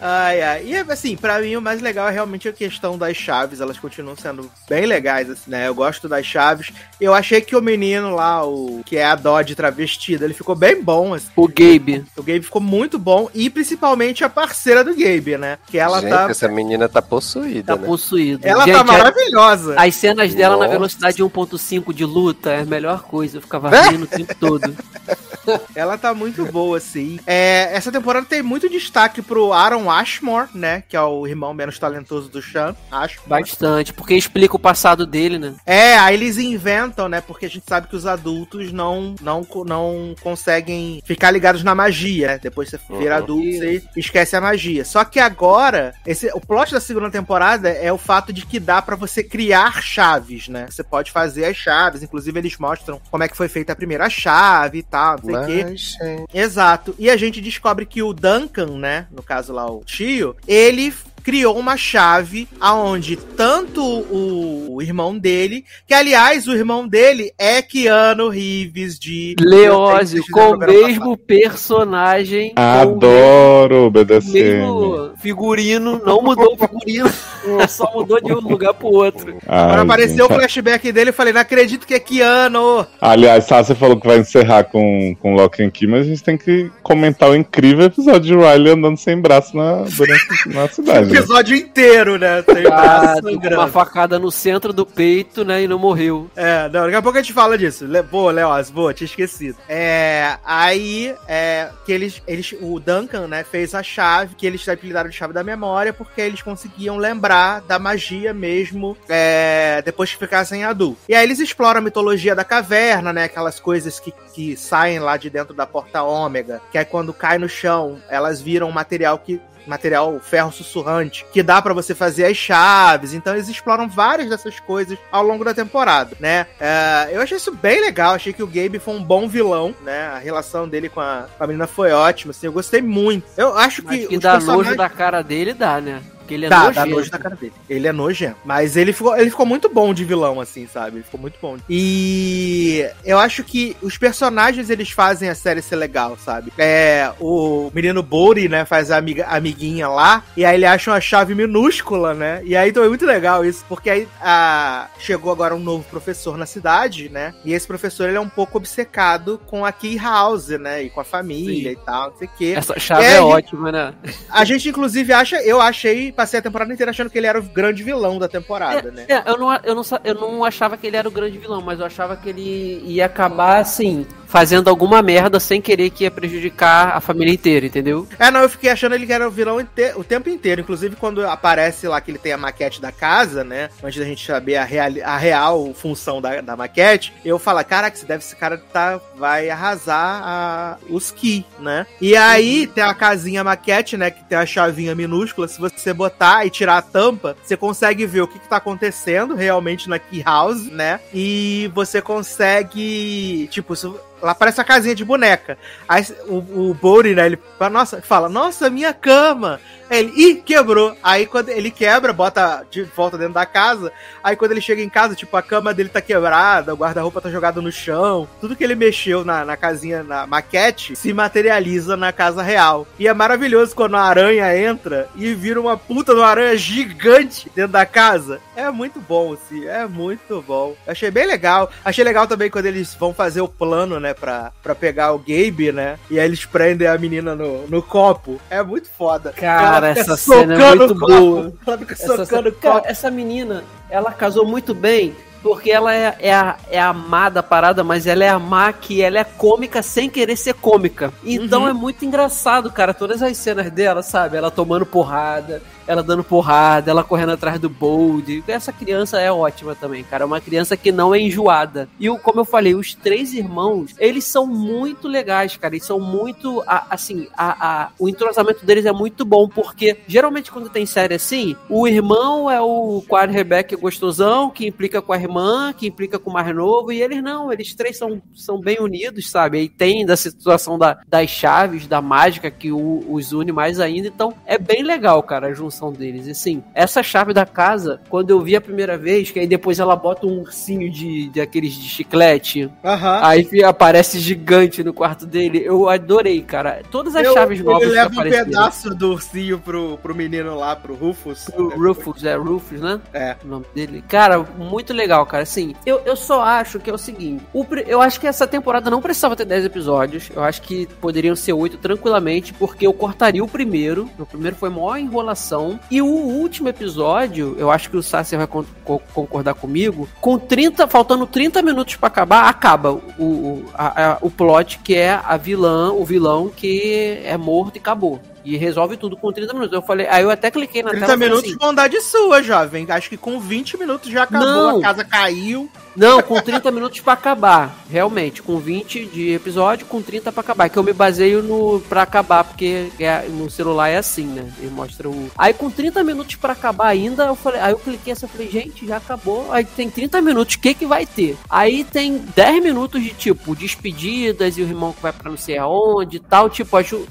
Ai, 0.00 0.42
ai. 0.42 0.64
E 0.66 0.76
assim, 0.76 1.16
pra 1.16 1.40
mim 1.40 1.56
o 1.56 1.62
mais 1.62 1.80
legal 1.80 2.08
é 2.08 2.10
realmente 2.10 2.48
a 2.48 2.52
questão 2.52 2.96
das 2.96 3.16
chaves. 3.16 3.60
Elas 3.60 3.78
continuam 3.78 4.16
sendo 4.16 4.50
bem 4.68 4.86
legais, 4.86 5.28
assim, 5.30 5.50
né? 5.50 5.68
Eu 5.68 5.74
gosto 5.74 6.08
das 6.08 6.24
chaves. 6.24 6.72
Eu 7.00 7.12
achei 7.14 7.40
que 7.40 7.56
o 7.56 7.60
menino 7.62 8.14
lá, 8.14 8.44
o 8.46 8.82
que 8.84 8.96
é 8.96 9.04
a 9.04 9.14
Dodge 9.14 9.54
travestida, 9.54 10.24
ele 10.24 10.34
ficou 10.34 10.54
bem 10.54 10.80
bom, 10.82 11.14
assim. 11.14 11.28
O 11.36 11.48
Gabe. 11.48 12.04
O 12.16 12.22
Gabe 12.22 12.42
ficou 12.42 12.62
muito 12.62 12.98
bom. 12.98 13.28
E 13.34 13.50
principalmente 13.50 14.24
a 14.24 14.28
parceira 14.28 14.84
do 14.84 14.94
Gabe, 14.94 15.36
né? 15.36 15.58
Que 15.66 15.78
ela 15.78 16.00
gente, 16.00 16.10
tá. 16.10 16.26
essa 16.30 16.48
menina 16.48 16.88
tá 16.88 17.02
possuída, 17.02 17.74
Tá 17.74 17.80
né? 17.80 17.86
possuído. 17.86 18.46
Ela 18.46 18.64
Gente, 18.64 18.76
tá 18.76 18.84
maravilhosa. 18.84 19.74
As 19.76 19.94
cenas 19.94 20.34
dela 20.34 20.56
na 20.56 20.64
Nossa. 20.64 20.72
velocidade 20.78 21.22
1.5 21.22 21.92
de 21.92 22.04
luta 22.04 22.50
é 22.50 22.60
a 22.60 22.64
melhor 22.92 23.02
coisa. 23.04 23.38
Eu 23.38 23.42
ficava 23.42 23.70
rindo 23.88 24.04
o 24.04 24.06
tempo 24.06 24.34
todo. 24.34 24.74
Ela 25.74 25.98
tá 25.98 26.14
muito 26.14 26.44
boa, 26.46 26.76
assim. 26.78 27.18
É, 27.26 27.70
essa 27.74 27.90
temporada 27.90 28.24
tem 28.26 28.42
muito 28.42 28.68
destaque 28.68 29.20
pro 29.20 29.52
Aaron 29.52 29.90
Ashmore, 29.90 30.48
né? 30.54 30.84
Que 30.88 30.96
é 30.96 31.00
o 31.02 31.26
irmão 31.26 31.52
menos 31.52 31.78
talentoso 31.78 32.28
do 32.28 32.40
Sean. 32.40 32.76
Ashmore. 32.90 33.28
Bastante, 33.28 33.92
porque 33.92 34.14
explica 34.14 34.54
o 34.54 34.58
passado 34.58 35.04
dele, 35.04 35.38
né? 35.38 35.54
É, 35.66 35.98
aí 35.98 36.14
eles 36.14 36.38
inventam, 36.38 37.08
né? 37.08 37.20
Porque 37.20 37.46
a 37.46 37.50
gente 37.50 37.64
sabe 37.68 37.88
que 37.88 37.96
os 37.96 38.06
adultos 38.06 38.70
não, 38.72 39.16
não, 39.20 39.44
não 39.66 40.14
conseguem 40.22 41.02
ficar 41.04 41.30
ligados 41.32 41.64
na 41.64 41.74
magia. 41.74 42.28
né? 42.28 42.38
Depois 42.40 42.68
você 42.70 42.78
vira 42.98 43.16
Uhum. 43.16 43.22
adulto 43.22 43.64
e 43.64 43.82
esquece 43.96 44.36
a 44.36 44.40
magia. 44.40 44.84
Só 44.84 45.04
que 45.04 45.18
agora, 45.18 45.92
esse, 46.06 46.30
o 46.34 46.40
plot 46.40 46.72
da 46.72 46.80
segunda 46.80 47.10
temporada 47.10 47.68
é 47.68 47.92
o 47.92 47.98
fato 47.98 48.32
de 48.32 48.46
que 48.46 48.60
dá 48.60 48.80
pra 48.80 48.94
você 48.94 49.24
criar 49.24 49.82
chaves, 49.82 50.46
né? 50.48 50.66
Você 50.70 50.84
pode 50.84 51.10
fazer 51.10 51.44
as 51.46 51.56
chaves, 51.56 52.02
inclusive 52.02 52.38
eles 52.38 52.56
mostram 52.58 52.81
como 53.10 53.22
é 53.22 53.28
que 53.28 53.36
foi 53.36 53.48
feita 53.48 53.72
a 53.72 53.76
primeira 53.76 54.08
chave 54.08 54.78
e 54.78 54.82
tal, 54.82 55.16
não 55.22 55.24
sei 55.24 55.34
o 55.34 55.46
quê. 55.46 56.24
Exato. 56.34 56.94
E 56.98 57.10
a 57.10 57.16
gente 57.16 57.40
descobre 57.40 57.86
que 57.86 58.02
o 58.02 58.12
Duncan, 58.12 58.78
né, 58.78 59.06
no 59.10 59.22
caso 59.22 59.52
lá 59.52 59.70
o 59.70 59.84
tio, 59.84 60.36
ele 60.46 60.92
criou 61.22 61.58
uma 61.58 61.76
chave 61.76 62.48
aonde 62.60 63.16
tanto 63.16 63.82
o, 63.82 64.74
o 64.76 64.82
irmão 64.82 65.16
dele, 65.18 65.64
que 65.86 65.94
aliás 65.94 66.46
o 66.48 66.52
irmão 66.54 66.86
dele 66.86 67.32
é 67.38 67.62
Keanu 67.62 68.28
Reeves 68.28 68.98
de 68.98 69.36
Leózio, 69.40 70.22
com 70.30 70.50
o 70.52 70.58
mesmo 70.58 71.16
personagem. 71.16 72.52
Adoro 72.56 73.74
mesmo- 73.74 73.90
BDC. 73.90 74.32
mesmo 74.32 75.10
figurino, 75.20 76.00
não 76.04 76.20
mudou 76.22 76.54
o 76.54 76.56
figurino, 76.56 77.10
só 77.68 77.90
mudou 77.94 78.20
de 78.20 78.32
um 78.32 78.40
lugar 78.40 78.74
pro 78.74 78.88
outro. 78.88 79.36
Agora 79.46 79.82
apareceu 79.82 80.26
o 80.26 80.28
flashback 80.28 80.90
dele 80.92 81.10
e 81.10 81.12
falei, 81.12 81.32
não 81.32 81.40
acredito 81.40 81.86
que 81.86 81.94
é 81.94 82.00
Keanu. 82.00 82.86
Aliás, 83.00 83.44
você 83.44 83.74
falou 83.74 83.98
que 83.98 84.06
vai 84.06 84.18
encerrar 84.18 84.64
com, 84.64 85.14
com 85.20 85.36
and 85.40 85.70
Key, 85.70 85.86
mas 85.86 86.02
a 86.02 86.08
gente 86.08 86.22
tem 86.22 86.36
que 86.36 86.70
comentar 86.82 87.30
o 87.30 87.36
incrível 87.36 87.84
episódio 87.86 88.22
de 88.22 88.34
Riley 88.36 88.72
andando 88.72 88.96
sem 88.96 89.20
braço 89.20 89.56
na, 89.56 89.82
durante, 89.82 90.48
na 90.48 90.68
cidade. 90.68 91.11
Episódio 91.16 91.56
inteiro, 91.56 92.18
né? 92.18 92.42
Tem 92.42 92.64
Ah, 92.70 93.14
uma 93.54 93.68
facada 93.68 94.18
no 94.18 94.30
centro 94.30 94.72
do 94.72 94.86
peito, 94.86 95.44
né? 95.44 95.62
E 95.62 95.68
não 95.68 95.78
morreu. 95.78 96.30
É, 96.34 96.68
não, 96.68 96.84
daqui 96.84 96.96
a 96.96 97.02
pouco 97.02 97.18
a 97.18 97.22
gente 97.22 97.32
fala 97.32 97.58
disso. 97.58 97.86
Boa, 98.10 98.32
Leoz, 98.32 98.70
boa, 98.70 98.94
tinha 98.94 99.06
esquecido. 99.06 99.58
É, 99.68 100.36
aí, 100.44 101.14
é, 101.28 101.68
que 101.84 101.92
eles, 101.92 102.22
eles, 102.26 102.54
o 102.60 102.78
Duncan, 102.80 103.26
né, 103.28 103.44
fez 103.44 103.74
a 103.74 103.82
chave, 103.82 104.34
que 104.34 104.46
eles 104.46 104.66
apelidaram 104.68 105.10
de 105.10 105.16
chave 105.16 105.32
da 105.32 105.44
memória, 105.44 105.92
porque 105.92 106.20
eles 106.20 106.42
conseguiam 106.42 106.96
lembrar 106.96 107.60
da 107.62 107.78
magia 107.78 108.32
mesmo, 108.32 108.96
é, 109.08 109.82
depois 109.84 110.10
que 110.10 110.18
ficassem 110.18 110.64
adultos. 110.64 111.02
E 111.08 111.14
aí 111.14 111.24
eles 111.24 111.38
exploram 111.38 111.78
a 111.78 111.82
mitologia 111.82 112.34
da 112.34 112.44
caverna, 112.44 113.12
né, 113.12 113.24
aquelas 113.24 113.60
coisas 113.60 114.00
que, 114.00 114.12
que 114.34 114.56
saem 114.56 114.98
lá 114.98 115.16
de 115.16 115.30
dentro 115.30 115.54
da 115.54 115.66
porta 115.66 116.02
ômega, 116.02 116.60
que 116.70 116.78
é 116.78 116.84
quando 116.84 117.12
cai 117.12 117.38
no 117.38 117.48
chão, 117.48 118.00
elas 118.08 118.40
viram 118.40 118.68
um 118.68 118.72
material 118.72 119.18
que 119.18 119.40
material 119.66 120.18
ferro 120.20 120.52
sussurrante 120.52 121.24
que 121.32 121.42
dá 121.42 121.60
pra 121.62 121.74
você 121.74 121.94
fazer 121.94 122.24
as 122.26 122.36
chaves. 122.36 123.14
Então 123.14 123.34
eles 123.34 123.48
exploram 123.48 123.88
várias 123.88 124.28
dessas 124.28 124.58
coisas 124.60 124.98
ao 125.10 125.22
longo 125.22 125.44
da 125.44 125.54
temporada, 125.54 126.16
né? 126.20 126.46
É, 126.60 127.10
eu 127.12 127.20
achei 127.20 127.36
isso 127.36 127.52
bem 127.52 127.80
legal. 127.80 128.14
Achei 128.14 128.32
que 128.32 128.42
o 128.42 128.46
Gabe 128.46 128.78
foi 128.78 128.94
um 128.94 129.02
bom 129.02 129.28
vilão, 129.28 129.74
né? 129.82 130.06
A 130.08 130.18
relação 130.18 130.68
dele 130.68 130.88
com 130.88 131.00
a, 131.00 131.26
com 131.36 131.44
a 131.44 131.46
menina 131.46 131.66
foi 131.66 131.92
ótima. 131.92 132.30
Assim, 132.30 132.46
eu 132.46 132.52
gostei 132.52 132.82
muito. 132.82 133.26
Eu 133.36 133.56
acho 133.56 133.82
Mas 133.84 134.00
que, 134.00 134.06
que 134.08 134.16
os 134.16 134.22
dá 134.22 134.32
personagens- 134.32 134.66
nojo 134.66 134.76
da 134.76 134.88
cara 134.88 135.22
dele, 135.22 135.52
dá, 135.54 135.80
né? 135.80 136.02
Porque 136.32 136.34
ele 136.34 136.46
é 136.46 136.48
Dá, 136.48 136.70
dá 136.70 136.86
nojo 136.86 137.10
da 137.10 137.18
cara 137.18 137.36
dele. 137.36 137.52
Ele 137.68 137.86
é 137.86 137.92
nojento. 137.92 138.36
Mas 138.44 138.76
ele 138.76 138.92
ficou, 138.92 139.16
ele 139.16 139.30
ficou 139.30 139.46
muito 139.46 139.68
bom 139.68 139.92
de 139.92 140.04
vilão, 140.04 140.40
assim, 140.40 140.66
sabe? 140.66 140.96
Ele 140.96 141.04
ficou 141.04 141.20
muito 141.20 141.38
bom. 141.40 141.56
E 141.68 142.86
eu 143.04 143.18
acho 143.18 143.44
que 143.44 143.76
os 143.82 143.96
personagens, 143.96 144.70
eles 144.70 144.90
fazem 144.90 145.28
a 145.28 145.34
série 145.34 145.62
ser 145.62 145.76
legal, 145.76 146.16
sabe? 146.16 146.52
É, 146.56 147.10
o 147.20 147.70
menino 147.74 148.02
Bori, 148.02 148.48
né, 148.48 148.64
faz 148.64 148.90
a 148.90 148.96
amiga, 148.96 149.26
amiguinha 149.26 149.88
lá, 149.88 150.24
e 150.36 150.44
aí 150.44 150.56
ele 150.56 150.66
acha 150.66 150.90
uma 150.90 151.00
chave 151.00 151.34
minúscula, 151.34 152.14
né? 152.14 152.40
E 152.44 152.56
aí 152.56 152.70
então 152.70 152.84
é 152.84 152.88
muito 152.88 153.04
legal 153.04 153.44
isso, 153.44 153.64
porque 153.68 153.90
aí 153.90 154.08
a, 154.20 154.88
chegou 154.98 155.32
agora 155.32 155.54
um 155.54 155.58
novo 155.58 155.84
professor 155.84 156.36
na 156.36 156.46
cidade, 156.46 157.08
né? 157.08 157.34
E 157.44 157.52
esse 157.52 157.66
professor, 157.66 158.08
ele 158.08 158.16
é 158.16 158.20
um 158.20 158.28
pouco 158.28 158.58
obcecado 158.58 159.40
com 159.46 159.64
a 159.64 159.72
Key 159.72 159.96
House, 159.96 160.48
né? 160.48 160.84
E 160.84 160.90
com 160.90 161.00
a 161.00 161.04
família 161.04 161.72
Sim. 161.72 161.78
e 161.80 161.84
tal, 161.84 162.10
não 162.10 162.18
sei 162.18 162.28
o 162.28 162.30
quê. 162.36 162.54
Essa 162.56 162.78
chave 162.78 163.04
É, 163.04 163.14
é, 163.14 163.20
ótima, 163.20 163.72
né? 163.72 163.94
A 164.30 164.44
gente, 164.44 164.68
inclusive, 164.68 165.12
acha. 165.12 165.42
Eu 165.42 165.60
achei, 165.60 166.12
passei 166.22 166.38
a 166.38 166.42
temporada 166.42 166.72
inteira 166.72 166.90
achando 166.90 167.10
que 167.10 167.18
ele 167.18 167.26
era 167.26 167.40
o 167.40 167.42
grande 167.42 167.82
vilão 167.82 168.16
da 168.16 168.28
temporada, 168.28 168.92
né? 168.92 169.06
É, 169.08 169.28
eu 169.28 169.36
não, 169.36 169.52
eu, 169.56 169.74
não, 169.74 169.82
eu 170.04 170.14
não 170.14 170.44
achava 170.44 170.76
que 170.76 170.86
ele 170.86 170.96
era 170.96 171.08
o 171.08 171.10
grande 171.10 171.36
vilão, 171.36 171.60
mas 171.60 171.80
eu 171.80 171.86
achava 171.86 172.16
que 172.16 172.28
ele 172.28 172.80
ia 172.84 173.06
acabar, 173.06 173.58
assim, 173.58 174.06
fazendo 174.32 174.70
alguma 174.70 175.02
merda 175.02 175.38
sem 175.38 175.60
querer 175.60 175.90
que 175.90 176.04
ia 176.04 176.10
prejudicar 176.10 176.96
a 176.96 177.00
família 177.02 177.34
inteira, 177.34 177.66
entendeu? 177.66 178.08
É, 178.18 178.30
não, 178.30 178.40
eu 178.40 178.48
fiquei 178.48 178.70
achando 178.70 178.94
ele 178.94 179.04
que 179.06 179.12
era 179.12 179.28
o 179.28 179.30
vilão 179.30 179.58
o 179.96 180.02
tempo 180.02 180.30
inteiro. 180.30 180.62
Inclusive, 180.62 180.96
quando 180.96 181.22
aparece 181.26 181.86
lá 181.86 182.00
que 182.00 182.10
ele 182.10 182.18
tem 182.18 182.32
a 182.32 182.38
maquete 182.38 182.80
da 182.80 182.90
casa, 182.90 183.44
né? 183.44 183.68
Antes 183.84 183.98
da 183.98 184.06
gente 184.06 184.24
saber 184.26 184.56
a 184.56 184.64
real, 184.64 184.88
a 185.04 185.18
real 185.18 185.74
função 185.74 186.18
da, 186.22 186.40
da 186.40 186.56
maquete, 186.56 187.12
eu 187.22 187.38
falo, 187.38 187.62
caraca, 187.62 187.94
esse 187.94 188.06
deve 188.06 188.24
esse 188.24 188.34
cara 188.34 188.56
tá, 188.72 188.98
vai 189.18 189.50
arrasar 189.50 190.22
a- 190.24 190.78
os 190.88 191.10
Ki, 191.10 191.44
né? 191.60 191.86
E 192.00 192.16
aí 192.16 192.66
tem 192.66 192.82
a 192.82 192.94
casinha 192.94 193.44
maquete, 193.44 193.98
né? 193.98 194.10
Que 194.10 194.24
tem 194.24 194.38
a 194.38 194.46
chavinha 194.46 194.94
minúscula. 194.94 195.46
Se 195.46 195.60
você 195.60 195.92
botar 195.92 196.46
e 196.46 196.50
tirar 196.50 196.78
a 196.78 196.82
tampa, 196.82 197.36
você 197.44 197.54
consegue 197.54 198.06
ver 198.06 198.22
o 198.22 198.26
que, 198.28 198.38
que 198.38 198.48
tá 198.48 198.56
acontecendo 198.56 199.34
realmente 199.34 199.90
na 199.90 199.98
Key 199.98 200.22
House, 200.22 200.70
né? 200.70 201.00
E 201.12 201.70
você 201.74 202.00
consegue, 202.00 203.48
tipo, 203.50 203.76
se- 203.76 203.92
Lá 204.22 204.34
parece 204.34 204.60
a 204.60 204.64
casinha 204.64 204.94
de 204.94 205.04
boneca. 205.04 205.58
Aí 205.88 206.06
o, 206.26 206.70
o 206.70 207.02
né, 207.02 207.26
ele 207.26 207.38
nossa, 207.70 208.00
fala, 208.00 208.28
nossa, 208.28 208.70
minha 208.70 208.94
cama. 208.94 209.60
Aí 209.92 209.98
ele, 209.98 210.12
ih, 210.16 210.34
quebrou. 210.36 210.96
Aí 211.02 211.26
quando 211.26 211.50
ele 211.50 211.70
quebra, 211.70 212.14
bota 212.14 212.64
de 212.70 212.82
volta 212.82 213.18
dentro 213.18 213.34
da 213.34 213.44
casa. 213.44 213.92
Aí 214.24 214.34
quando 214.34 214.52
ele 214.52 214.60
chega 214.60 214.80
em 214.80 214.88
casa, 214.88 215.14
tipo, 215.14 215.36
a 215.36 215.42
cama 215.42 215.74
dele 215.74 215.90
tá 215.90 216.00
quebrada, 216.00 216.72
o 216.72 216.76
guarda-roupa 216.76 217.20
tá 217.20 217.30
jogado 217.30 217.60
no 217.60 217.70
chão. 217.70 218.26
Tudo 218.40 218.56
que 218.56 218.64
ele 218.64 218.74
mexeu 218.74 219.22
na, 219.22 219.44
na 219.44 219.54
casinha, 219.54 220.02
na 220.02 220.26
maquete, 220.26 220.96
se 220.96 221.12
materializa 221.12 221.94
na 221.94 222.10
casa 222.10 222.42
real. 222.42 222.86
E 222.98 223.06
é 223.06 223.12
maravilhoso 223.12 223.74
quando 223.74 223.96
a 223.96 224.02
aranha 224.02 224.56
entra 224.56 225.08
e 225.14 225.34
vira 225.34 225.60
uma 225.60 225.76
puta 225.76 226.14
de 226.14 226.20
uma 226.20 226.28
aranha 226.28 226.56
gigante 226.56 227.50
dentro 227.54 227.72
da 227.72 227.84
casa. 227.84 228.40
É 228.56 228.70
muito 228.70 228.98
bom, 228.98 229.34
assim, 229.34 229.66
é 229.66 229.86
muito 229.86 230.42
bom. 230.46 230.74
Achei 230.86 231.10
bem 231.10 231.26
legal. 231.26 231.70
Achei 231.84 232.02
legal 232.02 232.26
também 232.26 232.50
quando 232.50 232.66
eles 232.66 232.94
vão 232.94 233.12
fazer 233.12 233.42
o 233.42 233.48
plano, 233.48 234.00
né, 234.00 234.11
pra, 234.14 234.52
pra 234.62 234.74
pegar 234.74 235.12
o 235.12 235.18
Gabe, 235.18 235.72
né? 235.72 235.98
E 236.10 236.18
aí 236.18 236.26
eles 236.26 236.44
prendem 236.44 236.88
a 236.88 236.96
menina 236.98 237.34
no, 237.34 237.66
no 237.68 237.82
copo. 237.82 238.40
É 238.50 238.62
muito 238.62 238.88
foda. 238.90 239.32
Cara, 239.32 239.88
essa 239.88 240.16
cena 240.16 240.54
é 240.54 240.74
muito 240.74 240.94
boa. 240.94 241.52
Ela 241.66 241.78
fica 241.78 241.94
Essa, 241.94 242.24
socando 242.24 242.48
o 242.48 242.52
cara, 242.52 242.74
copo. 242.76 242.88
essa 242.88 243.10
menina, 243.10 243.64
ela 243.90 244.12
casou 244.12 244.46
muito 244.46 244.74
bem. 244.74 245.14
Porque 245.42 245.72
ela 245.72 245.92
é, 245.92 246.14
é, 246.20 246.32
a, 246.32 246.56
é 246.70 246.80
a 246.80 246.92
má 246.92 247.28
da 247.28 247.42
parada, 247.42 247.82
mas 247.82 248.06
ela 248.06 248.22
é 248.22 248.28
a 248.28 248.38
má 248.38 248.72
que 248.72 249.02
ela 249.02 249.18
é 249.18 249.24
cômica 249.24 249.82
sem 249.82 250.08
querer 250.08 250.36
ser 250.36 250.54
cômica. 250.54 251.12
Então 251.24 251.62
Uhum. 251.62 251.68
é 251.68 251.72
muito 251.72 252.04
engraçado, 252.04 252.70
cara. 252.70 252.94
Todas 252.94 253.20
as 253.22 253.36
cenas 253.38 253.68
dela, 253.72 254.04
sabe? 254.04 254.36
Ela 254.36 254.52
tomando 254.52 254.86
porrada, 254.86 255.60
ela 255.86 256.02
dando 256.02 256.24
porrada, 256.24 256.90
ela 256.90 257.04
correndo 257.04 257.32
atrás 257.32 257.58
do 257.58 257.68
Bold. 257.68 258.44
Essa 258.46 258.72
criança 258.72 259.20
é 259.20 259.30
ótima 259.32 259.74
também, 259.74 260.02
cara. 260.04 260.24
É 260.24 260.26
uma 260.26 260.40
criança 260.40 260.76
que 260.76 260.92
não 260.92 261.14
é 261.14 261.20
enjoada. 261.20 261.88
E 261.98 262.08
como 262.18 262.40
eu 262.40 262.44
falei, 262.44 262.74
os 262.74 262.94
três 262.94 263.32
irmãos, 263.34 263.94
eles 263.98 264.24
são 264.24 264.46
muito 264.46 265.08
legais, 265.08 265.56
cara. 265.56 265.74
Eles 265.74 265.86
são 265.86 265.98
muito. 266.00 266.62
assim, 266.66 267.26
a, 267.36 267.82
a- 267.84 267.88
o 267.98 268.08
entrosamento 268.08 268.64
deles 268.64 268.86
é 268.86 268.92
muito 268.92 269.24
bom, 269.24 269.48
porque 269.48 269.98
geralmente 270.06 270.50
quando 270.50 270.68
tem 270.68 270.86
série 270.86 271.14
assim, 271.14 271.56
o 271.68 271.86
irmão 271.88 272.50
é 272.50 272.60
o 272.60 273.02
quarterback 273.08 273.74
gostosão, 273.76 274.50
que 274.50 274.66
implica 274.66 275.00
com 275.02 275.12
a 275.12 275.16
irmã, 275.16 275.72
que 275.72 275.86
implica 275.86 276.18
com 276.18 276.30
o 276.30 276.32
mais 276.32 276.54
novo, 276.54 276.92
e 276.92 277.02
eles 277.02 277.22
não, 277.22 277.52
eles 277.52 277.74
três 277.74 277.96
são, 277.96 278.20
são 278.34 278.60
bem 278.60 278.78
unidos, 278.80 279.30
sabe? 279.30 279.60
E 279.62 279.68
tem 279.68 280.04
da 280.04 280.16
situação 280.16 280.78
da, 280.78 280.98
das 281.06 281.30
chaves, 281.30 281.86
da 281.86 282.00
mágica 282.02 282.50
que 282.50 282.70
o- 282.72 283.04
os 283.08 283.32
une 283.32 283.52
mais 283.52 283.80
ainda, 283.80 284.08
então 284.08 284.32
é 284.46 284.58
bem 284.58 284.82
legal, 284.82 285.22
cara, 285.22 285.48
a 285.48 285.52
junção 285.54 285.81
deles. 285.90 286.26
E 286.26 286.32
assim, 286.32 286.62
essa 286.74 287.02
chave 287.02 287.32
da 287.32 287.46
casa, 287.46 288.00
quando 288.08 288.30
eu 288.30 288.40
vi 288.40 288.54
a 288.54 288.60
primeira 288.60 288.96
vez, 288.98 289.30
que 289.30 289.40
aí 289.40 289.46
depois 289.46 289.80
ela 289.80 289.96
bota 289.96 290.26
um 290.26 290.40
ursinho 290.40 290.90
de, 290.90 291.28
de 291.30 291.40
aqueles 291.40 291.72
de 291.72 291.88
chiclete, 291.88 292.70
Aham. 292.84 293.20
aí 293.22 293.64
aparece 293.64 294.18
gigante 294.20 294.84
no 294.84 294.92
quarto 294.92 295.26
dele, 295.26 295.62
eu 295.64 295.88
adorei, 295.88 296.42
cara. 296.42 296.82
Todas 296.90 297.16
as 297.16 297.24
Eu- 297.24 297.32
chaves 297.32 297.60
novas 297.62 297.82
Ele 297.82 297.90
que 297.90 297.96
leva 297.96 298.08
um 298.10 298.12
apareceram. 298.20 298.44
pedaço 298.44 298.94
do 298.94 299.10
ursinho 299.12 299.58
pro, 299.58 299.96
pro 299.98 300.14
menino 300.14 300.54
lá, 300.54 300.76
pro 300.76 300.94
Rufus. 300.94 301.48
O 301.56 301.68
Rufus, 301.70 302.24
é 302.24 302.34
Rufus, 302.36 302.80
né? 302.80 303.00
É. 303.12 303.36
O 303.44 303.48
nome 303.48 303.64
dele. 303.74 304.04
Cara, 304.06 304.38
muito 304.58 304.92
legal, 304.92 305.24
cara. 305.24 305.42
Assim, 305.44 305.74
eu, 305.86 306.00
eu 306.04 306.14
só 306.16 306.42
acho 306.42 306.78
que 306.78 306.90
é 306.90 306.92
o 306.92 306.98
seguinte: 306.98 307.42
o 307.54 307.64
eu 307.86 308.02
acho 308.02 308.20
que 308.20 308.26
essa 308.26 308.46
temporada 308.46 308.90
não 308.90 309.00
precisava 309.00 309.34
ter 309.34 309.46
10 309.46 309.64
episódios. 309.64 310.30
Eu 310.34 310.42
acho 310.42 310.60
que 310.60 310.86
poderiam 311.00 311.34
ser 311.34 311.52
8 311.54 311.78
tranquilamente, 311.78 312.52
porque 312.52 312.86
eu 312.86 312.92
cortaria 312.92 313.42
o 313.42 313.48
primeiro. 313.48 314.10
O 314.18 314.26
primeiro 314.26 314.56
foi 314.56 314.68
maior 314.68 314.98
enrolação. 314.98 315.61
E 315.90 316.00
o 316.02 316.06
último 316.06 316.68
episódio, 316.68 317.54
eu 317.58 317.70
acho 317.70 317.88
que 317.90 317.96
o 317.96 318.02
Sassi 318.02 318.36
vai 318.36 318.46
con- 318.46 318.64
co- 318.84 319.00
concordar 319.14 319.54
comigo. 319.54 320.08
Com 320.20 320.38
30, 320.38 320.86
faltando 320.88 321.26
30 321.26 321.62
minutos 321.62 321.96
pra 321.96 322.06
acabar, 322.08 322.48
acaba 322.48 322.92
o, 322.92 323.00
o, 323.22 323.64
a- 323.74 324.12
a- 324.12 324.18
o 324.20 324.30
plot 324.30 324.78
que 324.82 324.94
é 324.94 325.12
a 325.24 325.36
vilã, 325.36 325.92
o 325.92 326.04
vilão 326.04 326.48
que 326.48 327.20
é 327.24 327.36
morto 327.36 327.76
e 327.76 327.78
acabou. 327.78 328.20
E 328.44 328.56
resolve 328.56 328.96
tudo 328.96 329.16
com 329.16 329.32
30 329.32 329.52
minutos. 329.52 329.72
Eu 329.72 329.82
falei, 329.82 330.06
aí 330.08 330.22
eu 330.22 330.30
até 330.30 330.50
cliquei 330.50 330.82
na 330.82 330.90
30 330.90 331.06
tela 331.06 331.16
e 331.16 331.18
falei 331.18 331.28
minutos 331.28 331.50
assim, 331.50 331.58
bondade 331.58 332.00
sua, 332.00 332.42
jovem. 332.42 332.86
Acho 332.88 333.08
que 333.08 333.16
com 333.16 333.38
20 333.38 333.76
minutos 333.78 334.10
já 334.10 334.24
acabou, 334.24 334.46
Não. 334.46 334.78
a 334.78 334.82
casa 334.82 335.04
caiu. 335.04 335.70
Não, 335.94 336.22
com 336.22 336.40
30 336.40 336.70
minutos 336.72 337.00
pra 337.00 337.12
acabar. 337.12 337.76
Realmente, 337.90 338.42
com 338.42 338.58
20 338.58 339.04
de 339.06 339.32
episódio, 339.34 339.86
com 339.86 340.00
30 340.02 340.32
pra 340.32 340.40
acabar. 340.40 340.68
Que 340.70 340.78
eu 340.78 340.82
me 340.82 340.92
baseio 340.92 341.42
no 341.42 341.80
pra 341.80 342.02
acabar, 342.02 342.42
porque 342.44 342.88
é- 342.98 343.26
no 343.28 343.50
celular 343.50 343.88
é 343.88 343.98
assim, 343.98 344.24
né? 344.26 344.50
Ele 344.58 344.70
mostra 344.70 345.08
o. 345.08 345.30
Aí 345.36 345.52
com 345.52 345.70
30 345.70 346.02
minutos 346.02 346.34
pra 346.36 346.52
acabar 346.54 346.86
ainda, 346.86 347.24
eu 347.26 347.36
falei, 347.36 347.60
aí 347.60 347.72
eu 347.72 347.78
cliquei 347.78 348.12
assim, 348.14 348.24
eu 348.24 348.30
falei, 348.30 348.48
gente, 348.50 348.86
já 348.86 348.96
acabou. 348.96 349.52
Aí 349.52 349.64
tem 349.64 349.90
30 349.90 350.20
minutos, 350.22 350.54
o 350.56 350.60
que 350.60 350.74
que 350.74 350.86
vai 350.86 351.04
ter? 351.06 351.36
Aí 351.50 351.84
tem 351.84 352.18
10 352.34 352.62
minutos 352.62 353.02
de 353.02 353.10
tipo, 353.10 353.54
despedidas 353.54 354.56
e 354.56 354.62
o 354.62 354.64
irmão 354.64 354.92
que 354.92 355.02
vai 355.02 355.12
pra 355.12 355.30
não 355.30 355.36
sei 355.36 355.58
aonde 355.58 356.16
e 356.16 356.20
tal, 356.20 356.48
tipo, 356.48 356.74
aju- 356.76 357.06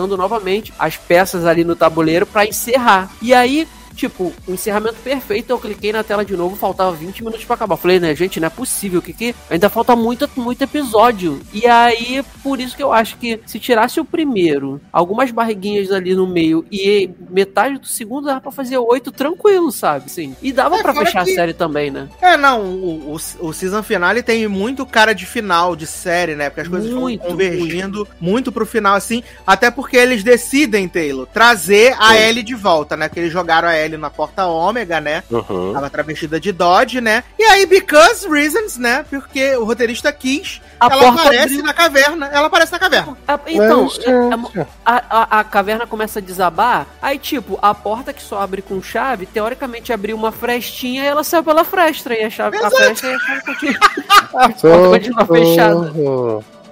ajustando 0.00 0.16
novamente 0.16 0.72
as 0.78 0.96
peças 0.96 1.44
ali 1.44 1.64
no 1.64 1.76
tabuleiro 1.76 2.26
pra 2.26 2.46
encerrar. 2.46 3.10
E 3.20 3.34
aí 3.34 3.68
tipo, 3.94 4.32
o 4.46 4.52
encerramento 4.52 4.96
perfeito, 5.02 5.50
eu 5.50 5.58
cliquei 5.58 5.92
na 5.92 6.02
tela 6.02 6.24
de 6.24 6.36
novo, 6.36 6.56
faltava 6.56 6.92
20 6.92 7.22
minutos 7.24 7.44
pra 7.44 7.54
acabar. 7.54 7.74
Eu 7.74 7.78
falei, 7.78 8.00
né, 8.00 8.14
gente, 8.14 8.40
não 8.40 8.46
é 8.46 8.50
possível, 8.50 9.00
que, 9.02 9.12
que 9.12 9.34
ainda 9.48 9.68
falta 9.68 9.94
muito, 9.96 10.28
muito 10.36 10.62
episódio. 10.62 11.40
E 11.52 11.66
aí, 11.66 12.22
por 12.42 12.60
isso 12.60 12.76
que 12.76 12.82
eu 12.82 12.92
acho 12.92 13.16
que 13.18 13.40
se 13.46 13.58
tirasse 13.58 14.00
o 14.00 14.04
primeiro, 14.04 14.80
algumas 14.92 15.30
barriguinhas 15.30 15.90
ali 15.90 16.14
no 16.14 16.26
meio 16.26 16.64
e 16.70 17.10
metade 17.28 17.78
do 17.78 17.86
segundo, 17.86 18.26
dava 18.26 18.40
pra 18.40 18.52
fazer 18.52 18.78
oito 18.78 19.10
tranquilo, 19.12 19.70
sabe? 19.70 20.10
Sim. 20.10 20.34
E 20.42 20.52
dava 20.52 20.76
É, 20.78 20.82
pra 20.82 20.92
fora 20.94 21.06
fechar 21.06 21.24
que- 21.24 21.32
a 21.32 21.34
série 21.34 21.52
também, 21.52 21.90
né? 21.90 22.08
É, 22.20 22.36
não, 22.36 22.62
o, 22.62 23.16
o, 23.40 23.46
o 23.48 23.52
season 23.52 23.82
finale 23.82 24.22
tem 24.22 24.46
muito 24.48 24.84
cara 24.86 25.12
de 25.12 25.26
final 25.26 25.74
de 25.76 25.86
série, 25.86 26.34
né? 26.34 26.48
Porque 26.48 26.60
as 26.62 26.68
coisas 26.68 26.90
Muito, 26.90 27.20
vão 27.22 27.30
convergindo 27.30 28.06
muito. 28.20 28.50
pro 28.52 28.66
final, 28.66 28.94
assim. 28.94 29.22
Até 29.46 29.70
porque 29.70 29.96
eles 29.96 30.22
decidem, 30.22 30.88
Taylor, 30.88 31.26
trazer 31.26 31.94
a 31.98 32.16
Ellie 32.16 32.42
de 32.42 32.54
volta, 32.54 32.96
né? 32.96 33.08
Que 33.08 33.20
eles 33.20 33.32
jogaram 33.32 33.68
a 33.68 33.76
Ellie 33.78 33.89
na 33.96 34.10
porta 34.10 34.46
ômega, 34.46 35.00
né? 35.00 35.22
Uhum. 35.30 35.72
Tava 35.72 35.88
travestida 35.90 36.38
de 36.40 36.52
Dodge, 36.52 37.00
né? 37.00 37.24
E 37.38 37.42
aí, 37.44 37.66
because 37.66 38.28
reasons, 38.28 38.76
né? 38.76 39.04
Porque 39.08 39.56
o 39.56 39.64
roteirista 39.64 40.12
quis, 40.12 40.60
A 40.78 40.86
ela 40.86 41.02
porta 41.02 41.20
aparece 41.22 41.44
abriu. 41.44 41.62
na 41.64 41.72
caverna. 41.74 42.26
Ela 42.32 42.46
aparece 42.46 42.72
na 42.72 42.78
caverna. 42.78 43.16
Então, 43.46 43.88
é- 44.06 44.60
é- 44.60 44.66
a, 44.84 45.04
a, 45.36 45.40
a 45.40 45.44
caverna 45.44 45.86
começa 45.86 46.18
a 46.18 46.22
desabar, 46.22 46.86
aí, 47.00 47.18
tipo, 47.18 47.58
a 47.62 47.74
porta 47.74 48.12
que 48.12 48.22
só 48.22 48.40
abre 48.40 48.62
com 48.62 48.82
chave, 48.82 49.26
teoricamente 49.26 49.92
abriu 49.92 50.16
uma 50.16 50.32
frestinha 50.32 51.04
e 51.04 51.06
ela 51.06 51.22
saiu 51.24 51.42
pela 51.44 51.64
fresta, 51.64 52.14
e 52.14 52.22
a 52.22 52.30
chave, 52.30 52.56
a 52.58 52.70
fresta 52.70 53.06
e 53.06 53.14
a 53.14 53.18
chave 53.18 53.40
continua. 53.44 53.80
A 54.32 54.48
porta 54.48 54.88
continua 54.90 55.26
fechada. 55.26 55.92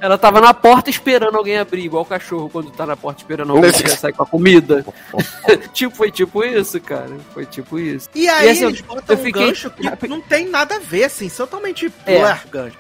Ela 0.01 0.17
tava 0.19 0.41
na 0.41 0.55
porta 0.55 0.91
esperando 0.91 1.37
alguém 1.37 1.59
abrir, 1.59 1.85
igual 1.85 2.03
o 2.03 2.07
cachorro 2.07 2.49
quando 2.51 2.71
tá 2.71 2.87
na 2.87 2.97
porta 2.97 3.23
esperando 3.23 3.53
alguém 3.53 3.73
sair 3.73 4.13
com 4.13 4.23
a 4.23 4.27
comida. 4.27 4.85
tipo, 5.73 5.95
foi 5.95 6.11
tipo 6.11 6.45
isso, 6.45 6.81
cara. 6.81 7.17
Foi 7.33 7.45
tipo 7.47 7.79
isso. 7.79 8.09
E 8.15 8.29
aí, 8.29 8.51
assim, 8.51 8.67
eles 8.67 8.81
botam 8.81 9.17
eu 9.17 9.21
um 9.21 9.25
fiquei- 9.25 9.47
gancho 9.47 9.71
que 9.71 9.83
não 10.09 10.21
tem 10.21 10.49
nada 10.49 10.77
a 10.77 10.79
ver, 10.79 11.05
assim. 11.05 11.29
Totalmente 11.29 11.93
É. 12.07 12.19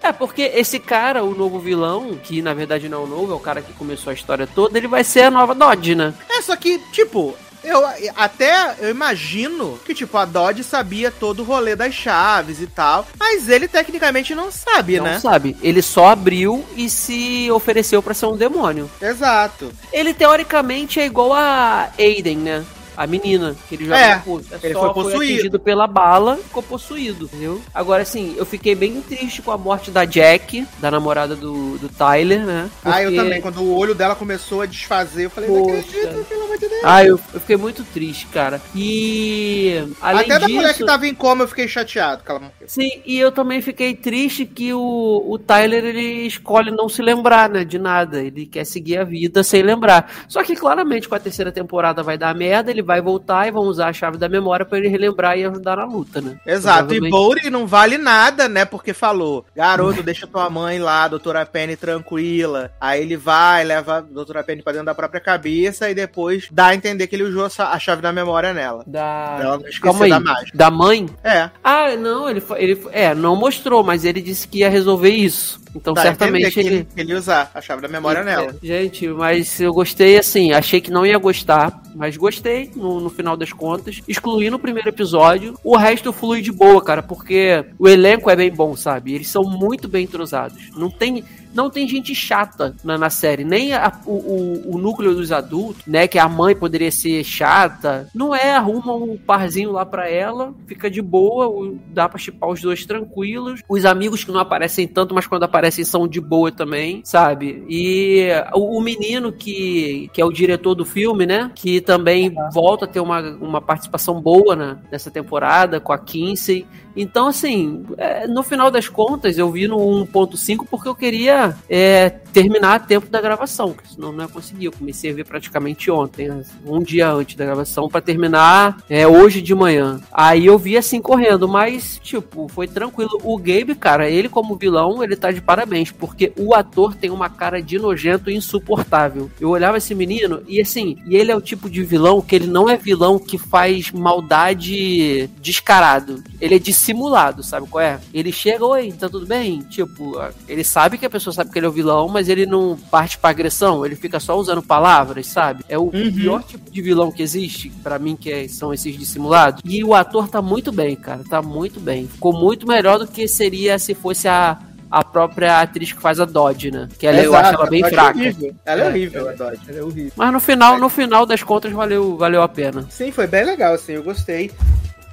É, 0.02 0.12
porque 0.12 0.42
esse 0.42 0.78
cara, 0.78 1.22
o 1.22 1.34
novo 1.34 1.58
vilão, 1.58 2.18
que 2.22 2.42
na 2.42 2.54
verdade 2.54 2.88
não 2.88 3.02
é 3.02 3.04
o 3.04 3.06
novo, 3.06 3.32
é 3.32 3.36
o 3.36 3.40
cara 3.40 3.62
que 3.62 3.72
começou 3.72 4.10
a 4.10 4.14
história 4.14 4.46
toda, 4.46 4.76
ele 4.78 4.88
vai 4.88 5.04
ser 5.04 5.22
a 5.22 5.30
nova 5.30 5.54
Dodge, 5.54 5.94
né? 5.94 6.12
É, 6.28 6.42
só 6.42 6.56
que, 6.56 6.78
tipo, 6.92 7.34
eu 7.68 7.86
até 8.16 8.76
eu 8.80 8.90
imagino 8.90 9.78
que, 9.84 9.94
tipo, 9.94 10.16
a 10.16 10.24
Dodge 10.24 10.64
sabia 10.64 11.10
todo 11.10 11.40
o 11.40 11.44
rolê 11.44 11.76
das 11.76 11.94
chaves 11.94 12.60
e 12.60 12.66
tal, 12.66 13.06
mas 13.18 13.48
ele 13.48 13.68
tecnicamente 13.68 14.34
não 14.34 14.50
sabe, 14.50 14.96
Não 14.98 15.04
né? 15.04 15.20
sabe. 15.20 15.56
Ele 15.62 15.82
só 15.82 16.06
abriu 16.08 16.64
e 16.76 16.88
se 16.90 17.50
ofereceu 17.50 18.02
pra 18.02 18.14
ser 18.14 18.26
um 18.26 18.36
demônio. 18.36 18.90
Exato. 19.00 19.70
Ele 19.92 20.12
teoricamente 20.14 21.00
é 21.00 21.06
igual 21.06 21.32
a 21.32 21.90
Aiden, 21.98 22.38
né? 22.38 22.64
A 22.98 23.06
menina, 23.06 23.54
que 23.68 23.76
ele 23.76 23.86
já 23.86 23.96
É, 23.96 24.02
é 24.10 24.22
ele 24.64 24.74
foi 24.74 24.92
possuído. 24.92 25.32
atingido 25.34 25.60
pela 25.60 25.86
bala 25.86 26.36
ficou 26.38 26.62
possuído, 26.62 27.26
entendeu? 27.26 27.62
Agora, 27.72 28.02
assim, 28.02 28.34
eu 28.36 28.44
fiquei 28.44 28.74
bem 28.74 29.00
triste 29.00 29.40
com 29.40 29.52
a 29.52 29.56
morte 29.56 29.90
da 29.90 30.04
Jack, 30.04 30.66
da 30.80 30.90
namorada 30.90 31.36
do, 31.36 31.78
do 31.78 31.88
Tyler, 31.88 32.44
né? 32.44 32.68
Ah, 32.84 33.00
eu 33.02 33.10
Porque- 33.10 33.22
também. 33.24 33.40
Quando 33.40 33.62
o 33.62 33.76
olho 33.76 33.94
dela 33.94 34.16
começou 34.16 34.62
a 34.62 34.66
desfazer, 34.66 35.26
eu 35.26 35.30
falei, 35.30 35.48
não 35.48 35.62
Poxa. 35.62 35.78
acredito, 35.78 36.24
pelo 36.28 36.42
amor 36.44 36.58
de 36.58 36.68
Deus. 36.68 36.82
Ah, 36.82 37.04
eu, 37.04 37.20
eu 37.32 37.40
fiquei 37.40 37.56
muito 37.56 37.84
triste, 37.84 38.26
cara. 38.26 38.60
E 38.74 39.84
além 40.00 40.24
Até 40.24 40.38
da 40.40 40.46
disso, 40.46 40.58
mulher 40.58 40.74
que 40.74 40.84
tava 40.84 41.06
em 41.06 41.14
coma 41.14 41.44
eu 41.44 41.48
fiquei 41.48 41.68
chateado 41.68 42.22
morreu. 42.28 42.50
Sim, 42.66 43.00
e 43.06 43.18
eu 43.18 43.30
também 43.30 43.60
fiquei 43.62 43.94
triste 43.94 44.44
que 44.44 44.72
o, 44.74 45.24
o 45.26 45.38
Tyler 45.38 45.84
ele 45.84 46.26
escolhe 46.26 46.70
não 46.70 46.88
se 46.88 47.00
lembrar, 47.02 47.48
né, 47.48 47.64
de 47.64 47.78
nada. 47.78 48.22
Ele 48.22 48.44
quer 48.46 48.64
seguir 48.64 48.98
a 48.98 49.04
vida 49.04 49.42
sem 49.42 49.62
lembrar. 49.62 50.10
Só 50.28 50.42
que 50.42 50.56
claramente 50.56 51.08
com 51.08 51.14
a 51.14 51.20
terceira 51.20 51.52
temporada 51.52 52.02
vai 52.02 52.18
dar 52.18 52.34
merda, 52.34 52.70
ele 52.70 52.82
vai 52.88 53.00
voltar 53.02 53.46
e 53.46 53.50
vão 53.50 53.64
usar 53.64 53.88
a 53.88 53.92
chave 53.92 54.16
da 54.16 54.28
memória 54.30 54.64
pra 54.64 54.78
ele 54.78 54.88
relembrar 54.88 55.36
e 55.38 55.44
ajudar 55.44 55.76
na 55.76 55.84
luta, 55.84 56.20
né? 56.22 56.40
Exato, 56.46 56.94
e 56.94 57.10
Bouri 57.10 57.50
não 57.50 57.66
vale 57.66 57.98
nada, 57.98 58.48
né? 58.48 58.64
Porque 58.64 58.94
falou, 58.94 59.44
garoto, 59.54 60.02
deixa 60.02 60.26
tua 60.26 60.48
mãe 60.48 60.78
lá, 60.78 61.06
doutora 61.06 61.44
Penny 61.44 61.76
tranquila. 61.76 62.70
Aí 62.80 63.02
ele 63.02 63.16
vai, 63.16 63.62
leva 63.62 63.98
a 63.98 64.00
doutora 64.00 64.42
Penny 64.42 64.62
pra 64.62 64.72
dentro 64.72 64.86
da 64.86 64.94
própria 64.94 65.20
cabeça 65.20 65.90
e 65.90 65.94
depois 65.94 66.48
dá 66.50 66.68
a 66.68 66.74
entender 66.74 67.06
que 67.06 67.14
ele 67.14 67.24
usou 67.24 67.46
a 67.58 67.78
chave 67.78 68.00
da 68.00 68.12
memória 68.12 68.54
nela. 68.54 68.82
Da... 68.86 69.38
Ela 69.40 69.58
não 69.58 69.66
esqueceu 69.68 69.82
Calma 69.82 70.04
aí. 70.06 70.10
da 70.10 70.20
mágica. 70.20 70.56
Da 70.58 70.70
mãe? 70.70 71.06
É, 71.22 71.50
Ah, 71.62 71.94
não, 71.96 72.28
ele, 72.30 72.40
foi- 72.40 72.62
ele 72.62 72.82
é, 72.90 73.14
não 73.14 73.36
mostrou, 73.36 73.84
mas 73.84 74.04
ele 74.04 74.22
disse 74.22 74.48
que 74.48 74.60
ia 74.60 74.70
resolver 74.70 75.10
isso. 75.10 75.60
Então 75.76 75.92
entender 75.92 76.06
certamente 76.08 76.60
ele, 76.60 76.68
ele, 76.68 76.84
que 76.94 77.00
ele 77.00 77.12
ia 77.12 77.18
usar 77.18 77.50
a 77.54 77.60
chave 77.60 77.82
da 77.82 77.88
memória 77.88 78.24
nela. 78.24 78.54
É, 78.62 78.66
Gente, 78.66 79.06
mas 79.08 79.60
eu 79.60 79.72
gostei 79.72 80.18
assim, 80.18 80.52
achei 80.52 80.80
que 80.80 80.90
não 80.90 81.04
ia 81.04 81.18
gostar, 81.18 81.78
mas 81.94 82.16
gostei 82.16 82.70
no, 82.78 83.00
no 83.00 83.10
final 83.10 83.36
das 83.36 83.52
contas, 83.52 84.00
excluindo 84.08 84.56
o 84.56 84.58
primeiro 84.58 84.88
episódio. 84.88 85.58
O 85.62 85.76
resto 85.76 86.12
flui 86.12 86.40
de 86.40 86.52
boa, 86.52 86.82
cara, 86.82 87.02
porque 87.02 87.64
o 87.78 87.88
elenco 87.88 88.30
é 88.30 88.36
bem 88.36 88.50
bom, 88.50 88.76
sabe? 88.76 89.14
Eles 89.14 89.28
são 89.28 89.42
muito 89.42 89.88
bem 89.88 90.04
entrosados. 90.04 90.70
Não 90.76 90.90
tem. 90.90 91.24
Não 91.54 91.70
tem 91.70 91.88
gente 91.88 92.14
chata 92.14 92.74
na, 92.84 92.98
na 92.98 93.10
série, 93.10 93.44
nem 93.44 93.72
a- 93.72 93.92
o, 94.06 94.74
o, 94.74 94.78
núcleo 94.78 95.14
dos 95.14 95.32
adultos, 95.32 95.82
né? 95.86 96.06
Que 96.06 96.18
a 96.18 96.28
mãe 96.28 96.54
poderia 96.54 96.90
ser 96.90 97.24
chata. 97.24 98.08
Não 98.14 98.34
é, 98.34 98.54
arruma 98.54 98.94
um 98.94 99.16
parzinho 99.16 99.72
lá 99.72 99.84
pra 99.84 100.08
ela, 100.08 100.54
fica 100.66 100.90
de 100.90 101.02
boa, 101.02 101.74
dá 101.88 102.08
pra 102.08 102.18
chipar 102.18 102.48
os 102.50 102.60
dois 102.60 102.84
tranquilos. 102.84 103.60
Os 103.68 103.84
amigos 103.84 104.24
que 104.24 104.32
não 104.32 104.40
aparecem 104.40 104.86
tanto, 104.86 105.14
mas 105.14 105.26
quando 105.26 105.42
aparecem 105.42 105.84
são 105.84 106.06
de 106.06 106.20
boa 106.20 106.50
também, 106.52 107.00
sabe? 107.04 107.64
E 107.68 108.28
o, 108.54 108.78
o 108.78 108.80
menino 108.80 109.32
que, 109.32 110.10
que 110.12 110.20
é 110.20 110.24
o 110.24 110.32
diretor 110.32 110.74
do 110.74 110.84
filme, 110.84 111.26
né? 111.26 111.50
Que 111.54 111.80
também 111.80 112.34
volta 112.52 112.84
a 112.84 112.88
ter 112.88 113.00
uma, 113.00 113.20
uma 113.20 113.60
participação 113.60 114.20
boa 114.20 114.54
na, 114.54 114.78
nessa 114.90 115.10
temporada 115.10 115.80
com 115.80 115.92
a 115.92 115.98
Kinsey. 115.98 116.66
Então, 116.96 117.28
assim, 117.28 117.84
é, 117.96 118.26
no 118.26 118.42
final 118.42 118.70
das 118.70 118.88
contas, 118.88 119.38
eu 119.38 119.50
vi 119.52 119.68
no 119.68 119.76
1.5 119.76 120.66
porque 120.68 120.88
eu 120.88 120.94
queria 120.94 121.37
é, 121.68 122.10
terminar 122.32 122.74
a 122.74 122.78
tempo 122.78 123.08
da 123.08 123.20
gravação, 123.20 123.74
senão 123.84 124.12
não 124.12 124.22
ia 124.24 124.28
conseguir. 124.28 124.66
Eu 124.66 124.72
comecei 124.72 125.10
a 125.10 125.14
ver 125.14 125.24
praticamente 125.24 125.90
ontem, 125.90 126.28
né, 126.28 126.44
um 126.64 126.80
dia 126.80 127.10
antes 127.10 127.36
da 127.36 127.44
gravação, 127.44 127.88
pra 127.88 128.00
terminar 128.00 128.78
é, 128.88 129.06
hoje 129.06 129.40
de 129.40 129.54
manhã. 129.54 130.00
Aí 130.12 130.46
eu 130.46 130.58
vi 130.58 130.76
assim 130.76 131.00
correndo, 131.00 131.48
mas, 131.48 132.00
tipo, 132.02 132.48
foi 132.48 132.66
tranquilo. 132.66 133.18
O 133.24 133.36
Gabe, 133.38 133.74
cara, 133.74 134.08
ele 134.08 134.28
como 134.28 134.56
vilão, 134.56 135.02
ele 135.02 135.16
tá 135.16 135.30
de 135.30 135.40
parabéns, 135.40 135.90
porque 135.90 136.32
o 136.36 136.54
ator 136.54 136.94
tem 136.94 137.10
uma 137.10 137.28
cara 137.28 137.60
de 137.60 137.78
nojento 137.78 138.30
insuportável. 138.30 139.30
Eu 139.40 139.50
olhava 139.50 139.78
esse 139.78 139.94
menino 139.94 140.42
e 140.46 140.60
assim, 140.60 140.96
e 141.06 141.16
ele 141.16 141.32
é 141.32 141.36
o 141.36 141.40
tipo 141.40 141.68
de 141.68 141.82
vilão 141.82 142.20
que 142.20 142.34
ele 142.34 142.46
não 142.46 142.68
é 142.68 142.76
vilão 142.76 143.18
que 143.18 143.38
faz 143.38 143.90
maldade 143.90 145.28
descarado. 145.40 146.22
Ele 146.40 146.54
é 146.54 146.58
dissimulado, 146.58 147.42
sabe 147.42 147.66
qual 147.66 147.82
é? 147.82 148.00
Ele 148.12 148.32
chega, 148.32 148.64
oi, 148.64 148.92
tá 148.92 149.08
tudo 149.08 149.26
bem? 149.26 149.60
Tipo, 149.62 150.20
ele 150.46 150.64
sabe 150.64 150.98
que 150.98 151.06
a 151.06 151.10
pessoa 151.10 151.27
sabe 151.32 151.50
que 151.50 151.58
ele 151.58 151.66
é 151.66 151.68
o 151.68 151.72
vilão, 151.72 152.08
mas 152.08 152.28
ele 152.28 152.46
não 152.46 152.76
parte 152.90 153.18
pra 153.18 153.30
agressão, 153.30 153.84
ele 153.84 153.96
fica 153.96 154.18
só 154.20 154.38
usando 154.38 154.62
palavras, 154.62 155.26
sabe? 155.26 155.64
É 155.68 155.78
o 155.78 155.88
pior 155.88 156.42
tipo 156.42 156.70
de 156.70 156.82
vilão 156.82 157.10
que 157.10 157.22
existe, 157.22 157.70
pra 157.82 157.98
mim, 157.98 158.16
que 158.16 158.30
é- 158.30 158.48
são 158.48 158.72
esses 158.72 158.96
dissimulados. 158.98 159.60
E 159.64 159.82
o 159.84 159.94
ator 159.94 160.28
tá 160.28 160.40
muito 160.42 160.70
bem, 160.72 160.94
cara, 160.96 161.22
tá 161.28 161.40
muito 161.42 161.80
bem. 161.80 162.06
Ficou 162.06 162.32
muito 162.32 162.66
melhor 162.66 162.98
do 162.98 163.06
que 163.06 163.26
seria 163.28 163.78
se 163.78 163.94
fosse 163.94 164.26
a, 164.28 164.58
a 164.90 165.04
própria 165.04 165.60
atriz 165.60 165.92
que 165.92 166.00
faz 166.00 166.18
a 166.18 166.24
Dodge, 166.24 166.70
né? 166.70 166.88
Que 166.98 167.06
ela, 167.06 167.18
eu 167.18 167.30
Exato, 167.32 167.46
acho 167.48 167.54
ela 167.60 167.70
bem 167.70 167.84
é 167.84 167.90
fraca. 167.90 168.18
horrível. 168.18 168.54
Ela 168.64 168.80
é, 168.82 168.84
É, 168.84 168.88
horrível, 168.88 169.28
a 169.28 169.32
Dodge. 169.32 169.60
Ela 169.68 169.78
é 169.78 169.82
horrível. 169.82 170.12
Mas 170.16 170.32
no 170.32 170.40
final, 170.40 170.78
no 170.78 170.88
final 170.88 171.26
das 171.26 171.42
contas, 171.42 171.72
valeu, 171.72 172.16
valeu 172.16 172.42
a 172.42 172.48
pena. 172.48 172.86
Sim, 172.90 173.10
foi 173.12 173.26
bem 173.26 173.44
legal, 173.44 173.74
assim, 173.74 173.92
eu 173.92 174.02
gostei. 174.02 174.50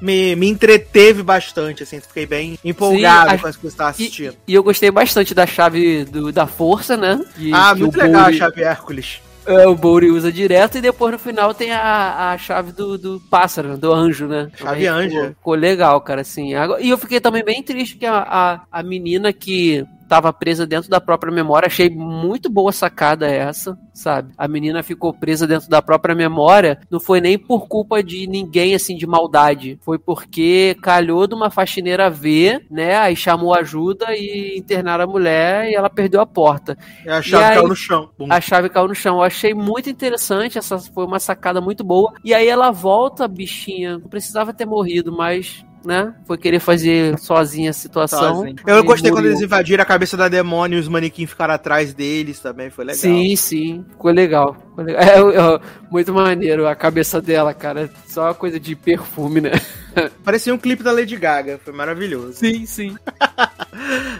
Me, 0.05 0.35
me 0.35 0.47
entreteve 0.47 1.23
bastante, 1.23 1.81
assim, 1.81 1.99
fiquei 1.99 2.27
bem 2.27 2.59
empolgado 2.63 3.29
Sim, 3.31 3.35
a- 3.35 3.39
com 3.39 3.47
as 3.47 3.55
coisas 3.55 3.55
que 3.59 3.65
eu 3.65 3.69
estava 3.69 3.89
assistindo. 3.89 4.35
E 4.47 4.53
eu 4.53 4.61
gostei 4.63 4.91
bastante 4.91 5.33
da 5.33 5.47
chave 5.47 6.05
do- 6.05 6.31
da 6.31 6.45
força, 6.45 6.95
né? 6.95 7.19
De- 7.35 7.51
ah, 7.51 7.71
que 7.73 7.81
muito 7.81 7.97
legal 7.97 8.21
Bouri- 8.25 8.35
a 8.35 8.37
chave 8.37 8.63
Hércules. 8.63 9.21
É, 9.47 9.67
o 9.67 9.75
Bouri 9.75 10.09
usa 10.11 10.31
direto 10.31 10.77
e 10.77 10.81
depois 10.81 11.11
no 11.11 11.19
final 11.19 11.53
tem 11.53 11.71
a, 11.71 12.31
a 12.33 12.37
chave 12.37 12.71
do, 12.71 12.97
do 12.97 13.19
pássaro, 13.29 13.69
né, 13.69 13.77
do 13.77 13.91
anjo, 13.93 14.27
né? 14.27 14.49
Chave 14.55 14.87
anjo, 14.87 15.09
Ficou, 15.09 15.27
ficou 15.29 15.53
legal, 15.55 16.01
cara, 16.01 16.21
assim. 16.21 16.53
E 16.79 16.89
eu 16.89 16.97
fiquei 16.97 17.19
também 17.19 17.43
bem 17.43 17.61
triste 17.61 17.95
que 17.97 18.05
a, 18.07 18.17
a, 18.27 18.61
a 18.71 18.83
menina 18.83 19.31
que 19.33 19.85
tava 20.07 20.31
presa 20.31 20.65
dentro 20.65 20.89
da 20.89 21.01
própria 21.01 21.31
memória, 21.31 21.67
achei 21.67 21.89
muito 21.89 22.49
boa 22.49 22.71
sacada 22.71 23.27
essa, 23.27 23.77
sabe? 23.93 24.33
A 24.37 24.47
menina 24.47 24.83
ficou 24.83 25.13
presa 25.13 25.47
dentro 25.47 25.69
da 25.69 25.81
própria 25.81 26.15
memória, 26.15 26.79
não 26.89 26.99
foi 26.99 27.19
nem 27.21 27.37
por 27.37 27.67
culpa 27.67 28.03
de 28.03 28.27
ninguém, 28.27 28.75
assim, 28.75 28.95
de 28.95 29.07
maldade. 29.07 29.79
Foi 29.81 29.97
porque 29.97 30.75
calhou 30.81 31.27
de 31.27 31.33
uma 31.33 31.49
faxineira 31.49 32.09
ver, 32.09 32.65
né? 32.69 32.97
Aí 32.97 33.15
chamou 33.15 33.53
ajuda 33.53 34.07
e 34.15 34.57
internaram 34.57 35.05
a 35.05 35.07
mulher 35.07 35.69
e 35.69 35.75
ela 35.75 35.89
perdeu 35.89 36.21
a 36.21 36.25
porta. 36.25 36.77
E 37.05 37.09
a 37.09 37.21
chave 37.21 37.43
aí- 37.43 37.55
caiu 37.55 37.67
no 37.67 37.75
chão. 37.75 38.09
A 38.29 38.41
chave 38.41 38.69
caiu 38.69 38.87
no 38.87 38.95
chão. 38.95 39.17
Eu 39.17 39.23
achei 39.23 39.53
muito 39.53 39.89
interessante. 39.89 40.57
Essa 40.57 40.77
foi 40.79 41.05
uma 41.05 41.19
sacada 41.19 41.59
muito 41.61 41.83
boa. 41.83 42.13
E 42.23 42.33
aí 42.33 42.47
ela 42.47 42.71
volta, 42.71 43.27
bichinha. 43.27 43.97
Não 43.97 44.07
precisava 44.09 44.53
ter 44.53 44.65
morrido, 44.65 45.11
mas 45.15 45.65
né? 45.85 46.13
Foi 46.25 46.37
querer 46.37 46.59
fazer 46.59 47.17
sozinha 47.19 47.69
a 47.69 47.73
situação. 47.73 48.37
Sozinho. 48.37 48.55
Eu 48.65 48.83
gostei 48.83 49.11
quando 49.11 49.23
morreu. 49.23 49.31
eles 49.31 49.41
invadiram 49.41 49.81
a 49.81 49.85
cabeça 49.85 50.17
da 50.17 50.27
demônio 50.27 50.77
e 50.77 50.79
os 50.79 50.87
manequins 50.87 51.29
ficaram 51.29 51.53
atrás 51.53 51.93
deles 51.93 52.39
também, 52.39 52.69
foi 52.69 52.85
legal. 52.85 52.99
Sim, 52.99 53.35
sim. 53.35 53.85
Ficou 53.91 54.11
legal. 54.11 54.55
Ficou 54.55 54.83
legal. 54.83 55.01
É, 55.01 55.55
é, 55.55 55.59
muito 55.89 56.13
maneiro 56.13 56.67
a 56.67 56.75
cabeça 56.75 57.21
dela, 57.21 57.53
cara. 57.53 57.89
Só 58.07 58.25
uma 58.25 58.33
coisa 58.33 58.59
de 58.59 58.75
perfume, 58.75 59.41
né? 59.41 59.51
Parecia 60.23 60.53
um 60.53 60.57
clipe 60.57 60.83
da 60.83 60.91
Lady 60.91 61.15
Gaga, 61.15 61.59
foi 61.63 61.73
maravilhoso. 61.73 62.33
Sim, 62.33 62.65
sim. 62.65 62.95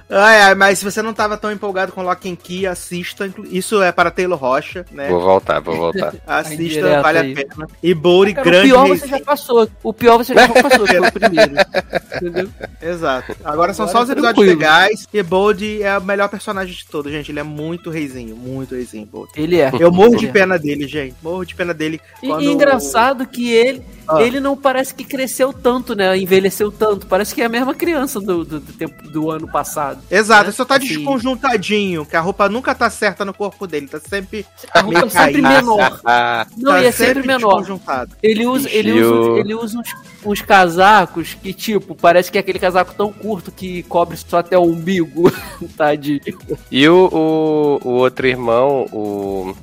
Ai, 0.10 0.42
ai, 0.42 0.56
mas 0.56 0.80
se 0.80 0.86
você 0.86 1.02
não 1.02 1.14
tava 1.14 1.38
tão 1.38 1.52
empolgado 1.52 1.92
com 1.92 2.04
Lock 2.04 2.30
and 2.30 2.36
Key, 2.36 2.68
assista. 2.68 3.32
Isso 3.50 3.82
é 3.82 3.92
para 3.92 4.12
Taylor 4.12 4.38
Rocha, 4.38 4.86
né? 4.92 5.10
Vou 5.10 5.22
voltar, 5.22 5.60
vou 5.60 5.76
voltar. 5.76 6.14
Assista, 6.28 6.64
indireta 6.64 7.02
vale 7.02 7.18
aí. 7.18 7.32
a 7.32 7.36
pena. 7.36 7.68
E 7.82 7.94
Bouri, 7.94 8.34
Cara, 8.34 8.48
o 8.48 8.52
grande 8.52 8.68
pior 8.68 8.88
você 8.88 9.08
já 9.08 9.20
passou. 9.20 9.70
O 9.82 9.94
pior 9.94 10.18
você 10.18 10.34
já 10.34 10.48
passou, 10.48 10.86
que 10.86 10.98
foi 10.98 11.08
o 11.08 11.12
primeiro. 11.12 11.55
Entendeu? 12.16 12.50
Exato. 12.82 13.36
Agora 13.44 13.74
são 13.74 13.86
Agora 13.86 13.98
só 14.00 14.04
os 14.04 14.10
episódios 14.10 14.36
tranquilo. 14.46 14.60
legais. 14.60 15.08
E 15.14 15.24
Bold 15.24 15.84
é 15.84 15.98
o 15.98 16.04
melhor 16.04 16.30
personagem 16.30 16.74
de 16.74 16.86
todos, 16.86 17.12
gente. 17.12 17.32
Ele 17.32 17.40
é 17.40 17.44
muito 17.44 17.90
reizinho, 17.90 18.36
muito 18.36 18.76
reizinho, 18.76 19.06
Bold. 19.06 19.32
Ele 19.36 19.60
é. 19.60 19.72
Eu 19.80 19.92
morro 19.92 20.16
de 20.16 20.28
é. 20.28 20.32
pena 20.32 20.58
dele, 20.58 20.88
gente. 20.88 21.16
Morro 21.22 21.44
de 21.46 21.56
pena 21.56 21.74
dele. 21.74 22.00
E, 22.22 22.28
quando- 22.28 22.44
e 22.44 22.48
engraçado 22.48 23.26
que 23.28 23.52
ele, 23.52 23.82
Ah. 24.08 24.22
ele 24.22 24.40
não 24.40 24.56
parece 24.56 24.94
que 24.94 25.04
cresceu 25.04 25.52
tanto, 25.54 25.96
né? 25.96 26.18
Envelheceu 26.18 26.72
tanto. 26.72 27.08
Parece 27.08 27.34
que 27.34 27.42
é 27.42 27.46
a 27.46 27.50
mesma 27.50 27.74
criança 27.74 28.20
do, 28.20 28.44
do, 28.46 28.60
do 28.60 28.74
tempo 28.74 29.08
do 29.10 29.32
ano 29.32 29.48
passado. 29.48 30.02
Exato, 30.10 30.44
né? 30.44 30.48
ele 30.50 30.56
só 30.56 30.66
tá 30.66 30.76
Assim, 30.76 30.88
desconjuntadinho, 30.88 32.06
que 32.06 32.16
a 32.16 32.22
roupa 32.22 32.48
nunca 32.50 32.76
tá 32.76 32.90
certa 32.90 33.24
no 33.26 33.34
corpo 33.34 33.66
dele, 33.68 33.88
tá 33.88 34.00
sempre. 34.00 34.46
A 34.74 34.82
roupa 34.82 35.00
meio 35.00 35.08
é 35.08 35.10
sempre 35.10 35.42
caída. 35.42 35.50
menor. 35.50 36.02
Ah, 36.06 36.48
Não, 36.58 36.72
tá 36.74 36.82
e 36.82 36.86
é 36.86 36.92
sempre 36.92 37.26
menor. 37.26 37.58
desconjuntado. 37.60 38.16
Ele 38.22 38.46
usa, 38.46 38.70
ele 38.70 38.92
usa, 39.02 39.40
ele 39.40 39.54
usa 39.56 39.80
uns, 39.80 39.90
uns 40.26 40.42
casacos 40.42 41.34
que, 41.34 41.54
tipo, 41.54 41.96
parece 41.96 42.32
que 42.32 42.38
é 42.38 42.42
aquele 42.42 42.60
casaco 42.60 42.94
tão 42.94 43.12
curto 43.12 43.52
que 43.52 43.84
cobre 43.84 44.18
só 44.18 44.38
até 44.40 44.58
o 44.58 44.64
umbigo. 44.64 45.32
Tadinho. 45.78 46.20
E 46.72 46.88
o, 46.88 47.10
o, 47.12 47.88
o 47.88 47.92
outro 47.94 48.28
irmão, 48.28 48.86
o 48.92 49.56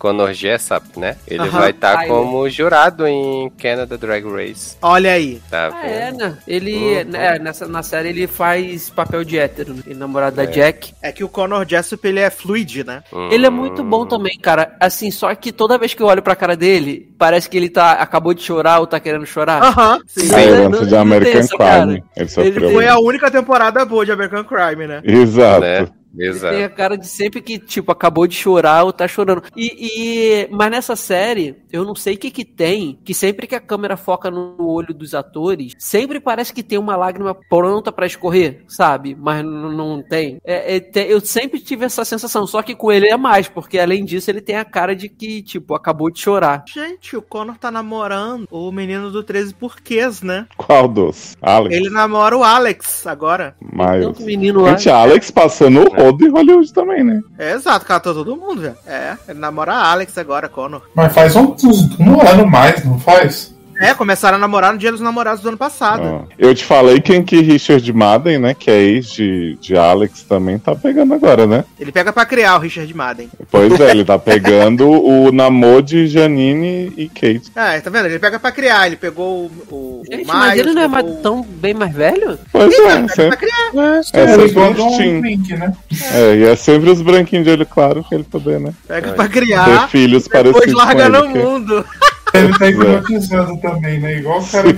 Conor 0.00 0.32
Jessup, 0.32 0.98
né? 0.98 1.16
Ele 1.28 1.42
Aham. 1.42 1.60
vai 1.60 1.70
estar 1.70 1.98
Ai, 1.98 2.08
como 2.08 2.48
jurado 2.48 3.06
em 3.06 3.50
Canada 3.60 3.98
Drag 3.98 4.24
Race. 4.24 4.76
Olha 4.80 5.12
aí. 5.12 5.42
Tá 5.50 5.70
Ah, 5.74 5.86
é, 5.86 6.10
né? 6.10 6.38
Ele, 6.48 6.74
Uhum. 6.74 7.04
né, 7.10 7.38
nessa, 7.38 7.68
na 7.68 7.82
série, 7.82 8.08
ele 8.08 8.26
faz 8.26 8.88
papel 8.88 9.22
de 9.24 9.38
hétero, 9.38 9.74
né? 9.74 9.82
Ele 9.86 9.94
é 9.94 9.98
namorado 9.98 10.40
É. 10.40 10.46
da 10.46 10.50
Jack. 10.50 10.94
É 11.02 11.12
que 11.12 11.22
o 11.22 11.28
Conor 11.28 11.66
Jessup, 11.68 12.08
ele 12.08 12.18
é 12.18 12.30
fluid, 12.30 12.82
né? 12.82 13.02
Ele 13.30 13.44
é 13.44 13.50
muito 13.50 13.84
bom 13.84 14.06
também, 14.06 14.38
cara. 14.38 14.74
Assim, 14.80 15.10
só 15.10 15.34
que 15.34 15.52
toda 15.52 15.76
vez 15.76 15.92
que 15.92 16.02
eu 16.02 16.06
olho 16.06 16.22
pra 16.22 16.34
cara 16.34 16.56
dele, 16.56 17.12
parece 17.18 17.48
que 17.50 17.58
ele 17.58 17.68
tá 17.68 17.92
acabou 17.92 18.32
de 18.32 18.42
chorar 18.42 18.80
ou 18.80 18.86
tá 18.86 18.98
querendo 18.98 19.26
chorar. 19.26 19.62
Aham. 19.62 20.00
sim. 20.06 20.28
Não, 20.28 20.36
A 20.36 20.40
não, 20.40 20.46
herança 20.64 20.86
de 20.86 20.92
não 20.94 21.00
American. 21.02 21.42
Crime. 21.46 22.04
Ele 22.16 22.28
sofreu. 22.28 22.70
Foi 22.70 22.88
a 22.88 22.98
única 22.98 23.30
temporada 23.30 23.84
boa 23.84 24.06
de 24.06 24.12
American 24.12 24.44
Crime, 24.44 24.86
né? 24.86 25.02
Exato. 25.04 25.60
Né? 25.60 25.86
Ele 26.16 26.28
Exato. 26.28 26.54
tem 26.54 26.64
a 26.64 26.68
cara 26.68 26.96
de 26.96 27.06
sempre 27.06 27.40
que, 27.40 27.58
tipo, 27.58 27.92
acabou 27.92 28.26
de 28.26 28.34
chorar 28.34 28.84
ou 28.84 28.92
tá 28.92 29.06
chorando. 29.06 29.42
E, 29.56 30.44
e- 30.44 30.48
mas 30.50 30.70
nessa 30.70 30.96
série, 30.96 31.56
eu 31.72 31.84
não 31.84 31.94
sei 31.94 32.14
o 32.14 32.18
que 32.18 32.30
que 32.30 32.44
tem, 32.44 32.98
que 33.04 33.14
sempre 33.14 33.46
que 33.46 33.54
a 33.54 33.60
câmera 33.60 33.96
foca 33.96 34.30
no 34.30 34.56
olho 34.68 34.92
dos 34.92 35.14
atores, 35.14 35.74
sempre 35.78 36.18
parece 36.20 36.52
que 36.52 36.62
tem 36.62 36.78
uma 36.78 36.96
lágrima 36.96 37.34
pronta 37.48 37.92
pra 37.92 38.06
escorrer, 38.06 38.64
sabe? 38.68 39.16
Mas 39.18 39.44
não 39.44 40.02
tem. 40.02 40.38
É- 40.44 40.76
é, 40.76 40.80
te- 40.80 41.06
eu 41.08 41.20
sempre 41.20 41.60
tive 41.60 41.84
essa 41.84 42.04
sensação, 42.04 42.46
só 42.46 42.60
que 42.62 42.74
com 42.74 42.90
ele 42.90 43.08
é 43.08 43.16
mais, 43.16 43.48
porque 43.48 43.78
além 43.78 44.04
disso 44.04 44.30
ele 44.30 44.40
tem 44.40 44.56
a 44.56 44.64
cara 44.64 44.96
de 44.96 45.08
que, 45.08 45.42
tipo, 45.42 45.74
acabou 45.74 46.10
de 46.10 46.18
chorar. 46.20 46.64
Gente, 46.68 47.16
o 47.16 47.22
Conor 47.22 47.56
tá 47.58 47.70
namorando 47.70 48.46
o 48.50 48.70
menino 48.72 49.10
do 49.10 49.22
13 49.22 49.54
porquês, 49.54 50.22
né? 50.22 50.46
Qual 50.56 50.88
dos? 50.88 51.36
Alex. 51.40 51.74
Ele 51.76 51.90
namora 51.90 52.36
o 52.36 52.42
Alex 52.44 53.06
agora. 53.06 53.54
Mas. 53.72 54.04
Tanto 54.04 54.22
menino 54.22 54.62
lá. 54.62 54.70
Gente, 54.70 54.90
Alex 54.90 55.30
passando 55.30 55.84
o 56.00 56.04
rodo 56.06 56.26
em 56.26 56.30
Hollywood 56.30 56.72
também, 56.72 57.04
né? 57.04 57.20
É 57.38 57.52
exato, 57.52 57.84
catou 57.86 58.14
todo 58.14 58.36
mundo, 58.36 58.60
velho. 58.62 58.76
É, 58.86 59.16
ele 59.28 59.38
namora 59.38 59.72
a 59.74 59.90
Alex 59.92 60.16
agora, 60.18 60.48
Conor. 60.48 60.82
Mas 60.94 61.12
faz 61.12 61.36
um, 61.36 61.52
uns- 61.64 61.98
um 61.98 62.20
ano 62.20 62.46
mais, 62.46 62.84
não 62.84 62.98
faz? 62.98 63.54
É, 63.80 63.94
começaram 63.94 64.36
a 64.36 64.40
namorar 64.40 64.72
no 64.74 64.78
dia 64.78 64.92
dos 64.92 65.00
namorados 65.00 65.42
do 65.42 65.48
ano 65.48 65.56
passado. 65.56 66.02
Ó, 66.04 66.22
Eu 66.38 66.54
te 66.54 66.62
falei 66.64 67.00
quem 67.00 67.22
que 67.22 67.40
Richard 67.40 67.90
Madden, 67.92 68.38
né? 68.38 68.52
Que 68.54 68.70
é 68.70 68.78
ex 68.82 69.06
de, 69.10 69.56
de 69.60 69.74
Alex 69.76 70.22
também, 70.22 70.58
tá 70.58 70.74
pegando 70.74 71.14
agora, 71.14 71.46
né? 71.46 71.64
Ele 71.78 71.90
pega 71.90 72.12
pra 72.12 72.26
criar 72.26 72.56
o 72.56 72.60
Richard 72.60 72.92
Madden. 72.94 73.30
Pois 73.50 73.80
é, 73.80 73.90
ele 73.90 74.04
tá 74.04 74.18
pegando 74.20 74.86
o 74.90 75.32
namoro 75.32 75.82
de 75.82 76.06
Janine 76.06 76.92
e 76.96 77.08
Kate. 77.08 77.50
É, 77.56 77.80
tá 77.80 77.88
vendo? 77.88 78.06
Ele 78.06 78.18
pega 78.18 78.38
pra 78.38 78.52
criar. 78.52 78.86
Ele 78.86 78.96
pegou 78.96 79.46
o, 79.46 79.50
o, 79.74 80.02
Gente, 80.10 80.24
o 80.24 80.26
mas 80.28 80.58
ele 80.58 80.72
não 80.74 80.82
é 80.82 80.88
mais, 80.88 81.06
o- 81.06 81.16
tão 81.22 81.42
bem 81.42 81.72
mais 81.72 81.92
velho? 81.94 82.38
Pois 82.52 82.72
é, 82.74 82.82
Pega 82.82 83.00
pra 83.06 83.14
sempre, 83.14 83.36
criar. 83.38 83.70
é 83.74 83.98
É, 83.98 84.02
sempre 84.02 84.46
igual 84.46 84.70
um. 84.72 85.20
Link, 85.22 85.56
né? 85.56 85.72
É, 86.12 86.34
e 86.36 86.44
é 86.44 86.54
sempre 86.56 86.90
os 86.90 87.00
branquinhos 87.00 87.44
de 87.46 87.50
olho 87.52 87.64
claro 87.66 88.04
pra 88.06 88.18
ele 88.18 88.24
poder, 88.30 88.60
né? 88.60 88.74
Pega 88.86 89.12
pra 89.12 89.24
Ter 89.26 89.32
criar. 89.40 89.88
filhos 89.88 90.24
Depois 90.24 90.52
parecidos 90.52 90.74
larga 90.74 91.04
com 91.10 91.26
no 91.26 91.32
que- 91.32 91.38
mundo. 91.38 91.86
Ele 92.32 92.58
tá 92.58 92.68
hipnotizando 92.68 93.56
também, 93.58 93.98
né? 94.00 94.16
Igual 94.16 94.40
o 94.40 94.46
cara 94.46 94.68
Sim. 94.68 94.74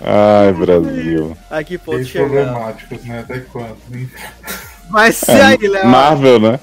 Ai, 0.00 0.52
Brasil. 0.52 1.36
Ai, 1.50 1.64
que 1.64 1.78
ponto 1.78 2.04
chegamos. 2.04 2.32
problemáticos, 2.32 3.04
né? 3.04 3.20
Até 3.20 3.40
quando? 3.40 3.76
hein? 3.92 4.08
Mas 4.90 5.22
e 5.22 5.30
É, 5.32 5.42
aí, 5.42 5.58
Léo? 5.68 5.86
Marvel, 5.88 6.38
né? 6.40 6.60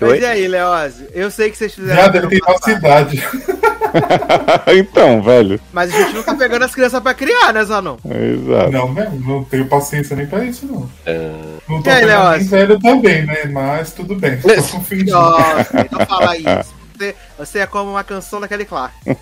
Mas 0.00 0.20
e 0.20 0.26
aí, 0.26 0.46
Leózio? 0.46 1.08
Eu 1.14 1.30
sei 1.30 1.50
que 1.50 1.56
vocês 1.56 1.74
fizeram. 1.74 1.96
Viado, 1.96 2.16
ele 2.16 2.28
tem 2.28 2.40
nossa 2.46 2.70
idade. 2.70 3.22
então, 4.78 5.22
velho. 5.22 5.58
Mas 5.72 5.92
a 5.94 6.02
gente 6.02 6.22
tá 6.22 6.34
pegando 6.34 6.64
as 6.64 6.74
crianças 6.74 7.00
pra 7.02 7.14
criar, 7.14 7.52
né, 7.52 7.64
Zanon? 7.64 7.96
Exato. 8.04 8.70
Não 8.70 8.88
mesmo, 8.88 9.20
não 9.20 9.44
tenho 9.44 9.66
paciência 9.66 10.14
nem 10.14 10.26
pra 10.26 10.44
isso, 10.44 10.66
não. 10.66 10.88
Não 11.68 11.82
tô 11.82 11.88
E 11.88 11.92
aí, 11.92 12.00
pegando 12.00 12.06
Leózio? 12.06 12.38
nem 12.40 12.48
velho 12.48 12.80
também, 12.80 13.26
né? 13.26 13.44
Mas 13.46 13.92
tudo 13.92 14.14
bem. 14.16 14.36
Tô 14.38 14.48
confundindo. 14.48 15.10
Nossa, 15.12 15.88
não 15.90 16.06
fala 16.06 16.36
isso. 16.36 16.74
Você, 16.98 17.14
você 17.38 17.60
é 17.60 17.66
como 17.66 17.90
uma 17.90 18.04
canção 18.04 18.40
da 18.40 18.48
Kelly 18.48 18.64
Clark. 18.64 18.94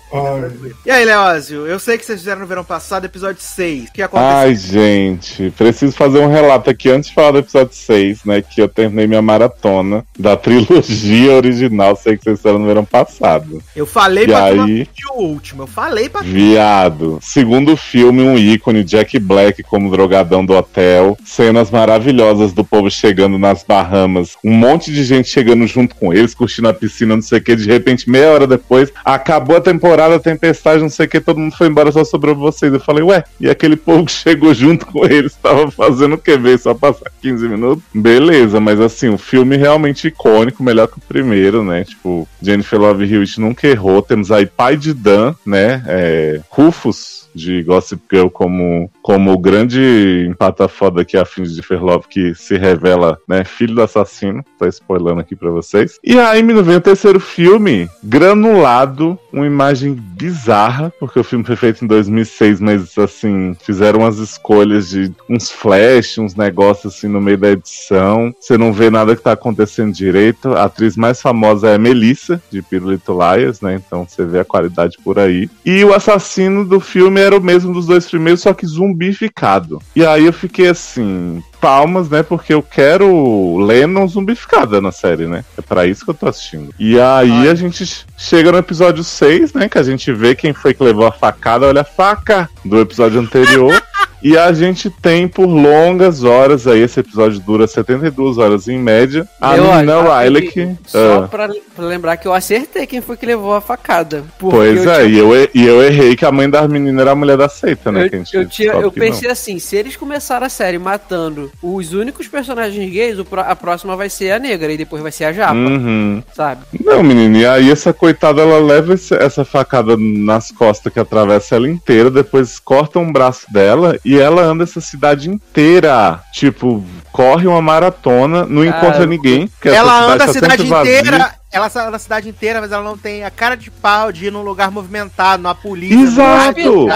E 0.85 0.91
aí, 0.91 1.03
Leózio? 1.03 1.65
Eu 1.67 1.79
sei 1.79 1.97
que 1.97 2.05
vocês 2.05 2.19
fizeram 2.19 2.41
no 2.41 2.47
verão 2.47 2.63
passado, 2.63 3.05
episódio 3.05 3.41
6. 3.41 3.89
O 3.89 3.91
que 3.91 4.01
aconteceu? 4.01 4.37
Ai, 4.37 4.55
gente, 4.55 5.51
preciso 5.57 5.91
fazer 5.95 6.19
um 6.19 6.27
relato 6.29 6.69
aqui 6.69 6.89
antes 6.89 7.09
de 7.09 7.15
falar 7.15 7.31
do 7.31 7.37
episódio 7.39 7.75
6, 7.75 8.23
né? 8.23 8.41
Que 8.41 8.61
eu 8.61 8.69
terminei 8.69 9.07
minha 9.07 9.21
maratona 9.21 10.05
da 10.17 10.35
trilogia 10.37 11.33
original, 11.33 11.95
sei 11.95 12.17
que 12.17 12.23
vocês 12.23 12.37
fizeram 12.37 12.59
no 12.59 12.65
verão 12.67 12.85
passado. 12.85 13.61
Eu 13.75 13.85
falei 13.85 14.23
E 14.23 14.27
pra 14.27 14.37
tu 14.39 14.61
aí? 14.61 14.81
assistir 14.81 15.05
o 15.11 15.21
último. 15.21 15.63
Eu 15.63 15.67
falei 15.67 16.07
pra 16.07 16.21
tu. 16.21 16.27
Viado. 16.27 17.19
Segundo 17.21 17.75
filme, 17.75 18.21
um 18.21 18.37
ícone, 18.37 18.83
Jack 18.83 19.17
Black 19.19 19.63
como 19.63 19.91
drogadão 19.91 20.45
do 20.45 20.53
hotel. 20.53 21.17
Cenas 21.25 21.69
maravilhosas 21.71 22.53
do 22.53 22.63
povo 22.63 22.89
chegando 22.89 23.37
nas 23.37 23.63
Bahamas. 23.63 24.35
Um 24.43 24.53
monte 24.53 24.91
de 24.91 25.03
gente 25.03 25.27
chegando 25.29 25.65
junto 25.67 25.95
com 25.95 26.13
eles, 26.13 26.33
curtindo 26.33 26.69
a 26.69 26.73
piscina, 26.73 27.15
não 27.15 27.21
sei 27.23 27.39
o 27.39 27.43
que. 27.43 27.55
De 27.55 27.65
repente, 27.65 28.04
meia 28.07 28.31
hora 28.31 28.47
depois, 28.47 28.91
acabou 29.03 29.57
a 29.57 29.61
temporada, 29.61 30.15
a 30.15 30.19
tempestade, 30.19 30.81
não 30.81 30.89
sei 30.89 31.05
o 31.05 31.09
que, 31.09 31.19
todo 31.19 31.39
mundo 31.39 31.55
foi 31.55 31.67
embora, 31.67 31.91
só 31.91 32.03
sobrou 32.03 32.35
vocês. 32.35 32.73
Eu 32.73 32.79
falei, 32.79 33.03
ué, 33.03 33.23
e 33.39 33.49
aquele 33.49 33.75
povo 33.75 34.05
que 34.05 34.11
chegou 34.11 34.53
junto 34.53 34.85
com 34.85 35.05
eles 35.05 35.35
tava 35.35 35.69
fazendo 35.71 36.15
o 36.15 36.17
que? 36.17 36.37
Veio 36.37 36.57
só 36.57 36.73
passar 36.73 37.11
15 37.21 37.47
minutos? 37.47 37.83
Beleza, 37.93 38.59
mas 38.59 38.79
assim, 38.79 39.09
o 39.09 39.17
filme 39.17 39.57
realmente 39.57 40.07
icônico, 40.07 40.63
melhor 40.63 40.87
que 40.87 40.97
o 40.97 41.01
primeiro, 41.01 41.63
né? 41.63 41.83
Tipo, 41.83 42.27
Jennifer 42.41 42.79
Love 42.79 43.11
Hewitt 43.11 43.39
nunca 43.39 43.67
errou. 43.67 44.01
Temos 44.01 44.31
aí 44.31 44.45
pai 44.45 44.77
de 44.77 44.93
Dan, 44.93 45.33
né? 45.45 45.83
É, 45.87 46.41
Rufus 46.49 47.24
de 47.35 47.61
Gossip 47.61 48.01
Girl 48.11 48.27
como, 48.29 48.89
como 49.01 49.33
o 49.33 49.37
grande 49.37 50.25
empata 50.27 50.67
foda 50.67 51.03
que 51.03 51.17
é 51.17 51.19
a 51.19 51.25
fim 51.25 51.43
de 51.43 51.49
Jennifer 51.49 51.83
Love, 51.83 52.07
que 52.09 52.33
se 52.33 52.57
revela, 52.57 53.17
né, 53.27 53.43
filho 53.43 53.75
do 53.75 53.81
assassino. 53.81 54.43
Tô 54.57 54.65
spoilando 54.65 55.19
aqui 55.19 55.35
pra 55.35 55.51
vocês. 55.51 55.99
E 56.03 56.17
aí, 56.17 56.41
menino, 56.41 56.63
vem 56.63 56.77
o 56.77 56.81
terceiro 56.81 57.19
filme, 57.19 57.89
granulado, 58.03 59.19
uma 59.31 59.45
imagem 59.45 59.93
bizarra, 59.93 60.93
porque 60.99 61.19
o 61.19 61.23
filme 61.23 61.43
foi 61.43 61.55
feito 61.55 61.83
em 61.83 61.87
2006, 61.87 62.61
mas 62.61 62.97
assim, 62.97 63.55
fizeram 63.61 63.99
umas 63.99 64.17
escolhas 64.17 64.89
de 64.89 65.11
uns 65.29 65.51
flash, 65.51 66.17
uns 66.17 66.35
negócios 66.35 66.95
assim 66.95 67.07
no 67.07 67.19
meio 67.19 67.37
da 67.37 67.51
edição. 67.51 68.33
Você 68.39 68.57
não 68.57 68.71
vê 68.71 68.89
nada 68.89 69.15
que 69.15 69.21
tá 69.21 69.33
acontecendo 69.33 69.93
direito. 69.93 70.53
A 70.53 70.65
atriz 70.65 70.95
mais 70.95 71.21
famosa 71.21 71.69
é 71.69 71.77
Melissa, 71.77 72.41
de 72.49 72.61
Pirulito 72.61 73.11
Liars, 73.13 73.61
né? 73.61 73.75
Então 73.75 74.07
você 74.07 74.23
vê 74.23 74.39
a 74.39 74.45
qualidade 74.45 74.97
por 75.03 75.19
aí. 75.19 75.49
E 75.65 75.83
o 75.83 75.93
assassino 75.93 76.63
do 76.63 76.79
filme 76.79 77.24
era 77.25 77.37
o 77.37 77.41
mesmo 77.41 77.73
dos 77.73 77.85
dois 77.85 78.05
primeiros, 78.05 78.41
só 78.41 78.53
que 78.53 78.65
zumbificado. 78.65 79.81
E 79.95 80.05
aí 80.05 80.25
eu 80.25 80.33
fiquei 80.33 80.69
assim, 80.69 81.43
palmas, 81.59 82.09
né? 82.09 82.23
Porque 82.23 82.53
eu 82.53 82.61
quero 82.61 83.57
Lennon 83.57 84.07
zumbificada 84.07 84.79
na 84.79 84.91
série, 84.91 85.27
né? 85.27 85.43
É 85.57 85.61
pra 85.61 85.85
isso 85.85 86.05
que 86.05 86.11
eu 86.11 86.15
tô 86.15 86.27
assistindo. 86.27 86.73
E 86.79 86.99
aí 86.99 87.47
a 87.47 87.55
gente 87.55 88.05
chega 88.17 88.51
no 88.51 88.57
episódio 88.57 89.03
6, 89.03 89.53
né? 89.53 89.67
Que 89.67 89.77
a 89.77 89.83
gente 89.83 90.11
vê 90.11 90.35
quem 90.35 90.53
foi 90.53 90.73
que 90.73 90.83
levou 90.83 91.05
a 91.05 91.11
facada. 91.11 91.67
Olha 91.67 91.81
a 91.81 91.85
faca 91.85 92.49
do 92.63 92.79
episódio 92.79 93.19
anterior. 93.19 93.81
E 94.27 94.35
a 94.35 94.51
gente 94.51 94.89
tem 94.89 95.27
por 95.27 95.45
longas 95.45 96.23
horas 96.23 96.65
aí, 96.65 96.81
esse 96.81 96.99
episódio 96.99 97.39
dura 97.41 97.67
72 97.67 98.39
horas 98.39 98.67
em 98.67 98.79
média. 98.79 99.27
A 99.39 99.55
Eu, 99.55 99.65
menina 99.71 99.99
ó, 99.99 100.19
Riley 100.19 100.47
que. 100.49 100.75
Só 100.87 101.25
Ah, 101.25 101.27
pra, 101.27 101.47
pra 101.75 101.85
lembrar 101.85 102.17
que 102.17 102.27
eu 102.27 102.33
acertei 102.33 102.87
quem 102.87 103.01
foi 103.01 103.17
que 103.17 103.25
levou 103.27 103.53
a 103.53 103.61
facada. 103.61 104.23
Pois 104.39 104.83
eu 104.83 104.91
é, 104.91 104.95
tinha- 105.05 105.07
e, 105.09 105.17
eu, 105.19 105.49
e 105.53 105.63
eu 105.67 105.83
errei 105.83 106.15
que 106.15 106.25
a 106.25 106.31
mãe 106.31 106.49
das 106.49 106.67
meninas 106.67 107.01
era 107.03 107.11
a 107.11 107.15
mulher 107.15 107.37
da 107.37 107.47
seita, 107.47 107.91
né? 107.91 108.09
Eu, 108.11 108.23
eu, 108.41 108.49
tinha, 108.49 108.71
eu 108.73 108.91
que 108.91 108.99
não. 108.99 109.05
pensei 109.05 109.29
assim, 109.29 109.59
se 109.59 109.75
eles 109.75 109.95
começaram 109.95 110.47
a 110.47 110.49
série 110.49 110.79
matando 110.79 111.51
os 111.61 111.93
únicos 111.93 112.27
personagens 112.27 112.91
gays, 112.91 113.17
a 113.45 113.55
próxima 113.55 113.95
vai 113.95 114.09
ser 114.09 114.31
a 114.31 114.39
negra 114.39 114.73
e 114.73 114.77
depois 114.77 115.03
vai 115.03 115.11
ser 115.11 115.25
a 115.25 115.33
japa, 115.33 115.53
Uhum. 115.53 116.23
sabe? 116.33 116.61
Não, 116.83 117.03
menino, 117.03 117.37
e 117.37 117.45
aí 117.45 117.69
essa 117.69 117.93
coitada 117.93 118.41
ela 118.41 118.57
leva 118.57 118.95
esse- 118.95 119.13
essa 119.13 119.45
facada 119.45 119.95
nas 119.95 120.49
costas 120.51 120.91
que 120.91 120.99
atravessa 120.99 121.55
ela 121.55 121.69
inteira, 121.69 122.09
depois 122.09 122.57
corta 122.57 122.97
um 122.97 123.11
braço 123.11 123.45
dela 123.53 123.99
e 124.03 124.14
ela 124.19 124.41
anda 124.41 124.63
essa 124.63 124.81
cidade 124.81 125.29
inteira. 125.29 126.19
Tipo, 126.33 126.83
corre 127.11 127.47
uma 127.47 127.61
maratona, 127.61 128.45
não 128.45 128.63
encontra 128.63 129.05
ninguém. 129.05 129.49
essa 129.63 129.75
Ela 129.75 130.03
anda 130.03 130.23
a 130.23 130.27
tá 130.27 130.33
cidade 130.33 130.63
vazia. 130.65 130.99
inteira. 130.99 131.35
Ela 131.51 131.71
anda 131.87 131.95
a 131.95 131.99
cidade 131.99 132.27
inteira, 132.27 132.59
mas 132.59 132.71
ela 132.71 132.83
não 132.83 132.97
tem 132.97 133.23
a 133.23 133.31
cara 133.31 133.55
de 133.55 133.71
pau 133.71 134.11
de 134.11 134.25
ir 134.25 134.31
num 134.31 134.41
lugar 134.41 134.69
movimentado, 134.69 135.41
numa 135.41 135.55
polícia. 135.55 135.95
Exato. 136.01 136.87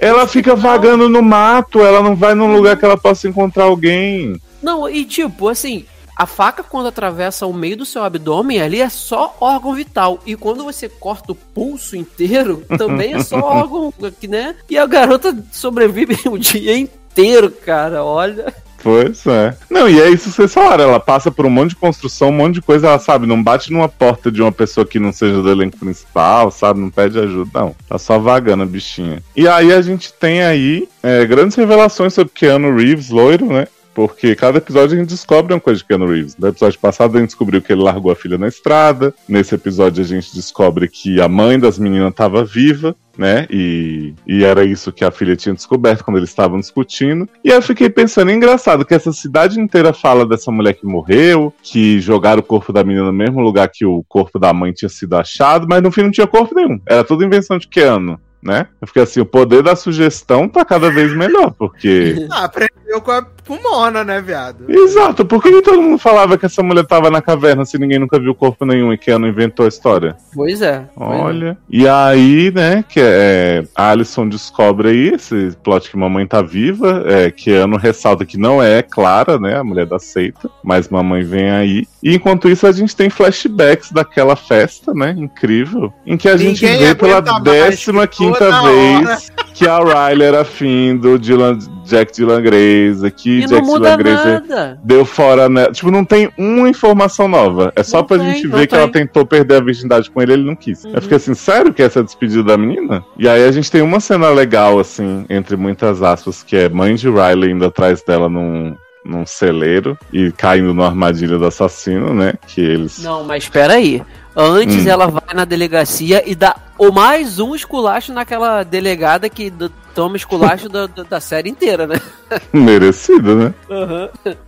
Ela 0.00 0.26
fica 0.26 0.56
vagando 0.56 1.08
no 1.08 1.22
mato, 1.22 1.80
ela 1.80 2.02
não 2.02 2.16
vai 2.16 2.34
num 2.34 2.52
lugar 2.52 2.76
que 2.76 2.84
ela 2.84 2.96
possa 2.96 3.28
encontrar 3.28 3.64
alguém. 3.64 4.40
não, 4.60 4.88
e 4.88 5.04
tipo, 5.04 5.48
assim, 5.48 5.84
a 6.16 6.26
faca 6.26 6.62
quando 6.62 6.88
atravessa 6.88 7.46
o 7.46 7.52
meio 7.52 7.76
do 7.76 7.84
seu 7.84 8.02
abdômen 8.02 8.60
ali 8.60 8.80
é 8.80 8.88
só 8.88 9.36
órgão 9.40 9.74
vital. 9.74 10.20
E 10.26 10.36
quando 10.36 10.64
você 10.64 10.88
corta 10.88 11.32
o 11.32 11.34
pulso 11.34 11.96
inteiro, 11.96 12.64
também 12.78 13.14
é 13.14 13.22
só 13.22 13.38
órgão, 13.40 13.92
né? 14.28 14.54
E 14.68 14.78
a 14.78 14.86
garota 14.86 15.36
sobrevive 15.52 16.18
o 16.28 16.38
dia 16.38 16.76
inteiro, 16.76 17.50
cara, 17.50 18.04
olha. 18.04 18.52
Pois 18.82 19.24
é. 19.26 19.56
Não, 19.70 19.88
e 19.88 20.00
é 20.00 20.10
isso 20.10 20.24
que 20.24 20.36
vocês 20.36 20.52
falaram. 20.52 20.84
Ela 20.84 20.98
passa 20.98 21.30
por 21.30 21.46
um 21.46 21.50
monte 21.50 21.70
de 21.70 21.76
construção, 21.76 22.30
um 22.30 22.32
monte 22.32 22.54
de 22.54 22.62
coisa, 22.62 22.88
ela 22.88 22.98
sabe, 22.98 23.26
não 23.26 23.40
bate 23.40 23.72
numa 23.72 23.88
porta 23.88 24.30
de 24.30 24.42
uma 24.42 24.50
pessoa 24.50 24.84
que 24.84 24.98
não 24.98 25.12
seja 25.12 25.40
do 25.40 25.48
elenco 25.48 25.78
principal, 25.78 26.50
sabe? 26.50 26.80
Não 26.80 26.90
pede 26.90 27.18
ajuda, 27.18 27.50
não. 27.54 27.76
Tá 27.88 27.96
só 27.96 28.18
vagando 28.18 28.64
a 28.64 28.66
bichinha. 28.66 29.22
E 29.36 29.46
aí 29.46 29.72
a 29.72 29.80
gente 29.80 30.12
tem 30.12 30.42
aí 30.42 30.88
é, 31.00 31.24
grandes 31.24 31.56
revelações 31.56 32.12
sobre 32.12 32.32
Keanu 32.34 32.74
Reeves, 32.74 33.08
loiro, 33.08 33.46
né? 33.46 33.68
Porque 33.94 34.34
cada 34.34 34.58
episódio 34.58 34.96
a 34.96 35.00
gente 35.00 35.10
descobre 35.10 35.52
uma 35.52 35.60
coisa 35.60 35.78
de 35.78 35.84
Keanu 35.84 36.06
Reeves. 36.06 36.36
No 36.36 36.48
episódio 36.48 36.78
passado 36.78 37.16
a 37.16 37.20
gente 37.20 37.30
descobriu 37.30 37.60
que 37.60 37.72
ele 37.72 37.82
largou 37.82 38.10
a 38.10 38.16
filha 38.16 38.38
na 38.38 38.48
estrada. 38.48 39.14
Nesse 39.28 39.54
episódio 39.54 40.02
a 40.02 40.06
gente 40.06 40.34
descobre 40.34 40.88
que 40.88 41.20
a 41.20 41.28
mãe 41.28 41.58
das 41.58 41.78
meninas 41.78 42.10
estava 42.10 42.44
viva, 42.44 42.96
né? 43.16 43.46
E, 43.50 44.14
e 44.26 44.44
era 44.44 44.64
isso 44.64 44.92
que 44.92 45.04
a 45.04 45.10
filha 45.10 45.36
tinha 45.36 45.54
descoberto 45.54 46.04
quando 46.04 46.16
eles 46.16 46.30
estavam 46.30 46.58
discutindo. 46.58 47.28
E 47.44 47.50
eu 47.50 47.60
fiquei 47.60 47.90
pensando, 47.90 48.30
é 48.30 48.34
engraçado 48.34 48.84
que 48.84 48.94
essa 48.94 49.12
cidade 49.12 49.60
inteira 49.60 49.92
fala 49.92 50.26
dessa 50.26 50.50
mulher 50.50 50.74
que 50.74 50.86
morreu, 50.86 51.52
que 51.62 52.00
jogaram 52.00 52.40
o 52.40 52.44
corpo 52.44 52.72
da 52.72 52.82
menina 52.82 53.06
no 53.06 53.12
mesmo 53.12 53.40
lugar 53.40 53.68
que 53.68 53.84
o 53.84 54.02
corpo 54.08 54.38
da 54.38 54.52
mãe 54.52 54.72
tinha 54.72 54.88
sido 54.88 55.14
achado, 55.16 55.66
mas 55.68 55.82
no 55.82 55.92
fim 55.92 56.02
não 56.02 56.10
tinha 56.10 56.26
corpo 56.26 56.54
nenhum. 56.54 56.80
Era 56.86 57.04
tudo 57.04 57.24
invenção 57.24 57.58
de 57.58 57.68
Keanu. 57.68 58.18
Né? 58.42 58.66
Eu 58.80 58.88
fiquei 58.88 59.02
assim, 59.04 59.20
o 59.20 59.26
poder 59.26 59.62
da 59.62 59.76
sugestão 59.76 60.48
tá 60.48 60.64
cada 60.64 60.90
vez 60.90 61.14
melhor, 61.14 61.52
porque. 61.52 62.26
Ah, 62.32 62.44
aprendeu 62.44 63.00
com 63.02 63.10
a 63.10 63.22
pulmona, 63.22 64.02
né, 64.02 64.20
viado? 64.20 64.64
Exato, 64.68 65.24
por 65.24 65.42
que, 65.42 65.50
que 65.50 65.62
todo 65.62 65.82
mundo 65.82 65.98
falava 65.98 66.38
que 66.38 66.46
essa 66.46 66.62
mulher 66.62 66.86
tava 66.86 67.10
na 67.10 67.20
caverna 67.20 67.64
se 67.64 67.78
ninguém 67.78 67.98
nunca 67.98 68.18
viu 68.18 68.34
corpo 68.34 68.64
nenhum 68.64 68.92
e 68.92 68.98
Keanu 68.98 69.26
inventou 69.26 69.66
a 69.66 69.68
história? 69.68 70.16
Pois 70.34 70.62
é. 70.62 70.86
pois 70.94 71.10
é. 71.10 71.22
Olha. 71.22 71.58
E 71.68 71.86
aí, 71.86 72.50
né, 72.50 72.84
que 72.88 73.00
é, 73.00 73.64
a 73.74 73.90
Alison 73.90 74.26
descobre 74.26 74.88
aí 74.88 75.08
esse 75.14 75.56
plot 75.62 75.90
que 75.90 75.96
mamãe 75.96 76.26
tá 76.26 76.40
viva. 76.40 77.04
É, 77.06 77.30
Keanu 77.30 77.76
ressalta 77.76 78.24
que 78.24 78.38
não 78.38 78.62
é 78.62 78.82
Clara, 78.82 79.38
né, 79.38 79.58
a 79.58 79.64
mulher 79.64 79.86
da 79.86 79.98
seita, 79.98 80.48
mas 80.64 80.88
mamãe 80.88 81.22
vem 81.22 81.50
aí. 81.50 81.86
E 82.02 82.14
enquanto 82.14 82.48
isso, 82.48 82.66
a 82.66 82.72
gente 82.72 82.96
tem 82.96 83.08
flashbacks 83.08 83.92
daquela 83.92 84.34
festa, 84.34 84.92
né, 84.92 85.14
incrível, 85.16 85.92
em 86.06 86.16
que 86.16 86.28
a 86.28 86.36
gente 86.36 86.64
Ninguém 86.64 86.78
vê 86.86 86.94
pela 86.94 87.18
aguenta 87.18 87.32
mais, 87.32 87.44
décima 87.44 88.06
quinta 88.06 88.38
toda 88.38 88.62
vez 88.62 89.32
que 89.54 89.66
a 89.68 89.78
Riley 89.78 90.26
era 90.26 90.40
afim 90.40 90.96
do 90.96 91.18
Dylan, 91.18 91.58
Jack 91.84 92.12
Dylan 92.12 92.42
Grace, 92.42 93.10
que 93.16 93.38
E 93.38 93.40
não 93.42 93.48
Jack 93.48 93.66
muda 93.66 93.96
Dylan 93.96 93.96
Grace 93.96 94.48
nada. 94.48 94.80
deu 94.82 95.04
fora, 95.04 95.48
né? 95.48 95.66
Tipo, 95.66 95.90
não 95.90 96.04
tem 96.04 96.30
uma 96.36 96.68
informação 96.68 97.28
nova. 97.28 97.72
É 97.76 97.82
só 97.82 97.98
Não 97.98 98.04
pra 98.04 98.18
tem, 98.18 98.32
gente 98.34 98.48
ver 98.48 98.66
que 98.66 98.74
ela 98.74 98.88
tentou 98.88 99.24
perder 99.26 99.56
a 99.56 99.60
virgindade 99.60 100.10
com 100.10 100.20
ele, 100.20 100.32
ele 100.32 100.44
não 100.44 100.56
quis. 100.56 100.84
Uhum. 100.84 100.92
Eu 100.94 101.02
fiquei 101.02 101.16
assim, 101.16 101.34
sério 101.34 101.72
que 101.72 101.82
essa 101.82 102.00
é 102.00 102.02
a 102.02 102.04
despedida 102.04 102.42
da 102.42 102.56
menina? 102.56 103.04
E 103.18 103.28
aí 103.28 103.44
a 103.44 103.52
gente 103.52 103.70
tem 103.70 103.82
uma 103.82 104.00
cena 104.00 104.28
legal, 104.30 104.78
assim, 104.78 105.24
entre 105.28 105.56
muitas 105.56 106.02
aspas, 106.02 106.42
que 106.42 106.56
é 106.56 106.68
mãe 106.68 106.94
de 106.94 107.08
Riley 107.08 107.52
indo 107.52 107.64
atrás 107.64 108.02
dela 108.02 108.28
num, 108.28 108.74
num 109.04 109.26
celeiro 109.26 109.98
e 110.12 110.30
caindo 110.32 110.68
numa 110.68 110.86
armadilha 110.86 111.38
do 111.38 111.46
assassino, 111.46 112.14
né? 112.14 112.34
Que 112.46 112.60
eles. 112.60 112.98
Não, 112.98 113.24
mas 113.24 113.44
espera 113.44 113.74
aí. 113.74 114.02
Antes 114.34 114.86
Hum. 114.86 114.88
ela 114.88 115.06
vai 115.08 115.34
na 115.34 115.44
delegacia 115.44 116.22
e 116.26 116.34
dá 116.34 116.56
o 116.78 116.90
mais 116.90 117.38
um 117.38 117.54
esculacho 117.54 118.12
naquela 118.14 118.62
delegada 118.62 119.28
que 119.28 119.52
toma 119.94 120.16
esculacho 120.16 120.70
da, 120.70 120.86
da, 120.86 121.20
série 121.20 121.50
inteira, 121.50 121.86
né? 121.86 122.00
Merecido, 122.50 123.36
né? 123.36 123.54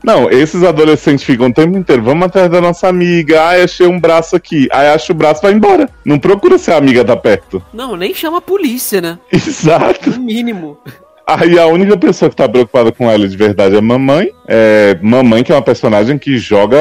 Não, 0.02 0.31
esses 0.31 0.62
adolescentes 0.62 1.24
ficam 1.24 1.48
o 1.48 1.52
tempo 1.52 1.76
inteiro. 1.76 2.02
Vamos 2.02 2.26
atrás 2.26 2.51
da 2.51 2.62
nossa 2.62 2.89
amiga. 2.89 3.44
Ai, 3.44 3.62
achei 3.62 3.86
um 3.86 4.01
braço 4.01 4.35
aqui. 4.35 4.66
Aí 4.72 4.89
acha 4.89 5.12
o 5.12 5.14
braço 5.14 5.43
e 5.43 5.43
vai 5.43 5.52
embora. 5.52 5.89
Não 6.02 6.18
procura 6.18 6.56
se 6.56 6.70
a 6.72 6.78
amiga 6.78 7.05
tá 7.05 7.16
perto. 7.16 7.62
Não, 7.72 7.94
nem 7.94 8.14
chama 8.14 8.39
a 8.39 8.43
polícia, 8.43 9.02
né? 9.02 9.18
Exato. 9.31 10.10
No 10.10 10.20
mínimo. 10.20 10.78
Aí 11.26 11.59
a 11.59 11.66
única 11.66 11.96
pessoa 11.96 12.28
que 12.28 12.36
tá 12.36 12.48
preocupada 12.48 12.92
com 12.92 13.10
ela 13.10 13.26
de 13.26 13.36
verdade 13.36 13.74
é 13.74 13.78
a 13.78 13.82
mamãe. 13.82 14.30
É, 14.46 14.98
mamãe, 15.01 15.42
que 15.42 15.51
é 15.51 15.55
uma 15.55 15.62
personagem 15.62 16.18
que 16.18 16.36
joga 16.36 16.76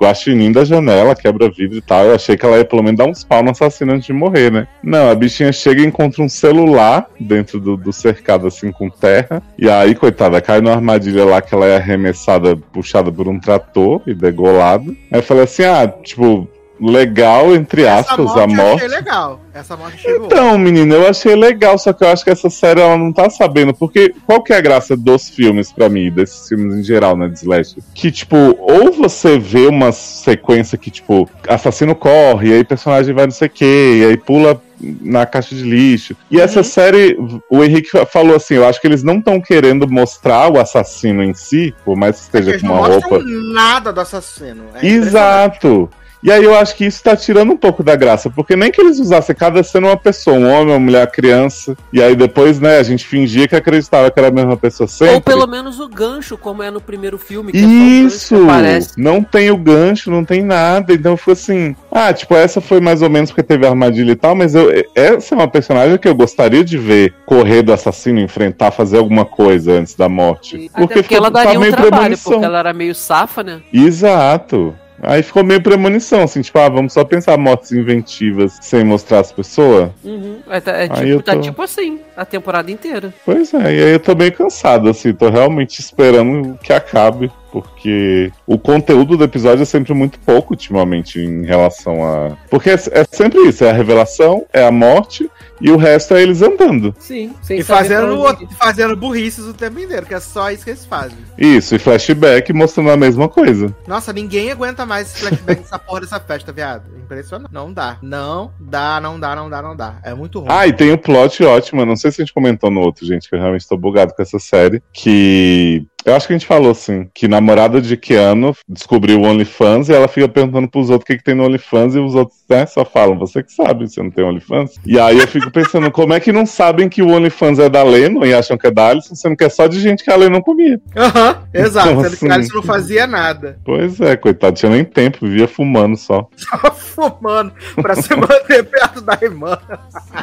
guaxinim 0.00 0.50
da 0.50 0.64
janela, 0.64 1.14
quebra 1.14 1.48
vidro 1.48 1.78
e 1.78 1.80
tal. 1.80 2.06
Eu 2.06 2.14
achei 2.14 2.36
que 2.36 2.44
ela 2.44 2.58
ia 2.58 2.64
pelo 2.64 2.82
menos 2.82 2.98
dar 2.98 3.06
uns 3.06 3.22
pau 3.22 3.42
no 3.42 3.50
assassino 3.50 3.92
antes 3.92 4.06
de 4.06 4.12
morrer, 4.12 4.50
né? 4.50 4.66
Não, 4.82 5.08
a 5.08 5.14
bichinha 5.14 5.52
chega 5.52 5.82
e 5.82 5.86
encontra 5.86 6.22
um 6.22 6.28
celular 6.28 7.06
dentro 7.18 7.60
do, 7.60 7.76
do 7.76 7.92
cercado, 7.92 8.46
assim, 8.46 8.72
com 8.72 8.90
terra. 8.90 9.40
E 9.56 9.70
aí, 9.70 9.94
coitada, 9.94 10.40
cai 10.40 10.60
numa 10.60 10.74
armadilha 10.74 11.24
lá 11.24 11.40
que 11.40 11.54
ela 11.54 11.66
é 11.66 11.76
arremessada, 11.76 12.56
puxada 12.56 13.12
por 13.12 13.28
um 13.28 13.38
trator 13.38 14.02
e 14.04 14.12
degolada. 14.12 14.90
Aí 15.12 15.18
eu 15.18 15.22
falei 15.22 15.44
assim, 15.44 15.62
ah, 15.62 15.86
tipo, 15.86 16.48
legal, 16.80 17.54
entre 17.54 17.86
aspas, 17.86 18.18
morte 18.18 18.38
a 18.38 18.42
eu 18.42 18.48
morte. 18.48 18.84
achei 18.84 18.88
legal. 18.88 19.40
Essa 19.52 19.76
morte 19.76 19.98
chegou. 20.02 20.26
Então, 20.26 20.56
menino, 20.58 20.94
eu 20.94 21.08
achei 21.08 21.34
legal, 21.34 21.76
só 21.76 21.92
que 21.92 22.04
eu 22.04 22.08
acho 22.08 22.24
que 22.24 22.30
essa 22.30 22.48
série 22.48 22.80
ela 22.80 22.96
não 22.96 23.12
tá 23.12 23.28
sabendo, 23.28 23.74
porque 23.74 24.14
qual 24.26 24.42
que 24.42 24.52
é 24.52 24.56
a 24.56 24.60
graça 24.60 24.96
dos 24.96 25.28
filmes 25.28 25.72
pra 25.72 25.88
mim, 25.88 26.10
desses 26.10 26.48
filmes 26.48 26.74
em 26.76 26.82
geral, 26.82 27.16
né, 27.16 27.28
de 27.28 27.34
Slash? 27.34 27.76
Que, 27.94 28.10
tipo, 28.10 28.36
ou 28.58 28.92
você 28.92 29.38
vê 29.38 29.66
uma 29.66 29.92
sequência 29.92 30.78
que, 30.78 30.90
tipo, 30.90 31.28
assassino 31.48 31.94
corre, 31.94 32.48
e 32.50 32.52
aí 32.54 32.64
personagem 32.64 33.14
vai 33.14 33.26
não 33.26 33.32
sei 33.32 33.48
o 33.48 33.50
quê, 33.50 33.98
e 34.00 34.04
aí 34.06 34.16
pula 34.16 34.60
na 35.02 35.26
caixa 35.26 35.54
de 35.54 35.62
lixo. 35.62 36.16
E 36.30 36.40
essa 36.40 36.62
série, 36.62 37.14
o 37.50 37.62
Henrique 37.62 37.90
fa- 37.90 38.06
falou 38.06 38.34
assim, 38.36 38.54
eu 38.54 38.66
acho 38.66 38.80
que 38.80 38.86
eles 38.86 39.02
não 39.02 39.18
estão 39.18 39.38
querendo 39.38 39.86
mostrar 39.86 40.50
o 40.50 40.58
assassino 40.58 41.22
em 41.22 41.34
si, 41.34 41.74
por 41.84 41.96
mais 41.96 42.16
que 42.16 42.22
esteja 42.22 42.50
Eles 42.52 42.62
com 42.62 42.68
não 42.68 42.76
uma 42.76 42.86
roupa. 42.88 43.18
nada 43.52 43.92
do 43.92 44.00
assassino. 44.00 44.62
É 44.74 44.86
Exato. 44.86 45.90
E 46.22 46.30
aí 46.30 46.44
eu 46.44 46.54
acho 46.54 46.76
que 46.76 46.84
isso 46.84 47.02
tá 47.02 47.16
tirando 47.16 47.52
um 47.52 47.56
pouco 47.56 47.82
da 47.82 47.96
graça, 47.96 48.28
porque 48.28 48.54
nem 48.54 48.70
que 48.70 48.80
eles 48.80 48.98
usassem 48.98 49.34
cada 49.34 49.62
cena 49.62 49.88
uma 49.88 49.96
pessoa, 49.96 50.36
um 50.36 50.50
homem, 50.50 50.74
uma 50.74 50.78
mulher, 50.78 51.00
uma 51.00 51.06
criança, 51.06 51.76
e 51.92 52.02
aí 52.02 52.14
depois, 52.14 52.60
né, 52.60 52.78
a 52.78 52.82
gente 52.82 53.06
fingia 53.06 53.48
que 53.48 53.56
acreditava 53.56 54.10
que 54.10 54.18
era 54.18 54.28
a 54.28 54.32
mesma 54.32 54.56
pessoa 54.56 54.86
sempre. 54.86 55.14
Ou 55.14 55.20
pelo 55.20 55.46
menos 55.46 55.80
o 55.80 55.88
gancho, 55.88 56.36
como 56.36 56.62
é 56.62 56.70
no 56.70 56.80
primeiro 56.80 57.16
filme, 57.16 57.52
que 57.52 57.58
é 57.58 57.62
gancho 57.62 58.06
Isso! 58.06 58.42
aparece. 58.44 59.00
Não 59.00 59.22
tem 59.22 59.50
o 59.50 59.56
gancho, 59.56 60.10
não 60.10 60.24
tem 60.24 60.42
nada. 60.42 60.92
Então 60.92 61.16
foi 61.16 61.32
assim. 61.32 61.74
Ah, 61.90 62.12
tipo, 62.12 62.34
essa 62.34 62.60
foi 62.60 62.80
mais 62.80 63.02
ou 63.02 63.08
menos 63.10 63.30
porque 63.30 63.42
teve 63.42 63.66
armadilha 63.66 64.12
e 64.12 64.16
tal, 64.16 64.34
mas 64.34 64.54
eu, 64.54 64.70
essa 64.94 65.34
é 65.34 65.38
uma 65.38 65.48
personagem 65.48 65.96
que 65.96 66.08
eu 66.08 66.14
gostaria 66.14 66.62
de 66.62 66.76
ver 66.76 67.14
correr 67.24 67.62
do 67.62 67.72
assassino, 67.72 68.20
enfrentar, 68.20 68.70
fazer 68.70 68.98
alguma 68.98 69.24
coisa 69.24 69.72
antes 69.72 69.94
da 69.94 70.08
morte. 70.08 70.70
Até 70.72 70.86
porque 70.86 71.02
ficou- 71.02 71.16
ela 71.16 71.30
daria 71.30 71.58
um 71.58 71.62
meio 71.62 71.72
trabalho, 71.72 71.92
premonição. 71.92 72.32
porque 72.32 72.44
ela 72.44 72.58
era 72.58 72.72
meio 72.72 72.94
safa, 72.94 73.42
né? 73.42 73.60
Exato. 73.72 74.74
Aí 75.02 75.22
ficou 75.22 75.42
meio 75.44 75.62
premonição, 75.62 76.22
assim, 76.22 76.42
tipo, 76.42 76.58
ah, 76.58 76.68
vamos 76.68 76.92
só 76.92 77.04
pensar 77.04 77.36
mortes 77.38 77.72
inventivas 77.72 78.58
sem 78.60 78.84
mostrar 78.84 79.20
as 79.20 79.32
pessoas. 79.32 79.90
Uhum. 80.04 80.40
É, 80.48 80.60
tá, 80.60 80.72
é 80.72 80.88
tipo, 80.88 81.22
tá 81.22 81.34
tô- 81.34 81.40
tipo 81.40 81.62
assim, 81.62 82.00
a 82.16 82.24
temporada 82.24 82.70
inteira. 82.70 83.12
Pois 83.24 83.52
é, 83.54 83.58
e 83.58 83.82
aí 83.84 83.92
eu 83.92 84.00
tô 84.00 84.14
meio 84.14 84.32
cansado, 84.32 84.88
assim, 84.88 85.12
tô 85.12 85.28
realmente 85.30 85.80
esperando 85.80 86.58
que 86.62 86.72
acabe. 86.72 87.30
porque 87.52 88.30
o 88.46 88.56
conteúdo 88.56 89.16
do 89.16 89.24
episódio 89.24 89.62
é 89.62 89.64
sempre 89.64 89.92
muito 89.92 90.20
pouco 90.20 90.52
ultimamente 90.52 91.18
em 91.18 91.44
relação 91.44 92.04
a. 92.04 92.36
Porque 92.48 92.70
é, 92.70 92.74
é 92.74 93.04
sempre 93.10 93.40
isso: 93.48 93.64
é 93.64 93.70
a 93.70 93.72
revelação, 93.72 94.46
é 94.52 94.62
a 94.64 94.70
morte 94.70 95.28
e 95.60 95.70
o 95.70 95.76
resto 95.76 96.14
é 96.14 96.22
eles 96.22 96.42
andando. 96.42 96.94
Sim, 96.98 97.34
sem 97.42 97.58
E 97.58 97.62
saber 97.64 97.82
fazendo, 97.88 98.20
o- 98.20 98.48
fazendo 98.56 98.96
burrices 98.96 99.44
o 99.44 99.52
tempo 99.54 99.78
inteiro, 99.78 100.06
que 100.06 100.14
é 100.14 100.20
só 100.20 100.50
isso 100.50 100.64
que 100.64 100.70
eles 100.70 100.84
fazem. 100.84 101.18
Isso, 101.38 101.74
e 101.74 101.78
flashback 101.78 102.52
mostrando 102.52 102.90
a 102.90 102.96
mesma 102.96 103.28
coisa. 103.28 103.74
Nossa, 103.86 104.12
ninguém 104.12 104.50
aguenta 104.50 104.84
mais 104.86 105.08
esse 105.08 105.20
flashback 105.20 105.60
dessa 105.62 105.78
porra 105.78 106.00
dessa 106.00 106.20
festa, 106.20 106.52
viado. 106.52 106.84
Impressionante. 106.96 107.52
Não 107.52 107.72
dá. 107.72 107.98
Não 108.02 108.52
dá, 108.60 109.00
não 109.00 109.18
dá, 109.18 109.34
não 109.36 109.50
dá, 109.50 109.62
não 109.62 109.76
dá. 109.76 109.96
É 110.04 110.14
muito 110.14 110.38
ruim. 110.38 110.48
Ah, 110.50 110.66
e 110.66 110.72
tem 110.72 110.92
o 110.92 110.98
plot 110.98 111.42
ótimo, 111.44 111.82
eu 111.82 111.86
não 111.86 111.96
sei 111.96 112.10
se 112.10 112.20
a 112.20 112.24
gente 112.24 112.32
comentou 112.34 112.70
no 112.70 112.80
outro, 112.80 113.04
gente, 113.06 113.28
que 113.28 113.34
eu 113.34 113.40
realmente 113.40 113.66
tô 113.68 113.76
bugado 113.76 114.14
com 114.14 114.22
essa 114.22 114.38
série, 114.38 114.80
que 114.92 115.84
eu 116.04 116.14
acho 116.14 116.26
que 116.26 116.32
a 116.32 116.38
gente 116.38 116.46
falou 116.46 116.70
assim, 116.70 117.10
que 117.12 117.28
namorada 117.28 117.80
de 117.80 117.94
Keanu 117.96 118.54
descobriu 118.66 119.20
o 119.20 119.24
OnlyFans 119.24 119.88
e 119.88 119.92
ela 119.92 120.08
fica 120.08 120.26
perguntando 120.28 120.68
pros 120.68 120.88
outros 120.88 121.02
o 121.04 121.06
que, 121.06 121.18
que 121.18 121.24
tem 121.24 121.34
no 121.34 121.44
OnlyFans 121.44 121.94
e 121.94 121.98
os 121.98 122.14
outros 122.14 122.38
né, 122.48 122.64
só 122.64 122.84
falam, 122.86 123.18
você 123.18 123.42
que 123.42 123.52
sabe, 123.52 123.86
você 123.88 124.02
não 124.02 124.10
tem 124.10 124.24
OnlyFans. 124.24 124.76
E 124.86 124.98
aí 124.98 125.18
eu 125.18 125.28
fico 125.28 125.49
pensando, 125.50 125.90
como 125.90 126.12
é 126.12 126.20
que 126.20 126.32
não 126.32 126.46
sabem 126.46 126.88
que 126.88 127.02
o 127.02 127.08
OnlyFans 127.10 127.58
é 127.58 127.68
da 127.68 127.82
Lennon 127.82 128.24
e 128.24 128.34
acham 128.34 128.56
que 128.56 128.66
é 128.66 128.70
da 128.70 128.88
Alison, 128.88 129.14
sendo 129.14 129.36
que 129.36 129.44
é 129.44 129.48
só 129.48 129.66
de 129.66 129.80
gente 129.80 130.02
que 130.04 130.10
a 130.10 130.16
Lennon 130.16 130.40
comia. 130.40 130.80
Aham, 130.96 131.42
exato. 131.52 131.88
Então, 131.90 132.02
Sendo 132.02 132.08
que 132.10 132.14
assim, 132.16 132.28
a 132.30 132.34
Alice 132.34 132.54
não 132.54 132.62
fazia 132.62 133.06
nada. 133.06 133.58
Pois 133.64 134.00
é, 134.00 134.16
coitado, 134.16 134.56
tinha 134.56 134.70
nem 134.70 134.84
tempo, 134.84 135.18
vivia 135.26 135.46
fumando 135.48 135.96
só. 135.96 136.28
Só 136.36 136.70
fumando 136.72 137.52
pra 137.76 137.94
se 137.94 138.14
manter 138.14 138.64
perto 138.64 139.00
da 139.00 139.18
irmã. 139.22 139.58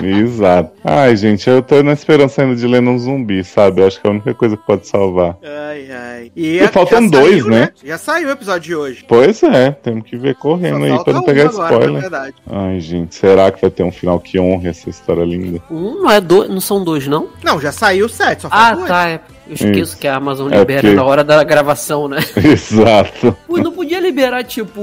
Exato. 0.04 0.72
Ai, 0.84 1.16
gente, 1.16 1.50
eu 1.50 1.62
tô 1.62 1.82
na 1.82 1.94
esperança 1.94 2.42
ainda 2.42 2.56
de 2.56 2.68
Lennon 2.68 2.98
zumbi, 3.00 3.44
sabe? 3.44 3.82
Eu 3.82 3.88
acho 3.88 4.00
que 4.00 4.06
é 4.08 4.10
a 4.10 4.14
única 4.14 4.34
coisa 4.34 4.56
que 4.58 4.66
pode 4.66 4.88
salvar. 4.88 5.38
Ai, 5.44 5.88
ai. 5.92 6.32
E, 6.36 6.58
E 6.58 6.68
faltam 6.68 7.04
já 7.04 7.10
dois, 7.10 7.42
saiu, 7.44 7.48
né? 7.50 7.70
Já 7.84 7.98
saiu 7.98 8.28
o 8.28 8.32
episódio 8.32 8.62
de 8.62 8.76
hoje. 8.76 9.06
Pois 9.08 9.42
é, 9.44 9.72
temos 9.72 10.04
que 10.04 10.18
ver 10.18 10.36
correndo 10.36 10.84
aí 10.84 10.90
falta 10.90 11.04
pra 11.06 11.14
não 11.14 11.24
pegar 11.24 11.46
agora, 11.50 11.86
spoiler. 11.86 12.34
Ai, 12.50 12.80
gente, 12.80 13.16
será 13.16 13.52
que 13.52 13.62
vai 13.62 13.72
ter 13.72 13.84
um 13.84 13.92
final 13.92 14.20
que 14.20 14.40
honre 14.40 14.70
essa 14.70 14.90
história 14.90 15.17
linda? 15.26 15.62
Um 15.70 16.02
não 16.04 16.12
é 16.12 16.20
dois, 16.22 16.50
não 16.50 16.60
são 16.62 16.84
dois, 16.84 17.08
não? 17.08 17.28
Não, 17.44 17.60
já 17.60 17.72
saiu 17.72 18.06
o 18.06 18.10
7, 18.10 18.44
só 18.44 18.50
Ah, 18.52 18.76
um. 18.78 18.86
tá. 18.86 19.08
é. 19.10 19.22
Eu 19.48 19.54
esqueço 19.56 19.80
Isso. 19.94 19.98
que 19.98 20.08
a 20.08 20.16
Amazon 20.16 20.52
É 20.52 20.60
libera 20.60 20.82
porque- 20.82 20.96
na 20.96 21.04
hora 21.04 21.24
da 21.24 21.44
gravação, 21.44 22.08
né? 22.08 22.18
Exato. 22.44 23.36
Pô, 23.48 23.58
não 23.58 23.72
podia 23.72 24.00
liberar, 24.00 24.44
tipo, 24.44 24.82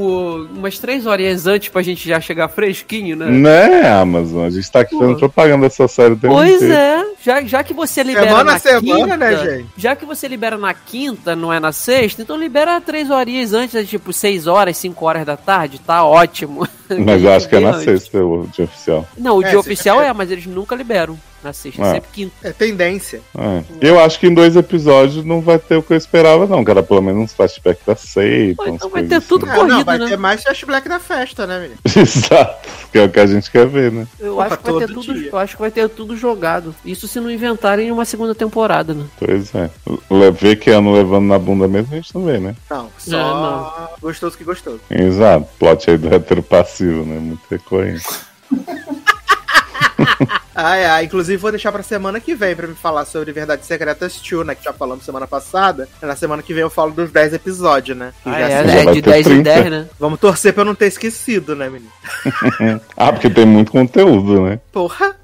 umas 0.54 0.78
três 0.78 1.06
horinhas 1.06 1.46
antes 1.46 1.68
pra 1.68 1.82
gente 1.82 2.08
já 2.08 2.20
chegar 2.20 2.48
fresquinho, 2.48 3.16
né? 3.16 3.26
Né, 3.26 3.88
Amazon? 3.90 4.44
A 4.46 4.50
gente 4.50 4.70
tá 4.70 4.80
aqui 4.80 4.92
Pô. 4.94 5.00
fazendo 5.00 5.18
propaganda 5.18 5.62
dessa 5.66 5.86
série 5.88 6.16
tempo 6.16 6.34
Pois 6.34 6.54
inteiro. 6.56 6.74
é, 6.74 7.04
já, 7.22 7.42
já 7.42 7.62
que 7.64 7.74
você 7.74 8.02
libera 8.02 8.26
Semana 8.28 8.52
na 8.52 8.58
semana, 8.58 9.02
quinta, 9.02 9.16
né, 9.16 9.36
gente? 9.36 9.66
já 9.76 9.94
que 9.96 10.04
você 10.06 10.28
libera 10.28 10.56
na 10.56 10.72
quinta, 10.74 11.36
não 11.36 11.52
é 11.52 11.60
na 11.60 11.72
sexta, 11.72 12.22
então 12.22 12.36
libera 12.36 12.80
três 12.80 13.10
horinhas 13.10 13.52
antes, 13.52 13.74
é 13.74 13.82
tipo 13.84 14.12
seis 14.12 14.46
horas, 14.46 14.76
cinco 14.76 15.04
horas 15.06 15.24
da 15.26 15.36
tarde, 15.36 15.78
tá 15.80 16.04
ótimo. 16.04 16.66
Mas 17.04 17.22
eu 17.22 17.32
acho 17.32 17.48
que 17.48 17.56
é 17.56 17.60
na 17.60 17.70
Antes. 17.76 17.84
sexta 17.84 18.18
o 18.24 18.46
dia 18.52 18.64
oficial. 18.66 19.06
Não, 19.18 19.38
o 19.38 19.42
É, 19.44 19.48
dia 19.50 19.58
oficial 19.58 20.02
é, 20.02 20.12
mas 20.12 20.30
eles 20.30 20.46
nunca 20.46 20.74
liberam 20.74 21.18
na 21.44 21.52
sexta, 21.52 21.82
É. 21.82 21.92
sempre 21.94 22.08
quinta. 22.12 22.34
É 22.42 22.52
tendência. 22.52 23.20
É. 23.38 23.62
Eu 23.80 24.00
acho 24.00 24.18
que 24.18 24.26
em 24.26 24.34
dois 24.34 24.56
episódios 24.56 25.24
não 25.24 25.40
vai 25.40 25.58
ter 25.58 25.76
o 25.76 25.82
que 25.82 25.92
eu 25.92 25.96
esperava, 25.96 26.46
não. 26.46 26.64
Cara, 26.64 26.82
pelo 26.82 27.02
menos 27.02 27.22
uns 27.24 27.32
flashbacks 27.32 27.84
da 27.86 27.94
seita. 27.94 28.68
Então 28.68 28.88
vai 28.88 29.04
ter 29.04 29.20
tudo 29.22 29.46
É, 29.48 29.54
corrido, 29.54 29.74
não, 29.76 29.84
vai 29.84 29.98
né? 29.98 30.06
ter 30.08 30.16
mais 30.18 30.42
flashback 30.42 30.88
da 30.88 30.98
festa, 30.98 31.46
né, 31.46 31.58
menino? 31.60 31.78
Exato. 31.96 32.68
Que 32.90 32.98
é 32.98 33.04
o 33.04 33.08
que 33.10 33.20
a 33.20 33.26
gente 33.26 33.50
quer 33.50 33.66
ver, 33.66 33.92
né? 33.92 34.06
Eu 34.18 34.34
Opa, 34.34 34.46
acho, 34.46 34.58
que 34.58 34.70
vai 34.72 34.80
ter 34.86 34.94
tudo, 34.94 35.14
dia. 35.14 35.28
eu 35.32 35.38
acho 35.38 35.54
que 35.56 35.60
vai 35.62 35.70
ter 35.70 35.88
tudo 35.88 36.16
jogado. 36.16 36.74
Isso 36.84 37.06
se 37.06 37.20
não 37.20 37.30
inventarem 37.30 37.90
uma 37.92 38.04
segunda 38.04 38.34
temporada, 38.34 38.94
né? 38.94 39.04
Pois 39.18 39.54
é. 39.54 39.70
Le- 40.10 40.30
Ver 40.32 40.56
que 40.56 40.70
ano 40.70 40.92
levando 40.92 41.26
na 41.26 41.38
bunda 41.38 41.68
mesmo, 41.68 41.92
a 41.92 41.96
gente 41.96 42.14
não 42.14 42.24
vê, 42.24 42.38
né? 42.38 42.54
Não, 42.70 42.88
só 42.98 43.10
não. 43.16 43.88
gostoso 44.00 44.36
que 44.36 44.44
gostoso. 44.44 44.80
Exato. 44.90 45.46
Plot 45.58 45.90
aí 45.90 45.98
do 45.98 46.12
hétero 46.14 46.42
passivo, 46.42 47.04
né? 47.04 47.18
Muito 47.18 47.42
recorrente. 47.50 48.04
Ai, 50.54 50.84
ai, 50.84 51.04
inclusive 51.04 51.36
vou 51.36 51.50
deixar 51.50 51.72
pra 51.72 51.82
semana 51.82 52.20
que 52.20 52.34
vem 52.34 52.54
pra 52.54 52.66
me 52.66 52.74
falar 52.74 53.04
sobre 53.04 53.32
Verdades 53.32 53.66
Secretas 53.66 54.20
2, 54.20 54.46
né? 54.46 54.54
Que 54.54 54.64
já 54.64 54.72
falamos 54.72 55.04
semana 55.04 55.26
passada. 55.26 55.88
Na 56.00 56.14
semana 56.14 56.42
que 56.42 56.54
vem 56.54 56.62
eu 56.62 56.70
falo 56.70 56.92
dos 56.92 57.10
10 57.10 57.34
episódios, 57.34 57.96
né? 57.96 58.12
Ah, 58.24 58.40
já 58.40 58.48
é, 58.48 58.52
é 58.52 58.84
vai 58.84 58.94
de 58.94 59.02
ter 59.02 59.10
10 59.10 59.26
em 59.26 59.42
30. 59.42 59.42
10, 59.42 59.70
né? 59.70 59.88
Vamos 59.98 60.20
torcer 60.20 60.52
pra 60.52 60.62
eu 60.62 60.66
não 60.66 60.74
ter 60.74 60.86
esquecido, 60.86 61.56
né, 61.56 61.68
menino? 61.68 61.90
Ah, 62.96 63.12
porque 63.12 63.28
tem 63.28 63.44
muito 63.44 63.72
conteúdo, 63.72 64.42
né? 64.42 64.60
Porra! 64.70 65.16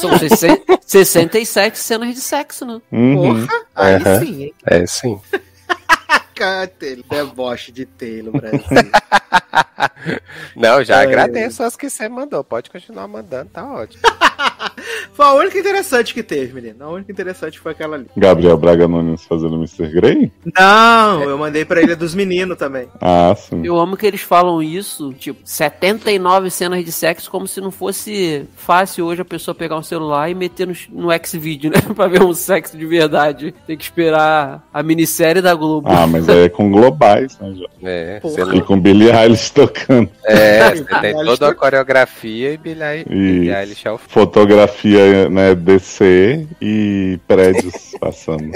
São 0.00 0.10
caralho. 0.10 0.28
60 0.28 0.80
67 0.84 1.78
cenas 1.78 2.14
de 2.14 2.20
sexo, 2.20 2.66
né? 2.66 2.80
Uhum. 2.90 3.14
Porra! 3.14 3.60
Aí 3.74 3.94
Aham. 3.94 4.20
sim, 4.20 4.42
hein? 4.42 4.54
É 4.66 4.86
sim. 4.86 5.20
Cara, 6.34 6.66
Taylor, 6.66 7.04
deboche 7.08 7.70
de 7.70 7.84
Taylor, 7.84 8.32
Brasil. 8.32 8.60
Não, 10.56 10.82
já 10.82 10.98
Ai, 10.98 11.06
agradeço 11.06 11.62
as 11.62 11.76
que 11.76 11.90
você 11.90 12.08
mandou. 12.08 12.42
Pode 12.42 12.70
continuar 12.70 13.06
mandando, 13.06 13.50
tá 13.50 13.70
ótimo. 13.70 14.02
Foi 15.20 15.26
a 15.26 15.34
única 15.34 15.58
interessante 15.58 16.14
que 16.14 16.22
teve, 16.22 16.54
menino. 16.54 16.82
A 16.82 16.88
única 16.88 17.12
interessante 17.12 17.60
foi 17.60 17.72
aquela 17.72 17.96
ali. 17.96 18.06
Gabriel 18.16 18.56
Braga 18.56 18.88
Nunes 18.88 19.22
fazendo 19.22 19.54
Mr. 19.56 19.86
Grey? 19.88 20.32
Não, 20.58 21.22
eu 21.24 21.36
mandei 21.36 21.62
pra 21.62 21.82
Ilha 21.82 21.94
dos 21.94 22.14
Meninos 22.14 22.56
também. 22.56 22.88
Ah, 22.98 23.34
sim. 23.36 23.60
Eu 23.62 23.78
amo 23.78 23.98
que 23.98 24.06
eles 24.06 24.22
falam 24.22 24.62
isso, 24.62 25.12
tipo, 25.12 25.38
79 25.44 26.50
cenas 26.50 26.82
de 26.82 26.90
sexo, 26.90 27.30
como 27.30 27.46
se 27.46 27.60
não 27.60 27.70
fosse 27.70 28.46
fácil 28.56 29.04
hoje 29.04 29.20
a 29.20 29.24
pessoa 29.26 29.54
pegar 29.54 29.76
um 29.76 29.82
celular 29.82 30.30
e 30.30 30.34
meter 30.34 30.66
no, 30.66 30.74
no 30.88 31.12
X-Video, 31.12 31.70
né? 31.70 31.82
pra 31.94 32.06
ver 32.06 32.22
um 32.22 32.32
sexo 32.32 32.78
de 32.78 32.86
verdade. 32.86 33.54
Tem 33.66 33.76
que 33.76 33.84
esperar 33.84 34.66
a 34.72 34.82
minissérie 34.82 35.42
da 35.42 35.52
Globo. 35.54 35.86
Ah, 35.86 36.06
mas 36.06 36.30
aí 36.30 36.44
é 36.44 36.48
com 36.48 36.70
globais, 36.70 37.38
né, 37.38 37.52
Jó? 37.58 37.66
É, 37.82 38.20
Porra. 38.20 38.56
E 38.56 38.62
com 38.62 38.80
Billie 38.80 39.10
Eilish 39.10 39.50
tocando. 39.50 40.08
é, 40.24 40.70
você 40.76 40.84
tem 41.02 41.12
toda 41.12 41.50
a 41.50 41.54
coreografia 41.54 42.54
e 42.54 42.58
Isso. 42.58 43.52
Eilish 43.52 43.86
é 43.86 43.90
o 43.90 43.98
Fotografia, 43.98 45.09
né, 45.28 45.54
DC 45.54 46.46
e 46.60 47.18
prédios 47.26 47.94
passando. 48.00 48.52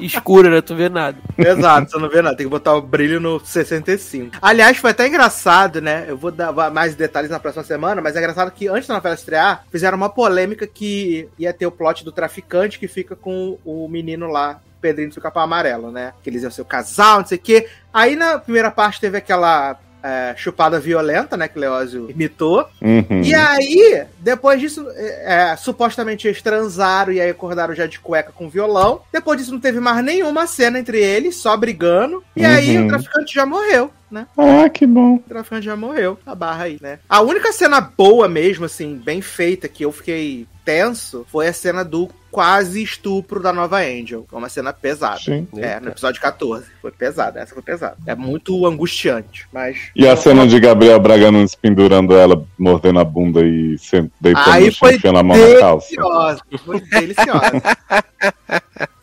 Escura, 0.00 0.50
né? 0.50 0.60
Tu 0.60 0.74
vê 0.74 0.88
nada. 0.88 1.16
Exato, 1.36 1.90
você 1.90 1.98
não 1.98 2.08
vê 2.08 2.22
nada, 2.22 2.36
tem 2.36 2.46
que 2.46 2.50
botar 2.50 2.74
o 2.74 2.82
brilho 2.82 3.20
no 3.20 3.40
65. 3.40 4.38
Aliás, 4.40 4.76
foi 4.76 4.90
até 4.90 5.06
engraçado, 5.06 5.80
né? 5.80 6.04
Eu 6.08 6.16
vou 6.16 6.30
dar 6.30 6.52
mais 6.70 6.94
detalhes 6.94 7.30
na 7.30 7.40
próxima 7.40 7.64
semana, 7.64 8.00
mas 8.00 8.16
é 8.16 8.18
engraçado 8.18 8.50
que 8.50 8.68
antes 8.68 8.88
da 8.88 8.94
novela 8.94 9.14
estrear, 9.14 9.64
fizeram 9.70 9.96
uma 9.96 10.10
polêmica 10.10 10.66
que 10.66 11.28
ia 11.38 11.52
ter 11.52 11.66
o 11.66 11.72
plot 11.72 12.04
do 12.04 12.12
traficante 12.12 12.78
que 12.78 12.88
fica 12.88 13.14
com 13.14 13.58
o 13.64 13.88
menino 13.88 14.26
lá, 14.26 14.60
Pedrinho 14.80 15.08
do 15.08 15.14
seu 15.14 15.22
capão 15.22 15.42
amarelo, 15.42 15.90
né? 15.90 16.12
Que 16.22 16.28
eles 16.28 16.42
iam 16.42 16.50
ser 16.50 16.60
o 16.60 16.66
casal, 16.66 17.20
não 17.20 17.26
sei 17.26 17.38
o 17.38 17.40
quê. 17.40 17.68
Aí 17.92 18.14
na 18.14 18.38
primeira 18.38 18.70
parte 18.70 19.00
teve 19.00 19.16
aquela 19.16 19.78
é, 20.04 20.34
chupada 20.36 20.78
violenta, 20.78 21.34
né? 21.34 21.48
Que 21.48 21.58
Leózio 21.58 22.10
imitou. 22.10 22.68
Uhum. 22.82 23.22
E 23.22 23.34
aí, 23.34 24.04
depois 24.18 24.60
disso, 24.60 24.86
é, 24.94 25.52
é, 25.52 25.56
supostamente 25.56 26.28
eles 26.28 26.42
transaram 26.42 27.10
e 27.10 27.20
aí 27.20 27.30
acordaram 27.30 27.74
já 27.74 27.86
de 27.86 27.98
cueca 27.98 28.30
com 28.30 28.50
violão. 28.50 29.00
Depois 29.10 29.38
disso, 29.38 29.52
não 29.52 29.60
teve 29.60 29.80
mais 29.80 30.04
nenhuma 30.04 30.46
cena 30.46 30.78
entre 30.78 31.02
eles, 31.02 31.36
só 31.36 31.56
brigando. 31.56 32.22
E 32.36 32.44
aí 32.44 32.76
Uhum. 32.76 32.84
o 32.84 32.88
traficante 32.88 33.34
já 33.34 33.46
morreu, 33.46 33.90
né? 34.10 34.26
Ah, 34.36 34.68
que 34.68 34.86
bom. 34.86 35.16
O 35.16 35.18
traficante 35.20 35.66
já 35.66 35.76
morreu. 35.76 36.18
A 36.24 36.34
barra 36.34 36.64
aí, 36.64 36.78
né? 36.80 36.98
A 37.08 37.20
única 37.20 37.52
cena 37.52 37.80
boa 37.80 38.28
mesmo, 38.28 38.64
assim, 38.64 38.96
bem 38.96 39.20
feita, 39.20 39.68
que 39.68 39.84
eu 39.84 39.92
fiquei 39.92 40.46
tenso, 40.64 41.26
foi 41.30 41.46
a 41.46 41.52
cena 41.52 41.84
do 41.84 42.08
quase 42.30 42.82
estupro 42.82 43.40
da 43.40 43.52
nova 43.52 43.78
Angel. 43.78 44.26
Foi 44.28 44.38
uma 44.38 44.48
cena 44.48 44.72
pesada. 44.72 45.20
Sim. 45.20 45.46
É, 45.56 45.78
no 45.78 45.90
episódio 45.90 46.20
14. 46.20 46.66
Foi 46.82 46.90
pesada, 46.90 47.38
essa 47.38 47.54
foi 47.54 47.62
pesada. 47.62 47.96
É 48.06 48.14
muito 48.14 48.66
angustiante, 48.66 49.46
mas... 49.52 49.90
E 49.94 50.08
a 50.08 50.16
cena 50.16 50.46
de 50.46 50.58
Gabriel 50.58 50.98
Braga 50.98 51.30
Nunes 51.30 51.54
pendurando 51.54 52.16
ela, 52.16 52.44
mordendo 52.58 52.98
a 52.98 53.04
bunda 53.04 53.40
e 53.40 53.76
deitando 54.20 54.50
Aí 54.50 54.66
no 54.66 54.72
chão, 54.72 54.78
foi 54.80 54.96
enfiando 54.96 55.18
a 55.18 55.22
mão 55.22 55.36
na 55.36 55.60
calça. 55.60 55.88
Deliciosa, 55.88 56.42
foi 56.64 56.80
deliciosa. 56.80 57.62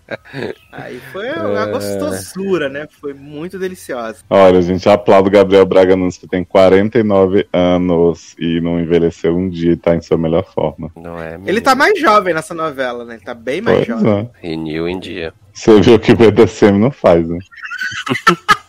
Aí 0.72 1.00
foi 1.12 1.30
uma 1.32 1.66
gostosura, 1.66 2.70
né? 2.70 2.88
Foi 3.00 3.14
muito 3.14 3.58
deliciosa. 3.60 4.20
Olha, 4.30 4.62
gente, 4.62 4.88
aplaudo 4.90 5.28
o 5.30 5.32
Gabriel 5.32 5.66
Braga 5.66 5.96
Nunes, 5.96 6.18
que 6.18 6.28
tem 6.28 6.44
49 6.44 7.48
anos 7.54 8.36
e 8.40 8.60
não 8.62 8.80
envelheceu 8.80 9.36
um 9.36 9.50
dia 9.50 9.74
e 9.74 9.78
tá 9.78 9.96
em 9.96 10.02
sua 10.02 10.18
melhor 10.18 10.46
forma. 10.46 10.92
Não 10.96 11.22
é? 11.22 11.40
Ele 11.46 11.62
tá 11.62 11.76
mais 11.76 12.00
jovem 12.00 12.34
nessa 12.34 12.54
novela, 12.54 13.04
né? 13.06 13.16
Ele 13.16 13.24
tá 13.24 13.34
bem 13.34 13.62
mais 13.62 13.86
Pois 13.86 13.88
jovem. 13.88 14.30
é. 14.42 14.48
Renew 14.48 14.88
em 14.88 15.00
dia. 15.00 15.34
Você 15.54 15.80
viu 15.82 16.00
que 16.00 16.12
o 16.14 16.16
BDSM 16.18 16.78
não 16.78 16.92
faz, 16.92 17.28
né? 17.28 17.38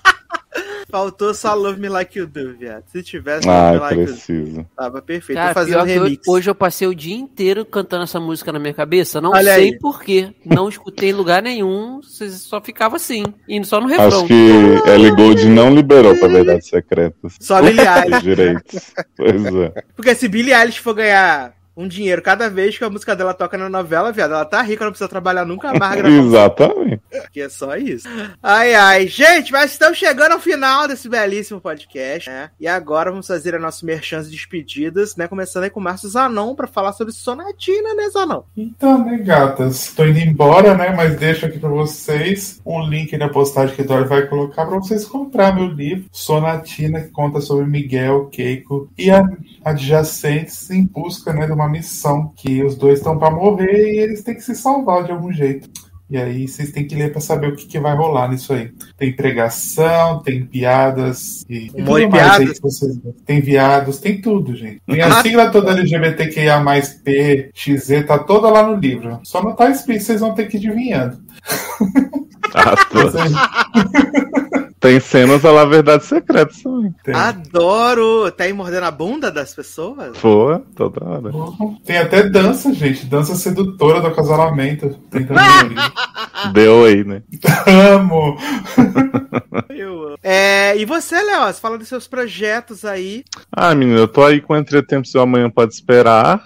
Faltou 0.90 1.32
só 1.32 1.54
Love 1.54 1.80
Me 1.80 1.88
Like 1.88 2.18
You 2.18 2.26
Do, 2.26 2.54
viado. 2.56 2.84
Se 2.92 3.02
tivesse 3.02 3.46
Love 3.46 3.58
Ai, 3.58 3.72
Me 3.74 3.78
Like 3.80 3.94
You 3.94 4.06
Do, 4.06 4.12
preciso. 4.12 4.66
tava 4.76 5.00
perfeito. 5.02 5.38
Cara, 5.38 5.54
fazer 5.54 5.78
um 5.78 5.84
que 5.86 5.90
eu- 5.92 6.02
remix. 6.04 6.28
hoje 6.28 6.50
eu 6.50 6.54
passei 6.54 6.86
o 6.86 6.94
dia 6.94 7.14
inteiro 7.16 7.64
cantando 7.64 8.04
essa 8.04 8.20
música 8.20 8.52
na 8.52 8.58
minha 8.58 8.74
cabeça. 8.74 9.20
Não 9.20 9.30
Olha 9.30 9.54
sei 9.54 9.78
porquê. 9.78 10.34
Não 10.44 10.68
escutei 10.68 11.10
em 11.10 11.14
lugar 11.14 11.42
nenhum. 11.42 12.00
Só 12.02 12.60
ficava 12.60 12.96
assim. 12.96 13.24
Indo 13.48 13.66
só 13.66 13.80
no 13.80 13.86
refrão. 13.86 14.06
Acho 14.08 14.26
que 14.26 14.88
Ellie 14.90 15.10
Gold 15.12 15.44
não 15.46 15.74
liberou 15.74 16.14
pra 16.18 16.28
Verdades 16.28 16.68
Secretas. 16.68 17.36
Só 17.40 17.62
Billie 17.62 17.80
Eilish. 17.88 18.22
direitos. 18.22 18.92
Pois 19.16 19.44
é. 19.54 19.72
Porque 19.96 20.14
se 20.14 20.28
Billie 20.28 20.52
Eilish 20.52 20.78
for 20.80 20.94
ganhar 20.94 21.54
um 21.76 21.88
dinheiro 21.88 22.22
cada 22.22 22.48
vez 22.48 22.76
que 22.76 22.84
a 22.84 22.90
música 22.90 23.16
dela 23.16 23.34
toca 23.34 23.56
na 23.56 23.68
novela, 23.68 24.12
viado. 24.12 24.34
Ela 24.34 24.44
tá 24.44 24.60
rica, 24.62 24.84
não 24.84 24.92
precisa 24.92 25.08
trabalhar 25.08 25.44
nunca 25.44 25.72
mais. 25.74 26.02
Exatamente. 26.04 27.02
Que 27.32 27.42
é 27.42 27.48
só 27.48 27.76
isso. 27.76 28.08
Ai, 28.42 28.74
ai. 28.74 29.06
Gente, 29.06 29.52
mas 29.52 29.72
estamos 29.72 29.98
chegando 29.98 30.32
ao 30.32 30.40
final 30.40 30.86
desse 30.86 31.08
belíssimo 31.08 31.60
podcast, 31.60 32.28
né? 32.28 32.50
E 32.60 32.66
agora 32.66 33.10
vamos 33.10 33.26
fazer 33.26 33.54
a 33.54 33.58
nossa 33.58 33.84
merchan 33.84 34.22
de 34.22 34.30
despedidas, 34.30 35.16
né? 35.16 35.26
Começando 35.26 35.64
aí 35.64 35.70
com 35.70 35.80
o 35.80 35.82
Márcio 35.82 36.08
Zanon 36.08 36.54
pra 36.54 36.66
falar 36.66 36.92
sobre 36.92 37.12
Sonatina, 37.12 37.94
né, 37.94 38.10
Zanon? 38.10 38.42
Então, 38.56 39.04
né, 39.04 39.18
gatas? 39.18 39.92
Tô 39.94 40.04
indo 40.04 40.18
embora, 40.18 40.74
né? 40.74 40.90
Mas 40.94 41.16
deixo 41.16 41.46
aqui 41.46 41.58
pra 41.58 41.68
vocês 41.68 42.60
um 42.64 42.82
link 42.86 43.16
na 43.16 43.28
postagem 43.28 43.74
que 43.74 43.82
o 43.82 43.86
Dória 43.86 44.06
vai 44.06 44.26
colocar 44.26 44.66
pra 44.66 44.76
vocês 44.76 45.04
comprar 45.04 45.54
meu 45.54 45.66
livro, 45.66 46.04
Sonatina, 46.12 47.00
que 47.00 47.08
conta 47.08 47.40
sobre 47.40 47.66
Miguel, 47.66 48.26
Keiko 48.26 48.90
e 48.96 49.10
a 49.10 49.22
adjacentes 49.64 50.70
em 50.70 50.84
busca 50.84 51.32
né, 51.32 51.46
de 51.46 51.52
uma 51.52 51.61
missão 51.68 52.32
que 52.36 52.62
os 52.62 52.76
dois 52.76 52.98
estão 52.98 53.18
pra 53.18 53.30
morrer 53.30 53.94
e 53.94 53.98
eles 53.98 54.22
têm 54.22 54.34
que 54.34 54.42
se 54.42 54.54
salvar 54.54 55.04
de 55.04 55.12
algum 55.12 55.32
jeito. 55.32 55.68
E 56.10 56.16
aí 56.18 56.46
vocês 56.46 56.70
têm 56.70 56.86
que 56.86 56.94
ler 56.94 57.10
pra 57.10 57.22
saber 57.22 57.48
o 57.48 57.56
que, 57.56 57.64
que 57.66 57.80
vai 57.80 57.96
rolar 57.96 58.28
nisso 58.28 58.52
aí. 58.52 58.70
Tem 58.98 59.16
pregação, 59.16 60.20
tem 60.22 60.44
piadas 60.44 61.42
e, 61.48 61.70
e 61.74 61.80
Humor 61.80 62.00
e 62.00 62.04
tudo 62.04 62.10
mais 62.12 62.22
aí 62.32 62.36
piadas? 62.40 62.56
que 62.58 62.62
vocês 62.62 62.98
tem 63.24 63.40
viados, 63.40 63.98
tem 63.98 64.20
tudo, 64.20 64.54
gente. 64.54 64.82
Tem 64.86 65.00
a 65.00 65.22
sigla 65.22 65.50
toda 65.50 65.70
LGBTQIA 65.72 66.60
mais 66.60 66.90
P, 66.90 67.50
XZ, 67.54 68.04
tá 68.06 68.18
toda 68.18 68.50
lá 68.50 68.62
no 68.66 68.74
livro. 68.74 69.20
Só 69.24 69.42
não 69.42 69.54
tá 69.56 69.70
explícito, 69.70 70.06
vocês 70.08 70.20
vão 70.20 70.34
ter 70.34 70.48
que 70.48 70.56
ir 70.56 70.68
adivinhando. 70.68 71.18
Ah, 72.54 72.74
Vocês- 72.92 73.32
Tem 74.82 74.98
cenas 74.98 75.44
lá, 75.44 75.64
verdade 75.64 76.04
secreta 76.04 76.52
também. 76.60 76.92
tem. 77.04 77.14
Adoro! 77.14 78.28
Tá 78.32 78.42
aí 78.42 78.52
mordendo 78.52 78.82
a 78.82 78.90
bunda 78.90 79.30
das 79.30 79.54
pessoas? 79.54 80.18
Pô, 80.18 80.58
toda 80.74 81.04
hora. 81.04 81.30
Tem 81.84 81.98
até 81.98 82.24
dança, 82.24 82.74
gente. 82.74 83.06
Dança 83.06 83.36
sedutora 83.36 84.00
do 84.00 84.08
acasalamento. 84.08 84.90
Tem 85.08 85.24
também 85.24 85.44
ali. 85.44 85.76
Deu 86.52 86.84
aí, 86.84 87.04
né? 87.04 87.22
Amo! 87.94 88.36
Eu 89.70 90.08
amo. 90.08 90.18
É, 90.20 90.76
e 90.76 90.84
você, 90.84 91.14
Léo? 91.14 91.54
Fala 91.54 91.78
dos 91.78 91.86
seus 91.86 92.08
projetos 92.08 92.84
aí. 92.84 93.22
Ah, 93.52 93.76
menina, 93.76 94.00
eu 94.00 94.08
tô 94.08 94.24
aí 94.24 94.40
com 94.40 94.56
Entretempos 94.56 95.14
e 95.14 95.18
o 95.18 95.20
Amanhã 95.20 95.48
Pode 95.48 95.72
Esperar. 95.72 96.42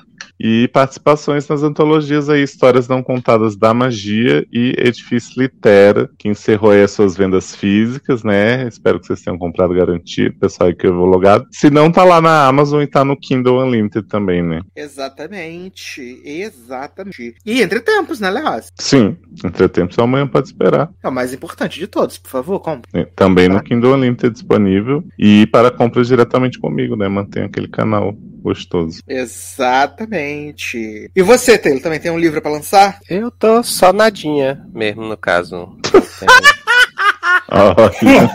E 0.48 0.68
participações 0.68 1.48
nas 1.48 1.64
antologias 1.64 2.30
aí, 2.30 2.40
Histórias 2.40 2.86
Não 2.86 3.02
Contadas 3.02 3.56
da 3.56 3.74
Magia 3.74 4.46
e 4.52 4.76
Edifício 4.78 5.42
Litera, 5.42 6.08
que 6.16 6.28
encerrou 6.28 6.70
aí 6.70 6.84
as 6.84 6.92
suas 6.92 7.16
vendas 7.16 7.56
físicas, 7.56 8.22
né? 8.22 8.68
Espero 8.68 9.00
que 9.00 9.08
vocês 9.08 9.22
tenham 9.22 9.36
comprado 9.36 9.74
garantido, 9.74 10.38
pessoal 10.38 10.68
aí 10.68 10.74
que 10.76 10.86
eu 10.86 10.94
vou 10.94 11.04
logado. 11.04 11.48
Se 11.50 11.68
não, 11.68 11.90
tá 11.90 12.04
lá 12.04 12.20
na 12.20 12.46
Amazon 12.46 12.80
e 12.80 12.86
tá 12.86 13.04
no 13.04 13.16
Kindle 13.16 13.60
Unlimited 13.60 14.06
também, 14.06 14.40
né? 14.40 14.60
Exatamente. 14.76 16.22
Exatamente. 16.24 17.34
E 17.44 17.60
entre 17.60 17.80
tempos, 17.80 18.20
né, 18.20 18.30
Léo? 18.30 18.46
Sim, 18.78 19.16
Entretempos 19.44 19.96
e 19.96 20.00
o 20.00 20.04
Amanhã 20.04 20.28
Pode 20.28 20.46
Esperar. 20.46 20.92
É 21.02 21.08
o 21.08 21.12
mais 21.12 21.34
importante 21.34 21.80
de 21.80 21.88
todos, 21.88 22.18
por 22.18 22.30
favor, 22.30 22.60
compre. 22.60 22.88
né? 22.94 23.04
Também 23.16 23.48
no 23.48 23.60
Kindle 23.64 23.94
Unlimited 23.94 24.32
disponível. 24.32 25.02
E 25.18 25.44
para 25.48 25.72
compras 25.72 26.06
diretamente 26.06 26.60
comigo, 26.60 26.94
né? 26.94 27.08
Mantenha 27.08 27.46
aquele 27.46 27.66
canal 27.66 28.16
gostoso. 28.46 29.02
Exatamente. 29.08 31.10
E 31.14 31.22
você, 31.22 31.58
Taylor, 31.58 31.82
também 31.82 31.98
tem 31.98 32.12
um 32.12 32.18
livro 32.18 32.40
pra 32.40 32.50
lançar? 32.50 33.00
Eu 33.10 33.30
tô 33.30 33.62
só 33.62 33.92
nadinha 33.92 34.64
mesmo, 34.72 35.02
no 35.02 35.16
caso. 35.16 35.76
Olha. 37.50 38.30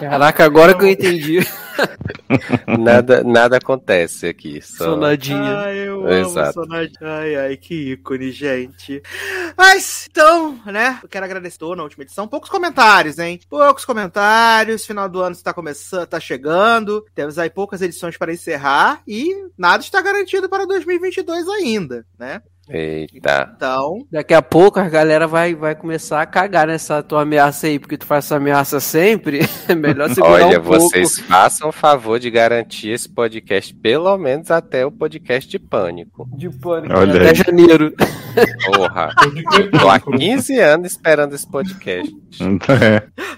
Caraca, 0.00 0.44
agora 0.44 0.74
que 0.74 0.84
eu 0.84 0.88
entendi. 0.88 1.38
nada, 2.78 3.22
nada 3.22 3.56
acontece 3.56 4.26
aqui. 4.26 4.60
Só... 4.60 4.84
Sonadinha. 4.84 5.58
Ai, 5.58 5.88
eu 5.88 6.00
amo 6.00 6.12
Exato. 6.12 6.54
Sonadinha. 6.54 6.98
Ai, 7.00 7.36
ai, 7.36 7.56
que 7.56 7.92
ícone, 7.92 8.30
gente. 8.30 9.02
Mas, 9.56 10.06
então, 10.10 10.58
né? 10.66 10.98
Eu 11.02 11.08
quero 11.08 11.24
agradecer 11.24 11.58
na 11.76 11.82
última 11.82 12.04
edição. 12.04 12.28
Poucos 12.28 12.50
comentários, 12.50 13.18
hein? 13.18 13.40
Poucos 13.48 13.84
comentários. 13.84 14.86
Final 14.86 15.08
do 15.08 15.20
ano 15.20 15.32
está 15.32 15.52
começando, 15.52 16.06
tá 16.06 16.20
chegando. 16.20 17.04
Temos 17.14 17.38
aí 17.38 17.50
poucas 17.50 17.82
edições 17.82 18.16
para 18.16 18.32
encerrar. 18.32 19.02
E 19.06 19.34
nada 19.56 19.82
está 19.82 20.00
garantido 20.00 20.48
para 20.48 20.66
2022 20.66 21.48
ainda, 21.48 22.06
né? 22.18 22.42
Eita. 22.68 23.52
Então, 23.56 24.06
Daqui 24.10 24.34
a 24.34 24.42
pouco 24.42 24.78
a 24.78 24.88
galera 24.88 25.26
vai, 25.26 25.54
vai 25.54 25.74
começar 25.74 26.20
a 26.20 26.26
cagar 26.26 26.66
nessa 26.66 27.02
tua 27.02 27.22
ameaça 27.22 27.66
aí, 27.66 27.78
porque 27.78 27.96
tu 27.96 28.04
faz 28.06 28.24
essa 28.26 28.36
ameaça 28.36 28.80
sempre. 28.80 29.40
É 29.68 29.74
melhor 29.74 30.08
segurar 30.10 30.46
Olha, 30.46 30.60
um 30.60 30.62
pouco. 30.62 30.80
vocês 30.80 31.18
façam 31.20 31.68
o 31.68 31.72
favor 31.72 32.18
de 32.18 32.30
garantir 32.30 32.88
esse 32.90 33.06
podcast 33.08 33.74
pelo 33.74 34.16
menos 34.16 34.50
até 34.50 34.84
o 34.86 34.90
podcast 34.90 35.48
de 35.50 35.58
pânico. 35.58 36.26
De 36.34 36.48
pânico. 36.48 36.94
Olha 36.96 37.20
Até 37.20 37.28
aí. 37.30 37.34
janeiro. 37.34 37.92
Porra. 38.64 39.10
Tô 39.78 39.88
há 39.90 40.00
público. 40.00 40.18
15 40.24 40.58
anos 40.58 40.92
esperando 40.92 41.34
esse 41.34 41.46
podcast. 41.50 42.14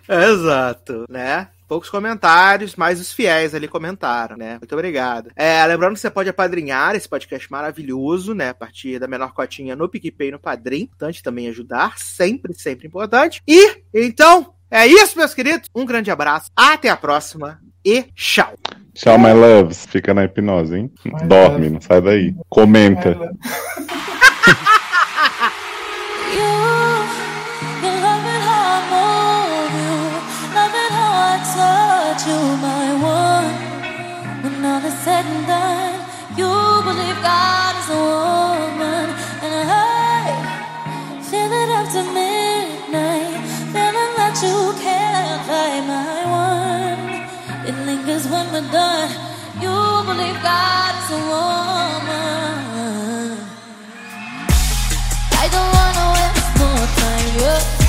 É. 0.09 0.31
Exato, 0.31 1.05
né? 1.09 1.49
Poucos 1.71 1.89
comentários, 1.89 2.75
mas 2.75 3.01
os 3.01 3.13
fiéis 3.13 3.55
ali 3.55 3.69
comentaram, 3.69 4.37
né? 4.37 4.59
Muito 4.59 4.73
obrigado. 4.73 5.31
É, 5.37 5.65
lembrando 5.67 5.95
que 5.95 6.01
você 6.01 6.11
pode 6.11 6.29
apadrinhar 6.29 6.97
esse 6.97 7.09
podcast 7.09 7.49
maravilhoso, 7.49 8.35
né? 8.35 8.49
A 8.49 8.55
partir 8.55 8.99
da 8.99 9.07
menor 9.07 9.33
cotinha 9.33 9.77
no 9.77 9.89
PicPay 9.89 10.31
e 10.31 10.33
no 10.33 10.41
Padrim. 10.41 10.81
Importante 10.81 11.23
também 11.23 11.47
ajudar, 11.47 11.97
sempre, 11.97 12.53
sempre 12.55 12.89
importante. 12.89 13.41
E, 13.47 13.85
então, 13.95 14.53
é 14.69 14.85
isso, 14.85 15.17
meus 15.17 15.33
queridos. 15.33 15.69
Um 15.73 15.87
grande 15.87 16.11
abraço, 16.11 16.51
até 16.57 16.89
a 16.89 16.97
próxima 16.97 17.61
e 17.85 18.03
tchau. 18.17 18.59
Tchau, 18.93 19.17
my 19.17 19.33
loves. 19.33 19.87
Fica 19.87 20.13
na 20.13 20.25
hipnose, 20.25 20.75
hein? 20.75 20.91
My 21.05 21.29
Dorme, 21.29 21.67
love. 21.67 21.71
não 21.71 21.81
sai 21.81 22.01
daí. 22.01 22.35
Comenta. 22.49 23.15
said 35.23 35.37
and 35.37 35.47
done, 35.47 36.01
you 36.37 36.53
believe 36.85 37.19
God 37.23 37.75
is 37.81 37.89
a 37.91 38.01
woman, 38.11 39.09
and 39.45 39.53
I 39.55 41.23
feel 41.29 41.53
it 41.61 41.71
after 41.79 42.03
midnight, 42.19 43.41
feeling 43.73 44.13
that 44.21 44.37
you 44.43 44.57
can't 44.81 45.43
fight 45.49 45.83
my 45.91 46.21
one. 46.43 47.03
It 47.69 47.77
lingers 47.87 48.25
when 48.29 48.47
we're 48.53 48.71
done. 48.73 49.11
You 49.61 49.77
believe 50.09 50.39
God 50.43 50.93
is 51.01 51.11
a 51.11 51.21
woman. 51.33 52.49
I 55.43 55.47
don't 55.55 55.71
wanna 55.77 56.07
waste 56.17 56.53
more 56.61 56.87
time, 57.01 57.33
yeah. 57.41 57.80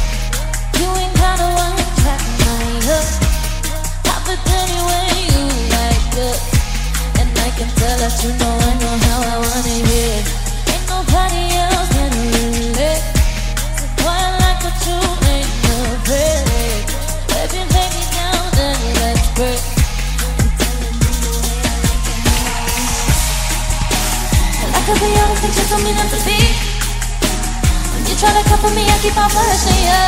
That 7.69 8.17
you 8.23 8.33
know 8.41 8.57
I 8.57 8.73
know 8.81 8.95
how 9.05 9.21
I 9.21 9.37
wanna 9.37 9.75
hear. 9.85 10.17
Ain't 10.73 10.85
nobody 10.89 11.43
else 11.61 11.89
can 11.93 12.09
relate. 12.09 13.05
So 13.77 13.85
boy, 14.01 14.09
I 14.09 14.33
like 14.41 14.65
what 14.65 14.77
you 14.81 14.97
ain't 15.29 15.45
afraid. 15.69 16.41
Baby, 17.29 17.61
lay 17.69 17.89
me 17.93 18.03
down 18.17 18.49
and 18.65 18.81
let's 18.97 19.29
break. 19.37 19.61
I 24.57 24.65
it. 24.65 24.73
And 24.73 24.81
could 24.89 24.97
be 24.97 25.09
honest, 25.21 25.41
but 25.45 25.53
you 25.53 25.63
told 25.69 25.83
me 25.85 25.91
not 25.93 26.09
to 26.09 26.19
be. 26.25 26.41
When 27.93 28.01
you 28.09 28.15
try 28.17 28.31
to 28.33 28.43
cover 28.49 28.73
me, 28.73 28.89
I 28.89 28.97
keep 29.05 29.13
on 29.21 29.29
pushing 29.29 29.85
you. 29.85 30.01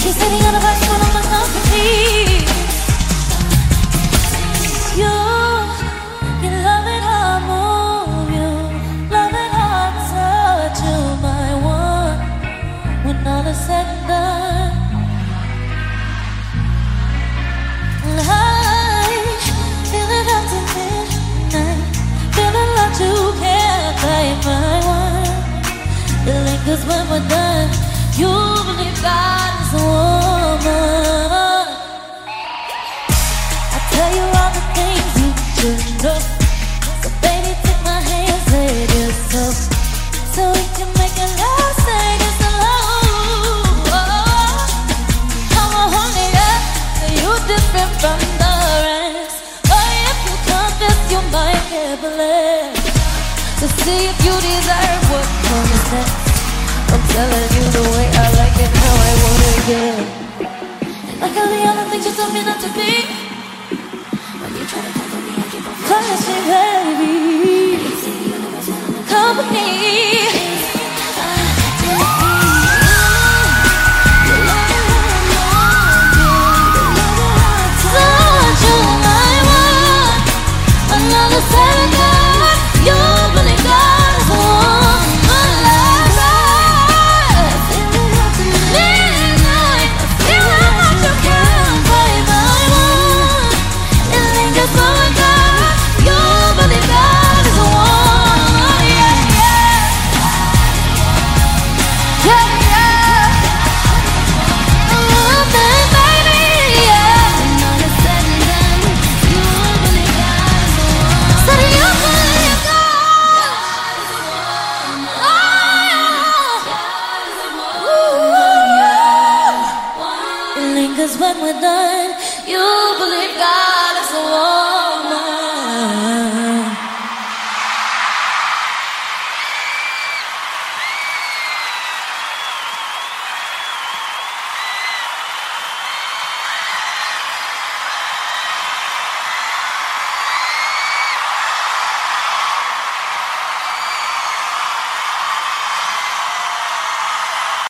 He 0.00 0.10
said 0.12 0.32
he 0.32 0.40
got 0.40 0.56
a 0.56 0.60
vice 0.60 0.88
on 0.88 1.00
my 1.04 1.20
company. 1.20 2.48
You, 4.96 5.23
Lingers 26.74 26.86
when 26.86 27.08
we're 27.10 27.28
done. 27.28 27.70
You 28.16 28.26
believe 28.66 28.98
God 29.02 29.52
is 29.62 29.74
a 29.74 29.84
woman. 29.84 31.66
I 33.70 33.78
tell 33.94 34.10
you 34.18 34.26
all 34.38 34.50
the 34.50 34.64
things 34.74 35.10
you 35.20 35.30
should 35.54 35.80
know. 36.02 36.18
So 37.02 37.08
baby, 37.22 37.54
take 37.62 37.82
my 37.84 38.00
hand, 38.00 38.40
say 38.50 38.66
it 38.82 38.90
yourself. 38.90 39.54
So 40.34 40.42
we 40.50 40.64
can 40.74 40.90
make 40.98 41.14
a 41.14 41.28
love, 41.38 41.74
say 41.86 42.06
this 42.22 42.38
alone. 42.50 43.86
I'm 45.60 45.72
a 45.78 45.84
honey, 45.94 46.28
yeah. 46.38 46.58
So 46.98 47.06
you 47.20 47.30
different 47.50 47.92
from 48.02 48.18
the 48.42 48.54
rest. 48.82 49.38
Oh, 49.70 50.10
if 50.10 50.18
you 50.26 50.36
confess, 50.50 50.98
you 51.12 51.20
might 51.30 51.64
get 51.70 52.00
blessed. 52.02 52.82
if 53.62 54.16
you 54.26 54.34
deserve 54.42 55.02
what 55.10 55.26
comes 55.46 55.92
next. 55.92 56.23
Telling 57.14 57.48
you 57.54 57.64
the 57.70 57.82
way 57.94 58.06
I 58.10 58.26
like 58.40 58.58
it, 58.58 58.72
how 58.82 58.94
I 59.08 59.12
want 59.22 59.38
it. 59.70 59.96
Like 61.20 61.36
all 61.38 61.48
the 61.48 61.62
other 61.70 61.86
things 61.90 62.06
you 62.06 62.12
told 62.12 62.34
me 62.34 62.42
not 62.44 62.60
to 62.60 62.68
be. 62.74 62.90
Baby. 66.46 67.78
Company. 69.08 70.43